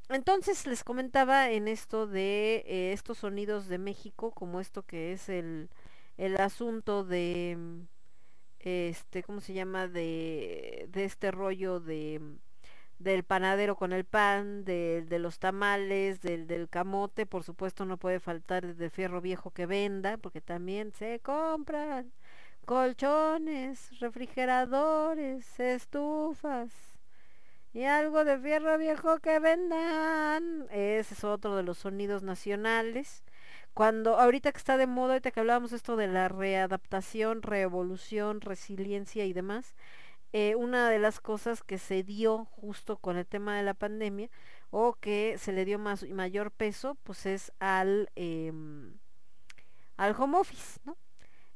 entonces 0.08 0.66
les 0.66 0.84
comentaba 0.84 1.50
en 1.50 1.68
esto 1.68 2.06
de 2.06 2.64
eh, 2.66 2.92
estos 2.92 3.18
sonidos 3.18 3.68
de 3.68 3.78
México, 3.78 4.30
como 4.32 4.60
esto 4.60 4.82
que 4.84 5.12
es 5.12 5.28
el, 5.28 5.68
el 6.18 6.36
asunto 6.38 7.04
de, 7.04 7.56
mm, 7.58 7.80
este, 8.60 9.22
¿cómo 9.22 9.40
se 9.40 9.54
llama? 9.54 9.88
De, 9.88 10.88
de 10.90 11.04
este 11.04 11.30
rollo 11.30 11.80
de 11.80 12.20
mm, 12.20 12.36
del 12.98 13.24
panadero 13.24 13.76
con 13.76 13.92
el 13.92 14.04
pan, 14.04 14.64
de, 14.64 15.02
de 15.08 15.18
los 15.18 15.38
tamales, 15.38 16.22
del, 16.22 16.46
del 16.46 16.68
camote, 16.68 17.26
por 17.26 17.44
supuesto 17.44 17.84
no 17.84 17.98
puede 17.98 18.20
faltar 18.20 18.74
de 18.76 18.90
fierro 18.90 19.20
viejo 19.20 19.50
que 19.50 19.66
venda, 19.66 20.16
porque 20.18 20.40
también 20.40 20.92
se 20.92 21.20
compran 21.20 22.12
colchones, 22.66 23.98
refrigeradores, 24.00 25.60
estufas 25.60 26.95
y 27.76 27.84
algo 27.84 28.24
de 28.24 28.38
fierro 28.38 28.78
viejo 28.78 29.18
que 29.18 29.38
vendan. 29.38 30.66
Ese 30.70 31.12
es 31.12 31.24
otro 31.24 31.56
de 31.56 31.62
los 31.62 31.76
sonidos 31.76 32.22
nacionales. 32.22 33.22
Cuando 33.74 34.18
ahorita 34.18 34.50
que 34.50 34.56
está 34.56 34.78
de 34.78 34.86
moda, 34.86 35.12
ahorita 35.12 35.30
que 35.30 35.40
hablábamos 35.40 35.72
esto 35.72 35.94
de 35.96 36.06
la 36.06 36.28
readaptación, 36.28 37.42
reevolución, 37.42 38.40
resiliencia 38.40 39.26
y 39.26 39.34
demás, 39.34 39.74
eh, 40.32 40.54
una 40.54 40.88
de 40.88 40.98
las 40.98 41.20
cosas 41.20 41.62
que 41.62 41.76
se 41.76 42.02
dio 42.02 42.46
justo 42.46 42.96
con 42.96 43.18
el 43.18 43.26
tema 43.26 43.58
de 43.58 43.62
la 43.62 43.74
pandemia 43.74 44.30
o 44.70 44.94
que 44.94 45.36
se 45.36 45.52
le 45.52 45.66
dio 45.66 45.78
más 45.78 46.02
mayor 46.08 46.52
peso, 46.52 46.96
pues 47.02 47.26
es 47.26 47.52
al 47.58 48.10
em, 48.14 48.94
al 49.98 50.14
home 50.18 50.38
office, 50.38 50.80
¿no? 50.86 50.96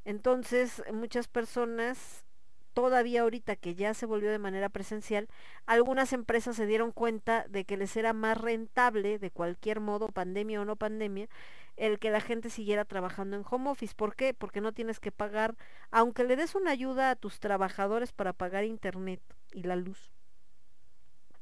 Entonces, 0.05 0.83
muchas 0.93 1.29
personas 1.29 2.27
todavía 2.73 3.23
ahorita 3.23 3.57
que 3.57 3.75
ya 3.75 3.95
se 3.95 4.07
volvió 4.07 4.31
de 4.31 4.39
manera 4.39 4.69
presencial, 4.69 5.29
algunas 5.67 6.13
empresas 6.13 6.57
se 6.57 6.67
dieron 6.67 6.93
cuenta 6.93 7.47
de 7.49 7.65
que 7.65 7.77
les 7.77 7.97
era 7.97 8.13
más 8.13 8.39
rentable, 8.39 9.19
de 9.19 9.31
cualquier 9.31 9.81
modo, 9.81 10.09
pandemia 10.09 10.61
o 10.61 10.65
no 10.65 10.77
pandemia, 10.77 11.29
el 11.77 11.99
que 11.99 12.11
la 12.11 12.21
gente 12.21 12.51
siguiera 12.51 12.85
trabajando 12.85 13.37
en 13.37 13.45
home 13.49 13.71
office. 13.71 13.95
¿Por 13.95 14.15
qué? 14.15 14.35
Porque 14.35 14.61
no 14.61 14.73
tienes 14.73 15.01
que 15.01 15.13
pagar, 15.13 15.57
aunque 15.91 16.25
le 16.25 16.37
des 16.37 16.55
una 16.55 16.71
ayuda 16.71 17.11
a 17.11 17.17
tus 17.17 17.41
trabajadores 17.41 18.13
para 18.13 18.33
pagar 18.33 18.65
internet 18.65 19.21
y 19.53 19.63
la 19.63 19.77
luz, 19.77 20.11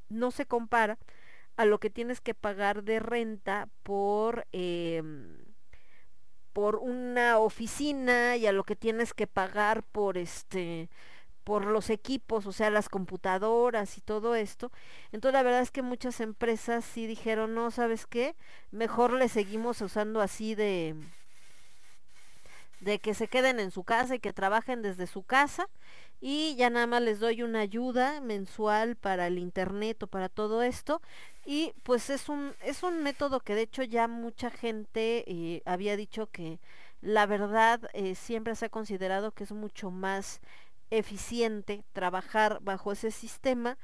no 0.08 0.30
se 0.30 0.46
compara 0.46 0.98
a 1.56 1.64
lo 1.64 1.78
que 1.78 1.90
tienes 1.90 2.20
que 2.20 2.34
pagar 2.34 2.84
de 2.84 3.00
renta 3.00 3.68
por... 3.82 4.46
Eh, 4.52 5.02
por 6.58 6.74
una 6.74 7.38
oficina 7.38 8.34
y 8.34 8.48
a 8.48 8.52
lo 8.52 8.64
que 8.64 8.74
tienes 8.74 9.14
que 9.14 9.28
pagar 9.28 9.84
por 9.84 10.18
este 10.18 10.90
por 11.48 11.64
los 11.64 11.88
equipos, 11.88 12.44
o 12.44 12.52
sea, 12.52 12.68
las 12.68 12.90
computadoras 12.90 13.96
y 13.96 14.02
todo 14.02 14.34
esto. 14.34 14.70
Entonces 15.12 15.32
la 15.32 15.42
verdad 15.42 15.62
es 15.62 15.70
que 15.70 15.80
muchas 15.80 16.20
empresas 16.20 16.84
sí 16.84 17.06
dijeron, 17.06 17.54
no, 17.54 17.70
¿sabes 17.70 18.04
qué? 18.04 18.36
Mejor 18.70 19.14
le 19.14 19.30
seguimos 19.30 19.80
usando 19.80 20.20
así 20.20 20.54
de 20.54 20.94
de 22.80 22.98
que 22.98 23.14
se 23.14 23.28
queden 23.28 23.60
en 23.60 23.70
su 23.70 23.82
casa 23.82 24.16
y 24.16 24.18
que 24.20 24.34
trabajen 24.34 24.82
desde 24.82 25.06
su 25.06 25.22
casa 25.22 25.70
y 26.20 26.54
ya 26.56 26.68
nada 26.68 26.86
más 26.86 27.00
les 27.00 27.18
doy 27.18 27.42
una 27.42 27.60
ayuda 27.60 28.20
mensual 28.20 28.94
para 28.94 29.26
el 29.26 29.38
internet 29.38 30.02
o 30.02 30.06
para 30.06 30.28
todo 30.28 30.62
esto 30.62 31.00
y 31.46 31.72
pues 31.82 32.10
es 32.10 32.28
un 32.28 32.52
es 32.62 32.82
un 32.82 33.02
método 33.02 33.40
que 33.40 33.54
de 33.54 33.62
hecho 33.62 33.82
ya 33.84 34.06
mucha 34.06 34.50
gente 34.50 35.24
eh, 35.26 35.62
había 35.64 35.96
dicho 35.96 36.28
que 36.30 36.60
la 37.00 37.26
verdad 37.26 37.80
eh, 37.94 38.14
siempre 38.14 38.54
se 38.54 38.66
ha 38.66 38.68
considerado 38.68 39.32
que 39.32 39.44
es 39.44 39.52
mucho 39.52 39.90
más 39.90 40.40
eficiente 40.90 41.84
trabajar 41.92 42.58
bajo 42.62 42.92
ese 42.92 43.10
sistema 43.10 43.78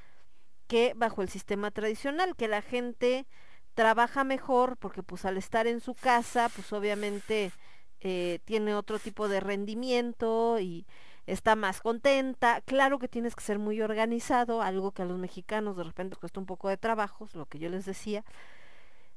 que 0.66 0.94
bajo 0.96 1.22
el 1.22 1.28
sistema 1.28 1.70
tradicional 1.70 2.36
que 2.36 2.48
la 2.48 2.62
gente 2.62 3.26
trabaja 3.74 4.24
mejor 4.24 4.76
porque 4.76 5.02
pues 5.02 5.24
al 5.24 5.36
estar 5.36 5.66
en 5.66 5.80
su 5.80 5.94
casa 5.94 6.48
pues 6.54 6.72
obviamente 6.72 7.52
eh, 8.00 8.40
tiene 8.44 8.74
otro 8.74 8.98
tipo 8.98 9.28
de 9.28 9.40
rendimiento 9.40 10.58
y 10.60 10.86
está 11.26 11.56
más 11.56 11.80
contenta. 11.80 12.60
Claro 12.62 12.98
que 12.98 13.08
tienes 13.08 13.34
que 13.34 13.42
ser 13.42 13.58
muy 13.58 13.80
organizado, 13.80 14.62
algo 14.62 14.92
que 14.92 15.02
a 15.02 15.06
los 15.06 15.18
mexicanos 15.18 15.76
de 15.76 15.84
repente 15.84 16.16
cuesta 16.16 16.40
un 16.40 16.46
poco 16.46 16.68
de 16.68 16.76
trabajo, 16.76 17.28
lo 17.34 17.46
que 17.46 17.58
yo 17.58 17.68
les 17.68 17.86
decía. 17.86 18.24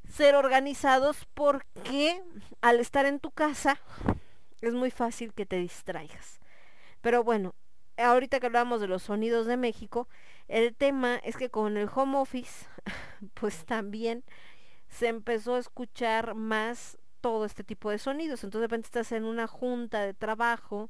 Ser 0.10 0.36
organizados 0.36 1.28
porque 1.34 2.24
al 2.62 2.80
estar 2.80 3.06
en 3.06 3.20
tu 3.20 3.32
casa 3.32 3.80
es 4.62 4.74
muy 4.74 4.90
fácil 4.90 5.34
que 5.34 5.46
te 5.46 5.58
distraigas. 5.58 6.40
Pero 7.02 7.24
bueno, 7.24 7.56
ahorita 7.98 8.40
que 8.40 8.48
hablamos 8.48 8.82
de 8.82 8.88
los 8.88 9.04
sonidos 9.04 9.46
de 9.46 9.58
México, 9.58 10.08
el 10.48 10.76
tema 10.76 11.18
es 11.18 11.38
que 11.38 11.50
con 11.50 11.78
el 11.78 11.90
home 11.94 12.18
office, 12.18 12.68
pues 13.34 13.66
también 13.66 14.24
se 14.88 15.08
empezó 15.08 15.56
a 15.56 15.60
escuchar 15.60 16.36
más 16.36 16.98
todo 17.22 17.46
este 17.46 17.64
tipo 17.64 17.90
de 17.92 17.98
sonidos. 17.98 18.44
Entonces 18.44 18.62
de 18.62 18.68
repente 18.68 18.88
estás 18.88 19.12
en 19.12 19.26
una 19.26 19.48
junta 19.48 20.02
de 20.02 20.14
trabajo 20.14 20.90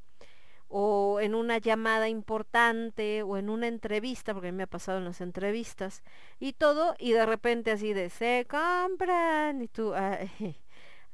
o 0.70 1.20
en 1.22 1.34
una 1.36 1.58
llamada 1.58 2.10
importante 2.10 3.24
o 3.24 3.38
en 3.38 3.50
una 3.50 3.68
entrevista, 3.68 4.34
porque 4.34 4.50
a 4.50 4.52
mí 4.52 4.58
me 4.58 4.64
ha 4.64 4.68
pasado 4.68 4.98
en 4.98 5.06
las 5.06 5.22
entrevistas 5.22 6.04
y 6.40 6.54
todo, 6.54 6.96
y 7.00 7.14
de 7.14 7.26
repente 7.26 7.72
así 7.72 7.94
de 7.94 8.10
se 8.10 8.46
compran 8.50 9.62
y 9.62 9.68
tú, 9.68 9.94
ay, 9.94 10.62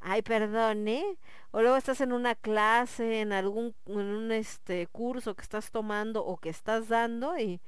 ay 0.03 0.21
perdón, 0.21 0.87
¿eh? 0.87 1.17
O 1.51 1.61
luego 1.61 1.77
estás 1.77 2.01
en 2.01 2.13
una 2.13 2.35
clase, 2.35 3.21
en 3.21 3.33
algún 3.33 3.75
en 3.85 3.99
un 3.99 4.31
este 4.31 4.87
curso 4.87 5.35
que 5.35 5.43
estás 5.43 5.71
tomando 5.71 6.25
o 6.25 6.37
que 6.37 6.49
estás 6.49 6.87
dando 6.89 7.37
y 7.37 7.61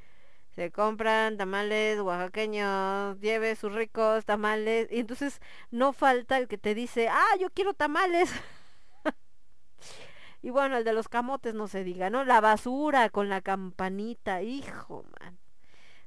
se 0.56 0.72
compran 0.72 1.38
tamales 1.38 2.00
oaxaqueños, 2.00 3.20
lleve 3.20 3.56
sus 3.56 3.74
ricos 3.74 4.26
tamales, 4.26 4.88
y 4.92 5.00
entonces 5.00 5.42
no 5.70 5.92
falta 5.94 6.38
el 6.38 6.48
que 6.48 6.58
te 6.58 6.74
dice, 6.74 7.10
ah, 7.10 7.36
yo 7.40 7.50
quiero 7.50 7.74
tamales. 7.74 8.32
y 10.42 10.50
bueno, 10.52 10.78
el 10.78 10.86
de 10.86 10.94
los 10.94 11.10
camotes 11.10 11.56
no 11.56 11.68
se 11.68 11.84
diga, 11.84 12.10
¿no? 12.10 12.24
La 12.24 12.40
basura 12.42 13.10
con 13.10 13.30
la 13.30 13.42
campanita, 13.42 14.44
hijo, 14.44 15.06
man. 15.20 15.38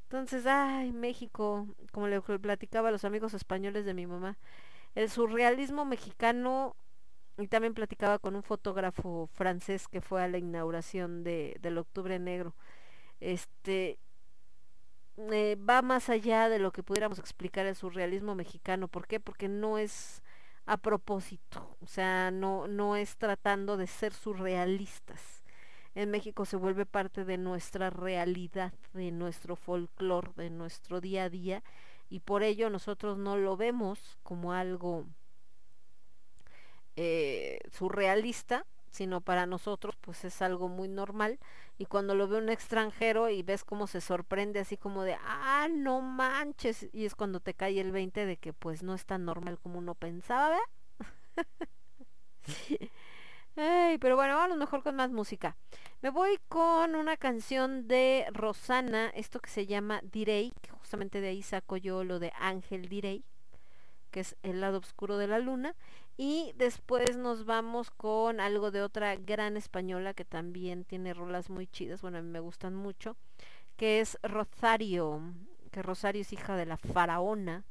Entonces, 0.04 0.46
ay, 0.46 0.92
México, 0.92 1.68
como 1.92 2.08
le 2.08 2.20
platicaba 2.22 2.88
a 2.88 2.92
los 2.92 3.04
amigos 3.04 3.34
españoles 3.34 3.84
de 3.84 3.92
mi 3.92 4.06
mamá, 4.06 4.38
el 4.98 5.08
surrealismo 5.10 5.84
mexicano, 5.84 6.74
y 7.38 7.46
también 7.46 7.72
platicaba 7.72 8.18
con 8.18 8.34
un 8.34 8.42
fotógrafo 8.42 9.28
francés 9.32 9.86
que 9.86 10.00
fue 10.00 10.24
a 10.24 10.26
la 10.26 10.38
inauguración 10.38 11.22
de, 11.22 11.56
del 11.60 11.78
Octubre 11.78 12.18
Negro, 12.18 12.56
este, 13.20 14.00
eh, 15.18 15.56
va 15.56 15.82
más 15.82 16.08
allá 16.08 16.48
de 16.48 16.58
lo 16.58 16.72
que 16.72 16.82
pudiéramos 16.82 17.20
explicar 17.20 17.64
el 17.66 17.76
surrealismo 17.76 18.34
mexicano. 18.34 18.88
¿Por 18.88 19.06
qué? 19.06 19.20
Porque 19.20 19.46
no 19.46 19.78
es 19.78 20.20
a 20.66 20.76
propósito, 20.76 21.76
o 21.80 21.86
sea, 21.86 22.32
no, 22.32 22.66
no 22.66 22.96
es 22.96 23.16
tratando 23.18 23.76
de 23.76 23.86
ser 23.86 24.12
surrealistas. 24.12 25.44
En 25.94 26.10
México 26.10 26.44
se 26.44 26.56
vuelve 26.56 26.86
parte 26.86 27.24
de 27.24 27.38
nuestra 27.38 27.90
realidad, 27.90 28.74
de 28.94 29.12
nuestro 29.12 29.54
folclore, 29.54 30.32
de 30.34 30.50
nuestro 30.50 31.00
día 31.00 31.24
a 31.24 31.30
día, 31.30 31.62
y 32.10 32.20
por 32.20 32.42
ello 32.42 32.70
nosotros 32.70 33.18
no 33.18 33.36
lo 33.36 33.56
vemos 33.56 34.18
como 34.22 34.52
algo 34.52 35.06
eh, 36.96 37.60
surrealista, 37.70 38.66
sino 38.90 39.20
para 39.20 39.46
nosotros 39.46 39.96
pues 40.00 40.24
es 40.24 40.42
algo 40.42 40.68
muy 40.68 40.88
normal 40.88 41.38
y 41.76 41.84
cuando 41.86 42.14
lo 42.14 42.26
ve 42.26 42.38
un 42.38 42.48
extranjero 42.48 43.28
y 43.28 43.42
ves 43.42 43.62
cómo 43.64 43.86
se 43.86 44.00
sorprende 44.00 44.60
así 44.60 44.76
como 44.76 45.04
de 45.04 45.16
ah 45.22 45.68
no 45.70 46.00
manches 46.00 46.88
y 46.92 47.04
es 47.04 47.14
cuando 47.14 47.38
te 47.40 47.54
cae 47.54 47.80
el 47.80 47.92
20 47.92 48.24
de 48.26 48.36
que 48.38 48.52
pues 48.52 48.82
no 48.82 48.94
es 48.94 49.04
tan 49.06 49.24
normal 49.24 49.58
como 49.60 49.78
uno 49.78 49.94
pensaba 49.94 50.48
¿verdad? 50.48 50.60
Ay, 53.60 53.98
pero 53.98 54.14
bueno, 54.14 54.36
vamos 54.36 54.56
mejor 54.56 54.84
con 54.84 54.94
más 54.94 55.10
música. 55.10 55.56
Me 56.00 56.10
voy 56.10 56.38
con 56.48 56.94
una 56.94 57.16
canción 57.16 57.88
de 57.88 58.24
Rosana, 58.30 59.08
esto 59.16 59.40
que 59.40 59.50
se 59.50 59.66
llama 59.66 60.00
Direi, 60.12 60.52
que 60.62 60.70
justamente 60.70 61.20
de 61.20 61.30
ahí 61.30 61.42
saco 61.42 61.76
yo 61.76 62.04
lo 62.04 62.20
de 62.20 62.32
Ángel 62.38 62.88
Direi, 62.88 63.24
que 64.12 64.20
es 64.20 64.36
el 64.44 64.60
lado 64.60 64.78
oscuro 64.78 65.16
de 65.18 65.26
la 65.26 65.40
luna. 65.40 65.74
Y 66.16 66.52
después 66.56 67.16
nos 67.16 67.46
vamos 67.46 67.90
con 67.90 68.38
algo 68.38 68.70
de 68.70 68.82
otra 68.82 69.16
gran 69.16 69.56
española 69.56 70.14
que 70.14 70.24
también 70.24 70.84
tiene 70.84 71.12
rolas 71.12 71.50
muy 71.50 71.66
chidas, 71.66 72.00
bueno, 72.00 72.18
a 72.18 72.22
mí 72.22 72.28
me 72.30 72.38
gustan 72.38 72.76
mucho, 72.76 73.16
que 73.76 73.98
es 73.98 74.18
Rosario, 74.22 75.20
que 75.72 75.82
Rosario 75.82 76.22
es 76.22 76.32
hija 76.32 76.54
de 76.54 76.66
la 76.66 76.76
faraona. 76.76 77.64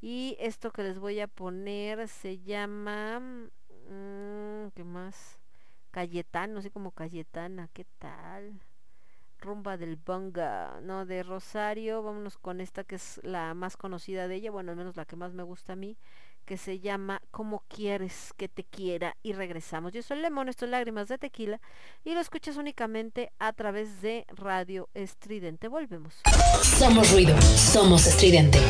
Y 0.00 0.36
esto 0.40 0.72
que 0.72 0.82
les 0.82 0.98
voy 0.98 1.20
a 1.20 1.28
poner 1.28 2.08
se 2.08 2.40
llama... 2.40 3.22
mm, 3.88 4.68
¿Qué 4.74 4.84
más? 4.84 5.38
Cayetano, 5.90 6.58
así 6.58 6.70
como 6.70 6.92
Cayetana, 6.92 7.68
¿qué 7.72 7.84
tal? 7.98 8.60
Rumba 9.40 9.76
del 9.76 9.96
Bunga, 9.96 10.80
no, 10.82 11.06
de 11.06 11.22
Rosario, 11.22 12.02
vámonos 12.02 12.38
con 12.38 12.60
esta 12.60 12.84
que 12.84 12.96
es 12.96 13.20
la 13.22 13.54
más 13.54 13.76
conocida 13.76 14.26
de 14.28 14.36
ella, 14.36 14.50
bueno, 14.50 14.72
al 14.72 14.76
menos 14.76 14.96
la 14.96 15.04
que 15.04 15.16
más 15.16 15.32
me 15.32 15.44
gusta 15.44 15.74
a 15.74 15.76
mí, 15.76 15.96
que 16.44 16.56
se 16.56 16.80
llama 16.80 17.22
Como 17.30 17.62
quieres 17.68 18.32
que 18.36 18.48
te 18.48 18.64
quiera 18.64 19.16
y 19.22 19.34
regresamos. 19.34 19.92
Yo 19.92 20.02
soy 20.02 20.18
Lemón, 20.18 20.48
esto 20.48 20.64
es 20.64 20.70
Lágrimas 20.70 21.08
de 21.08 21.18
Tequila 21.18 21.60
y 22.04 22.14
lo 22.14 22.20
escuchas 22.20 22.56
únicamente 22.56 23.30
a 23.38 23.52
través 23.52 24.00
de 24.00 24.24
Radio 24.28 24.88
Estridente. 24.94 25.68
Volvemos. 25.68 26.22
Somos 26.62 27.12
ruido, 27.12 27.40
somos 27.40 28.06
estridente. 28.06 28.60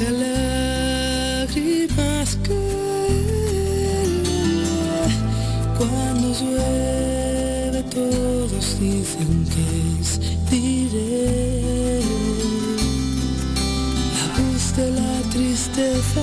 Deja 0.00 0.12
lágrimas 1.44 2.30
caer. 2.42 4.08
Cuando 5.76 6.32
llueve 6.40 7.82
todos 7.90 8.80
dicen 8.80 9.44
que 9.52 9.66
es 10.00 10.10
diré. 10.50 12.00
La 14.16 14.26
voz 14.40 14.64
de 14.74 14.86
la 14.90 15.14
tristeza 15.30 16.22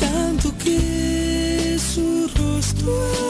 Tanto 0.00 0.52
que 0.58 1.78
su 1.78 2.28
rostro 2.36 3.23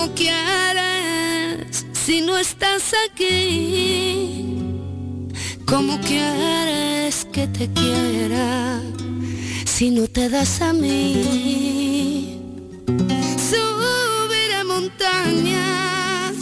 ¿Cómo 0.00 0.14
que 0.14 0.30
harás 0.30 1.84
si 1.92 2.22
no 2.22 2.38
estás 2.38 2.94
aquí? 3.06 4.56
¿Cómo 5.66 6.00
que 6.00 6.22
harás 6.22 7.26
que 7.26 7.46
te 7.46 7.68
quiera 7.70 8.80
si 9.66 9.90
no 9.90 10.06
te 10.06 10.30
das 10.30 10.62
a 10.62 10.72
mí? 10.72 12.40
Subir 13.50 14.54
a 14.58 14.64
montañas 14.64 16.32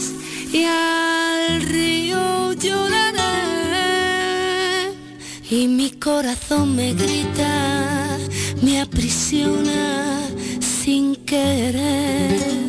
y 0.53 0.63
al 0.63 1.61
río 1.63 2.53
lloraré 2.53 3.17
y 5.51 5.67
mi 5.67 5.91
corazón 5.91 6.77
me 6.77 6.93
grita, 6.93 8.17
me 8.61 8.79
aprisiona 8.79 10.29
sin 10.61 11.17
querer. 11.25 12.68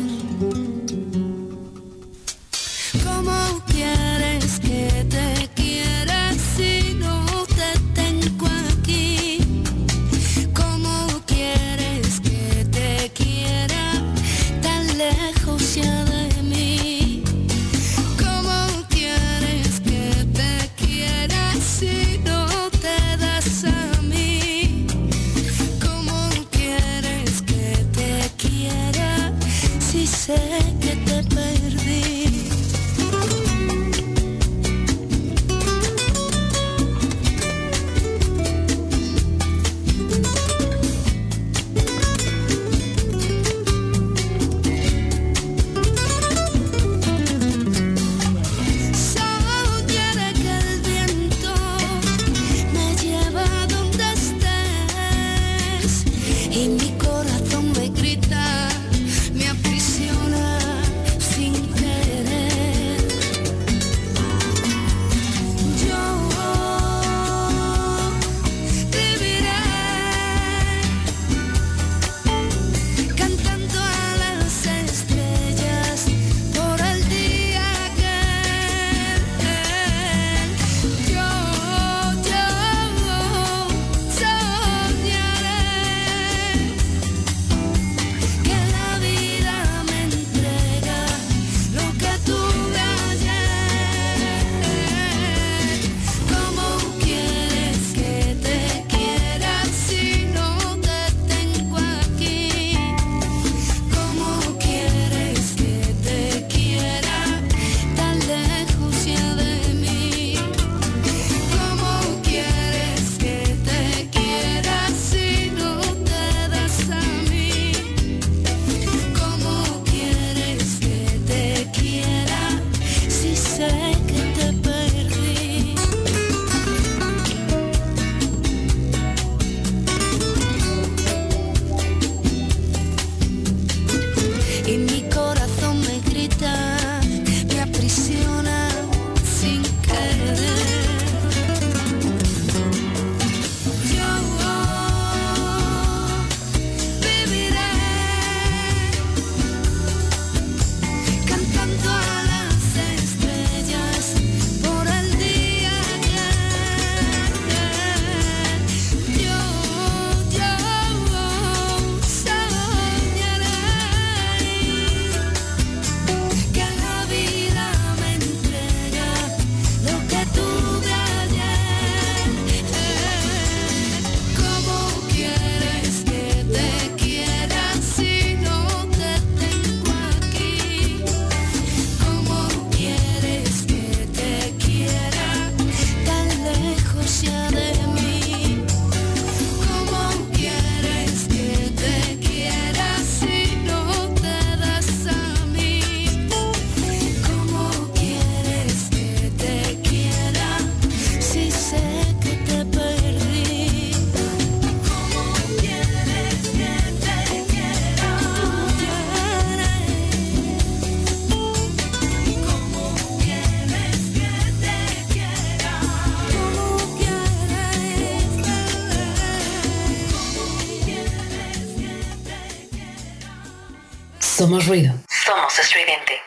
Somos 224.51 224.67
ruido. 224.67 224.93
Somos 225.07 225.57
estridente. 225.59 226.19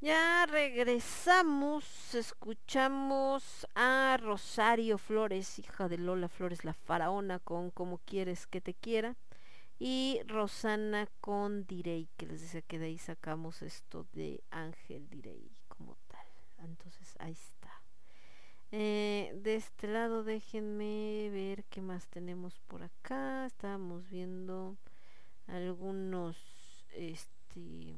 Ya 0.00 0.44
regresamos, 0.46 1.84
escuchamos 2.16 3.64
a 3.76 4.18
Rosario 4.20 4.98
Flores, 4.98 5.60
hija 5.60 5.88
de 5.88 5.98
Lola 5.98 6.28
Flores, 6.28 6.64
la 6.64 6.74
faraona, 6.74 7.38
con 7.38 7.70
Como 7.70 7.98
quieres 7.98 8.48
que 8.48 8.60
te 8.60 8.74
quiera. 8.74 9.14
Y 9.78 10.20
Rosana 10.26 11.06
con 11.20 11.64
Direy, 11.64 12.08
que 12.16 12.26
les 12.26 12.40
decía 12.40 12.62
que 12.62 12.80
de 12.80 12.86
ahí 12.86 12.98
sacamos 12.98 13.62
esto 13.62 14.08
de 14.12 14.42
Ángel 14.50 15.08
Direy 15.08 15.52
como 15.68 15.96
tal. 16.08 16.26
Entonces 16.58 17.14
ahí 17.20 17.30
está. 17.30 17.82
Eh, 18.72 19.30
de 19.32 19.54
este 19.54 19.86
lado 19.86 20.24
déjenme 20.24 21.30
ver 21.30 21.62
qué 21.66 21.82
más 21.82 22.08
tenemos 22.08 22.58
por 22.66 22.82
acá. 22.82 23.46
Estábamos 23.46 24.08
viendo 24.08 24.76
algunos 25.46 26.55
este 26.96 27.94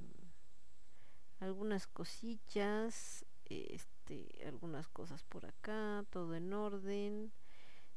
algunas 1.40 1.86
cosillas 1.86 3.24
este 3.46 4.28
algunas 4.46 4.88
cosas 4.88 5.22
por 5.24 5.46
acá 5.46 6.04
todo 6.10 6.34
en 6.34 6.52
orden. 6.52 7.32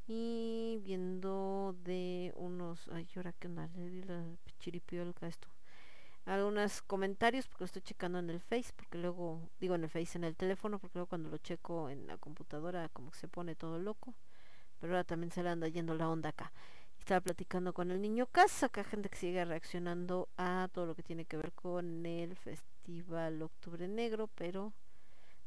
Y 0.08 0.80
viendo 0.84 1.76
de 1.84 2.34
unos 2.36 2.88
ay 2.90 3.08
ahora 3.16 3.34
que 3.34 3.48
onda 3.48 3.68
le 3.68 3.90
di 3.90 4.04
la 4.04 4.24
chiripiolca 4.60 5.28
esto. 5.28 5.48
Algunos 6.26 6.82
comentarios 6.82 7.48
porque 7.48 7.64
lo 7.64 7.66
estoy 7.66 7.82
checando 7.82 8.20
en 8.20 8.30
el 8.30 8.42
face 8.42 8.74
porque 8.76 8.98
luego 8.98 9.50
digo 9.60 9.76
en 9.76 9.84
el 9.84 9.90
face 9.90 10.18
en 10.18 10.24
el 10.24 10.36
teléfono 10.36 10.80
porque 10.80 11.00
luego 11.00 11.10
cuando 11.10 11.30
lo 11.30 11.38
checo 11.38 11.90
en 11.90 12.08
la 12.08 12.18
computadora 12.18 12.90
como 12.90 13.12
que 13.12 13.20
se 13.20 13.28
pone 13.28 13.56
todo 13.56 13.80
loco. 13.80 14.14
Pero 14.80 14.94
ahora 14.94 15.04
también 15.04 15.32
se 15.32 15.44
le 15.44 15.50
anda 15.50 15.68
yendo 15.68 15.96
la 15.96 16.10
onda 16.10 16.30
acá. 16.30 16.52
Estaba 17.02 17.20
platicando 17.20 17.74
con 17.74 17.90
el 17.90 18.00
niño 18.00 18.28
casa, 18.28 18.68
acá 18.68 18.84
gente 18.84 19.10
que 19.10 19.18
sigue 19.18 19.44
reaccionando 19.44 20.30
a 20.38 20.70
todo 20.72 20.86
lo 20.86 20.94
que 20.94 21.02
tiene 21.02 21.26
que 21.26 21.36
ver 21.36 21.52
con 21.52 22.06
el 22.06 22.36
Festival 22.36 23.42
Octubre 23.42 23.88
Negro, 23.88 24.30
pero 24.36 24.72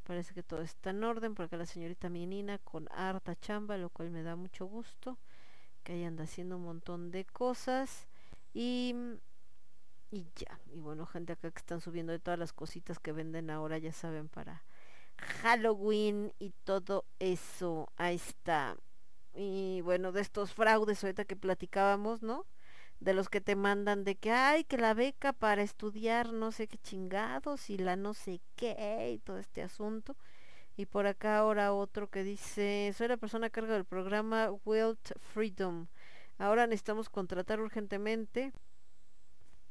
parece 0.02 0.34
que 0.34 0.42
todo 0.42 0.62
está 0.62 0.90
en 0.90 1.04
orden, 1.04 1.36
porque 1.36 1.56
la 1.56 1.64
señorita 1.64 2.08
Minina 2.08 2.58
con 2.58 2.88
harta 2.90 3.36
chamba, 3.36 3.78
lo 3.78 3.88
cual 3.88 4.10
me 4.10 4.24
da 4.24 4.34
mucho 4.34 4.66
gusto, 4.66 5.16
que 5.84 5.92
ahí 5.92 6.02
anda 6.02 6.24
haciendo 6.24 6.56
un 6.56 6.64
montón 6.64 7.12
de 7.12 7.24
cosas 7.24 8.08
y 8.52 8.96
y 10.10 10.26
ya, 10.34 10.60
y 10.72 10.80
bueno, 10.80 11.06
gente 11.06 11.34
acá 11.34 11.52
que 11.52 11.58
están 11.58 11.80
subiendo 11.80 12.12
de 12.12 12.18
todas 12.18 12.38
las 12.38 12.52
cositas 12.52 12.98
que 12.98 13.12
venden 13.12 13.48
ahora, 13.48 13.78
ya 13.78 13.92
saben, 13.92 14.28
para 14.28 14.64
Halloween 15.42 16.32
y 16.40 16.50
todo 16.64 17.04
eso, 17.20 17.92
ahí 17.96 18.16
está. 18.16 18.76
Y 19.34 19.80
bueno, 19.82 20.12
de 20.12 20.20
estos 20.20 20.52
fraudes 20.52 21.02
ahorita 21.02 21.24
que 21.24 21.36
platicábamos, 21.36 22.22
¿no? 22.22 22.46
De 23.00 23.14
los 23.14 23.28
que 23.28 23.40
te 23.40 23.56
mandan 23.56 24.04
de 24.04 24.14
que, 24.14 24.30
ay, 24.30 24.64
que 24.64 24.78
la 24.78 24.94
beca 24.94 25.32
para 25.32 25.62
estudiar 25.62 26.32
no 26.32 26.52
sé 26.52 26.68
qué 26.68 26.78
chingados 26.78 27.68
y 27.70 27.78
la 27.78 27.96
no 27.96 28.14
sé 28.14 28.40
qué 28.56 29.10
y 29.14 29.18
todo 29.18 29.38
este 29.38 29.62
asunto. 29.62 30.16
Y 30.76 30.86
por 30.86 31.06
acá 31.06 31.38
ahora 31.38 31.72
otro 31.72 32.08
que 32.10 32.24
dice, 32.24 32.92
soy 32.96 33.08
la 33.08 33.16
persona 33.16 33.48
a 33.48 33.50
cargo 33.50 33.72
del 33.72 33.84
programa 33.84 34.50
Wealth 34.64 35.12
Freedom. 35.20 35.86
Ahora 36.38 36.66
necesitamos 36.66 37.08
contratar 37.08 37.60
urgentemente 37.60 38.52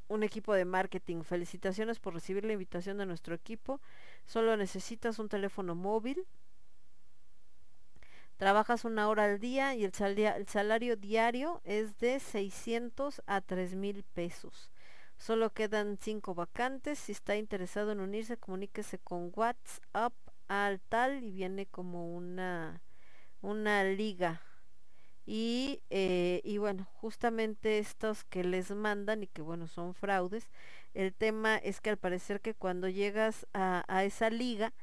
un 0.08 0.24
equipo 0.24 0.53
de 0.53 0.66
marketing. 0.66 1.24
Felicitaciones 1.24 2.00
por 2.00 2.14
recibir 2.14 2.45
la 2.45 2.53
invitación 2.53 2.98
de 2.98 3.06
nuestro 3.06 3.35
equipo. 3.35 3.82
Solo 4.25 4.56
necesitas 4.56 5.19
un 5.19 5.27
teléfono 5.30 5.75
móvil. 5.75 6.25
Trabajas 8.44 8.84
una 8.84 9.08
hora 9.08 9.24
al 9.24 9.40
día 9.40 9.74
y 9.74 9.86
el, 9.86 9.94
salario 9.94 10.98
diario 10.98 11.62
es 11.64 11.98
de 12.00 12.20
600 12.20 13.22
a 13.26 13.40
3 13.40 13.76
mil 13.76 14.04
pesos. 14.04 14.70
Solo 15.18 15.52
quedan 15.52 15.98
cinco 15.98 16.36
vacantes. 16.36 17.00
Si 17.00 17.14
está 17.14 17.38
interesado 17.38 17.94
en 17.94 18.02
unirse, 18.02 18.36
comuníquese 18.36 19.00
con 19.00 19.32
WhatsApp 19.34 20.12
al 20.50 20.82
tal 20.82 21.24
y 21.24 21.32
viene 21.32 21.68
como 21.68 22.14
una 22.14 22.82
una 23.42 23.86
liga 23.86 24.42
y, 25.26 25.82
eh, 25.90 26.42
y 26.44 26.58
bueno, 26.58 26.90
justamente 26.96 27.80
estos 27.80 28.26
que 28.26 28.44
les 28.44 28.72
mandan 28.72 29.24
y 29.24 29.28
que 29.28 29.42
bueno, 29.42 29.68
son 29.68 29.94
fraudes, 29.94 30.50
el 30.94 31.14
tema 31.14 31.56
es 31.56 31.80
que 31.80 31.92
al 31.92 31.98
parecer 31.98 32.42
que 32.42 32.56
cuando 32.56 32.90
llegas 32.90 33.48
a, 33.54 33.86
a 33.88 34.04
esa 34.04 34.30
liga, 34.30 34.74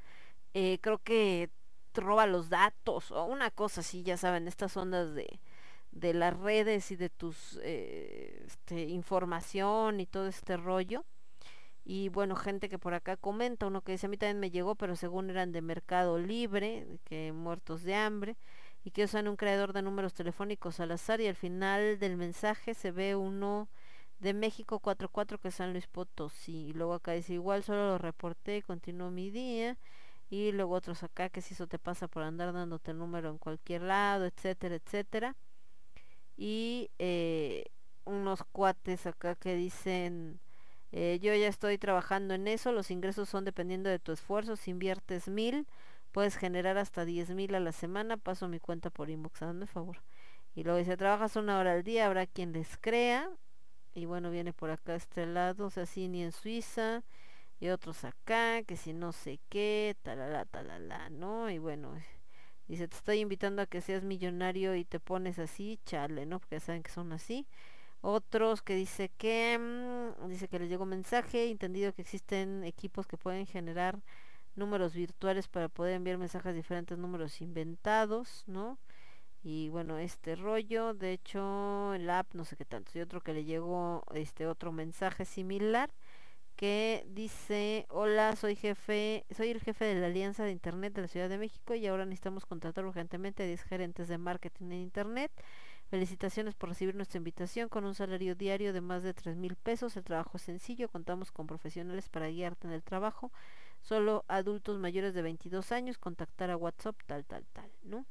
eh, 0.55 0.79
creo 0.81 0.97
que 0.97 1.51
roba 1.94 2.27
los 2.27 2.49
datos 2.49 3.10
o 3.10 3.25
una 3.25 3.51
cosa 3.51 3.81
así, 3.81 4.02
ya 4.02 4.17
saben, 4.17 4.49
estas 4.49 4.77
ondas 4.77 5.15
de, 5.15 5.41
de 5.93 6.15
las 6.15 6.39
redes 6.39 6.91
y 6.91 6.97
de 6.97 7.10
tus 7.10 7.59
eh, 7.62 8.44
este, 8.47 8.85
información 8.85 10.01
y 10.01 10.07
todo 10.07 10.28
este 10.28 10.57
rollo. 10.57 11.05
Y 11.85 12.09
bueno, 12.10 12.36
gente 12.36 12.69
que 12.69 12.78
por 12.78 12.94
acá 12.94 13.17
comenta, 13.17 13.67
uno 13.67 13.83
que 13.83 13.93
dice, 13.93 14.07
a 14.07 14.09
mí 14.09 14.17
también 14.17 14.39
me 14.39 14.51
llegó, 14.51 14.75
pero 14.75 14.97
según 14.97 15.31
eran 15.31 15.51
de 15.52 15.62
Mercado 15.62 16.19
Libre, 16.19 16.86
que 17.05 17.33
muertos 17.33 17.83
de 17.83 17.94
hambre, 17.94 18.36
y 18.85 18.91
que 18.91 19.05
usan 19.05 19.28
un 19.28 19.36
creador 19.36 19.73
de 19.73 19.83
números 19.83 20.15
telefónicos 20.15 20.81
al 20.81 20.93
azar 20.93 21.20
y 21.20 21.27
al 21.27 21.35
final 21.35 21.99
del 21.99 22.17
mensaje 22.17 22.75
se 22.75 22.93
ve 22.93 23.17
uno 23.17 23.69
de 24.20 24.35
México 24.35 24.78
44 24.78 25.39
que 25.39 25.49
es 25.49 25.55
San 25.55 25.73
Luis 25.73 25.86
Potosí. 25.86 26.69
Y 26.69 26.73
luego 26.73 26.94
acá 26.94 27.12
dice, 27.12 27.35
igual 27.35 27.62
solo 27.62 27.89
lo 27.89 27.99
reporté, 27.99 28.62
continuó 28.62 29.10
mi 29.10 29.31
día. 29.31 29.77
Y 30.31 30.52
luego 30.52 30.75
otros 30.75 31.02
acá 31.02 31.28
que 31.28 31.42
si 31.42 31.55
eso 31.55 31.67
te 31.67 31.78
pasa 31.78 32.09
por 32.09 32.23
andar 32.23 32.52
dándote 32.52 32.92
el 32.92 32.99
número 32.99 33.28
en 33.31 33.39
cualquier 33.39 33.83
lado, 33.83 34.25
etcétera, 34.25 34.76
etcétera. 34.76 35.36
Y 36.36 36.91
eh, 36.99 37.67
unos 38.05 38.44
cuates 38.52 39.07
acá 39.07 39.34
que 39.34 39.55
dicen... 39.55 40.41
Eh, 40.92 41.20
yo 41.23 41.33
ya 41.34 41.47
estoy 41.47 41.78
trabajando 41.78 42.34
en 42.34 42.49
eso, 42.49 42.73
los 42.73 42.91
ingresos 42.91 43.28
son 43.28 43.44
dependiendo 43.44 43.89
de 43.89 44.00
tu 44.00 44.10
esfuerzo, 44.10 44.57
si 44.57 44.73
inviertes 44.73 45.28
mil, 45.28 45.68
puedes 46.10 46.34
generar 46.34 46.78
hasta 46.78 47.05
diez 47.05 47.31
mil 47.31 47.55
a 47.55 47.60
la 47.60 47.70
semana, 47.70 48.17
paso 48.17 48.49
mi 48.49 48.59
cuenta 48.59 48.91
por 48.91 49.09
inbox, 49.09 49.42
hazme 49.42 49.68
favor. 49.68 50.02
Y 50.57 50.65
luego 50.65 50.81
dice, 50.81 50.97
trabajas 50.97 51.36
una 51.36 51.60
hora 51.60 51.75
al 51.75 51.84
día, 51.84 52.07
habrá 52.07 52.26
quien 52.26 52.52
les 52.52 52.76
crea, 52.76 53.31
y 53.94 54.07
bueno, 54.07 54.33
viene 54.33 54.52
por 54.52 54.70
acá 54.70 54.94
a 54.94 54.97
este 54.97 55.26
lado, 55.26 55.67
o 55.67 55.70
sea, 55.70 55.84
así 55.84 56.09
ni 56.09 56.25
en 56.25 56.33
Suiza, 56.33 57.05
y 57.61 57.69
otros 57.69 58.05
acá, 58.05 58.63
que 58.65 58.77
si 58.77 58.93
no 58.93 59.13
sé 59.13 59.39
qué, 59.49 59.97
talala, 60.03 60.45
talala, 60.47 61.11
¿no? 61.11 61.51
Y 61.51 61.59
bueno, 61.59 61.95
dice, 62.69 62.89
te 62.89 62.97
estoy 62.97 63.21
invitando 63.21 63.63
a 63.63 63.67
que 63.67 63.81
seas 63.81 64.03
millonario 64.05 64.75
y 64.77 64.85
te 64.85 65.01
pones 65.01 65.39
así, 65.39 65.79
chale, 65.85 66.27
¿no? 66.27 66.41
Porque 66.41 66.61
saben 66.61 66.83
que 66.83 66.91
son 66.91 67.13
así 67.13 67.47
otros 68.03 68.63
que 68.63 68.75
dice 68.75 69.11
que 69.11 69.59
mm, 69.59 70.29
dice 70.29 70.49
que 70.49 70.59
les 70.59 70.69
llegó 70.69 70.87
mensaje 70.87 71.51
entendido 71.51 71.93
que 71.93 72.03
existen 72.03 72.65
equipos 72.65 73.07
que 73.07 73.17
pueden 73.17 73.47
generar 73.47 73.99
números 74.57 74.95
virtuales 74.95 75.49
para 75.49 75.69
poder 75.69 75.95
enviar 75.95 76.19
mensajes 76.19 76.51
a 76.51 76.53
diferentes 76.53 76.99
números 76.99 77.41
inventados 77.41 78.45
no 78.47 78.79
y 79.43 79.69
bueno 79.71 79.99
este 79.99 80.37
rollo 80.37 80.95
de 80.95 81.13
hecho 81.13 81.95
el 81.95 82.09
app 82.11 82.35
no 82.35 82.45
sé 82.45 82.57
qué 82.57 82.65
tanto 82.65 82.93
y 82.95 83.01
otro 83.01 83.21
que 83.21 83.35
le 83.35 83.45
llegó 83.45 84.05
este 84.15 84.47
otro 84.47 84.73
mensaje 84.73 85.25
similar 85.25 85.91
que 86.61 87.07
dice 87.09 87.87
hola 87.89 88.37
soy 88.37 88.55
jefe 88.55 89.25
soy 89.35 89.49
el 89.49 89.63
jefe 89.63 89.87
de 89.87 89.95
la 89.99 90.09
alianza 90.09 90.45
de 90.45 90.51
internet 90.51 90.93
de 90.93 91.01
la 91.01 91.09
ciudad 91.09 91.31
de 91.31 91.39
méxico 91.39 91.75
y 91.75 91.87
ahora 91.87 92.05
necesitamos 92.05 92.45
contratar 92.45 92.85
urgentemente 92.85 93.45
a 93.45 93.47
10 93.47 93.63
gerentes 93.63 94.09
de 94.09 94.19
marketing 94.19 94.67
en 94.67 94.81
internet 94.81 95.33
Felicitaciones 95.89 96.55
por 96.55 96.69
recibir 96.69 96.95
nuestra 96.95 97.17
invitación 97.17 97.71
con 97.71 97.87
un 97.87 97.95
salario 97.97 98.37
diario 98.37 98.73
de 98.75 98.81
más 98.81 99.03
de 99.03 99.13
tres 99.13 99.37
mil 99.37 99.57
pesos. 99.57 99.97
El 99.97 100.05
trabajo 100.05 100.37
es 100.37 100.43
sencillo, 100.43 100.89
contamos 100.89 101.33
con 101.33 101.49
profesionales 101.49 102.09
para 102.09 102.29
guiarte 102.29 102.69
en 102.69 102.73
el 102.73 102.85
trabajo. 102.85 103.33
Solo 103.81 104.25
adultos 104.29 104.79
mayores 104.79 105.15
de 105.15 105.23
22 105.23 105.73
años, 105.73 105.99
contactar 105.99 106.51
a 106.51 106.57
WhatsApp, 106.57 106.95
tal, 107.09 107.25
tal, 107.25 107.45
tal, 107.53 107.73
¿no? 107.83 108.07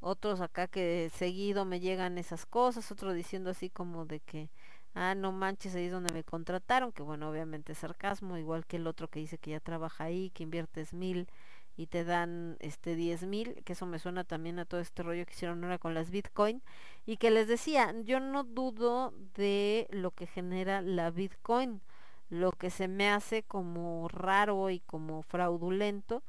Otros 0.00 0.42
acá 0.42 0.66
que 0.66 1.10
seguido 1.14 1.64
me 1.64 1.80
llegan 1.80 2.18
esas 2.18 2.44
cosas, 2.44 2.90
otro 2.92 3.14
diciendo 3.14 3.48
así 3.48 3.70
como 3.70 4.04
de 4.04 4.20
que, 4.20 4.50
ah, 4.94 5.14
no 5.14 5.32
manches, 5.32 5.74
ahí 5.74 5.86
es 5.86 5.92
donde 5.92 6.12
me 6.12 6.24
contrataron, 6.24 6.92
que 6.92 7.02
bueno, 7.02 7.30
obviamente 7.30 7.72
es 7.72 7.78
sarcasmo, 7.78 8.36
igual 8.38 8.66
que 8.66 8.76
el 8.76 8.86
otro 8.86 9.08
que 9.08 9.20
dice 9.20 9.38
que 9.38 9.52
ya 9.52 9.60
trabaja 9.60 10.04
ahí, 10.04 10.30
que 10.30 10.42
inviertes 10.42 10.92
mil 10.92 11.28
y 11.76 11.86
te 11.86 12.04
dan 12.04 12.56
este 12.60 12.94
diez 12.94 13.22
mil, 13.22 13.62
que 13.64 13.72
eso 13.72 13.86
me 13.86 13.98
suena 13.98 14.24
también 14.24 14.58
a 14.58 14.64
todo 14.64 14.80
este 14.80 15.02
rollo 15.02 15.24
que 15.24 15.32
hicieron 15.32 15.62
ahora 15.64 15.78
con 15.78 15.94
las 15.94 16.10
Bitcoin, 16.10 16.62
y 17.06 17.16
que 17.16 17.30
les 17.30 17.48
decía, 17.48 17.94
yo 18.02 18.20
no 18.20 18.44
dudo 18.44 19.14
de 19.34 19.86
lo 19.90 20.10
que 20.10 20.26
genera 20.26 20.82
la 20.82 21.10
Bitcoin, 21.10 21.80
lo 22.28 22.52
que 22.52 22.70
se 22.70 22.86
me 22.86 23.08
hace 23.08 23.42
como 23.42 24.08
raro 24.08 24.70
y 24.70 24.80
como 24.80 25.22
fraudulento, 25.22 26.22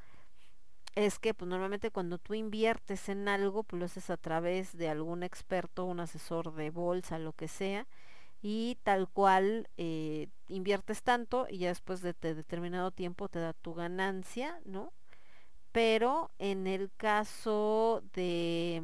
es 0.95 1.19
que 1.19 1.33
pues 1.33 1.48
normalmente 1.48 1.91
cuando 1.91 2.17
tú 2.17 2.33
inviertes 2.33 3.07
en 3.09 3.27
algo, 3.27 3.64
pues 3.64 3.80
lo 3.80 3.85
haces 3.85 4.09
a 4.09 4.17
través 4.17 4.77
de 4.77 4.90
algún 4.90 5.23
experto, 5.23 5.85
un 5.85 5.99
asesor 5.99 6.53
de 6.53 6.69
bolsa, 6.69 7.19
lo 7.19 7.33
que 7.33 7.48
sea, 7.48 7.88
y 8.41 8.77
tal 8.83 9.07
cual 9.09 9.69
eh, 9.77 10.27
inviertes 10.47 11.03
tanto 11.03 11.47
y 11.49 11.59
ya 11.59 11.69
después 11.69 12.01
de, 12.01 12.13
de 12.21 12.35
determinado 12.35 12.91
tiempo 12.91 13.29
te 13.29 13.39
da 13.39 13.53
tu 13.53 13.73
ganancia, 13.73 14.59
¿no? 14.65 14.91
Pero 15.71 16.31
en 16.39 16.67
el 16.67 16.91
caso 16.97 18.03
de 18.13 18.83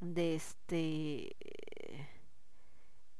de 0.00 0.34
este 0.34 1.36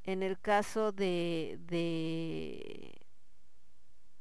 en 0.03 0.23
el 0.23 0.39
caso 0.39 0.91
de 0.91 1.59
de 1.67 3.01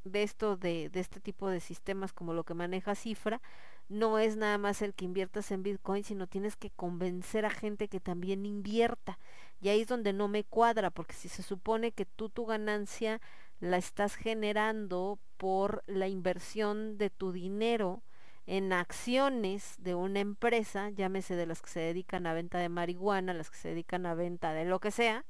de 0.04 0.22
esto 0.22 0.56
de 0.56 0.90
este 0.94 1.20
tipo 1.20 1.48
de 1.48 1.60
sistemas 1.60 2.12
como 2.12 2.34
lo 2.34 2.44
que 2.44 2.54
maneja 2.54 2.94
cifra 2.94 3.40
no 3.88 4.18
es 4.18 4.36
nada 4.36 4.58
más 4.58 4.82
el 4.82 4.94
que 4.94 5.04
inviertas 5.04 5.50
en 5.50 5.62
bitcoin 5.62 6.04
sino 6.04 6.26
tienes 6.26 6.56
que 6.56 6.70
convencer 6.70 7.44
a 7.44 7.50
gente 7.50 7.88
que 7.88 8.00
también 8.00 8.46
invierta 8.46 9.18
y 9.65 9.70
ahí 9.70 9.81
es 9.81 9.89
donde 9.89 10.12
no 10.12 10.28
me 10.28 10.44
cuadra 10.44 10.91
porque 10.91 11.15
si 11.15 11.31
se 11.31 11.43
supone 11.43 11.91
que 11.93 12.05
tú 12.05 12.28
tu 12.28 12.44
ganancia 12.44 13.23
la 13.60 13.78
estás 13.78 14.15
generando 14.15 15.18
por 15.39 15.83
la 15.86 16.07
inversión 16.07 16.99
de 16.99 17.09
tu 17.09 17.33
dinero 17.33 18.02
en 18.47 18.75
acciones 18.75 19.76
de 19.78 19.94
una 19.94 20.20
empresa, 20.20 20.91
llámese 20.91 21.34
de 21.34 21.47
las 21.47 21.62
que 21.62 21.70
se 21.70 21.81
dedican 21.81 22.26
a 22.26 22.34
venta 22.34 22.59
de 22.59 22.68
marihuana, 22.68 23.33
las 23.33 23.51
que 23.51 23.57
se 23.57 23.68
dedican 23.68 24.05
a 24.05 24.12
venta 24.12 24.52
de 24.52 24.67
lo 24.67 24.81
que 24.81 24.91
sea, 24.91 25.25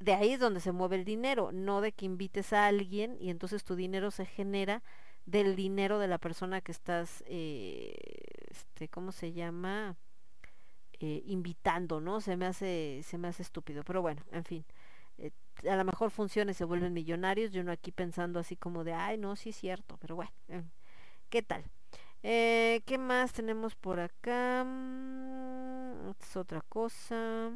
de 0.00 0.14
ahí 0.14 0.32
es 0.32 0.40
donde 0.40 0.58
se 0.58 0.72
mueve 0.72 0.96
el 0.96 1.04
dinero, 1.04 1.52
no 1.52 1.80
de 1.80 1.92
que 1.92 2.04
invites 2.04 2.52
a 2.52 2.66
alguien 2.66 3.16
y 3.20 3.30
entonces 3.30 3.62
tu 3.62 3.76
dinero 3.76 4.10
se 4.10 4.26
genera 4.26 4.82
del 5.24 5.54
dinero 5.54 6.00
de 6.00 6.08
la 6.08 6.18
persona 6.18 6.62
que 6.62 6.72
estás, 6.72 7.22
eh, 7.28 7.94
este, 8.50 8.88
¿cómo 8.88 9.12
se 9.12 9.32
llama? 9.32 9.96
Eh, 11.00 11.22
invitando, 11.26 12.00
¿no? 12.00 12.20
Se 12.20 12.36
me 12.36 12.46
hace, 12.46 13.02
se 13.04 13.18
me 13.18 13.28
hace 13.28 13.42
estúpido, 13.42 13.84
pero 13.84 14.02
bueno, 14.02 14.22
en 14.32 14.44
fin. 14.44 14.64
eh, 15.18 15.30
a 15.70 15.76
lo 15.76 15.84
mejor 15.84 16.10
funciona 16.10 16.50
y 16.52 16.54
se 16.54 16.64
vuelven 16.64 16.92
millonarios, 16.94 17.52
yo 17.52 17.64
no 17.64 17.72
aquí 17.72 17.92
pensando 17.92 18.38
así 18.40 18.56
como 18.56 18.84
de, 18.84 18.92
ay, 18.94 19.18
no, 19.18 19.36
sí 19.36 19.50
es 19.50 19.56
cierto, 19.56 19.96
pero 19.98 20.16
bueno, 20.16 20.32
en- 20.48 20.70
¿qué 21.30 21.42
tal? 21.42 21.64
Eh, 22.24 22.82
¿Qué 22.86 22.98
más 22.98 23.32
tenemos 23.34 23.74
por 23.76 24.00
acá? 24.00 24.64
Mm, 24.66 26.10
es 26.20 26.36
otra 26.36 26.62
cosa. 26.62 27.52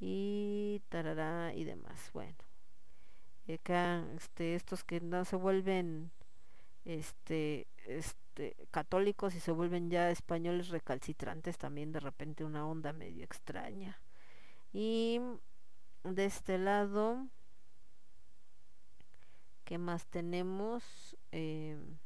Y 0.00 0.82
tarará 0.88 1.54
y 1.54 1.64
demás. 1.64 2.10
Bueno. 2.14 2.36
Y 3.46 3.52
acá, 3.54 4.04
este, 4.16 4.54
estos 4.54 4.82
que 4.84 5.00
no 5.00 5.24
se 5.24 5.36
vuelven 5.36 6.10
este, 6.84 7.68
este, 7.86 8.20
católicos 8.70 9.34
y 9.34 9.40
se 9.40 9.52
vuelven 9.52 9.90
ya 9.90 10.10
españoles 10.10 10.68
recalcitrantes, 10.68 11.58
también 11.58 11.92
de 11.92 12.00
repente 12.00 12.44
una 12.44 12.66
onda 12.66 12.92
medio 12.92 13.24
extraña. 13.24 14.00
Y 14.72 15.20
de 16.04 16.24
este 16.26 16.58
lado, 16.58 17.26
¿qué 19.64 19.78
más 19.78 20.06
tenemos? 20.06 21.16
Em, 21.32 21.98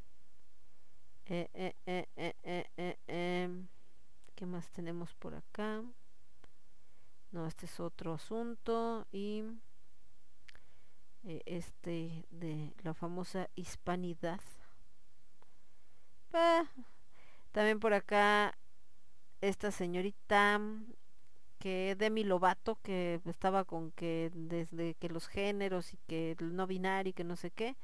eh, 1.27 1.75
eh, 1.87 2.07
eh, 2.17 2.99
eh, 3.07 3.67
¿Qué 4.35 4.47
más 4.47 4.71
tenemos 4.71 5.15
por 5.15 5.35
acá? 5.35 5.83
No, 7.31 7.47
este 7.47 7.67
es 7.67 7.79
otro 7.79 8.15
asunto. 8.15 9.07
Y 9.13 9.45
este 11.23 12.25
de 12.31 12.73
la 12.83 12.95
famosa 12.95 13.49
hispanidad. 13.55 14.41
También 17.53 17.81
por 17.81 17.95
acá 17.95 18.57
esta 19.41 19.71
señorita 19.71 20.59
mm, 20.59 20.93
que 21.59 21.97
Demi 21.99 22.25
Lovato 22.25 22.79
que 22.83 23.21
estaba 23.27 23.65
con 23.65 23.93
que 23.93 24.31
desde 24.35 24.95
que 24.95 25.09
los 25.09 25.29
géneros 25.29 25.95
y 25.95 25.99
que 26.07 26.37
el 26.39 26.57
no 26.57 26.67
binario 26.67 27.11
y 27.11 27.15
que 27.15 27.25
no 27.25 27.37
sé 27.37 27.51
qué 27.51 27.77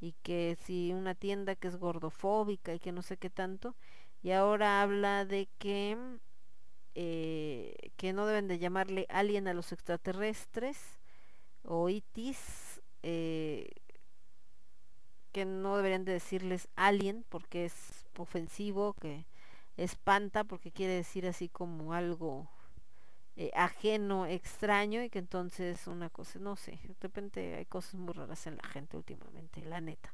y 0.00 0.14
que 0.22 0.56
si 0.64 0.92
una 0.92 1.14
tienda 1.14 1.56
que 1.56 1.68
es 1.68 1.76
gordofóbica 1.76 2.74
y 2.74 2.80
que 2.80 2.92
no 2.92 3.02
sé 3.02 3.16
qué 3.18 3.30
tanto 3.30 3.76
y 4.22 4.32
ahora 4.32 4.82
habla 4.82 5.24
de 5.24 5.48
que 5.58 5.96
mm, 5.96 6.16
eh, 6.94 7.74
que 7.96 8.12
no 8.12 8.26
deben 8.26 8.48
de 8.48 8.58
llamarle 8.58 9.06
alien 9.10 9.48
a 9.48 9.54
los 9.54 9.72
extraterrestres 9.72 10.78
o 11.64 11.88
itis 11.88 12.82
eh, 13.02 13.70
que 15.32 15.44
no 15.44 15.76
deberían 15.76 16.04
de 16.04 16.12
decirles 16.12 16.68
alien 16.76 17.24
porque 17.28 17.64
es 17.64 18.06
ofensivo 18.16 18.94
que 18.94 19.26
espanta 19.76 20.44
porque 20.44 20.70
quiere 20.70 20.94
decir 20.94 21.26
así 21.26 21.48
como 21.48 21.94
algo 21.94 22.48
eh, 23.36 23.50
ajeno, 23.54 24.26
extraño 24.26 25.02
y 25.02 25.08
que 25.08 25.18
entonces 25.18 25.86
una 25.86 26.10
cosa, 26.10 26.38
no 26.38 26.56
sé, 26.56 26.72
de 26.82 26.94
repente 27.00 27.54
hay 27.54 27.64
cosas 27.64 27.94
muy 27.94 28.12
raras 28.12 28.46
en 28.46 28.56
la 28.56 28.68
gente 28.68 28.96
últimamente, 28.96 29.62
la 29.62 29.80
neta. 29.80 30.12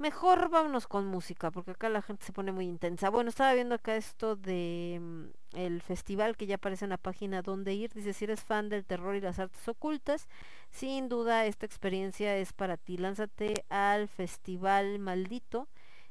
Mejor 0.00 0.48
vámonos 0.48 0.86
con 0.86 1.06
música, 1.06 1.50
porque 1.50 1.72
acá 1.72 1.90
la 1.90 2.00
gente 2.00 2.24
se 2.24 2.32
pone 2.32 2.52
muy 2.52 2.64
intensa. 2.64 3.10
Bueno, 3.10 3.28
estaba 3.28 3.52
viendo 3.52 3.74
acá 3.74 3.96
esto 3.96 4.34
de 4.34 4.98
mm, 4.98 5.58
el 5.58 5.82
festival 5.82 6.38
que 6.38 6.46
ya 6.46 6.54
aparece 6.54 6.86
en 6.86 6.88
la 6.88 6.96
página 6.96 7.42
donde 7.42 7.74
ir. 7.74 7.92
Dice, 7.92 8.14
si 8.14 8.24
eres 8.24 8.42
fan 8.42 8.70
del 8.70 8.86
terror 8.86 9.14
y 9.14 9.20
las 9.20 9.38
artes 9.38 9.68
ocultas, 9.68 10.26
sin 10.70 11.10
duda 11.10 11.44
esta 11.44 11.66
experiencia 11.66 12.34
es 12.38 12.54
para 12.54 12.78
ti. 12.78 12.96
Lánzate 12.96 13.66
al 13.68 14.08
festival 14.08 15.00
maldito 15.00 15.68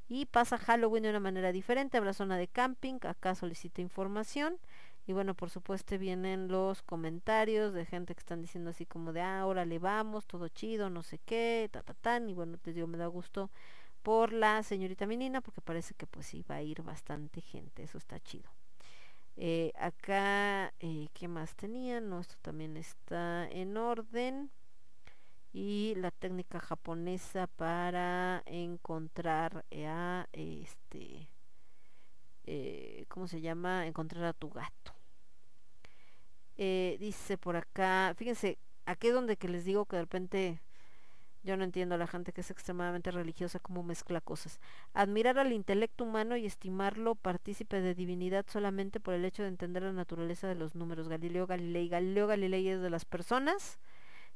y 0.07 0.27
pasa 0.27 0.59
Halloween 0.59 1.01
de 1.01 1.09
una 1.09 1.19
manera 1.19 1.51
diferente. 1.51 1.97
Habrá 1.97 2.13
zona 2.13 2.37
de 2.37 2.47
camping, 2.47 2.99
acá 3.01 3.33
solicita 3.33 3.81
información. 3.81 4.59
Y 5.07 5.13
bueno, 5.13 5.33
por 5.33 5.49
supuesto 5.49 5.97
vienen 5.97 6.47
los 6.49 6.83
comentarios 6.83 7.73
de 7.73 7.87
gente 7.87 8.13
que 8.13 8.19
están 8.19 8.41
diciendo 8.43 8.69
así 8.69 8.85
como 8.85 9.13
de, 9.13 9.21
ah, 9.21 9.47
órale, 9.47 9.79
vamos, 9.79 10.27
todo 10.27 10.47
chido, 10.49 10.91
no 10.91 11.01
sé 11.01 11.17
qué, 11.25 11.67
ta, 11.71 11.81
ta, 11.81 11.95
tan. 11.95 12.29
Y 12.29 12.35
bueno, 12.35 12.59
te 12.59 12.71
digo, 12.73 12.85
me 12.85 12.99
da 12.99 13.07
gusto 13.07 13.49
por 14.01 14.33
la 14.33 14.63
señorita 14.63 15.05
Menina, 15.05 15.41
porque 15.41 15.61
parece 15.61 15.93
que 15.93 16.07
pues 16.07 16.33
va 16.49 16.55
a 16.55 16.61
ir 16.61 16.81
bastante 16.81 17.41
gente, 17.41 17.83
eso 17.83 17.97
está 17.97 18.19
chido. 18.19 18.49
Eh, 19.37 19.71
acá, 19.77 20.73
eh, 20.79 21.07
¿qué 21.13 21.27
más 21.27 21.55
tenía? 21.55 22.01
No, 22.01 22.19
esto 22.19 22.35
también 22.41 22.75
está 22.77 23.47
en 23.49 23.77
orden. 23.77 24.51
Y 25.51 25.95
la 25.95 26.11
técnica 26.11 26.59
japonesa 26.59 27.47
para 27.47 28.43
encontrar 28.45 29.65
eh, 29.71 29.87
a 29.87 30.27
este, 30.31 31.27
eh, 32.45 33.05
¿cómo 33.07 33.27
se 33.27 33.41
llama? 33.41 33.87
Encontrar 33.87 34.25
a 34.25 34.33
tu 34.33 34.49
gato. 34.49 34.93
Eh, 36.57 36.97
dice 36.99 37.37
por 37.37 37.55
acá, 37.55 38.13
fíjense, 38.17 38.59
aquí 38.85 39.07
es 39.07 39.13
donde 39.13 39.37
que 39.37 39.47
les 39.47 39.65
digo 39.65 39.85
que 39.85 39.95
de 39.95 40.01
repente 40.03 40.59
yo 41.43 41.55
no 41.55 41.63
entiendo 41.63 41.95
a 41.95 41.97
la 41.97 42.07
gente 42.07 42.33
que 42.33 42.41
es 42.41 42.51
extremadamente 42.51 43.11
religiosa 43.11 43.59
cómo 43.59 43.81
mezcla 43.83 44.19
cosas. 44.21 44.59
Admirar 44.93 45.39
al 45.39 45.53
intelecto 45.53 46.03
humano 46.03 46.35
y 46.35 46.45
estimarlo 46.45 47.15
partícipe 47.15 47.81
de 47.81 47.95
divinidad 47.95 48.45
solamente 48.47 48.99
por 48.99 49.13
el 49.13 49.23
hecho 49.23 49.43
de 49.43 49.49
entender 49.49 49.83
la 49.83 49.93
naturaleza 49.93 50.47
de 50.47 50.55
los 50.55 50.75
números. 50.75 51.07
Galileo 51.07 51.47
Galilei. 51.47 51.87
Galileo 51.87 52.27
Galilei 52.27 52.67
es 52.67 52.81
de 52.81 52.89
las 52.89 53.05
personas 53.05 53.79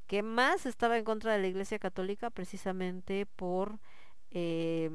que 0.08 0.24
más 0.24 0.66
estaba 0.66 0.98
en 0.98 1.04
contra 1.04 1.34
de 1.34 1.40
la 1.40 1.48
Iglesia 1.48 1.80
Católica 1.80 2.30
precisamente 2.30 3.26
por 3.26 3.80
eh, 4.32 4.90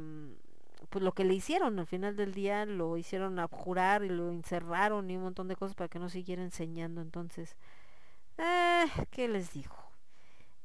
pues 0.91 1.05
lo 1.05 1.13
que 1.13 1.25
le 1.25 1.35
hicieron 1.35 1.79
al 1.79 1.87
final 1.87 2.17
del 2.17 2.35
día 2.35 2.67
lo 2.67 2.97
hicieron 2.97 3.39
abjurar 3.39 4.05
y 4.05 4.09
lo 4.09 4.31
encerraron 4.31 5.11
y 5.11 5.17
un 5.17 5.23
montón 5.23 5.49
de 5.49 5.57
cosas 5.57 5.75
para 5.75 5.89
que 5.89 5.99
no 5.99 6.09
siguiera 6.09 6.43
enseñando 6.43 7.01
entonces 7.01 7.57
ah, 8.39 8.87
qué 9.11 9.29
les 9.29 9.53
digo 9.53 9.88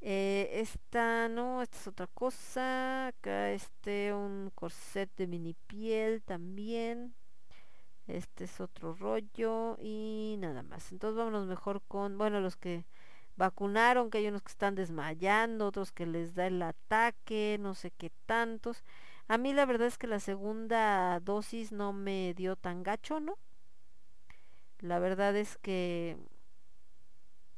eh, 0.06 0.49
esta 0.53 1.30
no 1.30 1.61
esta 1.61 1.77
es 1.77 1.88
otra 1.88 2.07
cosa 2.07 3.07
acá 3.07 3.51
este 3.51 4.14
un 4.14 4.51
corset 4.53 5.09
de 5.15 5.27
mini 5.27 5.56
piel 5.67 6.22
también 6.22 7.14
este 8.07 8.43
es 8.43 8.59
otro 8.61 8.93
rollo 8.93 9.77
y 9.80 10.35
nada 10.40 10.61
más 10.61 10.91
entonces 10.91 11.17
vámonos 11.17 11.48
mejor 11.48 11.82
con 11.88 12.17
bueno 12.17 12.41
los 12.41 12.57
que 12.57 12.85
vacunaron 13.38 14.09
que 14.09 14.19
hay 14.19 14.27
unos 14.27 14.43
que 14.43 14.51
están 14.51 14.75
desmayando 14.75 15.67
otros 15.67 15.91
que 15.91 16.06
les 16.06 16.35
da 16.35 16.48
el 16.48 16.61
ataque 16.61 17.57
no 17.59 17.73
sé 17.73 17.91
qué 17.91 18.11
tantos 18.25 18.83
a 19.27 19.38
mí 19.38 19.53
la 19.53 19.65
verdad 19.65 19.88
es 19.88 19.98
que 19.98 20.07
la 20.07 20.19
segunda 20.19 21.19
dosis 21.22 21.72
no 21.72 21.93
me 21.93 22.33
dio 22.33 22.56
tan 22.56 22.83
gacho, 22.83 23.19
¿no? 23.19 23.38
La 24.80 24.99
verdad 24.99 25.35
es 25.35 25.57
que 25.57 26.17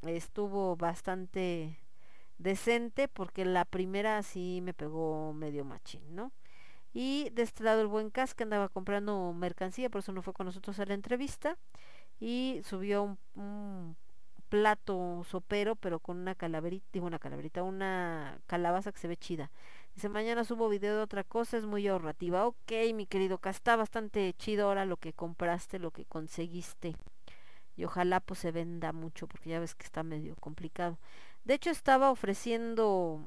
estuvo 0.03 0.75
bastante 0.75 1.80
decente 2.38 3.07
porque 3.07 3.45
la 3.45 3.65
primera 3.65 4.22
sí 4.23 4.59
me 4.64 4.73
pegó 4.73 5.33
medio 5.33 5.65
machín, 5.65 6.15
¿no? 6.15 6.31
Y 6.93 7.30
de 7.31 7.41
este 7.41 7.64
lado 7.64 7.81
el 7.81 7.88
buen 7.88 8.09
Cas 8.09 8.33
que 8.33 8.43
andaba 8.43 8.69
comprando 8.69 9.33
mercancía, 9.33 9.89
por 9.89 9.99
eso 9.99 10.14
no 10.14 10.22
fue 10.22 10.33
con 10.33 10.45
nosotros 10.45 10.80
a 10.80 10.85
la 10.85 10.93
entrevista. 10.93 11.57
Y 12.19 12.61
subió 12.64 13.03
un, 13.03 13.17
un 13.35 13.97
plato 14.49 15.23
sopero, 15.30 15.75
pero 15.75 15.99
con 15.99 16.17
una 16.17 16.35
calaverita, 16.35 16.85
digo 16.93 17.05
una 17.05 17.19
calaverita, 17.19 17.64
una 17.64 18.39
calabaza 18.47 18.91
que 18.91 18.99
se 18.99 19.07
ve 19.07 19.17
chida. 19.17 19.51
Dice, 19.93 20.09
mañana 20.09 20.43
subo 20.43 20.69
video 20.69 20.95
de 20.95 21.03
otra 21.03 21.23
cosa, 21.23 21.57
es 21.57 21.65
muy 21.65 21.88
ahorrativa. 21.88 22.47
Ok, 22.47 22.72
mi 22.93 23.05
querido, 23.05 23.35
acá 23.35 23.49
está 23.49 23.75
bastante 23.75 24.33
chido 24.38 24.67
ahora 24.67 24.85
lo 24.85 24.97
que 24.97 25.14
compraste, 25.14 25.80
lo 25.80 25.91
que 25.91 26.05
conseguiste. 26.05 26.95
Y 27.75 27.83
ojalá 27.83 28.22
pues 28.22 28.39
se 28.39 28.51
venda 28.51 28.93
mucho, 28.93 29.27
porque 29.27 29.49
ya 29.49 29.59
ves 29.59 29.75
que 29.75 29.83
está 29.83 30.03
medio 30.03 30.35
complicado. 30.38 30.97
De 31.45 31.53
hecho, 31.53 31.69
estaba 31.69 32.11
ofreciendo 32.11 33.22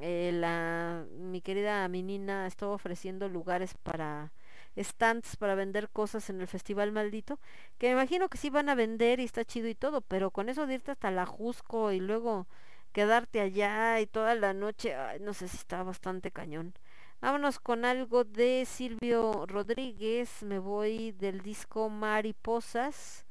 eh, 0.00 0.30
la 0.34 1.06
mi 1.18 1.40
querida 1.40 1.86
menina 1.88 2.46
estaba 2.46 2.72
ofreciendo 2.72 3.28
lugares 3.28 3.74
para 3.82 4.32
stands 4.76 5.36
para 5.36 5.54
vender 5.54 5.88
cosas 5.88 6.28
en 6.30 6.40
el 6.40 6.48
festival 6.48 6.90
maldito 6.90 7.38
que 7.78 7.86
me 7.86 7.92
imagino 7.92 8.28
que 8.28 8.38
sí 8.38 8.50
van 8.50 8.68
a 8.68 8.74
vender 8.74 9.20
y 9.20 9.24
está 9.24 9.44
chido 9.44 9.68
y 9.68 9.74
todo 9.76 10.00
pero 10.00 10.30
con 10.32 10.48
eso 10.48 10.66
de 10.66 10.74
irte 10.74 10.90
hasta 10.90 11.10
la 11.12 11.26
Jusco 11.26 11.92
y 11.92 12.00
luego 12.00 12.48
quedarte 12.92 13.40
allá 13.40 14.00
y 14.00 14.06
toda 14.06 14.34
la 14.34 14.52
noche 14.52 14.94
ay, 14.96 15.20
no 15.20 15.32
sé 15.34 15.48
si 15.48 15.56
está 15.56 15.82
bastante 15.82 16.30
cañón. 16.30 16.74
Vámonos 17.20 17.58
con 17.58 17.84
algo 17.84 18.24
de 18.24 18.64
Silvio 18.66 19.46
Rodríguez 19.46 20.42
me 20.42 20.58
voy 20.58 21.12
del 21.12 21.40
disco 21.42 21.88
Mariposas 21.88 23.23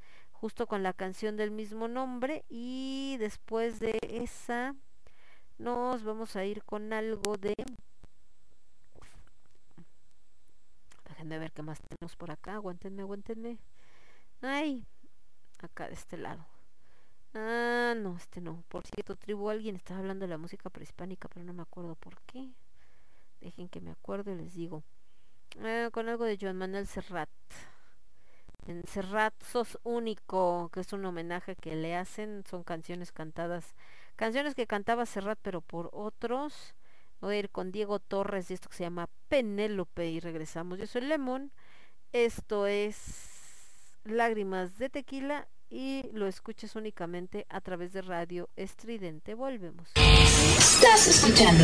justo 0.44 0.68
con 0.68 0.84
la 0.84 0.92
canción 0.92 1.38
del 1.38 1.52
mismo 1.52 1.88
nombre 1.88 2.44
y 2.50 3.16
después 3.18 3.80
de 3.80 3.98
esa 4.02 4.76
nos 5.58 6.04
vamos 6.04 6.36
a 6.36 6.44
ir 6.44 6.66
con 6.66 6.92
algo 6.92 7.38
de 7.38 7.56
déjenme 11.06 11.40
ver 11.40 11.54
qué 11.54 11.62
más 11.62 11.80
tenemos 11.80 12.18
por 12.18 12.30
acá 12.30 12.56
aguantenme 12.56 13.04
aguantenme 13.04 13.58
ay 14.42 14.86
acá 15.60 15.88
de 15.88 15.94
este 15.94 16.18
lado. 16.18 16.46
Ah 17.34 17.94
no 17.96 18.18
este 18.18 18.42
no. 18.42 18.66
Por 18.68 18.86
cierto 18.86 19.16
tribu 19.16 19.50
alguien 19.50 19.78
estaba 19.78 20.02
hablando 20.02 20.26
de 20.26 20.30
la 20.30 20.38
música 20.38 20.70
prehispánica 20.70 21.30
pero 21.30 21.46
no 21.46 21.54
me 21.54 21.62
acuerdo 21.62 21.96
por 21.96 22.20
qué. 22.24 22.50
Dejen 23.40 23.70
que 23.70 23.80
me 23.80 23.92
acuerdo 23.92 24.34
y 24.34 24.36
les 24.36 24.56
digo. 24.56 24.84
Ah, 25.62 25.88
con 25.94 26.10
algo 26.10 26.26
de 26.26 26.38
Joan 26.38 26.58
Manuel 26.58 26.86
Serrat 26.86 27.30
en 28.68 28.84
Serrat 28.88 29.34
Sos 29.44 29.78
Único, 29.84 30.70
que 30.74 30.80
es 30.80 30.94
un 30.94 31.06
homenaje 31.06 31.56
que 31.56 31.76
le 31.76 31.96
hacen, 31.96 32.44
son 32.50 32.64
canciones 32.64 33.12
cantadas, 33.12 33.76
canciones 34.16 34.56
que 34.56 34.68
cantaba 34.68 35.06
Serrat 35.06 35.40
pero 35.42 35.62
por 35.62 35.90
otros. 35.94 36.76
Voy 37.22 37.36
a 37.36 37.40
ir 37.40 37.50
con 37.50 37.72
Diego 37.72 38.00
Torres 38.00 38.52
y 38.52 38.54
esto 38.54 38.70
que 38.70 38.76
se 38.76 38.84
llama 38.84 39.10
Penélope 39.30 40.10
y 40.10 40.20
regresamos. 40.20 40.78
Yo 40.80 40.88
soy 40.88 41.02
Lemon, 41.02 41.52
esto 42.12 42.68
es 42.68 43.98
Lágrimas 44.04 44.78
de 44.78 44.90
Tequila 44.90 45.48
y 45.70 46.04
lo 46.14 46.28
escuches 46.28 46.76
únicamente 46.76 47.46
a 47.50 47.62
través 47.62 47.94
de 47.94 48.02
Radio 48.02 48.50
Estridente. 48.56 49.34
Volvemos. 49.34 49.90
Estás 49.96 51.08
escuchando 51.08 51.64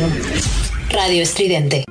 Radio 0.90 1.22
Estridente. 1.22 1.84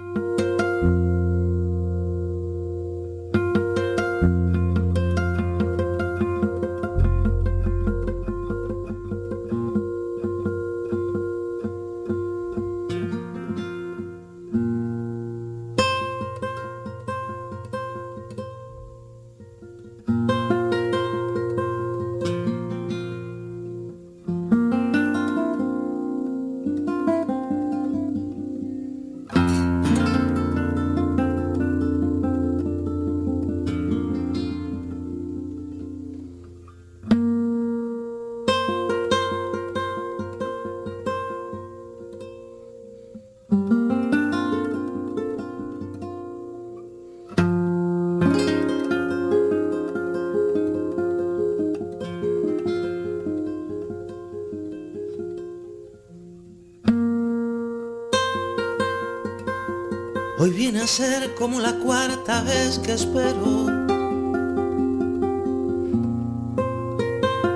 Ser 60.90 61.35
como 61.35 61.59
la 61.59 61.74
cuarta 61.74 62.42
vez 62.42 62.80
que 62.80 62.93
espero. 62.93 63.68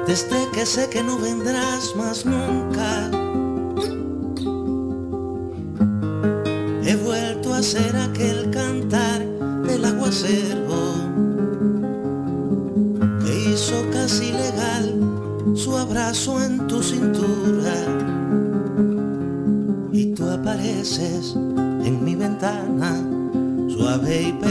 Desde 0.06 0.52
que 0.54 0.66
sé 0.66 0.88
que 0.90 1.02
no 1.02 1.18
vendrás 1.18 1.96
más 1.96 2.26
nunca. 2.26 3.10
He 6.86 6.96
vuelto 6.96 7.56
a 7.56 7.64
ser 7.64 7.96
aquel 7.96 8.52
cantar 8.52 9.26
del 9.68 9.84
aguacero 9.84 10.94
que 13.26 13.50
hizo 13.50 13.76
casi 13.92 14.32
legal 14.32 15.56
su 15.56 15.76
abrazo 15.76 16.40
en 16.40 16.68
tu 16.68 16.84
cintura. 16.84 17.76
Y 19.92 20.14
tú 20.14 20.30
apareces 20.30 21.36
en 21.36 22.04
mi 22.04 22.16
ventana, 22.16 23.03
suave 23.94 24.22
y 24.22 24.43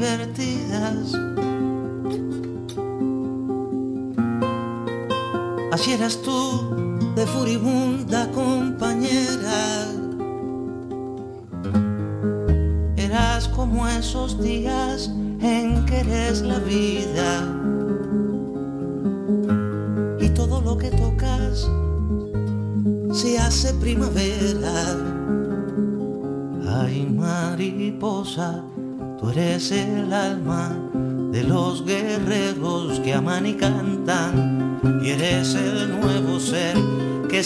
tardes 0.00 0.29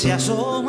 se 0.05 0.12
asoma 0.12 0.64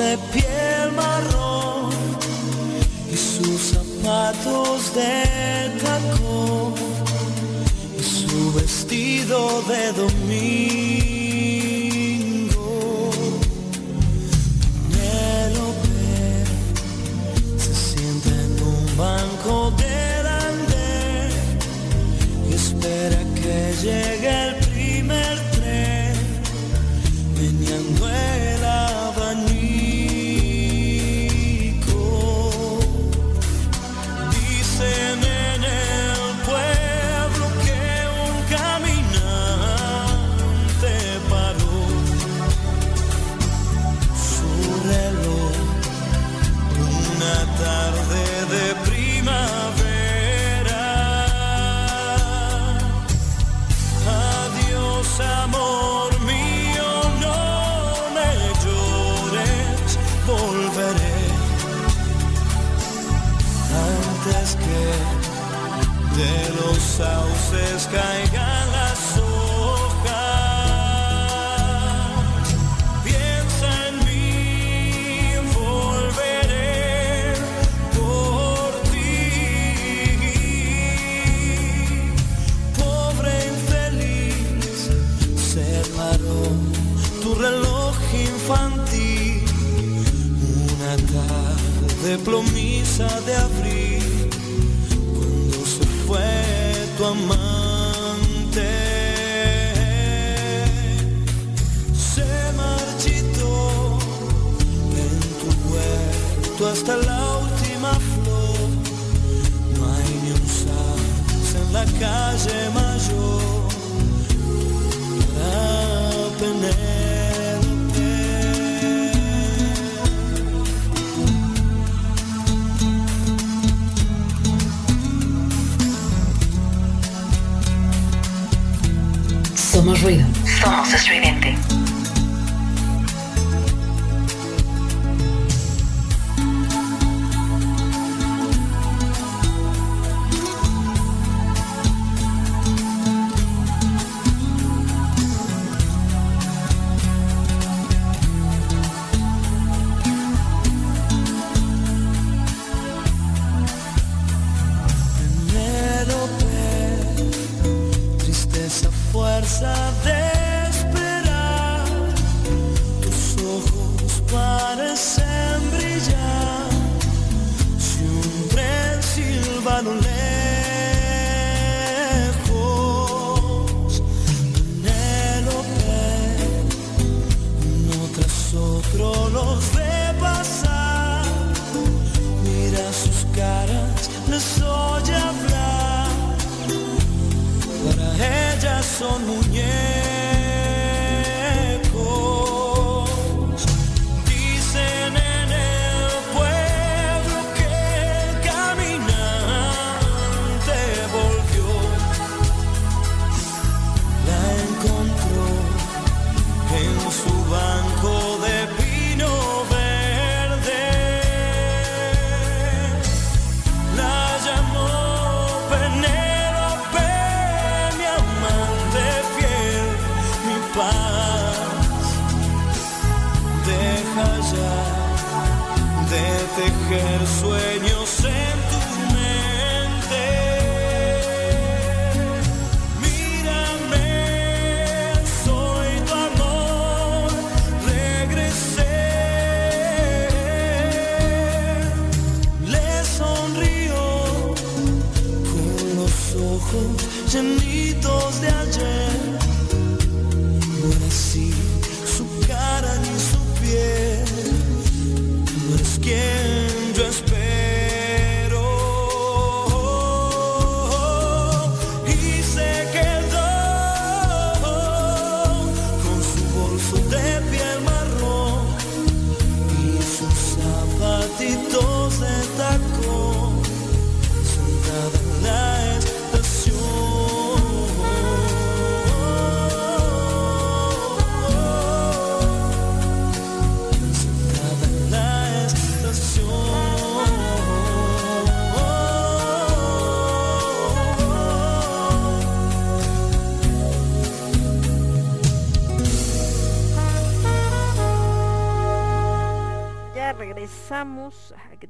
de 0.00 0.16
piel 0.32 0.92
marrón 0.92 1.90
y 3.12 3.16
sus 3.16 3.60
zapatos 3.74 4.94
de 4.94 5.70
tacón 5.82 6.74
y 7.98 8.02
su 8.02 8.52
vestido 8.54 9.62
de 9.62 9.92
domingo. 9.92 10.19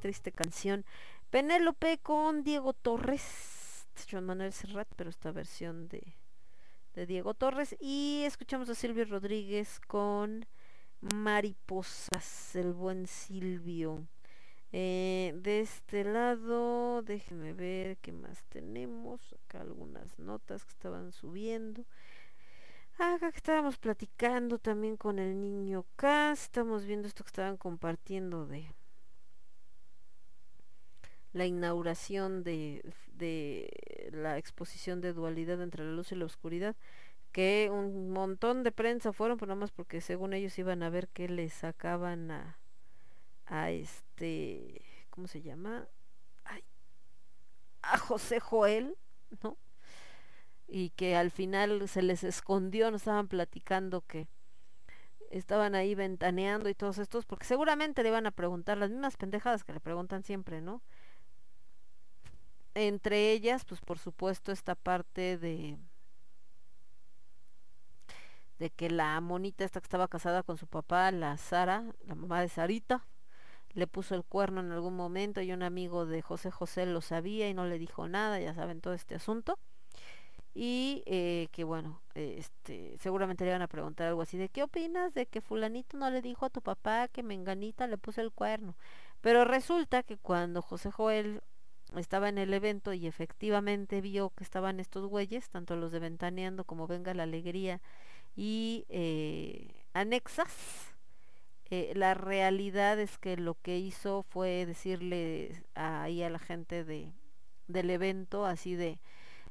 Triste 0.01 0.33
canción. 0.33 0.85
Penélope 1.31 1.99
con 1.99 2.43
Diego 2.43 2.73
Torres. 2.73 3.87
Joan 4.11 4.25
Manuel 4.25 4.53
Serrat, 4.53 4.89
pero 4.97 5.11
esta 5.11 5.31
versión 5.31 5.89
de, 5.89 6.17
de 6.95 7.07
Diego 7.07 7.35
Torres. 7.35 7.77
Y 7.79 8.23
escuchamos 8.25 8.69
a 8.69 8.75
Silvio 8.75 9.05
Rodríguez 9.05 9.79
con 9.87 10.47
Mariposas, 11.01 12.57
el 12.57 12.73
buen 12.73 13.07
Silvio. 13.07 14.07
Eh, 14.73 15.35
de 15.37 15.61
este 15.61 16.05
lado, 16.05 17.03
déjenme 17.03 17.53
ver 17.53 17.99
qué 17.99 18.13
más 18.13 18.45
tenemos. 18.45 19.21
Acá 19.35 19.61
algunas 19.61 20.19
notas 20.19 20.65
que 20.65 20.71
estaban 20.71 21.13
subiendo. 21.13 21.85
Acá 22.99 23.31
que 23.31 23.39
estábamos 23.39 23.79
platicando 23.79 24.59
también 24.59 24.97
con 24.97 25.19
el 25.19 25.41
niño 25.41 25.87
K. 25.97 26.33
Estamos 26.33 26.85
viendo 26.85 27.09
esto 27.09 27.25
que 27.25 27.29
estaban 27.29 27.57
compartiendo 27.57 28.47
de 28.47 28.73
la 31.33 31.47
inauguración 31.47 32.43
de, 32.43 32.83
de 33.13 34.11
la 34.13 34.39
exposición 34.39 35.01
de 35.01 35.13
dualidad 35.13 35.63
entre 35.63 35.85
la 35.85 35.93
luz 35.93 36.13
y 36.13 36.17
la 36.17 36.25
oscuridad. 36.25 36.77
Que 37.33 37.69
un 37.73 38.11
montón 38.11 38.65
de 38.65 38.73
prensa 38.73 39.13
fueron, 39.13 39.39
pero 39.39 39.49
nada 39.51 39.61
más 39.61 39.71
porque 39.71 40.01
según 40.01 40.33
ellos 40.33 40.59
iban 40.59 40.83
a 40.83 40.91
ver 40.91 41.09
qué 41.09 41.29
le 41.29 41.49
sacaban 41.49 42.31
a, 42.33 42.59
a 43.47 43.71
este, 43.71 44.83
¿cómo 45.11 45.29
se 45.29 45.43
llama? 45.43 45.87
A 47.83 47.99
José 47.99 48.41
Joel, 48.41 48.97
¿no? 49.43 49.57
y 50.71 50.91
que 50.91 51.17
al 51.17 51.31
final 51.31 51.89
se 51.89 52.03
les 52.03 52.25
escondió, 52.25 52.91
nos 52.91 53.03
estaban 53.03 53.29
platicando 53.29 54.03
que 54.03 54.29
estaban 55.31 55.75
ahí 55.75 55.95
ventaneando 55.95 56.69
y 56.69 56.75
todos 56.75 56.99
estos, 56.99 57.27
porque 57.27 57.45
seguramente 57.45 58.03
le 58.03 58.09
iban 58.11 58.27
a 58.27 58.31
preguntar 58.31 58.79
las 58.79 58.91
mismas 58.91 59.17
pendejadas 59.17 59.65
que 59.65 59.73
le 59.73 59.81
preguntan 59.81 60.23
siempre, 60.23 60.61
¿no? 60.61 60.81
Entre 62.75 63.33
ellas, 63.33 63.65
pues 63.65 63.81
por 63.81 63.99
supuesto 63.99 64.53
esta 64.53 64.75
parte 64.75 65.39
de 65.39 65.79
de 68.59 68.71
que 68.71 68.91
la 68.91 69.19
monita 69.23 69.65
esta 69.65 69.81
que 69.81 69.87
estaba 69.87 70.07
casada 70.07 70.43
con 70.43 70.59
su 70.59 70.67
papá, 70.67 71.11
la 71.13 71.39
Sara, 71.39 71.85
la 72.07 72.15
mamá 72.15 72.43
de 72.43 72.49
Sarita, 72.51 73.07
le 73.73 73.87
puso 73.87 74.15
el 74.15 74.25
cuerno 74.25 74.61
en 74.61 74.71
algún 74.73 74.95
momento 74.97 75.41
y 75.41 75.53
un 75.53 75.63
amigo 75.63 76.05
de 76.07 76.23
José 76.23 76.51
José 76.51 76.87
lo 76.87 77.01
sabía 77.01 77.49
y 77.49 77.55
no 77.55 77.65
le 77.67 77.79
dijo 77.79 78.07
nada, 78.09 78.39
ya 78.39 78.55
saben 78.55 78.81
todo 78.83 78.95
este 78.95 79.15
asunto 79.15 79.59
y 80.55 81.03
eh, 81.07 81.49
que 81.53 81.65
bueno, 81.65 82.03
eh, 82.15 82.37
este, 82.39 82.97
seguramente 82.99 83.45
le 83.45 83.51
iban 83.51 83.63
a 83.63 83.69
preguntar 83.69 84.09
algo 84.09 84.23
así 84.23 84.37
de 84.37 84.49
qué 84.49 84.63
opinas 84.63 85.15
de 85.15 85.27
que 85.27 85.41
fulanito 85.41 85.97
no 85.97 86.11
le 86.11 86.23
dijo 86.23 86.45
a 86.47 86.51
tu 86.51 86.61
papá 86.61 87.09
que 87.09 87.23
menganita 87.23 87.87
le 87.87 87.99
puso 87.99 88.21
el 88.21 88.33
cuerno. 88.33 88.77
Pero 89.21 89.45
resulta 89.45 90.03
que 90.03 90.17
cuando 90.19 90.63
José 90.63 90.91
Joel 90.91 91.43
estaba 91.97 92.29
en 92.29 92.39
el 92.39 92.55
evento 92.55 92.93
y 92.93 93.07
efectivamente 93.07 94.01
vio 94.01 94.31
que 94.31 94.45
estaban 94.45 94.81
estos 94.81 95.07
güeyes, 95.07 95.49
tanto 95.51 95.77
los 95.77 95.93
de 95.93 95.99
Ventaneando 95.99 96.65
como 96.65 96.87
Venga 96.87 97.15
la 97.15 97.25
Alegría 97.25 97.81
y 98.37 98.87
eh, 98.89 99.69
Anexas, 99.93 100.95
eh, 101.71 101.93
la 101.95 102.15
realidad 102.15 102.99
es 102.99 103.19
que 103.19 103.37
lo 103.37 103.55
que 103.55 103.79
hizo 103.79 104.25
fue 104.25 104.67
decirle 104.67 105.63
ahí 105.75 106.23
a 106.23 106.31
la 106.31 106.39
gente 106.39 106.85
de, 106.85 107.13
del 107.69 107.91
evento 107.91 108.45
así 108.47 108.75
de 108.75 108.99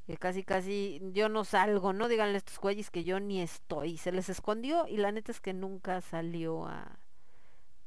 que 0.06 0.18
casi 0.18 0.43
casi 0.43 1.00
yo 1.14 1.30
no 1.30 1.45
salgo, 1.45 1.93
¿no? 1.93 2.08
Díganle 2.08 2.35
a 2.35 2.38
estos 2.38 2.59
güeyes 2.59 2.90
que 2.90 3.03
yo 3.03 3.19
ni 3.19 3.42
estoy. 3.42 3.98
Se 3.98 4.11
les 4.11 4.27
escondió 4.30 4.88
y 4.88 4.98
la 4.98 5.11
neta 5.11 5.32
es 5.32 5.40
que 5.40 5.53
nunca 5.53 6.01
salió 6.01 6.66
a, 6.66 6.98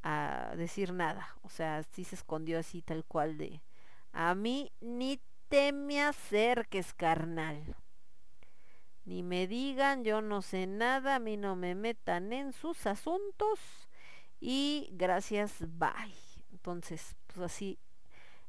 a 0.02 0.54
decir 0.56 0.92
nada. 0.92 1.36
O 1.42 1.48
sea, 1.48 1.82
sí 1.82 2.04
se 2.04 2.14
escondió 2.14 2.58
así 2.60 2.80
tal 2.80 3.04
cual 3.04 3.38
de 3.38 3.60
a 4.12 4.34
mí 4.34 4.72
ni 4.80 5.20
te 5.48 5.72
me 5.72 6.02
acerques, 6.02 6.94
carnal. 6.94 7.76
Ni 9.04 9.22
me 9.22 9.46
digan, 9.46 10.04
yo 10.04 10.22
no 10.22 10.42
sé 10.42 10.66
nada, 10.66 11.16
a 11.16 11.18
mí 11.18 11.36
no 11.36 11.56
me 11.56 11.74
metan 11.74 12.32
en 12.32 12.52
sus 12.52 12.86
asuntos. 12.86 13.58
Y 14.40 14.90
gracias, 14.92 15.56
bye. 15.60 16.14
Entonces, 16.52 17.16
pues 17.26 17.38
así 17.40 17.78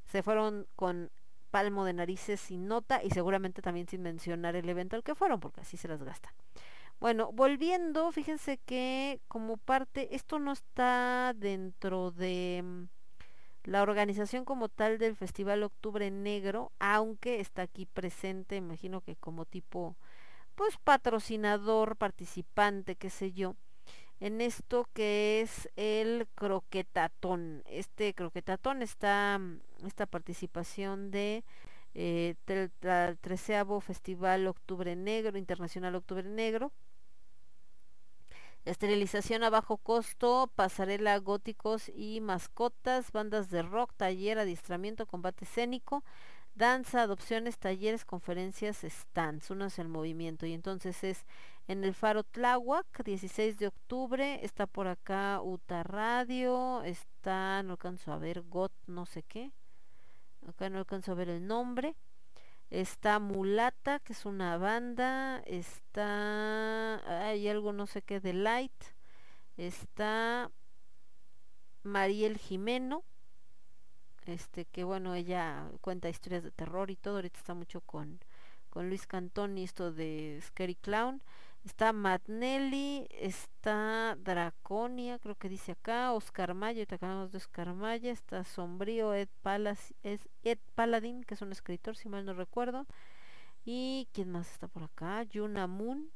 se 0.06 0.22
fueron 0.22 0.68
con 0.76 1.12
palmo 1.50 1.86
de 1.86 1.94
narices 1.94 2.40
sin 2.40 2.68
nota 2.68 3.04
y 3.04 3.10
seguramente 3.12 3.62
también 3.62 3.88
sin 3.88 4.02
mencionar 4.02 4.56
el 4.56 4.68
evento 4.70 4.96
al 4.96 5.04
que 5.04 5.16
fueron, 5.16 5.40
porque 5.40 5.62
así 5.62 5.78
se 5.78 5.88
las 5.88 6.04
gastan. 6.04 6.34
Bueno, 7.00 7.32
volviendo, 7.32 8.12
fíjense 8.12 8.58
que 8.60 9.22
como 9.28 9.58
parte, 9.58 10.16
esto 10.16 10.40
no 10.40 10.52
está 10.52 11.34
dentro 11.36 12.12
de 12.12 12.62
mm, 12.64 12.84
la 13.64 13.82
organización 13.82 14.46
como 14.46 14.70
tal 14.70 14.98
del 14.98 15.16
Festival 15.16 15.64
Octubre 15.64 16.10
Negro, 16.12 16.72
aunque 16.80 17.40
está 17.40 17.64
aquí 17.64 17.86
presente, 17.86 18.56
imagino 18.58 19.02
que 19.02 19.16
como 19.16 19.46
tipo, 19.46 19.96
pues 20.56 20.78
patrocinador, 20.84 21.96
participante, 21.98 22.96
qué 22.96 23.10
sé 23.10 23.32
yo, 23.32 23.56
en 24.20 24.42
esto 24.42 24.88
que 24.94 25.42
es 25.42 25.70
el 25.76 26.28
croquetatón. 26.36 27.64
Este 27.68 28.14
croquetatón 28.14 28.82
está, 28.82 29.38
mm, 29.40 29.60
esta 29.86 30.06
participación 30.06 31.12
de 31.12 31.44
eh, 31.96 32.36
tra- 32.48 33.18
treceavo 33.22 33.80
Festival 33.80 34.48
Octubre 34.48 34.96
Negro, 34.96 35.38
Internacional 35.38 35.96
Octubre 35.96 36.24
Negro, 36.28 36.72
Esterilización 38.66 39.44
a 39.44 39.50
bajo 39.50 39.78
costo, 39.78 40.50
pasarela 40.56 41.18
góticos 41.20 41.92
y 41.94 42.22
mascotas, 42.22 43.12
bandas 43.12 43.50
de 43.50 43.62
rock, 43.62 43.94
taller, 43.98 44.40
adiestramiento, 44.40 45.06
combate 45.06 45.44
escénico, 45.44 46.04
danza, 46.56 47.02
adopciones, 47.02 47.58
talleres, 47.58 48.06
conferencias, 48.06 48.84
stands, 48.84 49.50
unos 49.52 49.80
en 49.80 49.90
movimiento. 49.90 50.46
Y 50.46 50.54
entonces 50.54 51.04
es 51.04 51.26
en 51.68 51.84
el 51.84 51.94
Faro 51.94 52.24
Tláhuac, 52.24 53.04
16 53.04 53.58
de 53.58 53.68
octubre, 53.68 54.40
está 54.44 54.68
por 54.68 54.88
acá 54.88 55.42
Uta 55.42 55.84
Radio, 55.84 56.84
está, 56.84 57.64
no 57.64 57.74
alcanzo 57.74 58.12
a 58.12 58.18
ver, 58.18 58.42
Got 58.44 58.74
no 58.88 59.06
sé 59.06 59.24
qué, 59.24 59.52
acá 60.48 60.70
no 60.70 60.80
alcanzo 60.80 61.12
a 61.12 61.16
ver 61.16 61.30
el 61.30 61.46
nombre. 61.48 61.96
Está 62.74 63.20
Mulata, 63.20 64.00
que 64.00 64.14
es 64.14 64.26
una 64.26 64.58
banda. 64.58 65.44
Está. 65.46 67.28
Hay 67.28 67.48
algo 67.48 67.72
no 67.72 67.86
sé 67.86 68.02
qué 68.02 68.20
de 68.20 68.34
Light. 68.34 68.74
Está 69.58 70.50
Mariel 71.84 72.40
Jimeno. 72.40 73.04
Este, 74.26 74.66
que 74.66 74.84
bueno, 74.84 75.14
ella 75.14 75.70
cuenta 75.82 76.10
historias 76.10 76.42
de 76.44 76.50
terror 76.50 76.90
y 76.90 76.96
todo. 76.96 77.18
Ahorita 77.18 77.38
está 77.38 77.54
mucho 77.54 77.80
con, 77.82 78.20
con 78.72 78.90
Luis 78.90 79.06
Cantón 79.06 79.56
y 79.60 79.66
esto 79.66 79.94
de 79.94 80.40
Scary 80.42 80.74
Clown. 80.74 81.22
Está 81.64 81.94
Matt 81.94 82.28
Nelly, 82.28 83.08
está 83.10 84.18
Draconia, 84.20 85.18
creo 85.20 85.36
que 85.36 85.48
dice 85.48 85.72
acá, 85.72 86.12
Oscar 86.12 86.54
Maya, 86.54 86.86
que 86.86 86.96
hablamos 86.96 87.32
de 87.32 87.38
Oscar 87.38 87.74
Maya, 87.74 88.12
está 88.12 88.44
Sombrío 88.44 89.14
Ed, 89.14 89.30
Palas, 89.42 89.94
es 90.04 90.28
Ed 90.44 90.60
Paladin, 90.76 91.24
que 91.24 91.36
es 91.36 91.42
un 91.42 91.54
escritor, 91.54 91.96
si 91.96 92.10
mal 92.10 92.26
no 92.26 92.34
recuerdo. 92.34 92.86
Y 93.64 94.10
quién 94.12 94.30
más 94.30 94.52
está 94.52 94.68
por 94.68 94.84
acá, 94.84 95.24
Yuna 95.24 95.68
Moon, 95.68 96.12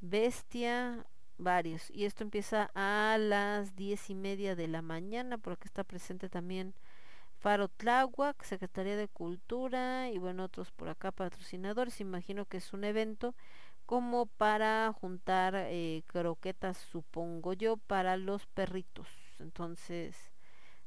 Bestia, 0.00 1.04
varios. 1.36 1.90
Y 1.90 2.04
esto 2.04 2.22
empieza 2.22 2.70
a 2.74 3.18
las 3.18 3.74
diez 3.74 4.10
y 4.10 4.14
media 4.14 4.54
de 4.54 4.68
la 4.68 4.82
mañana, 4.82 5.38
por 5.38 5.54
acá 5.54 5.64
está 5.64 5.82
presente 5.82 6.28
también 6.28 6.74
Faro 7.42 7.66
Tláhuac, 7.66 8.44
Secretaría 8.44 8.96
de 8.96 9.08
Cultura 9.08 10.08
y 10.10 10.18
bueno, 10.18 10.44
otros 10.44 10.70
por 10.70 10.88
acá 10.88 11.10
patrocinadores. 11.10 12.00
Imagino 12.00 12.44
que 12.44 12.58
es 12.58 12.72
un 12.72 12.84
evento 12.84 13.34
como 13.92 14.24
para 14.24 14.90
juntar 14.94 15.54
eh, 15.54 16.02
croquetas, 16.06 16.78
supongo 16.78 17.52
yo, 17.52 17.76
para 17.76 18.16
los 18.16 18.46
perritos. 18.46 19.06
Entonces, 19.38 20.16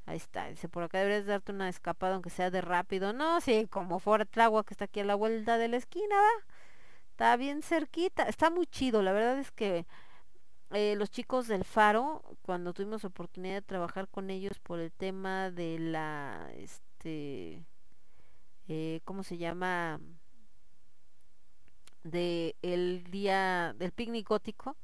ahí 0.07 0.17
está. 0.17 0.47
Dice, 0.49 0.69
por 0.69 0.81
acá 0.81 0.97
deberías 0.97 1.27
darte 1.27 1.51
una 1.51 1.69
escapada, 1.69 2.15
aunque 2.15 2.31
sea 2.31 2.49
de 2.49 2.61
rápido. 2.61 3.13
No, 3.13 3.41
sí, 3.41 3.67
como 3.69 3.99
fuera 3.99 4.25
Tláhuac, 4.25 4.65
que 4.65 4.73
está 4.73 4.85
aquí 4.85 5.01
a 5.01 5.05
la 5.05 5.13
vuelta 5.13 5.59
de 5.59 5.67
la 5.67 5.77
esquina, 5.77 6.15
¿va? 6.15 6.53
Está 7.11 7.37
bien 7.37 7.61
cerquita. 7.61 8.23
Está 8.23 8.49
muy 8.49 8.65
chido. 8.65 9.03
La 9.03 9.13
verdad 9.13 9.37
es 9.37 9.51
que 9.51 9.85
eh, 10.71 10.95
los 10.97 11.11
chicos 11.11 11.47
del 11.47 11.63
Faro, 11.63 12.23
cuando 12.41 12.73
tuvimos 12.73 13.05
oportunidad 13.05 13.53
de 13.53 13.61
trabajar 13.61 14.07
con 14.07 14.31
ellos 14.31 14.57
por 14.61 14.79
el 14.79 14.91
tema 14.91 15.51
de 15.51 15.77
la, 15.77 16.49
este, 16.55 17.67
eh, 18.67 19.01
¿cómo 19.05 19.21
se 19.21 19.37
llama? 19.37 19.99
De 22.05 22.55
el 22.63 23.05
día 23.11 23.75
del 23.77 23.91
picnic 23.93 24.29
gótico 24.29 24.77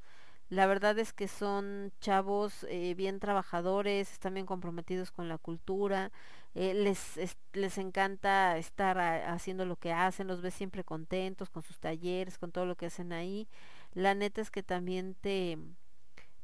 la 0.49 0.67
verdad 0.67 0.99
es 0.99 1.13
que 1.13 1.27
son 1.27 1.93
chavos 2.01 2.65
eh, 2.69 2.93
bien 2.95 3.19
trabajadores 3.19 4.11
están 4.11 4.33
bien 4.35 4.45
comprometidos 4.45 5.11
con 5.11 5.29
la 5.29 5.37
cultura 5.37 6.11
eh, 6.55 6.73
les 6.73 7.17
es- 7.17 7.37
les 7.53 7.77
encanta 7.77 8.57
estar 8.57 8.99
haciendo 8.99 9.65
lo 9.65 9.77
que 9.77 9.93
hacen 9.93 10.27
los 10.27 10.41
ves 10.41 10.53
siempre 10.55 10.83
contentos 10.83 11.49
con 11.49 11.63
sus 11.63 11.79
talleres 11.79 12.37
con 12.37 12.51
todo 12.51 12.65
lo 12.65 12.75
que 12.75 12.87
hacen 12.87 13.13
ahí 13.13 13.47
la 13.93 14.15
neta 14.15 14.41
es 14.41 14.51
que 14.51 14.63
también 14.63 15.15
te 15.15 15.57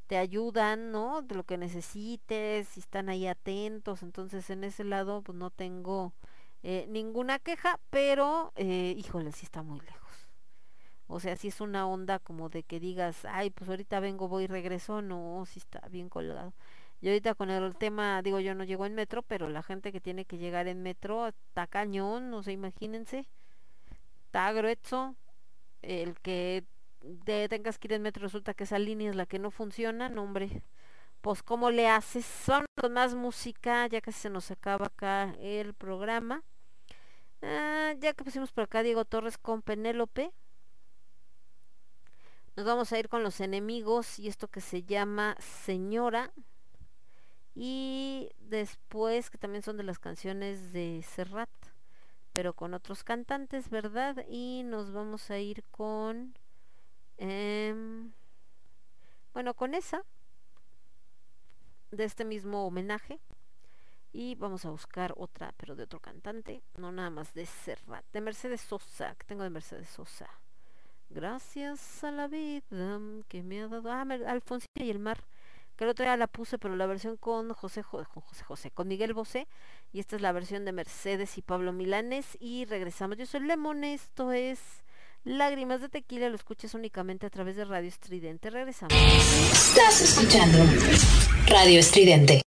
te 0.07 0.17
ayudan, 0.17 0.91
¿no? 0.91 1.21
De 1.21 1.35
lo 1.35 1.43
que 1.43 1.57
necesites, 1.57 2.77
y 2.77 2.79
están 2.79 3.09
ahí 3.09 3.27
atentos, 3.27 4.03
entonces 4.03 4.49
en 4.49 4.63
ese 4.63 4.83
lado 4.83 5.21
pues 5.21 5.37
no 5.37 5.49
tengo 5.49 6.13
eh, 6.63 6.85
ninguna 6.89 7.39
queja, 7.39 7.79
pero 7.89 8.53
híjole, 8.57 9.31
sí 9.33 9.45
está 9.45 9.63
muy 9.63 9.79
lejos. 9.81 10.06
O 11.07 11.19
sea, 11.19 11.35
si 11.37 11.47
es 11.47 11.61
una 11.61 11.87
onda 11.87 12.19
como 12.19 12.49
de 12.49 12.63
que 12.63 12.79
digas, 12.79 13.25
ay, 13.25 13.49
pues 13.49 13.69
ahorita 13.69 13.99
vengo, 13.99 14.27
voy 14.27 14.43
y 14.43 14.47
regreso, 14.47 15.01
no, 15.01 15.43
sí 15.47 15.59
está 15.59 15.87
bien 15.89 16.09
colgado. 16.09 16.53
Y 17.01 17.07
ahorita 17.07 17.35
con 17.35 17.49
el 17.49 17.75
tema, 17.75 18.21
digo, 18.21 18.39
yo 18.39 18.55
no 18.55 18.63
llego 18.63 18.85
en 18.85 18.95
metro, 18.95 19.21
pero 19.21 19.47
la 19.49 19.63
gente 19.63 19.91
que 19.91 20.01
tiene 20.01 20.25
que 20.25 20.37
llegar 20.37 20.67
en 20.67 20.81
metro 20.83 21.27
está 21.27 21.67
cañón, 21.67 22.29
no 22.29 22.43
sé, 22.43 22.51
imagínense, 22.53 23.27
está 24.25 24.51
grueso, 24.51 25.15
el 25.81 26.19
que 26.19 26.65
te 27.25 27.47
tengas 27.49 27.77
que 27.77 27.87
ir 27.87 27.93
en 27.93 28.01
metro 28.01 28.23
resulta 28.23 28.53
que 28.53 28.63
esa 28.65 28.79
línea 28.79 29.09
es 29.09 29.15
la 29.15 29.25
que 29.25 29.39
no 29.39 29.51
funciona, 29.51 30.07
hombre, 30.17 30.63
pues 31.21 31.43
cómo 31.43 31.71
le 31.71 31.87
haces, 31.87 32.25
con 32.75 32.93
más 32.93 33.15
música, 33.15 33.87
ya 33.87 34.01
casi 34.01 34.19
se 34.19 34.29
nos 34.29 34.51
acaba 34.51 34.87
acá 34.87 35.35
el 35.39 35.73
programa. 35.73 36.43
Ah, 37.41 37.93
ya 37.99 38.13
que 38.13 38.23
pusimos 38.23 38.51
por 38.51 38.63
acá 38.63 38.81
Diego 38.81 39.05
Torres 39.05 39.37
con 39.37 39.61
Penélope, 39.61 40.31
nos 42.57 42.65
vamos 42.65 42.91
a 42.91 42.97
ir 42.97 43.07
con 43.07 43.21
los 43.21 43.39
enemigos 43.39 44.17
y 44.17 44.27
esto 44.27 44.47
que 44.47 44.61
se 44.61 44.81
llama 44.81 45.37
Señora. 45.39 46.33
Y 47.53 48.31
después, 48.39 49.29
que 49.29 49.37
también 49.37 49.61
son 49.61 49.77
de 49.77 49.83
las 49.83 49.99
canciones 49.99 50.73
de 50.73 51.05
Serrat, 51.07 51.51
pero 52.33 52.53
con 52.53 52.73
otros 52.73 53.03
cantantes, 53.03 53.69
¿verdad? 53.69 54.25
Y 54.27 54.63
nos 54.65 54.91
vamos 54.91 55.29
a 55.29 55.37
ir 55.37 55.63
con... 55.69 56.35
em, 57.17 58.11
bueno, 59.33 59.53
con 59.53 59.75
esa, 59.75 60.03
de 61.91 62.05
este 62.05 62.25
mismo 62.25 62.65
homenaje. 62.65 63.19
Y 64.11 64.33
vamos 64.33 64.65
a 64.65 64.71
buscar 64.71 65.13
otra, 65.15 65.53
pero 65.57 65.75
de 65.75 65.83
otro 65.83 65.99
cantante, 65.99 66.63
no 66.75 66.91
nada 66.91 67.11
más 67.11 67.35
de 67.35 67.45
Serrat, 67.45 68.05
de 68.13 68.21
Mercedes 68.21 68.61
Sosa, 68.61 69.13
que 69.13 69.25
tengo 69.27 69.43
de 69.43 69.51
Mercedes 69.51 69.89
Sosa. 69.89 70.27
Gracias 71.09 72.03
a 72.03 72.11
la 72.11 72.27
vida 72.27 72.61
que 73.27 73.43
me 73.43 73.61
ha 73.61 73.67
dado. 73.67 73.91
Ah, 73.91 74.05
Alfonsina 74.27 74.67
y 74.85 74.89
el 74.89 74.99
mar. 74.99 75.23
Que 75.75 75.83
el 75.83 75.91
otro 75.91 76.05
día 76.05 76.17
la 76.17 76.25
puse, 76.27 76.57
pero 76.57 76.75
la 76.75 76.87
versión 76.87 77.17
con 77.17 77.53
José, 77.53 77.83
Jo- 77.83 78.03
con 78.11 78.23
José 78.23 78.43
José, 78.43 78.71
con 78.71 78.87
Miguel 78.87 79.13
Bosé. 79.13 79.47
Y 79.93 79.99
esta 79.99 80.15
es 80.15 80.21
la 80.23 80.31
versión 80.31 80.65
de 80.65 80.71
Mercedes 80.71 81.37
y 81.37 81.41
Pablo 81.43 81.71
Milanes. 81.71 82.25
Y 82.39 82.65
regresamos. 82.65 83.17
Yo 83.17 83.25
soy 83.27 83.41
Lemon, 83.41 83.83
esto 83.83 84.31
es 84.31 84.59
Lágrimas 85.23 85.81
de 85.81 85.89
Tequila. 85.89 86.29
Lo 86.29 86.35
escuchas 86.35 86.73
únicamente 86.73 87.25
a 87.27 87.29
través 87.29 87.55
de 87.55 87.65
Radio 87.65 87.87
Estridente. 87.87 88.49
Regresamos. 88.49 88.93
Estás 88.95 90.01
escuchando 90.01 90.57
Radio 91.47 91.79
Estridente. 91.79 92.41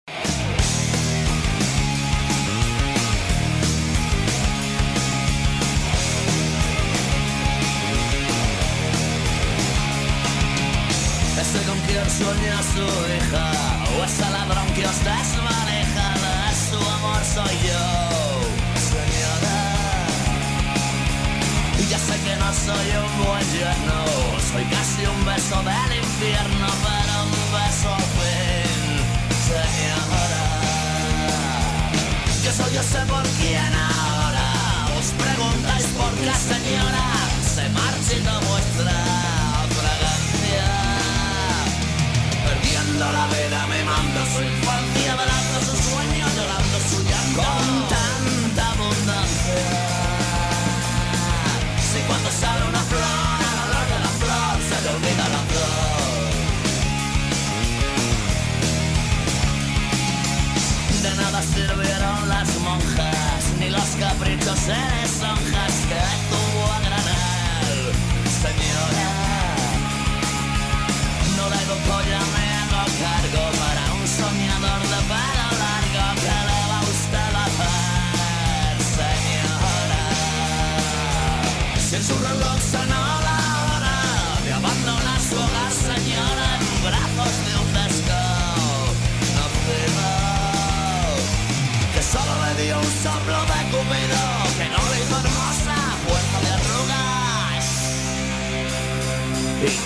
Quien 12.19 12.37
sueña 12.37 12.59
su 12.63 12.87
hija 13.15 13.53
O 13.99 14.05
ese 14.05 14.31
ladrón 14.31 14.67
que 14.75 14.87
os 14.87 14.99
desmaneja 15.05 16.09
De 16.25 16.55
su 16.69 16.79
amor 16.91 17.23
soy 17.25 17.57
yo, 17.67 17.87
señora 18.93 19.59
Y 21.79 21.87
ya 21.89 21.99
sé 21.99 22.15
que 22.25 22.37
no 22.37 22.53
soy 22.53 22.89
un 22.97 23.25
buen 23.25 23.47
yerno 23.53 24.05
Soy 24.51 24.65
casi 24.65 25.07
un 25.07 25.25
beso 25.25 25.63
del 25.63 25.99
infierno 25.99 26.67
Pero 26.85 27.15
un 27.25 27.33
beso 27.55 27.95
al 27.95 28.09
fin, 28.19 28.83
señora 29.51 30.47
Que 32.43 32.53
soy 32.53 32.75
yo 32.75 32.83
sé 32.83 33.01
por 33.07 33.23
quién 33.39 33.73
ahora 33.75 34.47
Os 34.99 35.09
preguntáis 35.23 35.87
por 35.99 36.13
qué 36.15 36.33
señora 36.35 37.05
Se 37.55 37.69
marcha 37.71 37.99
necesito 37.99 38.41
vuestra 38.49 39.18
Perdiendo 42.99 43.12
la 43.12 43.27
vela 43.28 43.67
me 43.68 43.85
mando 43.85 44.20
su 44.27 44.43
infancia, 44.43 45.15
velando 45.15 45.60
su 45.60 45.77
sueño, 45.89 46.27
llorando 46.35 46.78
su 46.91 46.99
llanto. 47.05 47.43
Con 47.43 47.67
tanta 47.94 48.70
abundancia. 48.73 49.62
Si 51.93 51.99
cuando 52.09 52.31
sale 52.31 52.65
una 52.68 52.83
flor, 52.91 53.39
al 53.51 53.59
olor 53.67 53.86
de 53.93 53.99
la 54.05 54.12
flor, 54.20 54.55
se 54.68 54.77
le 54.83 54.89
olvida 54.97 55.25
la 55.36 55.43
flor. 55.51 55.78
De 61.02 61.10
nada 61.23 61.41
sirvieron 61.43 62.28
las 62.28 62.49
monjas, 62.59 63.43
ni 63.60 63.70
los 63.70 63.89
caprichos 64.01 64.60
en 64.68 64.93
esonjas 65.05 65.75
que 65.89 66.28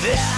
y 0.05 0.32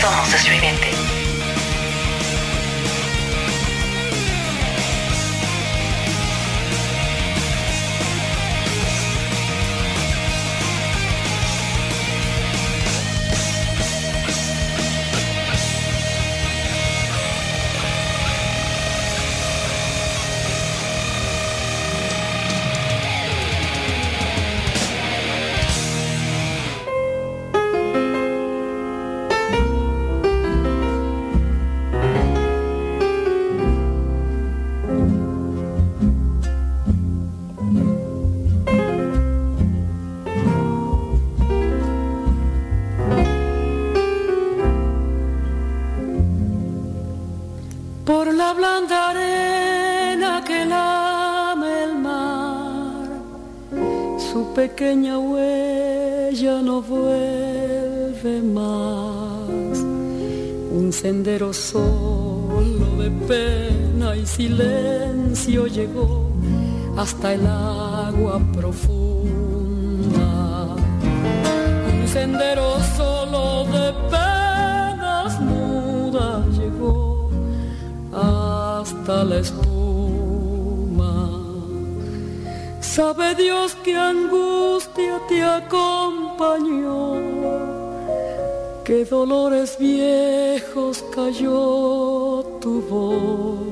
Somos 0.00 0.34
estridente. 0.34 0.95
Hasta 66.96 67.34
el 67.34 67.46
agua 67.46 68.40
profunda. 68.52 68.76
Un 71.92 72.08
sendero 72.08 72.78
solo 72.96 73.64
de 73.64 73.92
penas 74.10 75.40
mudas 75.40 76.46
llegó 76.58 77.30
hasta 78.12 79.24
la 79.24 79.36
espuma. 79.36 81.30
Sabe 82.80 83.34
Dios 83.34 83.74
que 83.84 83.94
angustia 83.94 85.20
te 85.28 85.42
acompañó, 85.42 87.14
que 88.84 89.04
dolores 89.04 89.76
viejos 89.78 91.04
cayó 91.14 92.42
tu 92.60 92.80
voz 92.88 93.65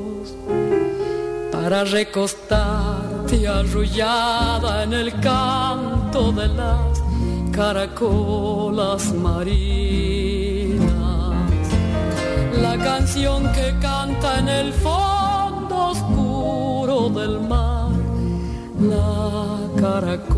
para 1.65 1.83
recostarte 1.83 3.49
arrullada 3.49 4.83
en 4.83 4.93
el 4.93 5.19
canto 5.21 6.31
de 6.31 6.49
las 6.49 7.03
caracolas 7.53 9.15
marinas. 9.15 9.73
La 12.61 12.77
canción 12.77 13.51
que 13.55 13.75
canta 13.81 14.41
en 14.41 14.49
el 14.51 14.75
fondo 14.75 15.87
oscuro 15.87 17.09
del 17.09 17.41
mar, 17.41 17.93
la 18.79 19.57
caracola. 19.81 20.35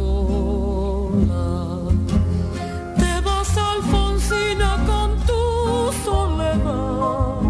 Te 3.00 3.20
vas 3.22 3.58
Alfonsina 3.58 4.76
con 4.86 5.16
tu 5.26 5.90
soledad, 6.04 7.40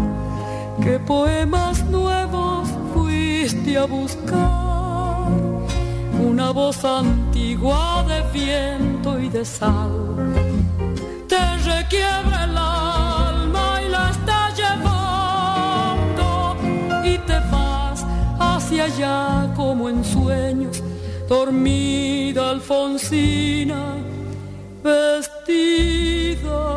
nuevos 0.79 1.05
fuiste 1.05 1.66
a 3.77 3.85
buscar, 3.85 5.27
una 6.19 6.51
voz 6.51 6.83
antigua 6.83 8.03
de 8.07 8.21
viento 8.31 9.19
y 9.19 9.29
de 9.29 9.45
sal. 9.45 10.33
Te 11.27 11.57
requiebra 11.57 12.45
el 12.45 12.57
alma 12.57 13.81
y 13.85 13.89
la 13.89 14.09
está 14.09 14.49
llevando 14.55 16.25
y 17.03 17.17
te 17.19 17.39
vas 17.51 18.03
hacia 18.39 18.85
allá 18.85 19.53
como 19.55 19.89
en 19.89 20.03
sueños, 20.03 20.81
dormida 21.29 22.49
Alfonsina, 22.49 23.97
vestida 24.83 26.76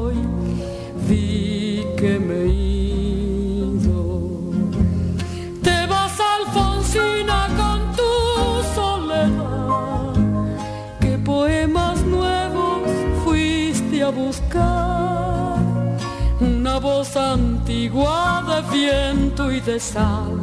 una 17.15 17.15
voz 17.15 17.15
antigua 17.17 18.43
de 18.47 18.61
viento 18.77 19.51
y 19.51 19.59
de 19.59 19.79
sal, 19.79 20.37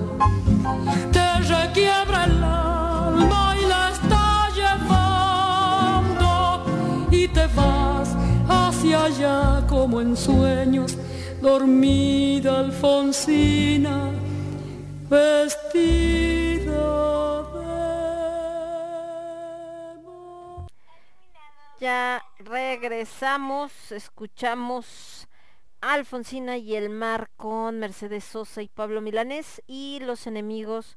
te 1.12 1.40
requiebra 1.40 2.24
el 2.24 2.42
alma 2.42 3.54
y 3.60 3.66
la 3.66 3.90
está 3.90 4.48
llevando 4.54 6.26
y 7.10 7.28
te 7.28 7.46
vas 7.48 8.14
hacia 8.48 9.04
allá 9.04 9.66
como 9.68 10.00
en 10.00 10.16
sueños, 10.16 10.96
dormida 11.40 12.60
Alfonsina, 12.60 14.10
vestida 15.08 16.38
Ya 21.80 22.24
regresamos, 22.40 23.70
escuchamos 23.92 25.17
Alfonsina 25.80 26.56
y 26.56 26.74
el 26.74 26.90
mar 26.90 27.30
con 27.36 27.78
Mercedes 27.78 28.24
Sosa 28.24 28.62
y 28.62 28.68
Pablo 28.68 29.00
Milanés 29.00 29.62
y 29.66 30.00
los 30.00 30.26
enemigos 30.26 30.96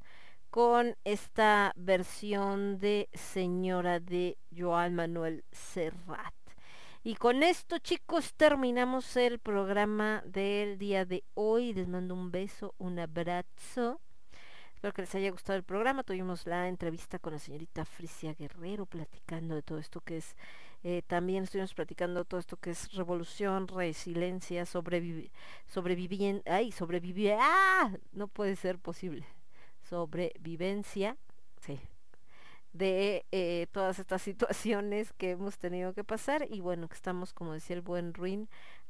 con 0.50 0.96
esta 1.04 1.72
versión 1.76 2.78
de 2.78 3.08
Señora 3.14 4.00
de 4.00 4.36
Joan 4.56 4.94
Manuel 4.94 5.44
Serrat. 5.52 6.34
Y 7.04 7.14
con 7.14 7.42
esto 7.42 7.78
chicos 7.78 8.34
terminamos 8.34 9.16
el 9.16 9.38
programa 9.38 10.22
del 10.26 10.78
día 10.78 11.04
de 11.04 11.24
hoy. 11.34 11.72
Les 11.72 11.88
mando 11.88 12.14
un 12.14 12.30
beso, 12.30 12.74
un 12.78 12.98
abrazo. 12.98 14.00
Espero 14.74 14.92
que 14.94 15.02
les 15.02 15.14
haya 15.14 15.30
gustado 15.30 15.56
el 15.56 15.64
programa. 15.64 16.02
Tuvimos 16.02 16.44
la 16.46 16.68
entrevista 16.68 17.18
con 17.18 17.32
la 17.32 17.38
señorita 17.38 17.84
Frisia 17.84 18.34
Guerrero 18.34 18.86
platicando 18.86 19.54
de 19.54 19.62
todo 19.62 19.78
esto 19.78 20.00
que 20.00 20.16
es, 20.16 20.36
eh, 20.84 21.02
también 21.06 21.44
estuvimos 21.44 21.74
platicando 21.74 22.24
todo 22.24 22.40
esto 22.40 22.56
que 22.56 22.70
es 22.70 22.92
revolución, 22.92 23.68
resiliencia, 23.68 24.66
sobrevivi 24.66 25.30
sobreviviendo, 25.68 26.42
ay, 26.46 26.72
sobrevivir, 26.72 27.36
ah, 27.38 27.92
no 28.12 28.28
puede 28.28 28.56
ser 28.56 28.78
posible, 28.78 29.24
sobrevivencia, 29.82 31.16
sí, 31.60 31.80
de 32.72 33.24
eh, 33.32 33.66
todas 33.72 33.98
estas 33.98 34.22
situaciones 34.22 35.12
que 35.12 35.30
hemos 35.30 35.58
tenido 35.58 35.92
que 35.94 36.04
pasar 36.04 36.46
y 36.50 36.60
bueno, 36.60 36.88
que 36.88 36.94
estamos, 36.94 37.32
como 37.32 37.52
decía 37.52 37.76
el 37.76 37.82
buen 37.82 38.14
Ruin, 38.14 38.48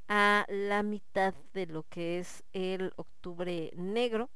a 0.08 0.46
la 0.48 0.82
mitad 0.82 1.34
de 1.54 1.66
lo 1.66 1.84
que 1.84 2.18
es 2.18 2.42
el 2.52 2.92
octubre 2.96 3.70
negro 3.76 4.30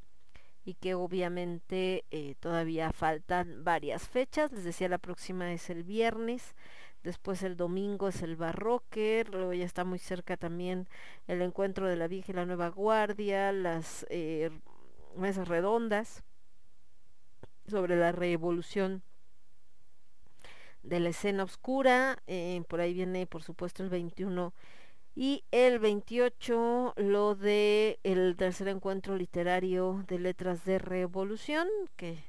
y 0.64 0.74
que 0.74 0.94
obviamente 0.94 2.04
eh, 2.10 2.34
todavía 2.40 2.92
faltan 2.92 3.62
varias 3.64 4.08
fechas. 4.08 4.50
Les 4.52 4.64
decía, 4.64 4.88
la 4.88 4.98
próxima 4.98 5.52
es 5.52 5.70
el 5.70 5.84
viernes, 5.84 6.54
después 7.02 7.42
el 7.42 7.56
domingo 7.56 8.08
es 8.08 8.22
el 8.22 8.36
barroque, 8.36 9.24
luego 9.30 9.52
ya 9.52 9.64
está 9.64 9.84
muy 9.84 9.98
cerca 9.98 10.36
también 10.36 10.88
el 11.26 11.42
encuentro 11.42 11.86
de 11.86 11.96
la 11.96 12.08
Vieja 12.08 12.32
y 12.32 12.34
la 12.34 12.46
Nueva 12.46 12.68
Guardia, 12.68 13.52
las 13.52 14.06
eh, 14.10 14.50
mesas 15.16 15.48
redondas 15.48 16.22
sobre 17.68 17.96
la 17.96 18.12
revolución 18.12 19.02
de 20.82 21.00
la 21.00 21.08
escena 21.08 21.42
oscura, 21.42 22.22
eh, 22.26 22.62
por 22.68 22.80
ahí 22.80 22.94
viene 22.94 23.26
por 23.26 23.42
supuesto 23.42 23.82
el 23.82 23.90
21 23.90 24.52
y 25.16 25.44
el 25.50 25.78
28 25.78 26.92
lo 26.96 27.34
de 27.34 27.98
el 28.04 28.36
tercer 28.36 28.68
encuentro 28.68 29.16
literario 29.16 30.04
de 30.06 30.18
letras 30.18 30.64
de 30.66 30.78
revolución, 30.78 31.68
que 31.96 32.22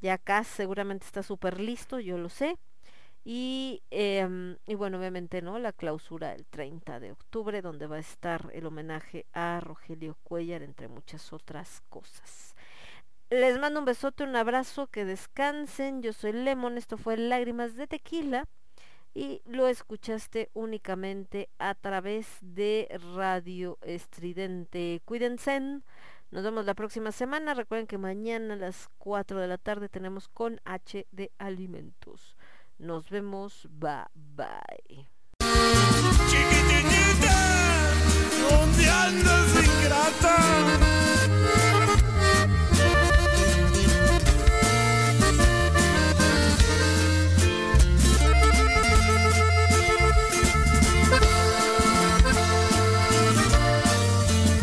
ya 0.00 0.14
acá 0.14 0.42
seguramente 0.42 1.06
está 1.06 1.22
súper 1.22 1.60
listo, 1.60 2.00
yo 2.00 2.18
lo 2.18 2.28
sé. 2.28 2.58
Y, 3.28 3.82
eh, 3.90 4.56
y 4.68 4.76
bueno, 4.76 4.98
obviamente, 4.98 5.42
¿no? 5.42 5.58
La 5.58 5.72
clausura 5.72 6.32
el 6.32 6.46
30 6.46 7.00
de 7.00 7.10
octubre, 7.10 7.60
donde 7.60 7.88
va 7.88 7.96
a 7.96 7.98
estar 7.98 8.48
el 8.52 8.66
homenaje 8.66 9.26
a 9.32 9.58
Rogelio 9.58 10.16
Cuellar, 10.22 10.62
entre 10.62 10.86
muchas 10.86 11.32
otras 11.32 11.82
cosas. 11.88 12.54
Les 13.28 13.58
mando 13.58 13.80
un 13.80 13.84
besote, 13.84 14.22
un 14.22 14.36
abrazo, 14.36 14.86
que 14.86 15.04
descansen. 15.04 16.02
Yo 16.02 16.12
soy 16.12 16.34
Lemon, 16.34 16.78
esto 16.78 16.96
fue 16.96 17.16
Lágrimas 17.16 17.74
de 17.74 17.88
Tequila 17.88 18.46
y 19.12 19.42
lo 19.44 19.66
escuchaste 19.66 20.50
únicamente 20.54 21.48
a 21.58 21.74
través 21.74 22.28
de 22.42 22.86
Radio 23.16 23.76
Estridente. 23.82 25.02
Cuídense. 25.04 25.80
Nos 26.30 26.44
vemos 26.44 26.64
la 26.64 26.74
próxima 26.74 27.10
semana. 27.10 27.54
Recuerden 27.54 27.88
que 27.88 27.98
mañana 27.98 28.54
a 28.54 28.56
las 28.56 28.88
4 28.98 29.40
de 29.40 29.48
la 29.48 29.58
tarde 29.58 29.88
tenemos 29.88 30.28
con 30.28 30.60
H 30.64 31.08
de 31.10 31.32
Alimentos. 31.38 32.35
Nos 32.78 33.08
vemos. 33.08 33.66
Bye 33.70 34.04
bye. 34.14 35.08
Chiquititita, 36.28 37.36
¿dónde 38.50 38.90
andas 38.90 39.48
ingrata? 39.64 40.36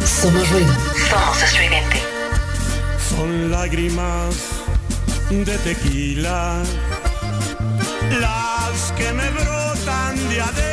Somos 0.06 0.50
ruido. 0.52 0.74
Somos 1.10 1.44
estridente. 1.44 2.02
Son 3.10 3.52
lágrimas 3.52 4.36
de 5.30 5.58
tequila 5.58 6.64
las 8.20 8.92
que 8.94 9.12
me 9.14 9.30
brotan 9.32 10.30
de 10.30 10.73